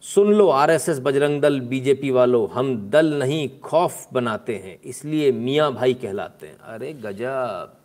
सुन 0.00 0.32
लो 0.32 0.48
आरएसएस 0.48 0.98
बजरंग 0.98 1.40
दल, 1.40 1.60
बीजेपी 1.60 2.10
वालों, 2.10 2.48
हम 2.48 2.90
दल 2.90 3.14
नहीं, 3.14 3.60
खौफ 3.60 4.12
बनाते 4.12 4.56
हैं, 4.56 4.80
इसलिए 4.84 5.32
मियाँ 5.32 5.74
भाई 5.74 5.94
कहलाते 5.94 6.46
हैं। 6.46 6.58
अरे 6.58 6.92
गजब? 6.92 7.77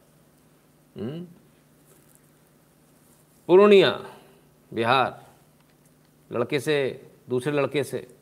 पूर्णिया, 3.47 4.05
बिहार, 4.73 5.27
लड़के 6.31 6.59
से, 6.59 7.07
दूसरे 7.29 7.53
लड़के 7.53 7.83
से 7.83 8.15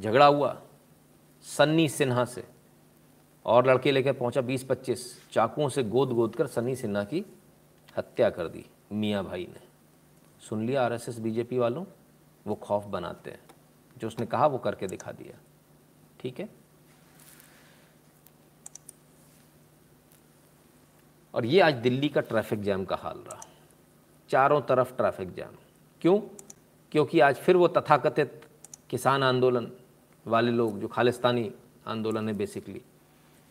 झगड़ा 0.00 0.26
हुआ, 0.26 0.62
सन्नी 1.42 1.88
सिन्हा 1.88 2.24
से। 2.24 2.44
और 3.46 3.66
लड़के 3.66 3.92
लेकर 3.92 4.12
पहुँचा 4.12 4.40
20-25 4.40 5.22
चाकुओं 5.32 5.68
से 5.68 5.82
गोद 5.82 6.10
गोद 6.10 6.36
कर 6.36 6.46
सन्नी 6.46 6.76
सिन्हा 6.76 7.04
की 7.04 7.24
हत्या 7.96 8.30
कर 8.30 8.48
दी, 8.48 8.66
मियाँ 8.92 9.24
भाई 9.24 9.46
ने। 9.46 9.60
सुन 10.40 10.66
लिया 10.66 10.84
आरएसएस 10.84 11.18
बीजेपी 11.18 11.58
वालों? 11.58 11.84
वो 12.46 12.54
खौफ 12.54 12.84
बनाते 12.84 13.30
हैं। 13.30 13.40
जो 13.98 14.06
उसने 14.06 14.26
कहा 14.26 14.46
वो 14.46 14.58
करके 14.58 14.86
दिखा 14.86 15.12
दिया। 15.12 15.38
ठीक 16.20 16.40
है? 16.40 16.48
और 21.34 21.46
ये 21.46 21.60
आज 21.60 21.74
दिल्ली 21.74 22.08
का 22.08 22.20
ट्रैफ़िक 22.20 22.62
जैम 22.62 22.84
का 22.84 22.96
हाल 22.96 23.18
रहा। 23.18 23.40
चारों 24.30 24.60
तरफ़ 24.60 24.96
ट्रैफ़िक 24.96 25.34
जैम 25.34 25.56
क्यों? 26.00 26.18
क्योंकि 26.92 27.20
आज 27.20 27.36
फिर 27.36 27.56
वो 27.56 27.68
तथाकथित 27.68 28.40
किसान 28.90 29.22
आंदोलन 29.22 29.70
वाले 30.26 30.50
लोग, 30.50 30.80
जो 30.80 30.88
खालिस्तानी 30.88 31.50
आंदोलन 31.86 32.28
है 32.28 32.34
बेसिकली 32.34 32.82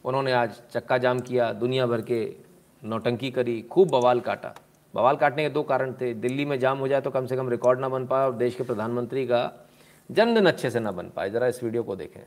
उन्होंने 0.06 0.32
आज 0.32 0.62
चक्का 0.72 0.98
जाम 0.98 1.20
किया, 1.20 1.52
दुनिया 1.54 1.86
भर 1.86 2.02
के 2.02 2.36
नौटंकी 2.84 3.32
करी, 3.32 3.62
खूब 3.62 3.90
बवाल 3.90 4.20
काटा। 4.20 4.54
बवाल 4.94 5.16
काटने 5.16 5.44
के 5.44 5.50
दो 5.50 5.64
कारण 5.64 5.94
थे। 5.94 6.14
दिल्ली 6.14 6.46
में 6.46 6.60
जाम 6.60 6.78
हो 6.78 6.88
जाए 6.88 7.02
तो 7.02 7.12
कम 7.12 7.26
से 7.26 7.36
कम 7.36 7.50
रिकॉर्ड 7.50 7.80
ना 7.80 7.90
बन 7.90 8.06
पाए 8.08 8.26
और 8.26 8.34
देश 8.34 8.56
के 8.56 8.64
प्रधानमंत्री 8.64 9.26
का 9.28 9.52
जन्मदिन 10.10 10.46
अच्छे 10.46 10.70
से 10.70 10.80
ना 10.80 10.92
बन 10.92 11.10
पाए। 11.10 11.30
ज़रा 11.30 11.48
इस 11.48 11.64
वीडियो 11.64 11.84
को 11.84 11.96
देखें। 11.96 12.22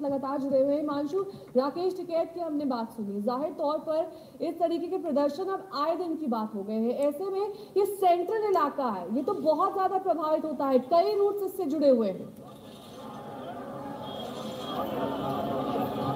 लगातार 0.00 0.38
जुड़े 0.40 0.58
हुए 0.60 0.80
मानशु 0.82 1.20
राकेश 1.56 1.96
टिकैत 1.96 2.32
की 2.34 2.40
हमने 2.40 2.64
बात 2.66 2.90
सुनी। 2.92 3.20
ज़ाहिर 3.22 3.52
तौर 3.52 3.78
पर 3.80 4.44
इस 4.46 4.58
तरीके 4.58 4.86
के 4.86 4.98
प्रदर्शन 4.98 5.52
अब 5.52 5.70
आए 5.82 5.94
दिन 5.96 6.16
की 6.16 6.26
बात 6.28 6.54
हो 6.54 6.62
गए 6.62 6.74
हैं। 6.74 6.96
ऐसे 7.06 7.24
में 7.26 7.46
ये 7.76 7.84
सेंट्रल 7.86 8.44
इलाका 8.48 8.88
है। 8.88 9.04
ये 9.16 9.22
तो 9.22 9.34
बहुत 9.34 9.72
ज़्यादा 9.72 9.98
प्रभावित 9.98 10.44
होता 10.44 10.66
है। 10.66 10.78
कई 10.90 11.14
रूट 11.14 11.40
इससे 11.44 11.64
जुड़े 11.66 11.88
हुए 11.88 12.08
हैं। 12.08 12.28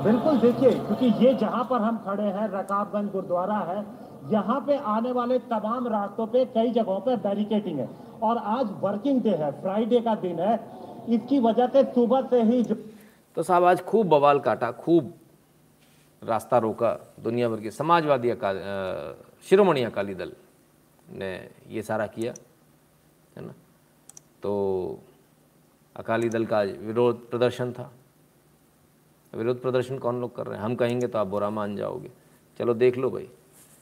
बिल्कुल 0.04 0.38
देखिए, 0.40 0.70
क्योंकि 0.70 1.06
ये 1.24 1.32
जहाँ 1.36 1.64
पर 1.70 1.80
हम 1.80 1.96
खड़े 2.06 2.24
हैं, 2.24 2.48
रकाबगंज 2.50 3.10
गुरुद्वारा 3.12 3.58
है, 3.70 3.84
यहाँ 4.32 4.60
पे 4.66 4.76
आने 4.88 5.12
वाले 5.12 5.38
तमाम 5.48 5.86
रास्तों 5.88 6.26
पे 6.26 6.44
कई 6.54 6.70
जगहों 6.72 7.00
पे 7.00 7.16
बैरिकेटिंग 7.18 7.78
है। 7.78 7.88
और 8.22 8.38
आज 8.50 8.68
वर्किंग 8.82 9.20
डे 9.22 9.30
है 9.36 9.50
फ्राइडे 9.60 10.00
का 10.00 10.14
दिन 10.18 10.38
है। 10.40 10.54
इसकी 11.08 11.38
वजह 11.40 11.66
से 11.68 11.82
सुबह 11.92 12.26
से 12.30 12.42
ही 12.42 12.62
तो 13.36 13.42
साहब, 13.42 13.64
आज 13.64 13.80
खूब 13.82 14.06
बवाल 14.08 14.38
काटा, 14.40 14.70
खूब 14.72 15.14
रास्ता 16.22 16.58
रोका 16.58 16.92
दुनिया 17.20 17.48
भर 17.48 17.60
के 17.60 17.70
समाजवादी 17.70 18.30
अकाल 18.30 18.58
शिरोमणि 19.46 19.82
अकाली 19.82 20.14
दल 20.14 20.32
ने 21.10 21.30
ये 21.68 21.82
सारा 21.82 22.06
किया, 22.06 22.32
है 23.36 23.44
ना? 23.46 23.54
तो 24.42 25.00
अकाली 25.96 26.28
दल 26.28 26.46
का 26.46 26.60
विरोध 26.60 27.28
प्रदर्शन 27.30 27.72
था। 27.72 27.90
विरोध 29.32 29.62
प्रदर्शन 29.62 29.98
कौन 29.98 30.20
लोग 30.20 30.34
कर 30.36 30.46
रहे 30.46 30.58
हैं? 30.58 30.64
हम 30.64 30.74
कहेंगे 30.74 31.06
तो 31.06 31.18
आप 31.18 31.26
बुरा 31.26 31.50
मान 31.50 31.76
जाओगे। 31.76 32.10
चलो 32.60 32.74
देख 32.74 32.96
लो 32.96 33.10
भाई, 33.10 33.28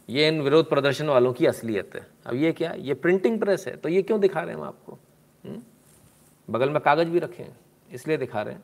ये 0.09 0.29
इन 0.29 0.41
विरोध 0.43 0.69
प्रदर्शन 0.69 1.09
वालों 1.09 1.33
की 1.33 1.47
असलियत 1.47 1.95
है। 1.95 2.07
अब 2.27 2.35
ये 2.35 2.53
क्या 2.53 2.73
ये 2.73 2.95
प्रिंटिंग 2.95 3.39
प्रेस 3.41 3.67
है 3.69 3.77
तो 3.77 3.89
ये 3.89 4.03
क्यों 4.03 4.21
दिखा 4.21 4.41
रहे 4.41 4.51
हैं 4.51 4.61
हम 4.61 4.67
आपको? 4.67 4.99
हुँ? 5.45 5.63
बगल 6.49 6.71
में 6.71 6.81
कागज़ 6.81 7.09
भी 7.09 7.19
रखे 7.19 7.43
हैं, 7.43 7.57
इसलिए 7.91 8.17
दिखा 8.17 8.43
रहे 8.43 8.55
हैं। 8.55 8.63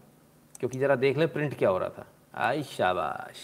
क्योंकि 0.65 0.78
ज़रा 0.78 0.97
देख 0.97 1.19
लें 1.19 1.32
प्रिंट 1.32 1.59
क्या 1.59 1.69
हो 1.69 1.78
रहा 1.78 1.89
था? 1.89 2.07
आई 2.35 2.62
शाबाश। 2.62 3.36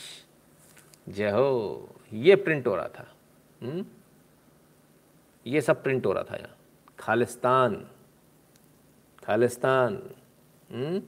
जय 1.08 1.30
हो 1.30 1.94
ये 2.12 2.36
प्रिंट 2.36 2.66
हो 2.66 2.76
रहा 2.76 2.88
था। 2.88 3.14
हुँ? 3.62 3.86
ये 5.46 5.60
सब 5.60 5.82
प्रिंट 5.82 6.06
हो 6.06 6.12
रहा 6.12 6.22
था 6.22 6.36
यहाँ। 6.36 6.56
खालिस्तान। 6.98 7.88
खालिस्तान। 9.24 10.10
हुँ? 10.72 11.00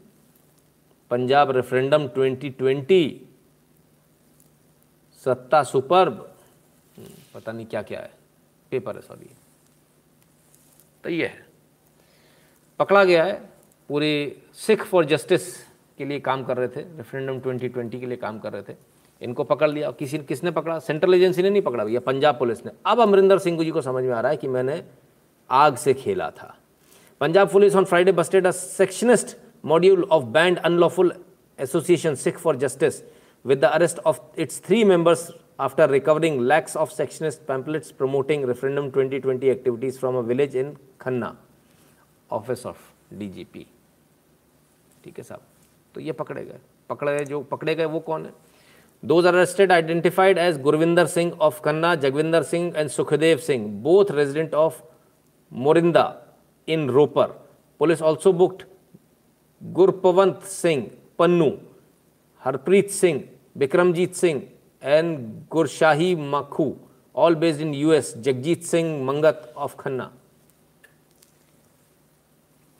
पंजाब 1.10 1.50
रेफरेंडम 1.50 2.08
2020 2.08 3.10
सत्ता 5.24 5.62
सुपर्ब 5.62 6.36
हम्म, 6.98 7.08
पता 7.34 7.52
नहीं 7.52 7.66
क्या 7.66 7.82
क्या 7.82 8.00
है। 8.00 8.12
पेपर 8.70 8.96
है 8.96 9.02
सॉरी। 9.02 9.30
तो 11.04 11.10
ये 11.10 11.26
है। 11.26 11.46
पकड़ा 12.78 13.04
गया 13.04 13.24
है 13.24 13.50
पूरे 13.88 14.42
सिख 14.54 14.84
फॉर 14.84 15.04
जस्टिस 15.04 15.71
के 15.98 16.04
लिए 16.04 16.20
काम 16.20 16.44
कर 16.44 16.56
रहे 16.56 16.68
थे 16.68 16.80
रेफरेंडम 16.80 17.40
2020 17.40 18.00
के 18.00 18.06
लिए 18.06 18.16
काम 18.16 18.38
कर 18.38 18.52
रहे 18.52 18.62
थे। 18.62 18.76
इनको 19.22 19.44
पकड़ 19.44 19.70
लिया 19.70 19.90
किसी 19.90 20.18
किसने 20.18 20.50
पकड़ा? 20.50 20.78
सेंट्रल 20.78 21.14
एजेंसी 21.14 21.42
ने 21.42 21.50
नहीं 21.50 21.62
पकड़ा 21.62 21.84
भैया 21.84 22.00
पंजाब 22.00 22.38
पुलिस 22.38 22.66
ने। 22.66 22.72
अब 22.86 23.00
अमरिंदर 23.00 23.38
सिंह 23.38 23.64
जी 23.64 23.70
को 23.70 23.82
समझ 23.82 24.04
में 24.04 24.12
आ 24.12 24.20
रहा 24.20 24.30
है 24.30 24.36
कि 24.36 24.48
मैंने 24.48 24.84
आग 25.50 25.76
से 25.76 25.94
खेला 25.94 26.30
था। 26.30 26.56
Punjab 27.20 27.50
police 27.50 27.76
on 27.76 27.84
Friday 27.84 28.12
busted 28.12 28.46
a 28.46 28.50
secessionist 28.50 29.36
module 29.64 30.02
of 30.02 30.24
banned 30.24 30.58
unlawful 30.58 31.12
association 31.60 32.14
Sikh 32.14 32.38
for 32.38 32.56
justice 32.56 33.02
with 33.44 33.60
the 33.60 33.70
arrest 33.76 33.98
of 34.06 34.18
its 34.38 34.58
three 34.66 34.84
members 34.84 35.22
after 35.58 35.86
recovering 35.88 36.36
lakhs 36.50 36.76
of 36.76 36.92
sectionist 36.92 37.40
pamphlets 37.46 37.90
promoting 37.90 38.44
referendum 38.46 38.90
2020 38.92 39.50
activities 39.50 39.98
from 39.98 40.14
a 40.16 40.22
village 40.22 40.54
in 40.54 40.68
Khanna, 40.98 41.30
office 42.30 42.62
of 42.64 42.76
DGP. 43.18 43.64
ठीक 45.04 45.18
है 45.18 45.24
साहब? 45.24 45.40
तो 45.94 46.00
ये 46.00 46.12
पकड़े 46.12 46.44
गए। 46.44 46.58
पकड़े 46.90 47.16
गए 47.18 47.24
जो 47.24 47.40
पकड़े 47.42 47.74
गए 47.74 47.84
वो 47.84 48.00
कौन 48.00 48.24
है? 48.26 48.32
Those 49.02 49.26
are 49.26 49.34
arrested 49.34 49.72
identified 49.72 50.38
as 50.38 50.60
Gurvinder 50.62 51.06
Singh 51.06 51.32
of 51.40 51.60
Khanna 51.62 51.94
Jagvinder 51.94 52.42
Singh 52.42 52.72
and 52.76 52.90
Sukhdev 52.90 53.38
Singh 53.38 53.66
both 53.82 54.10
resident 54.10 54.54
of 54.54 54.82
Morinda 55.52 56.04
in 56.68 56.88
Ropar 56.90 57.26
police 57.80 58.02
also 58.02 58.32
booked 58.32 58.62
Gurpatwant 59.62 60.42
Singh 60.42 60.90
Pannu 61.18 61.50
Harpreet 62.42 62.90
Singh 62.90 63.22
Vikramjit 63.56 64.14
Singh 64.14 64.42
and 64.82 65.18
Gurshahi 65.50 66.14
Makhu 66.16 66.72
all 67.14 67.34
based 67.34 67.60
in 67.60 67.74
US 67.74 68.16
Jagjit 68.18 68.62
Singh 68.64 69.04
Mangat 69.04 69.52
of 69.56 69.76
Khanna 69.76 70.10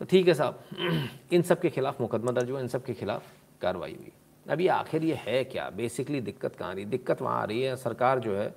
तो 0.03 0.07
ठीक 0.07 0.29
है 0.29 0.35
साहब, 0.35 0.59
इन 1.33 1.43
सब 1.43 1.61
के 1.61 1.71
खिलाफ 1.71 2.01
मुकदमा 2.01 2.33
दर्ज 2.33 2.51
हुआ, 2.51 2.61
इन 2.61 2.69
सब 2.69 2.85
के 2.85 2.95
खिलाफ 2.95 3.27
कार्रवाई 3.61 3.93
हुई। 3.93 4.13
अभी 4.47 4.67
आखिर 4.67 5.05
ये 5.05 5.15
है 5.19 5.43
क्या? 5.45 5.69
बेसिकली 5.71 6.21
दिक्कत 6.21 6.57
कहाँ 6.57 6.71
आ 6.71 6.75
रही 6.75 6.85
दिक्कत 6.85 7.23
वहाँ 7.23 7.41
आ 7.41 7.45
रही 7.45 7.61
है, 7.63 7.77
सरकार 7.77 8.19
जो 8.19 8.35
है 8.37 8.55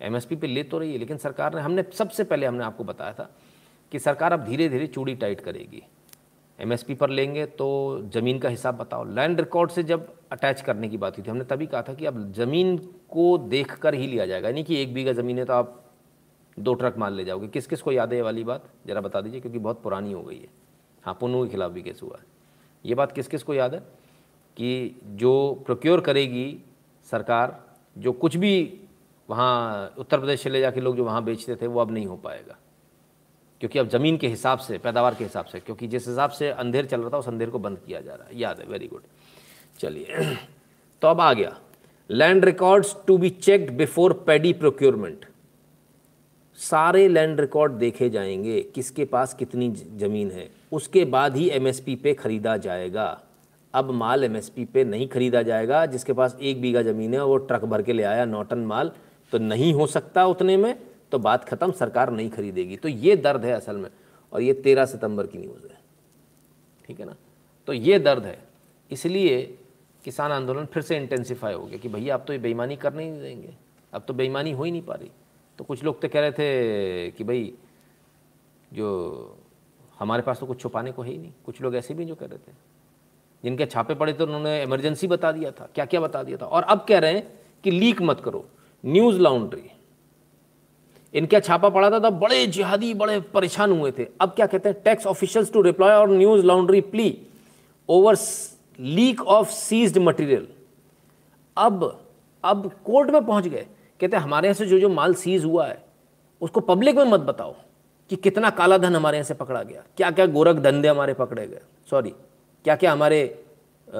एमएसपी 0.00 0.36
पे 0.36 0.46
ले 0.46 0.62
तो 0.62 0.78
रही 0.78 0.92
है, 0.92 0.98
लेकिन 0.98 1.16
सरकार 1.16 1.54
ने, 1.54 1.60
हमने 1.60 1.84
सबसे 1.94 2.24
पहले 2.24 2.46
हमने 2.46 2.64
आपको 2.64 2.84
बताया 2.84 3.12
था 3.12 3.30
कि 3.92 3.98
सरकार 3.98 4.32
अब 4.32 4.44
धीरे 4.44 4.68
धीरे 4.68 4.86
चूड़ी 4.86 5.14
टाइट 5.14 5.40
करेगी। 5.40 5.82
एमएसपी 6.58 6.94
पर 6.94 7.10
लेंगे 7.10 7.44
तो 7.46 7.68
ज़मीन 8.14 8.38
का 8.38 8.48
हिसाब 8.48 8.76
बताओ। 8.76 9.04
लैंड 9.04 9.40
रिकॉर्ड 9.40 9.70
से 9.70 9.82
जब 9.82 10.08
अटैच 10.32 10.60
करने 10.60 10.88
की 10.88 10.96
बात 10.96 11.18
हुई 11.18 11.26
थी, 11.26 11.30
हमने 11.30 11.44
तभी 11.44 11.66
कहा 11.66 11.82
था 11.82 11.94
कि 11.94 12.06
अब 12.06 12.32
ज़मीन 12.32 12.76
को 13.10 13.36
देख 13.38 13.74
कर 13.74 13.94
ही 13.94 14.06
लिया 14.06 14.26
जाएगा। 14.26 14.48
यानी 14.48 14.64
कि 14.64 14.80
एक 14.82 14.94
बीघा 14.94 15.12
ज़मीन 15.12 15.38
है 15.38 15.44
तो 15.44 15.52
आप 15.52 15.92
दो 16.58 16.74
ट्रक 16.74 16.98
माल 16.98 17.14
ले 17.14 17.24
जाओगे। 17.24 17.48
किस 17.48 17.66
किस 17.66 17.82
को 17.82 17.92
याद 17.92 18.12
है 18.12 18.22
वाली 18.22 18.44
बात? 18.44 18.64
ज़रा 18.86 19.00
बता 19.00 19.20
दीजिए, 19.20 19.40
क्योंकि 19.40 19.58
बहुत 19.58 19.82
पुरानी 19.82 20.12
हो 20.12 20.22
गई 20.22 20.38
है। 20.38 20.59
हाँ 21.02 21.16
पुनू 21.20 21.44
के 21.44 21.50
खिलाफ 21.50 21.70
भी 21.72 21.82
केस 21.82 22.00
हुआ 22.02 22.16
है। 22.18 22.24
ये 22.86 22.94
बात 22.94 23.12
किस 23.12 23.28
किस 23.28 23.42
को 23.42 23.54
याद 23.54 23.74
है? 23.74 23.80
कि 24.56 25.00
जो 25.04 25.62
प्रोक्योर 25.66 26.00
करेगी 26.00 26.58
सरकार, 27.10 27.66
जो 27.98 28.12
कुछ 28.12 28.36
भी 28.36 28.80
वहाँ 29.30 29.94
उत्तर 29.98 30.18
प्रदेश 30.18 30.40
से 30.40 30.50
ले 30.50 30.60
जाके 30.60 30.80
लोग 30.80 30.96
जो 30.96 31.04
वहाँ 31.04 31.24
बेचते 31.24 31.56
थे, 31.56 31.66
वो 31.66 31.80
अब 31.80 31.90
नहीं 31.90 32.06
हो 32.06 32.16
पाएगा। 32.16 32.56
क्योंकि 33.60 33.78
अब 33.78 33.88
ज़मीन 33.88 34.16
के 34.16 34.28
हिसाब 34.28 34.58
से, 34.58 34.78
पैदावार 34.78 35.14
के 35.14 35.24
हिसाब 35.24 35.44
से, 35.44 35.60
क्योंकि 35.60 35.86
जिस 35.86 36.08
हिसाब 36.08 36.30
से 36.30 36.48
अंधेर 36.48 36.86
चल 36.86 37.00
रहा 37.00 37.10
था, 37.10 37.18
उस 37.18 37.28
अंधेर 37.28 37.50
को 37.50 37.58
बंद 37.58 37.78
किया 37.86 38.00
जा 38.00 38.14
रहा 38.14 38.28
है। 38.28 38.38
याद 38.38 38.60
है 38.60 38.66
वेरी 38.66 38.88
गुड 38.88 39.02
चलिए। 39.78 40.36
तो 41.02 41.08
अब 41.08 41.20
आ 41.20 41.32
गया। 41.32 41.60
Land 42.10 42.44
records 42.44 42.96
to 43.06 43.18
be 43.18 43.30
checked 43.30 43.70
before 43.76 44.12
paddy 44.12 44.52
procurement 44.52 45.26
सारे 46.60 47.06
लैंड 47.08 47.40
रिकॉर्ड 47.40 47.72
देखे 47.72 48.08
जाएँगे 48.10 48.60
किसके 48.74 49.04
पास 49.04 49.32
कितनी 49.34 49.68
ज़मीन 49.70 50.30
है। 50.30 50.48
उसके 50.72 51.04
बाद 51.04 51.36
ही 51.36 51.48
एमएसपी 51.50 51.94
पे 51.96 52.12
ख़रीदा 52.14 52.56
जाएगा। 52.56 53.20
अब 53.74 53.90
माल 53.90 54.24
एमएसपी 54.24 54.64
पे 54.64 54.84
नहीं 54.84 55.06
खरीदा 55.08 55.42
जाएगा, 55.42 55.84
जिसके 55.86 56.12
पास 56.12 56.36
एक 56.40 56.60
बीघा 56.60 56.82
ज़मीन 56.82 57.14
है 57.14 57.24
वो 57.24 57.36
ट्रक 57.36 57.64
भर 57.64 57.82
के 57.82 57.92
ले 57.92 58.02
आया 58.02 58.24
नौटन 58.24 58.58
माल 58.58 58.92
तो 59.32 59.38
नहीं 59.38 59.72
हो 59.74 59.86
सकता 59.86 60.26
उतने 60.26 60.56
में 60.56 60.74
तो 61.12 61.18
बात 61.18 61.44
ख़त्म, 61.44 61.72
सरकार 61.72 62.10
नहीं 62.10 62.30
खरीदेगी। 62.30 62.76
तो 62.76 62.88
ये 62.88 63.16
दर्द 63.16 63.44
है 63.44 63.52
असल 63.52 63.76
में, 63.76 63.90
और 64.32 64.42
ये 64.42 64.52
तेरह 64.54 64.84
सितंबर 64.86 65.26
की 65.26 65.38
न्यूज़ 65.38 65.66
है। 65.66 65.78
ठीक 66.88 67.00
है 67.00 67.06
ना? 67.06 67.16
तो 67.68 67.72
ये 67.72 67.98
दर्द 67.98 68.24
है। 68.24 68.38
इसलिए 68.90 69.40
किसान 70.04 70.32
आंदोलन 70.32 70.64
फिर 70.64 70.82
से 70.82 70.96
इंटेंसिफाई 70.96 71.54
हो 71.54 71.64
गया 71.64 71.78
कि 71.78 71.88
भैया 71.88 72.14
आप 72.14 72.24
तो 72.26 72.32
ये 72.32 72.38
बेईमानी 72.38 72.76
कर 72.76 72.94
नहीं 72.94 73.20
देंगे। 73.20 73.54
अब 73.92 74.04
तो 74.08 74.14
बेईमानी 74.14 74.52
हो 74.52 74.64
ही 74.64 74.70
नहीं 74.70 74.82
पा 74.82 74.94
रही। 74.94 75.10
तो 75.60 75.64
कुछ 75.64 75.84
लोग 75.84 76.02
तो 76.02 76.08
कह 76.08 76.20
रहे 76.20 76.32
थे 76.32 77.10
कि 77.10 77.24
भाई, 77.24 77.54
जो 78.72 79.36
हमारे 79.98 80.22
पास 80.22 80.40
तो 80.40 80.46
कुछ 80.46 80.60
छुपाने 80.60 80.92
को 80.92 81.02
है 81.02 81.10
ही 81.10 81.18
नहीं। 81.18 81.32
कुछ 81.46 81.62
लोग 81.62 81.76
ऐसे 81.76 81.94
भी 81.94 82.04
जो 82.04 82.14
कह 82.14 82.26
रहे 82.26 82.38
थे। 82.38 82.52
जिनके 83.44 83.66
छापे 83.66 83.94
पड़े 83.94 84.12
थे, 84.12 84.24
उन्होंने 84.24 84.62
इमरजेंसी 84.62 85.06
बता 85.06 85.32
दिया 85.32 85.50
था। 85.50 85.68
क्या 85.74 85.84
क्या 85.84 86.00
बता 86.00 86.22
दिया 86.22 86.36
था? 86.36 86.46
और 86.46 86.62
अब 86.62 86.86
कह 86.88 86.98
रहे 86.98 87.12
हैं 87.12 87.38
कि 87.64 87.70
लीक 87.70 88.02
मत 88.02 88.20
करो। 88.20 88.48
न्यूज़ 88.86 89.18
लॉन्ड्री 89.18 89.70
इनका 91.14 91.40
छापा 91.40 91.68
पड़ा 91.68 91.90
था, 91.90 91.98
तब 91.98 92.10
बड़े 92.10 92.46
जिहादी, 92.46 92.94
बड़े 92.94 93.20
परेशान 93.20 93.72
हुए 93.72 93.92
थे। 93.92 94.06
अब 94.20 94.28
क्या 94.28 94.46
कहते 94.46 94.68
हैं? 94.68 94.82
टैक्स 94.82 95.06
ऑफिशियल्स 95.06 95.52
टू 95.52 95.62
रिप्लाई 95.62 95.90
और 95.90 96.10
news 96.10 96.46
laundry 96.46 96.80
plea 96.80 97.26
over 97.88 98.16
leak 98.80 99.22
of 99.22 99.50
seized 99.50 99.98
material 99.98 100.48
अब 101.56 102.04
अब 102.44 102.72
कोर्ट 102.84 103.10
में 103.10 103.26
पहुँच 103.26 103.48
गए। 103.48 103.66
कहते 104.00 104.16
हैं 104.16 104.22
हमारे 104.22 104.48
यहाँ 104.48 104.54
से 104.54 104.66
जो 104.66 104.78
जो 104.80 104.88
माल 104.88 105.14
सीज 105.14 105.44
हुआ 105.44 105.66
है 105.66 105.82
उसको 106.42 106.60
पब्लिक 106.60 106.96
में 106.96 107.04
मत 107.04 107.20
बताओ 107.20 107.54
कि 108.10 108.16
कितना 108.16 108.50
काला 108.50 108.78
धन 108.78 108.96
हमारे 108.96 109.16
यहाँ 109.18 109.26
से 109.26 109.34
पकड़ा 109.34 109.62
गया। 109.62 109.82
क्या 109.96 110.10
क्या 110.10 110.26
गोरख 110.26 110.56
धंधे 110.56 110.88
हमारे 110.88 111.14
पकड़े 111.14 111.46
गए। 111.46 111.60
सॉरी 111.90 112.10
क्या 112.64 112.76
क्या 112.76 112.92
हमारे 112.92 113.22
आ, 113.24 113.92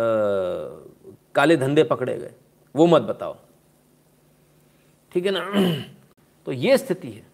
काले 1.35 1.57
धंधे 1.57 1.83
पकड़े 1.85 2.17
गए। 2.19 2.33
वो 2.75 2.87
मत 2.87 3.03
बताओ। 3.03 3.37
ठीक 5.13 5.27
है 5.27 5.33
ना? 5.33 5.45
तो 6.47 6.53
ये 6.53 6.77
स्थिति 6.79 7.11
है। 7.11 7.27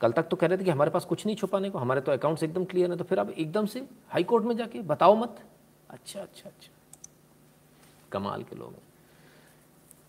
कल 0.00 0.12
तक 0.12 0.28
तो 0.28 0.36
कह 0.36 0.46
रहे 0.46 0.58
थे 0.58 0.64
कि 0.64 0.70
हमारे 0.70 0.90
पास 0.90 1.04
कुछ 1.04 1.24
नहीं 1.26 1.36
छुपाने 1.36 1.70
को। 1.70 1.78
हमारे 1.78 2.00
तो 2.00 2.12
अकाउंट्स 2.12 2.42
एकदम 2.42 2.64
क्लियर 2.64 2.90
है 2.90 2.96
तो 2.96 3.04
फिर 3.04 3.18
आप 3.18 3.30
एकदम 3.30 3.66
से 3.66 3.86
हाई 4.08 4.22
कोर्ट 4.22 4.44
में 4.44 4.56
जाके 4.56 4.80
बताओ 4.82 5.14
मत। 5.16 5.36
अच्छा 5.90 6.20
अच्छा 6.20 6.48
अच्छा। 6.48 6.70
कमाल 8.12 8.42
के 8.42 8.56
लोग 8.56 8.68
हैं। 8.68 8.91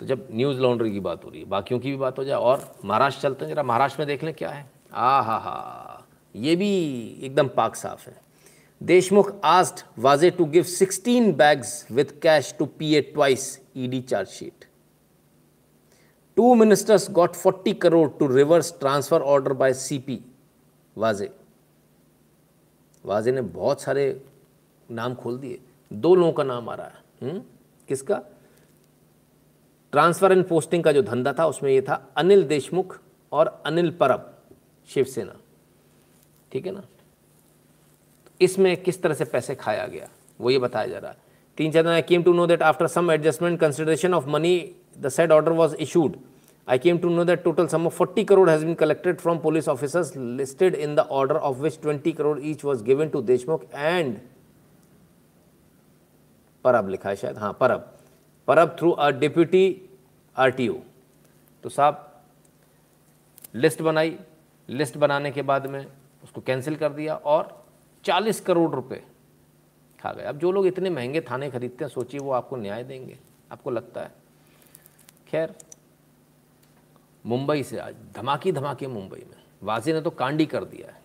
तो 0.04 0.08
जब 0.08 0.28
न्यूज़ 0.32 0.58
लॉन्ड्री 0.60 0.92
की 0.92 1.00
बात 1.00 1.26
हो 1.26 1.30
रही 1.30 1.40
है, 1.40 1.46
बाकियों 1.46 1.80
की 1.80 1.92
भी 1.92 1.98
बात 1.98 2.20
हो 2.20 2.24
जाए 2.24 2.38
और 2.38 2.76
महाराष्ट्र 2.86 3.22
चलते 3.22 3.46
हैं, 3.46 3.54
जरा 3.54 3.64
महाराष्ट्र 3.64 4.00
में 4.00 4.08
देख 4.08 4.24
लें 4.24 4.34
क्या 4.34 4.50
है। 4.50 4.72
आ 4.94 5.22
हा 5.22 5.38
हा 5.38 6.08
ये 6.36 6.56
भी 6.56 6.70
एकदम 7.22 7.48
पाक 7.48 7.76
साफ़ 7.76 8.10
है। 8.10 8.22
Deshmukh 8.84 9.36
asked 9.44 9.86
Waze 10.00 10.30
to 10.30 10.46
give 10.46 10.64
16 10.64 11.34
bags 11.34 11.92
with 11.92 12.06
cash 12.22 12.56
to 12.60 12.66
P 12.66 12.96
A 12.96 13.02
twice 13.02 13.62
ED 13.78 14.02
chargesheet. 14.02 14.66
Two 16.36 16.56
ministers 16.56 17.12
got 17.12 17.36
40 17.36 17.74
crore 17.74 18.10
to 18.10 18.28
reverse 18.28 18.80
transfer 18.80 19.22
order 19.22 19.54
by 19.54 19.74
CP, 19.74 20.20
Waze. 20.98 21.36
Waze 23.06 23.32
ने 23.32 23.42
बहुत 23.42 23.82
सारे 23.82 24.22
नाम 24.92 25.16
खोल 25.16 25.38
दिए। 25.38 25.60
दो 25.94 26.16
लोगों 26.16 26.34
का 26.34 26.44
नाम 26.44 26.70
आ 26.70 26.76
रहा 26.76 26.88
है। 26.88 27.32
हुँ? 27.32 27.46
किसका? 27.88 28.22
ट्रांसफ़र 29.94 30.32
एंड 30.32 30.44
पोस्टिंग 30.48 30.84
का 30.84 30.92
जो 30.92 31.02
धंधा 31.02 31.34
था, 31.34 31.46
उसमें 31.48 31.72
ये 31.72 31.82
था 31.82 31.96
अनिल 32.18 32.44
देशमुख 32.44 33.00
और 33.32 33.62
अनिल 33.66 33.92
परब, 33.92 34.34
शिवसेना। 34.90 35.36
ठीक 36.52 36.66
है 36.66 36.72
ना? 36.72 36.80
तो 36.80 38.32
इसमें 38.42 38.76
किस 38.84 39.02
तरह 39.02 39.14
से 39.14 39.26
पैसे 39.26 39.56
खाया 39.56 39.88
गया, 39.88 40.10
वो 40.42 40.50
ये 40.50 40.60
बताया 40.60 40.88
जा 40.88 40.98
रहा 40.98 41.12
है। 41.12 41.18
तीन 41.58 41.72
चार 41.72 41.88
I 41.88 42.02
came 42.02 42.24
to 42.24 42.34
know 42.34 42.48
that 42.48 42.62
after 42.64 42.88
some 42.88 43.12
adjustment 43.12 43.60
consideration 43.60 44.14
of 44.14 44.28
money 44.28 44.76
the 45.00 45.10
said 45.10 45.32
order 45.32 45.52
was 45.52 45.76
issued 45.76 46.18
I 46.68 46.78
came 46.78 46.98
to 47.00 47.10
know 47.10 47.24
that 47.26 47.42
total 47.44 47.68
sum 47.68 47.88
of 47.88 47.94
40 47.94 48.24
crore 48.24 48.48
has 48.48 48.62
been 48.64 48.76
collected 48.82 49.22
from 49.22 49.40
police 49.40 49.66
officers 49.68 50.16
listed 50.16 50.76
in 50.76 50.94
the 50.96 51.04
order, 51.08 51.38
of 51.38 51.60
which 51.60 51.80
20 51.82 52.14
crore 52.14 52.40
each 52.40 52.64
was 52.64 52.82
given 52.82 53.10
to 53.16 53.22
Deshmukh 53.22 53.66
and 53.76 54.14
Parab 56.66 56.90
लिखा 56.90 57.10
है 57.10 57.16
शायद। 57.16 57.38
हाँ 57.38 57.52
Parab 57.60 57.93
Parab 58.48 58.76
through 58.80 58.92
a 58.92 59.10
deputy 59.10 59.90
RTO 60.38 60.74
तो 61.64 61.70
साहब 61.70 62.10
list 63.56 63.82
बनाई। 63.82 64.18
List 64.70 64.98
बनाने 64.98 65.32
के 65.32 65.42
बाद 65.42 65.68
में 65.68 65.86
उसको 66.24 66.42
कैंसिल 66.42 66.76
कर 66.76 66.90
दिया 66.90 67.16
और 67.16 67.66
40 68.04 68.40
करोड़ 68.40 68.72
रुपए 68.72 69.04
खा 70.00 70.12
गए। 70.14 70.24
अब 70.24 70.38
जो 70.38 70.52
लोग 70.52 70.68
इतने 70.68 70.90
महँगे 70.90 71.22
थाने 71.22 71.50
खरीदते 71.52 71.84
हैं, 71.86 71.92
सोचिए 71.92 72.20
वो 72.20 72.32
आपको 72.32 72.56
न्याय 72.56 72.84
देंगे। 72.84 73.18
आपको 73.52 73.72
लगता 73.72 74.02
है। 74.02 74.12
खैर, 75.28 75.56
मुंबई 77.26 77.64
से 77.64 77.78
आज 77.78 77.96
धमाकी 78.16 78.52
धमाके 78.52 78.88
मुंबई 78.88 79.24
में। 79.30 79.38
वाजे 79.64 79.94
ने 79.94 80.02
तो 80.02 80.10
कांडी 80.10 80.46
कर 80.46 80.64
दिया 80.64 80.88
है। 80.88 81.02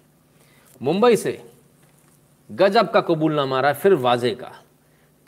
मुंबई 0.83 1.17
से 1.17 1.53
गजब 2.51 2.91
का 2.91 3.01
कबूलनामा 3.01 3.61
रहा 3.61 3.71
है, 3.71 3.79
फिर 3.79 3.95
वाजे 3.95 4.35
का। 4.35 4.53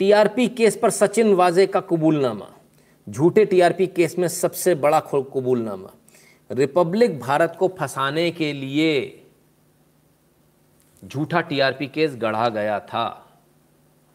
टीआरपी 0.01 0.47
केस 0.47 0.75
पर 0.77 0.89
सचिन 0.89 1.33
वाजे 1.33 1.65
का 1.67 1.79
कबूलनामा। 1.79 2.45
झूठे 3.07 3.43
टीआरपी 3.45 3.87
केस 3.87 4.17
में 4.19 4.27
सबसे 4.27 4.73
बड़ा 4.75 4.99
कबूलनामा। 4.99 5.89
रिपब्लिक 6.49 7.19
भारत 7.19 7.55
को 7.59 7.67
फंसाने 7.79 8.31
के 8.31 8.51
लिए 8.53 8.95
झूठा 11.03 11.41
टीआरपी 11.41 11.87
केस 11.87 12.15
गढ़ा 12.15 12.49
गया 12.49 12.79
था। 12.79 13.05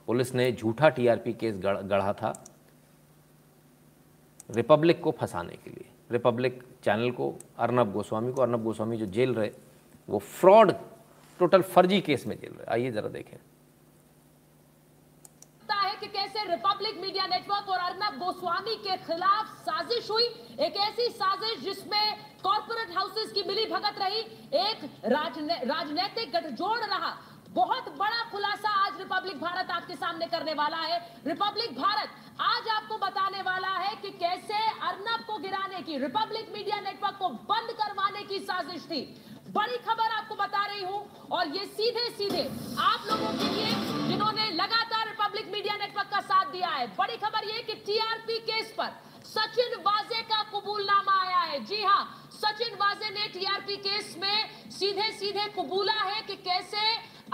पुलिस 0.08 0.34
ने 0.34 0.50
झूठा 0.52 0.88
टीआरपी 0.88 1.32
केस 1.32 1.54
गढ़ा 1.56 2.12
था 2.12 2.34
रिपब्लिक 4.50 5.02
को 5.02 5.10
फंसाने 5.10 5.54
के 5.54 5.70
लिए। 5.70 5.88
रिपब्लिक 6.10 6.62
चैनल 6.84 7.10
को, 7.10 7.34
अर्नब 7.58 7.92
गोस्वामी 7.92 8.32
को, 8.32 8.42
अर्नब 8.42 8.64
गोस्वामी 8.64 8.96
जो 8.96 9.06
जेल 9.06 9.34
रहे, 9.34 9.50
वो 10.08 10.18
फ्रॉड, 10.18 10.72
टोटल 11.40 11.62
फर्जी 11.62 12.00
केस 12.00 12.26
में 12.26 12.38
जेल 12.40 12.52
रहे। 12.52 12.72
आइए 12.72 12.90
जरा 12.90 13.08
देखें। 13.08 13.36
रिपब्लिक 16.46 17.00
मीडिया 17.00 17.26
नेटवर्क 17.26 17.68
और 17.68 17.78
अर्नब 17.80 18.18
गोस्वामी 18.18 18.74
के 18.84 18.96
खिलाफ 19.04 19.54
साजिश 19.60 20.10
हुई। 20.10 20.24
एक 20.60 20.76
ऐसी 20.88 21.08
साजिश 21.12 21.58
जिसमें 21.60 22.04
कॉरपोरेट 22.42 22.96
हाउसेस 22.96 23.32
की 23.32 23.42
मिली 23.44 23.66
भगत 23.66 23.98
रही। 24.00 24.20
एक 24.60 24.84
राजने, 25.06 25.54
राजनैतिक 25.64 26.32
गठजोड़ 26.32 26.78
रहा। 26.80 27.16
बहुत 27.52 27.88
बड़ा 27.98 28.22
खुलासा 28.30 28.70
आज 28.78 28.98
रिपब्लिक 28.98 29.40
भारत 29.40 29.70
आपके 29.70 29.94
सामने 29.96 30.26
करने 30.26 30.54
वाला 30.54 30.76
है। 30.78 30.98
रिपब्लिक 31.26 31.70
भारत 31.78 32.08
आज 32.42 32.68
आपको 32.70 32.98
बताने 32.98 33.42
वाला 33.42 33.68
है 33.68 33.94
कि 34.02 34.10
कैसे 34.18 34.58
अर्नब 34.88 35.24
को 35.26 35.38
गिराने 35.38 35.80
की 35.82 35.98
रिपब्लिक 35.98 36.52
मीडिया 36.54 36.80
नेटवर्क 36.80 37.16
को 37.18 37.28
बंद 37.28 37.70
करवाने 37.78 38.22
की 38.24 38.38
साजिश 38.40 38.82
थी। 38.90 39.00
बड़ी 39.50 39.76
खबर 39.78 40.08
आपको 40.12 40.34
बता 40.34 40.64
रही 40.66 40.84
हूँ 40.84 41.28
और 41.32 41.56
ये 41.56 41.64
सीधे 41.66 42.08
सीधे 42.10 42.42
आप 42.82 43.00
लोगों 43.10 43.32
के 43.38 43.48
लिए 43.50 43.70
जिन्होंने 44.08 44.50
लगातार 44.52 44.95
रिपब्लिक 45.36 45.52
मीडिया 45.52 45.76
नेटवर्क 45.76 46.08
का 46.08 46.20
साथ 46.22 46.50
दिया 46.52 46.68
है। 46.68 46.86
बड़ी 46.96 47.16
खबर 47.18 47.44
ये 47.44 47.62
कि 47.62 47.74
टीआरपी 47.84 48.38
केस 48.40 48.72
पर 48.72 48.90
सचिन 49.22 49.74
वाजे 49.80 50.20
का 50.24 50.42
कबूलनामा 50.48 51.12
आया 51.20 51.40
है। 51.40 51.58
जी 51.60 51.82
हाँ 51.82 52.30
सचिन 52.32 52.74
वाजे 52.76 53.10
ने 53.10 53.26
टीआरपी 53.28 53.76
केस 53.78 54.14
में 54.18 54.70
सीधे 54.72 55.10
सीधे 55.12 55.46
कबूला 55.52 55.92
है 55.92 56.20
कि 56.22 56.36
कैसे 56.40 56.84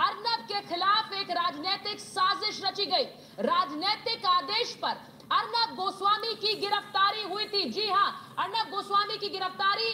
अर्नब 0.03 0.45
के 0.51 0.61
खिलाफ 0.67 1.13
एक 1.15 1.31
राजनीतिक 1.33 2.01
साजिश 2.01 2.61
रची 2.65 2.87
गई। 2.87 3.05
राजनीतिक 3.41 4.27
आदेश 4.27 4.75
पर 4.83 4.95
अर्नब 5.33 5.75
गोस्वामी 5.77 6.35
की 6.37 6.55
गिरफ्तारी 6.61 7.23
हुई 7.23 7.45
थी। 7.55 7.69
जी 7.71 7.89
हाँ 7.89 8.35
अर्नब 8.39 8.71
गोस्वामी 8.71 9.19
की 9.19 9.29
गिरफ्तारी 9.29 9.91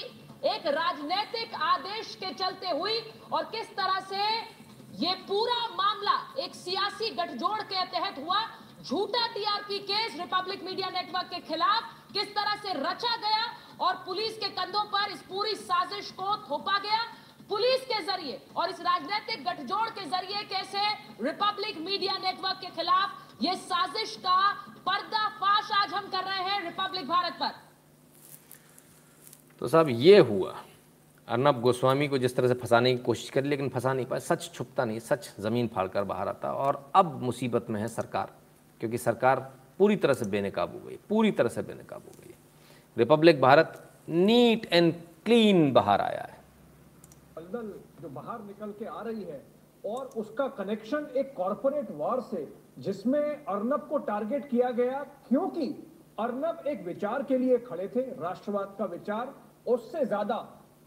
एक 0.48 0.66
राजनीतिक 0.72 1.54
आदेश 1.66 2.14
के 2.16 2.32
चलते 2.34 2.70
हुई 2.70 2.98
और 3.32 3.44
किस 3.52 3.76
तरह 3.76 4.00
से 4.08 4.24
ये 4.98 5.12
पूरा 5.26 5.58
मामला 5.76 6.16
एक 6.44 6.54
सियासी 6.54 7.10
गठजोड़ 7.16 7.60
के 7.62 7.84
तहत 7.86 8.18
हुआ। 8.18 8.38
झूठा 8.84 9.26
TRP 9.34 9.78
case 9.86 10.16
Republic 10.20 10.62
media 10.64 10.88
network 10.90 11.28
के 11.30 11.40
खिलाफ 11.48 11.82
किस 12.12 12.34
तरह 12.34 12.54
से 12.62 12.72
रचा 12.74 13.14
गया 13.18 13.44
और 13.80 13.94
पुलिस 14.06 14.38
के 14.38 14.48
कंधों 14.50 14.84
पर 14.90 15.10
इस 15.12 15.22
पूरी 15.22 15.54
साजिश 15.56 16.10
को 16.18 16.36
थोपा 16.50 16.78
गया। 16.78 17.02
पुलिस 17.48 17.84
के 17.84 18.02
ज़रिए 18.04 18.40
और 18.56 18.70
इस 18.70 18.80
राजनीतिक 18.80 19.44
गठजोड़ 19.44 19.88
के 19.90 20.04
ज़रिए 20.06 20.42
कैसे 20.50 20.82
रिपब्लिक 21.24 21.78
मीडिया 21.80 22.16
नेटवर्क 22.18 22.58
के 22.60 22.70
खिलाफ 22.76 23.42
ये 23.42 23.54
साजिश 23.56 24.16
का 24.16 24.40
पर्दाफाश 24.86 25.70
आज 25.76 25.94
हम 25.94 26.08
कर 26.08 26.24
रहे 26.24 26.42
हैं 26.44 26.62
रिपब्लिक 26.64 27.08
भारत 27.08 27.36
पर। 27.40 27.52
तो 29.62 29.68
साहब, 29.68 29.88
ये 29.90 30.18
हुआ। 30.20 30.54
अर्नब 31.28 31.60
गोस्वामी 31.60 32.06
को 32.08 32.18
जिस 32.18 32.36
तरह 32.36 32.48
से 32.48 32.54
फंसाने 32.54 32.94
की 32.94 33.02
कोशिश 33.02 33.30
करी, 33.30 33.48
लेकिन 33.48 33.68
फंसा 33.68 33.92
नहीं 33.92 34.06
पाए। 34.06 34.20
सच 34.20 34.50
छुपता 34.54 34.84
नहीं, 34.84 34.98
सच 35.00 35.34
ज़मीन 35.40 35.66
फाड़ 35.68 35.86
कर 35.88 36.04
बाहर 36.04 36.28
आता 36.28 36.52
और 36.54 36.90
अब 36.94 37.20
मुसीबत 37.22 37.66
में 37.70 37.80
है 37.80 37.88
सरकार, 37.90 38.32
क्योंकि 38.80 38.98
सरकार 38.98 39.40
पूरी 39.78 39.96
तरह 39.96 40.14
से 40.14 40.26
बेनकाब 40.26 40.72
हो 40.72 40.78
गई, 40.80 40.96
पूरी 41.08 41.30
तरह 41.32 41.48
से 41.48 41.62
बेनकाब 41.62 42.02
हो 42.02 42.12
गई। 42.20 42.34
Republic 42.96 43.40
Bharat 43.40 43.82
neat 44.08 44.66
and 44.72 44.92
clean 45.24 45.72
बाहर 45.72 46.00
आया 46.00 46.22
है। 46.22 46.36
दलदल 47.36 47.72
जो 48.02 48.08
बाहर 48.10 48.40
निकल 48.40 48.72
के 48.78 48.86
आ 48.86 49.02
रही 49.02 49.22
है 49.22 49.42
और 49.86 50.06
उसका 50.16 50.46
कनेक्शन 50.56 51.06
एक 51.16 51.34
कॉरपोरेट 51.36 51.90
वॉर 51.92 52.20
से, 52.22 52.46
जिसमें 52.78 53.20
अर्नब 53.20 53.86
को 53.90 53.98
टारगेट 54.00 54.48
किया 54.50 54.70
गया 54.72 55.04
क्योंकि 55.28 55.66
अर्नब 56.18 56.64
एक 56.66 56.84
विचार 56.84 57.22
के 57.22 57.38
लिए 57.38 57.58
खड़े 57.60 57.88
थे, 57.88 58.00
राष्ट्रवाद 58.00 58.74
का 58.78 58.84
विचार, 58.86 59.34
उससे 59.66 60.04
ज़्यादा 60.04 60.36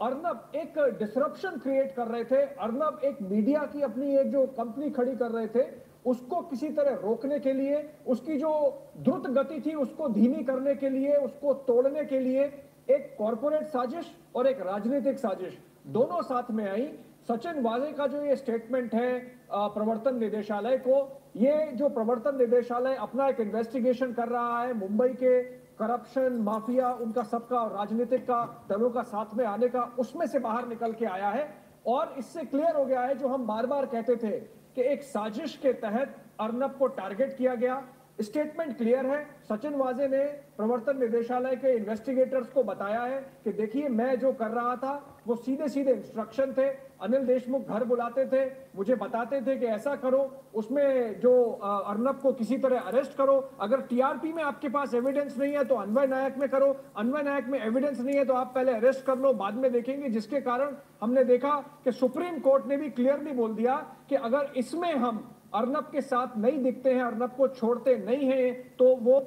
अर्नब 0.02 0.52
एक 0.56 0.78
डिसरप्शन 0.98 1.58
क्रिएट 1.58 1.94
कर 1.94 2.06
रहे 2.06 2.24
थे। 2.24 2.42
अर्नब 2.58 3.00
एक 3.04 3.18
मीडिया 3.22 3.60
की 3.72 3.82
अपनी 3.82 4.16
एक 4.16 4.30
जो 4.32 4.46
कंपनी 4.56 4.90
खड़ी 4.90 5.14
कर 5.16 5.30
रहे 5.30 5.46
थे, 5.48 5.64
उसको 6.06 6.40
किसी 6.42 6.68
तरह 6.70 6.94
रोकने 7.02 7.38
के 7.40 7.52
लिए, 7.52 7.82
उसकी 8.06 8.38
जो 8.38 8.50
द्रुत 8.98 9.26
गति 9.30 9.60
थी, 9.60 9.74
उसको 9.76 10.08
धीमी 10.08 10.42
करने 10.44 10.74
के 10.74 10.88
लिए, 10.90 11.14
उसको 11.16 11.54
तोड़ने 11.62 12.04
के 12.04 12.18
लिए 12.20 12.44
एक 12.90 13.14
कॉरपोरेट 13.18 13.66
साजिश 13.68 14.10
और 14.36 14.46
एक 14.46 14.60
राजनीतिक 14.62 15.18
साजिश 15.18 15.58
दोनों 15.88 16.22
साथ 16.22 16.50
में 16.50 16.68
आई। 16.68 16.90
सचिन 17.28 17.62
वाजे 17.62 17.92
का 17.92 18.06
जो 18.06 18.22
ये 18.22 18.36
स्टेटमेंट 18.36 18.94
है 18.94 19.18
प्रवर्तन 19.52 20.18
निदेशालय 20.18 20.76
को, 20.78 20.96
ये 21.36 21.66
जो 21.72 21.88
प्रवर्तन 21.90 22.38
निदेशालय 22.38 22.94
अपना 23.00 23.28
एक 23.28 23.40
इन्वेस्टिगेशन 23.40 24.12
कर 24.12 24.28
रहा 24.28 24.62
है, 24.62 24.72
मुंबई 24.74 25.08
के 25.22 25.40
करप्शन, 25.82 26.32
माफिया, 26.32 26.92
उनका 26.92 27.22
सबका 27.22 27.58
और 27.58 27.72
राजनीतिक 27.72 28.22
का, 28.22 28.66
दलों 28.68 28.90
का 28.90 29.02
साथ 29.02 29.34
में 29.34 29.44
आने 29.44 29.68
का, 29.68 29.82
उसमें 29.98 30.26
से 30.26 30.38
बाहर 30.38 30.68
निकल 30.68 30.92
के 30.92 31.04
आया 31.04 31.28
है। 31.28 31.54
और 31.86 32.14
इससे 32.18 32.44
क्लियर 32.44 32.76
हो 32.76 32.84
गया 32.84 33.00
है, 33.00 33.14
जो 33.14 33.28
हम 33.28 33.46
बार 33.46 33.66
बार 33.66 33.86
कहते 33.86 34.16
थे 34.16 34.30
कि 34.74 34.82
एक 34.82 35.02
साजिश 35.02 35.56
के 35.56 35.72
तहत 35.72 36.14
अर्नब 36.40 36.76
को 36.78 36.86
टारगेट 36.86 37.36
किया 37.36 37.54
गया। 37.54 37.82
स्टेटमेंट 38.20 38.76
क्लियर 38.76 39.06
है। 39.06 39.24
सचिन 39.48 39.74
वाजे 39.74 40.08
ने 40.08 40.24
प्रवर्तन 40.56 40.98
निदेशालय 40.98 41.56
के 41.56 41.76
इन्वेस्टिगेटर्स 41.76 42.48
को 42.48 42.62
बताया 42.62 43.02
है 43.02 43.20
कि 43.44 43.52
देखिए, 43.52 43.88
मैं 43.88 44.18
जो 44.18 44.32
कर 44.32 44.50
रहा 44.50 44.76
था, 44.76 45.20
वो 45.26 45.36
सीधे 45.36 45.68
सीधे 45.68 45.92
इंस्ट्रक्शन 45.92 46.52
थे। 46.52 46.68
अनिल 47.02 47.24
देशमुख 47.26 47.68
घर 47.68 47.84
बुलाते 47.84 48.24
थे, 48.26 48.44
मुझे 48.76 48.94
बताते 48.96 49.40
थे 49.40 49.56
कि 49.58 49.66
ऐसा 49.68 49.94
करो, 49.96 50.20
उसमें 50.54 51.20
जो 51.20 51.32
अर्नब 51.62 52.20
को 52.22 52.32
किसी 52.32 52.58
तरह 52.58 52.80
अरेस्ट 52.80 53.16
करो, 53.16 53.36
अगर 53.60 53.80
टीआरपी 53.82 54.32
में 54.32 54.42
आपके 54.44 54.68
पास 54.70 54.94
एविडेंस 54.94 55.36
नहीं 55.38 55.52
है 55.52 55.64
तो 55.64 55.74
अन्वय 55.76 56.06
नायक 56.06 56.38
में 56.38 56.48
करो, 56.48 56.76
अन्वय 56.96 57.22
नायक 57.22 57.46
में 57.46 57.58
एविडेंस 57.60 58.00
नहीं 58.00 58.16
है 58.16 58.24
तो 58.24 58.34
आप 58.34 58.52
पहले 58.54 58.72
अरेस्ट 58.72 59.04
कर 59.04 59.18
लो, 59.18 59.32
बाद 59.34 59.54
में 59.54 59.70
देखेंगे, 59.72 60.08
जिसके 60.08 60.40
कारण 60.40 60.76
हमने 61.02 61.24
देखा 61.24 61.58
कि 61.84 61.92
सुप्रीम 61.92 62.38
कोर्ट 62.40 62.66
ने 62.66 62.76
भी 62.76 62.90
क्लियरली 62.92 63.32
बोल 63.34 63.54
दिया 63.54 63.76
कि 64.08 64.14
अगर 64.16 64.52
इसमें 64.56 64.92
हम 64.94 65.28
अर्नब 65.54 65.88
के 65.92 66.00
साथ 66.02 66.36
नहीं 66.38 66.62
दिखते 66.62 66.90
हैं, 66.90 67.02
अर्नब 67.02 67.34
को 67.36 67.48
छोड़ते 67.50 67.96
नहीं 67.98 68.26
हैं 68.26 68.76
तो 68.76 68.94
वो 68.96 69.20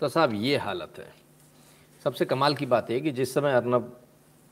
तो 0.00 0.08
साहब, 0.08 0.32
ये 0.34 0.56
हालत 0.58 0.98
है। 0.98 1.12
सबसे 2.04 2.24
कमाल 2.24 2.54
की 2.54 2.66
बात 2.66 2.90
है 2.90 3.00
कि 3.00 3.10
जिस 3.12 3.34
समय 3.34 3.52
अर्नब 3.54 3.96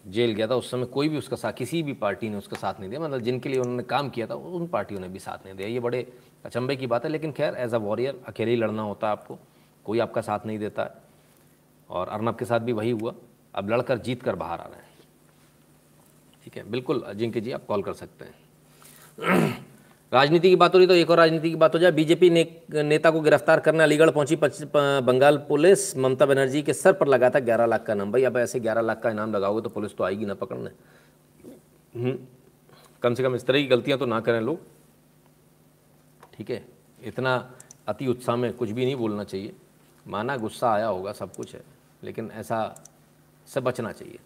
जेल 0.07 0.33
गया 0.33 0.47
था, 0.47 0.55
उस 0.55 0.71
समय 0.71 0.85
कोई 0.85 1.09
भी 1.09 1.19
उसका 1.19 1.37
साथ, 1.37 1.53
किसी 1.53 1.83
भी 1.83 1.93
पार्टी 1.93 2.29
ने 2.29 2.37
उसका 2.37 2.57
साथ 2.57 2.75
नहीं 2.81 2.91
दिया। 2.91 3.01
मतलब 3.01 3.21
जिनके 3.21 3.49
लिए 3.49 3.61
उन्होंने 3.61 3.83
काम 3.83 4.11
किया 4.11 4.27
था, 4.27 4.35
उन 4.35 4.67
पार्टियों 4.67 5.01
ने 5.01 5.09
भी 5.09 5.19
साथ 5.19 5.47
नहीं 5.47 5.57
दिया। 5.57 5.69
ये 5.69 5.81
बड़े 5.81 6.13
अचंभे 6.45 6.77
की 6.77 6.87
बात 6.87 7.05
है, 7.05 7.11
लेकिन 7.11 7.33
खैर 7.33 7.55
एज 7.55 7.75
अ 7.75 7.79
वॉरियर 7.79 8.23
अकेले 8.27 8.51
ही 8.51 8.57
लड़ना 8.57 8.83
होता 8.83 9.07
है 9.07 9.13
आपको। 9.13 9.39
कोई 9.85 9.99
आपका 9.99 10.21
साथ 10.21 10.41
नहीं 10.47 10.59
देता 10.59 10.83
है। 10.83 10.91
और 11.91 12.09
अर्नब 12.09 12.37
के 12.37 12.45
साथ 12.45 12.61
भी 12.61 12.73
वही 12.73 12.91
हुआ। 12.91 13.15
अब 13.55 13.71
लड़कर 13.71 13.99
जीत 13.99 14.23
कर 14.23 14.37
बाहर 14.37 14.61
आ 14.61 14.67
रहे 14.67 14.77
हैं। 14.77 14.91
ठीक 16.45 16.57
है? 16.57 16.71
बिल्कुल, 16.71 17.01
अजिंक्य 17.01 17.41
जी, 17.41 17.53
आप 17.53 17.65
कॉल 17.65 17.83
कर 17.83 17.93
सकते 17.93 18.25
हैं। 18.25 19.72
राजनीति 20.13 20.49
की 20.51 20.57
बात 20.57 20.75
हो 20.75 20.79
रही 20.79 20.87
तो 20.87 20.95
एक 20.95 21.11
और 21.11 21.17
राजनीति 21.17 21.51
की 21.51 21.57
बात 21.57 21.75
हो 21.75 21.79
जाए। 21.79 21.93
बीजेपी 21.93 22.31
ने 22.31 22.45
नेता 22.73 23.11
को 23.11 23.21
गिरफ़्तार 23.21 23.61
करने 23.61 23.83
अलीगढ़ 23.83 24.11
पहुँची 24.11 24.37
बंगाल 24.37 25.37
पुलिस। 25.49 25.97
ममता 25.97 26.27
बनर्जी 26.27 26.63
के 26.63 26.73
सर 26.75 26.93
पर 26.93 27.09
लगा 27.09 27.31
था 27.31 27.41
ग्यारह 27.41 27.67
लाख 27.67 27.83
का 27.83 27.95
नाम 27.95 28.13
भाई, 28.13 28.25
अब 28.25 28.37
ऐसे 28.37 28.61
ग्यारह 28.61 28.81
लाख 28.81 29.01
का 29.03 29.11
इनाम 29.11 29.33
लगाओगे 29.33 29.61
तो 29.61 29.69
पुलिस 29.69 29.97
तो 29.97 30.05
आएगी 30.05 30.27
ना 30.27 30.35
पकड़ने। 30.35 30.71
हम्म। 31.95 32.19
कम 33.03 33.15
से 33.15 33.23
कम 33.23 33.35
इस 33.35 33.47
तरह 33.47 33.61
की 33.61 33.67
गलतियाँ 33.67 33.99
तो 33.99 34.07
ना 34.07 34.21
करें 34.21 34.41
लोग। 34.41 34.61
ठीक 36.35 36.51
है? 36.51 36.65
इतना 37.05 37.51
अति 37.89 38.07
उत्साह 38.07 38.37
में 38.37 38.53
कुछ 38.53 38.71
भी 38.71 38.85
नहीं 38.85 38.97
बोलना 38.97 39.25
चाहिए। 39.25 39.53
माना 40.07 40.37
गुस्सा 40.37 40.73
आया 40.73 40.87
होगा, 40.87 41.13
सब 41.13 41.35
कुछ 41.35 41.55
है। 41.55 41.63
लेकिन 42.05 42.31
ऐसा 42.35 42.85
से 43.49 43.61
बचना 43.61 43.93
चाहिए। 43.93 44.19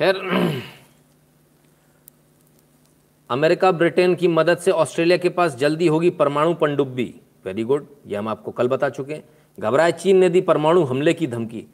खैर 0.00 0.16
अमेरिका, 3.30 3.72
ब्रिटेन 3.72 4.14
की 4.14 4.28
मदद 4.28 4.58
से 4.58 4.70
ऑस्ट्रेलिया 4.70 5.16
के 5.16 5.28
पास 5.28 5.54
जल्दी 5.56 5.86
होगी 5.86 6.10
परमाणु 6.10 6.54
पनडुब्बी। 6.54 7.20
वेरी 7.44 7.64
गुड 7.64 7.86
ये 8.06 8.16
हम 8.16 8.28
आपको 8.28 8.50
कल 8.50 8.68
बता 8.68 8.88
चुके 8.88 9.14
हैं। 9.14 9.24
घबराए 9.58 9.92
चीन 9.92 10.16
ने 10.16 10.28
दी 10.28 10.40
परमाणु 10.40 10.84
हमले 10.84 11.14
की 11.14 11.26
धमकी। 11.26 11.66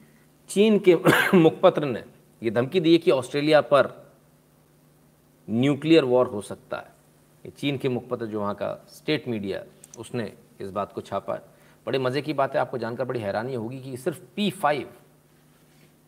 चीन 0.49 0.79
के 0.79 0.95
मुखपत्र 1.35 1.85
ने 1.85 2.05
ये 2.43 2.51
धमकी 2.51 2.81
दी 2.81 2.93
है 2.93 2.99
कि 2.99 3.11
ऑस्ट्रेलिया 3.11 3.61
पर 3.61 4.11
न्यूक्लियर 5.51 6.05
वॉर 6.05 6.27
हो 6.27 6.41
सकता 6.41 6.77
है। 6.77 6.93
ये 7.47 7.51
चीन 7.51 7.79
के 7.79 7.89
मुखपत्र 7.89 8.27
जो 8.27 8.41
वहाँ 8.41 8.55
का 8.55 8.87
स्टेट 8.89 9.29
मीडिया, 9.29 9.63
उसने 9.99 10.33
इस 10.61 10.71
बात 10.71 10.93
को 10.93 11.01
छापा 11.01 11.35
है। 11.35 11.43
बड़े 11.87 11.99
मज़े 11.99 12.23
की 12.23 12.33
बात 12.33 12.55
है, 12.55 12.61
आपको 12.61 12.79
जानकर 12.79 13.05
बड़ी 13.05 13.21
हैरानी 13.21 13.55
होगी 13.55 13.81
कि 13.81 13.97
सिर्फ़ 13.97 14.21
पी 14.37 14.51
फाइव 14.51 14.89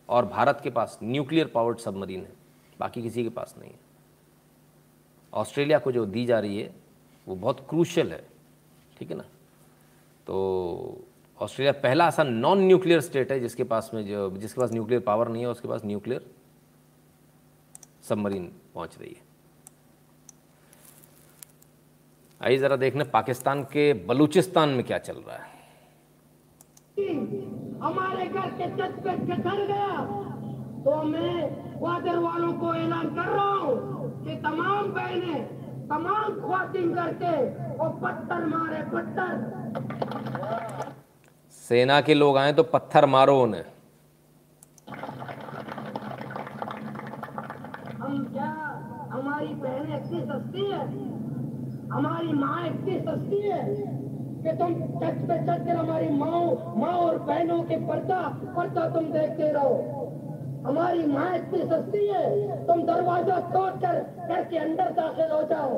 और 0.09 0.25
भारत 0.25 0.59
के 0.63 0.69
पास 0.69 0.99
न्यूक्लियर 1.03 1.47
पावर्ड 1.47 1.77
सबमरीन 1.77 2.21
है। 2.21 2.33
बाकी 2.79 3.01
किसी 3.01 3.23
के 3.23 3.29
पास 3.29 3.55
नहीं 3.59 3.71
है। 3.71 3.84
ऑस्ट्रेलिया 5.35 5.79
को 5.79 5.91
जो 5.91 6.05
दी 6.05 6.25
जा 6.25 6.39
रही 6.39 6.61
है, 6.61 6.73
वो 7.27 7.35
बहुत 7.35 7.65
क्रूशल 7.69 8.11
है, 8.11 8.27
ठीक 8.99 9.11
है 9.11 9.17
ना? 9.17 9.23
तो 10.27 11.05
ऑस्ट्रेलिया 11.41 11.71
पहला 11.73 12.07
ऐसा 12.07 12.23
नॉन 12.23 12.59
न्यूक्लियर 12.59 13.01
स्टेट 13.01 13.31
है 13.31 13.39
जिसके 13.39 13.63
पास 13.63 13.91
में 13.93 14.05
जो, 14.07 14.29
जिसके 14.37 14.61
पास 14.61 14.71
न्यूक्लियर 14.71 15.01
पावर 15.01 15.27
नहीं 15.27 15.43
है, 15.43 15.49
उसके 15.49 15.67
पास 15.67 15.85
न्यूक्लियर 15.85 16.25
सबमरीन 18.03 18.51
पहुँच 18.75 18.97
रही 18.99 19.09
है। 19.09 19.23
आइए 22.41 22.57
ज़रा 22.57 22.75
देखने 22.75 23.03
पाकिस्तान 23.03 23.63
के 23.63 23.93
बलूचिस्तान 23.93 24.69
में 24.69 24.83
क्या 24.85 24.97
चल 24.97 25.17
रहा 25.17 25.37
है। 25.37 25.53
हमारे 27.81 28.25
घर 28.25 28.49
के 28.49 28.67
छत 28.77 28.99
पे 28.99 29.15
गया। 29.67 30.34
तो 30.85 30.95
मैं 31.03 31.35
ग्वादर 31.79 32.17
वालों 32.19 32.51
को 32.53 32.73
ऐलान 32.75 33.07
कर 33.15 33.29
रहा 33.29 33.53
हूँ 33.53 33.75
कि 34.25 34.35
तमाम 34.41 34.89
बहने 34.93 35.39
तमाम 35.89 36.35
खातिन 36.41 36.93
करके 36.95 37.31
वो 37.77 37.87
पत्थर 38.03 38.45
मारे 38.47 38.81
पत्थर। 38.91 39.33
सेना 41.63 41.99
के 42.01 42.13
लोग 42.13 42.37
आए 42.37 42.53
तो 42.53 42.63
पत्थर 42.73 43.05
मारो 43.15 43.39
उन्हें। 43.43 43.63
हम 48.01 48.23
क्या 48.33 48.51
हमारी 49.13 49.53
बहनें 49.55 49.97
इतनी 49.97 50.21
सस्ती 50.21 50.69
है? 50.71 50.85
हमारी 51.93 52.33
माँ 52.35 52.65
इतनी 52.67 52.99
सस्ती 53.01 53.41
है 53.41 53.63
कि 54.43 54.57
तुम 54.57 54.73
छत 54.73 55.17
पे 55.27 55.35
चढ़कर 55.45 55.75
हमारी 55.75 56.09
माँ 56.17 56.39
माँ 56.77 56.95
और 56.99 57.17
बहनों 57.27 57.61
के 57.63 57.75
पर्दा 57.87 58.21
पर्दा 58.57 58.89
तुम 58.89 59.11
देखते 59.13 59.51
रहो। 59.51 60.04
हमारी 60.65 61.05
माँ 61.07 61.29
इतनी 61.35 61.61
सस्ती 61.63 62.05
है, 62.07 62.25
तुम 62.67 62.81
दरवाज़ा 62.85 63.39
तोड़ 63.51 63.71
कर 63.81 63.97
घर 64.27 64.43
के 64.43 64.57
अंदर 64.57 64.89
दाखिल 64.99 65.31
हो 65.31 65.41
जाओ। 65.49 65.75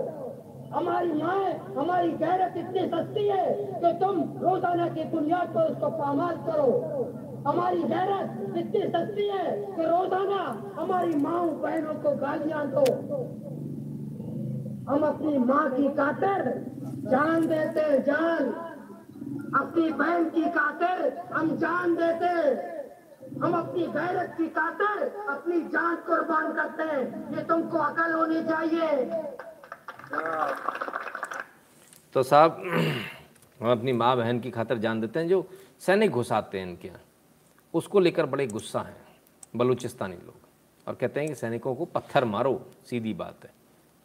हमारी 0.74 1.12
माँ, 1.14 1.42
हमारी 1.78 2.12
गैरत 2.22 2.54
इतनी 2.58 2.86
सस्ती 2.88 3.28
है 3.28 3.46
कि 3.82 3.92
तुम 4.00 4.22
रोज़ाना 4.42 4.88
की 4.96 5.04
बुनियाद 5.12 5.48
पर 5.56 5.72
उसको 5.72 5.90
पामाल 5.98 6.36
करो। 6.48 6.72
हमारी 7.48 7.84
गैरत 7.92 8.56
इतनी 8.58 8.82
सस्ती 8.96 9.28
है 9.28 9.52
कि 9.76 9.84
रोज़ाना 9.84 10.42
हमारी 10.80 11.16
माँ 11.18 11.42
बहनों 11.62 11.94
को 12.04 12.16
गालियाँ 12.18 12.66
दो। 12.72 12.86
हम 14.90 15.04
अपनी 15.04 15.38
माँ 15.46 15.70
की 15.72 15.88
कातर 15.96 16.42
जान 17.08 17.48
देते 17.48 18.00
जान 18.04 18.44
अपनी 19.56 19.90
बहन 19.92 20.30
की 20.30 20.44
कातर 20.52 20.98
हम 21.34 21.56
जान 21.58 21.96
देते 21.96 22.32
हम 23.44 23.54
अपनी 23.54 23.88
गैरत 23.88 24.36
की 24.38 24.48
खातिर 24.48 25.04
अपनी 25.30 25.62
जान 25.62 25.96
कुर्बान 25.96 26.54
करते 26.54 26.84
हैं। 26.84 27.38
ये 27.38 27.44
तुमको 27.44 27.78
अकल 27.78 28.14
होनी 28.14 28.44
चाहिए। 28.44 29.06
तो 32.14 32.24
साहब, 32.24 32.64
हम 33.62 33.72
अपनी 33.72 33.94
माँ 33.94 34.18
बहन 34.18 34.40
की 34.40 34.52
खातर 34.52 34.78
जान 34.78 35.02
देते 35.02 35.20
हैं, 35.20 35.28
जो 35.28 35.50
सैनिक 35.80 36.12
घुसाते 36.12 36.60
हैं 36.60 36.68
इनके 36.68 36.88
यहाँ। 36.88 37.02
उसको 37.74 38.00
लेकर 38.00 38.26
बड़े 38.26 38.48
गुस्सा 38.48 38.80
हैं, 38.80 38.98
बलूचिस्तानी 39.56 40.16
लोग। 40.16 40.36
और 40.88 40.96
कहते 40.96 41.20
हैं 41.20 41.30
कि 41.30 41.36
सैनिकों 41.36 41.76
को 41.76 41.86
पत्थर 41.86 42.26
मारो, 42.26 42.66
सीधी 42.90 43.14
बात 43.14 43.36
है। 43.44 43.52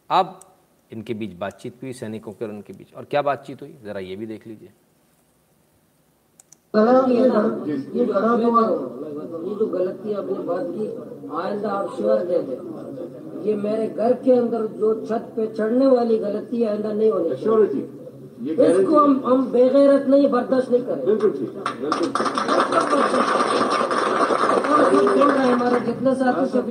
अब 0.09 0.39
इनके 0.91 1.13
बीच 1.13 1.33
बातचीत 1.33 1.79
हुई, 1.81 1.93
सैनिकों 1.93 2.31
के 2.31 2.45
और 2.45 2.51
उनके 2.51 2.73
बीच। 2.73 2.93
और 2.93 3.05
क्या 3.05 3.21
बातचीत 3.21 3.61
हुई? 3.61 3.77
ज़रा 3.83 3.99
ये 3.99 4.15
भी 4.15 4.25
देख 4.25 4.47
लीजिए। 4.47 4.73
ये 6.73 8.05
करा 8.05 8.29
दो 8.35 8.51
ये 9.45 9.55
जो 9.55 9.65
गलती 9.73 10.13
आपने 10.13 10.37
बात 10.45 10.65
की 10.67 10.85
आइंदा 11.39 11.69
आप 11.69 11.93
श्योर 11.97 12.23
दे 12.29 12.39
दे 12.47 12.55
ये 13.45 13.55
मेरे 13.57 13.87
घर 13.89 14.13
के 14.23 14.31
अंदर 14.35 14.65
जो 14.79 14.93
छत 15.05 15.27
पे 15.35 15.45
चढ़ने 15.53 15.87
वाली 15.87 16.17
गलती 16.19 16.63
आइंदा 16.63 16.91
नहीं 16.93 17.11
होनी 17.11 17.35
जी 17.73 17.81
इसको 18.53 18.99
हम 18.99 19.21
हम 19.25 19.45
बेगैरत 19.51 20.07
नहीं 20.09 20.29
बर्दाश्त 20.31 20.71
नहीं 20.71 20.83
करें। 20.83 21.05
बिल्कुल 21.05 21.31
ठीक 21.31 21.51
रहे 25.05 25.51
हमारे 25.51 25.79
जितने 25.81 26.13
साथी 26.15 26.45
सब 26.49 26.65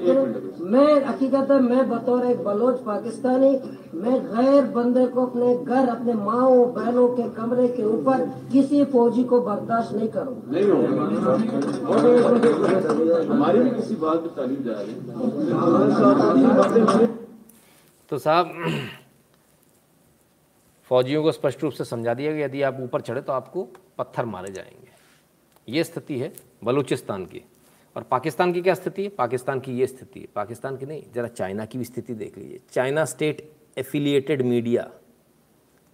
मैं 0.73 1.05
हकीकत 1.05 1.51
है 1.51 1.59
मैं 1.62 1.89
बतौर 1.91 2.25
एक 2.27 2.39
बलोच 2.44 2.81
पाकिस्तानी। 2.83 3.51
मैं 3.94 4.17
गैर 4.27 4.65
बंदे 4.73 5.07
को 5.07 5.27
अपने 5.27 5.55
घर 5.57 5.89
अपने 5.89 6.15
माओ 6.15 6.65
बहनों 6.75 7.09
के 7.17 7.28
कमरे 7.31 7.69
के 7.69 7.85
ऊपर 7.85 8.25
किसी 8.52 8.85
फौजी 8.93 9.25
को 9.25 9.41
बर्दाश्त 9.41 9.93
नहीं 9.94 10.09
करूँ। 10.09 10.36
हमारी 13.28 13.59
भी 13.59 13.70
किसी 13.70 13.94
बात 13.97 14.23
में 14.23 14.35
तालीम 14.36 14.62
जा 14.65 14.75
रही 14.78 14.94
तो 18.11 18.19
साहब 18.19 18.47
फौजियों 20.91 21.23
को 21.23 21.33
स्पष्ट 21.33 21.62
रूप 21.62 21.73
से 21.73 21.85
समझा 21.85 22.15
दिया 22.15 22.33
कि 22.33 22.43
यदि 22.43 22.62
आप 22.62 22.78
ऊपर 22.81 23.01
चढ़े 23.01 23.20
तो 23.20 23.33
आपको 23.33 23.62
पत्थर 23.99 24.25
मारे 24.25 24.52
जाएँगे। 24.52 24.91
ये 25.69 25.85
स्थिति 25.85 26.19
है 26.19 26.33
बलूचिस्तान 26.65 27.25
की। 27.25 27.44
और 27.96 28.02
पाकिस्तान 28.02 28.52
की 28.52 28.62
क्या 28.62 28.74
स्थिति? 28.74 29.02
है 29.02 29.08
पाकिस्तान 29.08 29.60
की 29.60 29.72
ये 29.72 29.86
स्थिति 29.86 30.20
है। 30.20 30.26
पाकिस्तान 30.34 30.76
की 30.76 30.86
नहीं, 30.86 31.02
ज़रा 31.14 31.28
चाइना 31.28 31.64
की 31.64 31.78
भी 31.78 31.84
स्थिति 31.84 32.14
देख 32.14 32.38
लीजिए। 32.38 32.60
China 32.72 33.04
state 33.04 33.52
affiliated 33.78 34.42
media, 34.42 34.90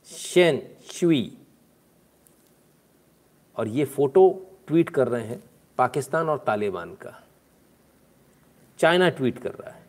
Shen 0.05 0.63
Shui, 0.93 1.39
और 3.57 3.69
ये 3.69 3.85
फ़ोटो 3.85 4.47
ट्वीट 4.67 4.91
कर 4.91 5.09
रहे 5.09 5.25
हैं 5.25 5.43
पाकिस्तान 5.79 6.29
और 6.29 6.39
तालिबान 6.39 6.95
का। 6.95 7.25
चाइना 8.79 9.09
ट्वीट 9.09 9.39
कर 9.39 9.51
रहा 9.51 9.71
है। 9.71 9.83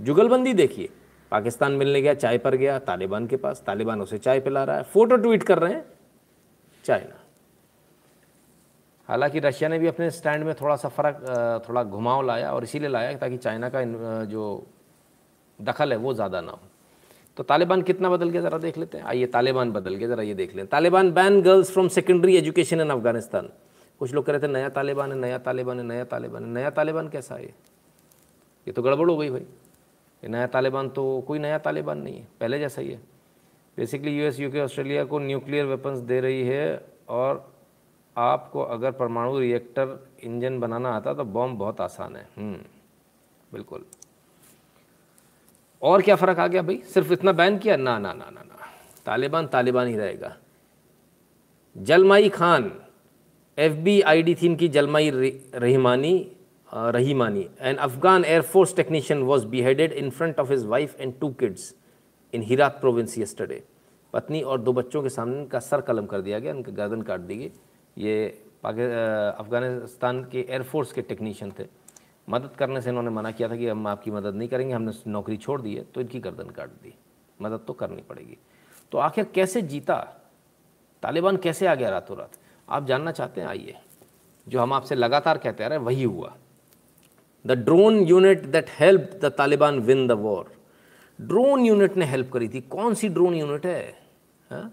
जुगलबंदी 0.00 0.54
देखिए, 0.54 0.88
पाकिस्तान 1.30 1.72
मिलने 1.72 2.02
गया, 2.02 2.14
चाय 2.14 2.38
पर 2.38 2.54
गया, 2.54 2.78
तालिबान 2.78 3.26
के 3.26 3.36
पास, 3.36 3.62
तालिबान 3.66 4.00
उसे 4.00 4.18
चाय 4.18 4.40
पिला 4.40 4.64
रहा 4.64 4.76
है। 4.76 4.82
फ़ोटो 4.82 5.16
ट्वीट 5.16 5.42
कर 5.42 5.58
रहे 5.58 5.74
हैं 5.74 5.84
चाइना। 6.84 7.21
हालाँकि 9.12 9.40
रशिया 9.40 9.68
ने 9.68 9.78
भी 9.78 9.86
अपने 9.86 10.10
स्टैंड 10.10 10.44
में 10.44 10.54
थोड़ा 10.56 10.76
सा 10.76 10.88
फ़र्क 10.88 11.64
थोड़ा 11.68 11.82
घुमाव 11.84 12.22
लाया 12.26 12.52
और 12.52 12.64
इसीलिए 12.64 12.88
लाया 12.88 13.12
ताकि 13.18 13.36
चाइना 13.38 13.68
का 13.68 13.84
जो 14.26 14.44
दखल 15.58 15.92
है 15.92 15.98
वो 15.98 16.14
ज़्यादा 16.14 16.40
ना 16.40 16.52
हो। 16.52 16.60
तो 17.36 17.42
तालिबान 17.42 17.82
कितना 17.82 18.08
बदल 18.10 18.28
गया 18.30 18.40
ज़रा 18.42 18.58
देख 18.58 18.78
लेते 18.78 18.98
हैं। 18.98 19.04
आइए, 19.04 19.26
तालिबान 19.26 19.72
बदल 19.72 19.94
गया, 19.94 20.08
ज़रा 20.08 20.22
ये 20.22 20.34
देख 20.34 20.54
लें। 20.56 20.66
Taliban 20.66 21.12
ban 21.12 21.40
girls 21.42 21.72
from 21.72 21.88
secondary 21.88 22.36
education 22.36 22.80
in 22.80 22.90
Afghanistan. 22.90 23.48
कुछ 24.00 24.14
लोग 24.14 24.26
कह 24.26 24.32
रहे 24.32 24.42
थे, 24.42 24.48
नया 24.48 24.68
तालिबान 24.70 25.12
है, 25.12 25.18
नया 25.18 25.38
तालिबान 25.38 25.78
है, 25.80 25.86
नया 25.86 26.04
तालिबान 26.04 26.44
है। 26.44 26.50
नया 26.50 26.70
तालिबान 26.70 27.08
कैसा 27.08 27.34
है? 27.34 27.44
ये 28.66 28.72
तो 28.72 28.82
गड़बड़ 28.82 29.08
हो 29.10 29.16
गई 29.16 29.30
भाई। 29.30 29.46
ये 30.22 30.28
नया 30.28 30.46
तालिबान 30.46 30.88
तो 30.88 31.20
कोई 31.28 31.38
नया 31.38 31.58
तालिबान 31.58 31.98
नहीं 31.98 32.16
है, 32.16 32.26
पहले 32.40 32.58
जैसा 32.58 32.82
ही 32.82 32.90
है। 32.90 33.00
बेसिकली 33.76 34.18
यूएस, 34.18 34.40
यूके, 34.40 34.60
ऑस्ट्रेलिया 34.60 35.04
को 35.04 35.18
न्यूक्लियर 35.18 35.66
वेपन्स 35.66 35.98
दे 36.00 36.20
रही 36.20 36.42
है 36.42 36.84
और 37.08 37.51
आपको 38.16 38.62
अगर 38.62 38.90
परमाणु 38.92 39.38
रिएक्टर 39.38 39.98
इंजन 40.24 40.58
बनाना 40.60 40.90
आता 40.90 41.14
तो 41.14 41.24
बॉम्ब 41.24 41.58
बहुत 41.58 41.80
आसान 41.80 42.16
है। 42.16 42.26
बिल्कुल। 43.52 43.84
और 45.82 46.02
क्या 46.02 46.16
फ़र्क 46.16 46.38
आ 46.38 46.46
गया 46.46 46.62
भाई? 46.62 46.76
सिर्फ़ 46.94 47.12
इतना 47.12 47.32
बैन 47.32 47.58
किया? 47.58 47.76
ना 47.76 47.98
ना 47.98 48.12
ना 48.12 48.24
ना 48.24 48.42
ना। 48.42 48.68
तालिबान 49.06 49.46
तालिबान 49.46 49.88
ही 49.88 49.96
रहेगा। 49.96 50.36
Zalmai 51.76 52.28
Khan, 52.28 52.70
F 53.58 53.76
B 53.82 54.00
I 54.02 54.22
D 54.22 54.34
थी 54.34 54.46
इनकी 54.46 54.68
Zalmai 54.68 55.10
Rahimani 55.54 56.14
Rahimani. 56.68 57.48
An 57.60 57.76
Afghan 57.76 58.24
air force 58.24 58.74
technician 58.76 59.22
was 59.22 59.46
beheaded 59.46 59.92
in 60.02 60.10
front 60.10 60.38
of 60.38 60.52
his 60.52 60.62
wife 60.66 60.94
and 61.00 61.18
two 61.20 61.32
kids 61.40 61.74
in 62.32 62.46
Herat 62.50 62.80
province 62.80 63.16
yesterday. 63.18 63.60
पत्नी 64.14 64.40
और 64.42 64.60
दो 64.60 64.72
बच्चों 64.72 65.02
के 65.02 65.08
सामने 65.08 65.36
उनका 65.36 65.58
सर 65.60 65.80
कलम 65.80 66.06
कर 66.06 66.20
दिया 66.20 66.38
गया 66.38 66.54
उनकी 66.54 66.72
गर्दन 66.72 67.02
काट 67.02 67.20
दी 67.20 67.36
गई। 67.36 67.50
ये 67.96 68.14
अफ़गानिस्तान 68.64 70.22
के 70.24 70.40
एयरफोर्स 70.40 70.92
के 70.92 71.02
टेक्नीशियन 71.02 71.52
थे। 71.58 71.66
मदद 72.28 72.56
करने 72.58 72.80
से 72.80 72.90
इन्होंने 72.90 73.10
मना 73.10 73.30
किया 73.30 73.48
था 73.48 73.56
कि 73.56 73.68
हम 73.68 73.86
आपकी 73.86 74.10
मदद 74.10 74.34
नहीं 74.34 74.48
करेंगे, 74.48 74.74
हमने 74.74 74.92
नौकरी 75.06 75.36
छोड़ 75.36 75.60
दी 75.60 75.74
है 75.74 75.82
तो 75.84 76.00
इनकी 76.00 76.20
गर्दन 76.20 76.50
काट 76.50 76.70
दी। 76.82 76.94
मदद 77.38 77.64
तो 77.66 77.72
करनी 77.72 78.02
पड़ेगी। 78.02 78.36
तो 78.92 78.98
आखिर 78.98 79.24
कैसे 79.34 79.62
जीता? 79.62 79.96
तालिबान 81.02 81.36
कैसे 81.36 81.66
आ 81.66 81.74
गया 81.74 81.90
रातों 81.90 82.16
रात 82.16 82.38
आप 82.68 82.86
जानना 82.86 83.12
चाहते 83.12 83.40
हैं? 83.40 83.48
आइए। 83.48 83.74
जो 84.46 84.60
हम 84.60 84.72
आपसे 84.72 84.94
लगातार 84.94 85.38
कहते 85.38 85.64
आ 85.64 85.66
रहे 85.66 85.78
हैं, 85.78 85.84
वही 85.84 86.02
हुआ। 86.02 86.34
The 87.44 87.52
drone 87.58 87.98
unit 88.00 88.44
that 88.46 88.66
help 88.70 89.10
the 89.22 89.32
Taliban 89.38 89.78
win 89.80 90.06
the 90.06 90.12
war 90.12 90.52
drone 91.18 91.64
unit 91.66 91.96
ने 91.96 92.04
हेल्प 92.04 92.30
करी 92.32 92.48
थी। 92.48 92.60
कौन 92.60 92.94
सी 92.94 93.08
ड्रोन 93.08 93.34
यूनिट 93.34 93.66
है? 93.66 93.82
हा? 94.50 94.70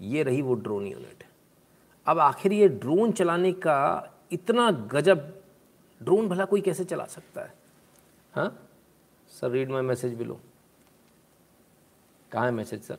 ये 0.00 0.22
रही 0.22 0.42
वो 0.42 0.54
ड्रोन 0.54 0.86
यूनिट 0.86 1.15
अब 2.06 2.18
आखिर 2.18 2.52
ये 2.52 2.68
ड्रोन 2.68 3.12
चलाने 3.12 3.52
का 3.52 4.12
इतना 4.32 4.70
गजब, 4.70 5.42
ड्रोन 6.02 6.28
भला 6.28 6.44
कोई 6.44 6.60
कैसे 6.60 6.84
चला 6.84 7.04
सकता 7.04 7.40
है? 7.40 7.54
हाँ? 8.34 8.68
Sir 9.28 9.50
read 9.50 9.70
my 9.70 9.82
message 9.82 10.14
below 10.14 10.40
कहाँ 12.32 12.44
है 12.44 12.50
मैसेज 12.50 12.82
सर 12.82 12.98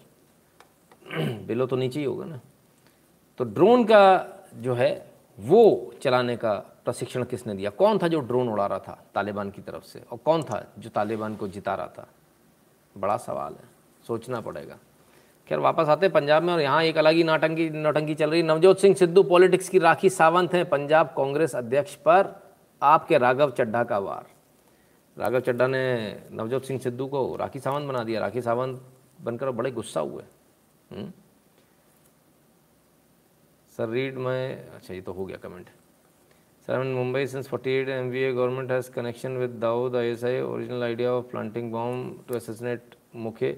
बिलो 1.48 1.66
तो 1.66 1.76
नीचे 1.76 2.00
ही 2.00 2.06
होगा 2.06 2.26
ना? 2.26 2.40
तो 3.38 3.44
ड्रोन 3.44 3.84
का 3.84 4.28
जो 4.56 4.74
है, 4.74 5.12
वो 5.40 5.94
चलाने 6.02 6.38
का 6.38 6.54
प्रशिक्षण 6.56 7.24
किसने 7.24 7.54
दिया? 7.54 7.70
कौन 7.70 7.98
था 7.98 8.08
जो 8.08 8.20
ड्रोन 8.20 8.50
उड़ा 8.50 8.68
रहा 8.68 8.80
था 8.80 9.06
तालिबान 9.16 9.52
की 9.52 9.62
तरफ़ 9.62 9.84
से? 9.84 10.04
और 10.12 10.18
कौन 10.18 10.44
था 10.44 10.74
जो 10.80 10.90
तालिबान 10.90 11.36
को 11.36 11.48
जिता 11.48 11.76
रहा 11.76 11.88
था? 11.88 12.08
बड़ा 12.98 13.18
सवाल 13.18 13.54
है। 13.54 13.70
सोचना 14.08 14.42
पड़ेगा। 14.42 14.78
खैर, 15.48 15.60
वापस 15.60 15.90
आते 15.90 16.06
हैं 16.06 16.14
पंजाब 16.14 16.44
में 16.44 16.54
और 16.54 16.62
यहाँ 16.62 16.84
एक 16.84 16.98
अलग 16.98 17.14
ही 17.14 17.24
नाटंकी 17.24 17.70
नौटंकी 17.70 18.16
चल 18.16 18.30
रही 18.30 18.44
नवजोत 18.44 18.80
सिंह 18.80 18.96
सिद्धू 18.96 19.24
पॉलिटिक्स 19.24 19.70
की 19.70 19.80
राखी 19.80 20.10
सावंत 20.10 20.54
हैं। 20.54 20.64
पंजाब 20.70 21.14
कांग्रेस 21.18 21.56
अध्यक्ष 21.56 21.94
पर 21.96 22.34
आपके 22.82 23.18
राघव 23.18 23.52
चड्ढा 23.52 23.84
का 23.84 23.98
वार। 23.98 24.26
राघव 25.18 25.40
चड्ढा 25.40 25.68
ने 25.68 25.86
नवजोत 26.32 26.66
सिंह 26.66 26.80
सिद्धू 26.80 27.08
को 27.08 27.36
राखी 27.36 27.60
सावंत 27.60 27.88
बना 27.88 28.04
दिया। 28.04 28.20
राखी 28.20 28.42
सावंत 28.42 28.82
बनकर 29.22 29.52
बड़े 29.52 29.72
गुस्सा 29.72 30.00
हुए। 30.00 30.24
हम्म? 30.92 31.12
सर 33.78 33.90
रीड 33.90 34.18
मैं 34.18 34.74
अच्छा 34.76 34.94
ये 34.94 35.02
तो 35.02 35.14
हो 35.14 35.26
गया 35.26 35.38
comment 35.38 35.70
sir 36.68 36.82
in 36.82 36.94
Mumbai 36.94 37.26
since 37.28 37.50
48 37.50 37.90
M 37.90 38.10
V 38.10 38.20
A 38.20 38.32
government 38.34 38.72
has 38.72 38.90
connection 38.92 39.38
with 39.38 39.50
Dawood 39.60 39.96
I 39.96 40.40
original 40.42 40.84
idea 40.84 41.12
of 41.12 41.26
planting 41.26 41.72
bomb 41.72 42.24
to 42.28 42.36
assassinate 42.36 42.96
मुखे 43.16 43.52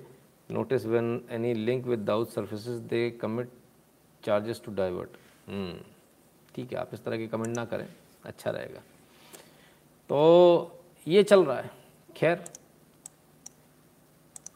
notice 0.50 0.86
when 0.86 1.24
any 1.30 1.54
link 1.54 1.86
with 1.86 2.06
Dawood 2.06 2.32
surfaces, 2.32 2.82
they 2.90 3.12
commit 3.12 3.48
charges 4.24 4.60
to 4.60 4.72
divert. 4.72 5.18
ठीक 6.56 6.72
है, 6.72 6.78
आप 6.80 6.94
इस 6.94 7.04
तरह 7.04 7.18
के 7.18 7.28
comment 7.28 7.56
ना 7.56 7.66
करें 7.66 7.88
अच्छा 8.26 8.52
रहेगा। 8.52 8.82
तो 10.10 10.82
ये 11.08 11.24
चल 11.24 11.44
रहा 11.46 11.58
है। 11.58 11.72
खैर, 12.18 12.44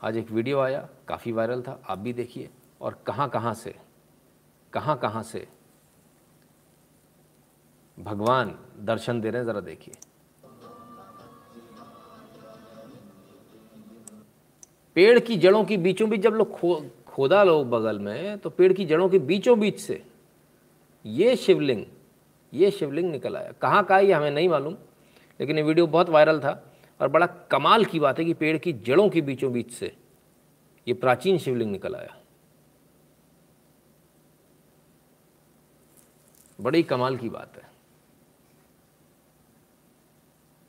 आज 0.04 0.18
एक 0.18 0.32
वीडियो 0.32 0.60
आया, 0.60 0.88
काफ़ी 1.08 1.32
वायरल 1.32 1.62
था, 1.62 1.80
आप 1.90 1.98
भी 2.00 2.14
देखिए। 2.14 2.50
और 2.82 2.98
कहाँ 3.08 3.30
कहाँ 3.30 3.54
से, 3.54 3.76
कहाँ 4.74 4.98
कहाँ 5.00 5.24
से 5.24 5.48
भगवान 7.98 8.58
दर्शन 8.80 9.22
दे 9.22 9.30
रहे 9.30 9.42
हैं, 9.42 9.48
ज़रा 9.48 9.60
देखिए। 9.62 9.96
पेड़ 14.96 15.20
की 15.20 15.36
जड़ों 15.38 15.64
की 15.64 15.78
बीचों 15.78 16.10
बीच 16.10 16.22
जब 16.22 16.34
लोग 16.34 16.52
खो, 16.52 16.76
खोदा 17.08 17.44
लोग 17.44 17.70
बगल 17.70 18.00
में 18.00 18.38
तो 18.38 18.50
पेड़ 18.50 18.72
की 18.74 18.86
जड़ों 18.86 19.10
के 19.10 19.20
बीचों 19.22 19.60
बीच 19.60 19.80
से 19.80 20.02
ये 21.06 21.36
शिवलिंग 21.36 21.84
ये 22.54 22.72
शिवलिंग 22.72 23.10
निकल 23.12 23.36
आया। 23.38 23.52
कहाँ 23.62 23.84
का 23.86 24.00
ये 24.00 24.14
हमें 24.14 24.32
नहीं 24.32 24.50
मालूम, 24.50 24.76
लेकिन 25.40 25.58
ये 25.58 25.64
वीडियो 25.64 25.88
बहुत 25.88 26.10
वायरल 26.10 26.40
था 26.40 26.62
और 27.00 27.08
बड़ा 27.08 27.26
कमाल 27.52 27.86
की 27.86 28.00
बात 28.00 28.20
है 28.20 28.26
कि 28.26 28.34
पेड़ 28.34 28.58
की 28.58 28.74
जड़ों 28.86 29.10
के 29.10 29.22
बीचों 29.22 29.52
बीच 29.54 29.72
से 29.72 29.92
ये 30.88 30.94
प्राचीन 30.96 31.38
शिवलिंग 31.38 31.72
निकल 31.72 31.96
आया। 31.96 32.16
बड़ी 36.60 36.84
कमाल 36.84 37.18
की 37.18 37.30
बात 37.30 37.58
है। 37.58 37.72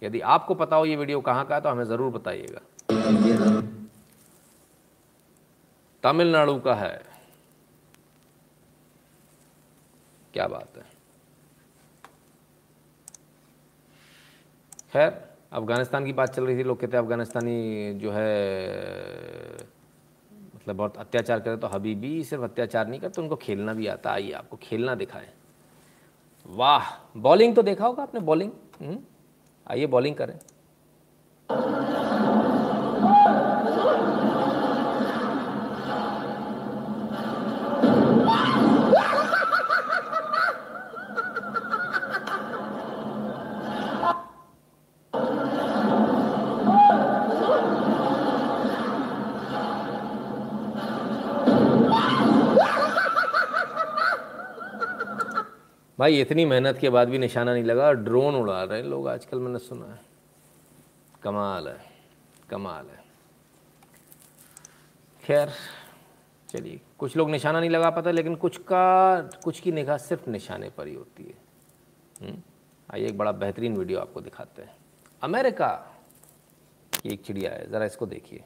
यदि 0.03 0.21
आपको 0.21 0.55
पता 0.55 0.77
हो 0.77 0.85
ये 0.85 0.97
वीडियो 0.97 1.21
कहाँ 1.21 1.45
का 1.47 1.55
है 1.55 1.61
तो 1.61 1.69
हमें 1.69 1.85
ज़रूर 1.85 2.13
बताइएगा। 2.13 2.61
तमिलनाडु 6.05 6.59
का 6.59 6.75
है। 6.75 7.03
क्या 10.35 10.47
बात 10.47 10.77
है। 10.77 10.83
खैर, 14.93 15.11
अफ़गानिस्तान 15.53 16.05
की 16.05 16.13
बात 16.13 16.35
चल 16.35 16.47
रही 16.47 16.59
थी, 16.59 16.63
लोग 16.63 16.81
कहते 16.81 16.97
हैं 16.97 17.05
अफ़गानिस्तानी 17.05 17.95
जो 17.95 18.11
है 18.11 18.29
मतलब 20.55 20.77
बहुत 20.77 20.97
अत्याचार 20.97 21.41
करे 21.41 21.57
तो 21.57 21.67
हबीबी 21.67 22.23
सिर्फ़ 22.25 22.45
अत्याचार 22.45 22.87
नहीं 22.89 23.01
करते, 23.01 23.21
उनको 23.23 23.37
खेलना 23.37 23.73
भी 23.75 23.87
आता 23.87 24.11
आइए, 24.11 24.33
आपको 24.33 24.57
खेलना 24.63 24.95
दिखाएँ। 24.95 25.29
वाह, 26.47 26.91
बॉलिंग 27.17 27.55
तो 27.57 27.63
देखा 27.63 27.87
होगा 27.87 28.03
आपने, 28.03 28.21
बॉलिंग। 28.21 28.99
आइए, 29.67 29.87
बॉलिंग 29.87 30.17
करें। 30.17 30.39
भाई, 56.05 56.21
इतनी 56.21 56.45
मेहनत 56.45 56.79
के 56.79 56.91
बाद 56.91 57.09
भी 57.09 57.19
निशाना 57.19 57.53
नहीं 57.53 57.65
लगा 57.65 57.93
ड्रोन 57.93 58.35
उड़ा 58.35 58.65
रहे 58.65 58.81
हैं 58.81 58.87
लोग 58.87 59.09
आजकल, 59.09 59.39
मैंने 59.39 59.59
सुना 59.59 59.87
है। 59.87 60.01
कमाल 61.23 61.69
है 61.69 61.79
कमाल 62.51 62.87
है। 62.87 63.05
खैर, 65.25 65.51
चलिए, 66.49 66.81
कुछ 66.99 67.17
लोग 67.17 67.31
निशाना 67.31 67.61
नहीं 67.61 67.71
लगा 67.71 67.91
पाते, 67.91 68.13
लेकिन 68.13 68.35
कुछ 68.35 68.57
का, 68.57 69.21
कुछ 69.45 69.61
की 69.61 69.73
निगाह 69.73 69.97
सिर्फ़ 69.97 70.31
निशाने 70.31 70.71
पर 70.71 70.87
ही 70.87 70.95
होती 70.95 71.25
है। 71.25 72.43
आइए 72.95 73.07
एक 73.07 73.19
बड़ा 73.19 73.33
बेहतरीन 73.33 73.77
वीडियो 73.77 74.01
आपको 74.01 74.21
दिखाते 74.21 74.63
हैं। 74.63 74.77
अमेरिका 75.23 75.69
की 77.03 77.09
एक 77.09 77.25
चिड़िया 77.25 77.51
है, 77.51 77.71
ज़रा 77.71 77.85
इसको 77.85 78.07
देखिए। 78.07 78.45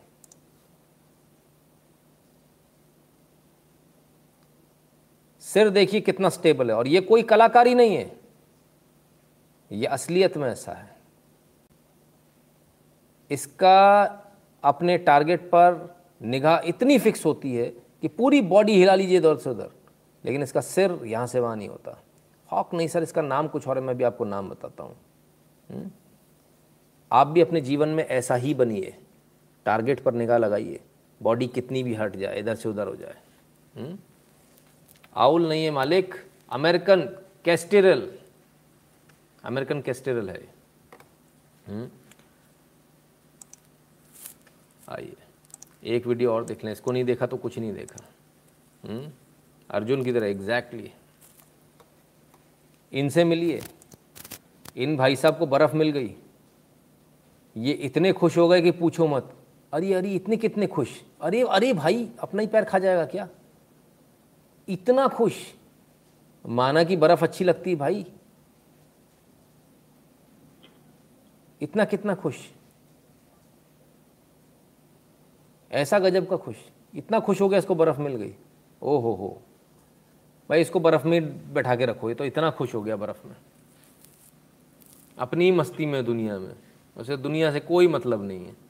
सिर 5.48 5.68
देखिए 5.70 6.00
कितना 6.00 6.28
स्टेबल 6.28 6.70
है, 6.70 6.76
और 6.76 6.88
ये 6.88 7.00
कोई 7.00 7.22
कलाकारी 7.24 7.74
नहीं 7.74 7.96
है। 7.96 8.10
ये 9.70 9.86
असलियत 9.86 10.36
में 10.36 10.48
ऐसा 10.48 10.72
है। 10.72 10.96
इसका 13.30 14.02
अपने 14.64 14.96
टारगेट 14.98 15.40
पर 15.44 15.96
निगाह 16.20 16.68
इतनी 16.68 16.98
फिक्स 16.98 17.24
होती 17.26 17.54
है 17.54 17.66
कि 18.02 18.08
पूरी 18.08 18.40
बॉडी 18.42 18.74
हिला 18.74 18.94
लीजिए 18.94 19.18
इधर 19.18 19.36
से 19.36 19.50
उधर, 19.50 19.70
लेकिन 20.24 20.42
इसका 20.42 20.60
सिर 20.60 20.98
यहाँ 21.04 21.26
से 21.26 21.40
वहाँ 21.40 21.56
नहीं 21.56 21.68
होता। 21.68 22.02
हॉक 22.48 22.74
नहीं 22.74 22.88
सर, 22.88 23.02
इसका 23.02 23.22
नाम 23.22 23.48
कुछ 23.48 23.68
और 23.68 23.78
है, 23.78 23.84
मैं 23.84 23.96
भी 23.96 24.04
आपको 24.04 24.24
नाम 24.24 24.48
बताता 24.50 24.84
हूँ। 24.84 25.90
आप 27.10 27.26
भी 27.26 27.40
अपने 27.40 27.60
जीवन 27.60 27.88
में 27.88 28.04
ऐसा 28.06 28.34
ही 28.34 28.54
बनिए। 28.54 28.94
टारगेट 29.66 30.00
पर 30.00 30.14
निगाह 30.14 30.38
लगाइए। 30.38 30.80
बॉडी 31.20 31.46
कितनी 31.48 31.82
भी 31.82 31.94
हट 31.94 32.16
जाए, 32.16 32.38
इधर 32.38 32.54
से 32.54 32.68
उधर 32.68 32.86
हो 32.88 32.94
जाए। 32.96 33.16
हुँ? 33.74 33.98
आउल 35.18 35.48
नहीं 35.48 35.64
है 35.64 35.70
मालिक, 35.70 36.14
अमेरिकन 36.50 37.00
कैस्टेरल। 37.44 38.08
अमेरिकन 39.44 39.80
कैस्टेरल 39.82 40.28
है। 40.30 40.36
आइए, 44.88 45.16
एक 45.86 46.06
वीडियो 46.06 46.32
और 46.32 46.44
देख 46.44 46.64
लें, 46.64 46.72
इसको 46.72 46.92
नहीं 46.92 47.04
देखा 47.04 47.26
तो 47.26 47.36
कुछ 47.36 47.58
नहीं 47.58 47.72
देखा। 47.74 48.04
हुँ? 48.84 49.12
अर्जुन 49.70 50.04
की 50.04 50.12
तरह 50.12 50.26
एग्जैक्टली 50.26 50.90
इनसे 52.92 53.24
मिलिए। 53.24 53.60
इन 54.76 54.96
भाई 54.96 55.16
साहब 55.16 55.38
को 55.38 55.46
बर्फ़ 55.46 55.74
मिल 55.76 55.90
गई। 55.90 56.14
ये 57.56 57.72
इतने 57.72 58.12
खुश 58.12 58.36
हो 58.38 58.48
गए 58.48 58.62
कि 58.62 58.70
पूछो 58.70 59.06
मत, 59.06 59.34
अरे 59.72 59.92
अरे, 59.94 60.10
इतने 60.10 60.36
कितने 60.36 60.66
खुश? 60.66 60.88
अरे 61.20 61.42
अरे 61.42 61.72
भाई, 61.72 62.08
अपना 62.18 62.42
ही 62.42 62.48
पैर 62.48 62.64
खा 62.64 62.78
जाएगा 62.78 63.04
क्या? 63.06 63.28
इतना 64.68 65.08
खुश। 65.08 65.54
माना 66.46 66.84
कि 66.84 66.96
बर्फ़ 66.96 67.24
अच्छी 67.24 67.44
लगती 67.44 67.70
है 67.70 67.76
भाई। 67.76 68.12
इतना 71.62 71.84
कितना 71.84 72.14
खुश। 72.14 72.36
ऐसा 75.72 75.98
गजब 75.98 76.28
का 76.28 76.36
खुश। 76.36 76.56
इतना 76.94 77.20
खुश 77.20 77.40
हो 77.40 77.48
गया 77.48 77.58
इसको 77.58 77.74
बर्फ़ 77.74 78.00
मिल 78.00 78.16
गई। 78.16 78.34
ओ 78.82 78.98
हो। 78.98 79.12
हो 79.12 79.42
भाई 80.48 80.60
इसको 80.60 80.80
बर्फ़ 80.80 81.06
में 81.06 81.52
बैठा 81.54 81.76
के 81.76 81.86
रखो, 81.86 82.08
ये 82.08 82.14
तो 82.14 82.24
इतना 82.24 82.50
खुश 82.50 82.74
हो 82.74 82.82
गया 82.82 82.96
बर्फ़ 82.96 83.26
में। 83.26 83.36
अपनी 85.18 85.52
मस्ती 85.52 85.86
में 85.86 86.04
दुनिया 86.04 86.38
में। 86.38 86.56
उसे 86.96 87.16
दुनिया 87.16 87.52
से 87.52 87.60
कोई 87.60 87.88
मतलब 87.88 88.22
नहीं 88.22 88.46
है। 88.46 88.67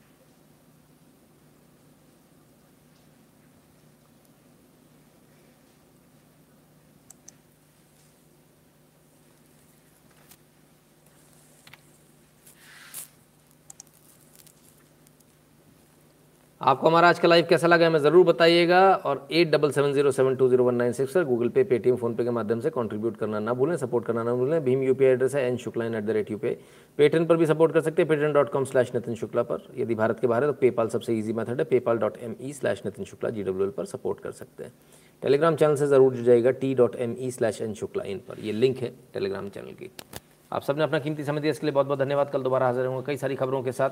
आपको 16.61 16.87
हमारा 16.89 17.09
आज 17.09 17.19
का 17.19 17.29
लाइव 17.29 17.47
कैसा 17.51 17.67
लगा 17.67 17.87
हमें 17.87 17.99
ज़रूर 18.01 18.25
बताइएगा 18.27 18.81
और 19.07 19.27
at 19.31 19.51
double 19.51 19.71
seven 19.73 19.93
zero 19.93 20.11
seven 20.13 20.37
two 20.37 20.49
zero 20.49 20.65
one 20.65 20.75
nine 20.75 20.93
six 20.93 21.13
पर 21.15 21.25
गूगल 21.25 21.49
पे 21.49 21.63
पेटीएम 21.65 21.97
फोनपे 21.97 22.25
के 22.25 22.31
माध्यम 22.31 22.61
से 22.61 22.71
कंट्रीब्यूट 22.71 23.17
करना 23.17 23.39
ना 23.41 23.53
भूलें 23.55 23.77
सपोर्ट 23.77 24.07
करना 24.07 24.23
ना 24.23 24.35
भूलें। 24.35 24.65
भीम 24.65 24.83
यूपीआई 24.83 25.11
एड्रेस 25.11 25.35
है 25.35 25.47
N 25.49 25.57
Shukla 25.57 25.85
at 25.87 26.05
the 26.05 26.11
rate 26.11 26.31
UPI 26.31 26.57
Paytm 26.99 27.27
पर 27.27 27.37
भी 27.37 27.47
सपोर्ट 27.47 27.73
कर 27.73 27.81
सकते 27.81 28.03
हैं 28.03 28.09
Paytm 28.09 28.33
dot 28.33 28.51
com 28.53 28.65
slash 28.65 28.91
Nitin 28.95 29.15
Shukla 29.15 29.43
पर। 29.43 29.69
यदि 29.79 29.95
भारत 29.95 30.21
के 30.21 30.27
बाहर 30.27 30.45
है 30.45 30.51
तो 30.51 30.59
पेपाल 30.61 30.89
सबसे 30.89 31.15
ईजी 31.15 31.33
मेथड 31.33 31.59
है 31.59 31.65
PayPal 31.67 31.99
dot 31.99 32.17
M 32.19 32.35
E 32.41 32.53
slash 32.53 32.83
Nitin 32.87 33.05
Shukla 33.05 33.31
G 33.31 33.43
W 33.43 33.67
L 33.67 33.73
पर 33.77 33.85
सपोर्ट 33.87 34.21
कर 34.21 34.33
सकते 34.33 34.65
हैं। 34.65 34.73
टेलीग्राम 35.23 35.57
चैनल 35.57 35.77
से 35.77 35.87
ज़रूर 35.87 36.15
जुड़ 36.15 36.27
जाएगा 36.27 36.51
T 36.53 36.75
dot 36.75 36.97
M 36.99 37.17
E 37.19 37.31
slash 37.31 37.63
N 37.63 37.75
Shukla 37.75 38.05
in 38.05 38.19
पर। 38.29 38.41
ये 38.41 38.53
लिंक 38.55 38.79
है 38.79 38.93
टेलीग्राम 39.15 39.49
चैनल 39.49 39.73
की। 39.73 39.91
आप 40.53 40.63
सबने 40.63 40.85
अपना 40.85 40.99
कीमती 40.99 41.25
समय 41.25 41.41
दिया, 41.41 41.51
इसके 41.51 41.67
लिए 41.67 41.75
बहुत 41.75 41.87
बहुत 41.87 41.99
धन्यवाद। 41.99 42.31
कल 42.31 42.43
दोबारा 42.43 42.67
हाजिर 42.67 42.87
होंगे 42.87 43.07
कई 43.07 43.17
सारी 43.17 43.35
खबरों 43.37 43.63
के 43.63 43.73
साथ। 43.73 43.91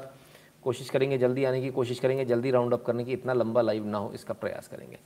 कोशिश 0.63 0.91
करेंगे 0.91 1.19
जल्दी 1.19 1.45
आने 1.45 1.61
की, 1.61 1.71
कोशिश 1.71 1.99
करेंगे 1.99 2.25
जल्दी 2.25 2.51
राउंड 2.51 2.73
अप 2.73 2.85
करने 2.85 3.05
की, 3.05 3.13
इतना 3.13 3.33
लंबा 3.33 3.61
लाइव 3.61 3.87
ना 3.87 3.99
हो, 3.99 4.13
इसका 4.13 4.35
प्रयास 4.35 4.69
करेंगे। 4.69 4.99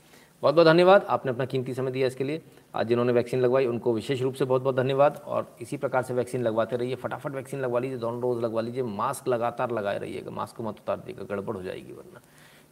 बहुत 0.43 0.55
बहुत 0.55 0.67
धन्यवाद, 0.67 1.05
आपने 1.05 1.33
अपना 1.33 1.45
कीमती 1.45 1.75
समय 1.75 1.91
दिया 1.91 2.07
इसके 2.07 2.25
लिए। 2.25 2.43
आज 2.75 2.87
जिन्होंने 2.87 3.13
वैक्सीन 3.13 3.41
लगवाई, 3.41 3.67
उनको 3.67 3.93
विशेष 3.93 4.23
रूप 4.23 4.35
से 4.35 4.45
बहुत 4.45 4.63
बहुत 4.63 4.77
धन्यवाद 4.77 5.23
और 5.27 5.57
इसी 5.61 5.77
प्रकार 5.77 6.03
से 6.03 6.15
वैक्सीन 6.15 6.43
लगवाते 6.43 6.77
रहिए, 6.77 6.95
फटाफट 6.95 7.33
वैक्सीन 7.33 7.61
लगवा 7.61 7.81
लीजिए, 7.81 7.99
दोनों 7.99 8.21
डोज 8.21 8.43
लगवा 8.45 8.61
लीजिए 8.61 8.83
मास्क 8.83 9.29
लगातार 9.29 9.71
लगाए 9.71 9.99
रहिएगा 9.99 10.31
मास्क 10.31 10.57
को 10.57 10.63
मत 10.63 10.79
उतार 10.79 10.97
दिएगा 10.97 11.25
गड़बड़ 11.25 11.57
हो 11.57 11.63
जाएगी 11.63 11.93
वरना। 11.93 12.21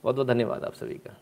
बहुत 0.05 0.15
बहुत 0.15 0.27
धन्यवाद 0.27 0.65
आप 0.65 0.75
सभी 0.75 0.95
का। 0.95 1.17